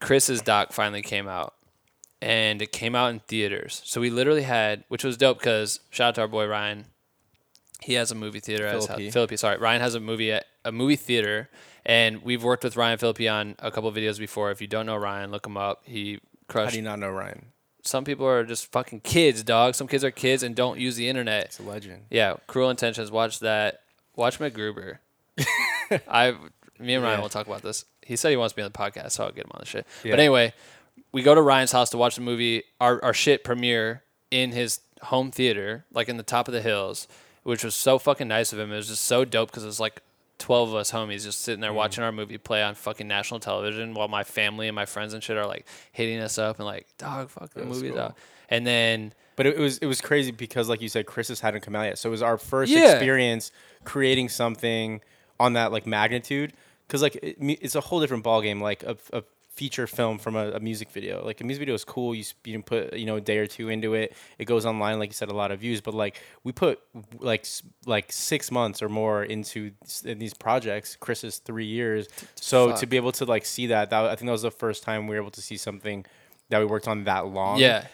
Chris's 0.01 0.43
doc 0.43 0.73
finally 0.73 1.01
came 1.03 1.27
out 1.27 1.55
and 2.23 2.61
it 2.63 2.73
came 2.73 2.95
out 2.95 3.11
in 3.11 3.21
theaters. 3.21 3.83
So 3.85 4.01
we 4.01 4.11
literally 4.11 4.43
had, 4.43 4.85
which 4.89 5.05
was 5.05 5.17
dope 5.17 5.39
because 5.39 5.81
shout 5.91 6.09
out 6.11 6.15
to 6.17 6.21
our 6.23 6.29
boy 6.29 6.47
Ryan. 6.47 6.87
He 7.83 7.95
has 7.95 8.11
a 8.11 8.15
movie 8.15 8.41
theater 8.41 8.67
at. 8.67 8.83
Phillippe. 9.13 9.39
Sorry. 9.39 9.57
Ryan 9.59 9.81
has 9.81 9.95
a 9.95 10.01
movie 10.01 10.33
at 10.33 10.45
a 10.65 10.73
movie 10.73 10.97
theater 10.97 11.49
and 11.87 12.23
we've 12.23 12.45
worked 12.45 12.63
with 12.63 12.77
Ryan 12.77 12.99
Phillippe 12.99 13.31
on 13.31 13.55
a 13.59 13.71
couple 13.71 13.91
videos 13.93 14.19
before. 14.19 14.51
If 14.51 14.61
you 14.61 14.67
don't 14.67 14.85
know 14.87 14.97
Ryan, 14.97 15.31
look 15.31 15.47
him 15.47 15.57
up. 15.57 15.83
He 15.85 16.21
crushed. 16.49 16.67
How 16.67 16.71
do 16.73 16.77
you 16.77 16.83
not 16.83 16.99
know 16.99 17.11
Ryan? 17.11 17.47
some 17.83 18.05
people 18.05 18.27
are 18.27 18.45
just 18.45 18.71
fucking 18.73 19.01
kids, 19.01 19.43
dog. 19.43 19.75
Some 19.75 19.89
kids 19.89 20.05
are 20.05 20.11
kids 20.11 20.43
and 20.43 20.55
don't 20.55 20.79
use 20.79 20.97
the 20.97 21.09
internet. 21.09 21.47
It's 21.47 21.59
a 21.61 21.63
legend. 21.63 22.03
Yeah, 22.11 22.35
Cruel 22.47 22.69
Intentions. 22.69 23.11
Watch 23.11 23.39
that. 23.41 23.81
Watch 24.17 24.39
MacGruber. 24.39 24.99
I, 26.07 26.33
me 26.79 26.95
and 26.95 27.03
Ryan 27.03 27.19
Yeah. 27.19 27.21
will 27.23 27.29
talk 27.31 27.47
about 27.47 27.63
this. 27.63 27.87
He 28.05 28.17
said 28.17 28.31
he 28.31 28.37
wants 28.37 28.53
to 28.53 28.57
be 28.57 28.63
on 28.63 28.71
the 28.71 28.79
podcast, 28.79 29.13
so 29.13 29.25
I'll 29.25 29.33
get 29.33 29.45
him 29.47 29.53
on 29.55 29.61
the 29.61 29.67
shit. 29.67 29.87
Yeah. 30.05 30.13
But 30.13 30.21
anyway, 30.21 30.53
we 31.12 31.22
go 31.22 31.35
to 31.35 31.43
Ryan's 31.43 31.72
house 31.72 31.90
to 31.90 31.98
watch 31.98 32.14
the 32.16 32.20
movie, 32.22 32.62
our, 32.81 33.02
our 33.05 33.14
shit 33.14 33.44
premiere 33.44 34.02
in 34.31 34.52
his 34.52 34.81
home 35.02 35.31
theater, 35.31 35.85
like 35.93 36.09
in 36.09 36.16
the 36.16 36.22
top 36.22 36.47
of 36.48 36.55
the 36.55 36.62
hills, 36.62 37.09
which 37.43 37.64
was 37.64 37.74
so 37.74 37.98
fucking 37.98 38.28
nice 38.28 38.52
of 38.52 38.59
him. 38.59 38.72
It 38.72 38.77
was 38.77 38.89
just 38.89 39.05
so 39.05 39.24
dope 39.24 39.51
because 39.51 39.64
it 39.64 39.66
was 39.66 39.81
like 39.81 40.02
12 40.39 40.70
of 40.70 40.74
us 40.77 40.93
homies 40.93 41.24
just 41.24 41.40
sitting 41.43 41.59
Mm. 41.59 41.62
there 41.62 41.72
watching 41.72 42.05
our 42.05 42.12
movie 42.12 42.39
play 42.39 42.62
on 42.62 42.74
fucking 42.74 43.06
national 43.09 43.40
television 43.40 43.93
while 43.94 44.09
my 44.09 44.24
family 44.24 44.68
and 44.68 44.74
my 44.74 44.86
friends 44.86 45.12
and 45.14 45.22
shit 45.22 45.36
are 45.36 45.47
like 45.47 45.66
hitting 45.93 46.18
us 46.20 46.39
up 46.39 46.59
and 46.59 46.66
like, 46.66 46.86
dog, 46.98 47.28
fuck 47.31 47.51
the 47.55 47.64
movie, 47.64 47.89
cool. 47.89 47.97
dog. 47.97 48.14
And 48.48 48.66
then 48.66 49.12
But 49.36 49.47
it, 49.47 49.56
it 49.56 49.60
was 49.60 49.78
it 49.78 49.86
was 49.86 50.01
crazy 50.01 50.31
because, 50.32 50.68
like 50.68 50.81
you 50.82 50.89
said, 50.89 51.06
Chris's 51.06 51.40
hadn't 51.40 51.60
come 51.62 51.77
out 51.77 51.82
yet, 51.85 51.98
so 51.98 52.09
it 52.09 52.12
was 52.12 52.22
our 52.22 52.36
first 52.39 52.70
Yeah. 52.72 52.90
experience 52.93 53.52
creating 53.85 54.28
something 54.28 55.01
on 55.39 55.52
that 55.55 55.72
like 55.72 55.86
magnitude. 55.86 56.52
Because 56.86 57.02
like 57.02 57.16
it, 57.16 57.36
it's 57.40 57.74
a 57.74 57.81
whole 57.81 58.01
different 58.01 58.24
ballgame. 58.24 58.60
Like 58.60 58.82
a, 58.82 58.97
a 59.12 59.22
feature 59.61 59.87
film 59.87 60.16
from 60.16 60.37
a, 60.37 60.53
a 60.53 60.61
music 60.61 60.91
video. 60.91 61.23
Like 61.23 61.43
a 61.43 61.45
music 61.45 61.61
video 61.61 61.74
is 61.74 61.85
cool. 61.85 62.15
You 62.15 62.24
you 62.47 62.55
can 62.55 62.62
put 62.62 62.95
you 62.95 63.05
know 63.05 63.16
a 63.16 63.20
day 63.20 63.37
or 63.37 63.47
two 63.47 63.69
into 63.69 63.93
it. 63.93 64.16
It 64.39 64.47
goes 64.47 64.65
online, 64.65 64.99
like 64.99 65.11
you 65.11 65.19
said, 65.23 65.28
a 65.28 65.35
lot 65.35 65.51
of 65.51 65.61
views. 65.61 65.82
But 65.82 65.93
like 65.93 66.19
we 66.45 66.53
put 66.53 66.81
like 67.19 67.45
like 67.85 68.11
six 68.11 68.51
months 68.51 68.81
or 68.81 68.89
more 68.89 69.23
into 69.23 69.73
in 70.03 70.19
these 70.19 70.32
projects. 70.32 70.97
Chris's 70.97 71.37
three 71.37 71.66
years. 71.66 72.09
So 72.37 72.74
to 72.74 72.87
be 72.87 72.97
able 72.97 73.12
to 73.12 73.27
like 73.27 73.45
see 73.45 73.66
that, 73.66 73.91
that 73.91 74.05
I 74.07 74.16
think 74.16 74.28
that 74.28 74.32
was 74.32 74.49
the 74.51 74.51
first 74.51 74.82
time 74.82 75.07
we 75.07 75.15
were 75.15 75.20
able 75.20 75.32
to 75.32 75.43
see 75.43 75.59
something 75.59 76.07
that 76.49 76.59
we 76.59 76.65
worked 76.65 76.89
on 76.89 77.05
that 77.05 77.27
long 77.27 77.59
yeah, 77.59 77.85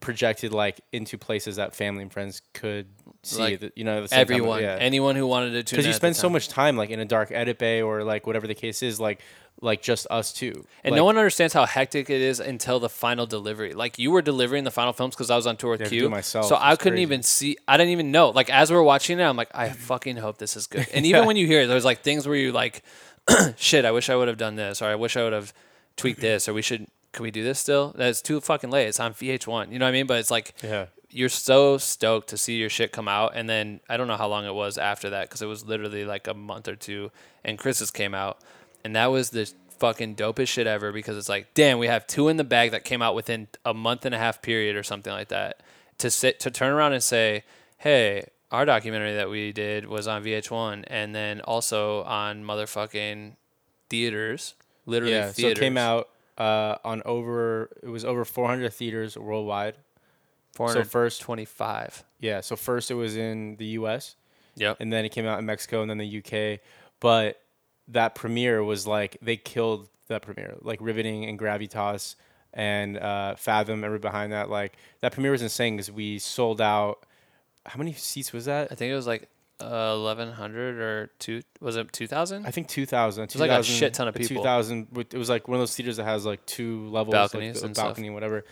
projected 0.00 0.52
like 0.52 0.82
into 0.92 1.16
places 1.16 1.56
that 1.56 1.74
family 1.74 2.02
and 2.02 2.12
friends 2.12 2.42
could 2.52 2.86
see. 3.26 3.40
Like, 3.40 3.60
the, 3.60 3.72
you 3.76 3.84
know, 3.84 4.06
the 4.06 4.14
everyone, 4.14 4.62
yeah. 4.62 4.76
anyone 4.80 5.16
who 5.16 5.26
wanted 5.26 5.50
to 5.50 5.62
tune 5.62 5.76
Because 5.76 5.86
you 5.86 5.92
spend 5.92 6.16
so 6.16 6.28
much 6.28 6.48
time 6.48 6.76
like 6.76 6.90
in 6.90 7.00
a 7.00 7.04
dark 7.04 7.30
edit 7.32 7.58
bay 7.58 7.82
or 7.82 8.04
like 8.04 8.26
whatever 8.26 8.46
the 8.46 8.54
case 8.54 8.82
is, 8.82 9.00
like 9.00 9.20
like 9.60 9.82
just 9.82 10.06
us 10.10 10.32
two. 10.32 10.66
And 10.82 10.92
Like, 10.92 10.98
no 10.98 11.04
one 11.04 11.16
understands 11.16 11.54
how 11.54 11.64
hectic 11.64 12.10
it 12.10 12.20
is 12.20 12.40
until 12.40 12.80
the 12.80 12.88
final 12.88 13.26
delivery. 13.26 13.72
Like 13.72 13.98
you 13.98 14.10
were 14.10 14.22
delivering 14.22 14.64
the 14.64 14.70
final 14.70 14.92
films 14.92 15.14
because 15.14 15.30
I 15.30 15.36
was 15.36 15.46
on 15.46 15.56
tour 15.56 15.72
with 15.72 15.88
Q. 15.88 16.08
myself. 16.08 16.46
So 16.46 16.56
I 16.60 16.76
couldn't 16.76 16.94
crazy. 16.94 17.02
even 17.02 17.22
see. 17.22 17.56
I 17.66 17.76
didn't 17.76 17.92
even 17.92 18.10
know. 18.10 18.30
Like 18.30 18.50
as 18.50 18.70
we're 18.70 18.82
watching 18.82 19.18
it, 19.20 19.24
I'm 19.24 19.36
like, 19.36 19.50
I 19.54 19.70
fucking 19.70 20.16
hope 20.16 20.38
this 20.38 20.56
is 20.56 20.66
good. 20.66 20.86
And 20.92 21.06
even 21.06 21.24
when 21.26 21.36
you 21.36 21.46
hear 21.46 21.62
it, 21.62 21.66
there's 21.66 21.84
like 21.84 22.02
things 22.02 22.26
where 22.26 22.36
you 22.36 22.52
like, 22.52 22.82
shit, 23.56 23.84
I 23.84 23.90
wish 23.90 24.10
I 24.10 24.16
would 24.16 24.28
have 24.28 24.36
done 24.36 24.56
this, 24.56 24.82
or 24.82 24.86
I 24.86 24.96
wish 24.96 25.16
I 25.16 25.22
would 25.22 25.32
have 25.32 25.52
tweaked 25.96 26.20
this, 26.20 26.48
or 26.48 26.54
we 26.54 26.62
should. 26.62 26.86
Can 27.12 27.22
we 27.22 27.30
do 27.30 27.44
this 27.44 27.60
still? 27.60 27.94
That's 27.96 28.20
too 28.20 28.40
fucking 28.40 28.70
late. 28.70 28.88
It's 28.88 28.98
on 28.98 29.14
VH1. 29.14 29.70
You 29.70 29.78
know 29.78 29.84
what 29.84 29.90
I 29.90 29.92
mean? 29.92 30.06
But 30.06 30.18
it's 30.18 30.32
like, 30.32 30.52
Yeah. 30.64 30.86
You're 31.14 31.28
so 31.28 31.78
stoked 31.78 32.28
to 32.28 32.36
see 32.36 32.56
your 32.56 32.68
shit 32.68 32.92
come 32.92 33.08
out 33.08 33.32
and 33.34 33.48
then 33.48 33.80
i 33.88 33.96
don't 33.96 34.08
know 34.08 34.16
how 34.16 34.28
long 34.28 34.44
it 34.44 34.54
was 34.54 34.76
after 34.76 35.10
that 35.10 35.28
because 35.28 35.40
it 35.40 35.46
was 35.46 35.64
literally 35.64 36.04
like 36.04 36.26
a 36.26 36.34
month 36.34 36.68
or 36.68 36.74
two 36.74 37.10
and 37.44 37.58
chris's 37.58 37.90
came 37.90 38.14
out 38.14 38.38
and 38.84 38.96
that 38.96 39.06
was 39.06 39.30
the 39.30 39.50
fucking 39.78 40.14
dopest 40.14 40.48
shit 40.48 40.66
ever 40.66 40.92
because 40.92 41.16
it's 41.16 41.28
like 41.28 41.52
damn 41.54 41.78
we 41.78 41.86
have 41.86 42.06
two 42.06 42.28
in 42.28 42.36
the 42.36 42.44
bag 42.44 42.70
that 42.70 42.84
came 42.84 43.00
out 43.00 43.14
within 43.14 43.46
a 43.64 43.72
month 43.72 44.04
and 44.04 44.14
a 44.14 44.18
half 44.18 44.42
period 44.42 44.76
or 44.76 44.82
something 44.82 45.12
like 45.12 45.28
that 45.28 45.60
to 45.98 46.10
sit 46.10 46.40
to 46.40 46.50
turn 46.50 46.72
around 46.72 46.92
and 46.92 47.02
say 47.02 47.44
hey 47.78 48.26
our 48.50 48.64
documentary 48.64 49.14
that 49.14 49.30
we 49.30 49.52
did 49.52 49.86
was 49.86 50.06
on 50.06 50.22
vh1 50.22 50.84
and 50.88 51.14
then 51.14 51.40
also 51.42 52.02
on 52.04 52.44
motherfucking 52.44 53.32
theaters 53.88 54.54
literally 54.86 55.14
yeah. 55.14 55.32
So 55.32 55.48
it 55.48 55.58
came 55.58 55.76
out 55.76 56.08
uh, 56.38 56.76
on 56.84 57.02
over 57.04 57.70
it 57.82 57.88
was 57.88 58.04
over 58.04 58.24
400 58.24 58.72
theaters 58.72 59.16
worldwide. 59.16 59.76
So 60.56 60.84
first- 60.84 61.20
twenty-five. 61.22 62.04
Yeah. 62.20 62.40
So 62.40 62.56
first 62.56 62.90
it 62.90 62.94
was 62.94 63.16
in 63.16 63.56
the 63.56 63.66
U.S. 63.78 64.16
yep 64.56 64.76
and 64.80 64.92
then 64.92 65.04
it 65.04 65.10
came 65.10 65.26
out 65.26 65.38
in 65.38 65.46
Mexico 65.46 65.82
and 65.82 65.90
then 65.90 65.98
the 65.98 66.18
UK. 66.18 66.60
But 67.00 67.40
that 67.88 68.14
premiere 68.14 68.62
was 68.62 68.86
like 68.86 69.18
they 69.20 69.36
killed 69.36 69.88
that 70.08 70.22
premiere, 70.22 70.56
like 70.60 70.78
riveting 70.80 71.24
and 71.24 71.38
gravitas 71.38 72.14
and 72.52 72.96
uh, 72.98 73.34
Fathom. 73.36 73.84
Every 73.84 73.98
behind 73.98 74.32
that, 74.32 74.48
like 74.50 74.76
that 75.00 75.12
premiere 75.12 75.32
was 75.32 75.42
insane 75.42 75.76
because 75.76 75.90
we 75.90 76.18
sold 76.18 76.60
out. 76.60 77.04
How 77.66 77.78
many 77.78 77.92
seats 77.94 78.32
was 78.32 78.44
that? 78.44 78.68
I 78.70 78.74
think 78.74 78.92
it 78.92 78.94
was 78.94 79.06
like 79.06 79.28
uh, 79.60 79.96
1100 79.96 80.78
or 80.78 81.10
two. 81.18 81.42
Was 81.60 81.76
it 81.76 81.92
2000? 81.92 82.46
I 82.46 82.50
think 82.50 82.68
2000. 82.68 83.24
it 83.24 83.32
was 83.34 83.40
like 83.40 83.50
a 83.50 83.62
shit 83.62 83.94
ton 83.94 84.08
of 84.08 84.14
people. 84.14 84.36
2000. 84.36 84.88
It 85.10 85.14
was 85.14 85.28
like 85.28 85.48
one 85.48 85.56
of 85.56 85.60
those 85.60 85.74
theaters 85.74 85.96
that 85.96 86.04
has 86.04 86.26
like 86.26 86.44
two 86.46 86.88
levels, 86.88 87.12
Balconies 87.12 87.56
like 87.56 87.64
and 87.64 87.74
stuff. 87.74 87.86
balcony, 87.86 88.10
whatever. 88.10 88.44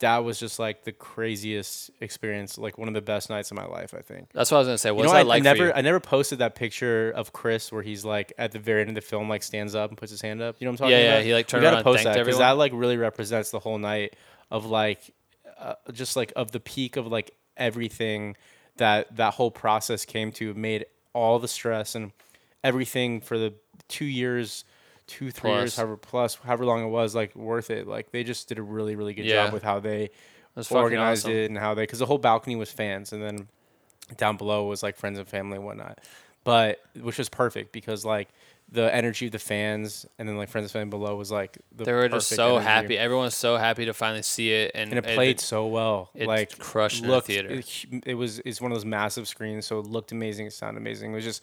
That 0.00 0.24
was 0.24 0.38
just 0.38 0.58
like 0.58 0.84
the 0.84 0.92
craziest 0.92 1.90
experience, 2.00 2.58
like 2.58 2.78
one 2.78 2.88
of 2.88 2.94
the 2.94 3.02
best 3.02 3.30
nights 3.30 3.50
of 3.50 3.56
my 3.56 3.66
life, 3.66 3.94
I 3.96 4.00
think. 4.00 4.30
That's 4.32 4.50
what 4.50 4.56
I 4.56 4.60
was 4.60 4.68
gonna 4.68 4.78
say. 4.78 4.90
What's 4.90 5.08
you 5.08 5.12
know, 5.12 5.12
that 5.14 5.20
I, 5.20 5.22
like 5.22 5.40
I 5.40 5.44
never? 5.44 5.76
I 5.76 5.80
never 5.82 6.00
posted 6.00 6.38
that 6.38 6.54
picture 6.54 7.10
of 7.10 7.32
Chris 7.32 7.70
where 7.70 7.82
he's 7.82 8.04
like 8.04 8.32
at 8.38 8.52
the 8.52 8.58
very 8.58 8.80
end 8.80 8.90
of 8.90 8.94
the 8.94 9.02
film, 9.02 9.28
like 9.28 9.42
stands 9.42 9.74
up 9.74 9.90
and 9.90 9.98
puts 9.98 10.10
his 10.10 10.20
hand 10.20 10.40
up. 10.42 10.56
You 10.58 10.66
know 10.66 10.72
what 10.72 10.80
I'm 10.80 10.88
talking 10.88 10.92
Yeah, 10.92 11.18
yeah, 11.18 11.20
he, 11.20 11.34
like, 11.34 11.46
We 11.46 11.50
turned 11.50 11.62
gotta 11.62 11.76
around 11.76 11.78
and 11.78 11.84
post 11.84 12.04
that 12.04 12.16
everyone. 12.16 12.40
that 12.40 12.50
like 12.52 12.72
really 12.74 12.96
represents 12.96 13.50
the 13.50 13.60
whole 13.60 13.78
night 13.78 14.16
of 14.50 14.66
like, 14.66 15.12
uh, 15.58 15.74
just 15.92 16.16
like 16.16 16.32
of 16.34 16.50
the 16.50 16.60
peak 16.60 16.96
of 16.96 17.06
like 17.06 17.32
everything 17.56 18.36
that 18.78 19.14
that 19.16 19.34
whole 19.34 19.50
process 19.50 20.04
came 20.04 20.32
to 20.32 20.54
made 20.54 20.86
all 21.12 21.38
the 21.38 21.48
stress 21.48 21.94
and 21.94 22.12
everything 22.64 23.20
for 23.20 23.38
the 23.38 23.52
two 23.88 24.06
years. 24.06 24.64
Two, 25.10 25.30
three 25.30 25.50
years, 25.50 25.76
however 25.76 25.96
plus, 25.96 26.36
however 26.36 26.64
long 26.64 26.84
it 26.84 26.88
was, 26.88 27.14
like 27.14 27.34
worth 27.34 27.70
it. 27.70 27.86
Like 27.88 28.12
they 28.12 28.22
just 28.22 28.48
did 28.48 28.58
a 28.58 28.62
really, 28.62 28.94
really 28.94 29.12
good 29.12 29.26
Yeah. 29.26 29.44
job 29.44 29.52
with 29.52 29.62
how 29.62 29.80
they 29.80 30.10
organized 30.70 31.24
awesome. 31.26 31.36
it 31.36 31.50
and 31.50 31.58
how 31.58 31.74
they 31.74 31.82
because 31.82 31.98
the 31.98 32.06
whole 32.06 32.18
balcony 32.18 32.54
was 32.56 32.70
fans 32.70 33.12
and 33.12 33.22
then 33.22 33.48
down 34.16 34.36
below 34.36 34.66
was 34.66 34.82
like 34.82 34.96
friends 34.96 35.18
and 35.18 35.26
family 35.28 35.56
and 35.56 35.64
whatnot 35.64 35.98
but 36.44 36.80
which 37.00 37.18
was 37.18 37.28
perfect 37.28 37.70
because 37.72 38.04
like 38.04 38.28
the 38.72 38.92
energy 38.94 39.26
of 39.26 39.32
the 39.32 39.38
fans 39.38 40.06
and 40.18 40.28
then 40.28 40.36
like 40.36 40.48
friends 40.48 40.64
and 40.66 40.72
family 40.72 40.90
below 40.90 41.16
was 41.16 41.30
like 41.30 41.58
the 41.74 41.84
They 41.84 41.92
were 41.92 42.08
just 42.08 42.28
so 42.28 42.56
energy. 42.56 42.64
happy. 42.66 42.98
Everyone 42.98 43.24
was 43.24 43.34
so 43.36 43.56
happy 43.56 43.84
to 43.86 43.92
finally 43.94 44.22
see 44.22 44.52
it, 44.52 44.70
and, 44.74 44.92
and 44.92 45.04
it 45.04 45.14
played 45.14 45.40
so 45.40 45.66
well 45.66 46.10
it 46.14 46.26
like 46.26 46.56
crushed 46.58 47.04
looked, 47.04 47.26
theater. 47.26 47.48
it, 47.50 47.84
it 48.06 48.14
was 48.14 48.38
it's 48.40 48.60
one 48.60 48.70
of 48.70 48.76
those 48.76 48.84
massive 48.84 49.26
screens 49.26 49.66
so 49.66 49.80
it 49.80 49.86
looked 49.86 50.12
amazing 50.12 50.46
it 50.46 50.52
sounded 50.52 50.80
amazing 50.80 51.12
it 51.12 51.14
was 51.14 51.24
just 51.24 51.42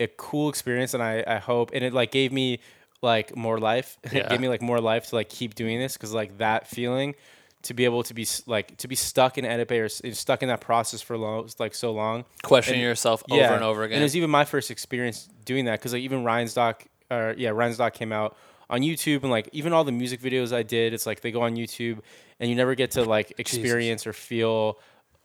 a 0.00 0.06
cool 0.06 0.48
experience 0.48 0.94
and 0.94 1.02
i 1.02 1.24
i 1.26 1.36
hope 1.38 1.70
and 1.74 1.82
it 1.84 1.92
like 1.92 2.10
gave 2.12 2.32
me 2.32 2.60
like 3.02 3.36
more 3.36 3.58
life 3.58 3.96
it 4.04 4.12
Yeah. 4.12 4.28
gave 4.28 4.40
me 4.40 4.48
like 4.48 4.62
more 4.62 4.80
life 4.80 5.08
to 5.08 5.14
like 5.14 5.28
keep 5.28 5.54
doing 5.54 5.78
this 5.78 5.94
because 5.94 6.12
like 6.12 6.38
that 6.38 6.66
feeling 6.66 7.14
to 7.62 7.74
be 7.74 7.84
able 7.84 8.02
to 8.04 8.14
be 8.14 8.26
like 8.46 8.76
to 8.78 8.88
be 8.88 8.94
stuck 8.94 9.36
in 9.38 9.44
edit 9.44 9.68
bay 9.68 9.78
or 9.80 9.88
stuck 9.88 10.42
in 10.42 10.48
that 10.48 10.60
process 10.60 11.00
for 11.02 11.16
long 11.18 11.48
like 11.58 11.74
so 11.74 11.92
long 11.92 12.24
questioning 12.42 12.80
and- 12.80 12.88
yourself 12.88 13.22
over 13.30 13.42
and 13.42 13.64
over 13.64 13.82
again. 13.84 13.96
and 13.96 14.02
it 14.02 14.04
was 14.04 14.16
even 14.16 14.30
my 14.30 14.44
first 14.44 14.70
experience 14.70 15.28
doing 15.44 15.64
that 15.66 15.78
because 15.78 15.92
like 15.92 16.02
even 16.02 16.24
Ryan's 16.24 16.54
doc, 16.54 16.84
or 17.10 17.34
yeah, 17.36 17.50
Ryan's 17.50 17.78
doc 17.78 17.94
came 17.94 18.12
out 18.12 18.36
on 18.70 18.80
YouTube 18.82 19.22
and 19.22 19.30
like 19.30 19.48
even 19.52 19.72
all 19.72 19.82
the 19.82 19.92
music 19.92 20.20
videos 20.20 20.52
I 20.54 20.62
did, 20.62 20.92
it's 20.92 21.06
like 21.06 21.20
they 21.20 21.30
go 21.32 21.42
on 21.42 21.56
YouTube 21.56 22.00
and 22.38 22.48
you 22.50 22.54
never 22.56 22.74
get 22.74 22.92
to 22.92 23.02
like 23.04 23.32
experience 23.38 24.06
or 24.06 24.12
feel 24.12 24.78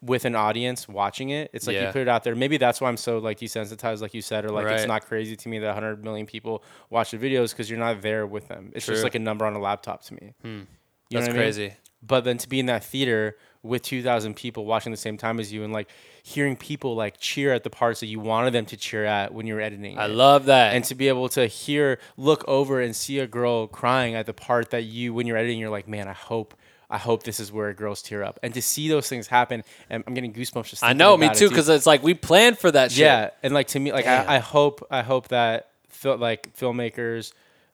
with 0.04 0.26
an 0.26 0.36
audience 0.36 0.88
watching 0.88 1.30
it. 1.30 1.50
It's 1.54 1.66
like 1.66 1.76
Yeah. 1.76 1.88
you 1.88 1.92
put 1.94 2.02
it 2.02 2.08
out 2.10 2.24
there. 2.24 2.36
Maybe 2.36 2.58
that's 2.58 2.82
why 2.82 2.90
I'm 2.90 2.98
so 2.98 3.20
like 3.20 3.40
desensitized, 3.40 4.02
like 4.02 4.14
you 4.14 4.22
said, 4.22 4.44
or 4.46 4.50
like 4.50 4.68
it's 4.68 4.86
not 4.86 5.06
crazy 5.06 5.36
to 5.38 5.50
me 5.50 5.60
that 5.60 5.68
100 5.68 6.04
million 6.04 6.26
people 6.26 6.64
watch 6.90 7.12
the 7.12 7.18
videos 7.18 7.52
because 7.52 7.70
you're 7.70 7.80
not 7.80 8.02
there 8.02 8.28
with 8.28 8.48
them. 8.50 8.72
It's 8.76 8.86
True. 8.86 8.96
just 8.96 9.04
like 9.04 9.16
a 9.16 9.20
number 9.20 9.46
on 9.46 9.54
a 9.54 9.60
laptop 9.60 10.04
to 10.06 10.14
me. 10.16 10.34
Hmm. 10.42 10.48
You 10.48 10.56
know 10.56 10.66
That's 11.12 11.28
what 11.28 11.30
I 11.30 11.34
mean? 11.34 11.36
crazy. 11.36 11.74
But 12.06 12.26
then 12.26 12.38
to 12.40 12.50
be 12.50 12.60
in 12.60 12.66
that 12.66 12.84
theater 12.84 13.38
with 13.62 13.82
2,000 13.84 14.36
people 14.36 14.66
watching 14.66 14.92
the 14.92 14.98
same 14.98 15.16
time 15.16 15.40
as 15.40 15.54
you 15.54 15.64
and 15.64 15.72
like 15.72 15.88
hearing 16.22 16.58
people 16.58 16.96
like 16.96 17.18
cheer 17.18 17.54
at 17.54 17.64
the 17.64 17.70
parts 17.70 18.02
that 18.02 18.08
you 18.08 18.20
wanted 18.20 18.52
them 18.52 18.66
to 18.66 18.76
cheer 18.76 19.06
at 19.06 19.34
when 19.34 19.48
you 19.48 19.54
were 19.54 19.62
editing. 19.62 19.98
I 19.98 20.06
it. 20.06 20.10
love 20.10 20.46
that. 20.48 20.76
And 20.76 20.84
to 20.86 20.96
be 20.96 21.08
able 21.08 21.30
to 21.30 21.48
hear, 21.48 21.98
look 22.18 22.44
over 22.46 22.82
and 22.82 22.94
see 22.94 23.20
a 23.20 23.28
girl 23.28 23.68
crying 23.68 24.16
at 24.16 24.26
the 24.26 24.34
part 24.34 24.72
that 24.72 24.84
you, 24.84 25.14
when 25.14 25.28
you're 25.28 25.38
editing, 25.38 25.60
you're 25.60 25.70
like, 25.70 25.88
man, 25.88 26.10
I 26.10 26.14
hope, 26.14 26.56
I 26.94 26.98
hope 27.00 27.24
this 27.24 27.40
is 27.40 27.52
where 27.52 27.74
girls 27.74 28.04
tear 28.04 28.24
up. 28.24 28.38
And 28.44 28.54
to 28.54 28.62
see 28.62 28.88
those 28.88 29.10
things 29.10 29.26
happen, 29.28 29.64
and 29.90 30.04
I'm 30.06 30.14
getting 30.14 30.32
goosebumps 30.32 30.70
just. 30.70 30.84
I 30.84 30.94
know, 30.94 31.18
me 31.18 31.28
too, 31.34 31.50
because 31.50 31.68
it's 31.68 31.88
like 31.88 32.04
we 32.04 32.14
planned 32.14 32.60
for 32.60 32.70
that 32.72 32.92
shit. 32.92 33.00
Yeah, 33.00 33.32
and 33.42 33.52
like 33.54 33.68
to 33.70 33.80
me, 33.80 33.92
like 33.92 34.06
I, 34.06 34.36
I 34.36 34.40
hope, 34.40 34.86
I 34.92 35.02
hope 35.02 35.30
that 35.30 35.70
fil- 35.90 36.18
like 36.18 36.56
filmmakers, 36.56 37.34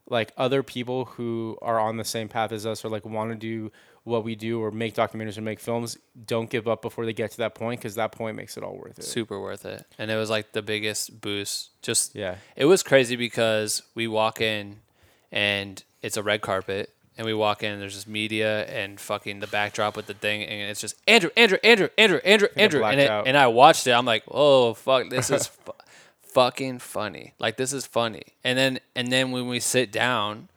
like 0.09 0.31
other 0.37 0.63
people 0.63 1.05
who 1.05 1.57
are 1.61 1.79
on 1.79 1.97
the 1.97 2.05
same 2.05 2.29
path 2.29 2.53
as 2.53 2.65
us, 2.65 2.85
or 2.85 2.89
like 2.89 3.05
want 3.05 3.31
to 3.31 3.35
do 3.35 3.71
what 4.05 4.23
we 4.23 4.35
do, 4.35 4.61
or 4.63 4.71
make 4.71 4.95
documentaries 4.95 5.37
or 5.37 5.41
make 5.41 5.59
films, 5.59 5.97
don't 6.25 6.49
give 6.49 6.67
up 6.69 6.81
before 6.81 7.05
they 7.05 7.11
get 7.13 7.29
to 7.31 7.37
that 7.39 7.53
point, 7.53 7.79
because 7.81 7.95
that 7.95 8.13
point 8.13 8.37
makes 8.37 8.55
it 8.55 8.63
all 8.63 8.77
worth 8.77 8.97
it. 8.97 9.03
super 9.03 9.39
worth 9.39 9.65
it. 9.65 9.85
And 9.99 10.09
it 10.09 10.15
was 10.15 10.29
like 10.29 10.53
the 10.53 10.61
biggest 10.61 11.19
boost. 11.19 11.69
Just 11.81 12.15
Yeah. 12.15 12.35
it 12.55 12.65
was 12.65 12.83
crazy 12.83 13.17
because 13.17 13.83
we 13.95 14.07
walk 14.07 14.39
in 14.39 14.77
and 15.31 15.83
it's 16.01 16.15
a 16.17 16.23
red 16.23 16.41
carpet. 16.41 16.89
And 17.19 17.25
we 17.25 17.33
walk 17.33 17.63
in, 17.63 17.73
and 17.73 17.81
there's 17.81 17.95
just 17.95 18.07
media 18.07 18.63
and 18.67 18.97
fucking 18.97 19.41
the 19.41 19.47
backdrop 19.47 19.97
with 19.97 20.05
the 20.05 20.13
thing, 20.13 20.41
and 20.41 20.71
it's 20.71 20.79
just 20.79 20.95
Andrew, 21.05 21.29
Andrew, 21.35 21.57
Andrew, 21.65 21.89
Andrew, 21.97 22.19
Andrew, 22.23 22.47
Andrew, 22.55 22.85
and, 22.85 22.97
it, 23.01 23.11
and 23.27 23.35
I 23.37 23.47
watched 23.47 23.85
it. 23.87 23.91
I'm 23.91 24.05
like, 24.05 24.23
oh 24.31 24.73
fuck, 24.73 25.09
this 25.09 25.29
is 25.29 25.47
fu- 25.65 25.73
fucking 26.21 26.79
funny. 26.79 27.33
Like 27.37 27.57
this 27.57 27.73
is 27.73 27.85
funny. 27.85 28.23
And 28.45 28.57
then 28.57 28.79
and 28.95 29.11
then 29.11 29.31
when 29.31 29.49
we 29.49 29.59
sit 29.59 29.91
down, 29.91 30.47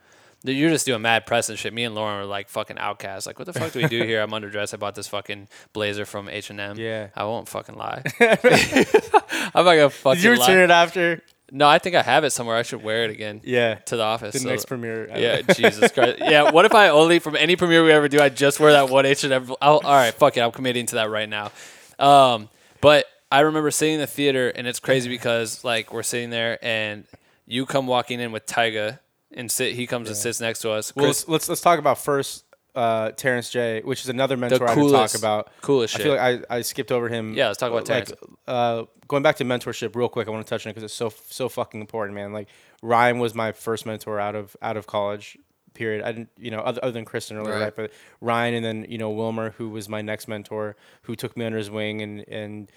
you're 0.44 0.70
just 0.70 0.86
doing 0.86 1.02
mad 1.02 1.26
press 1.26 1.48
and 1.48 1.59
shit. 1.59 1.72
Me 1.72 1.82
and 1.84 1.94
Lauren 1.97 2.18
were 2.20 2.26
like 2.26 2.48
fucking 2.48 2.78
outcasts. 2.78 3.26
Like, 3.26 3.39
what 3.39 3.47
the 3.47 3.52
fuck 3.52 3.72
do 3.72 3.80
we 3.80 3.89
do 3.89 4.05
here? 4.05 4.20
I'm 4.20 4.30
underdressed. 4.30 4.72
I 4.72 4.76
bought 4.76 4.94
this 4.94 5.09
fucking 5.09 5.48
blazer 5.72 6.05
from 6.05 6.28
H 6.28 6.51
and 6.51 6.60
M. 6.60 6.78
Yeah. 6.78 7.09
I 7.16 7.24
won't 7.24 7.48
fucking 7.48 7.74
lie. 7.76 8.02
I'm 8.20 9.64
not 9.64 9.74
gonna 9.74 9.90
fucking 9.90 10.22
Did 10.22 10.24
you 10.24 10.36
lie. 10.36 10.47
return 10.47 10.70
it 10.70 10.72
after? 10.72 11.22
No, 11.54 11.68
I 11.68 11.78
think 11.78 11.94
I 11.94 12.02
have 12.02 12.24
it 12.24 12.30
somewhere. 12.30 12.56
I 12.56 12.62
should 12.62 12.82
wear 12.82 13.04
it 13.04 13.10
again. 13.10 13.42
Yeah. 13.44 13.74
To 13.74 13.96
the 13.96 14.02
office. 14.02 14.32
The 14.32 14.40
so- 14.40 14.48
next 14.48 14.64
premiere. 14.64 15.06
ever. 15.06 15.20
Yeah, 15.20 15.42
Jesus 15.54 15.92
Christ. 15.92 16.18
Yeah, 16.20 16.50
what 16.50 16.64
if 16.64 16.74
I 16.74 16.88
only 16.88 17.18
from 17.18 17.36
any 17.36 17.56
premiere 17.56 17.84
we 17.84 17.92
ever 17.92 18.08
do, 18.08 18.20
I 18.20 18.30
just 18.30 18.58
wear 18.58 18.72
that 18.72 18.88
one 18.88 19.04
H 19.04 19.22
and 19.24 19.32
M? 19.34 19.52
All 19.60 19.80
right, 19.82 20.14
fuck 20.14 20.36
it. 20.38 20.40
I'm 20.40 20.50
committing 20.50 20.86
to 20.86 20.94
that 20.96 21.10
right 21.10 21.28
now. 21.28 21.52
Um, 21.98 22.48
but 22.80 23.04
I 23.30 23.40
remember 23.40 23.70
sitting 23.70 23.94
in 23.94 24.00
the 24.00 24.06
theater, 24.06 24.48
and 24.48 24.66
it's 24.66 24.80
crazy 24.80 25.10
because 25.10 25.62
like 25.62 25.92
we're 25.92 26.02
sitting 26.02 26.30
there, 26.30 26.58
and 26.62 27.04
you 27.46 27.66
come 27.66 27.86
walking 27.86 28.18
in 28.18 28.32
with 28.32 28.46
Tyga, 28.46 28.98
and 29.30 29.50
sit. 29.50 29.74
He 29.74 29.86
comes 29.86 30.08
and 30.08 30.16
sits 30.16 30.40
next 30.40 30.60
to 30.60 30.70
us. 30.70 30.96
Well, 30.96 31.04
Chris, 31.06 31.20
let's, 31.20 31.28
let's 31.28 31.48
let's 31.50 31.60
talk 31.60 31.78
about 31.78 31.98
first 31.98 32.44
uh, 32.74 33.11
Terrence 33.12 33.51
J, 33.51 33.82
which 33.85 34.03
is 34.03 34.09
another 34.09 34.36
mentor 34.36 34.66
I 34.69 34.74
coolest- 34.74 35.15
talk 35.15 35.20
about. 35.20 35.53
coolest 35.61 35.93
Shit. 35.94 36.01
I 36.01 36.05
feel 36.05 36.15
like 36.16 36.44
I, 36.51 36.57
I 36.57 36.62
skipped 36.62 36.90
over 36.93 37.09
him. 37.09 37.35
Yeah, 37.35 37.49
let's 37.49 37.59
talk 37.59 37.70
about 37.70 37.89
like, 37.89 38.07
Terrence. 38.07 38.12
uh, 38.47 38.85
going 39.09 39.23
back 39.23 39.36
to 39.36 39.44
mentorship 39.44 39.94
real 39.94 40.09
quick. 40.09 40.27
I 40.28 40.31
want 40.31 40.47
to 40.47 40.51
touch 40.51 40.66
on 40.66 40.70
it 40.70 40.74
because 40.74 40.85
it's 40.85 40.94
so 40.94 41.12
so 41.28 41.49
fucking 41.49 41.81
important, 41.81 42.15
man. 42.15 42.32
Like 42.32 42.49
Ryan 42.82 43.19
was 43.19 43.35
my 43.35 43.53
first 43.53 43.85
mentor 43.86 44.19
out 44.19 44.35
of 44.35 44.57
out 44.62 44.77
of 44.77 44.86
college. 44.86 45.36
Period. 45.74 46.05
I 46.05 46.12
didn't, 46.12 46.28
you 46.36 46.51
know, 46.51 46.61
other, 46.61 46.81
other 46.82 46.93
than 46.93 47.07
Kristen 47.07 47.39
earlier, 47.39 47.55
Right. 47.55 47.62
right. 47.62 47.77
But 47.77 47.93
Ryan 48.20 48.55
and 48.55 48.65
then 48.65 48.86
you 48.90 48.99
know 48.99 49.09
Wilmer, 49.11 49.51
who 49.53 49.70
was 49.70 49.89
my 49.89 50.03
next 50.03 50.28
mentor, 50.28 50.77
who 51.03 51.16
took 51.16 51.35
me 51.36 51.44
under 51.47 51.57
his 51.59 51.70
wing 51.70 52.03
and 52.03 52.24
and 52.28 52.70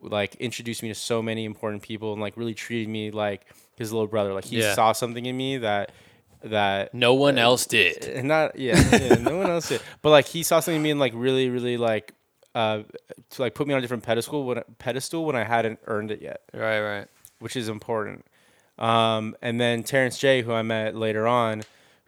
like 0.00 0.34
introduced 0.36 0.82
me 0.82 0.88
to 0.88 0.94
so 0.94 1.22
many 1.22 1.44
important 1.44 1.82
people 1.82 2.12
and 2.12 2.20
like 2.20 2.36
really 2.36 2.54
treated 2.54 2.88
me 2.88 3.10
like 3.10 3.46
his 3.76 3.92
little 3.92 4.06
brother. 4.06 4.32
Like 4.32 4.44
he 4.44 4.60
Yeah. 4.60 4.74
saw 4.74 4.92
something 4.92 5.24
in 5.26 5.36
me 5.36 5.58
that 5.58 5.92
that 6.44 6.94
no 6.94 7.14
one 7.14 7.38
else 7.38 7.66
did. 7.66 8.24
not 8.24 8.58
yeah, 8.58 8.76
yeah 8.92 9.14
no 9.16 9.36
one 9.38 9.50
else 9.50 9.68
did. 9.68 9.80
But 10.02 10.10
like 10.10 10.26
he 10.26 10.42
saw 10.42 10.60
something 10.60 10.76
in 10.76 10.82
me 10.82 10.90
and 10.90 11.00
like 11.00 11.12
really, 11.14 11.48
really 11.50 11.76
like 11.76 12.12
uh 12.54 12.82
to 13.30 13.42
like 13.42 13.54
put 13.54 13.66
me 13.66 13.74
on 13.74 13.78
a 13.78 13.80
different 13.80 14.02
pedestal 14.04 14.44
when 14.44 14.62
pedestal 14.78 15.24
when 15.24 15.36
I 15.36 15.44
hadn't 15.44 15.80
earned 15.86 16.10
it 16.10 16.22
yet, 16.22 16.42
Right, 16.52 16.80
right. 16.80 17.06
which 17.40 17.56
is 17.56 17.68
important. 17.68 18.24
Um, 18.78 19.36
and 19.40 19.60
then 19.60 19.82
Terrence 19.84 20.18
J, 20.18 20.42
who 20.42 20.52
I 20.52 20.62
met 20.62 20.96
later 20.96 21.26
on, 21.28 21.62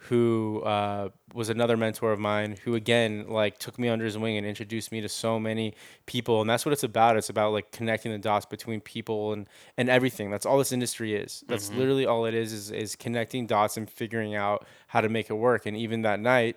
who 0.08 0.62
uh, 0.64 1.08
was 1.34 1.48
another 1.48 1.76
mentor 1.76 2.12
of 2.12 2.18
mine, 2.18 2.56
who 2.64 2.74
again 2.74 3.26
like 3.28 3.58
took 3.58 3.78
me 3.78 3.88
under 3.88 4.04
his 4.04 4.16
wing 4.18 4.36
and 4.36 4.46
introduced 4.46 4.92
me 4.92 5.00
to 5.00 5.08
so 5.08 5.38
many 5.38 5.74
people, 6.06 6.40
and 6.40 6.48
that's 6.48 6.64
what 6.66 6.72
it's 6.72 6.84
about. 6.84 7.16
It's 7.16 7.28
about 7.30 7.52
like 7.52 7.70
connecting 7.72 8.12
the 8.12 8.18
dots 8.18 8.46
between 8.46 8.80
people 8.80 9.32
and 9.32 9.48
and 9.76 9.88
everything. 9.88 10.30
That's 10.30 10.46
all 10.46 10.58
this 10.58 10.72
industry 10.72 11.14
is. 11.14 11.44
That's 11.48 11.70
literally 11.70 12.06
all 12.06 12.24
it 12.26 12.34
is, 12.34 12.52
is 12.52 12.70
is 12.70 12.96
connecting 12.96 13.46
dots 13.46 13.76
and 13.76 13.88
figuring 13.88 14.34
out 14.34 14.66
how 14.88 15.00
to 15.00 15.08
make 15.08 15.30
it 15.30 15.34
work. 15.34 15.66
And 15.66 15.76
even 15.76 16.02
that 16.02 16.20
night, 16.20 16.56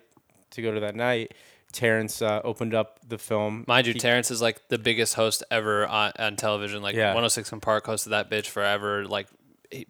to 0.50 0.62
go 0.62 0.72
to 0.72 0.80
that 0.80 0.94
night, 0.96 1.34
Terrence 1.72 2.20
uh, 2.20 2.40
opened 2.44 2.74
up 2.74 2.98
the 3.08 3.18
film. 3.18 3.64
Mind 3.68 3.86
you, 3.86 3.92
He- 3.92 3.98
Terrence 4.00 4.30
is 4.30 4.42
like 4.42 4.68
the 4.68 4.78
biggest 4.78 5.14
host 5.14 5.42
ever 5.50 5.86
on, 5.86 6.12
on 6.18 6.36
television. 6.36 6.82
Like 6.82 6.96
Yeah. 6.96 7.08
106 7.08 7.52
and 7.52 7.62
Park 7.62 7.86
hosted 7.86 8.10
that 8.10 8.30
bitch 8.30 8.46
forever. 8.46 9.04
Like 9.06 9.28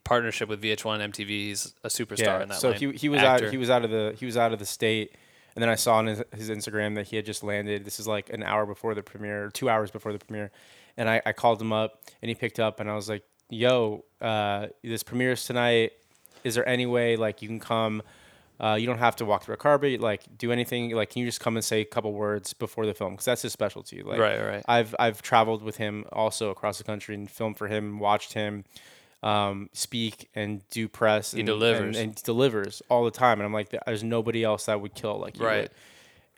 partnership 0.04 0.48
with 0.48 0.62
VH1, 0.62 1.00
MTV. 1.12 1.28
He's 1.28 1.74
a 1.84 1.88
superstar 1.88 2.42
in 2.42 2.48
that. 2.48 2.58
So 2.58 2.70
lane. 2.70 2.78
he 2.78 2.92
he 2.92 3.08
was 3.08 3.20
Actor. 3.20 3.46
out 3.46 3.50
he 3.50 3.58
was 3.58 3.70
out 3.70 3.84
of 3.84 3.90
the 3.90 4.14
he 4.18 4.26
was 4.26 4.36
out 4.36 4.52
of 4.52 4.58
the 4.58 4.66
state, 4.66 5.16
and 5.54 5.62
then 5.62 5.68
I 5.68 5.74
saw 5.74 5.96
on 5.96 6.06
his, 6.06 6.22
his 6.34 6.50
Instagram 6.50 6.94
that 6.96 7.08
he 7.08 7.16
had 7.16 7.24
just 7.24 7.42
landed. 7.42 7.84
This 7.84 8.00
is 8.00 8.06
like 8.06 8.30
an 8.30 8.42
hour 8.42 8.66
before 8.66 8.94
the 8.94 9.02
premiere, 9.02 9.46
or 9.46 9.50
two 9.50 9.68
hours 9.68 9.90
before 9.90 10.12
the 10.12 10.18
premiere, 10.18 10.50
and 10.96 11.08
I, 11.08 11.22
I 11.24 11.32
called 11.32 11.60
him 11.60 11.72
up 11.72 12.02
and 12.22 12.28
he 12.28 12.34
picked 12.34 12.60
up 12.60 12.80
and 12.80 12.90
I 12.90 12.94
was 12.94 13.08
like, 13.08 13.24
"Yo, 13.48 14.04
uh, 14.20 14.68
this 14.82 15.02
premieres 15.02 15.44
tonight. 15.44 15.92
Is 16.44 16.54
there 16.54 16.68
any 16.68 16.86
way 16.86 17.16
like 17.16 17.42
you 17.42 17.48
can 17.48 17.60
come?" 17.60 18.02
Uh, 18.60 18.74
you 18.74 18.86
don't 18.86 18.98
have 18.98 19.16
to 19.16 19.24
walk 19.24 19.42
through 19.44 19.54
a 19.54 19.56
carpet, 19.56 20.02
like 20.02 20.22
do 20.36 20.52
anything. 20.52 20.90
Like, 20.90 21.08
can 21.08 21.20
you 21.20 21.26
just 21.26 21.40
come 21.40 21.56
and 21.56 21.64
say 21.64 21.80
a 21.80 21.84
couple 21.86 22.12
words 22.12 22.52
before 22.52 22.84
the 22.84 22.92
film? 22.92 23.12
Because 23.12 23.24
that's 23.24 23.40
his 23.40 23.54
specialty. 23.54 24.02
Like, 24.02 24.18
Right, 24.20 24.38
right. 24.38 24.62
I've 24.68 24.94
I've 24.98 25.22
traveled 25.22 25.62
with 25.62 25.78
him 25.78 26.04
also 26.12 26.50
across 26.50 26.76
the 26.76 26.84
country 26.84 27.14
and 27.14 27.30
filmed 27.30 27.56
for 27.56 27.68
him, 27.68 27.98
watched 27.98 28.34
him 28.34 28.64
um, 29.22 29.68
speak 29.72 30.28
and 30.34 30.62
do 30.70 30.88
press. 30.88 31.32
and, 31.34 31.44
delivers. 31.46 31.96
and, 31.96 32.08
and 32.08 32.22
delivers 32.22 32.82
all 32.88 33.04
the 33.04 33.10
time. 33.10 33.38
And 33.38 33.46
I'm 33.46 33.52
like, 33.52 33.68
there's 33.86 34.02
nobody 34.02 34.42
else 34.44 34.66
that 34.66 34.80
would 34.80 34.94
kill 34.94 35.18
like 35.18 35.38
you 35.38 35.44
Right. 35.46 35.62
would. 35.62 35.70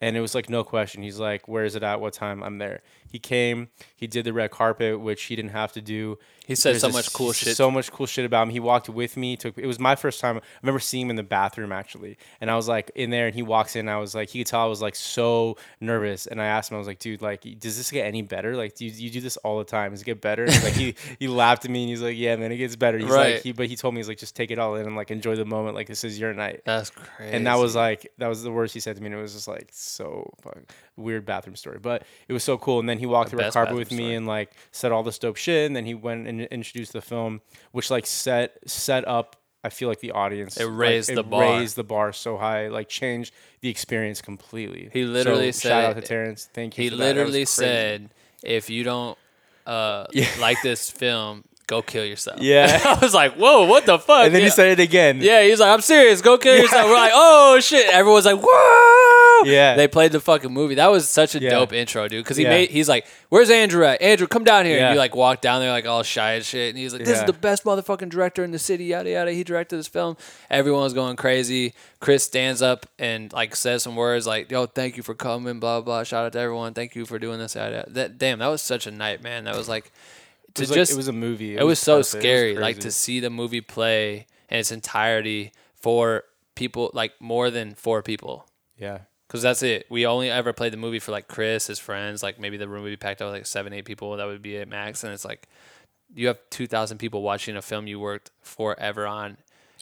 And 0.01 0.17
it 0.17 0.21
was 0.21 0.35
like 0.35 0.51
no 0.51 0.65
question. 0.65 1.01
He's 1.05 1.21
like, 1.21 1.47
"Where 1.47 1.65
is 1.65 1.77
it 1.77 1.85
at? 1.85 2.01
What 2.01 2.13
time? 2.13 2.43
I'm 2.43 2.59
there." 2.59 2.81
He 3.13 3.19
came. 3.19 3.69
He 3.95 4.07
did 4.07 4.25
the 4.25 4.33
red 4.33 4.51
carpet, 4.51 4.99
which 5.01 5.25
he 5.25 5.37
didn't 5.37 5.51
have 5.53 5.73
to 5.75 5.83
do. 5.83 6.19
He 6.47 6.57
said 6.57 6.73
There's 6.73 6.81
so 6.81 6.89
much 6.89 7.13
cool 7.13 7.33
shit. 7.33 7.57
So 7.57 7.71
much 7.71 7.93
cool 7.93 8.07
shit 8.07 8.25
about 8.25 8.45
him. 8.45 8.51
He 8.51 8.59
walked 8.59 8.89
with 8.89 9.17
me. 9.17 9.37
Took. 9.37 9.57
It 9.59 9.67
was 9.67 9.79
my 9.79 9.95
first 9.95 10.19
time. 10.21 10.39
I 10.39 10.41
remember 10.63 10.81
seeing 10.81 11.07
him 11.07 11.11
in 11.11 11.17
the 11.17 11.23
bathroom 11.23 11.71
actually, 11.71 12.17
and 12.41 12.51
I 12.51 12.57
was 12.57 12.67
like 12.69 12.91
in 12.97 13.11
there, 13.11 13.27
and 13.27 13.35
he 13.35 13.43
walks 13.43 13.77
in. 13.77 13.89
I 13.89 13.99
was 13.99 14.15
like, 14.15 14.31
he 14.31 14.41
could 14.41 14.49
tell 14.49 14.61
I 14.61 14.67
was 14.67 14.83
like 14.83 14.97
so 14.97 15.57
nervous, 15.81 16.27
and 16.27 16.41
I 16.43 16.47
asked 16.47 16.71
him, 16.71 16.77
I 16.77 16.79
was 16.79 16.89
like, 16.89 16.99
"Dude, 16.99 17.23
like, 17.23 17.43
does 17.61 17.77
this 17.77 17.91
get 17.91 18.07
any 18.07 18.23
better? 18.23 18.57
Like, 18.57 18.75
do 18.75 18.87
you, 18.87 18.91
you 18.91 19.11
do 19.11 19.21
this 19.21 19.37
all 19.39 19.59
the 19.59 19.65
time? 19.65 19.93
Does 19.93 20.03
it 20.03 20.07
get 20.07 20.21
better?" 20.21 20.45
And 20.45 20.65
like 20.65 20.73
he 20.75 20.95
he 21.21 21.29
laughed 21.29 21.65
at 21.65 21.71
me, 21.71 21.83
and 21.83 21.91
he's 21.91 22.03
like, 22.03 22.17
"Yeah, 22.17 22.35
man, 22.37 22.51
it 22.51 22.57
gets 22.57 22.75
better." 22.77 22.99
He's 22.99 23.09
Right. 23.09 23.35
like, 23.35 23.43
he 23.43 23.53
but 23.53 23.67
he 23.69 23.77
told 23.77 23.95
me 23.95 23.99
he's 24.01 24.09
like, 24.09 24.19
just 24.19 24.35
take 24.35 24.51
it 24.51 24.59
all 24.59 24.75
in 24.75 24.87
and 24.87 24.97
like 24.97 25.11
enjoy 25.11 25.37
the 25.37 25.45
moment. 25.45 25.75
Like 25.77 25.87
this 25.87 26.03
is 26.03 26.19
your 26.19 26.33
night. 26.35 26.63
That's 26.65 26.91
crazy. 26.91 27.35
And 27.37 27.47
that 27.47 27.59
was 27.59 27.77
like 27.77 28.11
that 28.19 28.29
was 28.29 28.43
the 28.43 28.51
worst 28.51 28.75
he 28.75 28.81
said 28.81 28.97
to 28.97 29.03
me, 29.03 29.07
and 29.07 29.15
it 29.15 29.23
was 29.23 29.35
just 29.35 29.47
like 29.49 29.69
so 29.71 30.33
fucking 30.41 30.67
weird 30.97 31.25
bathroom 31.25 31.57
story. 31.57 31.79
But 31.81 32.03
it 32.29 32.33
was 32.33 32.43
so 32.43 32.59
cool. 32.59 32.81
And 32.81 32.89
then 32.89 32.99
he 33.03 33.07
walked 33.07 33.31
The 33.31 33.37
red 33.37 33.45
best 33.47 33.55
carpet 33.55 33.75
with 33.75 33.91
me 33.91 33.97
story. 33.99 34.15
and 34.15 34.27
like 34.27 34.53
said 34.71 34.93
all 34.93 35.03
this 35.03 35.19
dope 35.19 35.37
shit. 35.37 35.67
And 35.67 35.75
then 35.77 35.85
he 35.85 35.95
went 35.95 36.27
and 36.29 36.41
introduced 36.43 36.93
the 36.93 37.03
film, 37.03 37.41
which 37.73 37.91
like 37.91 38.07
set 38.07 38.57
set 38.67 39.07
up. 39.07 39.37
I 39.65 39.69
feel 39.69 39.89
like 39.89 40.01
the 40.01 40.11
audience 40.11 40.57
It 40.57 40.67
like, 40.67 40.77
raised 40.79 41.11
it 41.11 41.15
the 41.15 41.23
bar. 41.23 41.59
raised 41.59 41.77
the 41.77 41.85
bar 41.85 42.13
so 42.13 42.37
high, 42.37 42.67
like 42.69 42.89
changed 42.89 43.33
the 43.61 43.69
experience 43.69 44.21
completely. 44.21 44.91
He 44.93 45.05
literally 45.05 45.53
so, 45.53 45.69
shout 45.69 45.85
out 45.85 45.95
said- 45.95 46.03
to 46.03 46.09
Terrence. 46.09 46.49
Thank 46.53 46.77
you. 46.79 46.85
he 46.85 46.91
for 46.91 46.97
that. 46.97 47.03
That 47.05 47.15
literally 47.17 47.45
said, 47.45 48.11
"If 48.43 48.71
you 48.71 48.83
don't 48.83 49.17
uh, 49.67 50.07
like 50.41 50.59
this 50.63 50.91
film, 50.91 51.45
go 51.69 51.81
kill 51.81 52.05
yourself." 52.05 52.41
Yeah. 52.41 52.81
I 52.85 52.99
was 53.01 53.15
like, 53.15 53.35
"Whoa, 53.37 53.67
what 53.67 53.87
the 53.87 54.01
fuck?" 54.01 54.25
and 54.27 54.35
then 54.35 54.41
yeah. 54.43 54.47
he 54.47 54.51
said 54.51 54.79
it 54.79 54.83
again. 54.83 55.19
Yeah, 55.21 55.43
he's 55.45 55.61
like, 55.61 55.71
I'm 55.73 55.81
serious. 55.81 56.21
Go 56.23 56.39
kill 56.39 56.57
yourself. 56.57 56.87
We're 56.87 56.95
like, 56.97 57.13
oh 57.15 57.61
shit. 57.61 57.87
Everyone's 57.95 58.25
like, 58.27 58.41
Yeah. 59.45 59.75
They 59.77 59.89
played 59.89 60.13
the 60.13 60.21
fucking 60.21 60.53
movie. 60.53 60.77
That 60.77 60.91
was 60.91 61.09
such 61.09 61.35
a 61.35 61.41
Yeah. 61.41 61.51
dope 61.51 61.73
intro, 61.73 62.07
dude. 62.09 62.23
Because 62.25 62.37
he 62.37 62.45
Yeah. 62.45 62.51
made, 62.51 62.71
he's 62.71 62.89
like, 62.89 63.07
where's 63.29 63.51
Andrew 63.51 63.85
at? 63.85 64.01
Andrew, 64.01 64.27
come 64.27 64.45
down 64.45 64.65
here. 64.67 64.77
Yeah. 64.79 64.87
And 64.89 64.95
you 64.95 64.99
like 64.99 65.15
walk 65.15 65.41
down 65.41 65.61
there 65.61 65.71
like 65.71 65.87
all 65.87 66.03
shy 66.03 66.33
and 66.35 66.45
shit. 66.45 66.71
And 66.71 66.79
he's 66.79 66.93
like, 66.93 67.05
this 67.05 67.19
is 67.19 67.25
the 67.25 67.33
best 67.33 67.65
motherfucking 67.65 68.09
director 68.09 68.45
in 68.45 68.51
the 68.53 68.59
city. 68.59 68.85
Yada 68.85 69.11
yada. 69.11 69.33
He 69.33 69.45
directed 69.45 69.77
this 69.77 69.89
film. 69.89 70.17
Everyone 70.51 70.83
was 70.83 70.95
going 70.95 71.17
crazy. 71.17 71.75
Chris 72.01 72.25
stands 72.25 72.63
up 72.63 72.87
and 72.99 73.33
like 73.33 73.55
says 73.57 73.83
some 73.83 73.97
words 73.97 74.27
like, 74.27 74.51
yo, 74.51 74.67
thank 74.67 74.97
you 74.97 75.03
for 75.03 75.15
coming. 75.15 75.61
Blah 75.61 75.81
blah. 75.83 76.05
Shout 76.05 76.27
out 76.27 76.33
to 76.33 76.39
everyone. 76.39 76.75
Thank 76.75 76.95
you 76.95 77.05
for 77.07 77.19
doing 77.19 77.39
this. 77.39 77.55
Yada, 77.55 77.77
yada. 77.77 77.91
That 77.91 78.19
damn, 78.19 78.39
that 78.41 78.49
was 78.49 78.63
such 78.63 78.87
a 78.87 78.91
night, 78.91 79.23
man. 79.23 79.45
That 79.45 79.57
was 79.57 79.69
like. 79.69 79.93
It 80.49 80.57
To 80.57 80.63
was, 80.65 80.71
like- 80.71 80.77
just 80.77 80.93
it 80.93 80.97
was 80.99 81.09
a 81.09 81.13
movie. 81.15 81.57
it 81.57 81.65
was 81.65 81.79
so 81.79 81.97
perfect. 81.99 82.15
It 82.15 82.19
was 82.19 82.23
scary 82.23 82.57
like 82.57 82.79
to 82.81 82.91
see 82.91 83.21
the 83.21 83.31
movie 83.31 83.63
play 83.63 84.27
in 84.51 84.59
its 84.59 84.71
entirety 84.71 85.53
for 85.81 86.25
people 86.55 86.91
like 86.93 87.13
more 87.21 87.51
than 87.51 87.75
four 87.75 88.03
people 88.03 88.47
yeah. 88.79 88.99
Because 89.33 89.43
that's 89.43 89.63
it 89.63 89.87
we 89.89 90.05
only 90.05 90.31
ever 90.31 90.53
played 90.53 90.75
the 90.75 90.77
movie 90.77 90.99
for 90.99 91.11
like 91.11 91.27
chris 91.27 91.69
his 91.69 91.79
friends 91.79 92.23
like 92.23 92.39
maybe 92.39 92.59
the 92.59 92.69
room 92.69 92.83
would 92.83 92.91
be 92.91 92.97
packed 92.97 93.23
out 93.23 93.33
with 93.33 93.35
like 93.41 93.47
seven 93.47 93.73
eight 93.73 93.87
people 93.87 94.15
that 94.19 94.27
would 94.27 94.43
be 94.43 94.59
at 94.59 94.69
max 94.69 95.03
and 95.03 95.13
it's 95.13 95.25
like 95.25 95.49
you 96.15 96.27
have 96.27 96.39
2000 96.51 96.99
people 96.99 97.23
watching 97.23 97.57
a 97.57 97.63
film 97.63 97.87
you 97.87 97.99
worked 97.99 98.31
forever 98.43 99.07
on 99.07 99.39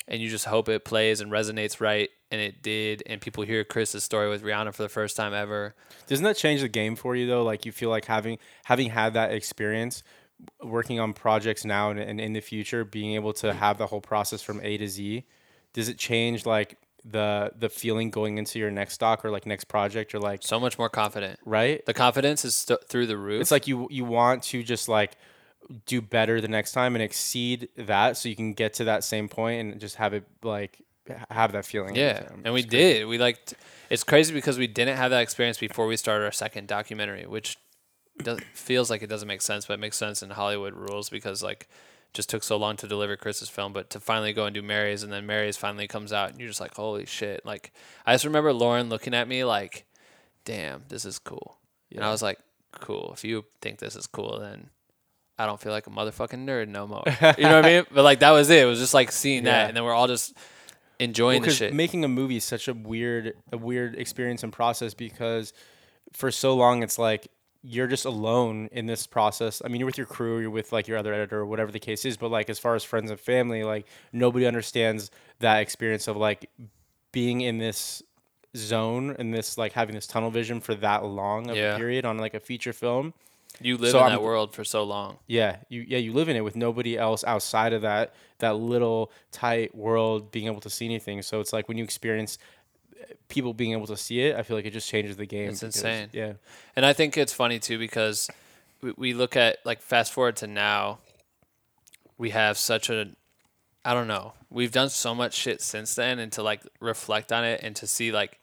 and 0.06 0.22
you 0.22 0.31
just 0.31 0.44
hope 0.44 0.68
it 0.68 0.85
plays 0.85 1.20
and 1.20 1.32
resonates 1.32 1.81
right 1.81 2.10
and 2.31 2.40
it 2.40 2.62
did 2.62 3.02
and 3.06 3.20
people 3.20 3.43
hear 3.43 3.64
chris's 3.64 4.05
story 4.05 4.28
with 4.28 4.44
rihanna 4.44 4.72
for 4.72 4.85
the 4.85 4.89
first 4.89 5.16
time 5.16 5.35
ever 5.35 5.74
Doesn't 6.10 6.24
that 6.24 6.36
change 6.36 6.60
the 6.60 6.68
game 6.68 6.97
for 6.97 7.14
you 7.14 7.28
though? 7.28 7.44
Like 7.44 7.64
you 7.64 7.70
feel 7.70 7.89
like 7.89 8.06
having 8.06 8.39
having 8.64 8.90
had 8.90 9.14
that 9.14 9.32
experience, 9.32 10.02
working 10.60 10.98
on 10.98 11.12
projects 11.12 11.64
now 11.64 11.90
and, 11.90 12.01
and 12.01 12.20
in 12.20 12.32
the 12.32 12.40
future, 12.40 12.85
being 12.85 13.14
able 13.14 13.32
to 13.35 13.55
have 13.55 13.78
the 13.78 13.86
whole 13.86 14.01
process 14.01 14.43
from 14.43 14.60
A 14.64 14.77
to 14.77 14.89
Z. 14.89 15.24
Does 15.72 15.89
it 15.89 15.98
change 15.98 16.47
like 16.47 16.78
the 17.05 17.52
the 17.59 17.68
feeling 17.68 18.10
going 18.10 18.36
into 18.39 18.59
your 18.59 18.70
next 18.70 18.94
stock 18.94 19.24
or 19.24 19.31
like 19.31 19.47
next 19.47 19.64
project 19.64 20.12
you're 20.12 20.20
like 20.20 20.43
So 20.43 20.60
much 20.60 20.78
more 20.78 20.89
confident. 20.90 21.39
right. 21.44 21.85
The 21.86 21.94
confidence 21.94 22.44
is 22.44 22.55
st- 22.55 22.85
through 22.89 23.06
the 23.06 23.16
roof. 23.16 23.40
It's 23.40 23.51
like 23.51 23.66
you 23.66 23.89
you 23.90 24.05
want 24.05 24.43
to 24.44 24.62
just 24.62 24.89
like 24.89 25.12
do 25.86 26.01
better 26.02 26.40
the 26.40 26.48
next 26.48 26.72
time 26.72 26.94
and 26.97 27.02
exceed 27.02 27.68
that 27.77 28.16
so 28.16 28.28
you 28.28 28.36
can 28.36 28.52
get 28.55 28.74
to 28.74 28.85
that 28.85 29.05
same 29.05 29.28
point 29.28 29.60
and 29.60 29.81
just 29.81 29.97
have 29.97 30.12
it 30.14 30.24
like 30.43 30.82
have 31.31 31.52
that 31.52 31.64
feeling. 31.64 31.94
Yeah, 31.97 32.28
and 32.44 32.52
we 32.55 32.62
crazy. 32.62 32.68
did. 32.68 33.06
We 33.06 33.18
like. 33.18 33.39
It's 33.89 34.05
crazy 34.05 34.32
because 34.32 34.59
we 34.59 34.66
didn't 34.68 34.97
have 34.97 35.10
that 35.10 35.22
experience 35.22 35.59
before 35.59 35.86
we 35.86 35.97
started 35.97 36.24
our 36.24 36.31
second 36.32 36.68
documentary, 36.68 37.27
which 37.27 37.56
does, 38.22 38.39
feels 38.55 38.90
like 38.90 39.02
it 39.02 39.09
doesn't 39.09 39.27
make 39.27 39.43
sense, 39.43 39.66
but 39.66 39.74
it 39.74 39.81
makes 39.81 39.97
sense 39.97 40.22
in 40.22 40.31
Hollywood 40.31 40.74
rules 40.74 41.10
because 41.10 41.43
like 41.43 41.68
just 42.15 42.28
took 42.28 42.43
so 42.43 42.57
long 42.57 42.77
to 42.78 42.87
deliver 42.89 43.16
Chris's 43.16 43.49
film, 43.49 43.73
but 43.73 43.91
to 43.91 44.01
finally 44.01 44.32
go 44.32 44.47
and 44.47 44.55
do 44.55 44.62
Mary's, 44.62 45.03
and 45.03 45.12
then 45.12 45.27
Mary's 45.27 45.57
finally 45.57 45.87
comes 45.87 46.12
out, 46.12 46.31
and 46.31 46.41
you're 46.41 46.49
just 46.49 46.61
like, 46.61 46.74
holy 46.74 47.07
shit! 47.07 47.45
Like 47.47 47.73
I 48.07 48.15
just 48.15 48.24
remember 48.24 48.53
Lauren 48.53 48.89
looking 48.89 49.15
at 49.15 49.28
me 49.28 49.45
like, 49.45 49.87
damn, 50.45 50.82
this 50.89 51.05
is 51.05 51.19
cool, 51.19 51.59
and 51.95 52.05
I 52.05 52.11
was 52.11 52.23
like, 52.23 52.39
cool. 52.73 53.12
If 53.15 53.24
you 53.24 53.45
think 53.61 53.78
this 53.78 53.97
is 53.97 54.07
cool, 54.07 54.39
then. 54.41 54.70
I 55.39 55.47
don't 55.47 55.59
feel 55.59 55.73
like 55.73 55.87
a 55.87 55.91
motherfucking 55.91 56.45
nerd 56.45 56.69
no 56.69 56.87
more. 56.87 57.03
You 57.07 57.45
know 57.45 57.57
what 57.57 57.65
I 57.65 57.77
mean? 57.77 57.87
But 57.95 58.03
like 58.05 58.19
that 58.19 58.32
was 58.32 58.51
it. 58.51 58.62
It 58.62 58.66
was 58.66 58.78
just 58.78 58.93
like 58.93 59.11
seeing 59.11 59.47
Yeah. 59.47 59.53
that, 59.53 59.69
and 59.69 59.77
then 59.77 59.85
we're 59.85 59.95
all 59.95 60.07
just 60.07 60.35
enjoying 60.99 61.41
the 61.41 61.51
shit. 61.51 61.73
making 61.73 62.05
a 62.05 62.09
movie 62.09 62.37
is 62.37 62.45
such 62.45 62.69
a 62.69 62.74
weird 62.74 63.32
a 63.51 63.57
weird 63.57 63.95
experience 63.95 64.43
and 64.43 64.53
process 64.53 64.93
because 64.93 65.55
for 66.12 66.31
so 66.31 66.55
long 66.55 66.82
it's 66.82 66.99
like 66.99 67.28
you're 67.62 67.87
just 67.87 68.05
alone 68.07 68.69
in 68.73 68.87
this 68.87 69.07
process. 69.07 69.61
I 69.65 69.69
mean, 69.69 69.81
you're 69.81 69.87
with 69.87 69.99
your 69.99 70.07
crew, 70.07 70.39
you're 70.41 70.51
with 70.51 70.73
like 70.73 70.89
your 70.89 70.97
other 70.99 71.12
editor, 71.12 71.45
whatever 71.45 71.70
the 71.70 71.78
case 71.78 72.05
is. 72.05 72.16
But 72.16 72.31
like 72.31 72.49
as 72.49 72.59
far 72.59 72.74
as 72.74 72.85
friends 72.85 73.11
and 73.11 73.20
family, 73.20 73.65
like 73.65 73.87
nobody 74.12 74.47
understands 74.47 75.11
that 75.41 75.59
experience 75.61 76.09
of 76.09 76.16
like 76.16 76.49
being 77.12 77.43
in 77.43 77.59
this 77.59 78.03
zone 78.57 79.15
and 79.19 79.32
this 79.32 79.57
like 79.59 79.73
having 79.73 79.95
this 79.95 80.07
tunnel 80.07 80.31
vision 80.31 80.61
for 80.61 80.74
that 80.77 81.05
long 81.05 81.51
of 81.51 81.57
Yeah. 81.57 81.74
a 81.74 81.77
period 81.77 82.05
on 82.05 82.19
like 82.19 82.35
a 82.35 82.41
feature 82.41 82.73
film. 82.73 83.15
You 83.61 83.77
live 83.77 83.91
So 83.91 83.99
in 83.99 84.05
I'm- 84.05 84.12
that 84.12 84.23
world 84.23 84.55
for 84.55 84.65
so 84.65 84.82
long. 84.85 85.19
Yeah, 85.27 85.57
you 85.69 85.85
yeah 85.87 85.99
you 85.99 86.12
live 86.12 86.28
in 86.28 86.37
it 86.37 86.41
with 86.41 86.57
nobody 86.57 86.97
else 86.97 87.24
outside 87.24 87.73
of 87.73 87.82
that 87.82 88.15
that 88.39 88.57
little 88.57 89.12
tight 89.32 89.74
world 89.74 90.31
being 90.32 90.47
able 90.47 90.61
to 90.62 90.70
see 90.70 90.87
anything. 90.87 91.20
So 91.23 91.41
it's 91.41 91.53
like 91.53 91.69
when 91.69 91.77
you 91.77 91.85
experience 91.85 92.39
people 93.28 93.55
being 93.55 93.72
able 93.72 93.86
to 93.86 93.97
see 93.97 94.20
it, 94.22 94.36
I 94.36 94.43
feel 94.43 94.56
like 94.56 94.66
it 94.66 94.72
just 94.72 94.89
changes 94.89 95.16
the 95.16 95.27
game. 95.27 95.51
It's 95.51 95.60
because- 95.60 95.77
insane. 95.77 96.09
Yeah, 96.12 96.32
And 96.77 96.85
I 96.85 96.93
think 96.93 97.16
it's 97.16 97.32
funny 97.32 97.59
too 97.59 97.78
because 97.78 98.28
we, 98.82 98.93
we 98.97 99.14
look 99.14 99.36
at 99.36 99.59
like 99.64 99.81
fast 99.81 100.12
forward 100.12 100.36
to 100.36 100.47
now, 100.47 100.98
we 102.18 102.31
have 102.31 102.59
such 102.59 102.90
a, 102.90 103.10
I 103.85 103.94
don't 103.94 104.09
know, 104.09 104.35
we've 104.51 104.72
done 104.72 104.90
so 104.90 105.14
much 105.14 105.35
shit 105.35 105.62
since 105.62 105.94
then, 105.94 106.18
and 106.18 106.31
to 106.32 106.43
like 106.43 106.62
reflect 106.81 107.32
on 107.32 107.44
it 107.44 107.60
and 107.62 107.74
to 107.77 107.86
see 107.86 108.12
like, 108.12 108.39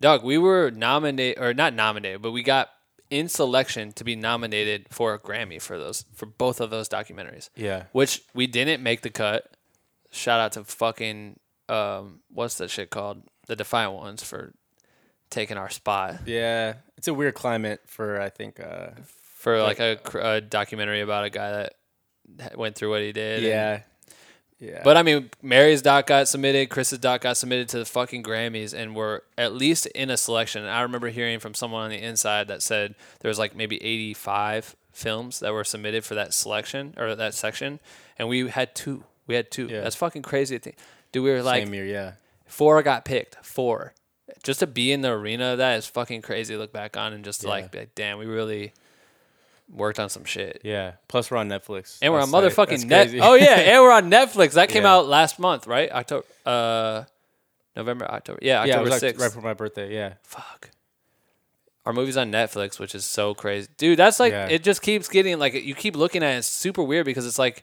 Doug, 0.00 0.22
we 0.24 0.36
were 0.38 0.70
nominated 0.70 1.42
or 1.42 1.54
not 1.54 1.72
nominated, 1.72 2.20
but 2.20 2.32
we 2.32 2.42
got 2.42 2.70
in 3.10 3.28
selection 3.28 3.92
to 3.92 4.02
be 4.04 4.16
nominated 4.16 4.86
for 4.90 5.14
a 5.14 5.18
Grammy 5.18 5.60
for 5.62 5.78
those 5.78 6.04
for 6.14 6.26
both 6.26 6.60
of 6.60 6.70
those 6.70 6.88
documentaries. 6.88 7.48
Yeah. 7.54 7.84
Which 7.92 8.22
we 8.34 8.46
didn't 8.46 8.82
make 8.82 9.02
the 9.02 9.10
cut. 9.10 9.50
Shout 10.10 10.40
out 10.40 10.52
to 10.52 10.64
fucking 10.64 11.38
um 11.68 12.20
what's 12.32 12.56
that 12.56 12.70
shit 12.70 12.90
called? 12.90 13.22
The 13.46 13.56
Defiant 13.56 13.92
Ones 13.94 14.22
for 14.22 14.52
taking 15.30 15.56
our 15.56 15.70
spot 15.70 16.20
yeah. 16.26 16.74
It's 16.96 17.08
a 17.08 17.14
weird 17.14 17.34
climate 17.34 17.80
for 17.86 18.20
I 18.20 18.28
think. 18.30 18.60
Uh, 18.60 18.90
for 19.04 19.60
like 19.62 19.78
a, 19.80 19.96
cr- 20.02 20.18
a 20.20 20.40
documentary 20.40 21.00
about 21.02 21.24
a 21.24 21.30
guy 21.30 21.50
that 21.50 21.74
ha- 22.40 22.48
went 22.56 22.76
through 22.76 22.90
what 22.90 23.02
he 23.02 23.12
did. 23.12 23.40
and- 23.40 23.46
yeah, 23.46 23.80
yeah. 24.58 24.80
but 24.82 24.96
I 24.96 25.02
mean, 25.02 25.28
Mary's 25.42 25.82
doc 25.82 26.06
got 26.06 26.28
submitted, 26.28 26.70
Chris's 26.70 26.98
doc 26.98 27.20
got 27.22 27.36
submitted 27.36 27.68
to 27.70 27.78
the 27.78 27.84
fucking 27.84 28.22
Grammys, 28.22 28.72
and 28.72 28.94
were 28.94 29.22
at 29.36 29.52
least 29.52 29.84
in 29.86 30.08
a 30.08 30.16
selection. 30.16 30.62
And 30.62 30.70
I 30.70 30.80
remember 30.82 31.08
hearing 31.08 31.40
from 31.40 31.52
someone 31.52 31.82
on 31.84 31.90
the 31.90 31.98
inside 32.00 32.48
that 32.48 32.62
said 32.62 32.94
there 33.20 33.28
was 33.28 33.38
like 33.38 33.54
maybe 33.54 33.76
85 33.84 34.76
films 34.92 35.40
that 35.40 35.52
were 35.52 35.64
submitted 35.64 36.04
for 36.04 36.14
that 36.14 36.32
selection 36.32 36.94
or 36.96 37.14
that 37.14 37.34
section, 37.34 37.80
and 38.18 38.28
we 38.28 38.48
had 38.48 38.74
two. 38.74 39.04
We 39.26 39.34
had 39.34 39.50
two. 39.50 39.66
Yeah. 39.66 39.82
That's 39.82 39.96
fucking 39.96 40.22
crazy 40.22 40.56
to 40.58 40.62
think. 40.62 40.76
Dude, 41.12 41.24
we 41.24 41.30
were 41.30 41.42
like 41.42 41.64
same 41.64 41.74
year. 41.74 41.84
Yeah, 41.84 42.12
four 42.46 42.82
got 42.82 43.04
picked. 43.04 43.36
Four. 43.44 43.94
Just 44.42 44.60
to 44.60 44.66
be 44.66 44.92
in 44.92 45.00
the 45.00 45.10
arena 45.10 45.52
of 45.52 45.58
that 45.58 45.76
is 45.78 45.86
fucking 45.86 46.22
crazy 46.22 46.54
to 46.54 46.58
look 46.58 46.72
back 46.72 46.96
on 46.96 47.12
and 47.12 47.24
just 47.24 47.40
to 47.42 47.46
Yeah. 47.46 47.52
like 47.52 47.70
be 47.70 47.78
like, 47.80 47.94
damn, 47.94 48.18
we 48.18 48.26
really 48.26 48.72
worked 49.72 49.98
on 49.98 50.08
some 50.10 50.24
shit. 50.24 50.60
yeah. 50.64 50.92
Plus 51.08 51.30
we're 51.30 51.38
on 51.38 51.48
Netflix. 51.48 51.98
And 52.02 52.12
we're 52.12 52.20
on 52.20 52.30
That's 52.30 52.54
motherfucking 52.54 52.84
net. 52.86 53.06
crazy. 53.08 53.20
Oh 53.20 53.34
yeah, 53.34 53.54
and 53.54 53.82
we're 53.82 53.92
on 53.92 54.10
Netflix. 54.10 54.52
That 54.52 54.68
came 54.68 54.82
Yeah. 54.82 54.94
out 54.94 55.06
last 55.08 55.38
month, 55.38 55.66
right? 55.66 55.90
October, 55.90 56.26
uh, 56.44 57.04
November, 57.76 58.04
October. 58.10 58.38
Yeah, 58.42 58.64
yeah. 58.64 58.64
It 58.64 58.70
October 58.70 58.82
was 58.82 58.90
like 58.90 59.00
sixth. 59.00 59.22
right 59.22 59.32
for 59.32 59.40
my 59.40 59.54
birthday. 59.54 59.94
Yeah, 59.94 60.14
Fuck. 60.22 60.70
Our 61.86 61.92
movie's 61.92 62.16
on 62.16 62.32
Netflix, 62.32 62.78
which 62.78 62.94
is 62.94 63.04
so 63.04 63.34
crazy, 63.34 63.68
dude. 63.76 63.98
That's 63.98 64.18
like 64.18 64.32
Yeah. 64.32 64.46
it 64.48 64.62
just 64.62 64.80
keeps 64.80 65.06
getting 65.08 65.38
like 65.38 65.52
you 65.54 65.74
keep 65.74 65.96
looking 65.96 66.22
at 66.22 66.34
it. 66.34 66.38
It's 66.38 66.46
super 66.48 66.82
weird 66.82 67.04
because 67.04 67.26
it's 67.26 67.38
like 67.38 67.62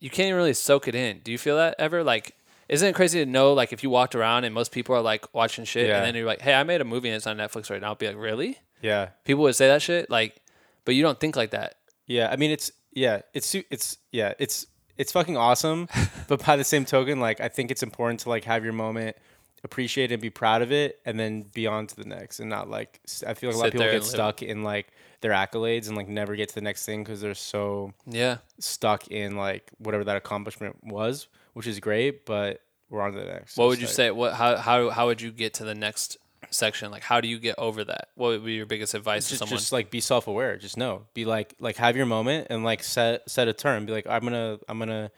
you 0.00 0.10
can't 0.10 0.26
even 0.26 0.36
really 0.36 0.52
soak 0.54 0.86
it 0.88 0.94
in. 0.94 1.20
Do 1.20 1.32
you 1.32 1.38
feel 1.38 1.56
that 1.56 1.74
ever? 1.78 2.02
Like, 2.04 2.34
isn't 2.68 2.88
it 2.88 2.94
crazy 2.94 3.24
to 3.24 3.30
know 3.30 3.52
like 3.52 3.72
if 3.72 3.82
you 3.82 3.90
walked 3.90 4.14
around 4.14 4.44
and 4.44 4.54
most 4.54 4.72
people 4.72 4.94
are 4.94 5.00
like 5.02 5.32
watching 5.34 5.64
shit, 5.64 5.88
Yeah. 5.88 5.96
and 5.98 6.04
then 6.06 6.14
you're 6.14 6.26
like, 6.26 6.40
hey, 6.40 6.54
I 6.54 6.62
made 6.62 6.80
a 6.80 6.84
movie 6.84 7.08
and 7.08 7.16
it's 7.16 7.26
on 7.26 7.36
Netflix 7.36 7.70
right 7.70 7.80
now. 7.80 7.88
I'll 7.88 7.94
be 7.94 8.06
like, 8.06 8.16
really? 8.16 8.58
yeah. 8.80 9.08
People 9.24 9.42
would 9.44 9.56
say 9.56 9.68
that 9.68 9.82
shit, 9.82 10.10
like, 10.10 10.40
but 10.84 10.94
you 10.94 11.02
don't 11.02 11.18
think 11.18 11.36
like 11.36 11.50
that. 11.52 11.76
Yeah, 12.06 12.28
I 12.30 12.36
mean 12.36 12.50
it's 12.50 12.70
yeah, 12.92 13.22
it's 13.32 13.54
it's 13.54 13.98
yeah, 14.12 14.34
it's 14.38 14.66
it's 14.98 15.10
fucking 15.12 15.36
awesome, 15.36 15.88
but 16.28 16.44
by 16.44 16.56
the 16.56 16.64
same 16.64 16.84
token, 16.84 17.18
like 17.20 17.40
I 17.40 17.48
think 17.48 17.70
it's 17.70 17.82
important 17.82 18.20
to 18.20 18.28
like 18.28 18.44
have 18.44 18.62
your 18.62 18.72
moment, 18.74 19.16
appreciate 19.64 20.10
it, 20.10 20.14
and 20.14 20.22
be 20.22 20.30
proud 20.30 20.60
of 20.62 20.70
it, 20.70 21.00
and 21.06 21.18
then 21.18 21.42
be 21.54 21.66
on 21.66 21.86
to 21.86 21.96
the 21.96 22.04
next, 22.04 22.40
and 22.40 22.50
not 22.50 22.68
like 22.68 23.00
I 23.26 23.34
feel 23.34 23.50
like 23.50 23.56
a 23.56 23.58
lot 23.58 23.66
of 23.68 23.72
people 23.72 23.90
get 23.90 24.04
stuck 24.04 24.42
in 24.42 24.62
like 24.62 24.88
their 25.22 25.32
accolades 25.32 25.88
and 25.88 25.96
like 25.96 26.06
never 26.08 26.36
get 26.36 26.50
to 26.50 26.54
the 26.54 26.60
next 26.60 26.84
thing 26.84 27.02
because 27.02 27.20
they're 27.22 27.34
so 27.34 27.94
Yeah. 28.06 28.36
stuck 28.60 29.08
in 29.08 29.36
like 29.36 29.70
whatever 29.78 30.04
that 30.04 30.16
accomplishment 30.16 30.76
was, 30.84 31.26
which 31.54 31.66
is 31.66 31.80
great, 31.80 32.26
but 32.26 32.60
we're 32.90 33.00
on 33.00 33.12
to 33.12 33.18
the 33.18 33.24
next. 33.24 33.56
What 33.56 33.68
would 33.68 33.80
you 33.80 33.86
say? 33.86 34.10
What 34.10 34.34
how 34.34 34.56
how 34.56 34.90
how 34.90 35.06
would 35.06 35.20
you 35.20 35.32
get 35.32 35.54
to 35.54 35.64
the 35.64 35.74
next 35.74 36.18
section? 36.50 36.90
Like, 36.90 37.02
how 37.02 37.20
do 37.20 37.28
you 37.28 37.38
get 37.38 37.56
over 37.58 37.84
that? 37.84 38.08
What 38.14 38.28
would 38.28 38.44
be 38.44 38.54
your 38.54 38.66
biggest 38.66 38.94
advice 38.94 39.24
to 39.24 39.30
just, 39.30 39.38
someone? 39.40 39.58
just 39.58 39.72
like 39.72 39.90
be 39.90 40.00
self-aware 40.00 40.56
just 40.58 40.76
know 40.76 41.06
be 41.14 41.24
like 41.24 41.54
like 41.58 41.76
have 41.76 41.96
your 41.96 42.06
moment 42.06 42.48
and 42.50 42.64
like 42.64 42.82
set 42.82 43.28
set 43.28 43.48
a 43.48 43.52
term 43.52 43.86
be 43.86 43.92
like 43.92 44.06
i'm 44.06 44.22
gonna 44.22 44.58
i'm 44.68 44.78
gonna 44.78 45.10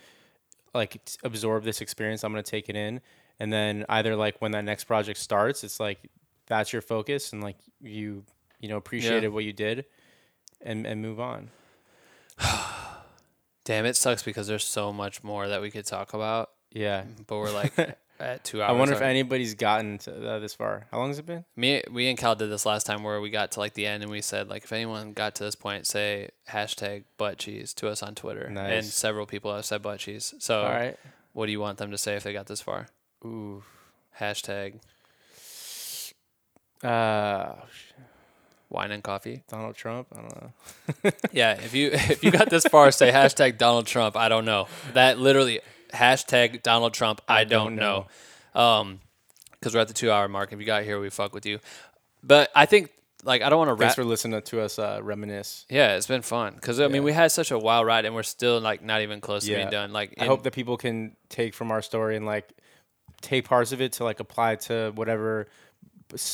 like 0.74 1.00
absorb 1.24 1.64
this 1.64 1.80
experience 1.80 2.22
i'm 2.22 2.32
gonna 2.32 2.42
take 2.42 2.68
it 2.68 2.76
in 2.76 3.00
and 3.38 3.52
then 3.52 3.84
either 3.88 4.16
like 4.16 4.40
when 4.40 4.52
that 4.52 4.64
next 4.64 4.84
project 4.84 5.18
starts 5.18 5.64
it's 5.64 5.80
like 5.80 5.98
that's 6.46 6.72
your 6.72 6.82
focus 6.82 7.32
and 7.32 7.42
like 7.42 7.56
you 7.80 8.24
you 8.60 8.68
know 8.68 8.76
appreciated 8.76 9.28
what 9.28 9.44
you 9.44 9.52
did 9.52 9.84
and 10.60 10.86
and 10.86 11.02
move 11.02 11.20
on 11.20 11.50
Damn, 13.66 13.84
it 13.84 13.96
sucks 13.96 14.22
because 14.22 14.46
there's 14.46 14.64
so 14.64 14.92
much 14.92 15.22
more 15.22 15.46
that 15.48 15.60
we 15.60 15.70
could 15.70 15.84
talk 15.84 16.14
about, 16.14 16.50
yeah 16.72 17.04
but 17.26 17.36
we're 17.36 17.50
like 17.52 17.72
at 18.20 18.42
two 18.44 18.62
hours. 18.62 18.70
i 18.70 18.72
wonder 18.72 18.94
if 18.94 19.00
already. 19.00 19.18
anybody's 19.18 19.54
gotten 19.54 19.98
to 19.98 20.10
uh, 20.30 20.38
this 20.38 20.54
far 20.54 20.86
how 20.90 20.98
long 20.98 21.08
has 21.08 21.18
it 21.18 21.26
been 21.26 21.44
Me, 21.54 21.82
we 21.90 22.08
and 22.08 22.16
Cal 22.16 22.34
did 22.34 22.50
this 22.50 22.64
last 22.64 22.86
time 22.86 23.02
where 23.02 23.20
we 23.20 23.28
got 23.28 23.52
to 23.52 23.60
like 23.60 23.74
the 23.74 23.86
end 23.86 24.02
and 24.02 24.10
we 24.10 24.22
said 24.22 24.48
like 24.48 24.64
if 24.64 24.72
anyone 24.72 25.12
got 25.12 25.34
to 25.36 25.44
this 25.44 25.54
point, 25.54 25.86
say 25.86 26.30
hashtag 26.50 27.04
butt 27.18 27.36
cheese 27.38 27.74
to 27.74 27.88
us 27.88 28.02
on 28.02 28.14
Twitter. 28.14 28.48
Nice. 28.50 28.72
And 28.72 28.84
several 28.86 29.26
people 29.26 29.54
have 29.54 29.64
said 29.66 29.82
butt 29.82 29.98
cheese. 30.00 30.32
So 30.38 30.62
all 30.62 30.70
right 30.70 30.96
what 31.34 31.44
do 31.46 31.52
you 31.52 31.60
want 31.60 31.76
them 31.78 31.90
to 31.90 31.98
say 31.98 32.14
if 32.16 32.22
they 32.22 32.32
got 32.32 32.46
this 32.46 32.60
far? 32.62 32.86
ooh 33.24 33.62
Hashtag 34.18 34.80
uh 36.82 37.54
wine 38.68 38.90
and 38.90 39.02
coffee. 39.02 39.42
donald 39.48 39.74
trump 39.76 40.08
i 40.12 40.20
don't 40.20 40.42
know 40.42 40.52
Yeah, 41.32 41.52
if 41.52 41.74
you 41.74 41.90
if 41.92 42.24
you 42.24 42.30
got 42.30 42.50
this 42.50 42.64
far, 42.64 42.90
say 42.90 43.10
hashtag 43.10 43.58
Donald 43.58 43.86
Trump. 43.86 44.16
I 44.16 44.28
don't 44.28 44.44
know. 44.44 44.68
That 44.94 45.18
literally 45.18 45.60
hashtag 45.92 46.62
Donald 46.62 46.94
Trump. 46.94 47.20
I, 47.28 47.44
don't, 47.44 47.76
don't 47.76 48.06
know. 48.54 48.60
Um, 48.60 49.00
because 49.52 49.74
we're 49.74 49.80
at 49.80 49.88
the 49.88 49.94
two 49.94 50.10
hour 50.10 50.28
mark. 50.28 50.52
If 50.52 50.60
you 50.60 50.66
got 50.66 50.84
here, 50.84 51.00
we 51.00 51.10
fuck 51.10 51.34
with 51.34 51.46
you. 51.46 51.58
But 52.22 52.50
I 52.54 52.66
think 52.66 52.90
like 53.24 53.42
I 53.42 53.48
don't 53.48 53.58
want 53.58 53.76
to 53.76 53.76
thanks 53.76 53.94
for 53.96 54.04
listening 54.04 54.40
to 54.40 54.60
us 54.60 54.78
uh, 54.78 55.00
reminisce 55.02 55.66
yeah, 55.68 55.96
it's 55.96 56.06
been 56.06 56.22
fun 56.22 56.54
because 56.54 56.80
I 56.80 56.88
mean 56.88 57.02
we 57.02 57.12
had 57.12 57.32
such 57.32 57.50
a 57.50 57.58
wild 57.58 57.86
ride 57.86 58.04
and 58.04 58.14
we're 58.14 58.22
still 58.22 58.60
like 58.60 58.82
not 58.82 59.00
even 59.00 59.20
close 59.20 59.44
to 59.44 59.54
being 59.54 59.70
done. 59.70 59.92
Like 59.92 60.14
I 60.18 60.26
hope 60.26 60.42
that 60.44 60.52
people 60.52 60.76
can 60.76 61.16
take 61.28 61.54
from 61.54 61.70
our 61.72 61.82
story 61.82 62.16
and 62.16 62.24
like 62.24 62.48
take 63.20 63.44
parts 63.46 63.72
of 63.72 63.80
it 63.80 63.92
to 63.94 64.04
like 64.04 64.20
apply 64.20 64.56
to 64.56 64.92
whatever 64.94 65.48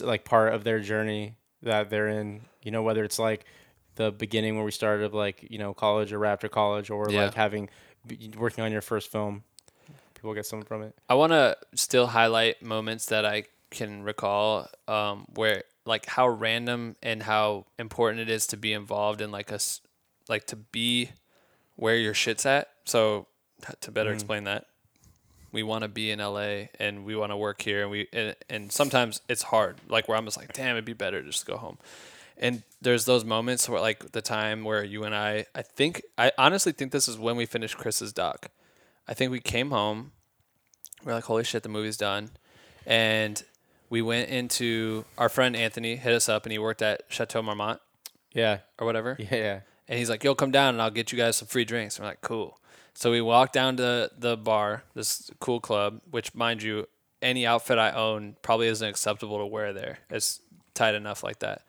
like 0.01 0.25
part 0.25 0.53
of 0.53 0.65
their 0.65 0.81
journey 0.81 1.35
that 1.63 1.91
they're 1.91 2.09
in. 2.09 2.43
You 2.63 2.71
know, 2.71 2.83
whether 2.83 3.05
it's 3.05 3.19
like 3.19 3.45
the 3.97 4.11
beginning 4.11 4.57
where 4.57 4.65
we 4.65 4.71
started 4.71 5.05
of 5.05 5.15
like 5.15 5.47
you 5.51 5.59
know 5.59 5.75
college 5.75 6.13
or 6.13 6.19
Raptor 6.19 6.51
College 6.51 6.91
or 6.91 7.11
Yeah. 7.11 7.25
like 7.25 7.35
having 7.35 7.69
working 8.37 8.65
on 8.65 8.73
your 8.73 8.81
first 8.83 9.11
film. 9.11 9.45
People 10.15 10.35
get 10.35 10.47
something 10.47 10.67
from 10.67 10.83
it. 10.83 10.95
I 11.09 11.15
want 11.15 11.33
to 11.33 11.57
still 11.75 12.07
highlight 12.09 12.63
moments 12.63 13.07
that 13.07 13.27
I 13.27 13.45
can 13.71 14.03
recall 14.05 14.69
um, 14.87 15.27
where 15.35 15.65
like 15.85 16.07
how 16.07 16.29
random 16.29 16.95
and 17.03 17.23
how 17.25 17.67
important 17.79 18.21
it 18.21 18.31
is 18.31 18.47
to 18.49 18.57
be 18.57 18.73
involved 18.73 19.21
in 19.21 19.33
like 19.33 19.51
us 19.53 19.81
like 20.29 20.47
to 20.47 20.57
be 20.57 21.11
where 21.75 21.97
your 21.97 22.15
shit's 22.15 22.47
at. 22.47 22.69
So 22.85 23.27
to 23.81 23.91
better 23.91 24.13
explain 24.13 24.45
that, 24.45 24.67
we 25.53 25.63
want 25.63 25.83
to 25.83 25.89
be 25.89 26.11
in 26.11 26.19
LA 26.19 26.65
and 26.81 27.05
we 27.05 27.15
want 27.15 27.31
to 27.31 27.37
work 27.37 27.63
here 27.63 27.83
and 27.83 27.91
we 27.91 28.09
and, 28.13 28.35
and 28.49 28.73
sometimes 28.73 29.21
it's 29.29 29.43
hard 29.45 29.77
like 29.89 30.09
where 30.09 30.17
I'm 30.17 30.25
just 30.25 30.37
like 30.39 30.53
damn 30.53 30.77
it'd 30.77 30.85
be 30.85 30.93
better 30.95 31.21
to 31.23 31.27
just 31.29 31.47
go 31.47 31.57
home 31.57 31.79
and 32.39 32.63
there's 32.81 33.05
those 33.05 33.25
moments 33.25 33.69
where 33.69 33.81
like 33.81 34.13
the 34.13 34.23
time 34.23 34.65
where 34.65 34.83
you 34.83 35.05
and 35.05 35.15
I 35.15 35.47
I 35.55 35.63
think 35.63 36.03
I 36.19 36.33
honestly 36.39 36.73
think 36.73 36.91
this 36.93 37.07
is 37.09 37.19
when 37.19 37.37
we 37.37 37.47
finished 37.47 37.77
Chris's 37.77 38.13
doc 38.13 38.49
I 39.07 39.15
think 39.15 39.31
we 39.31 39.41
came 39.41 39.71
home 39.71 40.13
we're 41.05 41.13
like 41.15 41.25
holy 41.25 41.45
shit 41.45 41.63
the 41.63 41.69
movie's 41.69 41.97
done 41.97 42.31
and 42.87 43.43
we 43.91 44.01
went 44.01 44.31
into 44.31 45.05
our 45.19 45.29
friend 45.29 45.55
Anthony 45.55 45.97
hit 45.97 46.13
us 46.15 46.29
up 46.29 46.45
and 46.47 46.53
he 46.53 46.59
worked 46.59 46.81
at 46.83 47.03
Chateau 47.09 47.43
Marmont 47.43 47.81
Yeah. 48.33 48.59
or 48.79 48.87
whatever 48.87 49.17
Yeah. 49.19 49.27
Yeah. 49.37 49.61
and 49.89 49.99
he's 49.99 50.09
like, 50.09 50.25
"Yo, 50.25 50.35
come 50.35 50.51
down 50.51 50.75
and 50.75 50.81
I'll 50.83 50.91
get 50.91 51.13
you 51.13 51.19
guys 51.19 51.37
some 51.37 51.49
free 51.49 51.65
drinks." 51.67 51.97
And 51.97 52.05
we're 52.05 52.11
like, 52.13 52.23
"Cool." 52.23 52.59
So 52.95 53.11
we 53.11 53.21
walk 53.21 53.53
down 53.53 53.77
to 53.79 54.11
the 54.17 54.37
bar, 54.37 54.85
this 54.95 55.31
cool 55.41 55.61
club, 55.61 56.01
which, 56.11 56.35
mind 56.35 56.63
you, 56.63 56.87
any 57.21 57.47
outfit 57.47 57.79
I 57.79 57.93
own 57.93 58.37
probably 58.43 58.69
isn't 58.69 58.87
acceptable 58.87 59.39
to 59.39 59.47
wear 59.47 59.73
there. 59.73 59.99
It's 60.11 60.41
tight 60.75 60.95
enough 60.95 61.23
like 61.23 61.39
that. 61.39 61.63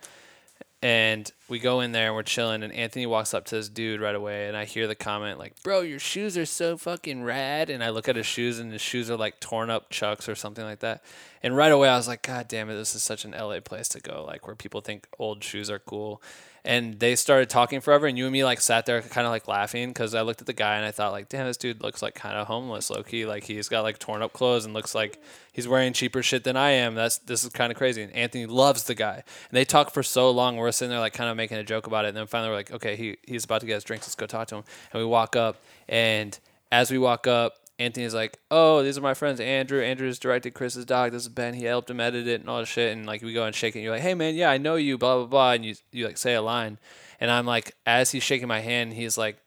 And 0.81 1.31
we 1.47 1.59
go 1.59 1.79
in 1.79 1.93
there 1.93 2.07
and 2.07 2.15
we're 2.15 2.23
chilling, 2.23 2.61
and 2.61 2.73
Anthony 2.73 3.05
walks 3.05 3.33
up 3.33 3.45
to 3.45 3.55
this 3.55 3.69
dude 3.69 4.01
right 4.01 4.15
away, 4.15 4.49
and 4.49 4.57
I 4.57 4.65
hear 4.65 4.85
the 4.85 4.95
comment 4.95 5.39
like, 5.39 5.63
"Bro, 5.63 5.81
your 5.81 5.99
shoes 5.99 6.37
are 6.37 6.45
so 6.45 6.77
fucking 6.77 7.23
rad." 7.23 7.69
And 7.69 7.81
I 7.81 7.89
look 7.89 8.09
at 8.09 8.17
his 8.17 8.25
shoes, 8.25 8.59
and 8.59 8.69
his 8.69 8.81
shoes 8.81 9.09
are 9.09 9.15
like 9.15 9.39
torn 9.39 9.69
up 9.69 9.89
chucks 9.89 10.27
or 10.27 10.35
something 10.35 10.65
like 10.65 10.79
that. 10.79 11.01
And 11.41 11.55
right 11.55 11.71
away, 11.71 11.87
I 11.87 11.95
was 11.95 12.09
like, 12.09 12.21
"God 12.21 12.49
damn 12.49 12.69
it, 12.69 12.75
this 12.75 12.95
is 12.95 13.01
such 13.03 13.23
an 13.23 13.33
LA 13.33 13.61
place 13.61 13.87
to 13.89 14.01
go, 14.01 14.25
like 14.27 14.45
where 14.45 14.57
people 14.57 14.81
think 14.81 15.07
old 15.17 15.41
shoes 15.41 15.69
are 15.71 15.79
cool." 15.79 16.21
And 16.65 16.97
they 16.99 17.17
started 17.17 17.49
talking 17.49 17.81
forever, 17.81 18.07
and 18.07 18.17
you 18.17 18.23
and 18.23 18.31
me 18.31 18.45
like 18.45 18.61
sat 18.61 18.85
there 18.85 19.01
kind 19.01 19.27
of 19.27 19.31
like 19.31 19.49
laughing 19.49 19.89
because 19.89 20.15
I 20.15 20.21
looked 20.21 20.39
at 20.39 20.47
the 20.47 20.53
guy 20.53 20.75
and 20.75 20.85
I 20.85 20.91
thought 20.91 21.11
like, 21.11 21.27
"Damn, 21.27 21.45
this 21.45 21.57
dude 21.57 21.81
looks 21.81 22.01
like 22.01 22.15
kind 22.15 22.37
of 22.37 22.47
homeless, 22.47 22.89
low 22.89 23.03
key. 23.03 23.25
Like 23.25 23.43
he's 23.43 23.67
got 23.67 23.83
like 23.83 23.99
torn 23.99 24.21
up 24.21 24.31
clothes 24.31 24.63
and 24.63 24.73
looks 24.73 24.95
like 24.95 25.21
he's 25.51 25.67
wearing 25.67 25.91
cheaper 25.91 26.23
shit 26.23 26.45
than 26.45 26.55
I 26.55 26.71
am. 26.71 26.95
That's 26.95 27.17
this 27.17 27.43
is 27.43 27.49
kind 27.49 27.69
of 27.69 27.77
crazy." 27.77 28.01
And 28.01 28.13
Anthony 28.13 28.45
loves 28.45 28.85
the 28.85 28.95
guy, 28.95 29.15
and 29.15 29.51
they 29.51 29.65
talk 29.65 29.91
for 29.91 30.03
so 30.03 30.31
long. 30.31 30.55
We're 30.55 30.71
sitting 30.71 30.91
there 30.91 30.99
like 30.99 31.13
kind 31.13 31.29
of 31.29 31.35
making 31.35 31.57
a 31.57 31.65
joke 31.65 31.85
about 31.85 32.05
it, 32.05 32.09
and 32.09 32.17
then 32.17 32.27
finally 32.27 32.49
we're 32.49 32.55
like, 32.55 32.71
"Okay, 32.71 32.95
he 32.95 33.17
he's 33.23 33.43
about 33.43 33.59
to 33.59 33.67
get 33.67 33.75
his 33.75 33.83
drinks. 33.83 34.07
Let's 34.07 34.15
go 34.15 34.25
talk 34.25 34.47
to 34.47 34.55
him." 34.55 34.63
And 34.93 35.01
we 35.01 35.05
walk 35.05 35.35
up, 35.35 35.57
and 35.89 36.39
as 36.71 36.89
we 36.91 36.97
walk 36.97 37.27
up, 37.27 37.55
Anthony's 37.79 38.13
like, 38.13 38.37
"Oh, 38.51 38.83
these 38.83 38.97
are 38.97 39.01
my 39.01 39.13
friends, 39.15 39.39
Andrew. 39.39 39.81
Andrew's 39.81 40.19
directed 40.19 40.53
Chris's 40.53 40.85
dog. 40.85 41.11
This 41.11 41.23
is 41.23 41.29
Ben. 41.29 41.55
He 41.55 41.65
helped 41.65 41.89
him 41.89 41.99
edit 41.99 42.27
it 42.27 42.39
and 42.41 42.49
all 42.49 42.59
this 42.59 42.69
shit." 42.69 42.95
And 42.95 43.05
like 43.05 43.21
we 43.23 43.33
go 43.33 43.45
and 43.45 43.55
shake 43.55 43.75
it. 43.75 43.79
And 43.79 43.83
you're 43.83 43.93
like, 43.93 44.03
"Hey, 44.03 44.13
man, 44.13 44.35
yeah, 44.35 44.51
I 44.51 44.57
know 44.57 44.75
you." 44.75 44.97
Blah 44.97 45.17
blah 45.17 45.25
blah. 45.25 45.51
And 45.53 45.65
you 45.65 45.75
you 45.91 46.05
like 46.05 46.17
say 46.17 46.35
a 46.35 46.41
line, 46.41 46.77
and 47.19 47.31
I'm 47.31 47.45
like, 47.47 47.75
as 47.85 48.11
he's 48.11 48.23
shaking 48.23 48.47
my 48.47 48.59
hand, 48.59 48.93
he's 48.93 49.17
like 49.17 49.37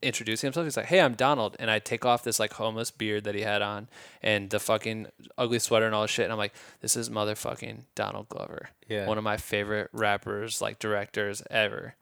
introducing 0.00 0.48
himself. 0.48 0.64
He's 0.66 0.76
like, 0.78 0.86
"Hey, 0.86 1.00
I'm 1.00 1.14
Donald," 1.14 1.54
and 1.60 1.70
I 1.70 1.78
take 1.78 2.04
off 2.06 2.24
this 2.24 2.40
like 2.40 2.54
homeless 2.54 2.90
beard 2.90 3.24
that 3.24 3.34
he 3.34 3.42
had 3.42 3.60
on 3.62 3.88
and 4.22 4.48
the 4.50 4.58
fucking 4.58 5.08
ugly 5.38 5.58
sweater 5.58 5.86
and 5.86 5.94
all 5.94 6.02
this 6.02 6.10
shit. 6.10 6.24
And 6.24 6.32
I'm 6.32 6.38
like, 6.38 6.54
"This 6.80 6.96
is 6.96 7.10
motherfucking 7.10 7.82
Donald 7.94 8.28
Glover, 8.30 8.70
Yeah. 8.88 9.06
one 9.06 9.18
of 9.18 9.24
my 9.24 9.36
favorite 9.36 9.90
rappers, 9.92 10.60
like 10.62 10.78
directors 10.78 11.42
ever." 11.50 11.94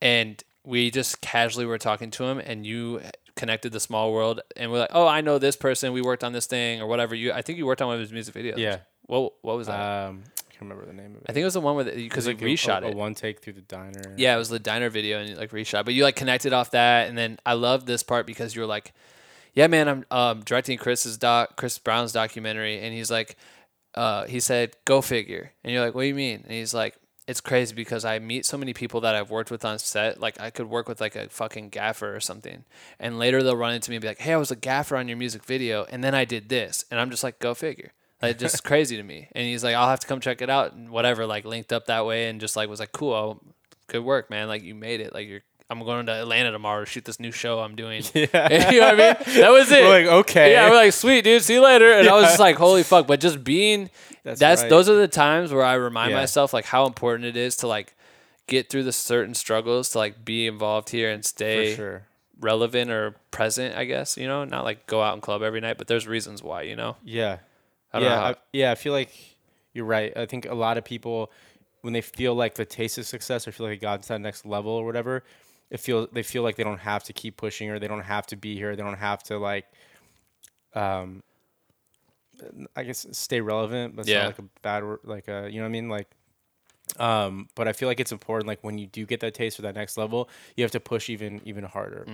And 0.00 0.42
we 0.64 0.90
just 0.90 1.20
casually 1.20 1.66
were 1.66 1.78
talking 1.78 2.10
to 2.12 2.24
him, 2.24 2.38
and 2.38 2.64
you 2.64 3.02
connected 3.36 3.72
the 3.72 3.80
small 3.80 4.12
world, 4.12 4.40
and 4.56 4.70
we're 4.70 4.80
like, 4.80 4.90
"Oh, 4.92 5.06
I 5.06 5.20
know 5.20 5.38
this 5.38 5.56
person. 5.56 5.92
We 5.92 6.02
worked 6.02 6.24
on 6.24 6.32
this 6.32 6.46
thing 6.46 6.80
or 6.80 6.86
whatever." 6.86 7.14
You, 7.14 7.32
I 7.32 7.42
think 7.42 7.58
you 7.58 7.66
worked 7.66 7.80
on 7.82 7.88
one 7.88 7.94
of 7.96 8.00
his 8.00 8.12
music 8.12 8.34
videos. 8.34 8.58
Yeah. 8.58 8.78
What 9.06 9.34
What 9.42 9.56
was 9.56 9.66
that? 9.66 9.80
Um, 9.80 10.24
I 10.38 10.52
can't 10.52 10.62
remember 10.62 10.86
the 10.86 10.92
name 10.92 11.12
of 11.16 11.22
it. 11.22 11.26
I 11.28 11.32
think 11.32 11.42
it 11.42 11.46
was 11.46 11.54
the 11.54 11.60
one 11.60 11.76
where 11.76 11.84
because 11.84 12.26
Like 12.26 12.40
a- 12.40 12.44
reshot 12.44 12.82
a, 12.82 12.88
it. 12.88 12.94
One 12.96 13.14
take 13.14 13.40
through 13.40 13.54
the 13.54 13.62
diner. 13.62 14.14
Yeah, 14.16 14.34
it 14.34 14.38
was 14.38 14.48
the 14.48 14.58
diner 14.60 14.90
video 14.90 15.18
and 15.18 15.28
you 15.28 15.34
like 15.36 15.50
reshot. 15.50 15.84
But 15.84 15.94
you 15.94 16.04
like 16.04 16.16
connected 16.16 16.52
off 16.52 16.70
that, 16.72 17.08
and 17.08 17.16
then 17.18 17.38
I 17.44 17.54
love 17.54 17.86
this 17.86 18.02
part 18.02 18.26
because 18.26 18.54
you 18.54 18.60
were 18.62 18.68
like, 18.68 18.92
"Yeah, 19.54 19.66
man, 19.66 19.88
I'm 19.88 20.04
um, 20.10 20.40
directing 20.42 20.78
Chris's 20.78 21.18
doc, 21.18 21.56
Chris 21.56 21.78
Brown's 21.78 22.12
documentary," 22.12 22.80
and 22.80 22.94
he's 22.94 23.10
like, 23.10 23.36
uh, 23.94 24.26
he 24.26 24.38
said, 24.40 24.76
"Go 24.84 25.00
figure," 25.02 25.52
and 25.64 25.72
you're 25.72 25.84
like, 25.84 25.94
"What 25.94 26.02
do 26.02 26.08
you 26.08 26.14
mean?" 26.14 26.42
And 26.44 26.52
he's 26.52 26.72
like, 26.74 26.96
"It's 27.26 27.40
crazy 27.40 27.74
because 27.74 28.04
I 28.04 28.18
meet 28.18 28.46
so 28.46 28.56
many 28.58 28.72
people 28.72 29.00
that 29.02 29.14
I've 29.14 29.30
worked 29.30 29.50
with 29.50 29.64
on 29.64 29.78
set. 29.78 30.20
Like 30.20 30.40
I 30.40 30.50
could 30.50 30.68
work 30.68 30.88
with 30.88 31.00
like 31.00 31.16
a 31.16 31.28
fucking 31.28 31.70
gaffer 31.70 32.14
or 32.14 32.20
something, 32.20 32.64
and 32.98 33.18
later 33.18 33.42
they'll 33.42 33.56
run 33.56 33.74
into 33.74 33.90
me 33.90 33.96
and 33.96 34.02
be 34.02 34.08
like, 34.08 34.20
"Hey, 34.20 34.32
I 34.32 34.36
was 34.36 34.50
a 34.50 34.56
gaffer 34.56 34.96
on 34.96 35.08
your 35.08 35.16
music 35.16 35.44
video, 35.44 35.84
and 35.84 36.02
then 36.02 36.14
I 36.14 36.24
did 36.24 36.48
this," 36.48 36.84
and 36.90 37.00
I'm 37.00 37.10
just 37.10 37.24
like, 37.24 37.38
"Go 37.38 37.54
figure." 37.54 37.92
Like 38.22 38.38
just 38.38 38.62
crazy 38.64 38.96
to 38.96 39.02
me. 39.02 39.28
And 39.32 39.44
he's 39.44 39.64
like, 39.64 39.74
I'll 39.74 39.88
have 39.88 40.00
to 40.00 40.06
come 40.06 40.20
check 40.20 40.40
it 40.40 40.48
out 40.48 40.72
and 40.72 40.90
whatever, 40.90 41.26
like 41.26 41.44
linked 41.44 41.72
up 41.72 41.86
that 41.86 42.06
way 42.06 42.28
and 42.28 42.40
just 42.40 42.56
like 42.56 42.68
was 42.68 42.80
like, 42.80 42.92
cool, 42.92 43.42
good 43.88 44.04
work, 44.04 44.30
man. 44.30 44.48
Like 44.48 44.62
you 44.62 44.74
made 44.74 45.00
it. 45.00 45.12
Like 45.12 45.28
you're 45.28 45.42
I'm 45.72 45.84
going 45.84 46.06
to 46.06 46.12
Atlanta 46.12 46.52
tomorrow 46.52 46.84
to 46.84 46.86
shoot 46.90 47.04
this 47.04 47.18
new 47.18 47.32
show 47.32 47.58
I'm 47.60 47.74
doing. 47.74 48.02
Yeah. 48.14 48.70
you 48.70 48.80
know 48.80 48.86
what 48.94 49.00
I 49.00 49.24
mean? 49.26 49.36
That 49.40 49.50
was 49.50 49.72
it. 49.72 49.82
We're 49.82 49.88
like, 50.04 50.06
okay. 50.26 50.52
Yeah, 50.52 50.68
we're 50.70 50.76
like, 50.76 50.92
sweet, 50.92 51.24
dude, 51.24 51.42
see 51.42 51.54
you 51.54 51.62
later. 51.64 51.92
And 51.92 52.08
I 52.08 52.14
was 52.14 52.24
just 52.26 52.38
like, 52.40 52.56
holy 52.56 52.82
fuck. 52.82 53.06
But 53.06 53.20
just 53.20 53.42
being 53.42 53.90
that's, 54.22 54.38
That's 54.38 54.62
right. 54.62 54.70
those 54.70 54.88
are 54.88 54.94
the 54.94 55.08
times 55.08 55.52
where 55.52 55.64
I 55.64 55.74
remind 55.74 56.10
Yeah. 56.12 56.18
myself 56.18 56.52
like 56.52 56.64
how 56.66 56.86
important 56.86 57.24
it 57.26 57.36
is 57.36 57.56
to 57.58 57.66
like 57.66 57.94
get 58.46 58.68
through 58.70 58.84
the 58.84 58.92
certain 58.92 59.34
struggles 59.34 59.90
to 59.90 59.98
like 59.98 60.24
be 60.24 60.46
involved 60.46 60.90
here 60.90 61.10
and 61.10 61.22
For 61.24 61.28
stay 61.28 61.74
sure. 61.74 62.02
relevant 62.40 62.90
or 62.90 63.16
present, 63.30 63.76
I 63.76 63.84
guess, 63.84 64.16
you 64.16 64.26
know, 64.28 64.44
not 64.44 64.64
like 64.64 64.86
go 64.86 65.02
out 65.02 65.14
and 65.14 65.22
club 65.22 65.42
every 65.42 65.60
night, 65.60 65.78
but 65.78 65.86
there's 65.88 66.06
reasons 66.06 66.42
why, 66.42 66.62
you 66.62 66.76
know. 66.76 66.96
Yeah. 67.04 67.38
I 67.92 67.98
don't 67.98 68.08
yeah, 68.08 68.14
know 68.14 68.20
how- 68.22 68.30
I, 68.30 68.34
yeah. 68.52 68.70
I 68.72 68.74
feel 68.74 68.92
like 68.92 69.10
you're 69.72 69.84
right. 69.86 70.16
I 70.16 70.26
think 70.26 70.46
a 70.46 70.54
lot 70.54 70.76
of 70.78 70.84
people, 70.84 71.30
when 71.82 71.92
they 71.92 72.00
feel 72.00 72.34
like 72.34 72.54
the 72.54 72.64
taste 72.64 72.98
of 72.98 73.06
success 73.06 73.46
or 73.48 73.52
feel 73.52 73.66
like 73.66 73.80
they 73.80 73.82
got 73.82 74.02
to 74.02 74.08
that 74.08 74.20
next 74.20 74.44
level 74.46 74.70
or 74.72 74.84
whatever, 74.84 75.24
it 75.72 75.80
feel 75.80 76.06
they 76.12 76.22
feel 76.22 76.42
like 76.42 76.56
they 76.56 76.64
don't 76.64 76.80
have 76.80 77.02
to 77.04 77.14
keep 77.14 77.38
pushing 77.38 77.70
or 77.70 77.78
they 77.78 77.88
don't 77.88 78.02
have 78.02 78.26
to 78.26 78.36
be 78.36 78.54
here. 78.54 78.76
They 78.76 78.82
don't 78.82 78.98
have 78.98 79.22
to 79.24 79.38
like, 79.38 79.64
um, 80.74 81.22
I 82.76 82.82
guess 82.84 83.06
stay 83.12 83.40
relevant, 83.40 83.96
but 83.96 84.06
Yeah. 84.06 84.20
not 84.20 84.26
like 84.26 84.38
a 84.38 84.44
bad 84.60 84.84
word, 84.84 85.00
like 85.02 85.28
a 85.28 85.48
you 85.50 85.56
know 85.56 85.62
what 85.62 85.68
I 85.68 85.72
mean, 85.72 85.88
like. 85.88 86.08
Um, 86.98 87.48
but 87.54 87.68
I 87.68 87.72
feel 87.72 87.88
like 87.88 88.00
it's 88.00 88.12
important. 88.12 88.48
Like 88.48 88.62
when 88.62 88.76
you 88.76 88.86
do 88.86 89.06
get 89.06 89.20
that 89.20 89.32
taste 89.32 89.56
for 89.56 89.62
that 89.62 89.74
next 89.74 89.96
level, 89.96 90.28
you 90.56 90.64
have 90.64 90.72
to 90.72 90.80
push 90.80 91.08
even 91.08 91.40
even 91.46 91.64
harder 91.64 92.04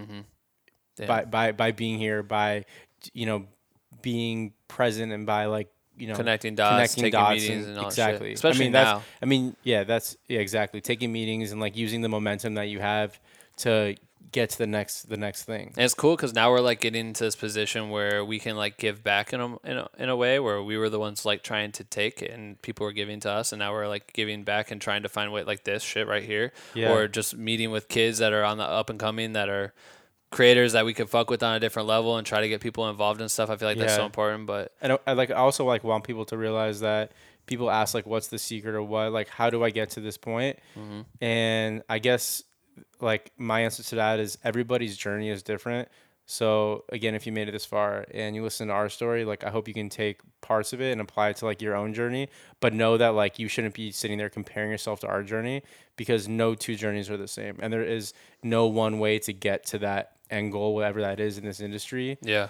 Damn. 0.97 1.07
by 1.09 1.25
by 1.25 1.53
by 1.53 1.73
being 1.73 1.99
here, 1.99 2.23
by 2.23 2.65
you 3.13 3.27
know 3.27 3.47
being 4.03 4.53
present, 4.69 5.13
and 5.13 5.27
by 5.27 5.47
like 5.47 5.69
you 5.97 6.07
know 6.07 6.15
Connecting 6.15 6.55
dots, 6.55 6.95
taking 6.95 7.11
meetings 7.29 7.67
and 7.67 7.77
shit. 7.77 7.87
exactly. 7.87 8.33
Especially 8.35 8.67
I 8.67 8.71
mean, 8.71 8.73
now. 8.73 9.03
I 9.21 9.27
mean, 9.27 9.57
yeah, 9.65 9.83
that's 9.83 10.17
yeah, 10.29 10.39
exactly. 10.39 10.81
Taking 10.81 11.11
meetings 11.11 11.51
and 11.51 11.61
like 11.61 11.77
using 11.77 12.03
the 12.03 12.09
momentum 12.09 12.55
that 12.55 12.69
you 12.69 12.79
have 12.79 13.19
to 13.59 13.97
get 14.31 14.51
to 14.51 14.59
the 14.59 14.67
next 14.67 15.09
the 15.09 15.17
next 15.17 15.45
thing. 15.45 15.69
And 15.77 15.85
it's 15.85 15.95
cool 15.95 16.15
because 16.15 16.35
now 16.35 16.51
we're 16.51 16.61
like 16.61 16.81
getting 16.81 17.07
into 17.09 17.25
this 17.25 17.35
position 17.35 17.89
where 17.89 18.23
we 18.25 18.39
can 18.39 18.57
like 18.57 18.77
give 18.77 19.03
back 19.03 19.33
in 19.33 19.41
a, 19.41 19.47
in 19.65 19.79
a 19.79 19.89
in 19.99 20.09
a 20.11 20.17
way 20.17 20.39
where 20.39 20.63
we 20.63 20.77
were 20.77 20.91
the 20.91 20.99
ones 20.99 21.25
like 21.25 21.43
trying 21.43 21.73
to 21.73 21.85
take 21.85 22.21
and 22.21 22.61
people 22.61 22.85
were 22.85 22.93
giving 22.93 23.21
to 23.21 23.31
us, 23.31 23.53
and 23.53 23.61
now 23.61 23.73
we're 23.73 23.89
like 23.89 24.13
giving 24.13 24.45
back 24.45 24.71
and 24.71 24.81
trying 24.81 25.03
to 25.03 25.09
find 25.09 25.33
way 25.33 25.45
like 25.45 25.65
this 25.65 25.83
shit 25.83 26.07
right 26.07 26.25
here, 26.25 26.53
Yeah. 26.75 26.93
or 26.93 27.09
just 27.09 27.37
meeting 27.37 27.71
with 27.71 27.89
kids 27.89 28.19
that 28.19 28.33
are 28.33 28.45
on 28.45 28.59
the 28.59 28.65
up 28.65 28.91
and 28.91 28.99
coming 28.99 29.33
that 29.33 29.49
are 29.49 29.73
creators 30.31 30.73
that 30.75 30.85
we 30.85 30.93
could 30.93 31.09
fuck 31.09 31.31
with 31.31 31.43
on 31.43 31.55
a 31.55 31.61
different 31.61 31.89
level 31.89 32.19
and 32.19 32.27
try 32.27 32.43
to 32.43 32.49
get 32.51 32.61
people 32.61 32.91
involved 32.91 33.23
and 33.23 33.31
stuff. 33.31 33.49
I 33.49 33.57
feel 33.57 33.67
like 33.69 33.79
that's 33.79 33.95
so 33.95 34.05
important, 34.05 34.47
but 34.47 34.73
And 34.83 34.93
I, 34.93 34.99
I 35.07 35.13
like 35.15 35.31
I 35.31 35.37
also 35.37 35.65
like 35.65 35.85
want 35.85 36.05
people 36.05 36.27
to 36.27 36.37
realize 36.37 36.81
that 36.81 37.13
people 37.47 37.71
ask 37.71 37.95
like 37.95 38.05
what's 38.05 38.27
the 38.29 38.39
secret 38.39 38.75
or 38.75 38.83
what 38.83 39.11
like 39.11 39.29
how 39.29 39.49
do 39.49 39.65
I 39.65 39.71
get 39.71 39.89
to 39.91 40.01
this 40.01 40.19
point? 40.19 40.59
Mm-hmm. 40.77 41.01
And 41.25 41.83
I 41.89 41.99
guess 41.99 42.43
like 43.01 43.33
my 43.37 43.61
answer 43.61 43.83
to 43.83 43.95
that 43.97 44.21
is 44.21 44.39
everybody's 44.45 44.97
journey 44.97 45.31
is 45.31 45.43
different. 45.43 45.89
So 46.31 46.85
again, 46.91 47.15
if 47.15 47.27
you 47.27 47.33
made 47.33 47.49
it 47.49 47.53
this 47.53 47.65
far 47.65 48.05
and 48.13 48.37
you 48.37 48.43
listen 48.43 48.69
to 48.69 48.75
our 48.75 48.91
story, 48.91 49.25
like 49.25 49.45
I 49.45 49.51
hope 49.51 49.67
you 49.67 49.73
can 49.73 49.89
take 49.89 50.21
parts 50.43 50.75
of 50.75 50.81
it 50.83 50.93
and 50.93 51.01
apply 51.01 51.31
it 51.31 51.37
to 51.37 51.47
like 51.47 51.63
your 51.63 51.75
own 51.75 51.95
journey, 51.95 52.29
but 52.61 52.75
know 52.75 52.99
that 52.99 53.15
like 53.15 53.39
you 53.39 53.49
shouldn't 53.49 53.75
be 53.75 53.91
sitting 53.91 54.19
there 54.19 54.29
comparing 54.29 54.71
yourself 54.71 55.01
to 55.01 55.07
our 55.07 55.23
journey 55.23 55.63
because 55.97 56.29
no 56.29 56.55
two 56.55 56.75
journeys 56.75 57.09
are 57.09 57.17
the 57.17 57.27
same. 57.27 57.57
And 57.61 57.73
there 57.73 57.83
is 57.83 58.13
no 58.43 58.67
one 58.67 58.99
way 58.99 59.19
to 59.21 59.33
get 59.33 59.65
to 59.67 59.79
that 59.79 60.17
end 60.31 60.53
goal 60.53 60.75
whatever 60.75 61.01
that 61.01 61.19
is 61.19 61.39
in 61.39 61.47
this 61.47 61.61
industry. 61.61 62.19
Yeah, 62.21 62.49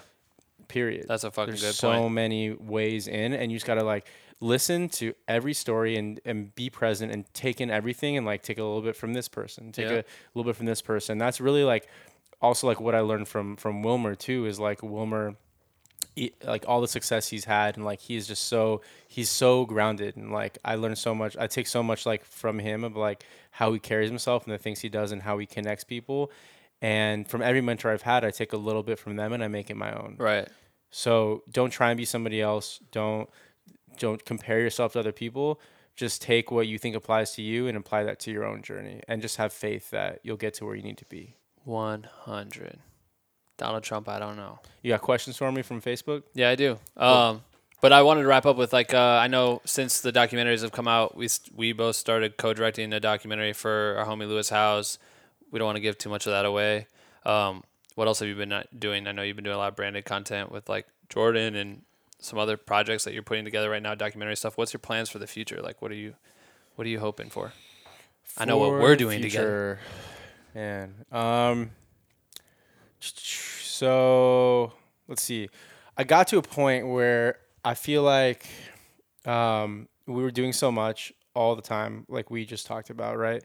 period. 0.69 1.05
That's 1.07 1.25
a 1.25 1.31
fucking 1.31 1.51
There's 1.55 1.61
good 1.63 1.75
so 1.75 1.91
point. 1.91 2.13
many 2.13 2.51
ways 2.53 3.07
in, 3.09 3.33
and 3.33 3.51
you 3.51 3.57
just 3.57 3.67
gotta 3.67 3.83
like 3.83 4.07
listen 4.39 4.87
to 4.87 5.13
every 5.27 5.53
story 5.53 5.97
and 5.97 6.21
and 6.23 6.55
be 6.55 6.69
present 6.69 7.11
and 7.11 7.25
take 7.33 7.59
in 7.59 7.69
everything 7.69 8.15
and 8.15 8.25
like 8.25 8.41
take 8.41 8.57
a 8.57 8.63
little 8.63 8.81
bit 8.81 8.95
from 8.95 9.13
this 9.13 9.27
person, 9.27 9.71
take 9.73 9.87
Yeah. 9.89 9.97
a 9.97 10.03
little 10.33 10.49
bit 10.49 10.55
from 10.55 10.65
this 10.67 10.81
person. 10.81 11.17
That's 11.17 11.41
really 11.41 11.65
like 11.65 11.89
also 12.41 12.65
like 12.67 12.79
what 12.79 12.95
I 12.95 13.01
learned 13.01 13.27
from 13.27 13.57
from 13.57 13.83
Wilmer 13.83 14.15
too 14.15 14.45
is 14.45 14.59
like 14.59 14.81
Wilmer. 14.81 15.35
Like 16.43 16.65
all 16.67 16.81
the 16.81 16.87
success 16.87 17.29
he's 17.29 17.45
had, 17.45 17.77
and 17.77 17.85
like 17.85 17.99
he's 18.01 18.27
just 18.27 18.43
so 18.45 18.81
he's 19.07 19.29
so 19.29 19.65
grounded, 19.65 20.17
and 20.17 20.31
like 20.33 20.57
I 20.65 20.75
learned 20.75 20.97
so 20.97 21.15
much. 21.15 21.37
I 21.37 21.47
take 21.47 21.65
so 21.67 21.81
much 21.81 22.05
like 22.05 22.25
from 22.25 22.59
him 22.59 22.83
of 22.83 22.97
like 22.97 23.23
how 23.51 23.71
he 23.71 23.79
carries 23.79 24.09
himself 24.09 24.43
and 24.45 24.53
the 24.53 24.57
things 24.57 24.81
he 24.81 24.89
does 24.89 25.13
and 25.13 25.21
how 25.21 25.37
he 25.37 25.45
connects 25.45 25.85
people. 25.85 26.29
And 26.81 27.27
from 27.27 27.41
every 27.41 27.61
mentor 27.61 27.91
I've 27.91 28.03
had, 28.03 28.23
I 28.23 28.31
take 28.31 28.53
a 28.53 28.57
little 28.57 28.83
bit 28.83 28.99
from 28.99 29.15
them 29.17 29.33
and 29.33 29.43
I 29.43 29.47
make 29.47 29.69
it 29.69 29.75
my 29.75 29.91
own. 29.91 30.15
right. 30.17 30.47
So 30.91 31.43
don't 31.51 31.69
try 31.69 31.91
and 31.91 31.97
be 31.97 32.05
somebody 32.05 32.41
else. 32.41 32.79
Don't 32.91 33.29
don't 33.99 34.23
compare 34.25 34.59
yourself 34.59 34.93
to 34.93 34.99
other 34.99 35.11
people. 35.11 35.59
Just 35.95 36.21
take 36.21 36.49
what 36.49 36.65
you 36.67 36.79
think 36.79 36.95
applies 36.95 37.33
to 37.33 37.41
you 37.41 37.67
and 37.67 37.77
apply 37.77 38.05
that 38.05 38.19
to 38.21 38.31
your 38.31 38.45
own 38.45 38.61
journey 38.61 39.01
and 39.07 39.21
just 39.21 39.37
have 39.37 39.53
faith 39.53 39.91
that 39.91 40.19
you'll 40.23 40.37
get 40.37 40.53
to 40.55 40.65
where 40.65 40.75
you 40.75 40.81
need 40.81 40.97
to 40.97 41.05
be. 41.05 41.35
One 41.63 42.07
hundred. 42.21 42.79
Donald 43.57 43.83
Trump, 43.83 44.07
I 44.07 44.17
don't 44.17 44.37
know. 44.37 44.59
You 44.81 44.93
got 44.93 45.01
questions 45.01 45.35
for 45.37 45.51
me 45.51 45.61
from 45.61 45.81
Facebook? 45.81 46.23
Yeah, 46.33 46.49
I 46.49 46.55
do. 46.55 46.79
Um, 46.95 47.43
but 47.81 47.91
I 47.91 48.01
wanted 48.01 48.21
to 48.21 48.27
wrap 48.27 48.45
up 48.45 48.55
with 48.55 48.73
like 48.73 48.93
uh, 48.93 49.19
I 49.21 49.27
know 49.27 49.61
since 49.65 50.01
the 50.01 50.11
documentaries 50.11 50.61
have 50.61 50.71
come 50.71 50.87
out, 50.87 51.15
we 51.15 51.27
we 51.53 51.73
both 51.73 51.97
started 51.97 52.37
co-directing 52.37 52.93
a 52.93 52.99
documentary 52.99 53.53
for 53.53 53.95
our 53.99 54.05
homie 54.05 54.27
Lewis 54.27 54.49
Howes. 54.49 54.97
We 55.51 55.59
don't 55.59 55.65
want 55.65 55.77
to 55.77 55.81
give 55.81 55.97
too 55.97 56.09
much 56.09 56.25
of 56.25 56.31
that 56.31 56.45
away. 56.45 56.87
Um, 57.25 57.63
what 57.95 58.07
else 58.07 58.19
have 58.19 58.27
you 58.27 58.35
been 58.35 58.53
uh, 58.53 58.63
doing? 58.77 59.07
I 59.07 59.11
know 59.11 59.21
you've 59.23 59.35
been 59.35 59.43
doing 59.43 59.55
a 59.55 59.59
lot 59.59 59.69
of 59.69 59.75
branded 59.75 60.05
content 60.05 60.51
with 60.51 60.69
like 60.69 60.87
Jordan 61.09 61.55
and 61.55 61.81
some 62.19 62.37
other 62.37 62.57
projects 62.57 63.03
that 63.05 63.13
you're 63.13 63.23
putting 63.23 63.45
together 63.45 63.69
right 63.69 63.81
now, 63.81 63.95
documentary 63.95 64.35
stuff. 64.35 64.57
What's 64.57 64.73
your 64.73 64.79
plans 64.79 65.09
for 65.09 65.19
the 65.19 65.27
future? 65.27 65.61
Like, 65.61 65.81
what 65.81 65.91
are 65.91 65.95
you, 65.95 66.15
what 66.75 66.85
are 66.85 66.89
you 66.89 66.99
hoping 66.99 67.29
for? 67.29 67.53
I 68.37 68.45
know 68.45 68.57
what 68.57 68.71
we're 68.71 68.95
doing 68.95 69.21
together. 69.21 69.79
future, 70.53 70.55
Man, 70.55 71.05
um, 71.11 71.71
so 72.99 74.73
let's 75.07 75.21
see. 75.21 75.49
I 75.97 76.03
got 76.03 76.27
to 76.29 76.37
a 76.37 76.41
point 76.41 76.87
where 76.87 77.37
I 77.63 77.73
feel 77.73 78.03
like 78.03 78.45
um, 79.25 79.87
we 80.05 80.21
were 80.23 80.31
doing 80.31 80.53
so 80.53 80.71
much 80.71 81.13
all 81.33 81.55
the 81.55 81.61
time, 81.61 82.05
like 82.09 82.31
we 82.31 82.45
just 82.45 82.65
talked 82.65 82.89
about, 82.89 83.17
right? 83.17 83.43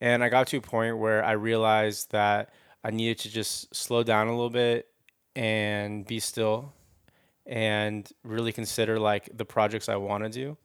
And 0.00 0.22
I 0.22 0.28
got 0.28 0.46
to 0.48 0.58
a 0.58 0.60
point 0.60 0.98
where 0.98 1.24
I 1.24 1.32
realized 1.32 2.12
that 2.12 2.52
I 2.84 2.90
needed 2.90 3.18
to 3.20 3.30
just 3.30 3.74
slow 3.74 4.02
down 4.02 4.28
a 4.28 4.30
little 4.30 4.50
bit 4.50 4.88
and 5.34 6.06
be 6.06 6.20
still 6.20 6.72
and 7.46 8.10
really 8.24 8.52
consider 8.52 8.98
like 8.98 9.28
the 9.34 9.44
projects 9.44 9.88
I 9.88 9.96
want 9.96 10.24
to 10.24 10.30
do. 10.30 10.56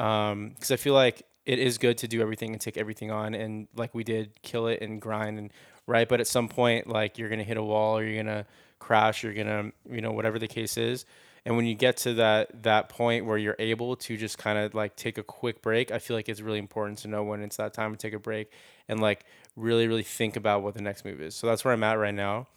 Um, 0.00 0.50
because 0.50 0.70
I 0.70 0.76
feel 0.76 0.94
like 0.94 1.22
it 1.46 1.58
is 1.58 1.78
good 1.78 1.98
to 1.98 2.08
do 2.08 2.20
everything 2.20 2.52
and 2.52 2.60
take 2.60 2.76
everything 2.76 3.10
on 3.10 3.34
and 3.34 3.68
like 3.74 3.94
we 3.94 4.04
did, 4.04 4.40
kill 4.42 4.66
it 4.68 4.80
and 4.82 5.00
grind 5.00 5.38
and 5.38 5.52
right. 5.86 6.08
But 6.08 6.20
at 6.20 6.26
some 6.26 6.48
point, 6.48 6.86
like 6.86 7.18
you're 7.18 7.28
gonna 7.30 7.42
hit 7.42 7.56
a 7.56 7.62
wall 7.62 7.98
or 7.98 8.04
you're 8.04 8.22
gonna 8.22 8.46
crash, 8.78 9.22
you're 9.24 9.34
gonna 9.34 9.72
you 9.90 10.00
know 10.00 10.12
whatever 10.12 10.38
the 10.38 10.46
case 10.48 10.76
is. 10.76 11.04
And 11.48 11.56
when 11.56 11.64
you 11.64 11.74
get 11.74 11.96
to 11.98 12.12
that 12.12 12.64
that 12.64 12.90
point 12.90 13.24
where 13.24 13.38
you're 13.38 13.56
able 13.58 13.96
to 13.96 14.18
just 14.18 14.36
kind 14.36 14.58
of 14.58 14.74
like 14.74 14.96
take 14.96 15.16
a 15.16 15.22
quick 15.22 15.62
break, 15.62 15.90
I 15.90 15.98
feel 15.98 16.14
like 16.14 16.28
it's 16.28 16.42
really 16.42 16.58
important 16.58 16.98
to 16.98 17.08
know 17.08 17.22
when 17.22 17.40
it's 17.40 17.56
that 17.56 17.72
time 17.72 17.90
to 17.90 17.96
take 17.96 18.12
a 18.12 18.18
break 18.18 18.52
and 18.86 19.00
like 19.00 19.24
really 19.56 19.88
really 19.88 20.02
think 20.02 20.36
about 20.36 20.62
what 20.62 20.74
the 20.74 20.82
next 20.82 21.06
move 21.06 21.22
is. 21.22 21.34
So 21.34 21.46
that's 21.46 21.64
where 21.64 21.72
I'm 21.72 21.82
at 21.84 21.94
right 21.94 22.12
now. 22.12 22.48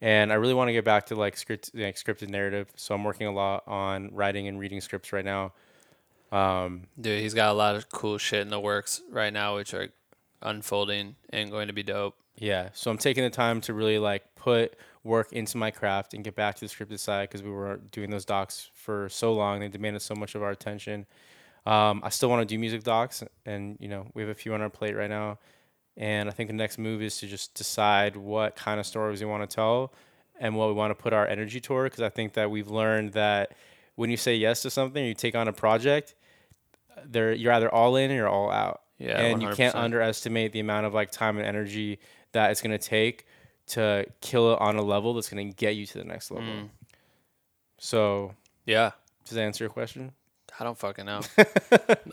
And 0.00 0.32
I 0.32 0.34
really 0.34 0.54
want 0.54 0.66
to 0.66 0.72
get 0.72 0.84
back 0.84 1.06
to 1.06 1.14
like 1.14 1.36
script 1.36 1.70
like 1.72 1.94
scripted 1.94 2.30
narrative. 2.30 2.66
So 2.74 2.96
I'm 2.96 3.04
working 3.04 3.28
a 3.28 3.32
lot 3.32 3.62
on 3.68 4.10
writing 4.12 4.48
and 4.48 4.58
reading 4.58 4.80
scripts 4.80 5.12
right 5.12 5.24
now. 5.24 5.52
Um, 6.32 6.88
Dude, 7.00 7.20
he's 7.20 7.34
got 7.34 7.52
a 7.52 7.54
lot 7.54 7.76
of 7.76 7.90
cool 7.90 8.18
shit 8.18 8.40
in 8.40 8.48
the 8.48 8.58
works 8.58 9.02
right 9.08 9.32
now, 9.32 9.54
which 9.54 9.72
are 9.72 9.90
unfolding 10.42 11.14
and 11.30 11.48
going 11.48 11.68
to 11.68 11.72
be 11.72 11.84
dope. 11.84 12.16
Yeah, 12.36 12.70
so 12.72 12.90
I'm 12.90 12.98
taking 12.98 13.22
the 13.22 13.30
time 13.30 13.60
to 13.60 13.72
really 13.72 14.00
like 14.00 14.34
put 14.34 14.74
work 15.04 15.32
into 15.32 15.56
my 15.56 15.70
craft 15.70 16.14
and 16.14 16.22
get 16.22 16.34
back 16.34 16.54
to 16.56 16.60
the 16.60 16.66
scripted 16.66 16.98
side 16.98 17.28
because 17.28 17.42
we 17.42 17.50
were 17.50 17.78
doing 17.90 18.10
those 18.10 18.24
docs 18.24 18.70
for 18.74 19.08
so 19.08 19.32
long. 19.32 19.60
They 19.60 19.68
demanded 19.68 20.02
so 20.02 20.14
much 20.14 20.34
of 20.34 20.42
our 20.42 20.50
attention. 20.50 21.06
Um, 21.66 22.00
I 22.04 22.08
still 22.08 22.28
want 22.28 22.46
to 22.46 22.54
do 22.54 22.58
music 22.58 22.82
docs, 22.82 23.22
and 23.46 23.76
you 23.80 23.88
know 23.88 24.06
we 24.14 24.22
have 24.22 24.30
a 24.30 24.34
few 24.34 24.54
on 24.54 24.60
our 24.60 24.70
plate 24.70 24.96
right 24.96 25.10
now. 25.10 25.38
And 25.96 26.28
I 26.28 26.32
think 26.32 26.48
the 26.48 26.54
next 26.54 26.78
move 26.78 27.02
is 27.02 27.18
to 27.18 27.26
just 27.26 27.54
decide 27.54 28.16
what 28.16 28.56
kind 28.56 28.80
of 28.80 28.86
stories 28.86 29.20
we 29.20 29.26
want 29.26 29.48
to 29.48 29.54
tell 29.54 29.92
and 30.40 30.56
what 30.56 30.68
we 30.68 30.74
want 30.74 30.90
to 30.90 30.94
put 31.00 31.12
our 31.12 31.26
energy 31.26 31.60
toward. 31.60 31.90
Because 31.90 32.02
I 32.02 32.08
think 32.08 32.32
that 32.34 32.50
we've 32.50 32.70
learned 32.70 33.12
that 33.12 33.54
when 33.96 34.08
you 34.08 34.16
say 34.16 34.34
yes 34.34 34.62
to 34.62 34.70
something, 34.70 35.04
or 35.04 35.06
you 35.06 35.14
take 35.14 35.34
on 35.34 35.48
a 35.48 35.52
project, 35.52 36.14
there 37.04 37.32
you're 37.32 37.52
either 37.52 37.72
all 37.72 37.96
in 37.96 38.10
or 38.10 38.14
you're 38.14 38.28
all 38.28 38.50
out. 38.50 38.82
Yeah, 38.98 39.18
and 39.18 39.42
you 39.42 39.50
can't 39.50 39.74
underestimate 39.74 40.52
the 40.52 40.60
amount 40.60 40.86
of 40.86 40.94
like 40.94 41.10
time 41.10 41.36
and 41.36 41.46
energy 41.46 41.98
that 42.32 42.50
it's 42.50 42.62
gonna 42.62 42.78
take 42.78 43.26
to 43.68 44.06
kill 44.20 44.52
it 44.54 44.60
on 44.60 44.76
a 44.76 44.82
level 44.82 45.14
that's 45.14 45.28
gonna 45.28 45.44
get 45.44 45.76
you 45.76 45.86
to 45.86 45.98
the 45.98 46.04
next 46.04 46.30
level. 46.30 46.48
Mm. 46.48 46.68
So 47.78 48.34
Yeah, 48.66 48.90
does 49.24 49.34
that 49.36 49.42
answer 49.42 49.64
your 49.64 49.70
question? 49.70 50.12
I 50.58 50.64
don't 50.64 50.76
fucking 50.78 51.06
know. 51.06 51.20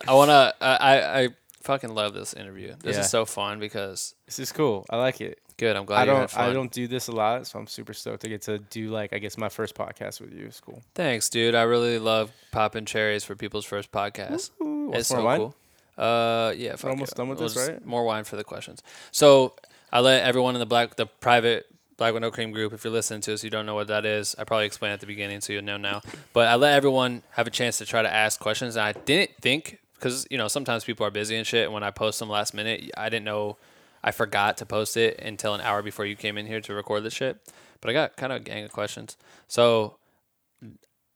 I 0.08 0.14
wanna. 0.14 0.54
I, 0.62 0.76
I 0.78 1.22
I 1.24 1.28
fucking 1.62 1.94
love 1.94 2.14
this 2.14 2.34
interview. 2.34 2.74
This 2.82 2.96
Yeah. 2.96 3.02
is 3.02 3.10
so 3.10 3.26
fun 3.26 3.60
because 3.60 4.16
This 4.26 4.40
is 4.40 4.52
cool. 4.52 4.86
I 4.90 4.96
like 4.96 5.20
it. 5.22 5.40
good. 5.58 5.76
I'm 5.76 5.84
glad 5.86 6.04
I 6.04 6.06
don't. 6.06 6.38
I 6.38 6.54
don't 6.54 6.72
do 6.72 6.88
this 6.88 7.10
a 7.10 7.12
lot, 7.12 7.46
so 7.48 7.60
I'm 7.60 7.68
super 7.68 7.94
stoked 7.94 8.22
to 8.22 8.30
get 8.30 8.44
to 8.44 8.60
do 8.60 8.90
like 8.90 9.12
I 9.14 9.20
guess 9.20 9.38
my 9.38 9.50
first 9.50 9.76
podcast 9.76 10.22
with 10.22 10.34
you. 10.34 10.46
It's 10.46 10.62
cool. 10.62 10.82
Thanks, 10.96 11.30
dude. 11.30 11.54
I 11.54 11.64
really 11.64 12.00
love 12.00 12.32
popping 12.52 12.86
cherries 12.86 13.26
for 13.26 13.36
people's 13.36 13.66
first 13.66 13.92
podcast. 13.92 14.52
Ooh, 14.62 14.92
It's 14.94 15.10
so 15.10 15.24
wine? 15.24 15.40
cool. 15.40 15.56
Uh, 15.98 16.54
yeah, 16.56 16.78
fuck 16.78 16.92
almost 16.92 17.12
it. 17.12 17.16
done 17.16 17.28
with 17.28 17.40
We'll 17.40 17.50
this, 17.50 17.68
right? 17.70 17.86
More 17.86 18.06
wine 18.06 18.24
for 18.24 18.38
the 18.38 18.46
questions. 18.46 18.82
So 19.12 19.54
I 19.92 20.00
let 20.02 20.24
everyone 20.24 20.56
in 20.56 20.60
the 20.60 20.66
black, 20.66 20.96
the 20.96 21.06
private 21.06 21.66
Black 22.00 22.16
No 22.16 22.32
Cream 22.32 22.52
group. 22.52 22.74
If 22.74 22.84
you're 22.84 22.94
listening 22.94 23.22
to 23.22 23.34
us, 23.34 23.44
you 23.44 23.50
don't 23.50 23.66
know 23.66 23.76
what 23.76 23.88
that 23.88 24.06
is. 24.06 24.36
I 24.40 24.46
probably 24.46 24.66
explained 24.66 24.94
at 24.94 25.02
the 25.02 25.06
beginning, 25.06 25.42
so 25.42 25.54
you'll 25.54 25.64
know 25.64 25.78
now. 25.78 26.02
But 26.34 26.48
I 26.48 26.56
let 26.56 26.74
everyone 26.74 27.24
have 27.32 27.46
a 27.46 27.52
chance 27.52 27.78
to 27.80 27.86
try 27.86 28.02
to 28.02 28.12
ask 28.12 28.40
questions, 28.40 28.76
and 28.76 28.86
I 28.86 28.94
didn't 28.94 29.32
think 29.42 29.80
because 29.96 30.26
you 30.32 30.38
know 30.38 30.48
sometimes 30.48 30.86
people 30.86 31.06
are 31.06 31.12
busy 31.12 31.36
and 31.36 31.46
shit. 31.46 31.66
And 31.66 31.74
when 31.74 31.84
I 31.84 31.92
post 31.92 32.20
them 32.20 32.30
last 32.30 32.54
minute, 32.54 32.90
I 32.98 33.10
didn't 33.10 33.26
know. 33.26 33.58
I 34.02 34.12
forgot 34.12 34.56
to 34.58 34.66
post 34.66 34.96
it 34.96 35.20
until 35.20 35.54
an 35.54 35.62
hour 35.62 35.84
before 35.84 36.06
you 36.06 36.16
came 36.16 36.38
in 36.38 36.46
here 36.48 36.62
to 36.62 36.74
record 36.74 37.04
this 37.04 37.14
shit. 37.14 37.38
But 37.82 37.90
I 37.90 37.94
got 37.94 38.16
kind 38.16 38.32
of 38.32 38.38
a 38.38 38.44
gang 38.44 38.64
of 38.64 38.72
questions. 38.72 39.18
So 39.50 39.98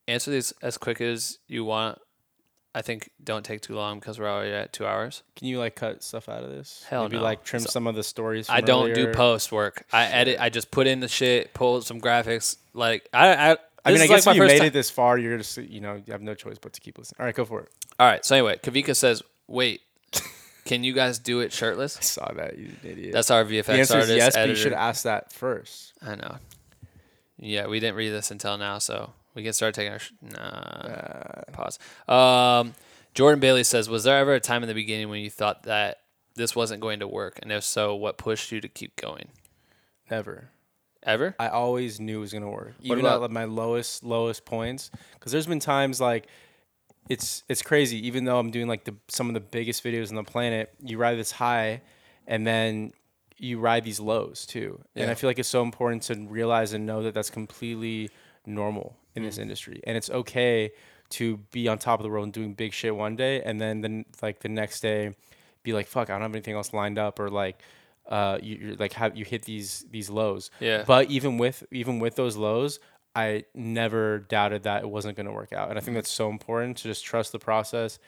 answer 0.05 0.31
these 0.31 0.51
as 0.61 0.77
quick 0.77 0.99
as 0.99 1.39
you 1.47 1.63
want. 1.63 1.99
I 2.75 2.81
think 2.81 3.11
don't 3.23 3.45
take 3.45 3.61
too 3.61 3.75
long 3.75 3.99
because 3.99 4.19
we're 4.19 4.27
already 4.29 4.51
at 4.51 4.73
two 4.73 4.85
hours. 4.85 5.21
Can 5.35 5.47
you 5.47 5.59
like 5.59 5.75
cut 5.75 6.03
stuff 6.03 6.27
out 6.27 6.43
of 6.43 6.49
this? 6.49 6.83
Hell 6.89 7.03
Maybe 7.03 7.17
no. 7.17 7.23
like 7.23 7.43
trim 7.43 7.61
So- 7.61 7.69
some 7.69 7.85
of 7.87 7.93
the 7.95 8.03
stories. 8.03 8.49
I 8.49 8.61
don't 8.61 8.93
do 8.93 9.13
post 9.13 9.51
work. 9.51 9.85
I 9.93 10.05
edit. 10.05 10.37
I 10.39 10.49
just 10.49 10.71
put 10.71 10.87
in 10.87 10.99
the 10.99 11.07
shit, 11.07 11.53
pull 11.53 11.81
some 11.81 12.01
graphics. 12.01 12.57
Like 12.73 13.07
I, 13.13 13.51
I. 13.51 13.57
I 13.85 13.91
this 13.91 13.99
mean, 14.01 14.09
I 14.11 14.15
guess 14.15 14.25
like 14.25 14.37
you 14.37 14.43
made 14.43 14.57
time- 14.59 14.67
it 14.67 14.73
this 14.73 14.89
far, 14.89 15.17
you're 15.17 15.37
just 15.37 15.57
you 15.57 15.81
know 15.81 16.01
you 16.05 16.13
have 16.13 16.21
no 16.21 16.33
choice 16.33 16.57
but 16.57 16.71
to 16.73 16.81
keep 16.81 16.97
listening. 16.97 17.17
All 17.19 17.25
right, 17.25 17.35
go 17.35 17.43
for 17.45 17.61
it. 17.61 17.69
All 17.99 18.07
right. 18.07 18.23
So 18.25 18.33
anyway, 18.35 18.57
Kavika 18.63 18.95
says, 18.95 19.21
"Wait, 19.47 19.81
can 20.65 20.83
you 20.85 20.93
guys 20.93 21.19
do 21.19 21.41
it 21.41 21.51
shirtless?" 21.51 21.97
I 21.99 22.01
saw 22.01 22.31
that 22.33 22.57
you 22.57 22.69
idiot. 22.83 23.11
That's 23.13 23.29
our 23.29 23.43
VFX 23.43 23.65
the 23.65 23.73
answer 23.73 23.93
artist. 23.95 24.09
is 24.11 24.17
yes, 24.17 24.35
but 24.35 24.47
you 24.49 24.55
should 24.55 24.71
ask 24.73 25.03
that 25.03 25.31
first. 25.33 25.93
I 26.01 26.15
know. 26.15 26.37
Yeah, 27.37 27.67
we 27.67 27.79
didn't 27.81 27.97
read 27.97 28.11
this 28.11 28.31
until 28.31 28.57
now, 28.57 28.77
so 28.79 29.11
we 29.35 29.43
can 29.43 29.53
start 29.53 29.73
taking 29.75 29.93
our 29.93 29.99
sh- 29.99 30.11
nah. 30.21 31.41
Pause. 31.51 31.79
Um, 32.07 32.73
Jordan 33.13 33.39
Bailey 33.39 33.63
says, 33.63 33.89
"Was 33.89 34.03
there 34.05 34.17
ever 34.17 34.33
a 34.33 34.39
time 34.39 34.63
in 34.63 34.67
the 34.67 34.73
beginning 34.75 35.09
when 35.09 35.21
you 35.21 35.29
thought 35.29 35.63
that 35.63 35.99
this 36.35 36.55
wasn't 36.55 36.81
going 36.81 36.99
to 36.99 37.07
work, 37.07 37.39
and 37.41 37.51
if 37.51 37.63
so, 37.63 37.95
what 37.95 38.17
pushed 38.17 38.51
you 38.51 38.59
to 38.61 38.67
keep 38.67 38.95
going? 38.95 39.27
Never. 40.09 40.49
Ever? 41.03 41.35
I 41.37 41.49
always 41.49 41.99
knew 41.99 42.17
it 42.17 42.21
was 42.21 42.31
gonna 42.33 42.49
work, 42.49 42.73
even 42.81 42.99
about- 43.01 43.15
at 43.15 43.21
like, 43.23 43.31
my 43.31 43.43
lowest 43.45 44.03
lowest 44.03 44.45
points. 44.45 44.89
Because 45.13 45.31
there's 45.31 45.47
been 45.47 45.59
times 45.59 45.99
like 45.99 46.27
it's 47.09 47.43
it's 47.49 47.61
crazy. 47.61 48.07
Even 48.07 48.23
though 48.23 48.39
I'm 48.39 48.51
doing 48.51 48.67
like 48.67 48.85
the 48.85 48.95
some 49.09 49.27
of 49.27 49.33
the 49.33 49.41
biggest 49.41 49.83
videos 49.83 50.09
on 50.09 50.15
the 50.15 50.23
planet, 50.23 50.73
you 50.79 50.97
ride 50.97 51.15
this 51.17 51.31
high, 51.31 51.81
and 52.25 52.47
then 52.47 52.93
you 53.37 53.59
ride 53.59 53.83
these 53.83 53.99
lows 53.99 54.45
too. 54.45 54.79
And 54.95 55.11
I 55.11 55.15
feel 55.15 55.29
like 55.29 55.39
it's 55.39 55.49
so 55.49 55.61
important 55.61 56.03
to 56.03 56.15
realize 56.15 56.71
and 56.71 56.85
know 56.85 57.03
that 57.03 57.13
that's 57.13 57.29
completely 57.29 58.09
normal 58.45 58.95
in 59.15 59.23
this 59.23 59.37
industry, 59.37 59.81
and 59.85 59.95
it's 59.97 60.09
okay 60.09 60.71
to 61.11 61.37
be 61.51 61.67
on 61.67 61.77
top 61.77 61.99
of 61.99 62.03
the 62.03 62.09
world 62.09 62.23
and 62.25 62.33
doing 62.33 62.53
big 62.53 62.73
shit 62.73 62.95
one 62.95 63.15
day, 63.15 63.41
and 63.43 63.59
then 63.61 63.81
the 63.81 64.05
like 64.21 64.39
the 64.39 64.49
next 64.49 64.79
day, 64.81 65.15
be 65.63 65.73
like, 65.73 65.87
fuck, 65.87 66.09
I 66.09 66.13
don't 66.13 66.21
have 66.21 66.31
anything 66.33 66.55
else 66.55 66.73
lined 66.73 66.97
up, 66.99 67.19
or 67.19 67.29
like. 67.29 67.59
Uh, 68.05 68.37
you, 68.43 68.57
you're 68.57 68.75
like 68.75 68.91
have 68.91 69.15
you 69.15 69.23
hit 69.23 69.43
these 69.43 69.85
these 69.89 70.09
lows, 70.09 70.51
Yeah. 70.59 70.83
but 70.85 71.09
even 71.09 71.37
with 71.37 71.63
even 71.71 71.99
with 71.99 72.17
those 72.17 72.35
lows, 72.35 72.81
I 73.15 73.45
never 73.55 74.19
doubted 74.19 74.63
that 74.63 74.83
it 74.83 74.89
wasn't 74.89 75.15
going 75.15 75.25
to 75.27 75.31
work 75.31 75.53
out. 75.53 75.69
And 75.69 75.77
I 75.79 75.81
think 75.81 75.95
that's 75.95 76.11
so 76.11 76.29
important 76.29 76.75
to 76.79 76.83
just 76.83 77.05
trust 77.05 77.31
the 77.31 77.39
process 77.39 77.99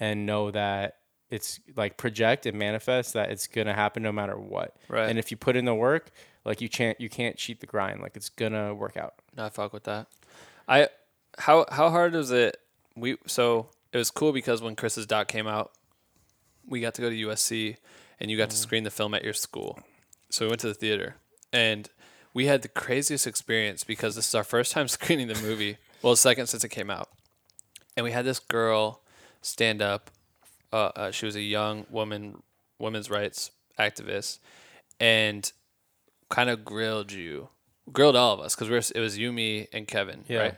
and 0.00 0.26
know 0.26 0.50
that 0.50 0.96
it's 1.30 1.60
like 1.76 1.96
project 1.98 2.46
and 2.46 2.58
manifest 2.58 3.12
that 3.12 3.30
it's 3.30 3.46
going 3.46 3.68
to 3.68 3.74
happen 3.74 4.02
no 4.02 4.10
matter 4.10 4.36
what. 4.36 4.74
Right. 4.88 5.08
And 5.08 5.20
if 5.20 5.30
you 5.30 5.36
put 5.36 5.54
in 5.54 5.66
the 5.66 5.74
work, 5.74 6.10
like 6.44 6.60
you 6.60 6.68
can't 6.68 7.00
you 7.00 7.08
can't 7.08 7.36
cheat 7.36 7.60
the 7.60 7.66
grind. 7.66 8.00
Like 8.00 8.16
it's 8.16 8.30
going 8.30 8.54
to 8.54 8.74
work 8.74 8.96
out. 8.96 9.14
I 9.38 9.50
fuck 9.50 9.72
with 9.72 9.84
that. 9.84 10.08
I 10.68 10.88
how 11.38 11.66
how 11.70 11.90
hard 11.90 12.12
was 12.14 12.30
it? 12.30 12.56
We 12.96 13.16
so 13.26 13.68
it 13.92 13.98
was 13.98 14.10
cool 14.10 14.32
because 14.32 14.62
when 14.62 14.76
Chris's 14.76 15.06
doc 15.06 15.28
came 15.28 15.46
out, 15.46 15.72
we 16.66 16.80
got 16.80 16.94
to 16.94 17.02
go 17.02 17.10
to 17.10 17.16
USC 17.16 17.76
and 18.20 18.30
you 18.30 18.36
got 18.36 18.50
to 18.50 18.56
screen 18.56 18.84
the 18.84 18.90
film 18.90 19.14
at 19.14 19.24
your 19.24 19.34
school. 19.34 19.80
So 20.30 20.44
we 20.44 20.50
went 20.50 20.60
to 20.60 20.68
the 20.68 20.74
theater 20.74 21.16
and 21.52 21.88
we 22.32 22.46
had 22.46 22.62
the 22.62 22.68
craziest 22.68 23.26
experience 23.26 23.84
because 23.84 24.16
this 24.16 24.28
is 24.28 24.34
our 24.34 24.44
first 24.44 24.72
time 24.72 24.88
screening 24.88 25.28
the 25.28 25.40
movie. 25.40 25.78
Well, 26.02 26.16
second 26.16 26.48
since 26.48 26.64
it 26.64 26.70
came 26.70 26.90
out. 26.90 27.08
And 27.96 28.04
we 28.04 28.10
had 28.10 28.24
this 28.24 28.40
girl 28.40 29.00
stand 29.40 29.80
up. 29.80 30.10
Uh, 30.72 30.90
uh, 30.96 31.10
she 31.12 31.26
was 31.26 31.36
a 31.36 31.40
young 31.40 31.86
woman, 31.88 32.42
women's 32.80 33.08
rights 33.08 33.52
activist, 33.78 34.40
and 34.98 35.52
kind 36.28 36.50
of 36.50 36.64
grilled 36.64 37.12
you, 37.12 37.48
grilled 37.92 38.16
all 38.16 38.32
of 38.34 38.40
us 38.40 38.54
because 38.56 38.90
it 38.90 39.00
was 39.00 39.18
you, 39.18 39.32
me, 39.32 39.68
and 39.72 39.86
Kevin, 39.86 40.24
Yeah. 40.28 40.38
right? 40.38 40.54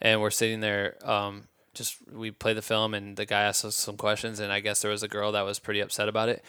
And 0.00 0.20
we're 0.20 0.30
sitting 0.30 0.60
there, 0.60 0.96
um, 1.08 1.48
just 1.74 1.96
we 2.12 2.30
play 2.30 2.52
the 2.54 2.62
film, 2.62 2.92
and 2.94 3.16
the 3.16 3.24
guy 3.26 3.42
asked 3.42 3.64
us 3.64 3.76
some 3.76 3.96
questions, 3.96 4.40
and 4.40 4.52
I 4.52 4.60
guess 4.60 4.82
there 4.82 4.90
was 4.90 5.02
a 5.02 5.08
girl 5.08 5.32
that 5.32 5.42
was 5.42 5.58
pretty 5.58 5.80
upset 5.80 6.08
about 6.08 6.28
it. 6.28 6.44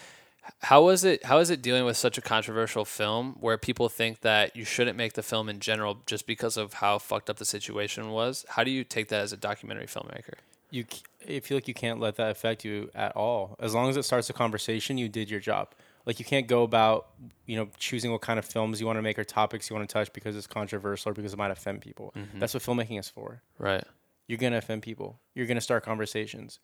How 0.60 0.82
was 0.84 1.04
it? 1.04 1.24
How 1.24 1.38
is 1.38 1.48
it 1.48 1.62
dealing 1.62 1.86
with 1.86 1.96
such 1.96 2.18
a 2.18 2.20
controversial 2.20 2.84
film 2.84 3.36
where 3.40 3.56
people 3.56 3.88
think 3.88 4.20
that 4.20 4.54
you 4.54 4.64
shouldn't 4.64 4.96
make 4.98 5.14
the 5.14 5.22
film 5.22 5.48
in 5.48 5.58
general 5.58 6.00
just 6.04 6.26
because 6.26 6.58
of 6.58 6.74
how 6.74 6.98
fucked 6.98 7.30
up 7.30 7.38
the 7.38 7.46
situation 7.46 8.10
was? 8.10 8.44
How 8.50 8.62
do 8.64 8.70
you 8.70 8.84
take 8.84 9.08
that 9.08 9.22
as 9.22 9.32
a 9.32 9.38
documentary 9.38 9.86
filmmaker? 9.86 10.34
You, 10.70 10.84
I 11.26 11.40
feel 11.40 11.56
like 11.56 11.68
you 11.68 11.72
can't 11.72 11.98
let 12.00 12.16
that 12.16 12.30
affect 12.30 12.62
you 12.64 12.90
at 12.94 13.16
all. 13.16 13.56
As 13.58 13.74
long 13.74 13.88
as 13.88 13.96
it 13.96 14.02
starts 14.04 14.28
a 14.28 14.34
conversation, 14.34 14.98
you 14.98 15.08
did 15.08 15.30
your 15.30 15.40
job. 15.40 15.68
Like 16.06 16.18
you 16.18 16.24
can't 16.24 16.46
go 16.46 16.62
about, 16.62 17.08
you 17.46 17.56
know, 17.56 17.68
choosing 17.78 18.12
what 18.12 18.20
kind 18.20 18.38
of 18.38 18.44
films 18.44 18.80
you 18.80 18.86
want 18.86 18.98
to 18.98 19.02
make 19.02 19.18
or 19.18 19.24
topics 19.24 19.70
you 19.70 19.76
want 19.76 19.88
to 19.88 19.92
touch 19.92 20.12
because 20.12 20.36
it's 20.36 20.46
controversial 20.46 21.10
or 21.10 21.14
because 21.14 21.32
it 21.32 21.38
might 21.38 21.50
offend 21.50 21.80
people. 21.80 22.12
Mm-hmm. 22.16 22.38
That's 22.38 22.52
what 22.52 22.62
filmmaking 22.62 22.98
is 22.98 23.08
for. 23.08 23.42
Right. 23.58 23.84
You're 24.26 24.38
gonna 24.38 24.58
offend 24.58 24.82
people. 24.82 25.20
You're 25.34 25.46
gonna 25.46 25.60
start 25.60 25.84
conversations. 25.84 26.60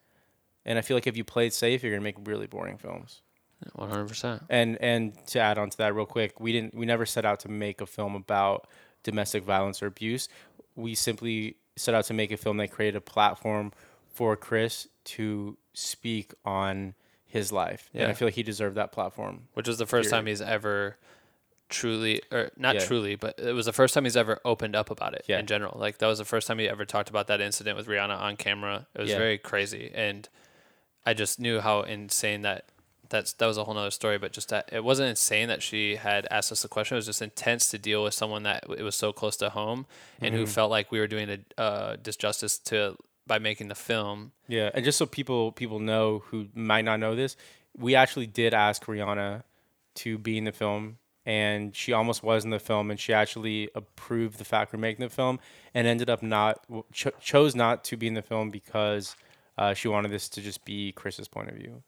And 0.64 0.78
I 0.78 0.82
feel 0.82 0.96
like 0.96 1.06
if 1.06 1.16
you 1.16 1.24
play 1.24 1.46
it 1.46 1.54
safe, 1.54 1.82
you're 1.82 1.92
gonna 1.92 2.04
make 2.04 2.16
really 2.24 2.46
boring 2.46 2.76
films. 2.76 3.22
One 3.74 3.90
hundred 3.90 4.08
percent. 4.08 4.42
And 4.48 4.78
and 4.80 5.14
to 5.28 5.40
add 5.40 5.58
on 5.58 5.70
to 5.70 5.78
that 5.78 5.94
real 5.94 6.06
quick, 6.06 6.40
we 6.40 6.52
didn't 6.52 6.74
we 6.74 6.86
never 6.86 7.06
set 7.06 7.24
out 7.24 7.40
to 7.40 7.48
make 7.48 7.80
a 7.80 7.86
film 7.86 8.14
about 8.14 8.66
domestic 9.02 9.44
violence 9.44 9.82
or 9.82 9.86
abuse. 9.86 10.28
We 10.76 10.94
simply 10.94 11.56
set 11.76 11.94
out 11.94 12.04
to 12.06 12.14
make 12.14 12.30
a 12.30 12.36
film 12.36 12.58
that 12.58 12.70
created 12.70 12.96
a 12.96 13.00
platform 13.00 13.72
for 14.08 14.36
Chris 14.36 14.88
to 15.04 15.56
speak 15.72 16.32
on 16.44 16.94
his 17.30 17.50
life. 17.52 17.88
And 17.94 18.02
Yeah. 18.02 18.08
I 18.08 18.12
feel 18.14 18.26
like 18.28 18.34
he 18.34 18.42
deserved 18.42 18.76
that 18.76 18.92
platform. 18.92 19.48
Which 19.54 19.66
was 19.68 19.78
the 19.78 19.86
first 19.86 20.10
time 20.10 20.26
he's 20.26 20.42
ever 20.42 20.96
truly, 21.68 22.20
or 22.32 22.50
not 22.56 22.74
Yeah. 22.74 22.84
truly, 22.84 23.14
but 23.14 23.38
it 23.38 23.52
was 23.52 23.66
the 23.66 23.72
first 23.72 23.94
time 23.94 24.04
he's 24.04 24.16
ever 24.16 24.40
opened 24.44 24.74
up 24.74 24.90
about 24.90 25.14
it 25.14 25.24
Yeah. 25.28 25.38
in 25.38 25.46
general. 25.46 25.78
Like 25.78 25.98
that 25.98 26.06
was 26.08 26.18
the 26.18 26.24
first 26.24 26.46
time 26.48 26.58
he 26.58 26.68
ever 26.68 26.84
talked 26.84 27.08
about 27.08 27.28
that 27.28 27.40
incident 27.40 27.76
with 27.76 27.86
Rihanna 27.86 28.18
on 28.18 28.36
camera. 28.36 28.86
It 28.94 29.00
was 29.00 29.10
very 29.12 29.38
crazy, 29.38 29.90
and 29.94 30.28
I 31.06 31.14
just 31.14 31.38
knew 31.40 31.60
how 31.60 31.82
insane 31.82 32.42
that. 32.42 32.66
That's 33.08 33.32
that 33.34 33.46
was 33.46 33.56
a 33.58 33.64
whole 33.64 33.74
nother 33.74 33.90
story, 33.90 34.18
but 34.18 34.32
just 34.32 34.50
that 34.50 34.68
it 34.72 34.84
wasn't 34.84 35.08
insane 35.10 35.48
that 35.48 35.62
she 35.64 35.96
had 35.96 36.28
asked 36.30 36.52
us 36.52 36.62
the 36.62 36.68
question. 36.68 36.94
It 36.94 36.98
was 36.98 37.06
just 37.06 37.20
intense 37.22 37.68
to 37.70 37.78
deal 37.78 38.04
with 38.04 38.14
someone 38.14 38.44
that 38.44 38.64
it 38.78 38.82
was 38.84 38.94
so 38.94 39.12
close 39.12 39.36
to 39.38 39.50
home 39.50 39.86
and 40.20 40.32
Mm-hmm. 40.32 40.36
who 40.42 40.46
felt 40.46 40.70
like 40.70 40.92
we 40.92 41.00
were 41.00 41.08
doing 41.08 41.28
a 41.56 41.60
uh, 41.60 41.96
disjustice 41.96 42.62
to 42.64 42.96
by 43.26 43.38
making 43.38 43.68
the 43.68 43.74
film. 43.74 44.32
Yeah, 44.48 44.70
and 44.74 44.84
just 44.84 44.98
so 44.98 45.06
people 45.06 45.52
people 45.52 45.78
know 45.78 46.22
who 46.26 46.48
might 46.54 46.84
not 46.84 47.00
know 47.00 47.14
this, 47.14 47.36
we 47.76 47.94
actually 47.94 48.26
did 48.26 48.54
ask 48.54 48.84
Rihanna 48.84 49.42
to 49.96 50.18
be 50.18 50.38
in 50.38 50.44
the 50.44 50.52
film, 50.52 50.98
and 51.26 51.74
she 51.74 51.92
almost 51.92 52.22
was 52.22 52.44
in 52.44 52.50
the 52.50 52.58
film, 52.58 52.90
and 52.90 52.98
she 52.98 53.12
actually 53.12 53.70
approved 53.74 54.38
the 54.38 54.44
fact 54.44 54.72
we're 54.72 54.78
making 54.78 55.04
the 55.04 55.10
film, 55.10 55.38
and 55.74 55.86
ended 55.86 56.10
up 56.10 56.22
not 56.22 56.64
chose 57.20 57.54
not 57.54 57.84
to 57.84 57.96
be 57.96 58.06
in 58.06 58.14
the 58.14 58.22
film 58.22 58.50
because 58.50 59.16
uh, 59.58 59.74
she 59.74 59.88
wanted 59.88 60.10
this 60.10 60.28
to 60.30 60.40
just 60.40 60.64
be 60.64 60.92
Chris's 60.92 61.28
point 61.28 61.48
of 61.48 61.54
view. 61.54 61.82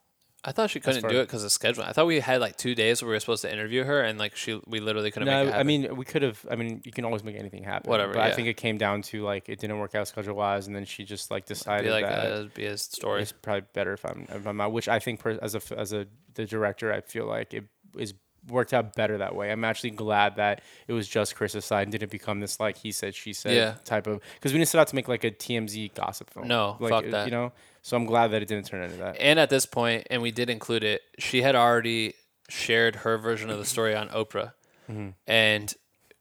I 0.45 0.51
thought 0.51 0.69
she 0.69 0.79
couldn't 0.79 1.07
do 1.07 1.19
it 1.19 1.25
because 1.25 1.43
of 1.43 1.51
scheduling. 1.51 1.87
I 1.87 1.93
thought 1.93 2.05
we 2.05 2.19
had 2.19 2.41
like 2.41 2.57
two 2.57 2.75
days 2.75 3.01
where 3.01 3.09
we 3.09 3.15
were 3.15 3.19
supposed 3.19 3.43
to 3.43 3.51
interview 3.51 3.83
her, 3.83 4.01
and 4.01 4.19
like 4.19 4.35
she, 4.35 4.59
we 4.67 4.79
literally 4.81 5.09
couldn't 5.09 5.27
make 5.27 5.33
it 5.33 5.45
No, 5.45 5.45
happen. 5.51 5.59
I 5.59 5.63
mean 5.63 5.95
we 5.95 6.03
could 6.05 6.21
have. 6.21 6.45
I 6.51 6.55
mean 6.55 6.81
you 6.83 6.91
can 6.91 7.05
always 7.05 7.23
make 7.23 7.37
anything 7.37 7.63
happen. 7.63 7.89
Whatever, 7.89 8.13
But 8.13 8.23
I 8.23 8.31
think 8.33 8.47
it 8.47 8.57
came 8.57 8.77
down 8.77 9.03
to 9.03 9.23
like 9.23 9.47
it 9.47 9.59
didn't 9.59 9.79
work 9.79 9.95
out 9.95 10.07
schedule 10.07 10.35
wise, 10.35 10.67
and 10.67 10.75
then 10.75 10.85
she 10.85 11.05
just 11.05 11.31
like 11.31 11.45
decided 11.45 11.91
like 11.91 12.05
that 12.05 12.25
uh, 12.25 12.35
it'd 12.35 12.53
be 12.53 12.63
his 12.65 12.81
story. 12.81 13.21
it's 13.21 13.31
probably 13.31 13.65
better 13.73 13.93
if 13.93 14.05
I'm 14.05 14.27
if 14.29 14.45
I'm 14.45 14.59
out. 14.59 14.73
Which 14.73 14.89
I 14.89 14.99
think 14.99 15.21
per, 15.21 15.39
as 15.41 15.55
a 15.55 15.61
as 15.77 15.93
a 15.93 16.07
the 16.33 16.45
director, 16.45 16.91
I 16.91 17.01
feel 17.01 17.25
like 17.25 17.53
it 17.53 17.63
is 17.97 18.13
worked 18.49 18.73
out 18.73 18.93
better 18.95 19.19
that 19.19 19.35
way. 19.35 19.51
I'm 19.51 19.63
actually 19.63 19.91
glad 19.91 20.35
that 20.35 20.61
it 20.87 20.93
was 20.93 21.07
just 21.07 21.35
Chris's 21.35 21.63
side 21.63 21.83
and 21.83 21.91
didn't 21.93 22.11
become 22.11 22.41
this 22.41 22.59
like 22.59 22.77
he 22.77 22.91
said 22.91 23.15
she 23.15 23.31
said 23.31 23.55
Yeah. 23.55 23.75
type 23.85 24.05
of 24.07 24.19
because 24.35 24.51
we 24.51 24.59
didn't 24.59 24.67
set 24.67 24.79
out 24.81 24.87
to 24.89 24.95
make 24.95 25.07
like 25.07 25.23
a 25.23 25.31
TMZ 25.31 25.93
gossip 25.93 26.29
film. 26.29 26.49
No, 26.49 26.75
like, 26.81 26.89
fuck 26.91 27.05
uh, 27.05 27.11
that. 27.11 27.25
You 27.25 27.31
know, 27.31 27.53
so 27.83 27.95
I'm 27.95 28.05
glad 28.05 28.29
that 28.31 28.41
it 28.41 28.47
didn't 28.47 28.65
turn 28.65 28.81
into 28.81 28.97
that. 28.97 29.17
And 29.19 29.39
at 29.39 29.51
this 29.51 29.67
point, 29.67 30.07
and 30.09 30.21
we 30.23 30.31
did 30.31 30.49
include 30.49 30.83
it, 30.83 31.01
she 31.19 31.43
had 31.43 31.55
already 31.55 32.15
shared 32.49 32.97
her 32.97 33.19
version 33.19 33.51
of 33.51 33.59
the 33.59 33.65
story 33.65 33.95
on 33.95 34.09
Oprah. 34.09 34.53
Mm-hmm. 34.89 35.09
And 35.27 35.73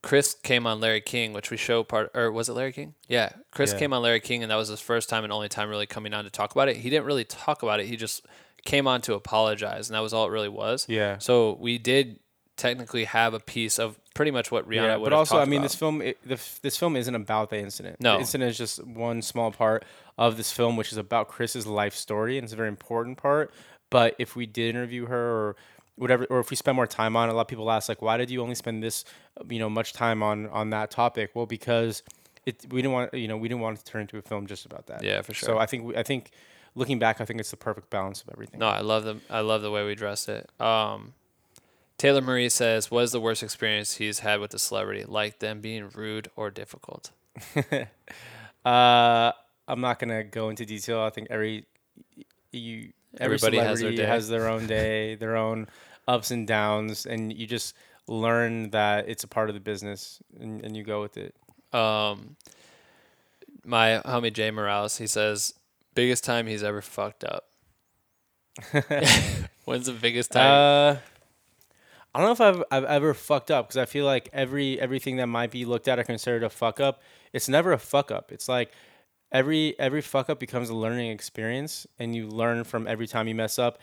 Chris 0.02 0.34
came 0.34 0.66
on 0.66 0.80
Larry 0.80 1.00
King, 1.00 1.32
which 1.32 1.50
we 1.50 1.56
show 1.56 1.82
part, 1.84 2.10
or 2.14 2.30
was 2.30 2.48
it 2.48 2.52
Larry 2.52 2.72
King? 2.72 2.94
Yeah. 3.08 3.30
Chris 3.52 3.72
Yeah. 3.72 3.78
came 3.78 3.92
on 3.92 4.02
Larry 4.02 4.20
King, 4.20 4.42
and 4.42 4.50
that 4.50 4.56
was 4.56 4.68
his 4.68 4.80
first 4.80 5.08
time 5.08 5.24
and 5.24 5.32
only 5.32 5.48
time 5.48 5.68
really 5.70 5.86
coming 5.86 6.12
on 6.12 6.24
to 6.24 6.30
talk 6.30 6.52
about 6.52 6.68
it. 6.68 6.76
He 6.78 6.90
didn't 6.90 7.06
really 7.06 7.24
talk 7.24 7.62
about 7.62 7.78
it. 7.80 7.86
He 7.86 7.96
just 7.96 8.26
came 8.64 8.86
on 8.86 9.00
to 9.02 9.14
apologize, 9.14 9.88
and 9.88 9.94
that 9.96 10.00
was 10.00 10.12
all 10.12 10.26
it 10.26 10.30
really 10.30 10.48
was. 10.48 10.86
Yeah. 10.88 11.18
So 11.18 11.56
we 11.60 11.78
did 11.78 12.18
technically 12.56 13.04
have 13.04 13.34
a 13.34 13.40
piece 13.40 13.78
of 13.78 13.98
pretty 14.14 14.30
much 14.30 14.50
what 14.50 14.68
Rihanna 14.68 14.74
yeah, 14.74 14.96
would 14.96 15.10
but 15.10 15.12
also, 15.12 15.38
I 15.38 15.44
mean, 15.44 15.54
about. 15.54 15.62
this 15.62 15.74
film, 15.74 16.02
it, 16.02 16.18
the, 16.26 16.40
this 16.62 16.76
film 16.76 16.96
isn't 16.96 17.14
about 17.14 17.50
the 17.50 17.58
incident. 17.58 18.00
No. 18.00 18.14
the 18.14 18.20
incident 18.20 18.50
is 18.50 18.58
just 18.58 18.84
one 18.84 19.22
small 19.22 19.50
part 19.50 19.84
of 20.18 20.36
this 20.36 20.52
film, 20.52 20.76
which 20.76 20.92
is 20.92 20.98
about 20.98 21.28
Chris's 21.28 21.66
life 21.66 21.94
story, 21.94 22.38
and 22.38 22.44
it's 22.44 22.52
a 22.52 22.56
very 22.56 22.68
important 22.68 23.18
part. 23.18 23.52
But 23.90 24.14
if 24.18 24.36
we 24.36 24.46
did 24.46 24.74
interview 24.74 25.06
her 25.06 25.18
or 25.18 25.56
whatever, 25.96 26.24
or 26.26 26.40
if 26.40 26.50
we 26.50 26.56
spend 26.56 26.76
more 26.76 26.86
time 26.86 27.16
on 27.16 27.28
it, 27.28 27.32
a 27.32 27.34
lot 27.34 27.42
of 27.42 27.48
people 27.48 27.70
ask, 27.70 27.88
like, 27.88 28.02
why 28.02 28.16
did 28.16 28.30
you 28.30 28.42
only 28.42 28.54
spend 28.54 28.82
this, 28.82 29.04
you 29.48 29.58
know, 29.58 29.68
much 29.68 29.92
time 29.92 30.22
on 30.22 30.48
on 30.48 30.70
that 30.70 30.90
topic? 30.90 31.30
Well, 31.34 31.46
because 31.46 32.02
it 32.46 32.66
we 32.70 32.82
didn't 32.82 32.92
want, 32.92 33.14
you 33.14 33.28
know, 33.28 33.36
we 33.36 33.48
didn't 33.48 33.60
want 33.60 33.78
it 33.78 33.84
to 33.84 33.90
turn 33.90 34.02
into 34.02 34.18
a 34.18 34.22
film 34.22 34.46
just 34.46 34.66
about 34.66 34.86
that. 34.86 35.02
Yeah, 35.02 35.22
for 35.22 35.34
sure. 35.34 35.46
So. 35.46 35.58
I 35.58 35.66
think 35.66 35.84
we, 35.84 35.96
I 35.96 36.02
think 36.02 36.30
looking 36.74 36.98
back, 36.98 37.20
I 37.20 37.24
think 37.24 37.40
it's 37.40 37.50
the 37.50 37.56
perfect 37.56 37.90
balance 37.90 38.22
of 38.22 38.30
everything. 38.32 38.60
No, 38.60 38.68
I 38.68 38.80
love 38.80 39.04
the 39.04 39.18
I 39.30 39.40
love 39.40 39.62
the 39.62 39.70
way 39.70 39.84
we 39.84 39.94
dress 39.94 40.28
it. 40.28 40.50
Um, 40.60 41.14
Taylor 41.98 42.20
Marie 42.20 42.48
says, 42.48 42.90
"What 42.90 43.04
is 43.04 43.12
the 43.12 43.20
worst 43.20 43.42
experience 43.42 43.96
he's 43.96 44.20
had 44.20 44.40
with 44.40 44.52
a 44.54 44.58
celebrity? 44.58 45.04
Like 45.04 45.38
them 45.38 45.60
being 45.60 45.88
rude 45.90 46.30
or 46.36 46.50
difficult?" 46.50 47.10
Uh, 48.64 49.32
I'm 49.66 49.80
not 49.80 49.98
gonna 49.98 50.22
go 50.22 50.48
into 50.48 50.64
detail. 50.64 51.00
I 51.00 51.10
think 51.10 51.28
every 51.30 51.66
you 52.52 52.92
every 53.18 53.34
Everybody 53.34 53.58
has 53.58 53.80
their 53.80 54.06
has 54.06 54.28
their 54.28 54.48
own 54.48 54.66
day, 54.66 55.14
their 55.16 55.36
own 55.36 55.66
ups 56.06 56.30
and 56.30 56.46
downs, 56.46 57.06
and 57.06 57.32
you 57.32 57.46
just 57.46 57.74
learn 58.06 58.70
that 58.70 59.08
it's 59.08 59.24
a 59.24 59.28
part 59.28 59.48
of 59.48 59.54
the 59.54 59.60
business, 59.60 60.20
and, 60.38 60.64
and 60.64 60.76
you 60.76 60.84
go 60.84 61.00
with 61.00 61.16
it. 61.16 61.34
Um, 61.72 62.36
my 63.64 64.00
homie 64.04 64.32
Jay 64.32 64.50
Morales, 64.50 64.98
he 64.98 65.06
says, 65.06 65.54
"Biggest 65.94 66.22
time 66.24 66.46
he's 66.46 66.62
ever 66.62 66.82
fucked 66.82 67.24
up." 67.24 67.48
When's 69.64 69.86
the 69.86 69.96
biggest 70.00 70.32
time? 70.32 70.96
Uh, 70.96 70.96
I 72.14 72.20
don't 72.20 72.28
know 72.28 72.32
if 72.32 72.40
I've 72.40 72.64
I've 72.70 72.84
ever 72.84 73.14
fucked 73.14 73.50
up 73.50 73.68
because 73.68 73.78
I 73.78 73.86
feel 73.86 74.04
like 74.04 74.28
every 74.32 74.80
everything 74.80 75.16
that 75.16 75.26
might 75.26 75.50
be 75.50 75.64
looked 75.64 75.88
at 75.88 75.98
or 75.98 76.04
considered 76.04 76.42
a 76.42 76.50
fuck 76.50 76.80
up, 76.80 77.02
it's 77.32 77.48
never 77.48 77.72
a 77.72 77.78
fuck 77.78 78.10
up. 78.10 78.32
It's 78.32 78.48
like 78.48 78.72
every 79.30 79.74
every 79.78 80.02
fuck 80.02 80.28
up 80.28 80.38
becomes 80.38 80.68
a 80.68 80.74
learning 80.74 81.10
experience, 81.10 81.86
and 81.98 82.14
you 82.14 82.26
learn 82.28 82.64
from 82.64 82.86
every 82.86 83.06
time 83.06 83.28
you 83.28 83.34
mess 83.34 83.58
up. 83.58 83.78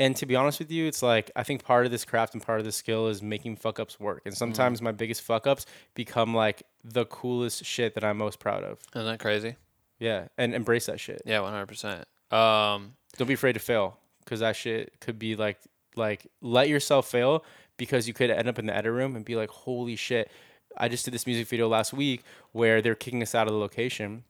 And 0.00 0.16
to 0.16 0.26
be 0.26 0.34
honest 0.34 0.58
with 0.58 0.72
you, 0.72 0.86
it's 0.86 1.02
like 1.02 1.30
I 1.36 1.44
think 1.44 1.62
part 1.62 1.84
of 1.84 1.92
this 1.92 2.04
craft 2.04 2.34
and 2.34 2.42
part 2.42 2.58
of 2.58 2.64
this 2.64 2.74
skill 2.74 3.08
is 3.08 3.22
making 3.22 3.56
fuck 3.56 3.78
ups 3.78 4.00
work. 4.00 4.22
And 4.24 4.34
sometimes 4.36 4.82
my 4.82 4.90
biggest 4.90 5.22
fuck 5.22 5.46
ups 5.46 5.66
become 5.94 6.34
like 6.34 6.62
the 6.82 7.04
coolest 7.04 7.64
shit 7.64 7.94
that 7.94 8.02
I'm 8.02 8.18
most 8.18 8.40
proud 8.40 8.64
of. 8.64 8.78
Isn't 8.96 9.06
that 9.06 9.20
crazy? 9.20 9.56
Yeah, 10.00 10.28
and 10.36 10.54
embrace 10.54 10.86
that 10.86 10.98
shit. 10.98 11.22
Yeah, 11.24 11.40
one 11.40 11.52
hundred 11.52 11.66
percent. 11.66 12.06
Um, 12.30 12.94
Don't 13.16 13.28
be 13.28 13.34
afraid 13.34 13.52
to 13.52 13.60
fail 13.60 13.98
because 14.24 14.40
that 14.40 14.56
shit 14.56 14.98
could 15.00 15.18
be 15.18 15.36
like 15.36 15.58
like 15.96 16.26
let 16.40 16.68
yourself 16.68 17.08
fail 17.08 17.44
because 17.76 18.06
you 18.08 18.14
could 18.14 18.30
end 18.30 18.48
up 18.48 18.58
in 18.58 18.66
the 18.66 18.76
edit 18.76 18.92
room 18.92 19.16
and 19.16 19.24
be 19.24 19.36
like, 19.36 19.50
holy 19.50 19.96
shit. 19.96 20.30
I 20.76 20.88
just 20.88 21.04
did 21.04 21.14
this 21.14 21.26
music 21.26 21.46
video 21.46 21.68
last 21.68 21.92
week 21.92 22.24
where 22.52 22.82
they're 22.82 22.94
kicking 22.94 23.22
us 23.22 23.34
out 23.34 23.46
of 23.46 23.52
the 23.52 23.58
location. 23.58 24.24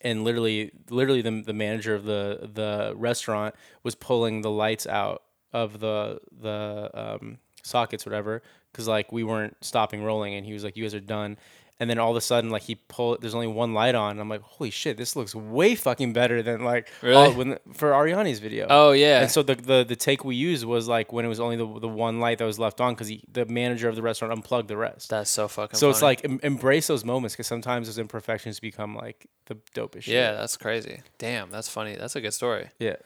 And 0.00 0.24
literally, 0.24 0.72
literally, 0.90 1.22
the, 1.22 1.42
the 1.44 1.52
manager 1.52 1.94
of 1.94 2.04
the 2.04 2.50
the 2.54 2.94
restaurant 2.96 3.54
was 3.82 3.94
pulling 3.94 4.40
the 4.40 4.50
lights 4.50 4.86
out 4.86 5.22
of 5.52 5.80
the 5.80 6.18
the 6.40 6.90
um, 6.94 7.38
sockets, 7.62 8.06
whatever, 8.06 8.42
because 8.72 8.88
like 8.88 9.12
we 9.12 9.22
weren't 9.22 9.56
stopping 9.60 10.02
rolling, 10.02 10.34
and 10.34 10.46
he 10.46 10.54
was 10.54 10.64
like, 10.64 10.76
"You 10.76 10.84
guys 10.84 10.94
are 10.94 11.00
done." 11.00 11.36
And 11.82 11.90
then 11.90 11.98
all 11.98 12.12
of 12.12 12.16
a 12.16 12.20
sudden, 12.20 12.48
like 12.50 12.62
he 12.62 12.76
pulled, 12.76 13.20
there's 13.22 13.34
only 13.34 13.48
one 13.48 13.74
light 13.74 13.96
on. 13.96 14.12
And 14.12 14.20
I'm 14.20 14.28
like, 14.28 14.42
holy 14.42 14.70
shit, 14.70 14.96
this 14.96 15.16
looks 15.16 15.34
way 15.34 15.74
fucking 15.74 16.12
better 16.12 16.40
than 16.40 16.62
like 16.64 16.88
Really? 17.02 17.16
all- 17.16 17.32
when 17.32 17.58
for 17.74 17.90
Ariani's 17.90 18.38
video. 18.38 18.68
oh 18.70 18.92
yeah, 18.92 19.22
And 19.22 19.30
so 19.30 19.42
the, 19.42 19.56
the 19.56 19.82
the 19.88 19.96
take 19.96 20.24
we 20.24 20.36
used 20.36 20.64
was 20.64 20.86
like 20.86 21.12
when 21.12 21.24
it 21.24 21.28
was 21.28 21.40
only 21.40 21.56
the, 21.56 21.66
the 21.80 21.88
one 21.88 22.20
light 22.20 22.38
that 22.38 22.44
was 22.44 22.58
left 22.60 22.80
on 22.80 22.94
because 22.94 23.08
the 23.32 23.46
manager 23.46 23.88
of 23.88 23.96
the 23.96 24.02
restaurant 24.02 24.32
unplugged 24.32 24.68
the 24.68 24.76
rest. 24.76 25.10
that's 25.10 25.30
so 25.30 25.48
fucking. 25.48 25.76
so 25.76 25.90
it's 25.90 26.02
like 26.02 26.24
em- 26.24 26.38
embrace 26.44 26.86
those 26.86 27.04
moments 27.04 27.34
because 27.34 27.48
sometimes 27.48 27.88
those 27.88 27.98
imperfections 27.98 28.60
become 28.60 28.94
like 28.94 29.26
the 29.46 29.56
dopest. 29.74 30.02
shit. 30.04 30.14
yeah, 30.14 30.32
that's 30.34 30.56
crazy. 30.56 31.00
Damn, 31.18 31.50
that's 31.50 31.68
funny. 31.68 31.96
That's 31.96 32.14
a 32.14 32.20
good 32.20 32.34
story. 32.34 32.68
yeah. 32.78 32.96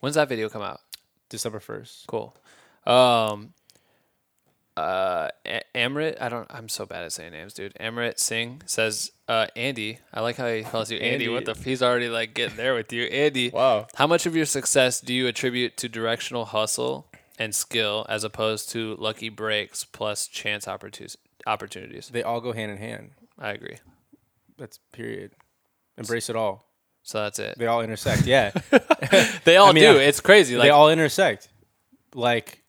When's 0.00 0.16
that 0.16 0.28
video 0.28 0.48
come 0.48 0.62
out? 0.62 0.80
December 1.28 1.60
first. 1.60 2.06
Cool. 2.08 2.36
Um, 2.84 3.54
uh, 4.76 5.28
Amrit, 5.74 6.20
I 6.20 6.28
don't. 6.28 6.46
I'm 6.50 6.68
so 6.68 6.86
bad 6.86 7.04
at 7.04 7.12
saying 7.12 7.32
names, 7.32 7.52
dude. 7.54 7.74
Amrit 7.80 8.18
Singh 8.18 8.62
says, 8.66 9.10
uh, 9.28 9.46
Andy. 9.56 9.98
I 10.12 10.20
like 10.20 10.36
how 10.36 10.46
he 10.48 10.62
calls 10.62 10.90
you 10.90 10.98
Andy. 10.98 11.28
What 11.28 11.44
the? 11.44 11.50
F- 11.52 11.64
he's 11.64 11.82
already 11.82 12.08
like 12.08 12.32
getting 12.34 12.56
there 12.56 12.74
with 12.74 12.92
you, 12.92 13.04
Andy. 13.04 13.50
Wow. 13.54 13.86
How 13.94 14.06
much 14.06 14.26
of 14.26 14.36
your 14.36 14.46
success 14.46 15.00
do 15.00 15.12
you 15.12 15.26
attribute 15.26 15.76
to 15.78 15.88
directional 15.88 16.44
hustle 16.44 17.06
and 17.38 17.54
skill, 17.54 18.06
as 18.08 18.22
opposed 18.24 18.68
to 18.70 18.94
lucky 18.96 19.28
breaks 19.28 19.84
plus 19.84 20.28
chance 20.28 20.68
opportunities? 20.68 21.16
Opportunities. 21.46 22.08
They 22.08 22.22
all 22.22 22.40
go 22.40 22.52
hand 22.52 22.70
in 22.72 22.78
hand. 22.78 23.10
I 23.38 23.50
agree. 23.50 23.76
That's 24.56 24.78
period. 24.92 25.32
Embrace 25.98 26.30
it 26.30 26.36
all. 26.36 26.66
So 27.02 27.18
that's 27.22 27.38
it. 27.38 27.58
They 27.58 27.66
all 27.66 27.82
intersect. 27.82 28.24
Yeah. 28.26 28.52
They 29.44 29.56
all 29.58 29.68
I 29.68 29.72
mean, 29.72 29.82
do. 29.84 29.98
I- 29.98 30.02
it's 30.04 30.20
crazy. 30.20 30.56
Like 30.56 30.66
they 30.66 30.70
all 30.70 30.88
intersect. 30.88 31.48
Like 32.14 32.62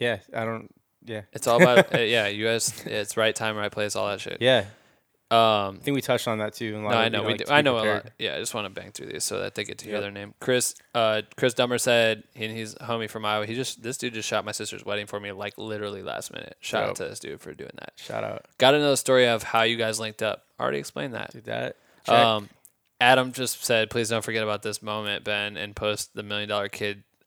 Yeah, 0.00 0.18
I 0.34 0.44
don't. 0.44 0.73
Yeah, 1.04 1.22
It's 1.32 1.46
all 1.46 1.60
about 1.62 1.94
uh, 1.94 1.98
yeah. 1.98 2.28
You 2.28 2.44
guys, 2.46 2.82
it's 2.86 3.16
right 3.16 3.34
time, 3.34 3.56
right 3.56 3.70
place, 3.72 3.94
all 3.96 4.08
that 4.08 4.20
shit. 4.20 4.38
yeah. 4.40 4.64
Um, 5.30 5.78
I 5.80 5.82
think 5.82 5.94
we 5.96 6.00
touched 6.00 6.28
on 6.28 6.38
that 6.38 6.54
too. 6.54 6.76
lot 6.80 6.90
No, 6.92 6.96
I 6.98 7.04
you 7.04 7.10
know. 7.10 7.22
we 7.22 7.32
like, 7.32 7.46
do. 7.46 7.52
I 7.52 7.62
know 7.62 7.78
a 7.78 7.82
lot. 7.84 8.10
Yeah, 8.18 8.36
I 8.36 8.38
just 8.38 8.54
want 8.54 8.72
to 8.72 8.80
bang 8.80 8.92
through 8.92 9.06
these 9.06 9.24
so 9.24 9.40
that 9.40 9.54
they 9.56 9.64
get 9.64 9.78
to 9.78 9.84
hear 9.86 9.94
Yep. 9.94 10.02
their 10.02 10.10
name. 10.12 10.34
Chris, 10.38 10.76
uh, 10.94 11.22
Chris 11.36 11.54
Dummer 11.54 11.78
said, 11.78 12.22
and 12.36 12.52
he's 12.52 12.74
a 12.74 12.78
homie 12.84 13.10
from 13.10 13.24
Iowa. 13.24 13.44
He 13.46 13.54
just 13.54 13.82
this 13.82 13.96
dude 13.96 14.14
just 14.14 14.28
shot 14.28 14.44
my 14.44 14.52
sister's 14.52 14.84
wedding 14.84 15.06
for 15.06 15.18
me, 15.18 15.32
like 15.32 15.58
literally 15.58 16.02
last 16.02 16.32
minute. 16.32 16.56
Shout 16.60 16.90
out 16.90 16.96
to 16.96 17.04
this 17.04 17.18
dude 17.18 17.40
for 17.40 17.52
doing 17.52 17.72
that. 17.80 17.94
Shout 17.96 18.22
out. 18.22 18.44
Got 18.58 18.72
know 18.72 18.90
the 18.90 18.96
story 18.96 19.26
of 19.26 19.42
how 19.42 19.62
you 19.62 19.76
guys 19.76 19.98
linked 19.98 20.22
up. 20.22 20.44
Already 20.60 20.78
explained 20.78 21.14
that. 21.14 21.32
Did 21.32 21.44
that. 21.46 21.76
Check. 22.06 22.14
Um, 22.14 22.48
Adam 23.00 23.32
just 23.32 23.64
said, 23.64 23.90
please 23.90 24.10
don't 24.10 24.22
forget 24.22 24.42
about 24.44 24.62
this 24.62 24.82
moment, 24.82 25.24
Ben, 25.24 25.56
and 25.56 25.74
post 25.74 26.14
the 26.14 26.22
million 26.22 26.48
dollar 26.48 26.68
kid. 26.68 27.02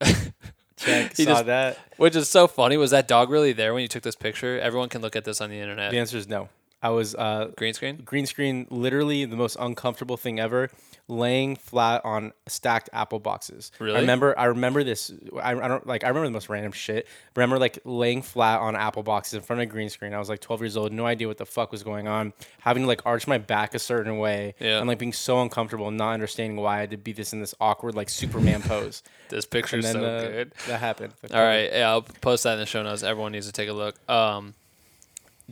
Check. 0.78 1.16
he 1.16 1.24
Saw 1.24 1.30
just- 1.34 1.46
that. 1.46 1.78
Which 1.96 2.14
is 2.16 2.28
so 2.28 2.46
funny. 2.46 2.76
Was 2.76 2.90
that 2.92 3.06
dog 3.08 3.30
really 3.30 3.52
there 3.52 3.74
when 3.74 3.82
you 3.82 3.88
took 3.88 4.02
this 4.02 4.16
picture? 4.16 4.58
Everyone 4.60 4.88
can 4.88 5.02
look 5.02 5.16
at 5.16 5.24
this 5.24 5.40
on 5.40 5.50
the 5.50 5.58
internet. 5.60 5.90
The 5.90 5.98
answer 5.98 6.16
is 6.16 6.28
no. 6.28 6.48
I 6.80 6.90
was 6.90 7.14
uh, 7.16 7.50
Green 7.56 7.74
screen. 7.74 8.02
green 8.04 8.24
screen, 8.26 8.66
literally 8.70 9.24
the 9.24 9.34
most 9.36 9.56
uncomfortable 9.58 10.16
thing 10.16 10.38
ever. 10.38 10.70
Laying 11.10 11.56
flat 11.56 12.04
on 12.04 12.34
stacked 12.48 12.90
apple 12.92 13.18
boxes. 13.18 13.72
Really? 13.78 13.96
I 13.96 14.00
remember. 14.00 14.38
I 14.38 14.44
remember 14.44 14.84
this. 14.84 15.10
I, 15.42 15.52
I 15.54 15.66
don't 15.66 15.86
like. 15.86 16.04
I 16.04 16.08
remember 16.08 16.26
the 16.26 16.32
most 16.32 16.50
random 16.50 16.70
shit. 16.72 17.06
I 17.08 17.40
remember 17.40 17.58
like 17.58 17.78
laying 17.86 18.20
flat 18.20 18.60
on 18.60 18.76
apple 18.76 19.02
boxes 19.02 19.32
in 19.32 19.40
front 19.40 19.62
of 19.62 19.68
a 19.68 19.72
green 19.72 19.88
screen. 19.88 20.12
I 20.12 20.18
was 20.18 20.28
like 20.28 20.40
12 20.40 20.60
years 20.60 20.76
old, 20.76 20.92
no 20.92 21.06
idea 21.06 21.26
what 21.26 21.38
the 21.38 21.46
fuck 21.46 21.72
was 21.72 21.82
going 21.82 22.08
on. 22.08 22.34
Having 22.60 22.82
to 22.82 22.86
like 22.88 23.06
arch 23.06 23.26
my 23.26 23.38
back 23.38 23.74
a 23.74 23.78
certain 23.78 24.18
way, 24.18 24.54
Yeah. 24.60 24.80
and 24.80 24.86
like 24.86 24.98
being 24.98 25.14
so 25.14 25.40
uncomfortable, 25.40 25.88
and 25.88 25.96
not 25.96 26.12
understanding 26.12 26.58
why 26.58 26.76
I 26.76 26.80
had 26.80 26.90
to 26.90 26.98
be 26.98 27.12
this 27.14 27.32
in 27.32 27.40
this 27.40 27.54
awkward 27.58 27.94
like 27.94 28.10
Superman 28.10 28.60
pose. 28.62 29.02
This 29.30 29.44
picture 29.46 29.78
is 29.78 29.84
then 29.86 29.94
so 29.94 30.04
uh, 30.04 30.20
good. 30.28 30.52
that 30.66 30.80
happened. 30.80 31.14
All 31.32 31.40
right, 31.42 31.70
yeah, 31.72 31.88
I'll 31.90 32.02
post 32.02 32.44
that 32.44 32.52
in 32.54 32.58
the 32.60 32.66
show 32.66 32.82
notes. 32.82 33.02
Everyone 33.02 33.32
needs 33.32 33.46
to 33.46 33.52
take 33.52 33.68
a 33.70 33.74
look. 33.74 33.96
Um, 34.10 34.54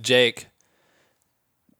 Jake 0.01 0.49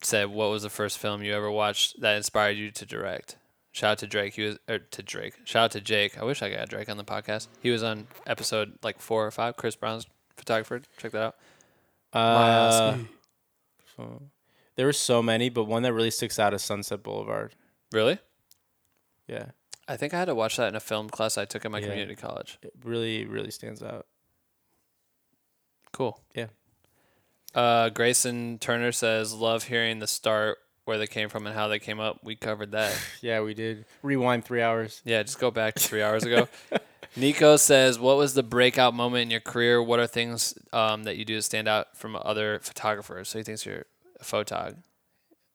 said, 0.03 0.29
"What 0.31 0.51
was 0.51 0.63
the 0.63 0.71
first 0.71 0.99
film 0.99 1.23
you 1.23 1.35
ever 1.35 1.51
watched 1.51 2.01
that 2.01 2.17
inspired 2.17 2.57
you 2.57 2.71
to 2.71 2.87
direct?" 2.87 3.37
Shout 3.77 3.91
out 3.93 3.99
to 3.99 4.07
Drake. 4.07 4.33
He 4.37 4.43
was 4.43 4.59
or 4.71 4.79
to 4.79 5.03
Drake. 5.03 5.35
Shout 5.45 5.65
out 5.65 5.71
to 5.73 5.83
Jake. 5.83 6.17
I 6.17 6.25
wish 6.25 6.41
I 6.41 6.49
got 6.49 6.67
Drake 6.71 6.89
on 6.89 6.97
the 6.97 7.05
podcast. 7.05 7.49
He 7.61 7.69
was 7.69 7.83
on 7.83 8.07
episode 8.27 8.79
like 8.83 8.99
four 8.99 9.27
or 9.27 9.31
five. 9.31 9.59
Chris 9.59 9.77
Brown's 9.77 10.07
photographer. 10.35 10.81
Check 10.97 11.13
that 11.13 11.23
out. 11.23 11.37
Uh, 12.19 12.97
so- 13.95 14.23
there 14.77 14.87
were 14.87 14.95
so 14.95 15.23
many, 15.23 15.51
but 15.51 15.65
one 15.65 15.83
that 15.83 15.93
really 15.93 16.11
sticks 16.11 16.39
out 16.39 16.55
is 16.55 16.63
Sunset 16.63 17.03
Boulevard. 17.03 17.55
Really? 17.93 18.19
Yeah, 19.29 19.51
I 19.87 19.99
think 19.99 20.15
I 20.15 20.21
had 20.21 20.25
to 20.27 20.35
watch 20.35 20.57
that 20.57 20.69
in 20.69 20.75
a 20.75 20.81
film 20.81 21.11
class 21.11 21.37
I 21.37 21.45
took 21.45 21.67
at 21.67 21.71
my 21.71 21.79
Yeah. 21.81 21.89
community 21.89 22.17
college. 22.17 22.59
it 22.63 22.73
really, 22.83 23.27
really 23.27 23.51
stands 23.51 23.83
out. 23.83 24.07
Cool. 25.93 26.19
Yeah. 26.35 26.47
Uh, 27.55 27.89
Grayson 27.91 28.59
Turner 28.59 28.93
says, 28.93 29.35
"Love 29.35 29.65
hearing 29.65 29.99
the 29.99 30.07
start, 30.07 30.59
where 30.87 30.97
they 30.99 31.07
came 31.07 31.29
from, 31.29 31.47
and 31.47 31.55
how 31.55 31.69
they 31.69 31.79
came 31.79 32.01
up." 32.01 32.21
We 32.25 32.35
covered 32.37 32.73
that. 32.73 32.99
Yeah, 33.21 33.43
we 33.43 33.53
did. 33.55 33.85
Rewind 34.03 34.45
three 34.45 34.63
hours. 34.63 35.03
Yeah, 35.05 35.23
just 35.23 35.39
go 35.39 35.51
back 35.51 35.75
to 35.75 35.83
three 35.83 36.03
hours 36.03 36.25
ago. 36.25 36.49
Nico 37.17 37.57
says, 37.57 37.99
"What 37.99 38.17
was 38.17 38.35
the 38.35 38.43
breakout 38.43 38.95
moment 38.95 39.23
in 39.23 39.31
your 39.31 39.41
career? 39.41 39.83
What 39.83 40.01
are 40.01 40.07
things 40.07 40.55
um, 40.73 41.05
that 41.05 41.17
you 41.17 41.25
do 41.25 41.37
to 41.37 41.43
stand 41.43 41.69
out 41.69 41.97
from 41.97 42.17
other 42.17 42.59
photographers?" 42.61 43.29
So 43.29 43.39
he 43.39 43.45
thinks 43.45 43.65
you're 43.67 43.85
a 44.21 44.25
photog. 44.25 44.77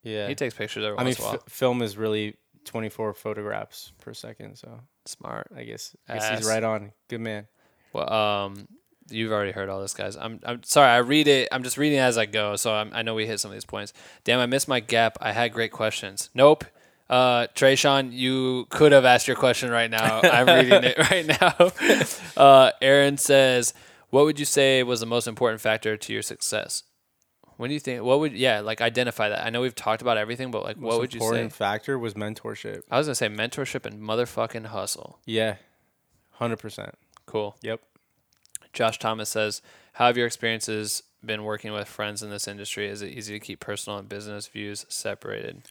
Yeah. 0.04 0.28
He 0.28 0.36
takes 0.36 0.56
pictures 0.56 0.84
every 0.84 0.98
I 0.98 1.02
mean, 1.02 1.08
once 1.10 1.20
while. 1.20 1.34
f- 1.36 1.44
film 1.48 1.82
is 1.84 1.96
really 1.98 2.36
24 2.66 3.14
photographs 3.14 3.92
per 4.02 4.14
second. 4.14 4.56
So 4.56 4.80
Smart. 5.06 5.48
I 5.56 5.64
guess, 5.64 5.96
I 6.10 6.16
guess 6.16 6.40
he's 6.40 6.48
right 6.48 6.64
on. 6.64 6.92
Good 7.08 7.22
man. 7.22 7.48
Well, 7.94 8.12
um, 8.12 8.68
you've 9.12 9.32
already 9.32 9.52
heard 9.52 9.70
all 9.70 9.82
this, 9.82 9.94
guys. 9.94 10.16
I'm, 10.16 10.40
I'm 10.44 10.64
sorry. 10.64 10.90
I 10.90 10.98
read 10.98 11.28
it. 11.28 11.48
I'm 11.52 11.64
just 11.64 11.78
reading 11.78 12.00
as 12.00 12.18
I 12.18 12.26
go, 12.26 12.56
so 12.56 12.74
I'm, 12.74 12.92
I 12.94 13.02
know 13.02 13.16
we 13.16 13.26
hit 13.28 13.40
some 13.40 13.52
of 13.52 13.54
these 13.54 13.66
points. 13.66 13.94
Damn, 14.24 14.40
I 14.40 14.46
missed 14.46 14.68
my 14.68 14.80
gap. 14.80 15.18
I 15.22 15.32
had 15.32 15.54
great 15.54 15.72
questions. 15.72 16.30
Nope. 16.34 16.66
Uh, 17.10 17.48
Trayshawn, 17.56 18.14
you 18.14 18.68
could 18.70 18.94
have 18.94 19.04
asked 19.04 19.28
your 19.28 19.36
question 19.36 19.70
right 19.70 19.92
now. 19.92 20.22
I'm 20.24 20.48
reading 20.48 20.84
it 20.84 20.98
right 21.12 21.28
now. 21.28 21.72
Uh, 22.42 22.72
Aaron 22.82 23.18
says, 23.18 23.74
"What 24.10 24.24
would 24.24 24.40
you 24.40 24.46
say 24.46 24.82
was 24.82 25.02
the 25.02 25.06
most 25.06 25.28
important 25.28 25.60
factor 25.62 25.98
to 25.98 26.14
your 26.14 26.22
success?" 26.22 26.84
When 27.58 27.70
do 27.70 27.76
you 27.76 27.80
think? 27.80 28.02
What 28.02 28.20
would? 28.22 28.34
Yeah, 28.34 28.62
like 28.62 28.82
identify 28.82 29.30
that. 29.30 29.46
I 29.46 29.50
know 29.52 29.62
we've 29.62 29.76
talked 29.76 30.02
about 30.02 30.18
everything, 30.18 30.50
but 30.50 30.64
like, 30.64 30.78
what 30.78 31.00
would 31.00 31.14
you 31.14 31.20
say? 31.20 31.26
important 31.26 31.54
factor 31.54 32.00
was 32.00 32.16
mentorship. 32.16 32.82
I 32.90 32.98
was 32.98 33.06
gonna 33.06 33.16
say 33.16 33.28
mentorship 33.28 33.86
and 33.86 34.02
motherfucking 34.02 34.68
hustle. 34.68 35.20
Yeah, 35.26 35.58
100%. 36.40 36.94
Cool. 37.28 37.56
Yep. 37.62 37.82
Josh 38.74 39.00
Thomas 39.00 39.30
says, 39.30 39.62
How 39.94 40.08
have 40.08 40.18
your 40.18 40.28
experiences 40.28 41.04
been 41.24 41.44
working 41.44 41.74
with 41.74 41.88
friends 41.88 42.24
in 42.24 42.30
this 42.30 42.48
industry? 42.48 42.88
Is 42.88 43.02
it 43.02 43.10
easy 43.10 43.34
to 43.34 43.40
keep 43.40 43.60
personal 43.60 44.00
and 44.00 44.10
business 44.10 44.48
views 44.48 44.86
separated? 44.90 45.64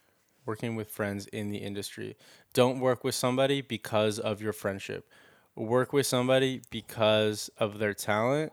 Working 0.47 0.77
with 0.77 0.91
friends 0.91 1.27
in 1.27 1.51
the 1.51 1.59
industry. 1.59 2.17
Don't 2.55 2.81
work 2.81 3.05
with 3.05 3.15
somebody 3.15 3.61
because 3.61 4.19
of 4.19 4.41
your 4.41 4.53
friendship. 4.53 5.09
Work 5.55 5.93
with 5.93 6.07
somebody 6.07 6.63
because 6.71 7.51
of 7.59 7.79
their 7.79 7.95
talent. 7.95 8.53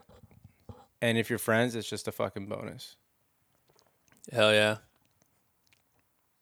And 1.01 1.17
if 1.17 1.29
you're 1.29 1.39
friends, 1.39 1.75
it's 1.75 1.89
just 1.89 2.07
a 2.07 2.11
fucking 2.11 2.47
bonus. 2.47 2.95
Hell 4.31 4.53
yeah. 4.53 4.77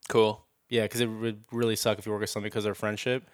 Cool. 0.10 0.46
Yeah, 0.70 0.84
because 0.84 1.02
it 1.02 1.08
would 1.08 1.44
really 1.52 1.76
suck 1.76 2.00
if 2.00 2.06
you 2.06 2.12
work 2.12 2.22
with 2.22 2.30
somebody 2.30 2.50
because 2.50 2.64
of 2.64 2.70
their 2.70 2.76
friendship, 2.76 3.28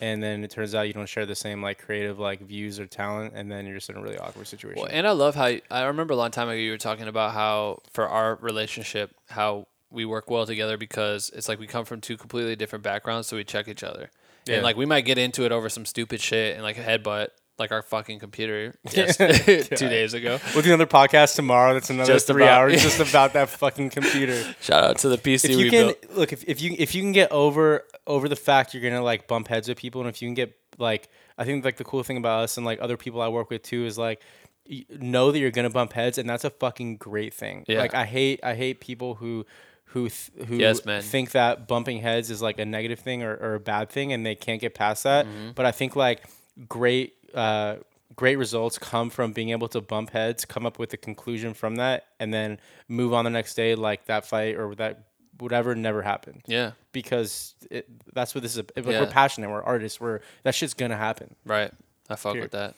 and 0.00 0.22
then 0.22 0.44
it 0.44 0.50
turns 0.50 0.74
out 0.74 0.82
you 0.82 0.92
don't 0.92 1.08
share 1.08 1.26
the 1.26 1.34
same 1.34 1.62
like 1.62 1.78
creative 1.78 2.18
like 2.18 2.40
views 2.40 2.80
or 2.80 2.86
talent, 2.86 3.32
and 3.34 3.50
then 3.50 3.66
you're 3.66 3.76
just 3.76 3.90
in 3.90 3.96
a 3.96 4.02
really 4.02 4.18
awkward 4.18 4.46
situation. 4.46 4.82
Well, 4.82 4.90
and 4.90 5.06
I 5.06 5.12
love 5.12 5.34
how 5.34 5.52
I 5.70 5.84
remember 5.84 6.14
a 6.14 6.16
long 6.16 6.30
time 6.30 6.48
ago 6.48 6.56
you 6.56 6.70
were 6.70 6.78
talking 6.78 7.08
about 7.08 7.32
how 7.32 7.80
for 7.92 8.08
our 8.08 8.36
relationship, 8.36 9.14
how 9.28 9.66
we 9.90 10.04
work 10.04 10.28
well 10.28 10.44
together 10.44 10.76
because 10.76 11.30
it's 11.34 11.48
like 11.48 11.58
we 11.58 11.66
come 11.66 11.84
from 11.84 12.00
two 12.00 12.16
completely 12.16 12.56
different 12.56 12.82
backgrounds, 12.82 13.28
so 13.28 13.36
we 13.36 13.44
check 13.44 13.68
each 13.68 13.84
other. 13.84 14.10
Yeah. 14.46 14.56
And 14.56 14.64
like 14.64 14.76
we 14.76 14.86
might 14.86 15.02
get 15.02 15.16
into 15.16 15.44
it 15.44 15.52
over 15.52 15.68
some 15.68 15.86
stupid 15.86 16.20
shit 16.20 16.54
and 16.54 16.62
like 16.62 16.76
a 16.76 16.82
headbutt, 16.82 17.28
like 17.58 17.70
our 17.72 17.82
fucking 17.82 18.18
computer 18.18 18.74
two 18.88 19.88
days 19.88 20.14
ago. 20.14 20.38
we'll 20.54 20.62
do 20.62 20.70
another 20.70 20.86
podcast 20.86 21.36
tomorrow. 21.36 21.74
That's 21.74 21.90
another 21.90 22.12
Just 22.12 22.26
three 22.26 22.42
about- 22.42 22.62
hours 22.62 22.82
just 22.82 23.00
about 23.10 23.32
that 23.34 23.48
fucking 23.48 23.90
computer. 23.90 24.42
Shout 24.60 24.84
out 24.84 24.98
to 24.98 25.08
the 25.08 25.18
PC 25.18 25.50
if 25.50 25.56
we 25.56 25.64
you 25.64 25.70
can 25.70 25.86
built. 25.86 26.10
look, 26.16 26.32
if, 26.32 26.44
if 26.48 26.60
you 26.60 26.74
if 26.78 26.94
you 26.94 27.02
can 27.02 27.12
get 27.12 27.30
over 27.32 27.84
over 28.06 28.28
the 28.28 28.36
fact 28.36 28.74
you're 28.74 28.82
gonna 28.82 29.02
like 29.02 29.26
bump 29.28 29.48
heads 29.48 29.68
with 29.68 29.78
people, 29.78 30.00
and 30.00 30.10
if 30.10 30.20
you 30.20 30.28
can 30.28 30.34
get 30.34 30.56
like, 30.78 31.08
I 31.38 31.44
think 31.44 31.64
like 31.64 31.76
the 31.76 31.84
cool 31.84 32.02
thing 32.02 32.16
about 32.16 32.42
us 32.44 32.56
and 32.56 32.66
like 32.66 32.80
other 32.82 32.96
people 32.96 33.20
I 33.22 33.28
work 33.28 33.50
with 33.50 33.62
too 33.62 33.86
is 33.86 33.96
like 33.96 34.20
y- 34.68 34.84
know 34.90 35.30
that 35.30 35.38
you're 35.38 35.50
gonna 35.52 35.70
bump 35.70 35.92
heads, 35.92 36.18
and 36.18 36.28
that's 36.28 36.44
a 36.44 36.50
fucking 36.50 36.96
great 36.96 37.32
thing. 37.34 37.64
Yeah. 37.68 37.78
Like 37.78 37.94
I 37.94 38.04
hate 38.04 38.40
I 38.42 38.54
hate 38.54 38.80
people 38.80 39.14
who 39.14 39.46
who 39.86 40.08
th- 40.08 40.48
who 40.48 40.56
Yes, 40.56 40.84
man. 40.84 41.02
think 41.02 41.30
that 41.30 41.68
bumping 41.68 42.00
heads 42.00 42.28
is 42.28 42.42
like 42.42 42.58
a 42.58 42.64
negative 42.64 42.98
thing 42.98 43.22
or, 43.22 43.36
or 43.36 43.54
a 43.54 43.60
bad 43.60 43.90
thing, 43.90 44.12
and 44.12 44.26
they 44.26 44.34
can't 44.34 44.60
get 44.60 44.74
past 44.74 45.04
that. 45.04 45.24
Mm-hmm. 45.26 45.50
But 45.54 45.66
I 45.66 45.70
think 45.70 45.94
like 45.94 46.24
great. 46.68 47.14
Uh, 47.34 47.76
Great 48.16 48.36
results 48.36 48.78
come 48.78 49.10
from 49.10 49.32
being 49.32 49.48
able 49.50 49.66
to 49.66 49.80
bump 49.80 50.10
heads, 50.10 50.44
come 50.44 50.64
up 50.66 50.78
with 50.78 50.92
a 50.92 50.96
conclusion 50.96 51.52
from 51.52 51.76
that, 51.76 52.04
and 52.20 52.32
then 52.32 52.60
move 52.86 53.12
on 53.12 53.24
the 53.24 53.30
next 53.30 53.54
day 53.54 53.74
like 53.74 54.04
that 54.04 54.24
fight 54.24 54.54
or 54.56 54.72
that 54.76 55.04
whatever 55.40 55.74
never 55.74 56.00
happened 56.00 56.42
Yeah. 56.46 56.72
because 56.92 57.56
it, 57.72 57.88
that's 58.14 58.32
what 58.32 58.42
this 58.42 58.52
is. 58.56 58.62
Like 58.76 58.86
Yeah. 58.86 59.00
We're 59.00 59.06
passionate. 59.10 59.50
We're 59.50 59.62
artists. 59.64 60.00
We're 60.00 60.20
that 60.44 60.54
shit's 60.54 60.74
gonna 60.74 60.96
happen. 60.96 61.34
Right. 61.44 61.72
I 62.08 62.14
fuck 62.14 62.34
Period. 62.34 62.52
with 62.52 62.52
that. 62.52 62.74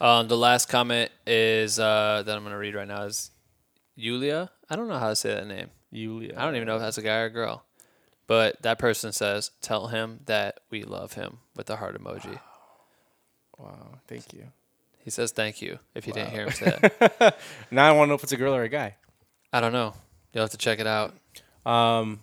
Um, 0.00 0.28
the 0.28 0.36
last 0.36 0.68
comment 0.68 1.10
is 1.26 1.80
uh, 1.80 2.22
that 2.24 2.36
I'm 2.36 2.44
gonna 2.44 2.56
read 2.58 2.76
right 2.76 2.86
now 2.86 3.02
is 3.04 3.32
Yulia. 3.96 4.50
I 4.70 4.76
don't 4.76 4.86
know 4.88 4.98
how 4.98 5.08
to 5.08 5.16
say 5.16 5.34
that 5.34 5.48
name. 5.48 5.70
Yulia. 5.90 6.34
I 6.36 6.44
don't 6.44 6.54
even 6.54 6.66
know 6.66 6.76
if 6.76 6.82
that's 6.82 6.98
a 6.98 7.02
guy 7.02 7.16
or 7.20 7.24
a 7.24 7.30
girl. 7.30 7.64
But 8.28 8.62
that 8.62 8.78
person 8.78 9.12
says, 9.12 9.50
"Tell 9.62 9.88
him 9.88 10.20
that 10.26 10.60
we 10.70 10.84
love 10.84 11.14
him" 11.14 11.38
with 11.56 11.66
the 11.66 11.76
heart 11.76 12.00
emoji. 12.00 12.38
Wow. 13.58 13.98
Thank 14.06 14.32
you. 14.32 14.44
He 14.98 15.10
says, 15.10 15.32
"Thank 15.32 15.62
you." 15.62 15.78
If 15.94 16.06
you 16.06 16.12
didn't 16.12 16.30
hear 16.30 16.44
him 16.46 16.50
say 16.52 16.78
that, 16.80 17.38
Now 17.70 17.88
I 17.88 17.92
want 17.92 18.06
to 18.06 18.10
know 18.10 18.14
if 18.14 18.22
it's 18.24 18.32
a 18.32 18.36
girl 18.36 18.54
or 18.54 18.62
a 18.64 18.68
guy. 18.68 18.96
I 19.52 19.60
don't 19.60 19.72
know. 19.72 19.94
You'll 20.32 20.42
have 20.44 20.50
to 20.50 20.58
check 20.58 20.78
it 20.80 20.86
out. 20.86 21.14
Um. 21.64 22.20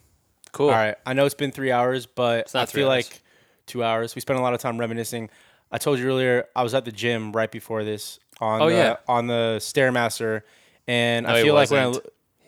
Cool. 0.51 0.67
All 0.67 0.75
right. 0.75 0.95
I 1.05 1.13
know 1.13 1.25
it's 1.25 1.33
been 1.33 1.51
three 1.51 1.71
hours, 1.71 2.05
but 2.05 2.53
I 2.55 2.65
feel 2.67 2.87
hours. 2.89 3.09
like 3.09 3.21
two 3.65 3.83
hours. 3.83 4.13
We 4.13 4.21
spent 4.21 4.37
a 4.37 4.41
lot 4.43 4.53
of 4.53 4.59
time 4.59 4.77
reminiscing. 4.77 5.29
I 5.71 5.79
told 5.79 5.97
you 5.97 6.05
earlier 6.07 6.45
I 6.55 6.61
was 6.61 6.75
at 6.75 6.85
the 6.85 6.91
gym 6.91 7.31
right 7.31 7.49
before 7.51 7.83
this 7.83 8.19
on 8.39 8.61
Oh, 8.61 8.69
the 8.69 8.75
yeah. 8.75 8.95
on 9.07 9.25
the 9.25 9.55
stairmaster, 9.59 10.43
and 10.87 11.25
No, 11.25 11.33
I 11.33 11.41
feel 11.41 11.55
like 11.55 11.71
when 11.71 11.79
I 11.95 11.97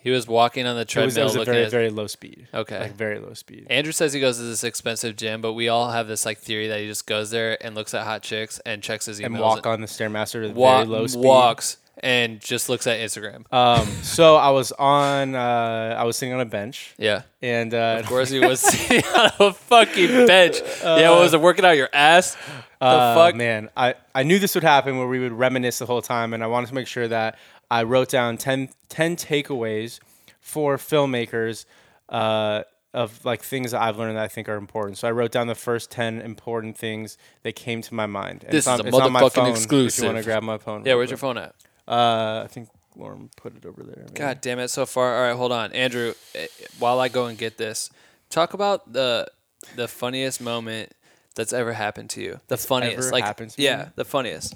He 0.05 0.11
was 0.11 0.27
walking 0.27 0.67
on 0.67 0.75
the 0.75 0.81
it 0.81 0.85
was, 0.85 0.91
treadmill 1.15 1.23
it 1.35 1.39
was 1.39 1.47
a 1.47 1.51
very 1.51 1.63
at. 1.65 1.71
very 1.71 1.89
low 1.89 2.05
speed. 2.05 2.47
Okay. 2.53 2.79
Like 2.79 2.93
very 2.95 3.17
low 3.19 3.33
speed. 3.33 3.65
Andrew 3.71 3.91
says 3.91 4.13
he 4.13 4.19
goes 4.19 4.37
to 4.37 4.43
this 4.43 4.63
expensive 4.63 5.15
gym, 5.17 5.41
but 5.41 5.53
we 5.53 5.67
all 5.67 5.89
have 5.89 6.07
this 6.07 6.25
like 6.27 6.37
theory 6.37 6.67
that 6.67 6.79
he 6.79 6.85
just 6.85 7.07
goes 7.07 7.31
there 7.31 7.57
and 7.65 7.73
looks 7.73 7.93
at 7.95 8.03
hot 8.05 8.21
chicks 8.21 8.59
and 8.67 8.83
checks 8.83 9.07
his 9.07 9.19
emails 9.19 9.25
And 9.25 9.39
walk 9.39 9.65
on 9.65 9.81
the 9.81 9.87
stairmaster 9.87 10.45
at 10.45 10.51
a 10.51 10.53
wa- 10.53 10.75
very 10.83 10.87
low 10.87 11.07
speed. 11.07 11.23
walks 11.25 11.77
and 12.03 12.39
just 12.39 12.67
looks 12.69 12.87
at 12.87 12.99
Instagram. 12.99 13.51
Um, 13.53 13.87
so 14.03 14.35
I 14.35 14.49
was 14.49 14.71
on. 14.73 15.35
Uh, 15.35 15.95
I 15.97 16.03
was 16.03 16.17
sitting 16.17 16.33
on 16.33 16.41
a 16.41 16.45
bench, 16.45 16.93
yeah. 16.97 17.23
and 17.41 17.73
uh, 17.73 17.97
Of 17.99 18.07
course, 18.07 18.29
he 18.29 18.39
was 18.39 18.59
sitting 18.71 19.03
on 19.15 19.31
a 19.39 19.53
fucking 19.53 20.27
bench. 20.27 20.57
yeah, 20.83 21.09
what 21.11 21.21
was 21.21 21.33
it 21.33 21.41
working 21.41 21.65
out 21.65 21.77
your 21.77 21.89
ass? 21.93 22.35
The 22.79 22.85
Uh, 22.85 23.15
fuck? 23.15 23.35
man, 23.35 23.69
I, 23.77 23.95
I 24.13 24.23
knew 24.23 24.37
this 24.39 24.53
would 24.55 24.63
happen 24.63 24.97
where 24.97 25.07
we 25.07 25.19
would 25.19 25.31
reminisce 25.33 25.79
the 25.79 25.85
whole 25.85 26.01
time, 26.01 26.33
and 26.33 26.43
I 26.43 26.47
wanted 26.47 26.67
to 26.67 26.75
make 26.75 26.87
sure 26.87 27.07
that 27.07 27.37
I 27.71 27.83
wrote 27.83 28.09
down 28.09 28.37
10, 28.37 28.69
10 28.89 29.15
takeaways 29.15 29.99
for 30.41 30.77
filmmakers 30.77 31.65
uh, 32.09 32.63
of 32.93 33.23
like 33.25 33.41
things 33.41 33.71
that 33.71 33.81
I've 33.81 33.97
learned 33.97 34.17
that 34.17 34.23
I 34.23 34.27
think 34.27 34.47
are 34.47 34.55
important. 34.57 34.97
So 34.97 35.07
I 35.07 35.11
wrote 35.11 35.31
down 35.31 35.47
the 35.47 35.55
first 35.55 35.89
ten 35.91 36.21
important 36.21 36.77
things 36.77 37.17
that 37.43 37.53
came 37.55 37.81
to 37.81 37.93
my 37.93 38.05
mind. 38.05 38.43
And 38.43 38.53
This 38.53 38.59
it's 38.59 38.67
on, 38.67 38.79
is 38.79 38.85
a 38.85 38.87
it's 38.89 38.97
motherfucking 38.97 39.31
phone 39.33 39.47
If 39.49 39.55
exclusive. 39.57 40.03
you 40.03 40.09
want 40.11 40.17
to 40.19 40.23
grab 40.23 40.43
my 40.43 40.57
phone. 40.57 40.83
Yeah, 40.85 40.93
where's 40.95 41.09
your 41.09 41.17
phone 41.17 41.37
at? 41.37 41.55
Uh, 41.87 42.41
I 42.43 42.47
think 42.47 42.69
Lauren 42.95 43.29
put 43.37 43.55
it 43.55 43.65
over 43.65 43.83
there. 43.83 44.03
maybe. 44.07 44.13
God 44.19 44.41
damn 44.41 44.59
it! 44.59 44.69
So 44.69 44.85
far, 44.85 45.15
all 45.17 45.23
right. 45.29 45.35
Hold 45.37 45.51
on, 45.51 45.71
Andrew. 45.73 46.13
eh, 46.33 46.47
While 46.79 46.99
I 46.99 47.09
go 47.09 47.25
and 47.27 47.37
get 47.37 47.57
this, 47.57 47.89
talk 48.29 48.53
about 48.53 48.91
the 48.93 49.27
the 49.75 49.87
funniest 49.87 50.41
moment 50.41 50.91
that's 51.35 51.53
ever 51.53 51.73
happened 51.73 52.09
to 52.11 52.21
you. 52.21 52.39
The 52.47 52.57
funniest, 52.57 52.97
ever 52.99 53.11
like 53.11 53.23
happened 53.23 53.51
to 53.51 53.61
yeah, 53.61 53.77
me? 53.77 53.83
the 53.95 54.05
funniest. 54.05 54.55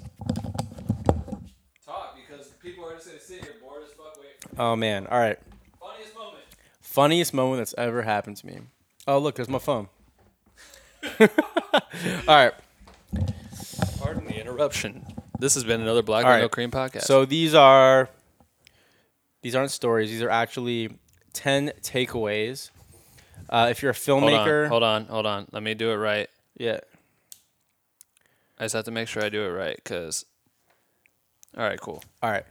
Talk 1.84 2.16
because 2.16 2.48
people 2.62 2.84
are 2.88 2.94
just 2.94 3.06
gonna 3.06 3.20
sit 3.20 3.42
here 3.44 3.54
bored 3.62 3.82
as 3.84 3.90
fuck. 3.92 4.16
Wait, 4.18 4.30
Oh 4.58 4.74
man! 4.76 5.06
All 5.06 5.18
right. 5.18 5.38
funniest 5.80 6.14
moment. 6.14 6.42
Funniest 6.80 7.34
moment 7.34 7.58
that's 7.60 7.74
ever 7.78 8.02
happened 8.02 8.36
to 8.38 8.46
me. 8.46 8.58
Oh 9.06 9.18
look, 9.18 9.34
there's 9.36 9.48
my 9.48 9.58
phone. 9.58 9.88
All 11.20 11.26
right. 12.28 12.52
Pardon 13.98 14.24
the 14.26 14.38
interruption. 14.40 15.06
This 15.40 15.54
has 15.54 15.64
been 15.64 15.80
another 15.80 16.02
Black 16.02 16.26
All 16.26 16.38
No. 16.38 16.48
Cream 16.48 16.70
podcast. 16.70 17.02
So 17.02 17.24
these 17.24 17.54
are 17.54 18.08
these 19.42 19.54
aren't 19.54 19.70
stories. 19.70 20.10
These 20.10 20.22
are 20.22 20.30
actually 20.30 20.90
ten 21.32 21.72
takeaways. 21.82 22.70
Uh, 23.48 23.68
if 23.70 23.82
you're 23.82 23.90
a 23.90 23.94
hold 23.94 24.22
filmmaker, 24.22 24.64
on, 24.64 24.70
hold 24.70 24.82
on, 24.82 25.04
hold 25.06 25.26
on. 25.26 25.48
Let 25.50 25.62
me 25.62 25.74
do 25.74 25.90
it 25.90 25.96
right. 25.96 26.28
yeah. 26.56 26.80
I 28.58 28.64
just 28.64 28.74
have 28.74 28.84
to 28.84 28.90
make 28.90 29.08
sure 29.08 29.24
I 29.24 29.30
do 29.30 29.42
it 29.44 29.48
right 29.48 29.76
because. 29.76 30.26
All 31.56 31.64
right, 31.64 31.80
cool. 31.80 32.04
All 32.22 32.30
right. 32.30 32.44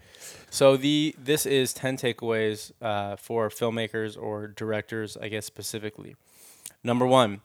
So 0.50 0.76
the 0.76 1.16
this 1.18 1.46
is 1.46 1.74
ten 1.74 1.96
takeaways 1.96 2.72
uh, 2.82 3.16
for 3.16 3.50
filmmakers 3.50 4.22
or 4.22 4.48
directors, 4.48 5.16
I 5.16 5.30
guess 5.30 5.46
specifically. 5.46 6.16
Number 6.84 7.06
one, 7.06 7.42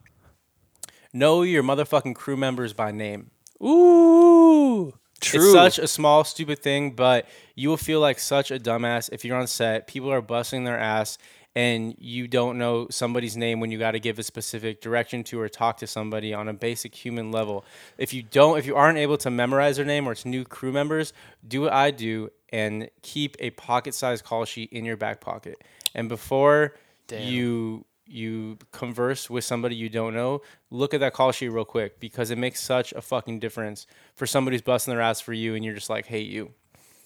know 1.13 1.43
your 1.43 1.63
motherfucking 1.63 2.15
crew 2.15 2.37
members 2.37 2.73
by 2.73 2.91
name. 2.91 3.31
Ooh, 3.63 4.95
true. 5.21 5.41
It's 5.43 5.53
such 5.53 5.79
a 5.79 5.87
small, 5.87 6.25
stupid 6.25 6.61
thing, 6.61 6.93
but 6.93 7.27
you 7.55 7.69
will 7.69 7.77
feel 7.77 8.01
like 8.01 8.19
such 8.19 8.51
a 8.51 8.59
dumbass 8.59 9.09
if 9.13 9.25
you're 9.25 9.37
on 9.37 9.47
set. 9.47 9.87
People 9.87 10.11
are 10.13 10.21
busting 10.21 10.65
their 10.65 10.79
ass, 10.79 11.19
and 11.55 11.95
you 11.99 12.27
don't 12.27 12.59
know 12.59 12.89
somebody's 12.91 13.37
name 13.37 13.61
when 13.61 13.71
you 13.71 13.79
got 13.79 13.93
to 13.93 14.01
give 14.01 14.19
a 14.19 14.23
specific 14.23 14.81
direction 14.81 15.23
to 15.25 15.41
or 15.41 15.49
talk 15.49 15.77
to 15.79 15.87
somebody 15.87 16.35
on 16.35 16.49
a 16.49 16.53
basic 16.53 16.95
human 16.95 17.31
level. 17.31 17.65
If 17.97 18.13
you 18.13 18.23
don't, 18.23 18.59
if 18.59 18.67
you 18.67 18.75
aren't 18.75 18.99
able 18.99 19.17
to 19.19 19.31
memorize 19.31 19.77
their 19.77 19.87
name 19.87 20.09
or 20.09 20.13
it's 20.13 20.25
new 20.25 20.45
crew 20.45 20.73
members, 20.73 21.13
do 21.47 21.61
what 21.61 21.73
I 21.73 21.93
do 21.93 22.31
and 22.53 22.91
keep 23.03 23.37
a 23.39 23.51
pocket-sized 23.51 24.25
call 24.25 24.45
sheet 24.45 24.73
in 24.73 24.85
your 24.85 24.97
back 24.97 25.21
pocket. 25.21 25.63
And 25.95 26.09
before 26.09 26.75
Damn. 27.07 27.33
you 27.33 27.85
you 28.07 28.59
converse 28.73 29.31
with 29.31 29.45
somebody 29.45 29.77
you 29.77 29.89
don't 29.89 30.15
know, 30.15 30.43
look 30.71 30.95
at 30.95 31.01
that 31.01 31.13
call 31.15 31.33
sheet 31.33 31.49
real 31.49 31.65
quick 31.65 32.01
because 32.01 32.31
it 32.31 32.39
makes 32.39 32.63
such 32.63 32.93
a 32.93 33.01
fucking 33.01 33.39
difference 33.41 33.87
for 34.15 34.27
somebody 34.27 34.57
who's 34.57 34.63
busting 34.63 34.93
their 34.93 35.01
ass 35.01 35.21
for 35.21 35.33
you 35.33 35.55
and 35.55 35.65
you're 35.65 35.75
just 35.75 35.91
like, 35.91 36.07
hate 36.07 36.29
you. 36.29 36.53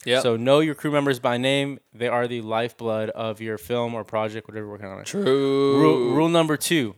Yep. 0.04 0.22
So 0.22 0.36
know 0.36 0.60
your 0.60 0.74
crew 0.74 0.90
members 0.90 1.18
by 1.18 1.38
name. 1.38 1.80
They 1.92 2.08
are 2.08 2.28
the 2.28 2.40
lifeblood 2.40 3.10
of 3.10 3.40
your 3.40 3.58
film 3.58 3.94
or 3.94 4.04
project, 4.04 4.48
whatever 4.48 4.64
you're 4.66 4.72
working 4.72 4.86
on. 4.86 5.04
true. 5.04 5.80
Rule, 5.80 6.14
rule 6.14 6.28
number 6.28 6.56
two. 6.56 6.94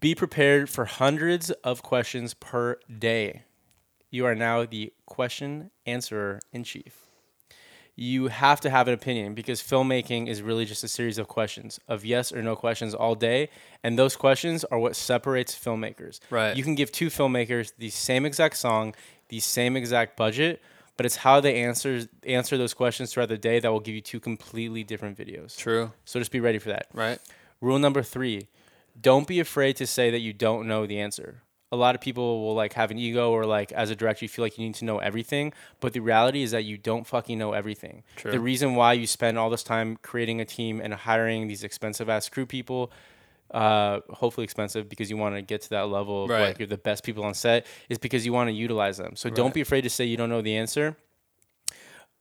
Be 0.00 0.14
prepared 0.14 0.68
for 0.68 0.84
hundreds 0.84 1.50
of 1.50 1.82
questions 1.82 2.34
per 2.34 2.78
day. 2.98 3.44
You 4.10 4.26
are 4.26 4.34
now 4.34 4.64
the 4.64 4.92
question 5.04 5.70
answerer 5.84 6.40
in 6.52 6.64
chief. 6.64 7.05
You 7.98 8.28
have 8.28 8.60
to 8.60 8.70
have 8.70 8.88
an 8.88 8.94
opinion 8.94 9.34
because 9.34 9.62
filmmaking 9.62 10.28
is 10.28 10.42
really 10.42 10.66
just 10.66 10.84
a 10.84 10.88
series 10.88 11.16
of 11.16 11.28
questions, 11.28 11.80
of 11.88 12.04
yes 12.04 12.30
or 12.30 12.42
no 12.42 12.54
questions 12.54 12.94
all 12.94 13.14
day. 13.14 13.48
And 13.82 13.98
those 13.98 14.16
questions 14.16 14.64
are 14.64 14.78
what 14.78 14.94
separates 14.94 15.54
filmmakers. 15.54 16.20
Right. 16.28 16.54
You 16.54 16.62
can 16.62 16.74
give 16.74 16.92
two 16.92 17.06
filmmakers 17.06 17.72
the 17.78 17.88
same 17.88 18.26
exact 18.26 18.58
song, 18.58 18.94
the 19.28 19.40
same 19.40 19.76
exact 19.78 20.14
budget, 20.16 20.62
but 20.96 21.06
it's 21.06 21.16
how 21.16 21.40
they 21.40 21.62
answer 21.62 22.06
answer 22.26 22.58
those 22.58 22.74
questions 22.74 23.12
throughout 23.12 23.30
the 23.30 23.38
day 23.38 23.60
that 23.60 23.70
will 23.70 23.80
give 23.80 23.94
you 23.94 24.00
two 24.00 24.20
completely 24.20 24.84
different 24.84 25.16
videos. 25.16 25.56
True. 25.56 25.92
So 26.04 26.18
just 26.18 26.32
be 26.32 26.40
ready 26.40 26.58
for 26.58 26.68
that. 26.68 26.88
Right. 26.92 27.18
Rule 27.60 27.78
number 27.78 28.02
three: 28.02 28.48
Don't 29.00 29.26
be 29.26 29.40
afraid 29.40 29.76
to 29.76 29.86
say 29.86 30.10
that 30.10 30.20
you 30.20 30.32
don't 30.32 30.68
know 30.68 30.86
the 30.86 31.00
answer. 31.00 31.42
A 31.72 31.76
lot 31.76 31.94
of 31.96 32.00
people 32.00 32.42
will 32.44 32.54
like 32.54 32.74
have 32.74 32.90
an 32.92 32.98
ego, 32.98 33.30
or 33.32 33.44
like 33.44 33.72
as 33.72 33.90
a 33.90 33.96
director, 33.96 34.24
you 34.24 34.28
feel 34.28 34.44
like 34.44 34.56
you 34.56 34.64
need 34.64 34.76
to 34.76 34.84
know 34.84 34.98
everything. 34.98 35.52
But 35.80 35.92
the 35.92 36.00
reality 36.00 36.42
is 36.42 36.52
that 36.52 36.64
you 36.64 36.78
don't 36.78 37.06
fucking 37.06 37.36
know 37.38 37.52
everything. 37.52 38.04
True. 38.14 38.30
The 38.30 38.38
reason 38.40 38.76
why 38.76 38.92
you 38.92 39.06
spend 39.06 39.36
all 39.36 39.50
this 39.50 39.64
time 39.64 39.98
creating 40.02 40.40
a 40.40 40.44
team 40.44 40.80
and 40.80 40.94
hiring 40.94 41.48
these 41.48 41.64
expensive 41.64 42.08
ass 42.08 42.28
crew 42.28 42.46
people, 42.46 42.92
uh, 43.50 43.98
hopefully 44.10 44.44
expensive 44.44 44.88
because 44.88 45.10
you 45.10 45.16
want 45.16 45.34
to 45.34 45.42
get 45.42 45.62
to 45.62 45.70
that 45.70 45.88
level 45.88 46.24
of 46.24 46.30
Right. 46.30 46.42
like 46.48 46.58
you're 46.60 46.68
the 46.68 46.78
best 46.78 47.02
people 47.02 47.24
on 47.24 47.34
set, 47.34 47.66
is 47.88 47.98
because 47.98 48.24
you 48.24 48.32
want 48.32 48.48
to 48.48 48.52
utilize 48.54 48.96
them. 48.98 49.16
So 49.16 49.28
don't 49.28 49.52
be 49.54 49.60
afraid 49.60 49.82
to 49.82 49.90
say 49.90 50.04
you 50.04 50.16
don't 50.16 50.30
know 50.30 50.42
the 50.42 50.56
answer 50.56 50.96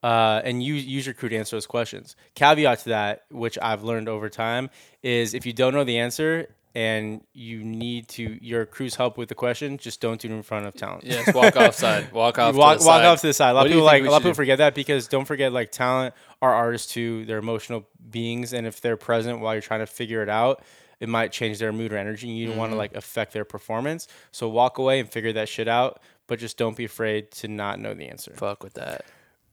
uh, 0.04 0.42
and 0.44 0.62
use 0.64 0.86
use 0.86 1.06
your 1.06 1.14
crew 1.16 1.30
to 1.30 1.38
answer 1.38 1.56
those 1.56 1.66
questions. 1.68 2.16
Caveat 2.36 2.80
to 2.80 2.90
that, 2.90 3.26
which 3.32 3.58
I've 3.62 3.84
learned 3.84 4.08
over 4.08 4.30
time, 4.30 4.70
is 5.04 5.34
if 5.34 5.46
you 5.46 5.54
don't 5.54 5.74
know 5.74 5.84
the 5.84 5.98
answer 5.98 6.50
and 6.76 7.22
you 7.34 7.64
need 7.64 8.10
to 8.10 8.38
your 8.46 8.66
crew's 8.66 8.96
help 8.96 9.18
with 9.18 9.30
the 9.30 9.36
question, 9.36 9.78
just 9.78 10.02
don't 10.02 10.20
do 10.22 10.28
it 10.28 10.32
in 10.34 10.44
front 10.44 10.66
of 10.68 10.74
talent. 10.76 11.06
Yes. 11.06 11.34
Walk 11.34 11.56
off 11.56 11.74
side. 11.76 12.12
Walk 12.14 12.38
off. 12.38 12.54
Walk 12.56 12.78
to 12.78 12.84
the 12.84 12.88
walk 12.88 13.00
side. 13.00 13.06
off 13.06 13.22
to 13.22 13.28
the 13.28 13.34
side. 13.34 13.52
A 13.52 13.54
lot 13.54 13.60
What 13.62 13.68
of 13.68 13.72
people 13.72 13.86
like 13.86 14.04
a 14.04 14.10
lot 14.12 14.18
of 14.18 14.24
people 14.24 14.34
forget 14.36 14.58
that 14.60 14.76
because 14.76 15.08
don't 15.08 15.26
forget 15.26 15.54
like 15.54 15.72
talent 15.72 16.14
are 16.42 16.54
artists 16.54 16.92
too. 16.94 17.26
They're 17.26 17.38
emotional 17.40 17.88
beings, 18.10 18.54
and 18.54 18.68
if 18.68 18.82
they're 18.82 18.98
present 18.98 19.40
while 19.40 19.54
you're 19.56 19.62
trying 19.62 19.80
to 19.80 19.88
figure 19.88 20.22
it 20.22 20.30
out, 20.30 20.62
it 21.00 21.10
might 21.10 21.32
change 21.32 21.60
their 21.60 21.72
mood 21.72 21.94
or 21.94 21.98
energy. 21.98 22.28
You 22.28 22.48
don't 22.50 22.58
want 22.58 22.70
Mm-hmm. 22.70 22.76
to 22.76 22.78
like 22.80 22.96
affect 22.96 23.32
their 23.34 23.46
performance. 23.46 24.08
So 24.32 24.50
walk 24.50 24.78
away 24.78 25.00
and 25.00 25.10
figure 25.10 25.34
that 25.34 25.48
shit 25.50 25.68
out. 25.68 26.02
But 26.28 26.40
just 26.40 26.58
don't 26.58 26.76
be 26.76 26.86
afraid 26.86 27.32
to 27.34 27.48
not 27.48 27.80
know 27.80 27.94
the 27.94 28.08
answer. 28.10 28.34
Fuck 28.36 28.64
with 28.64 28.74
that. 28.74 29.06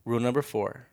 Rule 0.05 0.19
number 0.19 0.41
four: 0.41 0.87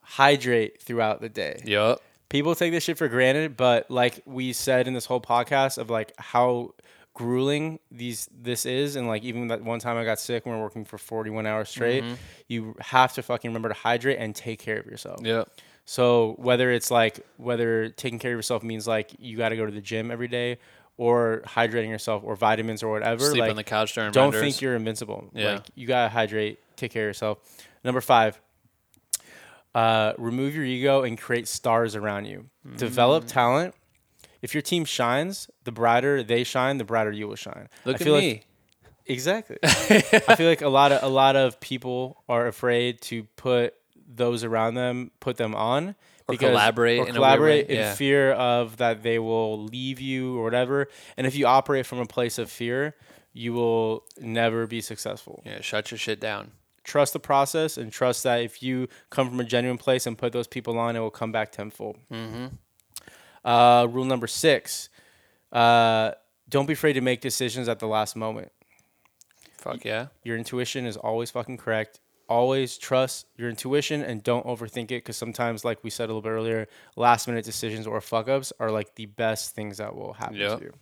hydrate 0.00 0.80
throughout 0.82 1.20
the 1.20 1.28
day. 1.28 1.60
Yup. 1.64 2.00
People 2.30 2.54
take 2.54 2.72
this 2.72 2.84
shit 2.84 2.96
for 2.96 3.08
granted, 3.08 3.56
but 3.56 3.90
like 3.90 4.22
we 4.24 4.52
said 4.52 4.88
in 4.88 4.94
this 4.94 5.04
whole 5.04 5.20
podcast 5.20 5.76
of 5.76 5.90
like 5.90 6.12
how 6.16 6.74
grueling 7.12 7.80
these 7.90 8.28
this 8.32 8.64
is, 8.64 8.96
and 8.96 9.06
like 9.06 9.24
even 9.24 9.48
that 9.48 9.62
one 9.62 9.80
time 9.80 9.96
I 9.98 10.04
got 10.04 10.18
sick 10.18 10.46
when 10.46 10.54
we 10.54 10.60
are 10.60 10.64
working 10.64 10.84
for 10.84 10.96
41 10.96 11.44
hours 11.44 11.68
straight, 11.68 12.04
mm-hmm. 12.04 12.14
you 12.48 12.76
have 12.80 13.12
to 13.14 13.22
fucking 13.22 13.50
remember 13.50 13.68
to 13.68 13.74
hydrate 13.74 14.18
and 14.18 14.34
take 14.34 14.60
care 14.60 14.78
of 14.78 14.86
yourself. 14.86 15.20
Yeah. 15.22 15.44
So 15.84 16.34
whether 16.38 16.70
it's 16.70 16.90
like 16.90 17.26
whether 17.36 17.88
taking 17.88 18.18
care 18.18 18.32
of 18.32 18.38
yourself 18.38 18.62
means 18.62 18.86
like 18.86 19.10
you 19.18 19.36
got 19.36 19.48
to 19.48 19.56
go 19.56 19.66
to 19.66 19.72
the 19.72 19.80
gym 19.80 20.10
every 20.10 20.28
day, 20.28 20.58
or 21.00 21.42
hydrating 21.46 21.88
yourself, 21.88 22.22
or 22.24 22.36
vitamins, 22.36 22.82
or 22.82 22.92
whatever. 22.92 23.24
Sleep 23.24 23.40
like, 23.40 23.50
on 23.50 23.56
the 23.56 23.64
couch 23.64 23.94
during 23.94 24.12
don't 24.12 24.32
renders. 24.32 24.40
think 24.40 24.60
you're 24.60 24.76
invincible. 24.76 25.30
Yeah. 25.34 25.54
Like 25.54 25.66
you 25.74 25.86
gotta 25.86 26.10
hydrate, 26.10 26.60
take 26.76 26.92
care 26.92 27.04
of 27.04 27.08
yourself. 27.08 27.38
Number 27.82 28.00
five, 28.00 28.40
uh, 29.74 30.12
remove 30.18 30.54
your 30.54 30.64
ego 30.64 31.02
and 31.02 31.18
create 31.18 31.48
stars 31.48 31.94
around 31.94 32.26
you. 32.26 32.46
Mm. 32.66 32.76
Develop 32.76 33.26
talent. 33.26 33.74
If 34.42 34.54
your 34.54 34.62
team 34.62 34.84
shines, 34.84 35.50
the 35.64 35.72
brighter 35.72 36.22
they 36.22 36.44
shine, 36.44 36.78
the 36.78 36.84
brighter 36.84 37.12
you 37.12 37.28
will 37.28 37.36
shine. 37.36 37.68
Look 37.84 37.94
I 37.94 37.98
at 37.98 38.02
feel 38.02 38.16
me. 38.16 38.30
Like, 38.32 38.46
exactly. 39.06 39.58
I 39.62 40.36
feel 40.36 40.48
like 40.48 40.62
a 40.62 40.68
lot 40.68 40.92
of 40.92 41.02
a 41.02 41.08
lot 41.08 41.36
of 41.36 41.60
people 41.60 42.22
are 42.28 42.46
afraid 42.46 43.00
to 43.02 43.24
put 43.36 43.74
those 44.08 44.42
around 44.44 44.74
them, 44.74 45.10
put 45.20 45.36
them 45.36 45.54
on. 45.54 45.94
Or 46.26 46.36
collaborate 46.36 47.00
or 47.00 47.08
in 47.08 47.14
collaborate 47.14 47.68
in 47.68 47.76
yeah. 47.76 47.94
fear 47.94 48.30
of 48.30 48.76
that 48.76 49.02
they 49.02 49.18
will 49.18 49.64
leave 49.64 50.00
you 50.00 50.38
or 50.38 50.44
whatever. 50.44 50.86
And 51.16 51.26
if 51.26 51.34
you 51.34 51.46
operate 51.46 51.86
from 51.86 51.98
a 51.98 52.06
place 52.06 52.38
of 52.38 52.48
fear, 52.48 52.94
you 53.32 53.52
will 53.52 54.04
never 54.16 54.68
be 54.68 54.80
successful. 54.80 55.42
yeah. 55.44 55.60
Shut 55.60 55.90
your 55.90 55.98
shit 55.98 56.20
down. 56.20 56.52
Trust 56.84 57.12
the 57.12 57.20
process 57.20 57.76
and 57.76 57.92
trust 57.92 58.22
that 58.24 58.42
if 58.42 58.62
you 58.62 58.88
come 59.10 59.28
from 59.28 59.38
a 59.40 59.44
genuine 59.44 59.78
place 59.78 60.06
and 60.06 60.16
put 60.16 60.32
those 60.32 60.46
people 60.46 60.78
on, 60.78 60.96
it 60.96 61.00
will 61.00 61.10
come 61.10 61.30
back 61.30 61.52
tenfold. 61.52 61.98
Mm-hmm. 62.10 62.46
Uh, 63.44 63.86
rule 63.86 64.04
number 64.04 64.26
six: 64.26 64.88
uh, 65.52 66.12
Don't 66.48 66.66
be 66.66 66.72
afraid 66.72 66.94
to 66.94 67.00
make 67.00 67.20
decisions 67.20 67.68
at 67.68 67.78
the 67.78 67.86
last 67.86 68.16
moment. 68.16 68.50
Fuck 69.58 69.84
yeah. 69.84 70.06
Your 70.24 70.38
intuition 70.38 70.86
is 70.86 70.96
always 70.96 71.30
fucking 71.30 71.58
correct. 71.58 72.00
Always 72.28 72.78
trust 72.78 73.26
your 73.36 73.50
intuition 73.50 74.02
and 74.02 74.22
don't 74.22 74.46
overthink 74.46 74.84
it 74.84 75.02
because 75.04 75.16
sometimes, 75.16 75.64
like 75.64 75.82
we 75.84 75.90
said 75.90 76.04
a 76.04 76.06
little 76.14 76.22
bit 76.22 76.30
earlier, 76.30 76.68
last 76.96 77.26
minute 77.28 77.44
decisions 77.44 77.86
or 77.86 78.00
fuck 78.00 78.28
ups 78.28 78.52
are 78.60 78.70
like 78.70 78.94
the 78.94 79.06
best 79.06 79.54
things 79.54 79.78
that 79.78 79.94
will 79.94 80.12
happen 80.14 80.36
Yep. 80.36 80.58
to 80.60 80.64
you. 80.64 80.72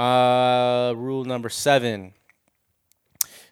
Uh, 0.00 0.94
rule 0.96 1.24
number 1.24 1.48
seven 1.50 2.14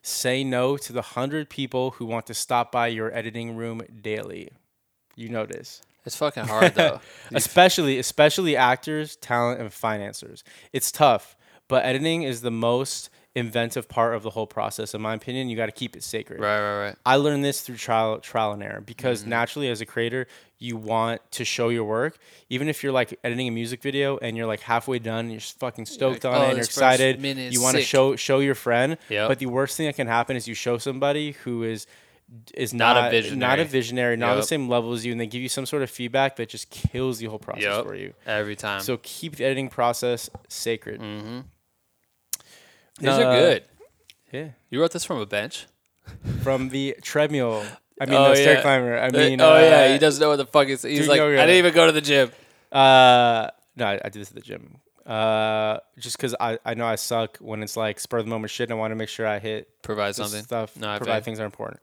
Say 0.03 0.45
no 0.45 0.77
to 0.79 0.93
the 0.93 1.03
hundred 1.03 1.51
people 1.51 1.93
who 1.93 2.07
want 2.07 2.27
to 2.27 2.35
stop 2.35 2.73
by 2.73 2.87
your 2.89 3.15
editing 3.15 3.57
room 3.57 3.83
daily. 4.01 4.49
You 5.15 5.29
know 5.29 5.45
this. 5.47 5.83
It's 6.07 6.17
fucking 6.17 6.47
hard 6.47 6.75
though. 6.75 7.01
especially 7.35 7.99
especially 7.99 8.57
actors, 8.57 9.17
talent, 9.17 9.61
and 9.61 9.71
financiers. 9.73 10.43
It's 10.73 10.91
tough, 10.91 11.37
but 11.69 11.85
editing 11.85 12.23
is 12.23 12.41
the 12.41 12.51
most 12.51 13.11
inventive 13.37 13.89
part 13.89 14.15
of 14.15 14.23
the 14.23 14.31
whole 14.31 14.47
process. 14.47 14.95
In 14.95 15.03
my 15.03 15.15
opinion, 15.15 15.49
you 15.51 15.57
got 15.57 15.67
to 15.67 15.73
keep 15.73 15.95
it 15.95 16.03
sacred. 16.03 16.41
right, 16.41 16.59
right, 16.61 16.85
right. 16.87 16.97
I 17.05 17.17
learned 17.17 17.45
this 17.45 17.61
through 17.61 17.77
trial 17.77 18.19
trial 18.21 18.53
and 18.53 18.63
error 18.63 18.81
because 18.81 19.21
Mm-hmm. 19.21 19.31
naturally 19.31 19.69
as 19.69 19.81
a 19.83 19.87
creator, 19.87 20.27
you 20.61 20.77
want 20.77 21.21
to 21.33 21.45
show 21.45 21.71
your 21.71 21.85
work. 21.85 22.19
Even 22.51 22.69
if 22.69 22.83
you're 22.85 22.93
like 22.93 23.19
editing 23.25 23.49
a 23.49 23.51
music 23.51 23.83
video 23.83 24.19
and 24.19 24.37
you're 24.37 24.47
like 24.47 24.61
halfway 24.61 24.99
done 25.01 25.21
and 25.21 25.31
you're 25.33 25.41
just 25.41 25.59
fucking 25.59 25.87
stoked 25.87 26.23
like, 26.25 26.33
on 26.35 26.39
"Oh, 26.39 26.43
it 26.43 26.45
and 26.45 26.51
you're 26.53 26.59
this 26.59 26.67
first 26.69 26.77
excited. 26.79 27.21
minute 27.21 27.49
is 27.49 27.55
You 27.55 27.63
want 27.63 27.77
to 27.77 27.81
sick." 27.83 27.89
show 27.89 28.15
show 28.15 28.39
your 28.41 28.55
friend. 28.55 28.97
Yep. 29.09 29.29
But 29.29 29.39
the 29.41 29.47
worst 29.47 29.77
thing 29.77 29.87
that 29.87 29.97
can 29.97 30.07
happen 30.07 30.37
is 30.37 30.47
you 30.47 30.55
show 30.55 30.79
somebody 30.79 31.33
who 31.45 31.63
is 31.65 31.87
is 32.55 32.73
Not 32.73 32.95
not, 32.95 33.13
a 33.15 33.35
not 33.35 33.59
a 33.59 33.65
visionary, 33.65 34.17
not 34.17 34.29
on 34.31 34.37
the 34.37 34.43
Yep. 34.43 34.49
same 34.49 34.69
level 34.69 34.93
as 34.93 35.05
you, 35.05 35.11
and 35.11 35.21
they 35.21 35.27
give 35.27 35.43
you 35.43 35.49
some 35.49 35.67
sort 35.67 35.83
of 35.83 35.91
feedback 35.91 36.37
that 36.37 36.49
just 36.49 36.71
kills 36.71 37.19
the 37.19 37.27
whole 37.27 37.41
process 37.41 37.65
Yep. 37.65 37.85
for 37.87 37.95
you. 37.97 38.15
Every 38.25 38.55
time. 38.55 38.83
So 38.83 38.99
keep 39.03 39.35
the 39.37 39.45
editing 39.47 39.69
process 39.69 40.31
sacred. 40.49 41.01
Mm. 41.01 41.45
These 43.01 43.09
are 43.09 43.25
Uh, 43.25 43.35
good. 43.41 43.65
Yeah. 44.33 44.49
You 44.69 44.81
wrote 44.81 44.93
this 44.93 45.05
from 45.05 45.19
a 45.19 45.27
bench? 45.27 45.67
From 46.43 46.69
the 46.69 46.97
treadmill. 47.03 47.65
I 48.01 48.07
mean, 48.07 48.15
Oh, 48.17 48.31
the 48.31 48.37
stair 48.37 48.55
yeah. 48.55 48.63
climber. 48.63 48.99
I 48.99 49.07
Uh, 49.09 49.11
mean, 49.13 49.41
oh 49.41 49.59
yeah, 49.59 49.83
uh, 49.85 49.93
he 49.93 49.99
doesn't 49.99 50.21
know 50.21 50.31
what 50.31 50.37
the 50.37 50.47
fuck 50.47 50.67
is. 50.69 50.83
He's 50.83 51.07
like, 51.07 51.19
yo, 51.19 51.29
I 51.29 51.47
didn't 51.47 51.57
even 51.57 51.75
go 51.75 51.87
to 51.87 51.93
the 51.93 52.01
gym. 52.01 52.33
Uh, 52.73 53.49
no, 53.77 53.87
I, 53.87 54.01
I 54.05 54.09
did 54.09 54.15
this 54.23 54.31
at 54.31 54.35
the 54.35 54.41
gym. 54.41 54.79
Uh, 55.07 55.79
just 55.99 56.17
because 56.17 56.35
I, 56.41 56.59
I 56.65 56.75
know 56.75 56.87
I 56.87 56.95
suck 56.95 57.37
when 57.39 57.63
it's 57.63 57.77
like 57.77 58.01
spur 58.01 58.19
of 58.19 58.25
the 58.25 58.31
moment 58.31 58.51
shit. 58.51 58.71
And 58.71 58.77
I 58.77 58.81
want 58.81 58.93
to 58.93 58.97
make 58.97 59.09
sure 59.09 59.27
I 59.27 59.39
hit 59.39 59.69
Provide 59.83 60.15
something. 60.15 60.43
stuff. 60.43 60.77
No, 60.77 60.89
I 60.89 60.99
provide 60.99 61.25
things 61.25 61.39
that 61.39 61.45
are 61.45 61.47
important. 61.47 61.81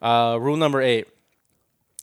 Uh, 0.00 0.38
rule 0.40 0.56
number 0.56 0.80
eight. 0.80 1.08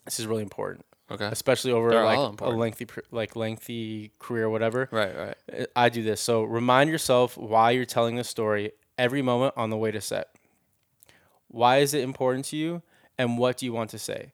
This 0.05 0.19
is 0.19 0.27
really 0.27 0.43
important, 0.43 0.85
Okay. 1.11 1.25
especially 1.25 1.71
over 1.71 1.89
They're 1.89 2.03
like 2.05 2.39
a 2.41 2.49
lengthy 2.49 2.85
like 3.11 3.35
lengthy 3.35 4.11
career, 4.19 4.45
or 4.45 4.49
whatever. 4.49 4.87
Right, 4.91 5.15
right. 5.17 5.35
Uh, 5.61 5.65
I 5.75 5.89
do 5.89 6.03
this. 6.03 6.21
So 6.21 6.43
remind 6.43 6.89
yourself 6.89 7.37
why 7.37 7.71
you're 7.71 7.85
telling 7.85 8.15
the 8.15 8.23
story 8.23 8.71
every 8.97 9.21
moment 9.21 9.53
on 9.57 9.69
the 9.69 9.77
way 9.77 9.91
to 9.91 9.99
set. 9.99 10.29
Why 11.49 11.77
is 11.77 11.93
it 11.93 12.03
important 12.03 12.45
to 12.45 12.57
you, 12.57 12.81
and 13.17 13.37
what 13.37 13.57
do 13.57 13.65
you 13.65 13.73
want 13.73 13.89
to 13.91 13.99
say? 13.99 14.33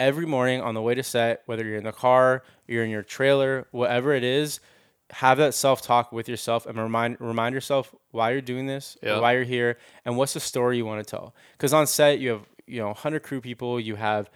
Every 0.00 0.26
morning 0.26 0.60
on 0.60 0.74
the 0.74 0.82
way 0.82 0.94
to 0.94 1.02
set, 1.02 1.42
whether 1.46 1.64
you're 1.64 1.76
in 1.78 1.84
the 1.84 1.92
car, 1.92 2.42
you're 2.66 2.84
in 2.84 2.90
your 2.90 3.02
trailer, 3.04 3.66
whatever 3.70 4.12
it 4.12 4.24
is, 4.24 4.58
have 5.10 5.38
that 5.38 5.54
self 5.54 5.82
talk 5.82 6.10
with 6.10 6.28
yourself 6.28 6.66
and 6.66 6.76
remind 6.78 7.20
remind 7.20 7.54
yourself 7.54 7.94
why 8.10 8.30
you're 8.32 8.40
doing 8.40 8.66
this, 8.66 8.96
Yeah. 9.02 9.20
why 9.20 9.32
you're 9.34 9.44
here, 9.44 9.78
and 10.04 10.16
what's 10.16 10.32
the 10.34 10.40
story 10.40 10.76
you 10.78 10.86
want 10.86 11.06
to 11.06 11.08
tell. 11.10 11.34
Because 11.52 11.72
on 11.72 11.86
set, 11.86 12.18
you 12.18 12.30
have 12.30 12.42
you 12.66 12.80
know 12.80 12.88
100 12.88 13.22
crew 13.22 13.40
people, 13.40 13.78
you 13.78 13.94
have 13.96 14.28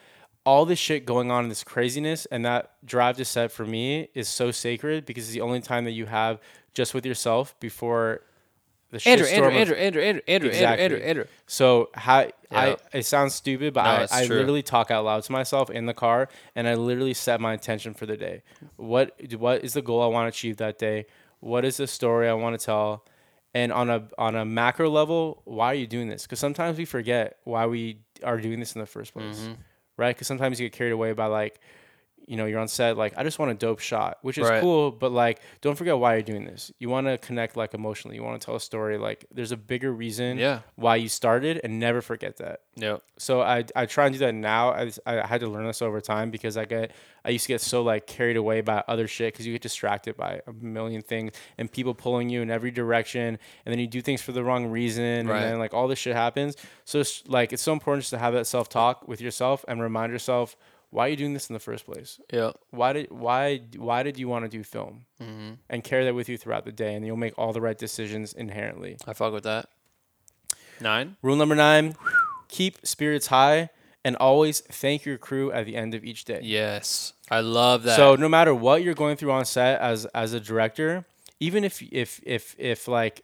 all 0.44 0.64
this 0.64 0.78
shit 0.78 1.04
going 1.04 1.30
on 1.30 1.42
in 1.44 1.48
this 1.48 1.64
craziness, 1.64 2.26
and 2.26 2.44
that 2.44 2.72
drive 2.84 3.16
to 3.16 3.24
set 3.24 3.50
for 3.50 3.66
me 3.66 4.08
is 4.14 4.28
so 4.28 4.50
sacred 4.50 5.04
because 5.06 5.24
it's 5.24 5.32
the 5.34 5.40
only 5.40 5.60
time 5.60 5.84
that 5.84 5.90
you 5.92 6.06
have 6.06 6.38
just 6.72 6.94
with 6.94 7.04
yourself 7.04 7.58
before 7.58 8.20
the 8.90 9.02
Andrew, 9.08 9.26
Andrew, 9.26 9.50
Andrew, 9.52 9.76
Andrew, 9.76 10.02
Andrew, 10.02 10.22
Andrew, 10.28 10.48
Exactly. 10.48 10.84
Andrew, 10.84 10.98
Andrew, 10.98 11.08
Andrew. 11.08 11.24
so 11.46 11.90
how 11.94 12.20
Yeah. 12.20 12.30
I 12.50 12.76
it 12.98 13.04
sounds 13.04 13.34
stupid, 13.34 13.74
but 13.74 13.84
No, 13.84 13.90
I, 13.90 14.22
I 14.22 14.26
true. 14.26 14.36
literally 14.36 14.62
talk 14.62 14.90
out 14.90 15.04
loud 15.04 15.22
to 15.24 15.32
myself 15.32 15.68
in 15.70 15.86
the 15.86 15.94
car, 15.94 16.28
and 16.54 16.66
I 16.66 16.74
literally 16.74 17.14
set 17.14 17.40
my 17.40 17.52
intention 17.52 17.92
for 17.94 18.06
the 18.06 18.16
day. 18.16 18.42
What 18.76 19.14
what 19.36 19.62
is 19.64 19.74
the 19.74 19.82
goal 19.82 20.02
I 20.02 20.06
want 20.06 20.24
to 20.24 20.28
achieve 20.36 20.56
that 20.58 20.78
day? 20.78 21.06
What 21.40 21.64
is 21.64 21.76
the 21.76 21.86
story 21.86 22.28
I 22.28 22.32
want 22.34 22.58
to 22.58 22.64
tell? 22.64 23.04
And 23.54 23.72
on 23.72 23.88
a 23.90 24.08
on 24.18 24.34
a 24.36 24.44
macro 24.44 24.88
level, 24.90 25.42
why 25.44 25.66
are 25.66 25.74
you 25.74 25.86
doing 25.86 26.08
this? 26.08 26.22
Because 26.22 26.38
sometimes 26.38 26.78
we 26.78 26.84
forget 26.84 27.38
why 27.44 27.66
we 27.66 28.00
are 28.24 28.38
doing 28.38 28.60
this 28.60 28.74
in 28.74 28.80
the 28.80 28.86
first 28.86 29.12
place, 29.14 29.38
Mm-hmm. 29.40 29.52
right? 29.96 30.14
Because 30.14 30.26
sometimes 30.26 30.60
you 30.60 30.66
get 30.68 30.76
carried 30.76 30.92
away 30.92 31.12
by 31.12 31.26
like, 31.26 31.60
you 32.28 32.36
know, 32.36 32.44
you're 32.46 32.60
on 32.60 32.68
set 32.68 32.96
like 32.96 33.14
I 33.16 33.22
just 33.24 33.38
want 33.38 33.50
a 33.50 33.54
dope 33.54 33.80
shot, 33.80 34.18
which 34.22 34.36
is 34.38 34.46
Right. 34.48 34.60
cool, 34.60 34.90
but 34.92 35.10
like 35.12 35.40
don't 35.62 35.76
forget 35.76 35.98
why 35.98 36.14
you're 36.14 36.22
doing 36.22 36.44
this. 36.44 36.70
You 36.78 36.88
want 36.90 37.06
to 37.06 37.16
connect 37.18 37.56
like 37.56 37.74
emotionally. 37.74 38.16
You 38.16 38.22
want 38.22 38.40
to 38.40 38.44
tell 38.44 38.54
a 38.54 38.60
story. 38.60 38.98
Like 38.98 39.24
there's 39.32 39.50
a 39.52 39.56
bigger 39.56 39.92
reason 39.92 40.38
Yeah. 40.38 40.60
why 40.76 40.96
you 40.96 41.08
started, 41.08 41.60
and 41.64 41.80
never 41.80 42.00
forget 42.02 42.36
that 42.36 42.60
Yep. 42.76 43.02
so 43.18 43.40
I, 43.40 43.64
I 43.74 43.86
try 43.86 44.06
and 44.06 44.12
do 44.12 44.18
that 44.20 44.34
now. 44.34 44.70
I, 44.70 44.90
I 45.06 45.26
had 45.26 45.40
to 45.40 45.48
learn 45.48 45.66
this 45.66 45.82
over 45.82 46.00
time 46.00 46.30
because 46.30 46.56
I 46.56 46.64
get 46.66 46.92
I 47.24 47.30
used 47.30 47.44
to 47.46 47.52
get 47.54 47.60
so 47.60 47.82
like 47.82 48.06
carried 48.06 48.36
away 48.36 48.60
by 48.60 48.82
other 48.88 49.08
shit 49.08 49.32
because 49.34 49.46
you 49.46 49.52
get 49.52 49.62
distracted 49.62 50.16
by 50.16 50.40
a 50.46 50.52
million 50.52 51.02
things 51.02 51.32
and 51.58 51.70
people 51.70 51.94
pulling 51.94 52.28
you 52.30 52.40
in 52.42 52.50
every 52.50 52.70
direction 52.70 53.38
and 53.64 53.72
then 53.72 53.78
you 53.78 53.86
do 53.86 54.00
things 54.00 54.22
for 54.22 54.32
the 54.32 54.44
wrong 54.44 54.66
reason 54.66 55.26
Right. 55.26 55.42
and 55.42 55.52
then 55.52 55.58
like 55.58 55.74
all 55.74 55.88
this 55.88 55.98
shit 55.98 56.14
happens. 56.14 56.56
So 56.84 57.00
it's 57.00 57.26
like 57.26 57.52
it's 57.52 57.62
so 57.62 57.72
important 57.72 58.02
just 58.02 58.10
to 58.10 58.18
have 58.18 58.34
that 58.34 58.46
self 58.46 58.68
talk 58.68 59.08
with 59.08 59.20
yourself 59.20 59.64
and 59.66 59.80
remind 59.82 60.12
yourself 60.12 60.56
why 60.90 61.06
are 61.06 61.08
you 61.10 61.16
doing 61.16 61.34
this 61.34 61.48
in 61.50 61.54
the 61.54 61.60
first 61.60 61.84
place. 61.84 62.18
Yep. 62.32 62.56
Why 62.70 62.92
did 62.92 63.10
why 63.10 63.60
why 63.76 64.02
did 64.02 64.18
you 64.18 64.28
want 64.28 64.44
to 64.44 64.48
do 64.48 64.62
film 64.64 65.04
Mm-hmm. 65.20 65.54
and 65.68 65.82
carry 65.84 66.04
that 66.04 66.14
with 66.14 66.28
you 66.28 66.38
throughout 66.38 66.64
the 66.64 66.72
day 66.72 66.94
and 66.94 67.04
you'll 67.04 67.16
make 67.16 67.34
all 67.38 67.52
the 67.52 67.60
right 67.60 67.76
decisions 67.76 68.32
inherently. 68.32 68.96
I 69.06 69.12
fuck 69.12 69.32
with 69.32 69.44
that. 69.44 69.68
Nine. 70.80 71.16
Rule 71.22 71.36
number 71.36 71.54
nine 71.54 71.96
keep 72.48 72.86
spirits 72.86 73.26
high 73.26 73.68
and 74.04 74.16
always 74.16 74.60
thank 74.60 75.04
your 75.04 75.18
crew 75.18 75.52
at 75.52 75.66
the 75.66 75.76
end 75.76 75.94
of 75.94 76.02
each 76.04 76.24
day. 76.24 76.40
Yes. 76.42 77.12
I 77.30 77.40
love 77.40 77.82
that. 77.82 77.96
So 77.96 78.14
no 78.14 78.28
matter 78.28 78.54
what 78.54 78.82
you're 78.82 78.94
going 78.94 79.16
through 79.16 79.32
on 79.32 79.44
set 79.44 79.80
as 79.80 80.06
as 80.06 80.32
a 80.32 80.40
director, 80.40 81.04
even 81.40 81.64
if 81.64 81.82
if 81.92 82.20
if 82.24 82.54
if 82.58 82.88
like 82.88 83.22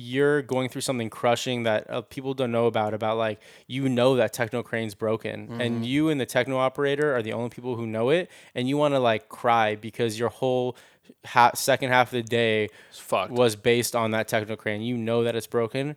you're 0.00 0.42
going 0.42 0.68
through 0.68 0.80
something 0.80 1.10
crushing 1.10 1.64
that 1.64 1.90
uh, 1.90 2.00
people 2.02 2.32
don't 2.32 2.52
know 2.52 2.66
about 2.66 2.94
about 2.94 3.18
like 3.18 3.40
you 3.66 3.88
know 3.88 4.14
that 4.16 4.32
techno 4.32 4.62
crane's 4.62 4.94
broken 4.94 5.48
Mm-hmm. 5.48 5.60
and 5.60 5.84
you 5.84 6.08
and 6.08 6.20
the 6.20 6.26
techno 6.26 6.56
operator 6.58 7.14
are 7.16 7.22
the 7.22 7.32
only 7.32 7.50
people 7.50 7.74
who 7.74 7.86
know 7.86 8.10
it 8.10 8.30
and 8.54 8.68
you 8.68 8.76
want 8.76 8.94
to 8.94 9.00
like 9.00 9.28
cry 9.28 9.74
because 9.74 10.18
your 10.18 10.28
whole 10.28 10.76
ha- 11.24 11.50
second 11.54 11.90
half 11.90 12.08
of 12.08 12.12
the 12.12 12.22
day 12.22 12.68
was 13.30 13.56
based 13.56 13.96
on 13.96 14.12
that 14.12 14.28
techno 14.28 14.54
crane. 14.56 14.82
You 14.82 14.96
know 14.96 15.24
that 15.24 15.34
it's 15.34 15.46
broken. 15.46 15.96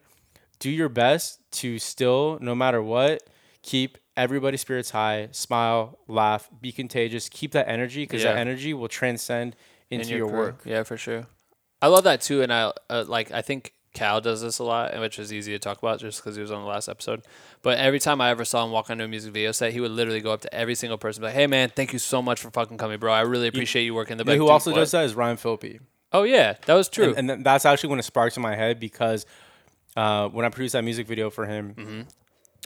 Do 0.59 0.69
your 0.71 0.89
best 0.89 1.39
to 1.53 1.77
still, 1.79 2.37
no 2.41 2.55
matter 2.55 2.81
what, 2.81 3.23
keep 3.61 3.97
everybody's 4.17 4.61
spirits 4.61 4.91
high, 4.91 5.29
smile, 5.31 5.99
laugh, 6.07 6.49
be 6.59 6.71
contagious, 6.71 7.29
keep 7.29 7.51
that 7.51 7.67
energy 7.67 8.03
because 8.03 8.23
that 8.23 8.37
energy 8.37 8.73
will 8.73 8.87
transcend 8.87 9.55
in 9.89 10.01
into 10.01 10.15
your, 10.15 10.27
work. 10.27 10.61
Yeah, 10.65 10.83
for 10.83 10.97
sure. 10.97 11.27
I 11.81 11.87
love 11.87 12.03
that 12.03 12.21
too, 12.21 12.41
and 12.41 12.53
I 12.53 12.71
uh, 12.89 13.05
like. 13.07 13.31
I 13.31 13.41
think 13.41 13.73
Cal 13.93 14.21
does 14.21 14.41
this 14.41 14.59
a 14.59 14.63
lot, 14.63 14.91
and 14.91 15.01
which 15.01 15.19
is 15.19 15.33
easy 15.33 15.51
to 15.51 15.59
talk 15.59 15.77
about 15.79 15.99
just 15.99 16.19
because 16.21 16.35
he 16.35 16.41
was 16.41 16.51
on 16.51 16.61
the 16.61 16.67
last 16.67 16.87
episode. 16.87 17.23
But 17.61 17.77
every 17.77 17.99
time 17.99 18.21
I 18.21 18.29
ever 18.29 18.45
saw 18.45 18.63
him 18.63 18.71
walk 18.71 18.89
onto 18.89 19.03
a 19.03 19.07
music 19.07 19.33
video 19.33 19.51
set, 19.51 19.73
he 19.73 19.79
would 19.81 19.91
literally 19.91 20.21
go 20.21 20.31
up 20.31 20.41
to 20.41 20.53
every 20.53 20.75
single 20.75 20.97
person, 20.97 21.21
and 21.23 21.29
be 21.29 21.33
like, 21.33 21.35
"Hey, 21.41 21.47
man, 21.47 21.69
thank 21.75 21.91
you 21.93 21.99
so 21.99 22.21
much 22.21 22.39
for 22.39 22.49
fucking 22.51 22.77
coming, 22.77 22.99
bro. 22.99 23.11
I 23.11 23.21
really 23.21 23.47
appreciate 23.47 23.83
you 23.83 23.93
working 23.93 24.17
the 24.17 24.23
You 24.23 24.25
know 24.25 24.31
back." 24.33 24.37
who 24.37 24.43
Dude, 24.45 24.51
also 24.51 24.71
what?" 24.71 24.77
does 24.77 24.91
that 24.91 25.03
is 25.05 25.13
Ryan 25.15 25.35
Phillippe. 25.37 25.81
Oh 26.13 26.23
yeah, 26.23 26.55
that 26.65 26.73
was 26.73 26.89
true. 26.89 27.13
And, 27.17 27.29
and 27.31 27.45
that's 27.45 27.65
actually 27.65 27.89
when 27.89 27.99
it 27.99 28.03
sparks 28.03 28.35
in 28.37 28.43
my 28.43 28.55
head 28.55 28.79
because 28.79 29.25
uh, 29.95 30.27
when 30.29 30.45
I 30.45 30.49
produced 30.49 30.73
that 30.73 30.83
music 30.83 31.07
video 31.07 31.29
for 31.29 31.45
him, 31.45 31.73
Mm-hmm. 31.75 32.01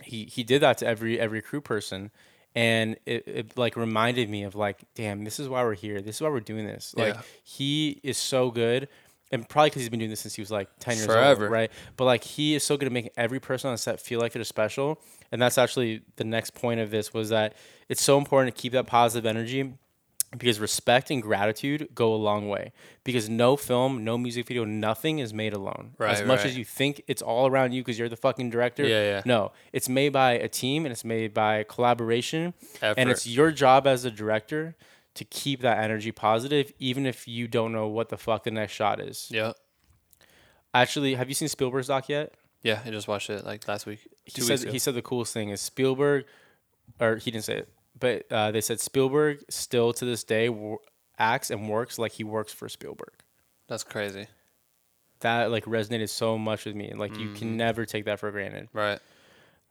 he 0.04 0.26
he 0.26 0.44
did 0.44 0.62
that 0.62 0.78
to 0.80 0.88
every 0.88 1.20
every 1.20 1.42
crew 1.42 1.62
person, 1.62 2.12
and 2.54 2.98
it, 3.06 3.28
it 3.28 3.58
like 3.58 3.76
reminded 3.76 4.30
me 4.30 4.44
of 4.44 4.54
like, 4.56 4.84
damn, 4.96 5.24
this 5.24 5.40
is 5.40 5.48
why 5.50 5.64
we're 5.64 5.74
here. 5.74 6.02
This 6.02 6.18
is 6.18 6.22
why 6.22 6.30
we're 6.30 6.40
doing 6.40 6.66
this. 6.68 6.94
Like 6.96 7.16
Yeah. 7.16 7.22
he 7.44 8.00
is 8.04 8.18
so 8.18 8.52
good. 8.52 8.88
And 9.32 9.48
probably 9.50 9.72
because 9.72 9.82
he's 9.82 9.90
been 9.90 10.00
doing 10.00 10.12
this 10.12 10.20
since 10.22 10.36
he 10.36 10.42
was 10.42 10.52
like 10.52 10.70
10 10.80 10.98
years 10.98 11.06
Forever. 11.08 11.46
old, 11.46 11.52
right? 11.52 11.72
But 11.98 12.06
like 12.06 12.24
he 12.24 12.56
is 12.56 12.64
so 12.64 12.78
good 12.78 12.86
at 12.86 12.92
making 12.92 13.12
every 13.18 13.40
person 13.40 13.70
on 13.72 13.78
set 13.78 14.00
feel 14.00 14.20
like 14.20 14.34
they're 14.34 14.44
special. 14.44 15.02
And 15.32 15.42
that's 15.42 15.58
actually 15.58 16.02
the 16.18 16.24
next 16.24 16.54
point 16.54 16.80
of 16.80 16.92
this 16.92 17.14
was 17.14 17.30
that 17.30 17.56
it's 17.90 18.04
so 18.04 18.18
important 18.18 18.56
to 18.56 18.62
keep 18.62 18.74
that 18.74 18.88
positive 18.88 19.26
energy 19.26 19.74
because 20.38 20.60
respect 20.60 21.12
and 21.12 21.22
gratitude 21.22 21.88
go 21.96 22.14
a 22.14 22.18
long 22.18 22.50
way 22.50 22.74
because 23.04 23.30
no 23.30 23.56
film 23.56 24.04
no 24.04 24.18
music 24.18 24.46
video 24.48 24.66
nothing 24.66 25.20
is 25.20 25.34
made 25.34 25.54
alone 25.54 25.92
right, 25.98 26.12
as 26.12 26.26
much 26.26 26.40
right. 26.40 26.48
as 26.48 26.58
you 26.58 26.66
think 26.66 27.02
it's 27.08 27.22
all 27.22 27.48
around 27.48 27.72
you 27.72 27.82
because 27.82 27.98
you're 27.98 28.10
the 28.10 28.18
fucking 28.18 28.50
director 28.50 28.86
Yeah, 28.86 29.04
yeah. 29.04 29.22
no 29.26 29.52
it's 29.72 29.88
made 29.88 30.10
by 30.10 30.34
a 30.34 30.48
team 30.48 30.86
and 30.86 30.92
it's 30.92 31.06
made 31.06 31.34
by 31.34 31.64
collaboration 31.64 32.54
and 32.82 33.10
it's 33.10 33.26
your 33.26 33.52
job 33.52 33.88
as 33.88 34.04
a 34.04 34.12
director 34.12 34.76
to 35.16 35.26
keep 35.26 35.62
that 35.62 35.80
energy 35.80 36.12
positive 36.12 36.72
even 36.80 37.06
if 37.06 37.28
you 37.28 37.48
don't 37.48 37.72
know 37.72 37.88
what 37.88 38.10
the 38.10 38.18
fuck 38.18 38.44
the 38.44 38.52
next 38.52 38.74
shot 38.74 39.00
is 39.00 39.28
yeah, 39.32 39.52
actually 40.74 41.16
have 41.16 41.30
you 41.30 41.36
seen 41.36 41.48
spielberg's 41.48 41.88
doc 41.88 42.10
yet 42.10 42.34
yeah. 42.64 42.80
I 42.84 42.90
just 42.90 43.08
watched 43.08 43.30
it 43.30 43.46
like 43.46 43.68
last 43.68 43.86
week. 43.86 44.08
he 44.24 44.42
said 44.42 44.62
ago. 44.64 44.72
he 44.72 44.80
said 44.80 44.96
the 44.96 45.04
coolest 45.04 45.32
thing 45.36 45.50
is 45.50 45.62
Spielberg, 45.62 46.26
or 47.00 47.18
he 47.18 47.30
didn't 47.30 47.46
say 47.46 47.58
it, 47.58 47.70
but 48.00 48.26
uh, 48.32 48.50
they 48.50 48.60
said 48.62 48.80
Spielberg 48.80 49.44
still 49.50 49.94
to 49.94 50.04
this 50.04 50.24
day 50.24 50.50
wo- 50.50 50.80
acts 51.20 51.52
and 51.52 51.70
works 51.70 52.00
like 52.00 52.14
he 52.14 52.24
works 52.24 52.52
for 52.52 52.68
Spielberg. 52.68 53.14
That's 53.68 53.84
crazy. 53.84 54.26
That 55.20 55.52
like 55.52 55.66
resonated 55.66 56.10
so 56.10 56.40
much 56.40 56.66
with 56.66 56.74
me, 56.76 56.88
and 56.90 57.00
like 57.00 57.16
you 57.20 57.28
Mm-hmm. 57.28 57.36
can 57.36 57.56
never 57.56 57.86
take 57.86 58.06
that 58.06 58.20
for 58.20 58.32
granted. 58.32 58.68
Right. 58.74 58.98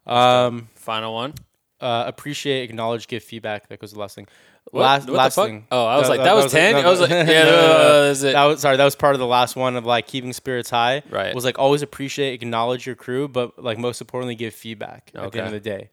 Um, 0.07 0.69
Final 0.77 1.15
one. 1.15 1.35
uh, 1.81 2.05
appreciate, 2.07 2.63
acknowledge, 2.71 3.09
give 3.09 3.25
feedback. 3.25 3.67
That 3.71 3.81
goes 3.81 3.93
the 3.93 3.99
last 3.99 4.15
thing. 4.15 4.29
What? 4.70 4.81
Last, 4.81 5.01
What 5.02 5.07
the 5.07 5.12
last 5.12 5.34
fuck? 5.36 5.47
thing. 5.47 5.67
Oh, 5.70 5.86
I 5.86 5.99
was 5.99 6.09
like, 6.09 6.20
that 6.20 6.34
was 6.34 6.51
10? 6.51 6.75
I 6.76 6.89
was 6.89 7.01
like, 7.01 7.10
yeah, 7.10 7.23
no, 7.23 7.51
no, 7.51 7.67
no, 8.02 8.10
it. 8.10 8.20
That 8.33 8.44
was 8.44 8.60
sorry. 8.60 8.76
That 8.76 8.84
was 8.84 8.97
part 8.97 9.15
of 9.15 9.20
the 9.20 9.26
last 9.26 9.55
one 9.57 9.76
of 9.76 9.84
like 9.84 10.07
keeping 10.07 10.33
spirits 10.33 10.70
high. 10.70 11.02
Right. 11.10 11.34
Was 11.34 11.44
like 11.44 11.59
always 11.59 11.83
appreciate, 11.83 12.34
acknowledge 12.34 12.86
your 12.86 12.97
crew, 12.97 13.28
but 13.28 13.62
like 13.62 13.78
most 13.78 14.01
importantly, 14.01 14.34
give 14.34 14.55
feedback 14.55 15.12
at 15.15 15.31
the 15.33 15.39
end 15.39 15.47
of 15.49 15.52
the 15.52 15.60
day. 15.60 15.91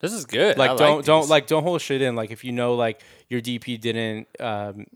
This 0.00 0.12
is 0.12 0.24
good. 0.24 0.58
Like 0.58 0.72
I 0.72 0.76
don't 0.76 1.06
don't 1.06 1.28
like 1.28 1.46
don't 1.46 1.62
hold 1.62 1.80
shit 1.80 2.02
in. 2.02 2.16
Like 2.16 2.32
if 2.32 2.42
you 2.42 2.50
know 2.50 2.74
like 2.74 3.00
your 3.28 3.40
DP 3.40 3.80
didn't 3.80 4.26
um, 4.40 4.86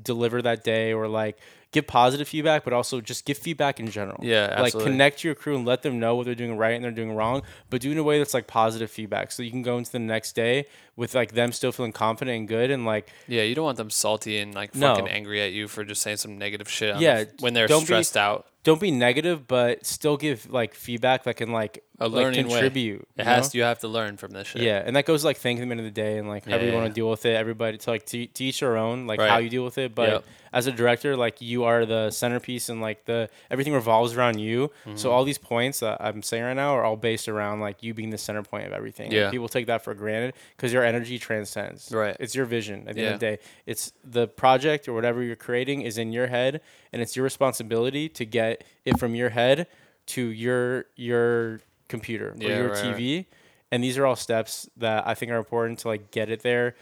deliver 0.00 0.40
that 0.42 0.62
day 0.62 0.92
or 0.92 1.08
like 1.08 1.38
give 1.72 1.86
positive 1.86 2.28
feedback, 2.28 2.64
but 2.64 2.72
also 2.72 3.00
just 3.00 3.24
give 3.24 3.36
feedback 3.38 3.80
in 3.80 3.90
general. 3.90 4.20
Yeah, 4.22 4.48
absolutely. 4.50 4.80
Like 4.80 4.84
connect 4.92 5.18
to 5.20 5.28
your 5.28 5.34
crew 5.34 5.56
and 5.56 5.64
let 5.66 5.82
them 5.82 5.98
know 5.98 6.14
what 6.14 6.26
they're 6.26 6.34
doing 6.34 6.56
right 6.56 6.74
and 6.74 6.84
they're 6.84 6.90
doing 6.90 7.14
wrong, 7.16 7.42
but 7.70 7.80
do 7.80 7.88
it 7.88 7.92
in 7.92 7.98
a 7.98 8.02
way 8.02 8.18
that's 8.18 8.34
like 8.34 8.46
positive 8.46 8.90
feedback, 8.90 9.32
so 9.32 9.42
you 9.42 9.50
can 9.50 9.62
go 9.62 9.78
into 9.78 9.90
the 9.90 9.98
next 9.98 10.32
day 10.34 10.66
with 10.96 11.14
like 11.14 11.32
them 11.32 11.50
still 11.52 11.72
feeling 11.72 11.92
confident 11.92 12.36
and 12.38 12.46
good 12.48 12.70
and 12.70 12.84
like 12.84 13.08
Yeah, 13.26 13.42
you 13.42 13.54
don't 13.54 13.64
want 13.64 13.78
them 13.78 13.88
salty 13.90 14.38
and 14.38 14.54
like 14.54 14.74
No. 14.74 14.94
fucking 14.94 15.08
angry 15.08 15.40
at 15.42 15.52
you 15.52 15.66
for 15.66 15.84
just 15.84 16.02
saying 16.02 16.18
some 16.18 16.36
negative 16.38 16.68
shit. 16.68 16.94
On 16.94 17.00
Yeah, 17.00 17.24
when 17.40 17.54
they're 17.54 17.66
don't 17.66 17.80
be- 17.80 17.86
stressed 17.86 18.16
out. 18.18 18.46
don't 18.64 18.78
be 18.80 18.90
negative, 18.90 19.48
but 19.48 19.86
still 19.86 20.18
give 20.18 20.50
like 20.50 20.74
feedback 20.74 21.24
that 21.24 21.36
can 21.36 21.50
like, 21.50 21.82
A 21.98 22.06
like 22.08 22.12
learning 22.24 22.48
way. 22.48 22.66
It 22.66 22.76
you 22.76 23.04
has. 23.16 23.54
know? 23.54 23.58
You 23.58 23.64
have 23.64 23.78
to 23.78 23.88
learn 23.88 24.18
from 24.18 24.32
this 24.32 24.48
shit. 24.48 24.60
Yeah, 24.60 24.82
and 24.84 24.94
that 24.96 25.06
goes 25.06 25.24
like 25.24 25.38
thank 25.38 25.58
them 25.60 25.72
at 25.72 25.76
the 25.76 25.80
end 25.80 25.88
of 25.88 25.94
the 25.94 26.00
day 26.02 26.18
and 26.18 26.28
like 26.28 26.44
however 26.44 26.64
Yeah, 26.64 26.68
you 26.70 26.74
want 26.74 26.84
yeah. 26.84 26.88
to 26.88 26.94
deal 26.94 27.08
with 27.10 27.24
it. 27.24 27.34
Everybody 27.36 27.78
to 27.78 27.90
like 27.90 28.04
to, 28.06 28.26
to 28.26 28.44
each 28.44 28.60
their 28.60 28.76
own, 28.76 29.06
like 29.06 29.18
Right. 29.18 29.30
how 29.30 29.38
you 29.38 29.48
deal 29.48 29.64
with 29.64 29.78
it. 29.78 29.94
But 29.94 30.08
Yep. 30.10 30.24
As 30.52 30.66
a 30.66 30.72
director, 30.72 31.16
like 31.16 31.40
you 31.40 31.64
are 31.64 31.86
the 31.86 32.10
centerpiece 32.10 32.68
and 32.68 32.80
like 32.80 33.04
the 33.06 33.28
everything 33.50 33.72
revolves 33.72 34.14
around 34.14 34.38
you. 34.38 34.70
Mm-hmm. 34.84 34.96
So 34.96 35.10
all 35.10 35.24
these 35.24 35.38
points 35.38 35.80
that 35.80 35.98
I'm 36.00 36.22
saying 36.22 36.44
right 36.44 36.54
now 36.54 36.76
are 36.76 36.84
all 36.84 36.96
based 36.96 37.28
around 37.28 37.60
like 37.60 37.82
you 37.82 37.94
being 37.94 38.10
the 38.10 38.18
center 38.18 38.42
point 38.42 38.66
of 38.66 38.72
everything. 38.72 39.12
Yeah. 39.12 39.30
people 39.30 39.48
take 39.48 39.66
that 39.66 39.82
for 39.82 39.94
granted 39.94 40.34
because 40.56 40.72
your 40.72 40.84
energy 40.84 41.18
transcends. 41.18 41.90
Right. 41.90 42.16
It's 42.20 42.34
your 42.34 42.44
vision. 42.44 42.88
At 42.88 42.96
the 42.96 43.02
end 43.02 43.14
of 43.14 43.20
the 43.20 43.26
day, 43.26 43.38
it's 43.66 43.92
the 44.04 44.28
project 44.28 44.88
or 44.88 44.92
whatever 44.92 45.22
you're 45.22 45.36
creating 45.36 45.82
is 45.82 45.98
in 45.98 46.12
your 46.12 46.26
head, 46.26 46.60
and 46.92 47.00
it's 47.00 47.16
your 47.16 47.24
responsibility 47.24 48.08
to 48.10 48.24
get 48.24 48.64
it 48.84 48.98
from 48.98 49.14
your 49.14 49.30
head 49.30 49.66
to 50.04 50.22
your 50.22 50.86
your 50.96 51.60
computer 51.88 52.34
or 52.38 52.42
your 52.42 52.68
right. 52.70 52.84
TV. 52.84 53.26
And 53.70 53.82
these 53.82 53.96
are 53.96 54.04
all 54.04 54.16
steps 54.16 54.68
that 54.76 55.06
I 55.06 55.14
think 55.14 55.32
are 55.32 55.38
important 55.38 55.78
to 55.80 55.88
like 55.88 56.10
get 56.10 56.28
it 56.28 56.42
there 56.42 56.74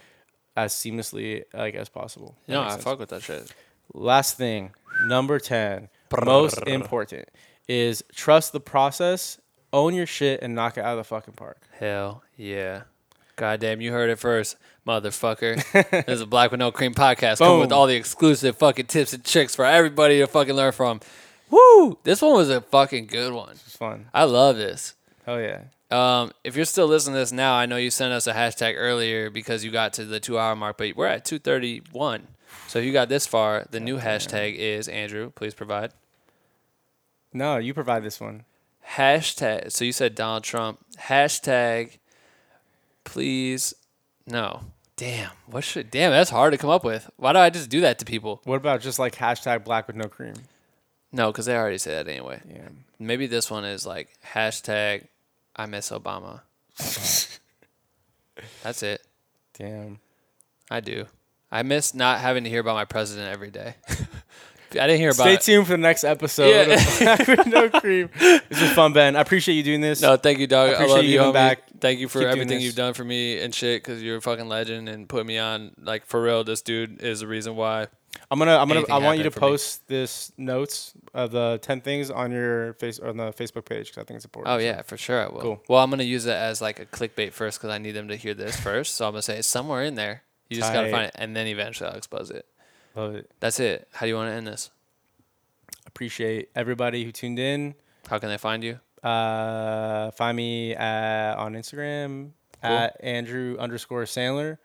as 0.55 0.73
seamlessly 0.73 1.43
like 1.53 1.75
as 1.75 1.89
possible. 1.89 2.35
That 2.47 2.53
No, 2.53 2.61
I 2.61 2.69
sense. 2.71 2.83
fuck 2.83 2.99
with 2.99 3.09
that 3.09 3.23
shit. 3.23 3.53
Last 3.93 4.37
thing, 4.37 4.71
number 5.05 5.39
10, 5.39 5.89
most 6.25 6.59
important 6.67 7.29
is 7.67 8.03
trust 8.13 8.53
the 8.53 8.59
process, 8.59 9.39
own 9.73 9.93
your 9.93 10.05
shit 10.05 10.41
and 10.41 10.55
knock 10.55 10.77
it 10.77 10.81
out 10.81 10.93
of 10.93 10.97
the 10.97 11.03
fucking 11.03 11.33
park. 11.33 11.57
Hell 11.79 12.23
yeah. 12.37 12.83
Goddamn, 13.37 13.81
you 13.81 13.91
heard 13.91 14.09
it 14.09 14.19
first, 14.19 14.57
motherfucker. 14.85 15.55
this 16.05 16.15
is 16.15 16.21
a 16.21 16.25
Black 16.25 16.51
with 16.51 16.59
No 16.59 16.71
Cream 16.71 16.93
podcast 16.93 17.39
coming 17.39 17.59
with 17.59 17.71
all 17.71 17.87
the 17.87 17.95
exclusive 17.95 18.57
fucking 18.57 18.85
tips 18.87 19.13
and 19.13 19.23
tricks 19.23 19.55
for 19.55 19.65
everybody 19.65 20.19
to 20.19 20.27
fucking 20.27 20.53
learn 20.53 20.73
from. 20.73 20.99
Woo! 21.49 21.97
This 22.03 22.21
one 22.21 22.33
was 22.33 22.49
a 22.49 22.61
fucking 22.61 23.07
good 23.07 23.33
one. 23.33 23.51
It's 23.51 23.75
fun. 23.75 24.07
I 24.13 24.25
love 24.25 24.57
this. 24.57 24.93
Hell 25.25 25.39
yeah. 25.41 25.61
Um, 25.91 26.31
if 26.43 26.55
you're 26.55 26.65
still 26.65 26.87
listening 26.87 27.15
to 27.15 27.19
this 27.19 27.31
now, 27.31 27.53
I 27.53 27.65
know 27.65 27.75
you 27.75 27.91
sent 27.91 28.13
us 28.13 28.25
a 28.25 28.33
hashtag 28.33 28.75
earlier 28.77 29.29
because 29.29 29.63
you 29.63 29.71
got 29.71 29.93
to 29.93 30.05
the 30.05 30.19
two 30.19 30.39
hour 30.39 30.55
mark, 30.55 30.77
but 30.77 30.95
we're 30.95 31.07
at 31.07 31.25
231. 31.25 32.27
So 32.67 32.79
if 32.79 32.85
you 32.85 32.93
got 32.93 33.09
this 33.09 33.27
far, 33.27 33.65
the 33.69 33.79
new 33.79 33.99
hashtag 33.99 34.55
is 34.55 34.87
Andrew, 34.87 35.31
please 35.31 35.53
provide. 35.53 35.91
No, 37.33 37.57
you 37.57 37.73
provide 37.73 38.03
this 38.03 38.19
one. 38.19 38.45
Hashtag, 38.95 39.71
so 39.71 39.85
you 39.85 39.91
said 39.91 40.15
Donald 40.15 40.43
Trump. 40.43 40.79
Hashtag, 40.97 41.97
please, 43.03 43.73
no. 44.25 44.61
Damn, 44.95 45.31
what 45.47 45.63
should, 45.63 45.89
damn, 45.91 46.11
that's 46.11 46.29
hard 46.29 46.51
to 46.53 46.57
come 46.57 46.69
up 46.69 46.83
with. 46.83 47.09
Why 47.17 47.33
do 47.33 47.39
I 47.39 47.49
just 47.49 47.69
do 47.69 47.81
that 47.81 47.99
to 47.99 48.05
people? 48.05 48.41
What 48.43 48.57
about 48.57 48.81
just 48.81 48.99
like 48.99 49.15
hashtag 49.15 49.63
black 49.63 49.87
with 49.87 49.95
no 49.95 50.07
cream? 50.07 50.35
No, 51.11 51.31
because 51.31 51.45
they 51.45 51.55
already 51.55 51.77
say 51.77 51.91
that 51.91 52.07
anyway. 52.07 52.41
Yeah. 52.49 52.69
Maybe 52.99 53.27
this 53.27 53.49
one 53.51 53.65
is 53.65 53.85
like 53.85 54.09
hashtag, 54.33 55.07
I 55.55 55.65
miss 55.65 55.89
Obama. 55.89 56.41
that's 58.63 58.83
it. 58.83 59.01
Damn. 59.57 59.99
I 60.69 60.79
do. 60.79 61.05
I 61.51 61.63
miss 61.63 61.93
not 61.93 62.19
having 62.19 62.45
to 62.45 62.49
hear 62.49 62.61
about 62.61 62.75
my 62.75 62.85
president 62.85 63.29
every 63.29 63.51
day. 63.51 63.75
I 64.71 64.87
didn't 64.87 64.99
hear 64.99 65.09
about 65.09 65.27
it. 65.27 65.41
Stay 65.41 65.53
it. 65.53 65.57
tuned 65.57 65.67
for 65.67 65.73
the 65.73 65.79
next 65.79 66.05
episode 66.05 66.47
Yeah. 66.47 67.43
no 67.47 67.69
cream. 67.69 68.09
This 68.17 68.61
is 68.61 68.71
fun, 68.71 68.93
Ben. 68.93 69.17
I 69.17 69.21
appreciate 69.21 69.55
you 69.55 69.63
doing 69.63 69.81
this. 69.81 70.01
No, 70.01 70.15
thank 70.15 70.39
you, 70.39 70.47
dog. 70.47 70.69
I, 70.69 70.73
appreciate 70.73 70.95
love 70.95 71.03
you 71.03 71.25
you, 71.25 71.33
back. 71.33 71.63
Thank 71.81 71.99
you 71.99 72.07
for 72.07 72.19
Keep 72.19 72.29
everything 72.29 72.61
you've 72.61 72.75
done 72.75 72.93
for 72.93 73.03
me 73.03 73.41
and 73.41 73.53
shit. 73.53 73.83
Because 73.83 74.01
you're 74.01 74.17
a 74.17 74.21
fucking 74.21 74.47
legend 74.47 74.87
and 74.87 75.09
put 75.09 75.25
me 75.25 75.37
on. 75.37 75.71
Like 75.77 76.05
for 76.05 76.21
real, 76.21 76.45
this 76.45 76.61
dude 76.61 77.01
is 77.01 77.19
the 77.19 77.27
reason 77.27 77.57
why. 77.57 77.87
I'm 78.29 78.39
gonna 78.39 78.57
I'm 78.57 78.67
gonna 78.67 78.85
I 78.89 78.97
want 78.99 79.17
you 79.17 79.23
to 79.25 79.31
for 79.31 79.39
me. 79.39 79.47
post 79.49 79.87
this 79.87 80.31
notes 80.37 80.93
of 81.13 81.31
the 81.31 81.59
ten 81.61 81.81
things 81.81 82.09
on 82.09 82.31
your 82.31 82.73
face 82.73 82.99
on 82.99 83.17
the 83.17 83.31
Facebook 83.33 83.65
page 83.65 83.87
because 83.87 84.01
I 84.01 84.03
think 84.05 84.15
it's 84.17 84.25
important. 84.25 84.53
Oh 84.53 84.57
yeah, 84.57 84.81
for 84.81 84.97
sure 84.97 85.21
I 85.25 85.27
will. 85.27 85.41
Cool. 85.41 85.63
Well, 85.67 85.83
I'm 85.83 85.89
gonna 85.89 86.03
use 86.03 86.25
it 86.25 86.31
as 86.35 86.61
like 86.61 86.79
a 86.79 86.85
clickbait 86.85 87.33
first 87.33 87.59
because 87.59 87.69
I 87.69 87.77
need 87.77 87.91
them 87.91 88.07
to 88.07 88.15
hear 88.15 88.33
this 88.33 88.57
first. 88.59 88.95
So 88.95 89.05
I'm 89.05 89.11
gonna 89.13 89.21
say 89.21 89.37
it's 89.37 89.47
somewhere 89.47 89.83
in 89.83 89.95
there. 89.95 90.23
You 90.49 90.57
just 90.57 90.71
gotta 90.73 90.91
find 90.91 91.05
it, 91.05 91.11
and 91.15 91.35
then 91.35 91.47
eventually 91.47 91.89
I'll 91.89 91.95
expose 91.97 92.29
it. 92.31 92.45
Love 92.95 93.15
it. 93.15 93.31
That's 93.39 93.59
it. 93.59 93.87
How 93.93 94.05
do 94.05 94.09
you 94.09 94.15
want 94.15 94.29
to 94.29 94.33
end 94.33 94.47
this? 94.47 94.69
Appreciate 95.87 96.49
everybody 96.55 97.03
who 97.05 97.11
tuned 97.11 97.39
in. 97.39 97.75
How 98.09 98.19
can 98.19 98.29
they 98.29 98.37
find 98.37 98.63
you? 98.63 98.79
Uh, 99.01 100.11
find 100.11 100.35
me 100.37 100.75
at, 100.75 101.35
on 101.35 101.53
Instagram 101.53 102.31
Cool. 102.61 102.71
at 102.71 102.97
Andrew 103.01 103.55
underscore 103.59 104.03
Sandler. 104.03 104.57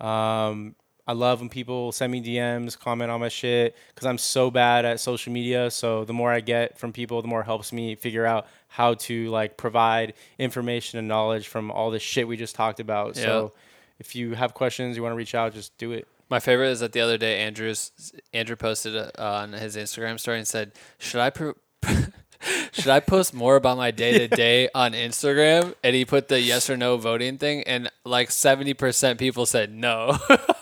Um, 0.00 0.74
I 1.10 1.12
love 1.12 1.40
when 1.40 1.48
people 1.48 1.90
send 1.90 2.12
me 2.12 2.22
DMs, 2.22 2.78
comment 2.78 3.10
on 3.10 3.18
my 3.18 3.28
shit 3.28 3.76
because 3.92 4.06
I'm 4.06 4.16
so 4.16 4.48
bad 4.48 4.84
at 4.84 5.00
social 5.00 5.32
media. 5.32 5.68
So 5.68 6.04
the 6.04 6.12
more 6.12 6.30
I 6.30 6.38
get 6.38 6.78
from 6.78 6.92
people, 6.92 7.20
the 7.20 7.26
more 7.26 7.40
it 7.40 7.46
helps 7.46 7.72
me 7.72 7.96
figure 7.96 8.24
out 8.24 8.46
how 8.68 8.94
to 8.94 9.28
like 9.28 9.56
provide 9.56 10.14
information 10.38 11.00
and 11.00 11.08
knowledge 11.08 11.48
from 11.48 11.72
all 11.72 11.90
this 11.90 12.00
shit 12.00 12.28
we 12.28 12.36
just 12.36 12.54
talked 12.54 12.78
about. 12.78 13.16
So 13.16 13.54
if 13.98 14.14
you 14.14 14.34
have 14.34 14.54
questions, 14.54 14.96
you 14.96 15.02
want 15.02 15.14
to 15.14 15.16
reach 15.16 15.34
out, 15.34 15.52
just 15.52 15.76
do 15.78 15.90
it. 15.90 16.06
My 16.28 16.38
favorite 16.38 16.68
is 16.68 16.78
that 16.78 16.92
the 16.92 17.00
other 17.00 17.18
day 17.18 17.40
Andrew's 17.40 17.90
Andrew 18.32 18.54
posted 18.54 18.94
uh, 18.94 19.10
on 19.18 19.52
his 19.52 19.74
Instagram 19.76 20.20
story 20.20 20.38
and 20.38 20.46
said, 20.46 20.70
"Should 20.98 21.20
I 21.20 21.30
pro- 21.30 21.56
should 22.70 22.86
I 22.86 23.00
post 23.00 23.34
more 23.34 23.56
about 23.56 23.76
my 23.76 23.90
day 23.90 24.16
to 24.16 24.28
day 24.28 24.68
on 24.72 24.92
Instagram?" 24.92 25.74
And 25.82 25.96
he 25.96 26.04
put 26.04 26.28
the 26.28 26.40
yes 26.40 26.70
or 26.70 26.76
no 26.76 26.98
voting 26.98 27.36
thing, 27.36 27.64
and 27.64 27.90
like 28.04 28.30
seventy 28.30 28.74
percent 28.74 29.18
people 29.18 29.44
said 29.44 29.74
no, 29.74 30.18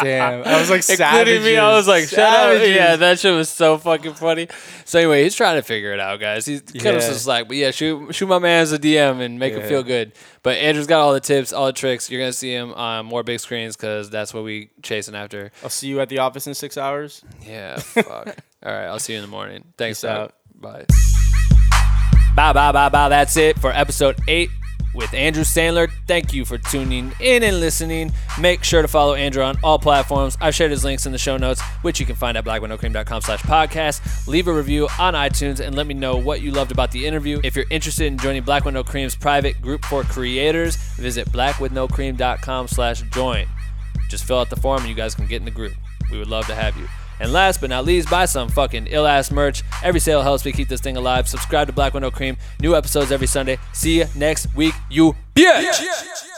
Damn, 0.00 0.44
I 0.46 0.60
was 0.60 0.70
like, 0.70 0.88
including 0.88 1.42
me. 1.42 1.56
I 1.56 1.76
was 1.76 1.86
like, 1.86 2.08
"Shut 2.08 2.18
up!" 2.20 2.60
Yeah, 2.62 2.96
that 2.96 3.18
shit 3.18 3.34
was 3.34 3.48
so 3.48 3.78
fucking 3.78 4.14
funny. 4.14 4.48
So 4.84 4.98
anyway, 4.98 5.22
he's 5.22 5.34
trying 5.34 5.56
to 5.56 5.62
figure 5.62 5.92
it 5.92 6.00
out, 6.00 6.20
guys. 6.20 6.44
He's 6.44 6.60
kind 6.62 6.96
of 6.96 7.02
just 7.02 7.26
like, 7.26 7.48
but 7.48 7.56
yeah, 7.56 7.70
shoot 7.70 8.14
shoot 8.14 8.26
my 8.26 8.38
man 8.38 8.62
as 8.62 8.72
a 8.72 8.78
DM 8.78 9.20
and 9.20 9.38
make 9.38 9.54
him 9.54 9.62
feel 9.68 9.82
good. 9.82 10.12
But 10.42 10.56
Andrew's 10.58 10.86
got 10.86 11.00
all 11.00 11.12
the 11.12 11.20
tips, 11.20 11.52
all 11.52 11.66
the 11.66 11.72
tricks. 11.72 12.10
You're 12.10 12.20
gonna 12.20 12.32
see 12.32 12.52
him 12.52 12.72
on 12.72 13.06
more 13.06 13.22
big 13.22 13.40
screens 13.40 13.76
because 13.76 14.10
that's 14.10 14.34
what 14.34 14.44
we 14.44 14.70
chasing 14.82 15.14
after. 15.14 15.52
I'll 15.62 15.70
see 15.70 15.88
you 15.88 16.00
at 16.00 16.08
the 16.08 16.18
office 16.18 16.46
in 16.46 16.54
six 16.54 16.76
hours. 16.76 17.22
Yeah, 17.46 17.76
fuck. 17.78 18.36
All 18.64 18.72
right, 18.72 18.86
I'll 18.86 18.98
see 18.98 19.12
you 19.12 19.18
in 19.18 19.24
the 19.24 19.30
morning. 19.30 19.64
Thanks, 19.76 20.00
Peace 20.00 20.04
out. 20.08 20.34
Bye. 20.54 20.86
Bye, 22.34 22.52
bye, 22.52 22.72
bye, 22.72 22.88
bye. 22.88 23.08
That's 23.08 23.36
it 23.36 23.58
for 23.58 23.70
episode 23.70 24.18
eight 24.26 24.48
with 24.94 25.12
Andrew 25.14 25.44
Sandler. 25.44 25.90
Thank 26.06 26.32
you 26.32 26.44
for 26.44 26.58
tuning 26.58 27.12
in 27.20 27.42
and 27.42 27.60
listening. 27.60 28.12
Make 28.40 28.64
sure 28.64 28.82
to 28.82 28.88
follow 28.88 29.14
Andrew 29.14 29.42
on 29.42 29.56
all 29.62 29.78
platforms. 29.78 30.36
I've 30.40 30.54
shared 30.54 30.70
his 30.70 30.84
links 30.84 31.06
in 31.06 31.12
the 31.12 31.18
show 31.18 31.36
notes, 31.36 31.62
which 31.82 32.00
you 32.00 32.06
can 32.06 32.16
find 32.16 32.36
at 32.36 32.44
blackwithnocream.com 32.44 33.22
slash 33.22 33.42
podcast. 33.42 34.26
Leave 34.26 34.48
a 34.48 34.52
review 34.52 34.88
on 34.98 35.14
iTunes 35.14 35.60
and 35.60 35.74
let 35.74 35.86
me 35.86 35.94
know 35.94 36.16
what 36.16 36.40
you 36.40 36.50
loved 36.50 36.72
about 36.72 36.90
the 36.90 37.06
interview. 37.06 37.40
If 37.44 37.56
you're 37.56 37.66
interested 37.70 38.06
in 38.06 38.18
joining 38.18 38.42
Black 38.42 38.64
with 38.64 38.74
No 38.74 38.84
Cream's 38.84 39.16
private 39.16 39.60
group 39.60 39.84
for 39.84 40.02
creators, 40.04 40.76
visit 40.76 41.28
blackwithnocream.com 41.30 42.68
slash 42.68 43.02
join. 43.02 43.46
Just 44.08 44.24
fill 44.24 44.38
out 44.38 44.50
the 44.50 44.56
form 44.56 44.80
and 44.80 44.88
you 44.88 44.94
guys 44.94 45.14
can 45.14 45.26
get 45.26 45.36
in 45.36 45.44
the 45.44 45.50
group. 45.50 45.72
We 46.10 46.18
would 46.18 46.28
love 46.28 46.46
to 46.46 46.54
have 46.54 46.76
you. 46.76 46.86
And 47.22 47.32
last 47.32 47.60
but 47.60 47.70
not 47.70 47.84
least, 47.84 48.10
buy 48.10 48.24
some 48.24 48.48
fucking 48.48 48.88
ill 48.90 49.06
ass 49.06 49.30
merch. 49.30 49.62
Every 49.84 50.00
sale 50.00 50.22
helps 50.22 50.44
me 50.44 50.50
keep 50.50 50.68
this 50.68 50.80
thing 50.80 50.96
alive. 50.96 51.28
Subscribe 51.28 51.68
to 51.68 51.72
Black 51.72 51.94
with 51.94 52.02
No 52.02 52.10
Cream. 52.10 52.36
New 52.60 52.74
episodes 52.74 53.12
every 53.12 53.28
Sunday. 53.28 53.58
See 53.72 53.98
you 53.98 54.06
next 54.16 54.52
week, 54.56 54.74
you 54.90 55.14
bitch. 55.36 56.31